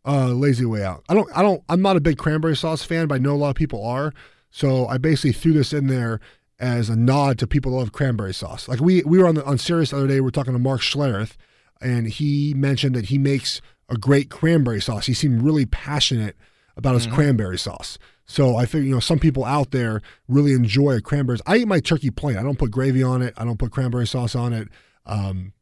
uh, 0.06 0.28
lazy 0.30 0.66
way 0.66 0.84
out. 0.84 1.04
I 1.10 1.14
don't. 1.14 1.30
I 1.38 1.42
don't. 1.42 1.62
I'm 1.70 1.82
not 1.82 1.96
a 1.98 2.00
big 2.02 2.18
cranberry 2.18 2.56
sauce 2.56 2.82
fan, 2.84 3.08
but 3.08 3.16
I 3.16 3.18
know 3.20 3.34
a 3.34 3.38
lot 3.38 3.50
of 3.50 3.56
people 3.56 3.86
are. 3.86 4.14
So 4.52 4.88
I 4.88 4.98
basically 4.98 5.34
threw 5.34 5.54
this 5.54 5.72
in 5.74 5.88
there 5.88 6.20
as 6.60 6.90
a 6.90 6.96
nod 6.96 7.38
to 7.40 7.48
people 7.48 7.72
that 7.72 7.78
love 7.78 7.92
cranberry 7.92 8.34
sauce. 8.34 8.68
Like 8.68 8.80
we 8.80 9.04
we 9.04 9.20
were 9.20 9.28
on 9.28 9.36
the 9.36 9.46
on 9.46 9.58
Sirius 9.58 9.92
the 9.92 9.98
other 9.98 10.08
day. 10.08 10.16
We 10.16 10.22
were 10.22 10.32
talking 10.32 10.54
to 10.54 10.60
Mark 10.60 10.82
Schlereth, 10.82 11.36
and 11.82 12.08
he 12.08 12.54
mentioned 12.56 12.96
that 12.96 13.06
he 13.06 13.18
makes 13.18 13.62
a 13.90 13.96
great 13.98 14.30
cranberry 14.30 14.82
sauce. 14.82 15.06
He 15.06 15.14
seemed 15.14 15.42
really 15.42 15.66
passionate 15.66 16.36
about 16.76 16.96
his 16.96 17.08
cranberry 17.08 17.58
sauce. 17.58 17.98
So 18.26 18.58
I 18.58 18.66
think 18.66 18.86
you 18.86 18.92
know 18.94 19.00
some 19.00 19.20
people 19.20 19.46
out 19.46 19.72
there 19.72 20.02
really 20.28 20.52
enjoy 20.52 20.92
a 20.98 21.02
cranberry. 21.02 21.40
I 21.48 21.58
eat 21.58 21.68
my 21.68 21.80
turkey 21.80 22.10
plain. 22.12 22.38
I 22.38 22.44
don't 22.44 22.60
put 22.60 22.72
gravy 22.72 23.02
on 23.04 23.22
it. 23.22 23.34
I 23.38 23.46
don't 23.46 23.58
put 23.58 23.72
cranberry 23.72 24.06
sauce 24.08 24.36
on 24.36 24.52
it. 24.54 24.68
Um, 25.06 25.54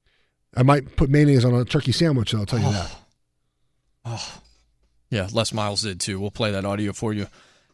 I 0.58 0.64
might 0.64 0.96
put 0.96 1.10
mayonnaise 1.10 1.46
on 1.46 1.54
a 1.54 1.66
turkey 1.66 1.92
sandwich. 1.92 2.34
I'll 2.34 2.46
tell 2.46 2.60
you 2.60 2.72
that. 2.72 2.96
Oh, 4.06 4.42
Yeah, 5.10 5.28
Les 5.32 5.54
Miles 5.54 5.82
did 5.82 6.00
too. 6.00 6.20
We'll 6.20 6.32
play 6.32 6.52
that 6.52 6.66
audio 6.66 6.94
for 6.94 7.14
you 7.14 7.28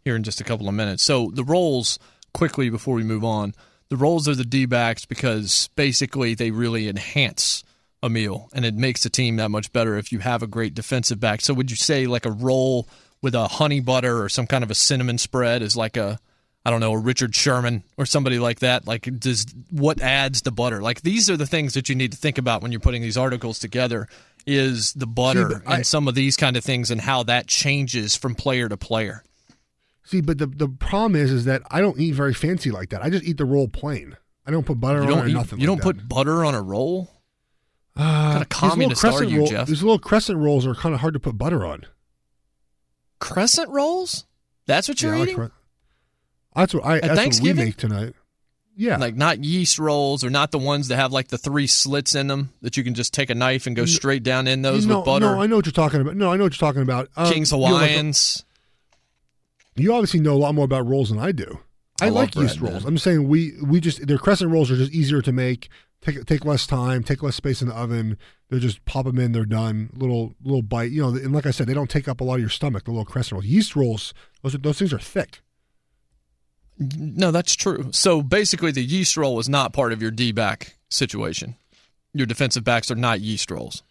here 0.04 0.16
in 0.16 0.24
just 0.24 0.42
a 0.42 0.44
couple 0.44 0.68
of 0.68 0.74
minutes. 0.74 1.04
So 1.04 1.32
the 1.34 1.44
roles, 1.44 2.00
quickly 2.34 2.70
before 2.70 2.96
we 2.96 3.04
move 3.04 3.24
on, 3.24 3.54
the 3.90 3.98
roles 3.98 4.28
of 4.28 4.38
the 4.38 4.46
D 4.46 4.66
backs 4.66 5.06
because 5.06 5.70
basically 5.76 6.34
they 6.34 6.52
really 6.52 6.88
enhance 6.88 7.64
a 8.04 8.10
meal 8.10 8.50
and 8.54 8.66
it 8.66 8.74
makes 8.74 9.04
the 9.04 9.10
team 9.10 9.36
that 9.36 9.50
much 9.52 9.72
better 9.74 9.98
if 9.98 10.12
you 10.12 10.20
have 10.20 10.42
a 10.42 10.48
great 10.48 10.74
defensive 10.74 11.20
back. 11.20 11.42
So 11.42 11.54
would 11.54 11.70
you 11.70 11.78
say 11.78 12.08
like 12.08 12.26
a 12.26 12.32
roll 12.32 12.88
with 13.22 13.36
a 13.36 13.48
honey 13.48 13.80
butter 13.80 14.24
or 14.24 14.30
some 14.30 14.48
kind 14.48 14.64
of 14.64 14.72
a 14.72 14.76
cinnamon 14.76 15.18
spread 15.18 15.62
is 15.62 15.76
like 15.76 15.98
a 15.98 16.20
I 16.64 16.70
don't 16.70 16.80
know, 16.80 16.94
a 16.94 16.98
Richard 17.00 17.36
Sherman 17.36 17.84
or 17.98 18.06
somebody 18.06 18.38
like 18.38 18.60
that. 18.60 18.86
Like, 18.86 19.10
does 19.20 19.48
what 19.72 20.00
adds 20.00 20.44
the 20.44 20.52
butter? 20.52 20.80
Like, 20.80 21.02
these 21.02 21.28
are 21.28 21.36
the 21.36 21.48
things 21.48 21.74
that 21.74 21.90
you 21.90 21.96
need 21.96 22.12
to 22.12 22.18
think 22.20 22.38
about 22.38 22.62
when 22.62 22.72
you're 22.72 22.80
putting 22.80 23.02
these 23.02 23.18
articles 23.18 23.58
together. 23.58 24.08
Is 24.46 24.94
the 24.94 25.08
butter 25.08 25.48
but 25.50 25.62
I- 25.68 25.76
and 25.78 25.88
some 25.88 26.08
of 26.08 26.14
these 26.14 26.38
kind 26.38 26.56
of 26.56 26.64
things 26.64 26.92
and 26.92 27.02
how 27.02 27.24
that 27.24 27.48
changes 27.48 28.16
from 28.16 28.36
player 28.36 28.70
to 28.70 28.78
player. 28.78 29.24
See, 30.04 30.22
but 30.22 30.38
the 30.40 30.48
the 30.48 30.68
problem 30.68 31.16
is, 31.16 31.32
is 31.32 31.46
that 31.46 31.62
I 31.72 31.80
don't 31.82 32.00
eat 32.00 32.14
very 32.14 32.34
fancy 32.34 32.72
like 32.72 32.90
that. 32.90 33.02
I 33.04 33.10
just 33.10 33.24
eat 33.24 33.38
the 33.38 33.46
roll 33.46 33.68
plain. 33.68 34.18
I 34.46 34.52
don't 34.52 34.66
put 34.66 34.80
butter 34.80 35.00
You 35.00 35.06
on 35.06 35.10
don't 35.10 35.26
or 35.26 35.28
eat- 35.28 35.34
nothing. 35.34 35.60
you 35.60 35.68
like 35.70 35.82
don't 35.82 35.96
that. 35.96 36.00
put 36.02 36.10
butter 36.10 36.44
on 36.44 36.56
a 36.56 36.62
roll. 36.62 37.10
Uh, 37.96 38.44
kind 38.50 38.72
of 38.72 38.80
these 38.80 38.90
little 38.90 38.96
communist 38.96 39.04
are 39.04 39.10
crescent 39.10 39.30
you, 39.30 39.38
roll- 39.40 39.48
Geoff? 39.48 39.68
These 39.68 39.84
little 39.84 40.00
crescent 40.00 40.38
rolls 40.40 40.66
are 40.66 40.74
kind 40.74 40.96
of 40.96 41.02
hard 41.02 41.14
to 41.14 41.20
put 41.20 41.38
butter 41.38 41.66
on. 41.66 41.86
Crescent 43.20 43.70
rolls? 43.70 44.26
That's 44.66 44.88
what 44.88 45.02
you're 45.02 45.14
Yeah, 45.14 45.20
like 45.20 45.28
eating? 45.30 45.38
cre- 45.38 45.54
that's 46.56 46.74
what 46.74 46.86
I. 46.86 46.98
At 46.98 47.16
That's 47.16 47.40
what 47.40 47.48
we 47.48 47.54
make 47.54 47.78
tonight. 47.78 48.14
Yeah. 48.76 48.98
Like 48.98 49.16
not 49.16 49.44
yeast 49.44 49.78
rolls 49.78 50.24
or 50.24 50.30
not 50.30 50.52
the 50.52 50.58
ones 50.58 50.88
that 50.88 50.96
have 50.96 51.12
like 51.12 51.28
the 51.28 51.38
three 51.38 51.68
slits 51.68 52.16
in 52.16 52.28
them 52.28 52.52
that 52.62 52.78
you 52.78 52.84
can 52.84 52.94
just 52.94 53.14
take 53.14 53.30
a 53.30 53.36
knife 53.36 53.68
and 53.68 53.76
go 53.76 53.86
straight 53.86 54.24
down 54.24 54.48
in 54.48 54.62
those 54.64 54.86
no, 54.86 54.98
with 54.98 55.06
butter. 55.06 55.26
No, 55.36 55.42
I 55.42 55.46
know 55.48 55.58
what 55.58 55.66
you're 55.66 55.72
talking 55.74 56.02
about. 56.02 56.16
No, 56.16 56.32
I 56.32 56.38
know 56.38 56.44
what 56.46 56.54
you're 56.60 56.68
talking 56.68 56.82
about. 56.82 57.10
Um, 57.16 57.32
King's 57.32 57.54
like, 57.54 57.70
Hawaiians. 57.72 58.44
You 59.76 59.94
obviously 59.94 60.20
know 60.20 60.34
a 60.34 60.38
lot 60.38 60.56
more 60.56 60.66
about 60.66 60.88
rolls 60.88 61.10
than 61.10 61.20
I 61.20 61.32
do. 61.32 61.60
I, 62.02 62.08
I 62.08 62.10
like 62.10 62.34
bread, 62.34 62.44
yeast 62.44 62.60
rolls. 62.60 62.84
man. 62.84 62.88
I'm 62.88 62.98
saying 62.98 63.28
we 63.28 63.54
we 63.64 63.80
just 63.80 64.06
their 64.06 64.18
crescent 64.18 64.52
rolls 64.52 64.72
are 64.72 64.76
just 64.76 64.92
easier 64.92 65.22
to 65.22 65.32
make. 65.32 65.70
Take 66.02 66.26
take 66.26 66.46
less 66.46 66.66
time, 66.66 67.04
take 67.04 67.22
less 67.22 67.36
space 67.36 67.62
in 67.62 67.68
the 67.68 67.76
oven. 67.76 68.18
They 68.50 68.60
just 68.60 68.84
pop 68.86 69.06
them 69.06 69.20
in, 69.20 69.34
they're 69.34 69.46
done. 69.46 69.92
Little 69.94 70.36
little 70.44 70.64
bite, 70.64 70.92
you 70.92 71.02
know. 71.02 71.10
And 71.10 71.32
like 71.32 71.46
I 71.46 71.52
said, 71.52 71.68
they 71.68 71.76
don't 71.76 71.90
take 71.90 72.08
up 72.08 72.22
a 72.22 72.24
lot 72.24 72.36
of 72.36 72.40
your 72.42 72.50
stomach. 72.50 72.86
The 72.86 72.92
little 72.92 73.06
crescent 73.06 73.34
rolls, 73.34 73.46
yeast 73.46 73.76
rolls, 73.76 74.14
those 74.42 74.56
are, 74.56 74.58
those 74.58 74.80
things 74.80 74.94
are 74.94 75.00
thick. 75.00 75.42
No, 76.80 77.30
that's 77.30 77.56
true. 77.56 77.90
So 77.92 78.24
basically, 78.24 78.72
the 78.72 78.84
yeast 78.84 79.16
roll 79.16 79.40
is 79.40 79.48
not 79.48 79.74
part 79.74 79.94
of 79.94 80.02
your 80.02 80.10
D 80.10 80.32
back 80.32 80.78
situation. 80.90 81.56
Your 82.14 82.26
defensive 82.26 82.64
backs 82.64 82.90
are 82.90 82.96
not 82.96 83.22
yeast 83.22 83.52
rolls. 83.52 83.84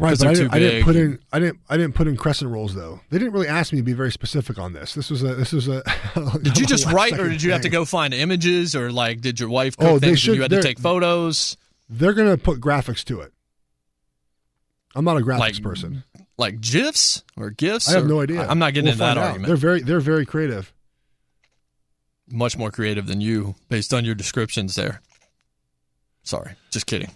Right, 0.00 0.18
but 0.18 0.28
I 0.28 0.32
didn't, 0.34 0.54
I 0.54 0.58
didn't 0.58 0.84
put 0.84 0.96
in 0.96 1.18
I 1.30 1.38
didn't 1.38 1.60
I 1.68 1.76
didn't 1.76 1.94
put 1.94 2.08
in 2.08 2.16
crescent 2.16 2.50
rolls 2.50 2.74
though. 2.74 3.00
They 3.10 3.18
didn't 3.18 3.34
really 3.34 3.48
ask 3.48 3.70
me 3.72 3.78
to 3.80 3.82
be 3.82 3.92
very 3.92 4.10
specific 4.10 4.58
on 4.58 4.72
this. 4.72 4.94
This 4.94 5.10
was 5.10 5.22
a 5.22 5.34
this 5.34 5.52
was 5.52 5.68
a. 5.68 5.82
Did 6.42 6.56
you 6.58 6.64
just 6.66 6.86
write, 6.90 7.18
or 7.18 7.28
did 7.28 7.42
you 7.42 7.52
have 7.52 7.60
to 7.62 7.68
go 7.68 7.84
find 7.84 8.14
images, 8.14 8.74
or 8.74 8.90
like 8.90 9.20
did 9.20 9.38
your 9.38 9.50
wife 9.50 9.76
cook 9.76 9.88
Oh, 9.88 9.98
they 9.98 10.14
should- 10.14 10.36
you 10.36 10.42
had 10.42 10.50
to 10.52 10.62
take 10.62 10.78
photos? 10.78 11.56
They're 11.90 12.14
gonna 12.14 12.38
put 12.38 12.60
graphics 12.60 13.04
to 13.04 13.20
it. 13.20 13.32
I'm 14.94 15.04
not 15.04 15.18
a 15.18 15.20
graphics 15.20 15.38
Like 15.38 15.62
person. 15.62 16.04
Like 16.38 16.60
gifs 16.62 17.22
or 17.36 17.50
gifs? 17.50 17.88
I 17.88 17.92
have 17.96 18.04
or- 18.06 18.08
no 18.08 18.20
idea. 18.22 18.46
I'm 18.46 18.58
not 18.58 18.72
getting 18.72 18.86
We'll 18.86 18.92
into 18.94 19.04
that 19.04 19.18
out. 19.18 19.24
argument. 19.24 19.48
They're 19.48 19.56
very 19.56 19.82
they're 19.82 20.00
very 20.00 20.24
creative. 20.24 20.72
Much 22.32 22.56
more 22.56 22.70
creative 22.70 23.06
than 23.06 23.20
you, 23.20 23.54
based 23.68 23.92
on 23.92 24.04
your 24.06 24.14
descriptions 24.14 24.76
there. 24.76 25.02
Sorry, 26.22 26.52
just 26.70 26.86
kidding. 26.86 27.10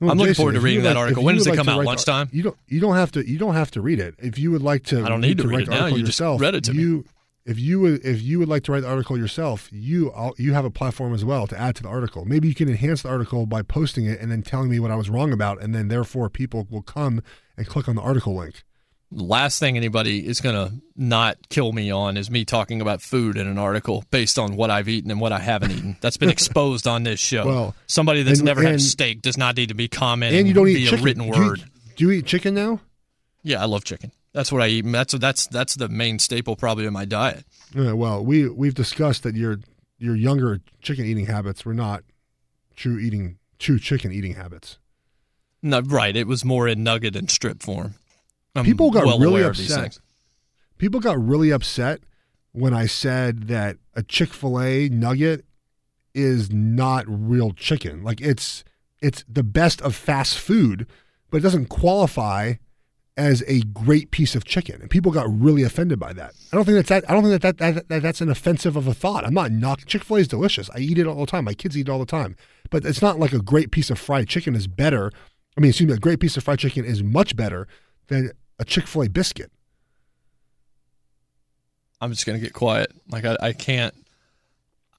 Well, 0.00 0.10
I'm 0.10 0.18
looking 0.18 0.30
Jason, 0.30 0.42
forward 0.42 0.52
to 0.54 0.60
reading 0.60 0.82
that 0.84 0.90
like- 0.90 0.96
article. 0.96 1.24
When 1.24 1.34
does 1.36 1.46
it 1.46 1.50
like 1.50 1.58
come 1.58 1.68
out? 1.68 1.84
Lunchtime? 1.84 2.28
You 2.32 2.42
don't. 2.42 2.56
You 2.68 2.80
don't 2.80 2.96
have 2.96 3.12
to. 3.12 3.28
You 3.28 3.38
don't 3.38 3.54
have 3.54 3.70
to 3.72 3.80
read 3.82 4.00
it. 4.00 4.14
If 4.18 4.38
you 4.38 4.50
would 4.50 4.62
like 4.62 4.84
to, 4.84 5.04
I 5.04 5.08
don't 5.08 5.20
need 5.20 5.38
to 5.38 5.46
read 5.46 5.54
write 5.54 5.62
it 5.62 5.66
the 5.66 5.70
now. 5.72 5.76
article 5.82 5.98
You 5.98 6.04
just 6.06 6.18
yourself, 6.18 6.40
read 6.40 6.54
it 6.54 6.64
to 6.64 6.72
me. 6.72 6.80
you, 6.82 7.04
If 7.46 7.58
you 7.58 7.80
would, 7.80 8.04
if 8.04 8.22
you 8.22 8.38
would 8.38 8.48
like 8.48 8.62
to 8.64 8.72
write 8.72 8.80
the 8.82 8.88
article 8.88 9.18
yourself, 9.18 9.68
you 9.72 10.10
I'll, 10.12 10.34
you 10.38 10.52
have 10.54 10.64
a 10.64 10.70
platform 10.70 11.12
as 11.14 11.24
well 11.24 11.46
to 11.48 11.58
add 11.58 11.76
to 11.76 11.82
the 11.82 11.88
article. 11.88 12.24
Maybe 12.24 12.48
you 12.48 12.54
can 12.54 12.68
enhance 12.68 13.02
the 13.02 13.08
article 13.10 13.44
by 13.46 13.62
posting 13.62 14.06
it 14.06 14.20
and 14.20 14.30
then 14.30 14.42
telling 14.42 14.70
me 14.70 14.78
what 14.80 14.90
I 14.90 14.96
was 14.96 15.10
wrong 15.10 15.32
about, 15.32 15.60
and 15.62 15.74
then 15.74 15.88
therefore 15.88 16.30
people 16.30 16.66
will 16.70 16.82
come 16.82 17.22
and 17.58 17.66
click 17.66 17.88
on 17.88 17.94
the 17.96 18.02
article 18.02 18.34
link. 18.36 18.62
Last 19.12 19.58
thing 19.58 19.76
anybody 19.76 20.26
is 20.26 20.40
going 20.40 20.54
to 20.54 20.74
not 20.96 21.36
kill 21.48 21.72
me 21.72 21.90
on 21.90 22.16
is 22.16 22.30
me 22.30 22.44
talking 22.44 22.80
about 22.80 23.02
food 23.02 23.36
in 23.36 23.46
an 23.46 23.58
article 23.58 24.04
based 24.10 24.38
on 24.38 24.54
what 24.56 24.70
I've 24.70 24.88
eaten 24.88 25.10
and 25.10 25.20
what 25.20 25.32
I 25.32 25.38
haven't 25.40 25.72
eaten. 25.72 25.96
That's 26.00 26.16
been 26.16 26.28
exposed 26.38 26.86
on 26.86 27.02
this 27.02 27.18
show. 27.20 27.46
Well, 27.46 27.74
Somebody 27.86 28.22
that's 28.22 28.38
and- 28.40 28.46
never 28.46 28.62
had 28.62 28.74
a 28.74 28.78
steak 28.78 29.22
does 29.22 29.36
not 29.36 29.56
need 29.56 29.68
to 29.70 29.74
be 29.74 29.88
commenting 29.88 30.38
And 30.40 30.48
you 30.48 30.54
don't 30.54 30.68
eat 30.68 30.88
chicken. 30.88 31.04
written 31.04 31.30
Do 31.30 31.38
you- 31.38 31.44
word. 31.44 31.64
do 31.96 32.04
you 32.04 32.10
eat 32.12 32.26
chicken 32.26 32.54
now? 32.54 32.80
Yeah, 33.42 33.62
I 33.62 33.64
love 33.66 33.84
chicken. 33.84 34.12
That's 34.32 34.52
what 34.52 34.62
I 34.62 34.68
eat. 34.68 34.82
That's 34.82 35.14
that's 35.14 35.46
that's 35.48 35.74
the 35.74 35.88
main 35.88 36.18
staple 36.20 36.54
probably 36.54 36.84
in 36.86 36.92
my 36.92 37.04
diet. 37.04 37.44
Yeah, 37.74 37.92
well, 37.94 38.24
we 38.24 38.48
we've 38.48 38.74
discussed 38.74 39.24
that 39.24 39.34
your 39.34 39.58
your 39.98 40.14
younger 40.14 40.60
chicken 40.82 41.04
eating 41.04 41.26
habits 41.26 41.64
were 41.64 41.74
not 41.74 42.04
true 42.76 42.98
eating 43.00 43.38
true 43.58 43.78
chicken 43.80 44.12
eating 44.12 44.34
habits. 44.34 44.78
No, 45.62 45.80
right. 45.80 46.14
It 46.14 46.26
was 46.28 46.44
more 46.44 46.68
in 46.68 46.84
nugget 46.84 47.16
and 47.16 47.28
strip 47.28 47.60
form. 47.62 47.94
I'm 48.54 48.64
People 48.64 48.90
got 48.90 49.06
well 49.06 49.18
really 49.18 49.40
aware 49.40 49.50
of 49.50 49.56
these 49.56 49.72
upset. 49.72 49.98
People 50.78 51.00
got 51.00 51.22
really 51.22 51.50
upset 51.50 52.00
when 52.52 52.74
I 52.74 52.86
said 52.86 53.48
that 53.48 53.76
a 53.94 54.02
Chick 54.02 54.32
Fil 54.32 54.60
A 54.60 54.88
nugget 54.88 55.44
is 56.14 56.50
not 56.50 57.04
real 57.06 57.52
chicken. 57.52 58.02
Like 58.02 58.20
it's 58.20 58.64
it's 59.00 59.24
the 59.28 59.42
best 59.42 59.80
of 59.82 59.94
fast 59.94 60.38
food, 60.38 60.86
but 61.30 61.38
it 61.38 61.40
doesn't 61.40 61.66
qualify 61.66 62.54
as 63.16 63.44
a 63.46 63.60
great 63.60 64.10
piece 64.10 64.34
of 64.34 64.44
chicken. 64.44 64.80
And 64.80 64.90
people 64.90 65.12
got 65.12 65.26
really 65.28 65.62
offended 65.62 65.98
by 65.98 66.12
that. 66.14 66.32
I 66.52 66.56
don't 66.56 66.64
think 66.64 66.76
that's 66.76 66.88
that. 66.88 67.10
I 67.10 67.12
don't 67.12 67.22
think 67.22 67.42
that, 67.42 67.58
that, 67.58 67.74
that, 67.74 67.88
that 67.88 68.02
that's 68.02 68.20
an 68.20 68.30
offensive 68.30 68.76
of 68.76 68.86
a 68.86 68.94
thought. 68.94 69.26
I'm 69.26 69.34
not 69.34 69.52
knocking 69.52 69.86
Chick 69.86 70.04
Fil 70.04 70.16
A 70.16 70.20
is 70.20 70.28
delicious. 70.28 70.70
I 70.74 70.78
eat 70.78 70.98
it 70.98 71.06
all 71.06 71.20
the 71.20 71.26
time. 71.26 71.44
My 71.44 71.54
kids 71.54 71.76
eat 71.76 71.88
it 71.88 71.90
all 71.90 71.98
the 71.98 72.06
time. 72.06 72.36
But 72.70 72.84
it's 72.84 73.02
not 73.02 73.18
like 73.18 73.32
a 73.32 73.42
great 73.42 73.70
piece 73.70 73.90
of 73.90 73.98
fried 73.98 74.28
chicken 74.28 74.54
is 74.54 74.66
better. 74.66 75.12
I 75.56 75.60
mean, 75.60 75.70
excuse 75.70 75.88
me, 75.88 75.94
a 75.94 75.98
great 75.98 76.20
piece 76.20 76.36
of 76.36 76.44
fried 76.44 76.60
chicken 76.60 76.84
is 76.84 77.02
much 77.02 77.36
better 77.36 77.66
than 78.08 78.30
a 78.60 78.64
Chick 78.64 78.86
Fil 78.86 79.02
A 79.02 79.08
biscuit. 79.08 79.50
I'm 82.00 82.10
just 82.12 82.24
gonna 82.26 82.38
get 82.38 82.52
quiet. 82.52 82.92
Like 83.10 83.24
I, 83.24 83.36
I 83.40 83.52
can't. 83.52 83.94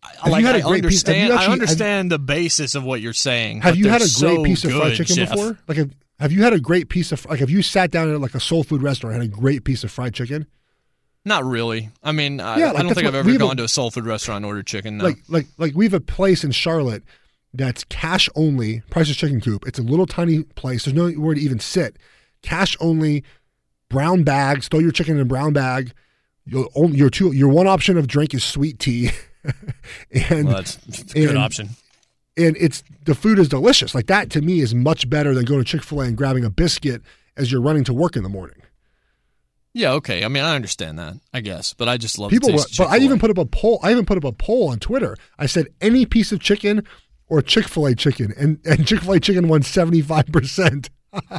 I, 0.03 0.07
Have 0.07 0.25
you 0.25 0.31
like, 0.31 0.45
had 0.45 0.55
a 0.55 0.57
I 0.57 0.61
great 0.61 0.67
have 0.77 0.85
understand. 0.85 1.31
actually- 1.33 1.47
I 1.47 1.51
understand 1.51 2.11
the 2.11 2.19
basis 2.19 2.75
of 2.75 2.83
what 2.83 3.01
you're 3.01 3.13
saying. 3.13 3.61
Have 3.61 3.75
you 3.75 3.87
had 3.89 3.97
a 4.01 4.05
great 4.05 4.09
so 4.09 4.43
piece 4.43 4.63
of 4.65 4.71
fried 4.71 4.95
chicken 4.95 5.15
Geoff. 5.15 5.29
before? 5.29 5.59
Like, 5.67 5.77
have, 5.77 5.91
have 6.19 6.31
you 6.31 6.41
had 6.43 6.53
a 6.53 6.59
great 6.59 6.89
piece 6.89 7.11
of 7.11 7.23
like? 7.25 7.39
Have 7.39 7.49
you 7.49 7.61
sat 7.61 7.91
down 7.91 8.11
at 8.13 8.19
like 8.19 8.35
a 8.35 8.39
soul 8.39 8.63
food 8.63 8.81
restaurant 8.81 9.15
and 9.15 9.23
had 9.23 9.31
a 9.31 9.35
great 9.35 9.63
piece 9.63 9.83
of 9.83 9.91
fried 9.91 10.13
chicken? 10.13 10.47
Not 11.23 11.43
really. 11.43 11.89
I 12.03 12.11
mean, 12.13 12.39
I, 12.39 12.57
Yeah, 12.57 12.63
I 12.63 12.67
like, 12.69 12.77
don't 12.77 12.87
that's 12.87 12.95
think 12.95 13.07
I've 13.07 13.15
ever 13.15 13.29
have 13.29 13.35
a- 13.41 13.43
gone 13.45 13.57
to 13.57 13.63
a 13.63 13.67
soul 13.67 13.91
food 13.91 14.05
restaurant 14.05 14.37
and 14.37 14.45
ordered 14.45 14.65
chicken. 14.65 14.97
No. 14.97 15.05
Like, 15.05 15.17
like, 15.27 15.45
like 15.59 15.75
we 15.75 15.85
have 15.85 15.93
a 15.93 15.99
place 15.99 16.43
in 16.43 16.49
Charlotte 16.51 17.03
that's 17.53 17.83
cash 17.85 18.27
only. 18.35 18.81
Price's 18.89 19.17
Chicken 19.17 19.39
Coop. 19.41 19.67
It's 19.67 19.77
a 19.77 19.83
little 19.83 20.07
tiny 20.07 20.43
place. 20.43 20.85
There's 20.85 20.95
nowhere 20.95 21.35
to 21.35 21.41
even 21.41 21.59
sit. 21.59 21.97
Cash 22.41 22.75
only. 22.79 23.23
Brown 23.91 24.23
bags. 24.23 24.67
Throw 24.67 24.79
your 24.79 24.91
chicken 24.91 25.15
in 25.15 25.21
a 25.21 25.25
brown 25.25 25.53
bag. 25.53 25.93
Your 26.45 26.67
your 26.89 27.09
two 27.09 27.31
your 27.33 27.49
one 27.49 27.67
option 27.67 27.97
of 27.97 28.07
drink 28.07 28.33
is 28.33 28.43
sweet 28.43 28.79
tea, 28.79 29.11
and 30.11 30.47
Well, 30.47 30.55
that's 30.57 30.77
a 30.87 31.13
good 31.13 31.29
and- 31.29 31.37
option. 31.37 31.69
and 32.37 32.57
it's 32.59 32.83
the 33.05 33.13
food 33.13 33.37
is 33.37 33.47
delicious. 33.49 33.93
Like 33.93 34.07
that 34.07 34.29
to 34.31 34.41
me 34.41 34.59
is 34.61 34.73
much 34.73 35.09
better 35.09 35.35
than 35.35 35.45
going 35.45 35.59
to 35.59 35.65
Chick 35.65 35.83
Fil 35.83 36.01
A 36.01 36.05
and 36.05 36.17
grabbing 36.17 36.43
a 36.43 36.49
biscuit 36.49 37.01
as 37.37 37.51
you're 37.51 37.61
running 37.61 37.83
to 37.83 37.93
work 37.93 38.15
in 38.15 38.23
the 38.23 38.29
morning. 38.29 38.57
Yeah, 39.73 39.91
okay. 39.93 40.25
I 40.25 40.27
mean, 40.27 40.43
I 40.43 40.55
understand 40.55 40.99
that. 40.99 41.13
I 41.33 41.39
guess, 41.41 41.73
but 41.73 41.87
I 41.87 41.97
just 41.97 42.17
love 42.19 42.29
People, 42.31 42.49
the 42.49 42.55
were, 42.55 42.59
taste 42.63 42.79
of 42.79 42.87
but 42.87 42.93
I 42.93 42.97
even 43.03 43.19
put 43.19 43.29
up 43.29 43.37
a 43.37 43.45
poll. 43.45 43.79
I 43.83 43.91
even 43.91 44.05
put 44.05 44.17
up 44.17 44.23
a 44.25 44.31
poll 44.33 44.69
on 44.69 44.79
Twitter. 44.79 45.15
I 45.37 45.45
said 45.45 45.67
any 45.79 46.05
piece 46.05 46.31
of 46.31 46.39
chicken 46.41 46.83
or 47.29 47.41
Chick 47.41 47.67
Fil 47.69 47.85
A 47.85 47.95
chicken, 47.95 48.33
and 48.37 48.59
and 48.65 48.85
Chick 48.87 49.01
Fil 49.01 49.13
A 49.13 49.19
chicken 49.19 49.47
won 49.47 49.61
seventy 49.61 50.01
five 50.01 50.25
percent. 50.27 50.89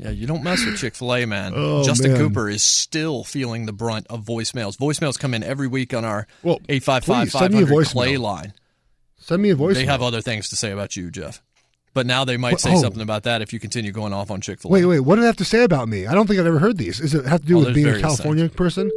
Yeah, 0.00 0.10
you 0.10 0.26
don't 0.26 0.42
mess 0.42 0.64
with 0.64 0.76
Chick 0.78 0.94
Fil 0.94 1.14
A, 1.14 1.26
man. 1.26 1.52
Oh, 1.54 1.84
Justin 1.84 2.12
man. 2.12 2.20
Cooper 2.20 2.48
is 2.48 2.62
still 2.64 3.22
feeling 3.22 3.66
the 3.66 3.72
brunt 3.72 4.06
of 4.08 4.24
voicemails. 4.24 4.76
Voicemails 4.76 5.18
come 5.18 5.34
in 5.34 5.42
every 5.42 5.66
week 5.68 5.92
on 5.92 6.04
our 6.04 6.26
Well, 6.42 6.60
eight 6.68 6.82
five 6.82 7.04
five 7.04 7.30
five 7.30 7.50
me 7.52 7.58
a 7.62 7.66
hundred 7.66 7.74
voicemail. 7.86 7.92
Clay 7.92 8.16
line. 8.16 8.54
Send 9.18 9.42
me 9.42 9.50
a 9.50 9.54
voice. 9.54 9.76
They 9.76 9.84
have 9.84 10.00
other 10.02 10.22
things 10.22 10.48
to 10.48 10.56
say 10.56 10.70
about 10.70 10.96
you, 10.96 11.10
Geoff. 11.10 11.42
But 11.92 12.06
now 12.06 12.24
they 12.24 12.36
might 12.36 12.60
say 12.60 12.72
Oh. 12.74 12.80
something 12.80 13.02
about 13.02 13.24
that 13.24 13.42
if 13.42 13.52
you 13.52 13.58
continue 13.60 13.90
going 13.92 14.12
off 14.12 14.30
on 14.30 14.40
Chick 14.40 14.60
Fil 14.60 14.70
A. 14.70 14.72
Wait, 14.74 14.84
wait. 14.86 15.00
What 15.00 15.16
do 15.16 15.20
they 15.22 15.26
have 15.26 15.36
to 15.38 15.44
say 15.44 15.64
about 15.64 15.88
me? 15.88 16.06
I 16.06 16.14
don't 16.14 16.26
think 16.26 16.40
I've 16.40 16.46
ever 16.46 16.60
heard 16.60 16.78
these. 16.78 16.98
Does 17.00 17.12
it 17.14 17.26
have 17.26 17.40
to 17.42 17.46
do 17.46 17.58
Oh, 17.58 17.64
with 17.66 17.74
being 17.74 17.88
a 17.88 18.00
California 18.00 18.48
person? 18.48 18.90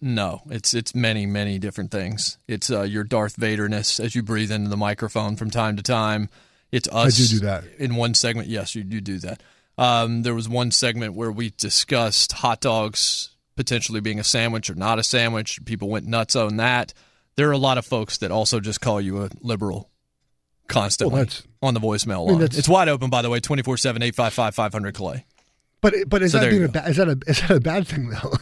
No, 0.00 0.42
it's 0.50 0.74
it's 0.74 0.94
many 0.94 1.24
many 1.26 1.58
different 1.58 1.90
things. 1.90 2.38
It's 2.48 2.70
uh, 2.70 2.82
your 2.82 3.04
Darth 3.04 3.36
Vaderness 3.36 4.00
as 4.02 4.14
you 4.14 4.22
breathe 4.22 4.50
into 4.50 4.68
the 4.68 4.76
microphone 4.76 5.36
from 5.36 5.50
time 5.50 5.76
to 5.76 5.82
time. 5.82 6.28
It's 6.72 6.88
us. 6.88 7.14
I 7.14 7.22
do 7.22 7.26
do 7.26 7.38
that. 7.46 7.64
in 7.78 7.94
one 7.96 8.14
segment. 8.14 8.48
Yes, 8.48 8.74
you 8.74 8.82
do 8.84 9.00
do 9.00 9.18
that. 9.20 9.42
Um, 9.76 10.22
there 10.22 10.34
was 10.34 10.48
one 10.48 10.70
segment 10.70 11.14
where 11.14 11.32
we 11.32 11.50
discussed 11.50 12.32
hot 12.32 12.60
dogs 12.60 13.30
potentially 13.56 14.00
being 14.00 14.18
a 14.20 14.24
sandwich 14.24 14.70
or 14.70 14.74
not 14.74 14.98
a 14.98 15.02
sandwich. 15.02 15.64
People 15.64 15.88
went 15.88 16.06
nuts 16.06 16.36
on 16.36 16.56
that. 16.58 16.92
There 17.36 17.48
are 17.48 17.52
a 17.52 17.58
lot 17.58 17.78
of 17.78 17.84
folks 17.86 18.18
that 18.18 18.30
also 18.30 18.60
just 18.60 18.80
call 18.80 19.00
you 19.00 19.22
a 19.24 19.30
liberal 19.40 19.90
constantly 20.68 21.14
Well, 21.20 21.26
on 21.62 21.74
the 21.74 21.80
voicemail 21.80 22.26
I 22.26 22.30
mean, 22.30 22.38
line. 22.40 22.44
it's 22.52 22.68
wide 22.68 22.88
open, 22.88 23.10
by 23.10 23.22
the 23.22 23.30
way, 23.30 23.40
24 23.40 23.76
7 23.76 24.02
855 24.02 24.54
500 24.54 24.94
Clay. 24.94 25.24
But 25.80 25.94
but 26.08 26.22
is 26.22 26.32
So 26.32 26.40
that 26.40 26.50
being 26.50 26.64
a 26.64 26.68
ba- 26.68 26.88
is 26.88 26.96
that 26.96 27.08
a 27.08 27.18
is 27.26 27.40
that 27.42 27.50
a 27.50 27.60
bad 27.60 27.86
thing 27.86 28.10
though? 28.10 28.32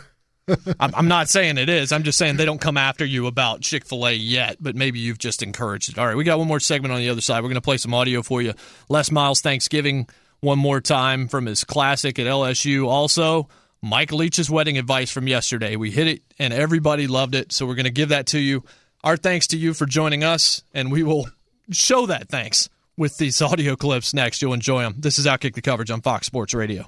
I'm, 0.80 0.94
I'm 0.94 1.09
not 1.09 1.28
saying 1.28 1.56
it 1.59 1.68
is. 1.68 1.92
I'm 1.92 2.02
just 2.02 2.18
saying 2.18 2.36
they 2.36 2.44
don't 2.44 2.60
come 2.60 2.76
after 2.76 3.04
you 3.04 3.26
about 3.26 3.60
Chick 3.62 3.84
fil 3.86 4.06
A 4.06 4.12
yet, 4.12 4.56
but 4.60 4.74
maybe 4.76 4.98
you've 4.98 5.18
just 5.18 5.42
encouraged 5.42 5.88
it. 5.90 5.98
All 5.98 6.06
right, 6.06 6.16
we 6.16 6.24
got 6.24 6.38
one 6.38 6.48
more 6.48 6.60
segment 6.60 6.92
on 6.92 6.98
the 7.00 7.09
other 7.09 7.20
side. 7.20 7.38
We're 7.42 7.48
going 7.48 7.54
to 7.54 7.60
play 7.60 7.76
some 7.78 7.94
audio 7.94 8.22
for 8.22 8.42
you. 8.42 8.52
Les 8.88 9.10
Miles 9.10 9.40
Thanksgiving 9.40 10.09
one 10.43 10.59
more 10.59 10.81
time 10.81 11.28
from 11.28 11.47
his 11.47 11.62
classic 11.62 12.19
at 12.19 12.27
LSU. 12.27 12.89
Also, 12.89 13.48
Mike 13.81 14.10
Leach's 14.10 14.51
wedding 14.51 14.77
advice 14.77 15.10
from 15.10 15.28
yesterday. 15.28 15.77
We 15.77 15.93
hit 15.93 16.09
it 16.09 16.23
and 16.36 16.52
everybody 16.52 17.06
loved 17.06 17.36
it, 17.36 17.52
so 17.52 17.64
we're 17.64 17.77
going 17.77 17.85
to 17.85 17.93
give 17.93 18.09
that 18.10 18.27
to 18.28 18.40
you. 18.40 18.64
Our 19.05 19.16
thanks 19.16 19.47
to 19.48 19.56
you 19.56 19.73
for 19.73 19.86
joining 19.86 20.24
us, 20.24 20.64
and 20.74 20.90
we 20.90 21.05
will 21.05 21.28
show 21.70 22.06
that 22.06 22.28
thanks 22.28 22.69
with 22.97 23.16
these 23.19 23.40
audio 23.40 23.77
clips 23.77 24.12
next. 24.12 24.43
You'll 24.43 24.52
enjoy 24.52 24.82
them. 24.82 24.97
This 24.98 25.19
is 25.19 25.27
Outkick 25.27 25.55
the 25.55 25.62
Coverage 25.62 25.93
on 25.93 26.01
Fox 26.01 26.27
Sports 26.27 26.55
Radio. 26.55 26.86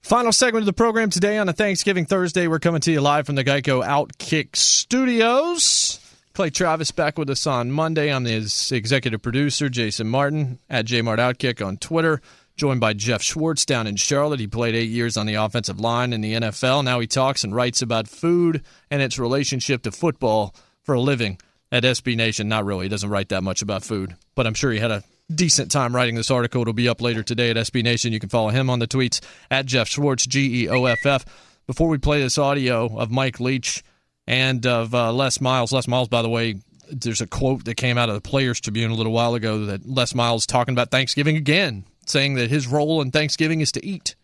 Final 0.00 0.32
segment 0.32 0.62
of 0.62 0.66
the 0.66 0.72
program 0.72 1.10
today 1.10 1.38
on 1.38 1.48
a 1.48 1.52
Thanksgiving 1.52 2.06
Thursday. 2.06 2.48
We're 2.48 2.58
coming 2.58 2.80
to 2.80 2.90
you 2.90 3.00
live 3.00 3.26
from 3.26 3.36
the 3.36 3.44
Geico 3.44 3.86
Outkick 3.86 4.56
Studios. 4.56 6.00
Clay 6.34 6.50
Travis 6.50 6.90
back 6.90 7.16
with 7.16 7.30
us 7.30 7.46
on 7.46 7.70
Monday. 7.70 8.12
I'm 8.12 8.24
his 8.24 8.72
executive 8.72 9.22
producer, 9.22 9.68
Jason 9.68 10.08
Martin, 10.08 10.58
at 10.68 10.86
JMart 10.86 11.18
Outkick 11.18 11.64
on 11.64 11.76
Twitter. 11.76 12.20
Joined 12.56 12.80
by 12.80 12.92
Geoff 12.92 13.22
Schwartz 13.22 13.64
down 13.64 13.86
in 13.86 13.96
Charlotte. 13.96 14.40
He 14.40 14.46
played 14.46 14.74
eight 14.74 14.90
years 14.90 15.16
on 15.16 15.26
the 15.26 15.34
offensive 15.34 15.80
line 15.80 16.12
in 16.12 16.20
the 16.20 16.34
NFL. 16.34 16.84
Now 16.84 17.00
he 17.00 17.06
talks 17.06 17.44
and 17.44 17.54
writes 17.54 17.80
about 17.82 18.08
food 18.08 18.62
and 18.90 19.00
its 19.00 19.18
relationship 19.18 19.82
to 19.82 19.90
football 19.90 20.54
for 20.82 20.94
a 20.94 21.00
living 21.00 21.38
at 21.70 21.82
SB 21.82 22.16
Nation. 22.16 22.48
Not 22.48 22.64
really. 22.64 22.84
He 22.84 22.88
doesn't 22.90 23.08
write 23.08 23.30
that 23.30 23.42
much 23.42 23.62
about 23.62 23.82
food, 23.82 24.14
but 24.34 24.46
I'm 24.46 24.54
sure 24.54 24.70
he 24.70 24.78
had 24.78 24.90
a 24.90 25.02
decent 25.34 25.70
time 25.70 25.94
writing 25.94 26.14
this 26.14 26.30
article. 26.30 26.60
It'll 26.60 26.74
be 26.74 26.88
up 26.88 27.00
later 27.00 27.22
today 27.22 27.50
at 27.50 27.56
SB 27.56 27.82
Nation. 27.82 28.12
You 28.12 28.20
can 28.20 28.28
follow 28.28 28.50
him 28.50 28.68
on 28.68 28.78
the 28.78 28.86
tweets 28.86 29.20
at 29.50 29.66
Geoff 29.66 29.88
Schwartz, 29.88 30.26
G 30.26 30.64
E 30.64 30.68
O 30.68 30.84
F 30.84 31.06
F. 31.06 31.24
Before 31.66 31.88
we 31.88 31.98
play 31.98 32.20
this 32.20 32.38
audio 32.38 32.86
of 32.98 33.10
Mike 33.10 33.40
Leach 33.40 33.82
and 34.26 34.66
of 34.66 34.94
uh, 34.94 35.12
Les 35.12 35.40
Miles, 35.40 35.72
Les 35.72 35.88
Miles, 35.88 36.08
by 36.08 36.22
the 36.22 36.28
way, 36.28 36.56
there's 36.90 37.20
a 37.20 37.26
quote 37.26 37.64
that 37.64 37.76
came 37.76 37.96
out 37.96 38.08
of 38.08 38.14
the 38.14 38.20
Players 38.20 38.60
Tribune 38.60 38.90
a 38.90 38.94
little 38.94 39.12
while 39.12 39.34
ago 39.34 39.66
that 39.66 39.86
Les 39.86 40.14
Miles 40.14 40.46
talking 40.46 40.74
about 40.74 40.90
Thanksgiving 40.90 41.36
again, 41.36 41.84
saying 42.06 42.34
that 42.34 42.50
his 42.50 42.66
role 42.66 43.00
in 43.00 43.10
Thanksgiving 43.10 43.60
is 43.60 43.72
to 43.72 43.84
eat. 43.84 44.14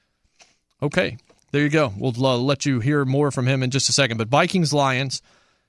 Okay, 0.82 1.16
there 1.52 1.62
you 1.62 1.68
go. 1.68 1.92
We'll 1.96 2.14
uh, 2.24 2.36
let 2.36 2.66
you 2.66 2.80
hear 2.80 3.04
more 3.04 3.30
from 3.30 3.46
him 3.46 3.62
in 3.62 3.70
just 3.70 3.88
a 3.88 3.92
second. 3.92 4.16
But 4.16 4.28
Vikings 4.28 4.72
Lions 4.72 5.22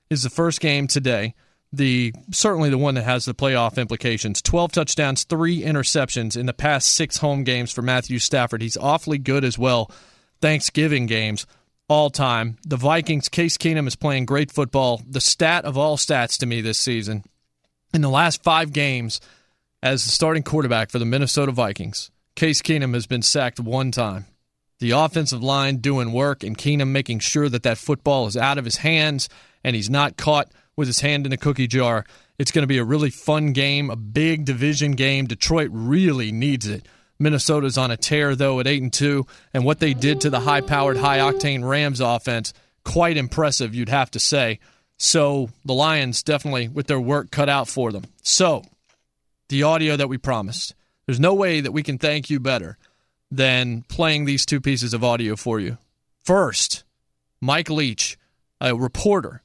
is 0.08 0.22
the 0.22 0.30
first 0.30 0.60
game 0.60 0.86
today. 0.86 1.34
The 1.72 2.12
certainly 2.32 2.68
the 2.68 2.78
one 2.78 2.94
that 2.96 3.04
has 3.04 3.24
the 3.24 3.34
playoff 3.34 3.78
implications. 3.78 4.42
Twelve 4.42 4.72
touchdowns, 4.72 5.24
three 5.24 5.62
interceptions 5.62 6.36
in 6.36 6.46
the 6.46 6.52
past 6.52 6.88
six 6.92 7.18
home 7.18 7.44
games 7.44 7.70
for 7.70 7.82
Matthew 7.82 8.18
Stafford. 8.18 8.60
He's 8.60 8.76
awfully 8.76 9.18
good 9.18 9.44
as 9.44 9.56
well. 9.56 9.90
Thanksgiving 10.40 11.06
games 11.06 11.46
all 11.88 12.10
time. 12.10 12.56
The 12.66 12.76
Vikings, 12.76 13.28
Case 13.28 13.56
Keenum 13.56 13.86
is 13.86 13.96
playing 13.96 14.26
great 14.26 14.50
football. 14.50 15.00
The 15.08 15.20
stat 15.20 15.64
of 15.64 15.76
all 15.78 15.96
stats 15.96 16.38
to 16.38 16.46
me 16.46 16.60
this 16.60 16.78
season. 16.78 17.24
In 17.92 18.00
the 18.00 18.08
last 18.08 18.42
five 18.42 18.72
games, 18.72 19.20
as 19.82 20.04
the 20.04 20.10
starting 20.10 20.42
quarterback 20.42 20.90
for 20.90 20.98
the 20.98 21.04
Minnesota 21.04 21.52
Vikings, 21.52 22.10
Case 22.36 22.62
Keenum 22.62 22.94
has 22.94 23.06
been 23.06 23.22
sacked 23.22 23.60
one 23.60 23.90
time. 23.90 24.26
The 24.78 24.92
offensive 24.92 25.42
line 25.42 25.76
doing 25.76 26.12
work 26.12 26.42
and 26.42 26.56
Keenum 26.56 26.88
making 26.88 27.18
sure 27.18 27.48
that 27.48 27.62
that 27.64 27.78
football 27.78 28.26
is 28.26 28.36
out 28.36 28.58
of 28.58 28.64
his 28.64 28.78
hands 28.78 29.28
and 29.62 29.76
he's 29.76 29.90
not 29.90 30.16
caught 30.16 30.50
with 30.76 30.88
his 30.88 31.00
hand 31.00 31.26
in 31.26 31.32
a 31.32 31.36
cookie 31.36 31.66
jar. 31.66 32.06
It's 32.38 32.50
going 32.50 32.62
to 32.62 32.66
be 32.66 32.78
a 32.78 32.84
really 32.84 33.10
fun 33.10 33.52
game, 33.52 33.90
a 33.90 33.96
big 33.96 34.46
division 34.46 34.92
game. 34.92 35.26
Detroit 35.26 35.68
really 35.72 36.32
needs 36.32 36.66
it. 36.66 36.86
Minnesota's 37.18 37.76
on 37.76 37.90
a 37.90 37.98
tear 37.98 38.34
though 38.34 38.60
at 38.60 38.66
8 38.66 38.82
and 38.82 38.92
2 38.92 39.26
and 39.52 39.64
what 39.64 39.80
they 39.80 39.92
did 39.92 40.22
to 40.22 40.30
the 40.30 40.40
high-powered 40.40 40.96
high-octane 40.96 41.68
Rams 41.68 42.00
offense 42.00 42.54
quite 42.82 43.18
impressive 43.18 43.74
you'd 43.74 43.90
have 43.90 44.10
to 44.12 44.20
say. 44.20 44.58
So 44.96 45.50
the 45.66 45.74
Lions 45.74 46.22
definitely 46.22 46.68
with 46.68 46.86
their 46.86 47.00
work 47.00 47.30
cut 47.30 47.50
out 47.50 47.68
for 47.68 47.92
them. 47.92 48.04
So 48.22 48.62
the 49.50 49.64
audio 49.64 49.96
that 49.96 50.08
we 50.08 50.16
promised. 50.16 50.74
There's 51.06 51.20
no 51.20 51.34
way 51.34 51.60
that 51.60 51.72
we 51.72 51.82
can 51.82 51.98
thank 51.98 52.30
you 52.30 52.40
better 52.40 52.78
than 53.30 53.82
playing 53.82 54.24
these 54.24 54.46
two 54.46 54.60
pieces 54.60 54.94
of 54.94 55.04
audio 55.04 55.36
for 55.36 55.60
you. 55.60 55.76
First, 56.24 56.84
Mike 57.40 57.68
Leach, 57.68 58.16
a 58.60 58.74
reporter, 58.74 59.42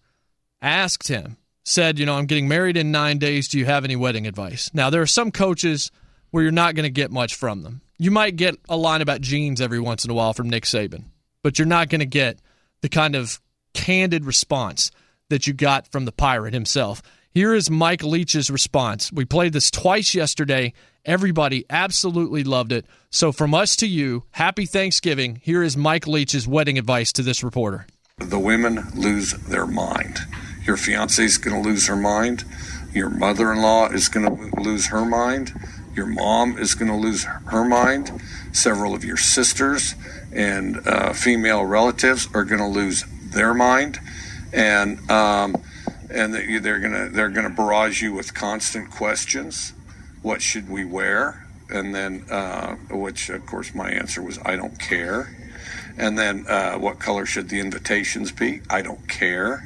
asked 0.62 1.08
him, 1.08 1.38
said, 1.64 2.00
You 2.00 2.06
know, 2.06 2.16
I'm 2.16 2.28
getting 2.28 2.48
married 2.48 2.78
in 2.78 2.92
nine 2.92 3.18
days. 3.18 3.48
Do 3.48 3.60
you 3.60 3.66
have 3.66 3.84
any 3.84 3.96
wedding 3.96 4.28
advice? 4.28 4.72
Now, 4.74 4.90
there 4.90 5.02
are 5.02 5.08
some 5.08 5.32
coaches 5.32 5.92
where 6.32 6.44
you're 6.44 6.52
not 6.52 6.76
going 6.76 6.84
to 6.84 6.90
get 6.90 7.12
much 7.12 7.36
from 7.36 7.64
them. 7.64 7.82
You 7.98 8.12
might 8.12 8.36
get 8.36 8.56
a 8.70 8.78
line 8.78 9.02
about 9.02 9.22
jeans 9.22 9.62
every 9.62 9.80
once 9.80 10.06
in 10.06 10.12
a 10.12 10.14
while 10.14 10.34
from 10.34 10.50
Nick 10.50 10.66
Saban, 10.66 11.06
but 11.44 11.58
you're 11.58 11.66
not 11.66 11.90
going 11.90 12.00
to 12.00 12.06
get 12.06 12.40
the 12.82 12.90
kind 12.90 13.16
of 13.16 13.42
candid 13.74 14.26
response 14.26 14.92
that 15.30 15.48
you 15.48 15.54
got 15.54 15.92
from 15.92 16.06
the 16.06 16.12
pirate 16.12 16.54
himself. 16.54 17.02
Here 17.36 17.54
is 17.54 17.70
Mike 17.70 18.02
Leach's 18.02 18.50
response. 18.50 19.12
We 19.12 19.26
played 19.26 19.52
this 19.52 19.70
twice 19.70 20.16
yesterday. 20.16 20.72
Everybody 21.04 21.66
absolutely 21.70 22.46
loved 22.46 22.72
it. 22.72 22.86
So, 23.10 23.34
from 23.34 23.54
us 23.54 23.76
to 23.76 23.88
you, 23.88 24.24
happy 24.32 24.66
Thanksgiving. 24.66 25.42
Here 25.44 25.62
is 25.62 25.76
Mike 25.76 26.08
Leach's 26.08 26.48
wedding 26.48 26.78
advice 26.78 27.12
to 27.12 27.22
this 27.22 27.44
reporter. 27.44 27.88
The 28.20 28.40
women 28.40 28.86
lose 28.96 29.34
their 29.34 29.68
mind. 29.68 30.18
Your 30.64 30.78
fiance 30.78 31.22
is 31.22 31.38
going 31.38 31.62
to 31.62 31.70
lose 31.70 31.88
her 31.88 31.98
mind. 31.98 32.46
Your 32.94 33.10
mother 33.10 33.52
in 33.52 33.62
law 33.62 33.90
is 33.90 34.08
going 34.08 34.54
to 34.54 34.62
lose 34.62 34.88
her 34.88 35.04
mind. 35.04 35.52
Your 35.94 36.06
mom 36.06 36.58
is 36.58 36.74
going 36.74 36.90
to 36.90 36.98
lose 36.98 37.26
her 37.26 37.66
mind. 37.66 38.18
Several 38.54 38.96
of 38.96 39.04
your 39.04 39.18
sisters 39.18 39.96
and 40.32 40.88
uh, 40.88 41.12
female 41.12 41.66
relatives 41.66 42.30
are 42.34 42.46
going 42.46 42.62
to 42.62 42.68
lose 42.68 43.04
their 43.32 43.54
mind, 43.54 44.00
and 44.54 45.12
um, 45.12 45.62
and 46.10 46.34
they're 46.34 46.80
to 46.94 47.10
they're 47.12 47.30
to 47.30 47.50
barrage 47.50 48.02
you 48.02 48.14
with 48.14 48.34
constant 48.34 48.92
questions. 48.92 49.74
What 50.22 50.42
should 50.42 50.70
we 50.70 50.86
wear? 50.86 51.46
And 51.70 51.94
then, 51.94 52.26
uh, 52.30 52.76
which 52.92 53.30
of 53.30 53.46
course 53.46 53.74
my 53.74 53.90
answer 53.90 54.22
was 54.22 54.40
I 54.46 54.56
don't 54.56 54.80
care. 54.80 55.36
And 55.98 56.18
then, 56.18 56.46
uh, 56.48 56.76
what 56.78 57.00
color 57.00 57.26
should 57.26 57.50
the 57.50 57.60
invitations 57.60 58.32
be? 58.32 58.62
I 58.70 58.82
don't 58.82 59.08
care. 59.08 59.66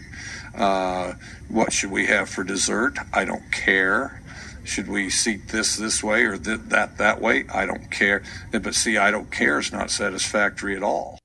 Uh, 0.56 1.14
what 1.48 1.74
should 1.74 1.91
we 1.91 2.06
have 2.07 2.30
for 2.30 2.44
dessert? 2.44 2.98
I 3.14 3.26
don't 3.26 3.52
care. 3.52 4.22
Should 4.64 4.88
we 4.88 5.10
seat 5.10 5.48
this 5.48 5.78
this 5.78 6.03
way 6.03 6.24
or 6.24 6.38
th- 6.38 6.60
that 6.68 6.98
that 6.98 7.22
way? 7.22 7.45
I 7.53 7.66
don't 7.66 7.90
care. 7.90 8.24
But 8.52 8.76
see, 8.76 8.98
I 8.98 9.11
don't 9.11 9.32
care 9.32 9.60
is 9.60 9.72
not 9.72 9.90
satisfactory 9.90 10.76
at 10.76 10.84
all. 10.84 11.19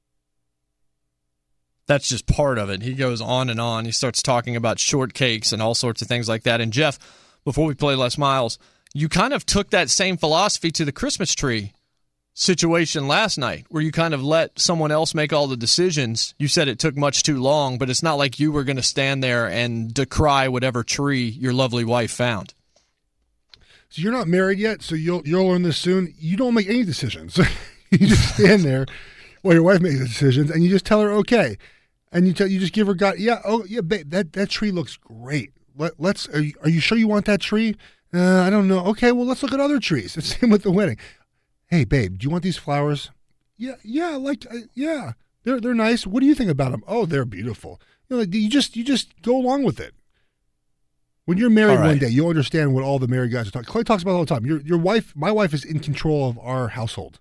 That's 1.86 2.08
just 2.08 2.26
part 2.26 2.58
of 2.58 2.70
it. 2.70 2.82
He 2.82 2.94
goes 2.94 3.20
on 3.20 3.50
and 3.50 3.60
on. 3.60 3.84
He 3.84 3.92
starts 3.92 4.22
talking 4.22 4.56
about 4.56 4.78
shortcakes 4.78 5.52
and 5.52 5.60
all 5.60 5.74
sorts 5.74 6.00
of 6.00 6.08
things 6.08 6.28
like 6.28 6.44
that. 6.44 6.60
And 6.60 6.72
Geoff, 6.72 6.98
before 7.44 7.66
we 7.66 7.74
play 7.74 7.94
Les 7.94 8.16
Miles, 8.16 8.58
you 8.94 9.08
kind 9.08 9.34
of 9.34 9.44
took 9.44 9.70
that 9.70 9.90
same 9.90 10.16
philosophy 10.16 10.70
to 10.70 10.84
the 10.84 10.92
Christmas 10.92 11.34
tree 11.34 11.72
situation 12.32 13.06
last 13.06 13.38
night 13.38 13.64
where 13.68 13.82
you 13.82 13.92
kind 13.92 14.12
of 14.14 14.22
let 14.22 14.58
someone 14.58 14.90
else 14.90 15.14
make 15.14 15.32
all 15.32 15.46
the 15.46 15.56
decisions. 15.56 16.34
You 16.38 16.48
said 16.48 16.68
it 16.68 16.78
took 16.78 16.96
much 16.96 17.22
too 17.22 17.40
long, 17.40 17.76
but 17.76 17.90
it's 17.90 18.02
not 18.02 18.14
like 18.14 18.40
you 18.40 18.50
were 18.50 18.64
going 18.64 18.76
to 18.76 18.82
stand 18.82 19.22
there 19.22 19.48
and 19.48 19.92
decry 19.92 20.48
whatever 20.48 20.82
tree 20.82 21.28
your 21.28 21.52
lovely 21.52 21.84
wife 21.84 22.10
found. 22.10 22.54
So 23.90 24.02
you're 24.02 24.12
not 24.12 24.26
married 24.26 24.58
yet, 24.58 24.82
so 24.82 24.96
you'll 24.96 25.22
you'll 25.24 25.46
learn 25.46 25.62
this 25.62 25.76
soon. 25.76 26.12
You 26.18 26.36
don't 26.36 26.54
make 26.54 26.68
any 26.68 26.82
decisions. 26.82 27.38
you 27.90 27.98
just 28.08 28.34
stand 28.34 28.62
there 28.62 28.86
while 29.44 29.54
your 29.54 29.62
wife 29.62 29.82
makes 29.82 29.98
the 29.98 30.06
decisions, 30.06 30.50
and 30.50 30.64
you 30.64 30.70
just 30.70 30.86
tell 30.86 31.02
her 31.02 31.10
okay, 31.10 31.58
and 32.10 32.26
you 32.26 32.32
tell 32.32 32.46
you 32.46 32.58
just 32.58 32.72
give 32.72 32.86
her 32.86 32.94
God, 32.94 33.18
yeah, 33.18 33.42
oh 33.44 33.62
yeah, 33.68 33.82
babe, 33.82 34.10
that 34.10 34.32
that 34.32 34.48
tree 34.48 34.70
looks 34.70 34.96
great. 34.96 35.52
Let, 35.76 36.00
let's. 36.00 36.26
Are 36.30 36.40
you, 36.40 36.54
are 36.62 36.68
you 36.70 36.80
sure 36.80 36.96
you 36.96 37.08
want 37.08 37.26
that 37.26 37.42
tree? 37.42 37.76
Uh, 38.14 38.40
I 38.40 38.48
don't 38.48 38.68
know. 38.68 38.86
Okay, 38.86 39.12
well 39.12 39.26
let's 39.26 39.42
look 39.42 39.52
at 39.52 39.60
other 39.60 39.78
trees. 39.78 40.16
It's 40.16 40.36
same 40.40 40.48
with 40.48 40.62
the 40.62 40.70
wedding. 40.70 40.96
Hey, 41.66 41.84
babe, 41.84 42.18
do 42.18 42.24
you 42.24 42.30
want 42.30 42.42
these 42.42 42.56
flowers? 42.56 43.10
Yeah, 43.58 43.74
yeah, 43.82 44.12
I 44.12 44.16
like. 44.16 44.46
Uh, 44.50 44.60
yeah, 44.72 45.12
they're 45.42 45.60
they're 45.60 45.74
nice. 45.74 46.06
What 46.06 46.20
do 46.20 46.26
you 46.26 46.34
think 46.34 46.50
about 46.50 46.70
them? 46.70 46.82
Oh, 46.88 47.04
they're 47.04 47.26
beautiful. 47.26 47.82
You 48.08 48.16
know, 48.16 48.20
like, 48.20 48.32
you 48.32 48.48
just 48.48 48.76
you 48.76 48.84
just 48.84 49.20
go 49.20 49.36
along 49.36 49.64
with 49.64 49.78
it. 49.78 49.94
When 51.26 51.36
you're 51.36 51.50
married 51.50 51.80
right. 51.80 51.88
one 51.88 51.98
day, 51.98 52.08
you'll 52.08 52.28
understand 52.28 52.74
what 52.74 52.82
all 52.82 52.98
the 52.98 53.08
married 53.08 53.32
guys 53.32 53.48
are 53.48 53.50
talking. 53.50 53.66
Clay 53.66 53.82
talks 53.82 54.02
about 54.02 54.12
it 54.12 54.14
all 54.14 54.24
the 54.24 54.34
time. 54.34 54.46
Your 54.46 54.62
your 54.62 54.78
wife, 54.78 55.12
my 55.14 55.30
wife, 55.30 55.52
is 55.52 55.66
in 55.66 55.80
control 55.80 56.30
of 56.30 56.38
our 56.38 56.68
household. 56.68 57.20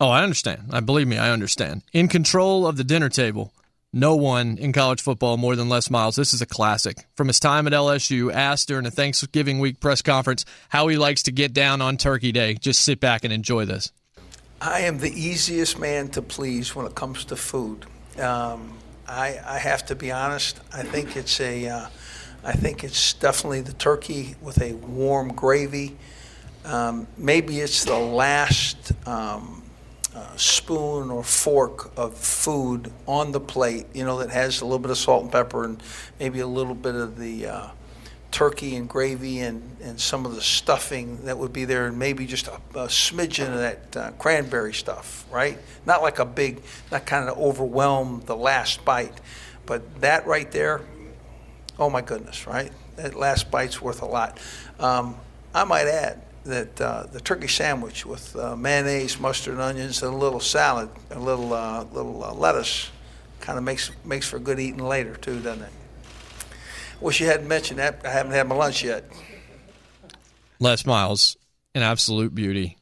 Oh, 0.00 0.08
I 0.08 0.22
understand. 0.22 0.70
I 0.72 0.80
believe 0.80 1.06
me, 1.06 1.18
I 1.18 1.30
understand. 1.30 1.82
In 1.92 2.08
control 2.08 2.66
of 2.66 2.76
the 2.76 2.84
dinner 2.84 3.10
table. 3.10 3.52
No 3.92 4.14
one 4.14 4.56
in 4.56 4.72
college 4.72 5.02
football 5.02 5.36
more 5.36 5.56
than 5.56 5.68
Les 5.68 5.90
Miles. 5.90 6.14
This 6.14 6.32
is 6.32 6.40
a 6.40 6.46
classic. 6.46 7.08
From 7.16 7.26
his 7.26 7.40
time 7.40 7.66
at 7.66 7.72
LSU, 7.72 8.32
asked 8.32 8.68
during 8.68 8.86
a 8.86 8.90
Thanksgiving 8.90 9.58
week 9.58 9.80
press 9.80 10.00
conference 10.00 10.44
how 10.68 10.86
he 10.86 10.96
likes 10.96 11.24
to 11.24 11.32
get 11.32 11.52
down 11.52 11.82
on 11.82 11.96
Turkey 11.96 12.30
Day. 12.30 12.54
Just 12.54 12.82
sit 12.82 13.00
back 13.00 13.24
and 13.24 13.32
enjoy 13.32 13.64
this. 13.64 13.90
I 14.60 14.82
am 14.82 14.98
the 14.98 15.10
easiest 15.10 15.78
man 15.78 16.08
to 16.10 16.22
please 16.22 16.74
when 16.74 16.86
it 16.86 16.94
comes 16.94 17.24
to 17.26 17.36
food. 17.36 17.84
Um, 18.20 18.78
I, 19.08 19.40
I, 19.44 19.58
have 19.58 19.86
to 19.86 19.96
be 19.96 20.12
honest. 20.12 20.60
I 20.72 20.84
think 20.84 21.16
it's 21.16 21.40
a, 21.40 21.66
uh, 21.66 21.86
I 22.44 22.52
think 22.52 22.84
it's 22.84 23.14
definitely 23.14 23.62
the 23.62 23.72
turkey 23.72 24.36
with 24.40 24.62
a 24.62 24.74
warm 24.74 25.32
gravy. 25.32 25.96
Um, 26.64 27.08
maybe 27.16 27.58
it's 27.58 27.84
the 27.84 27.98
last 27.98 28.92
um, 29.08 29.59
uh, 30.14 30.36
spoon 30.36 31.10
or 31.10 31.22
fork 31.22 31.96
of 31.96 32.14
food 32.14 32.92
on 33.06 33.32
the 33.32 33.40
plate, 33.40 33.86
you 33.94 34.04
know, 34.04 34.18
that 34.18 34.30
has 34.30 34.60
a 34.60 34.64
little 34.64 34.78
bit 34.78 34.90
of 34.90 34.98
salt 34.98 35.22
and 35.22 35.32
pepper 35.32 35.64
and 35.64 35.82
maybe 36.18 36.40
a 36.40 36.46
little 36.46 36.74
bit 36.74 36.94
of 36.94 37.18
the 37.18 37.46
uh, 37.46 37.68
turkey 38.30 38.76
and 38.76 38.88
gravy 38.88 39.40
and, 39.40 39.76
and 39.80 40.00
some 40.00 40.26
of 40.26 40.34
the 40.34 40.40
stuffing 40.40 41.24
that 41.24 41.38
would 41.38 41.52
be 41.52 41.64
there, 41.64 41.86
and 41.86 41.98
maybe 41.98 42.26
just 42.26 42.48
a, 42.48 42.54
a 42.74 42.86
smidgen 42.86 43.52
of 43.52 43.58
that 43.58 43.96
uh, 43.96 44.10
cranberry 44.12 44.74
stuff, 44.74 45.26
right? 45.30 45.58
Not 45.86 46.02
like 46.02 46.18
a 46.18 46.24
big, 46.24 46.62
not 46.90 47.06
kind 47.06 47.28
of 47.28 47.38
overwhelm 47.38 48.22
the 48.26 48.36
last 48.36 48.84
bite, 48.84 49.20
but 49.66 50.00
that 50.00 50.26
right 50.26 50.50
there, 50.50 50.80
oh 51.78 51.90
my 51.90 52.02
goodness, 52.02 52.46
right? 52.46 52.72
That 52.96 53.14
last 53.14 53.50
bite's 53.50 53.80
worth 53.80 54.02
a 54.02 54.06
lot. 54.06 54.38
Um, 54.78 55.16
I 55.54 55.64
might 55.64 55.86
add 55.86 56.22
that 56.44 56.80
uh, 56.80 57.04
the 57.12 57.20
turkey 57.20 57.48
sandwich 57.48 58.06
with 58.06 58.34
uh, 58.36 58.56
mayonnaise, 58.56 59.20
mustard, 59.20 59.54
and 59.54 59.62
onions, 59.62 60.02
and 60.02 60.14
a 60.14 60.16
little 60.16 60.40
salad, 60.40 60.88
a 61.10 61.18
little 61.18 61.52
uh, 61.52 61.84
little 61.92 62.24
uh, 62.24 62.32
lettuce, 62.32 62.90
kind 63.40 63.58
of 63.58 63.64
makes 63.64 63.90
makes 64.04 64.28
for 64.28 64.38
good 64.38 64.58
eating 64.58 64.82
later 64.84 65.16
too, 65.16 65.40
doesn't 65.40 65.64
it? 65.64 65.72
Wish 67.00 67.20
you 67.20 67.26
hadn't 67.26 67.48
mentioned 67.48 67.78
that. 67.78 68.00
I 68.04 68.10
haven't 68.10 68.32
had 68.32 68.46
my 68.46 68.54
lunch 68.54 68.84
yet. 68.84 69.04
Les 70.58 70.84
Miles, 70.84 71.36
an 71.74 71.82
absolute 71.82 72.34
beauty. 72.34 72.76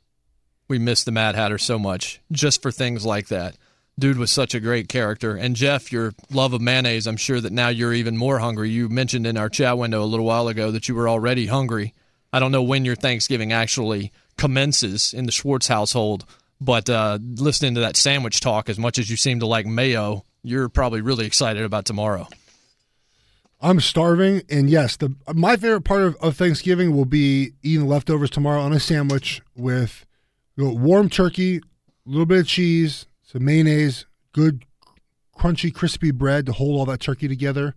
We 0.66 0.78
miss 0.78 1.04
the 1.04 1.12
Mad 1.12 1.34
Hatter 1.34 1.58
so 1.58 1.78
much 1.78 2.20
just 2.32 2.60
for 2.60 2.70
things 2.72 3.06
like 3.06 3.28
that. 3.28 3.56
dude 3.98 4.18
was 4.18 4.30
such 4.30 4.54
a 4.54 4.60
great 4.60 4.88
character. 4.88 5.36
And 5.36 5.56
Geoff, 5.56 5.92
your 5.92 6.12
love 6.30 6.52
of 6.52 6.60
mayonnaise, 6.60 7.06
I'm 7.06 7.16
sure 7.16 7.40
that 7.40 7.52
now 7.52 7.68
you're 7.68 7.94
even 7.94 8.16
more 8.16 8.38
hungry. 8.38 8.70
You 8.70 8.88
mentioned 8.88 9.26
in 9.26 9.36
our 9.36 9.48
chat 9.48 9.78
window 9.78 10.02
a 10.02 10.06
little 10.06 10.26
while 10.26 10.48
ago 10.48 10.70
that 10.70 10.88
you 10.88 10.94
were 10.94 11.08
already 11.08 11.46
hungry. 11.46 11.94
I 12.32 12.40
don't 12.40 12.52
know 12.52 12.62
when 12.62 12.84
your 12.84 12.96
Thanksgiving 12.96 13.52
actually 13.52 14.12
commences 14.36 15.12
in 15.12 15.26
the 15.26 15.32
Schwartz 15.32 15.68
household, 15.68 16.24
but 16.60 16.90
uh, 16.90 17.18
listening 17.22 17.74
to 17.74 17.80
that 17.80 17.96
sandwich 17.96 18.40
talk, 18.40 18.68
as 18.68 18.78
much 18.78 18.98
as 18.98 19.10
you 19.10 19.16
seem 19.16 19.40
to 19.40 19.46
like 19.46 19.66
mayo, 19.66 20.24
you're 20.42 20.68
probably 20.68 21.00
really 21.00 21.26
excited 21.26 21.62
about 21.62 21.84
tomorrow. 21.84 22.28
I'm 23.60 23.80
starving, 23.80 24.42
and 24.48 24.70
yes, 24.70 24.96
the 24.96 25.14
my 25.34 25.56
favorite 25.56 25.82
part 25.82 26.02
of, 26.02 26.16
of 26.16 26.36
Thanksgiving 26.36 26.94
will 26.94 27.04
be 27.04 27.52
eating 27.62 27.88
leftovers 27.88 28.30
tomorrow 28.30 28.60
on 28.60 28.72
a 28.72 28.78
sandwich 28.78 29.42
with 29.56 30.06
you 30.56 30.64
know, 30.64 30.72
warm 30.72 31.08
turkey, 31.08 31.56
a 31.56 31.60
little 32.06 32.26
bit 32.26 32.40
of 32.40 32.46
cheese, 32.46 33.06
some 33.22 33.44
mayonnaise, 33.44 34.06
good 34.32 34.64
crunchy, 35.36 35.74
crispy 35.74 36.12
bread 36.12 36.46
to 36.46 36.52
hold 36.52 36.78
all 36.78 36.86
that 36.86 37.00
turkey 37.00 37.26
together. 37.26 37.74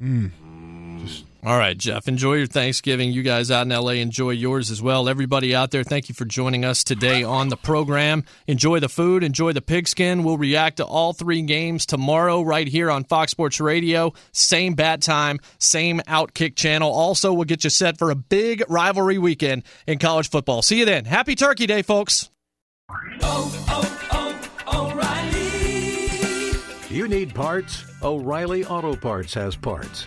Mm. 0.00 1.00
Just 1.02 1.24
all 1.44 1.58
right, 1.58 1.76
Geoff. 1.76 2.08
Enjoy 2.08 2.34
your 2.34 2.46
Thanksgiving. 2.46 3.12
You 3.12 3.22
guys 3.22 3.50
out 3.50 3.66
in 3.66 3.68
LA, 3.68 3.92
enjoy 3.92 4.30
yours 4.30 4.70
as 4.70 4.80
well. 4.80 5.10
Everybody 5.10 5.54
out 5.54 5.72
there, 5.72 5.84
thank 5.84 6.08
you 6.08 6.14
for 6.14 6.24
joining 6.24 6.64
us 6.64 6.82
today 6.82 7.22
on 7.22 7.50
the 7.50 7.56
program. 7.56 8.24
Enjoy 8.46 8.80
the 8.80 8.88
food, 8.88 9.22
enjoy 9.22 9.52
the 9.52 9.60
pigskin. 9.60 10.24
We'll 10.24 10.38
react 10.38 10.78
to 10.78 10.86
all 10.86 11.12
three 11.12 11.42
games 11.42 11.84
tomorrow 11.84 12.40
right 12.40 12.66
here 12.66 12.90
on 12.90 13.04
Fox 13.04 13.32
Sports 13.32 13.60
Radio. 13.60 14.14
Same 14.32 14.74
bat 14.74 15.02
time, 15.02 15.38
same 15.58 16.00
Outkick 16.08 16.56
channel. 16.56 16.90
Also, 16.90 17.34
we'll 17.34 17.44
get 17.44 17.62
you 17.62 17.70
set 17.70 17.98
for 17.98 18.10
a 18.10 18.16
big 18.16 18.62
rivalry 18.70 19.18
weekend 19.18 19.64
in 19.86 19.98
college 19.98 20.30
football. 20.30 20.62
See 20.62 20.78
you 20.78 20.86
then. 20.86 21.04
Happy 21.04 21.34
Turkey 21.34 21.66
Day, 21.66 21.82
folks. 21.82 22.30
Oh, 23.22 23.64
oh, 23.68 24.50
oh, 24.66 24.92
O'Reilly. 24.92 26.94
You 26.94 27.06
need 27.06 27.34
parts? 27.34 27.84
O'Reilly 28.02 28.64
Auto 28.64 28.96
Parts 28.96 29.34
has 29.34 29.56
parts. 29.56 30.06